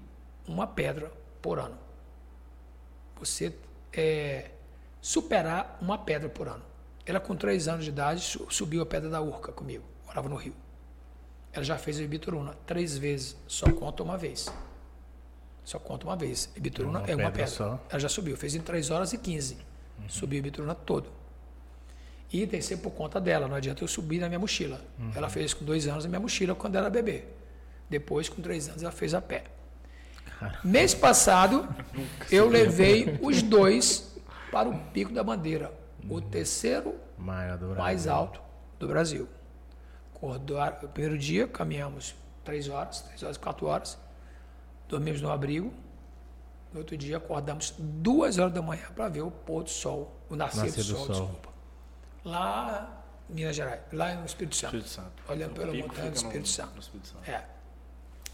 uma 0.47 0.66
pedra 0.66 1.10
por 1.40 1.59
ano. 1.59 1.78
Você 3.18 3.55
é, 3.92 4.51
superar 5.01 5.78
uma 5.80 5.98
pedra 5.98 6.28
por 6.28 6.48
ano. 6.48 6.62
Ela, 7.06 7.18
com 7.20 7.34
3 7.34 7.68
anos 7.68 7.84
de 7.84 7.90
idade, 7.90 8.20
su- 8.22 8.47
subiu 8.51 8.82
a 8.82 8.86
pedra 8.86 9.09
da 9.10 9.20
Urca 9.20 9.51
comigo, 9.52 9.84
morava 10.06 10.28
no 10.28 10.36
Rio. 10.36 10.55
Ela 11.52 11.64
já 11.64 11.76
fez 11.76 11.98
a 11.98 12.02
Ibituruna 12.02 12.55
três 12.66 12.97
vezes, 12.97 13.36
só 13.47 13.70
conta 13.72 14.02
uma 14.02 14.16
vez. 14.16 14.47
Só 15.64 15.78
conta 15.78 16.06
uma 16.06 16.16
vez. 16.16 16.51
Ibituruna 16.55 17.01
Uma 17.01 17.06
é 17.10 17.14
uma 17.16 17.30
pedra 17.30 17.32
pedra. 17.32 17.47
Ela 17.90 17.98
já 17.98 18.09
subiu, 18.09 18.36
fez 18.36 18.55
em 18.55 18.60
3 18.60 18.90
horas 18.90 19.12
e 19.12 19.18
15. 19.18 19.56
Subiu 20.09 20.36
a 20.36 20.40
Ibituruna 20.40 20.74
todo. 20.74 21.10
E 22.32 22.47
tem 22.47 22.61
que 22.61 22.65
ser 22.66 22.77
por 22.77 22.93
conta 22.93 23.20
dela, 23.20 23.48
não 23.48 23.57
adianta 23.57 23.82
eu 23.82 23.89
subir 23.89 24.20
na 24.20 24.28
minha 24.28 24.39
mochila. 24.39 24.81
Ela 25.15 25.28
fez 25.28 25.52
com 25.52 25.65
dois 25.65 25.86
anos 25.89 26.05
na 26.05 26.11
minha 26.11 26.20
mochila 26.20 26.55
quando 26.55 26.77
era 26.77 26.89
bebê. 26.89 27.24
Depois, 27.89 28.28
com 28.28 28.40
três 28.40 28.69
anos, 28.69 28.82
ela 28.82 28.93
fez 28.93 29.15
a 29.15 29.20
pé. 29.20 29.44
Mês 30.65 30.94
passado, 30.94 31.69
eu 32.31 32.48
levei 32.48 33.19
os 33.20 33.43
dois 33.43 34.16
para 34.52 34.69
o 34.69 34.78
Pico 34.93 35.12
da 35.12 35.24
Bandeira, 35.24 35.73
o 36.09 36.20
terceiro 36.20 36.94
do 37.57 37.74
mais 37.77 38.07
alto 38.07 38.40
do 38.78 38.86
Brasil. 38.86 39.28
O 40.23 40.89
primeiro 40.93 41.19
dia 41.19 41.48
caminhamos 41.48 42.15
três 42.44 42.69
horas, 42.69 43.01
três 43.02 43.23
horas, 43.23 43.36
quatro 43.36 43.66
horas, 43.66 43.98
dormimos 44.89 45.20
no 45.20 45.31
abrigo. 45.31 45.73
No 46.73 46.78
outro 46.81 46.97
dia 46.97 47.16
acordamos 47.16 47.74
duas 47.77 48.39
horas 48.39 48.52
da 48.52 48.62
manhã 48.62 48.86
para 48.94 49.09
ver 49.09 49.23
o 49.23 49.31
pôr 49.31 49.65
do 49.65 49.70
sol, 49.70 50.16
o 50.28 50.36
nascer, 50.36 50.66
Nascer 50.66 50.85
do, 50.85 50.93
do 50.93 50.97
sol, 50.97 51.07
sol. 51.07 51.27
desculpa. 51.27 51.49
Lá 52.24 53.02
em 53.28 53.34
Minas 53.34 53.56
Gerais, 53.56 53.80
lá 53.92 54.14
no 54.14 54.26
Espírito 54.26 54.56
Santo. 54.56 54.76
Espírito 54.76 54.88
Santo. 54.88 55.22
Olhando 55.28 55.52
O 55.52 55.55
pela 55.55 55.72
montanha 55.72 55.84
do 55.88 55.94
fica 55.94 56.02
no- 56.09 56.14
Espírito 56.16 56.48
Santo. 56.48 56.74
no 56.74 56.80
Espírito 56.80 57.09
Santo. 57.09 57.30
É. 57.30 57.44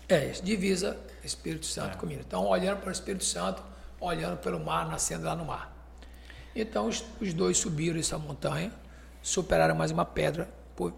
É, 0.09 0.29
divisa 0.31 0.97
Espírito 1.25 1.67
Santo 1.67 1.99
com 1.99 2.07
Minas. 2.07 2.25
Então, 2.27 2.45
olhando 2.47 2.79
para 2.81 2.89
o 2.89 2.93
Espírito 2.93 3.25
Santo, 3.25 3.63
olhando 4.01 4.39
pelo 4.39 4.61
mar, 4.61 4.89
nascendo 4.89 5.25
lá 5.27 5.35
no 5.35 5.45
mar. 5.45 5.73
Então, 6.55 6.87
os, 6.87 7.05
os 7.21 7.35
dois 7.35 7.59
subiram 7.59 7.99
essa 7.99 8.17
montanha, 8.19 8.73
superaram 9.23 9.75
mais 9.75 9.91
uma 9.91 10.05
pedra 10.05 10.49
por, 10.75 10.95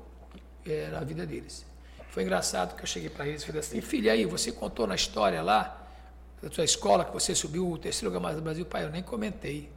eh, 0.67 0.89
na 0.93 1.01
vida 1.01 1.27
deles. 1.27 1.67
Foi 2.11 2.23
engraçado 2.23 2.77
que 2.77 2.83
eu 2.83 2.87
cheguei 2.87 3.09
para 3.11 3.27
eles 3.27 3.43
e 3.43 3.47
falei 3.47 3.61
assim: 3.61 3.81
filho, 3.81 4.07
e 4.07 4.11
aí, 4.11 4.25
você 4.25 4.53
contou 4.53 4.87
na 4.87 4.95
história 4.95 5.43
lá, 5.43 5.87
da 6.43 6.51
sua 6.51 6.65
escola, 6.65 7.05
que 7.05 7.13
você 7.13 7.35
subiu 7.35 7.69
o 7.71 7.79
terceiro 7.79 8.07
lugar 8.13 8.21
mais 8.23 8.37
do 8.37 8.43
Brasil? 8.43 8.65
Pai, 8.67 8.85
eu 8.85 8.91
nem 8.91 9.03
comentei. 9.03 9.71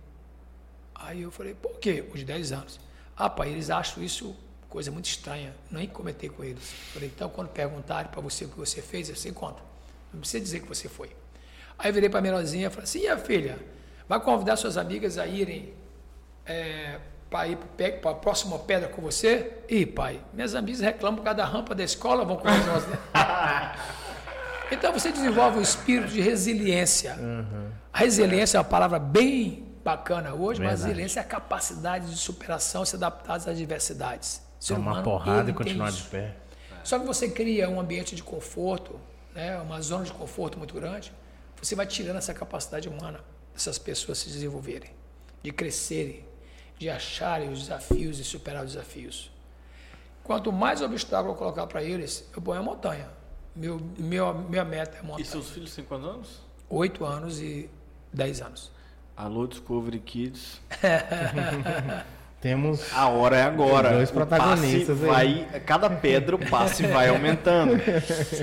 Aí 0.94 1.22
eu 1.24 1.32
falei, 1.32 1.56
por 1.56 1.80
quê? 1.80 2.08
Os 2.14 2.24
10 2.24 2.52
anos. 2.52 2.80
Ah, 3.16 3.30
pai, 3.30 3.50
eles 3.50 3.70
acham 3.70 4.04
isso 4.04 4.36
coisa 4.72 4.90
muito 4.90 5.06
estranha. 5.06 5.54
Nem 5.70 5.88
comentei 5.88 6.30
com 6.30 6.44
eles. 6.44 6.64
Falei, 6.94 7.12
então 7.14 7.30
quando 7.30 7.50
perguntarem 7.50 8.10
para 8.10 8.22
você 8.22 8.46
o 8.46 8.50
que 8.50 8.58
você 8.58 8.82
fez, 8.82 9.10
você 9.10 9.32
conta. 9.32 9.62
Não 10.14 10.22
precisa 10.22 10.42
dizer 10.42 10.62
que 10.62 10.68
você 10.68 10.88
foi. 10.88 11.12
Aí 11.78 11.90
eu 11.90 11.94
virei 11.94 12.10
para 12.10 12.20
a 12.20 12.22
menorzinha 12.22 12.68
e 12.68 12.70
falei 12.70 12.84
assim, 12.84 13.00
e 13.00 13.08
a 13.08 13.18
filha? 13.18 13.60
Vai 14.08 14.20
convidar 14.20 14.56
suas 14.56 14.78
amigas 14.78 15.18
a 15.18 15.28
irem 15.28 15.74
para 17.30 17.48
ir 17.48 17.58
para 18.02 18.12
a 18.12 18.14
próxima 18.16 18.58
pedra 18.60 18.88
com 18.88 19.02
você? 19.02 19.52
Ih, 19.68 19.86
pai, 19.86 20.22
minhas 20.34 20.56
amigas 20.56 20.82
reclamam 20.82 21.18
por 21.18 21.24
causa 21.24 21.38
da 21.38 21.46
rampa 21.46 21.76
da 21.76 21.84
escola, 21.84 22.24
vão 22.24 22.38
com 22.38 22.48
nós. 22.48 22.88
Né? 22.88 22.98
Então 24.74 24.94
você 24.94 25.12
desenvolve 25.12 25.60
um 25.60 25.62
espírito 25.62 26.08
de 26.08 26.22
resiliência. 26.22 27.18
A 27.92 28.00
resiliência 28.00 28.58
é 28.58 28.60
uma 28.60 28.64
palavra 28.64 28.98
bem 28.98 29.71
bacana 29.84 30.34
hoje, 30.34 30.60
mas 30.60 30.70
Verdade. 30.72 30.84
resiliência 30.88 31.20
é 31.20 31.24
a 31.24 31.26
capacidade 31.26 32.10
de 32.10 32.18
superação, 32.18 32.86
se 32.86 32.96
adaptar 32.96 33.36
às 33.36 33.48
adversidades. 33.48 34.42
Ser 34.60 34.76
Tomar 34.76 34.92
humano, 34.92 35.04
porrada 35.04 35.50
e 35.50 35.54
continuar 35.54 35.92
de 35.92 36.04
pé. 36.04 36.36
Só 36.84 37.00
que 37.00 37.06
você 37.06 37.30
cria 37.30 37.70
um 37.70 37.80
ambiente 37.80 38.16
de 38.16 38.24
conforto, 38.24 39.00
né, 39.34 39.60
uma 39.60 39.82
zona 39.82 40.06
de 40.06 40.12
conforto 40.14 40.58
muito 40.58 40.74
grande, 40.74 41.12
você 41.62 41.76
vai 41.76 41.86
tirando 41.86 42.18
essa 42.18 42.34
capacidade 42.34 42.88
humana 42.90 43.20
dessas 43.54 43.78
pessoas 43.78 44.18
se 44.20 44.30
desenvolverem, 44.30 44.92
de 45.44 45.52
crescerem, 45.52 46.26
de 46.78 46.90
acharem 46.90 47.52
os 47.52 47.60
desafios 47.62 48.20
e 48.20 48.24
superar 48.24 48.64
os 48.66 48.74
desafios. 48.74 49.32
Quanto 50.24 50.52
mais 50.52 50.82
obstáculo 50.82 51.34
eu 51.34 51.38
colocar 51.38 51.68
para 51.68 51.84
eles, 51.84 52.28
eu 52.36 52.42
ponho 52.42 52.60
a 52.60 52.64
montanha. 52.64 53.08
Meu, 53.56 53.80
meu, 53.98 54.34
minha 54.34 54.64
meta 54.64 54.98
é 54.98 55.00
a 55.00 55.04
E 55.04 55.06
montanha. 55.06 55.26
seus 55.26 55.50
filhos 55.50 55.76
têm 55.76 55.84
quantos 55.84 56.08
anos? 56.08 56.40
Oito 56.70 57.04
anos 57.06 57.40
e 57.40 57.70
dez 58.14 58.42
anos. 58.42 58.72
Alô, 59.16 59.46
Discovery 59.48 60.00
Kids. 60.00 60.60
Temos. 62.42 62.92
A 62.92 63.08
hora 63.08 63.38
é 63.38 63.44
agora. 63.44 63.92
Dois 63.92 64.10
protagonistas 64.10 64.98
passe 64.98 65.16
aí. 65.16 65.48
vai, 65.52 65.60
cada 65.60 65.88
pedra 65.92 66.36
o 66.36 66.40
passe 66.40 66.88
vai 66.88 67.08
aumentando. 67.10 67.80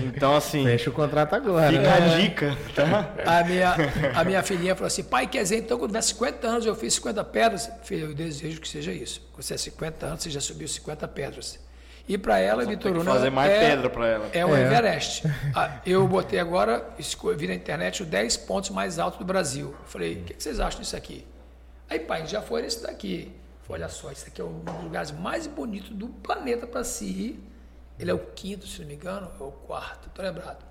Então, 0.05 0.37
assim, 0.37 0.63
Fecha 0.63 0.89
o 0.89 0.93
contrato 0.93 1.35
agora. 1.35 1.69
fica 1.69 1.83
né? 1.83 2.15
a 2.15 2.19
dica, 2.21 2.57
tá? 2.77 3.13
A 3.27 3.43
minha, 3.43 3.75
a 4.15 4.25
minha 4.25 4.43
filhinha 4.45 4.77
falou 4.77 4.87
assim, 4.87 5.03
pai, 5.03 5.27
quer 5.27 5.43
dizer, 5.43 5.59
então 5.59 5.77
quando 5.79 5.91
tiver 5.91 6.03
50 6.03 6.47
anos 6.47 6.67
eu 6.67 6.77
fiz 6.77 6.95
50 6.95 7.25
pedras? 7.25 7.69
Filho, 7.83 8.11
eu 8.11 8.15
desejo 8.15 8.61
que 8.61 8.69
seja 8.69 8.93
isso. 8.93 9.21
Quando 9.33 9.43
você 9.43 9.55
é 9.55 9.59
50 9.59 10.07
anos, 10.07 10.23
você 10.23 10.31
já 10.31 10.41
subiu 10.41 10.69
50 10.69 11.09
pedras. 11.09 11.59
E 12.09 12.17
para 12.17 12.39
ela, 12.39 12.65
Tem 12.65 12.71
que 12.77 12.77
Vitoruna 12.89 13.13
fazer 13.13 13.31
mais 13.31 13.51
é, 13.51 13.69
pedra 13.71 13.91
pra 13.91 14.07
ela. 14.07 14.31
é 14.33 14.45
o 14.47 14.57
É. 14.57 14.63
Everest. 14.63 15.23
Ah, 15.55 15.79
Eu 15.85 16.09
botei 16.09 16.39
agora, 16.41 16.89
vi 17.37 17.47
na 17.47 17.55
internet, 17.55 18.03
os 18.03 18.09
10 18.09 18.37
pontos 18.39 18.71
mais 18.71 18.99
altos 18.99 19.19
do 19.19 19.25
Brasil. 19.27 19.75
Falei, 19.85 20.15
o 20.15 20.25
que 20.25 20.35
que 20.35 20.43
vocês 20.43 20.59
acham 20.59 20.81
disso 20.81 20.97
aqui? 20.97 21.27
Aí, 21.91 22.01
pai, 22.01 22.27
já 22.27 22.41
foi 22.41 22.63
nesse 22.63 22.83
daqui. 22.83 23.35
Falei, 23.63 23.83
olha 23.83 23.91
só, 23.91 24.11
esse 24.11 24.27
aqui 24.29 24.41
é 24.41 24.45
um 24.45 24.61
dos 24.61 24.83
lugares 24.83 25.11
mais 25.11 25.47
bonitos 25.47 25.91
do 25.91 26.09
planeta 26.09 26.67
para 26.67 26.83
se 26.83 27.05
ir. 27.05 27.45
Ele 27.99 28.11
é 28.11 28.15
o 28.15 28.19
quinto, 28.19 28.67
se 28.67 28.81
não 28.81 28.89
me 28.89 28.95
engano, 28.95 29.31
ou 29.39 29.49
o 29.49 29.53
quarto, 29.53 30.09
tô 30.11 30.23
lembrado. 30.23 30.65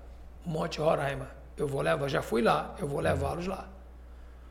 Monte 0.44 0.80
Roraima. 0.80 1.28
eu 1.56 1.68
vou 1.68 1.82
levar, 1.82 2.08
já 2.08 2.22
fui 2.22 2.42
lá, 2.42 2.74
eu 2.80 2.88
vou 2.88 3.00
levá-los 3.00 3.46
lá. 3.46 3.68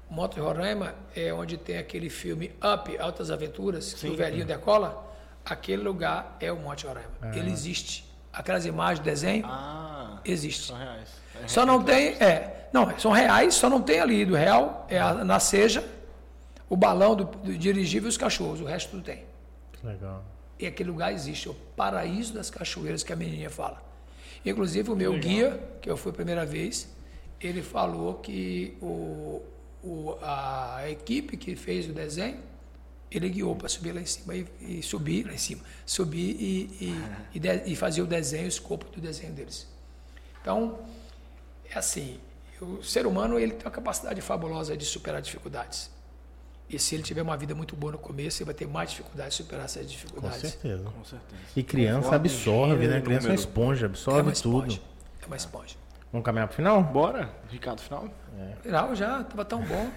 Moto 0.10 0.40
Roraima 0.42 0.96
é 1.16 1.34
onde 1.34 1.58
tem 1.58 1.78
aquele 1.78 2.10
filme 2.10 2.54
Up, 2.64 2.98
Altas 2.98 3.30
Aventuras, 3.30 3.94
que 3.94 4.08
o 4.08 4.16
velhinho 4.16 4.46
decola. 4.46 5.06
Aquele 5.50 5.82
lugar 5.84 6.36
é 6.40 6.52
o 6.52 6.58
Monte 6.58 6.86
Roraima. 6.86 7.10
Ele 7.34 7.50
existe. 7.52 8.06
Aquelas 8.34 8.66
imagens, 8.66 9.04
desenho, 9.04 9.46
Ah, 9.48 10.20
existe. 10.26 10.66
são 10.68 10.78
reais. 10.78 11.10
É 11.44 11.48
Só 11.48 11.66
não 11.66 11.82
tem, 11.84 12.08
é, 12.22 12.68
não, 12.74 13.00
são 13.00 13.12
reais, 13.12 13.56
só 13.56 13.70
não 13.70 13.82
tem 13.82 14.00
ali 14.00 14.26
do 14.26 14.36
real, 14.36 14.86
é 14.90 15.00
a, 15.00 15.14
na 15.14 15.40
seja, 15.40 15.84
o 16.70 16.76
balão 16.76 17.16
do, 17.16 17.24
do 17.24 17.58
dirigível 17.58 18.08
e 18.08 18.10
os 18.10 18.18
cachorros, 18.18 18.60
o 18.62 18.66
resto 18.66 18.92
tudo 18.92 19.04
tem. 19.04 19.24
Que 19.74 19.86
legal. 19.88 20.24
E 20.60 20.68
aquele 20.68 20.90
lugar 20.90 21.14
existe, 21.14 21.48
é 21.48 21.52
o 21.52 21.54
paraíso 21.76 22.34
das 22.34 22.50
cachoeiras 22.50 23.04
que 23.04 23.14
a 23.14 23.16
menininha 23.16 23.50
fala. 23.50 23.82
Inclusive 24.46 24.92
o 24.92 24.96
meu 24.96 25.18
guia, 25.20 25.60
que 25.82 25.90
eu 25.90 25.96
fui 25.98 26.12
a 26.12 26.16
primeira 26.16 26.46
vez, 26.46 26.90
ele 27.40 27.62
falou 27.62 28.16
que 28.16 28.78
o, 28.82 29.42
o- 29.84 30.18
a 30.22 30.82
equipe 30.90 31.38
que 31.38 31.56
fez 31.56 31.88
o 31.88 31.94
desenho, 31.94 32.40
ele 33.12 33.30
guiou 33.30 33.56
para 33.56 33.70
subir 33.70 33.94
lá 33.94 34.02
em 34.02 34.06
cima 34.06 34.36
e, 34.36 34.46
e 34.62 34.84
subir 34.84 35.26
lá 35.26 35.34
em 35.34 35.38
cima, 35.38 35.62
subir 35.86 36.36
e, 36.40 36.86
e, 36.86 37.04
e, 37.36 37.40
de- 37.40 37.64
e 37.72 37.76
fazer 37.76 38.02
o 38.02 38.06
desenho, 38.08 38.46
o 38.46 38.48
escopo 38.48 38.86
do 38.92 39.00
desenho 39.02 39.34
deles. 39.34 39.68
Então, 40.42 40.80
é 41.70 41.78
assim, 41.78 42.20
o 42.62 42.82
ser 42.84 43.06
humano 43.06 43.40
ele 43.40 43.54
tem 43.54 43.66
uma 43.66 43.72
capacidade 43.72 44.20
fabulosa 44.22 44.76
de 44.76 44.86
superar 44.86 45.22
dificuldades. 45.22 45.90
E 46.70 46.78
se 46.78 46.96
ele 46.96 47.04
tiver 47.04 47.22
uma 47.22 47.38
vida 47.38 47.56
muito 47.56 47.78
boa 47.78 47.94
no 47.94 47.98
começo, 47.98 48.40
ele 48.42 48.46
vai 48.48 48.54
ter 48.54 48.68
mais 48.68 48.90
dificuldade 48.90 49.30
de 49.30 49.36
superar 49.38 49.66
essas 49.66 49.84
Com 49.84 49.88
dificuldades. 49.90 50.40
certeza. 50.42 50.84
Com 50.84 51.06
certeza. 51.06 51.42
E 51.56 51.64
criança 51.64 52.02
Conforme 52.10 52.28
absorve, 52.30 52.88
né? 52.88 53.00
Criança 53.02 53.28
é 53.28 53.30
uma 53.30 53.36
esponja, 53.36 53.86
É 53.86 53.90
absorve 53.90 54.22
uma 54.24 54.32
tudo. 54.34 54.68
esponja. 54.68 54.82
É 55.22 55.26
uma 55.28 55.36
esponja. 55.38 55.76
Vamos 56.18 56.26
caminhar 56.26 56.48
pro 56.48 56.56
final? 56.56 56.82
Bora? 56.82 57.30
Recado 57.48 57.80
final? 57.80 58.10
Final 58.64 58.96
já 58.96 59.22
estava 59.22 59.46
tão 59.46 59.62
bom. 59.62 59.88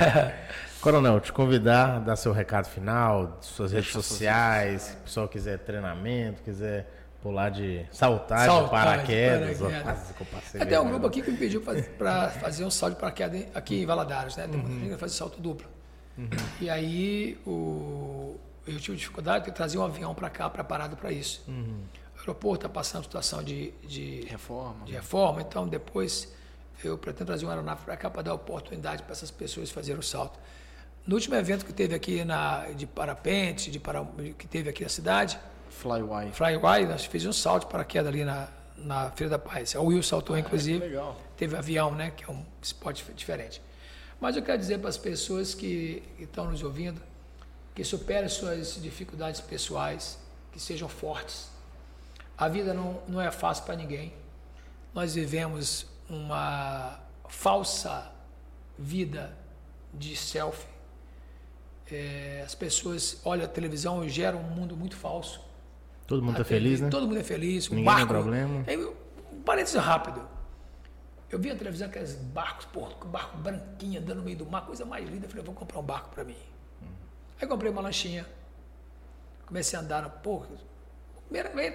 Coronel, 0.82 1.18
te 1.18 1.32
convidar, 1.32 1.98
dar 2.00 2.14
seu 2.14 2.30
recado 2.30 2.66
final, 2.66 3.38
suas 3.40 3.72
redes 3.72 3.90
sociais, 3.90 4.82
se 4.82 4.92
o 4.92 4.96
pessoal 4.98 5.28
quiser 5.28 5.58
treinamento, 5.60 6.42
quiser 6.42 6.86
pular 7.22 7.48
de 7.48 7.86
saltar, 7.90 8.40
de 8.40 8.44
Saltar 8.44 8.80
de 8.80 8.86
paraquedas. 8.86 9.62
ó, 9.62 9.64
paraquedas. 9.70 10.12
passei 10.30 10.60
Até 10.60 10.78
um 10.78 10.88
grupo 10.90 11.06
aqui 11.06 11.22
que 11.22 11.30
me 11.30 11.38
pediu 11.38 11.62
para 11.62 12.28
fazer 12.28 12.64
um 12.64 12.70
salto 12.70 12.94
de 12.94 13.00
paraquedas 13.00 13.46
aqui 13.54 13.80
em 13.82 13.86
Valadares, 13.86 14.36
né? 14.36 14.46
Tem 14.46 14.60
muita 14.60 14.78
gente 14.78 14.90
que 14.90 14.96
fazer 14.98 15.14
salto 15.14 15.40
duplo. 15.40 15.66
E 16.60 16.68
aí 16.68 17.40
o, 17.46 18.36
eu 18.66 18.78
tive 18.78 18.98
dificuldade 18.98 19.46
de 19.46 19.52
trazer 19.52 19.78
um 19.78 19.84
avião 19.84 20.14
para 20.14 20.28
cá 20.28 20.50
preparado 20.50 20.96
para 20.96 21.10
isso. 21.10 21.42
O 21.48 22.05
aeroporto 22.30 22.66
está 22.66 22.68
passando 22.68 23.04
situação 23.04 23.42
de, 23.42 23.72
de 23.82 24.26
Reforma. 24.28 24.84
de 24.84 24.92
reforma, 24.92 25.40
então 25.40 25.66
depois 25.66 26.32
eu 26.84 26.98
pretendo 26.98 27.26
trazer 27.26 27.46
uma 27.46 27.52
aeronave 27.52 27.84
para 27.84 27.96
cá 27.96 28.10
para 28.10 28.22
dar 28.22 28.34
oportunidade 28.34 29.02
para 29.02 29.12
essas 29.12 29.30
pessoas 29.30 29.70
fazerem 29.70 29.98
o 29.98 30.02
salto. 30.02 30.38
No 31.06 31.14
último 31.14 31.36
evento 31.36 31.64
que 31.64 31.72
teve 31.72 31.94
aqui 31.94 32.24
na, 32.24 32.66
de 32.72 32.86
parapente, 32.86 33.70
de 33.70 33.78
para, 33.78 34.04
que 34.36 34.46
teve 34.46 34.68
aqui 34.68 34.82
na 34.82 34.88
cidade, 34.88 35.38
Flyway. 35.70 36.32
Flyway, 36.32 36.86
nós 36.86 37.04
fizemos 37.04 37.36
um 37.36 37.40
salto 37.40 37.66
de 37.66 37.70
paraquedas 37.70 38.08
ali 38.08 38.24
na, 38.24 38.48
na 38.76 39.10
Feira 39.10 39.30
da 39.30 39.38
Paz. 39.38 39.76
A 39.76 39.80
Will 39.80 40.02
saltou, 40.02 40.36
inclusive. 40.36 40.78
legal. 40.78 41.16
Teve 41.36 41.56
avião, 41.56 41.94
né? 41.94 42.10
Que 42.10 42.24
é 42.24 42.28
um 42.28 42.44
esporte 42.60 43.04
diferente. 43.14 43.62
Mas 44.20 44.36
eu 44.36 44.42
quero 44.42 44.58
dizer 44.58 44.78
para 44.78 44.88
as 44.88 44.98
pessoas 44.98 45.54
que 45.54 46.02
que 46.16 46.24
estão 46.24 46.50
nos 46.50 46.62
ouvindo 46.62 47.00
que 47.74 47.84
superem 47.84 48.28
suas 48.28 48.80
dificuldades 48.80 49.40
pessoais, 49.42 50.18
que 50.50 50.58
sejam 50.58 50.88
fortes. 50.88 51.50
A 52.36 52.48
vida 52.48 52.74
não, 52.74 53.00
não 53.08 53.20
é 53.20 53.30
fácil 53.30 53.64
para 53.64 53.76
ninguém. 53.76 54.12
Nós 54.94 55.14
vivemos 55.14 55.86
uma 56.08 56.98
falsa 57.28 58.12
vida 58.78 59.36
de 59.92 60.14
selfie. 60.16 60.66
É, 61.90 62.42
as 62.44 62.54
pessoas 62.54 63.20
olham 63.24 63.44
a 63.44 63.48
televisão 63.48 64.04
e 64.04 64.08
geram 64.08 64.40
um 64.40 64.50
mundo 64.50 64.76
muito 64.76 64.96
falso. 64.96 65.40
Todo 66.06 66.22
mundo 66.22 66.36
tá 66.36 66.42
A 66.42 66.44
feliz, 66.44 66.80
né? 66.80 66.88
Todo 66.88 67.06
mundo 67.06 67.18
é 67.18 67.24
feliz. 67.24 67.68
Ninguém 67.68 67.84
barco, 67.84 68.00
tem 68.00 68.08
problema. 68.08 68.64
Aí, 68.66 68.76
um 68.76 69.42
parênteses 69.42 69.80
rápido. 69.80 70.22
Eu 71.30 71.38
vi 71.38 71.50
a 71.50 71.56
televisão, 71.56 71.88
aqueles 71.88 72.14
barcos, 72.14 72.66
porra, 72.66 72.94
com 72.94 73.08
barco 73.08 73.36
branquinho 73.38 74.00
andando 74.00 74.18
no 74.18 74.24
meio 74.24 74.38
do 74.38 74.46
mar, 74.46 74.64
coisa 74.64 74.84
mais 74.84 75.08
linda. 75.08 75.26
Eu 75.26 75.30
falei, 75.30 75.44
vou 75.44 75.54
comprar 75.54 75.80
um 75.80 75.82
barco 75.82 76.10
para 76.10 76.22
mim. 76.22 76.36
Aí 77.40 77.48
comprei 77.48 77.70
uma 77.70 77.80
lanchinha. 77.80 78.26
Comecei 79.46 79.78
a 79.78 79.82
andar, 79.82 80.08
porra. 80.08 80.48
Primeira 81.28 81.48
vez 81.50 81.74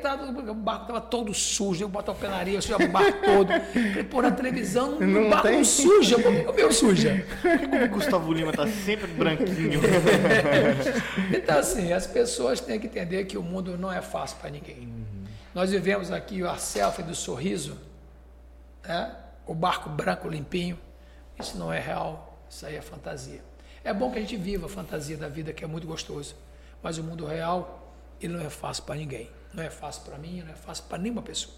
o 0.49 0.53
barco 0.53 0.83
estava 0.83 1.01
todo 1.01 1.33
sujo, 1.33 1.83
eu 1.83 1.89
botar 1.89 2.13
o 2.13 2.15
pé 2.15 2.29
na 2.29 2.37
areia, 2.37 2.55
eu 2.55 2.61
sujava 2.61 2.85
o 2.85 2.87
barco 2.87 3.19
todo. 3.25 3.47
Falei, 3.49 4.03
pô, 4.05 4.21
na 4.21 4.31
televisão, 4.31 4.97
Não 4.97 5.27
o 5.27 5.29
barco 5.29 5.47
tem? 5.47 5.57
não 5.57 5.65
suja, 5.65 6.15
o 6.17 6.53
meu 6.53 6.71
suja? 6.71 7.25
O 7.85 7.89
Gustavo 7.89 8.31
Lima 8.31 8.53
tá 8.53 8.65
sempre 8.67 9.07
branquinho. 9.07 9.81
Então, 11.35 11.59
assim, 11.59 11.91
as 11.91 12.07
pessoas 12.07 12.61
têm 12.61 12.79
que 12.79 12.87
entender 12.87 13.25
que 13.25 13.37
o 13.37 13.43
mundo 13.43 13.77
não 13.77 13.91
é 13.91 14.01
fácil 14.01 14.37
para 14.37 14.49
ninguém. 14.49 14.87
Nós 15.53 15.71
vivemos 15.71 16.11
aqui 16.11 16.41
a 16.43 16.55
selfie 16.55 17.03
do 17.03 17.13
sorriso, 17.13 17.77
né? 18.87 19.13
o 19.45 19.53
barco 19.53 19.89
branco 19.89 20.29
limpinho. 20.29 20.79
Isso 21.37 21.57
não 21.57 21.73
é 21.73 21.79
real, 21.79 22.39
isso 22.49 22.65
aí 22.65 22.75
é 22.77 22.81
fantasia. 22.81 23.41
É 23.83 23.93
bom 23.93 24.11
que 24.11 24.17
a 24.17 24.21
gente 24.21 24.37
viva 24.37 24.67
a 24.67 24.69
fantasia 24.69 25.17
da 25.17 25.27
vida, 25.27 25.51
que 25.51 25.63
é 25.63 25.67
muito 25.67 25.85
gostoso. 25.87 26.35
Mas 26.81 26.97
o 26.97 27.03
mundo 27.03 27.25
real, 27.25 27.93
ele 28.21 28.33
não 28.33 28.45
é 28.45 28.49
fácil 28.49 28.83
para 28.83 28.95
ninguém. 28.95 29.29
Não 29.53 29.63
é 29.63 29.69
fácil 29.69 30.03
para 30.03 30.17
mim, 30.17 30.41
não 30.41 30.51
é 30.51 30.55
fácil 30.55 30.85
para 30.85 30.97
nenhuma 30.97 31.21
pessoa. 31.21 31.55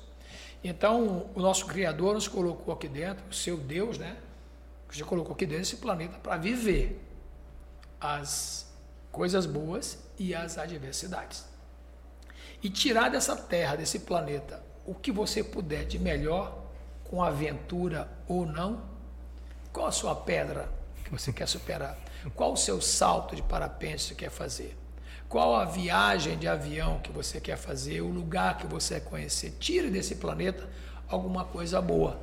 Então, 0.64 1.30
o 1.36 1.40
nosso 1.40 1.66
Criador 1.66 2.14
nos 2.14 2.28
colocou 2.28 2.74
aqui 2.74 2.88
dentro, 2.88 3.24
o 3.30 3.34
seu 3.34 3.58
Deus, 3.58 3.98
né? 3.98 4.18
Já 4.92 5.06
colocou 5.06 5.34
aqui 5.34 5.46
dentro 5.46 5.64
esse 5.64 5.78
planeta 5.78 6.18
para 6.20 6.38
viver 6.38 7.02
as 8.00 8.72
coisas 9.12 9.46
boas 9.46 9.98
e 10.18 10.34
as 10.34 10.58
adversidades. 10.58 11.46
E 12.62 12.70
tirar 12.70 13.10
dessa 13.10 13.36
terra, 13.36 13.76
desse 13.76 14.00
planeta, 14.00 14.64
o 14.86 14.94
que 14.94 15.12
você 15.12 15.44
puder 15.44 15.86
de 15.86 16.00
melhor, 16.00 16.64
com 17.04 17.22
aventura 17.22 18.10
ou 18.28 18.46
não. 18.46 18.82
Qual 19.72 19.88
a 19.88 19.92
sua 19.92 20.16
pedra 20.16 20.70
que 21.04 21.12
você 21.12 21.34
quer 21.34 21.48
superar? 21.48 21.98
Qual 22.36 22.54
o 22.54 22.58
seu 22.58 22.82
salto 22.82 23.36
de 23.36 23.42
parapente 23.42 23.98
que 23.98 24.04
você 24.10 24.16
quer 24.16 24.30
fazer? 24.30 24.78
Qual 25.34 25.56
a 25.56 25.66
viagem 25.66 26.38
de 26.38 26.48
avião 26.48 27.00
que 27.00 27.12
você 27.12 27.42
quer 27.42 27.58
fazer? 27.58 28.02
O 28.02 28.08
lugar 28.08 28.56
que 28.56 28.68
você 28.68 29.00
quer 29.00 29.10
conhecer? 29.10 29.56
Tire 29.60 29.90
desse 29.90 30.18
planeta 30.18 30.70
alguma 31.08 31.44
coisa 31.44 31.82
boa. 31.82 32.20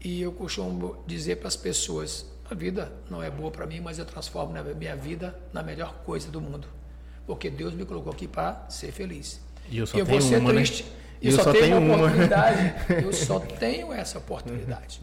E 0.00 0.22
eu 0.22 0.30
costumo 0.30 1.02
dizer 1.08 1.38
para 1.38 1.48
as 1.48 1.56
pessoas: 1.56 2.24
a 2.48 2.54
vida 2.54 2.92
não 3.10 3.20
é 3.20 3.28
boa 3.28 3.50
para 3.50 3.66
mim, 3.66 3.80
mas 3.80 3.98
eu 3.98 4.04
transformo 4.04 4.56
a 4.56 4.62
minha 4.62 4.94
vida 4.94 5.36
na 5.52 5.60
melhor 5.60 5.92
coisa 6.06 6.30
do 6.30 6.40
mundo. 6.40 6.68
Porque 7.26 7.50
Deus 7.50 7.74
me 7.74 7.84
colocou 7.84 8.12
aqui 8.12 8.28
para 8.28 8.64
ser 8.68 8.92
feliz. 8.92 9.40
E 9.68 9.78
eu 9.78 9.84
só 9.84 9.98
eu 9.98 10.06
tenho 10.06 10.20
vou 10.20 10.28
ser 10.30 10.36
uma, 10.38 10.52
né? 10.52 10.60
triste. 10.60 10.84
E 11.20 11.26
Eu, 11.26 11.32
eu 11.32 11.36
só, 11.38 11.42
só 11.42 11.52
tenho 11.52 11.78
uma 11.78 11.96
uma. 11.96 11.96
oportunidade. 11.96 12.74
Eu 13.04 13.10
só 13.26 13.40
tenho 13.40 13.92
essa 13.92 14.18
oportunidade. 14.18 15.00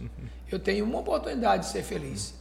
Eu 0.50 0.60
tenho 0.60 0.86
uma 0.86 1.00
oportunidade 1.00 1.66
de 1.66 1.74
ser 1.74 1.84
feliz 1.84 2.34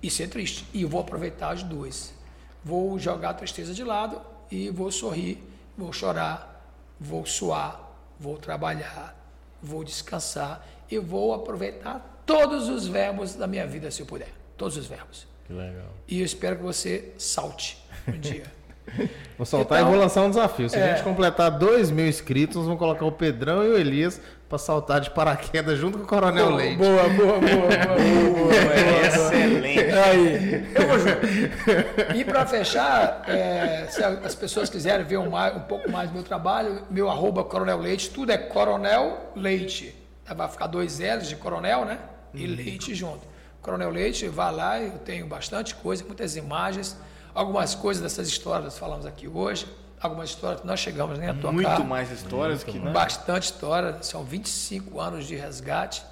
e 0.00 0.08
ser 0.08 0.28
triste. 0.28 0.64
E 0.72 0.82
eu 0.82 0.88
vou 0.88 1.00
aproveitar 1.00 1.50
as 1.50 1.64
duas. 1.64 2.21
Vou 2.64 2.98
jogar 2.98 3.30
a 3.30 3.34
tristeza 3.34 3.74
de 3.74 3.82
lado 3.84 4.20
e 4.50 4.70
vou 4.70 4.90
sorrir, 4.90 5.42
vou 5.76 5.92
chorar, 5.92 6.64
vou 7.00 7.26
suar, 7.26 7.90
vou 8.20 8.36
trabalhar, 8.38 9.16
vou 9.62 9.82
descansar 9.82 10.66
e 10.90 10.98
vou 10.98 11.34
aproveitar 11.34 12.22
todos 12.24 12.68
os 12.68 12.86
verbos 12.86 13.34
da 13.34 13.46
minha 13.46 13.66
vida, 13.66 13.90
se 13.90 14.00
eu 14.02 14.06
puder. 14.06 14.28
Todos 14.56 14.76
os 14.76 14.86
verbos. 14.86 15.26
Que 15.46 15.52
legal. 15.52 15.88
E 16.06 16.20
eu 16.20 16.24
espero 16.26 16.56
que 16.56 16.62
você 16.62 17.12
salte 17.18 17.82
um 18.06 18.18
dia. 18.18 18.44
Vou 19.38 19.46
soltar 19.46 19.78
Então- 19.78 19.90
e 19.90 19.94
vou 19.94 20.00
lançar 20.02 20.22
um 20.22 20.28
desafio. 20.28 20.68
Se 20.68 20.76
a 20.76 20.80
É. 20.80 20.94
gente 20.96 21.04
completar 21.04 21.50
2 21.56 21.88
mil 21.90 22.06
inscritos, 22.06 22.56
nós 22.56 22.64
vamos 22.64 22.80
colocar 22.80 23.04
o 23.06 23.12
Pedrão 23.12 23.62
e 23.64 23.68
o 23.68 23.78
Elias 23.78 24.20
pra 24.52 24.58
saltar 24.58 25.00
de 25.00 25.08
paraquedas 25.08 25.78
junto 25.78 25.96
com 25.96 26.04
o 26.04 26.06
Coronel 26.06 26.50
Leite. 26.50 26.76
Boa, 26.76 27.08
boa, 27.08 27.38
boa, 27.38 27.40
boa. 27.40 28.52
Excelente. 29.06 29.78
Aí, 29.80 30.74
eu 30.74 30.88
vou 30.88 30.98
junto. 30.98 32.12
E 32.14 32.22
para 32.22 32.44
fechar, 32.44 33.24
é, 33.26 33.86
se 33.88 34.04
as 34.04 34.34
pessoas 34.34 34.68
quiserem 34.68 35.06
ver 35.06 35.16
um, 35.16 35.34
um 35.34 35.60
pouco 35.60 35.90
mais 35.90 36.10
do 36.10 36.14
meu 36.14 36.22
trabalho, 36.22 36.82
meu 36.90 37.08
arroba 37.08 37.42
Coronel 37.42 37.78
Leite, 37.78 38.10
tudo 38.10 38.30
é 38.30 38.36
Coronel 38.36 39.30
Leite. 39.34 39.94
Vai 40.36 40.48
ficar 40.48 40.66
dois 40.66 40.98
L's 40.98 41.30
de 41.30 41.36
Coronel, 41.36 41.86
né? 41.86 41.98
E 42.34 42.46
Leite 42.46 42.94
junto. 42.94 43.26
Coronel 43.62 43.88
Leite, 43.88 44.28
vá 44.28 44.50
lá, 44.50 44.78
eu 44.78 44.98
tenho 44.98 45.26
bastante 45.26 45.74
coisa, 45.74 46.04
muitas 46.04 46.36
imagens, 46.36 46.94
algumas 47.34 47.74
coisas 47.74 48.02
dessas 48.02 48.28
histórias 48.28 48.60
que 48.60 48.66
nós 48.66 48.78
falamos 48.78 49.06
aqui 49.06 49.26
hoje, 49.26 49.66
algumas 50.06 50.30
histórias 50.30 50.60
que 50.60 50.66
nós 50.66 50.80
chegamos 50.80 51.18
nem 51.18 51.28
a 51.28 51.34
tocar. 51.34 51.52
Muito 51.52 51.84
mais 51.84 52.10
histórias 52.10 52.64
que, 52.64 52.78
né? 52.78 52.90
Bastante 52.90 53.44
história, 53.44 54.02
são 54.02 54.24
25 54.24 55.00
anos 55.00 55.26
de 55.26 55.36
resgate, 55.36 56.04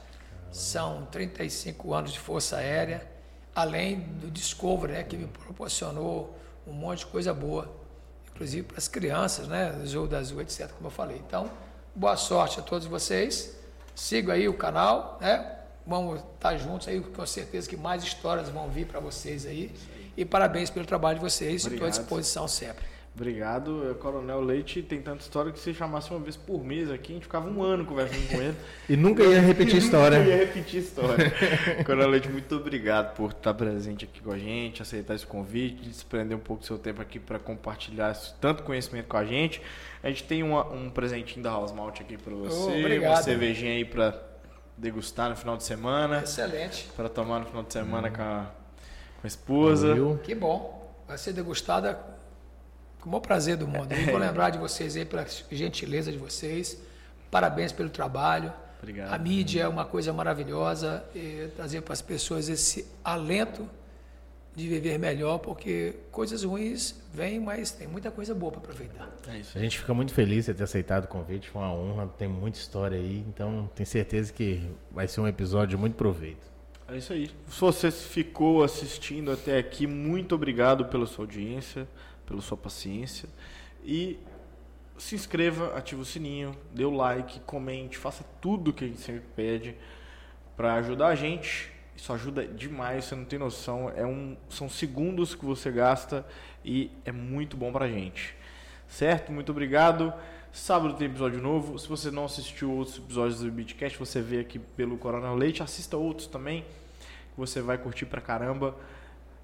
são 0.51 1.07
35 1.11 1.95
anos 1.95 2.13
de 2.13 2.19
Força 2.19 2.57
Aérea, 2.57 3.07
além 3.55 4.01
do 4.01 4.31
Discovery, 4.31 4.93
né, 4.93 5.03
que 5.03 5.17
me 5.17 5.27
proporcionou 5.27 6.37
um 6.67 6.73
monte 6.73 7.01
de 7.01 7.07
coisa 7.07 7.35
boa, 7.35 7.71
inclusive 8.33 8.63
para 8.63 8.79
as 8.79 8.89
crianças, 8.89 9.49
né, 9.49 9.71
do 9.73 9.87
Jogo 9.87 10.09
da 10.09 10.19
Azul, 10.19 10.41
etc., 10.41 10.71
como 10.71 10.87
eu 10.87 10.91
falei. 10.91 11.21
Então, 11.27 11.51
boa 11.95 12.17
sorte 12.17 12.61
a 12.61 12.63
todos 12.63 12.87
vocês, 12.87 13.57
sigam 13.95 14.35
aí 14.35 14.49
o 14.49 14.55
canal, 14.55 15.19
né, 15.21 15.57
vamos 15.87 16.21
estar 16.21 16.57
juntos 16.57 16.89
aí, 16.89 17.01
com 17.01 17.27
certeza 17.27 17.69
que 17.69 17.77
mais 17.77 18.03
histórias 18.03 18.49
vão 18.49 18.69
vir 18.69 18.87
para 18.87 19.01
vocês 19.01 19.47
aí. 19.47 19.73
E 20.17 20.25
parabéns 20.25 20.71
pelo 20.71 20.87
trabalho 20.87 21.19
de 21.19 21.25
vocês, 21.25 21.65
estou 21.65 21.87
à 21.87 21.91
disposição 21.91 22.47
sempre. 22.47 22.85
Obrigado. 23.15 23.97
Coronel 24.01 24.41
Leite 24.41 24.83
tem 24.83 25.03
tanta 25.03 25.21
história 25.21 25.51
que 25.53 25.59
se 25.59 25.75
chamasse 25.75 26.11
uma 26.11 26.21
vez 26.21 26.37
por 26.37 26.65
mês 26.65 26.91
aqui, 26.91 27.13
a 27.13 27.15
gente 27.17 27.25
ficava 27.25 27.49
um 27.51 27.63
ano 27.63 27.85
conversando 27.85 28.29
com 28.29 28.37
ele. 28.41 28.57
E 28.89 28.97
nunca 28.97 29.23
ia 29.25 29.41
repetir 29.41 29.77
história. 29.83 30.17
Eu 30.17 30.25
ia 30.27 30.37
repetir 30.37 30.81
história. 30.81 31.31
Coronel 31.85 32.09
Leite, 32.09 32.29
muito 32.29 32.55
obrigado 32.57 33.15
por 33.17 33.33
estar 33.33 33.53
presente 33.53 34.05
aqui 34.05 34.21
com 34.23 34.31
a 34.33 34.39
gente, 34.39 34.81
aceitar 34.81 35.15
esse 35.17 35.27
convite, 35.27 35.83
desprender 35.89 36.37
um 36.37 36.41
pouco 36.41 36.63
do 36.63 36.67
seu 36.67 36.79
tempo 36.79 37.03
aqui 37.03 37.19
para 37.19 37.39
compartilhar 37.39 38.13
esse 38.13 38.33
tanto 38.41 38.63
conhecimento 38.63 39.07
com 39.07 39.17
a 39.17 39.25
gente. 39.25 39.61
A 40.03 40.09
gente 40.09 40.25
tem 40.25 40.43
uma- 40.43 40.67
um 40.73 40.89
presentinho 40.89 41.43
da 41.43 41.51
House 41.51 41.73
Malt 41.73 42.01
aqui 42.01 42.17
para 42.17 42.35
você, 42.35 42.57
uma 42.71 42.79
obrigado. 42.79 43.23
cervejinha 43.25 43.73
aí 43.73 43.85
para 43.85 44.19
degustar 44.79 45.29
no 45.29 45.37
final 45.37 45.57
de 45.59 45.65
semana, 45.65 46.21
Excelente. 46.23 46.89
para 46.97 47.09
tomar 47.09 47.41
no 47.41 47.47
final 47.47 47.63
de 47.65 47.73
semana 47.73 48.09
com, 48.09 48.23
a, 48.23 48.47
com 49.21 49.25
a 49.25 49.27
esposa. 49.27 49.95
Viu? 49.95 50.19
Que 50.23 50.35
bom. 50.35 50.79
Vai 51.07 51.19
ser 51.19 51.33
degustada 51.35 51.99
com 53.01 53.09
o 53.09 53.13
maior 53.13 53.21
prazer 53.21 53.57
do 53.57 53.67
mundo. 53.67 53.93
Eu 53.93 54.07
vou 54.07 54.19
lembrar 54.21 54.51
de 54.51 54.59
vocês 54.59 54.97
aí 54.97 55.05
pela 55.05 55.27
gentileza 55.51 56.13
de 56.13 56.19
vocês. 56.19 56.81
Parabéns 57.31 57.73
pelo 57.73 57.89
trabalho. 57.89 58.53
Obrigado. 58.79 59.13
A 59.13 59.19
mídia 59.19 59.63
é 59.63 59.69
uma 59.69 59.85
coisa 59.85 60.13
maravilhosa. 60.13 61.05
E 61.15 61.49
trazer 61.57 61.83
para 61.83 61.93
as 61.93 62.03
pessoas 62.03 62.49
esse 62.49 62.87
alento 63.05 63.69
de 64.55 64.69
viver 64.69 64.99
melhor, 64.99 65.39
porque 65.39 65.95
coisas 66.11 66.43
ruins 66.43 66.95
vêm, 67.15 67.39
mas 67.39 67.71
tem 67.71 67.87
muita 67.87 68.11
coisa 68.11 68.35
boa 68.35 68.51
para 68.51 68.61
aproveitar. 68.61 69.09
É 69.29 69.39
isso. 69.39 69.57
A 69.57 69.61
gente 69.61 69.79
fica 69.79 69.95
muito 69.95 70.13
feliz 70.13 70.47
de 70.47 70.55
ter 70.55 70.65
aceitado 70.65 71.05
o 71.05 71.09
convite, 71.09 71.49
foi 71.49 71.63
uma 71.63 71.73
honra, 71.73 72.09
tem 72.19 72.29
muita 72.29 72.59
história 72.59 72.99
aí, 72.99 73.25
então 73.29 73.71
tenho 73.75 73.87
certeza 73.87 74.33
que 74.33 74.69
vai 74.91 75.07
ser 75.07 75.21
um 75.21 75.29
episódio 75.29 75.69
de 75.69 75.77
muito 75.77 75.95
proveito. 75.95 76.51
É 76.89 76.97
isso 76.97 77.13
aí. 77.13 77.31
Se 77.49 77.61
você 77.61 77.91
ficou 77.91 78.65
assistindo 78.65 79.31
até 79.31 79.57
aqui, 79.59 79.87
muito 79.87 80.35
obrigado 80.35 80.87
pela 80.87 81.07
sua 81.07 81.25
audiência, 81.25 81.87
pela 82.31 82.41
sua 82.41 82.57
paciência. 82.57 83.29
E 83.85 84.19
se 84.97 85.17
inscreva, 85.17 85.77
ative 85.77 86.01
o 86.01 86.05
sininho, 86.05 86.57
dê 86.73 86.85
o 86.85 86.91
like, 86.91 87.41
comente, 87.41 87.99
faça 87.99 88.25
tudo 88.41 88.73
que 88.73 88.85
a 88.85 88.87
gente 88.87 89.01
sempre 89.01 89.25
pede 89.35 89.75
para 90.57 90.75
ajudar 90.75 91.09
a 91.09 91.15
gente. 91.17 91.73
Isso 91.97 92.13
ajuda 92.13 92.47
demais, 92.47 93.07
você 93.07 93.17
não 93.17 93.25
tem 93.25 93.39
noção. 93.39 93.91
É 93.97 94.07
um, 94.07 94.37
são 94.49 94.69
segundos 94.69 95.35
que 95.35 95.45
você 95.45 95.71
gasta 95.71 96.25
e 96.65 96.91
é 97.05 97.11
muito 97.11 97.57
bom 97.57 97.73
pra 97.73 97.89
gente. 97.89 98.35
Certo? 98.89 99.33
Muito 99.33 99.51
obrigado. 99.51 100.15
Sábado 100.53 100.95
tem 100.95 101.09
episódio 101.09 101.41
novo. 101.41 101.79
Se 101.79 101.89
você 101.89 102.11
não 102.11 102.25
assistiu 102.25 102.71
outros 102.71 102.99
episódios 102.99 103.41
do 103.41 103.51
Beatcast, 103.51 103.99
você 103.99 104.21
vê 104.21 104.41
aqui 104.41 104.59
pelo 104.59 104.97
Coronel 104.97 105.35
Leite. 105.35 105.63
Assista 105.63 105.97
outros 105.97 106.27
também. 106.27 106.63
que 107.35 107.39
Você 107.39 107.61
vai 107.61 107.79
curtir 107.79 108.07
pra 108.07 108.21
caramba. 108.21 108.77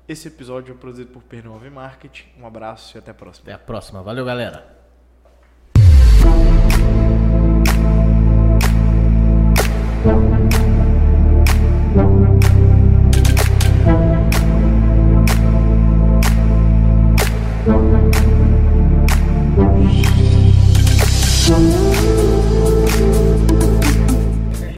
Esse 0.08 0.28
episódio 0.28 0.72
é 0.72 0.76
produzido 0.76 1.10
por 1.10 1.22
Pernova 1.22 1.68
Marketing. 1.68 2.28
Um 2.38 2.46
abraço 2.46 2.96
e 2.96 2.98
até 2.98 3.10
a 3.10 3.14
próxima. 3.14 3.46
Até 3.46 3.54
a 3.54 3.58
próxima, 3.58 4.02
valeu 4.02 4.24
galera! 4.24 4.75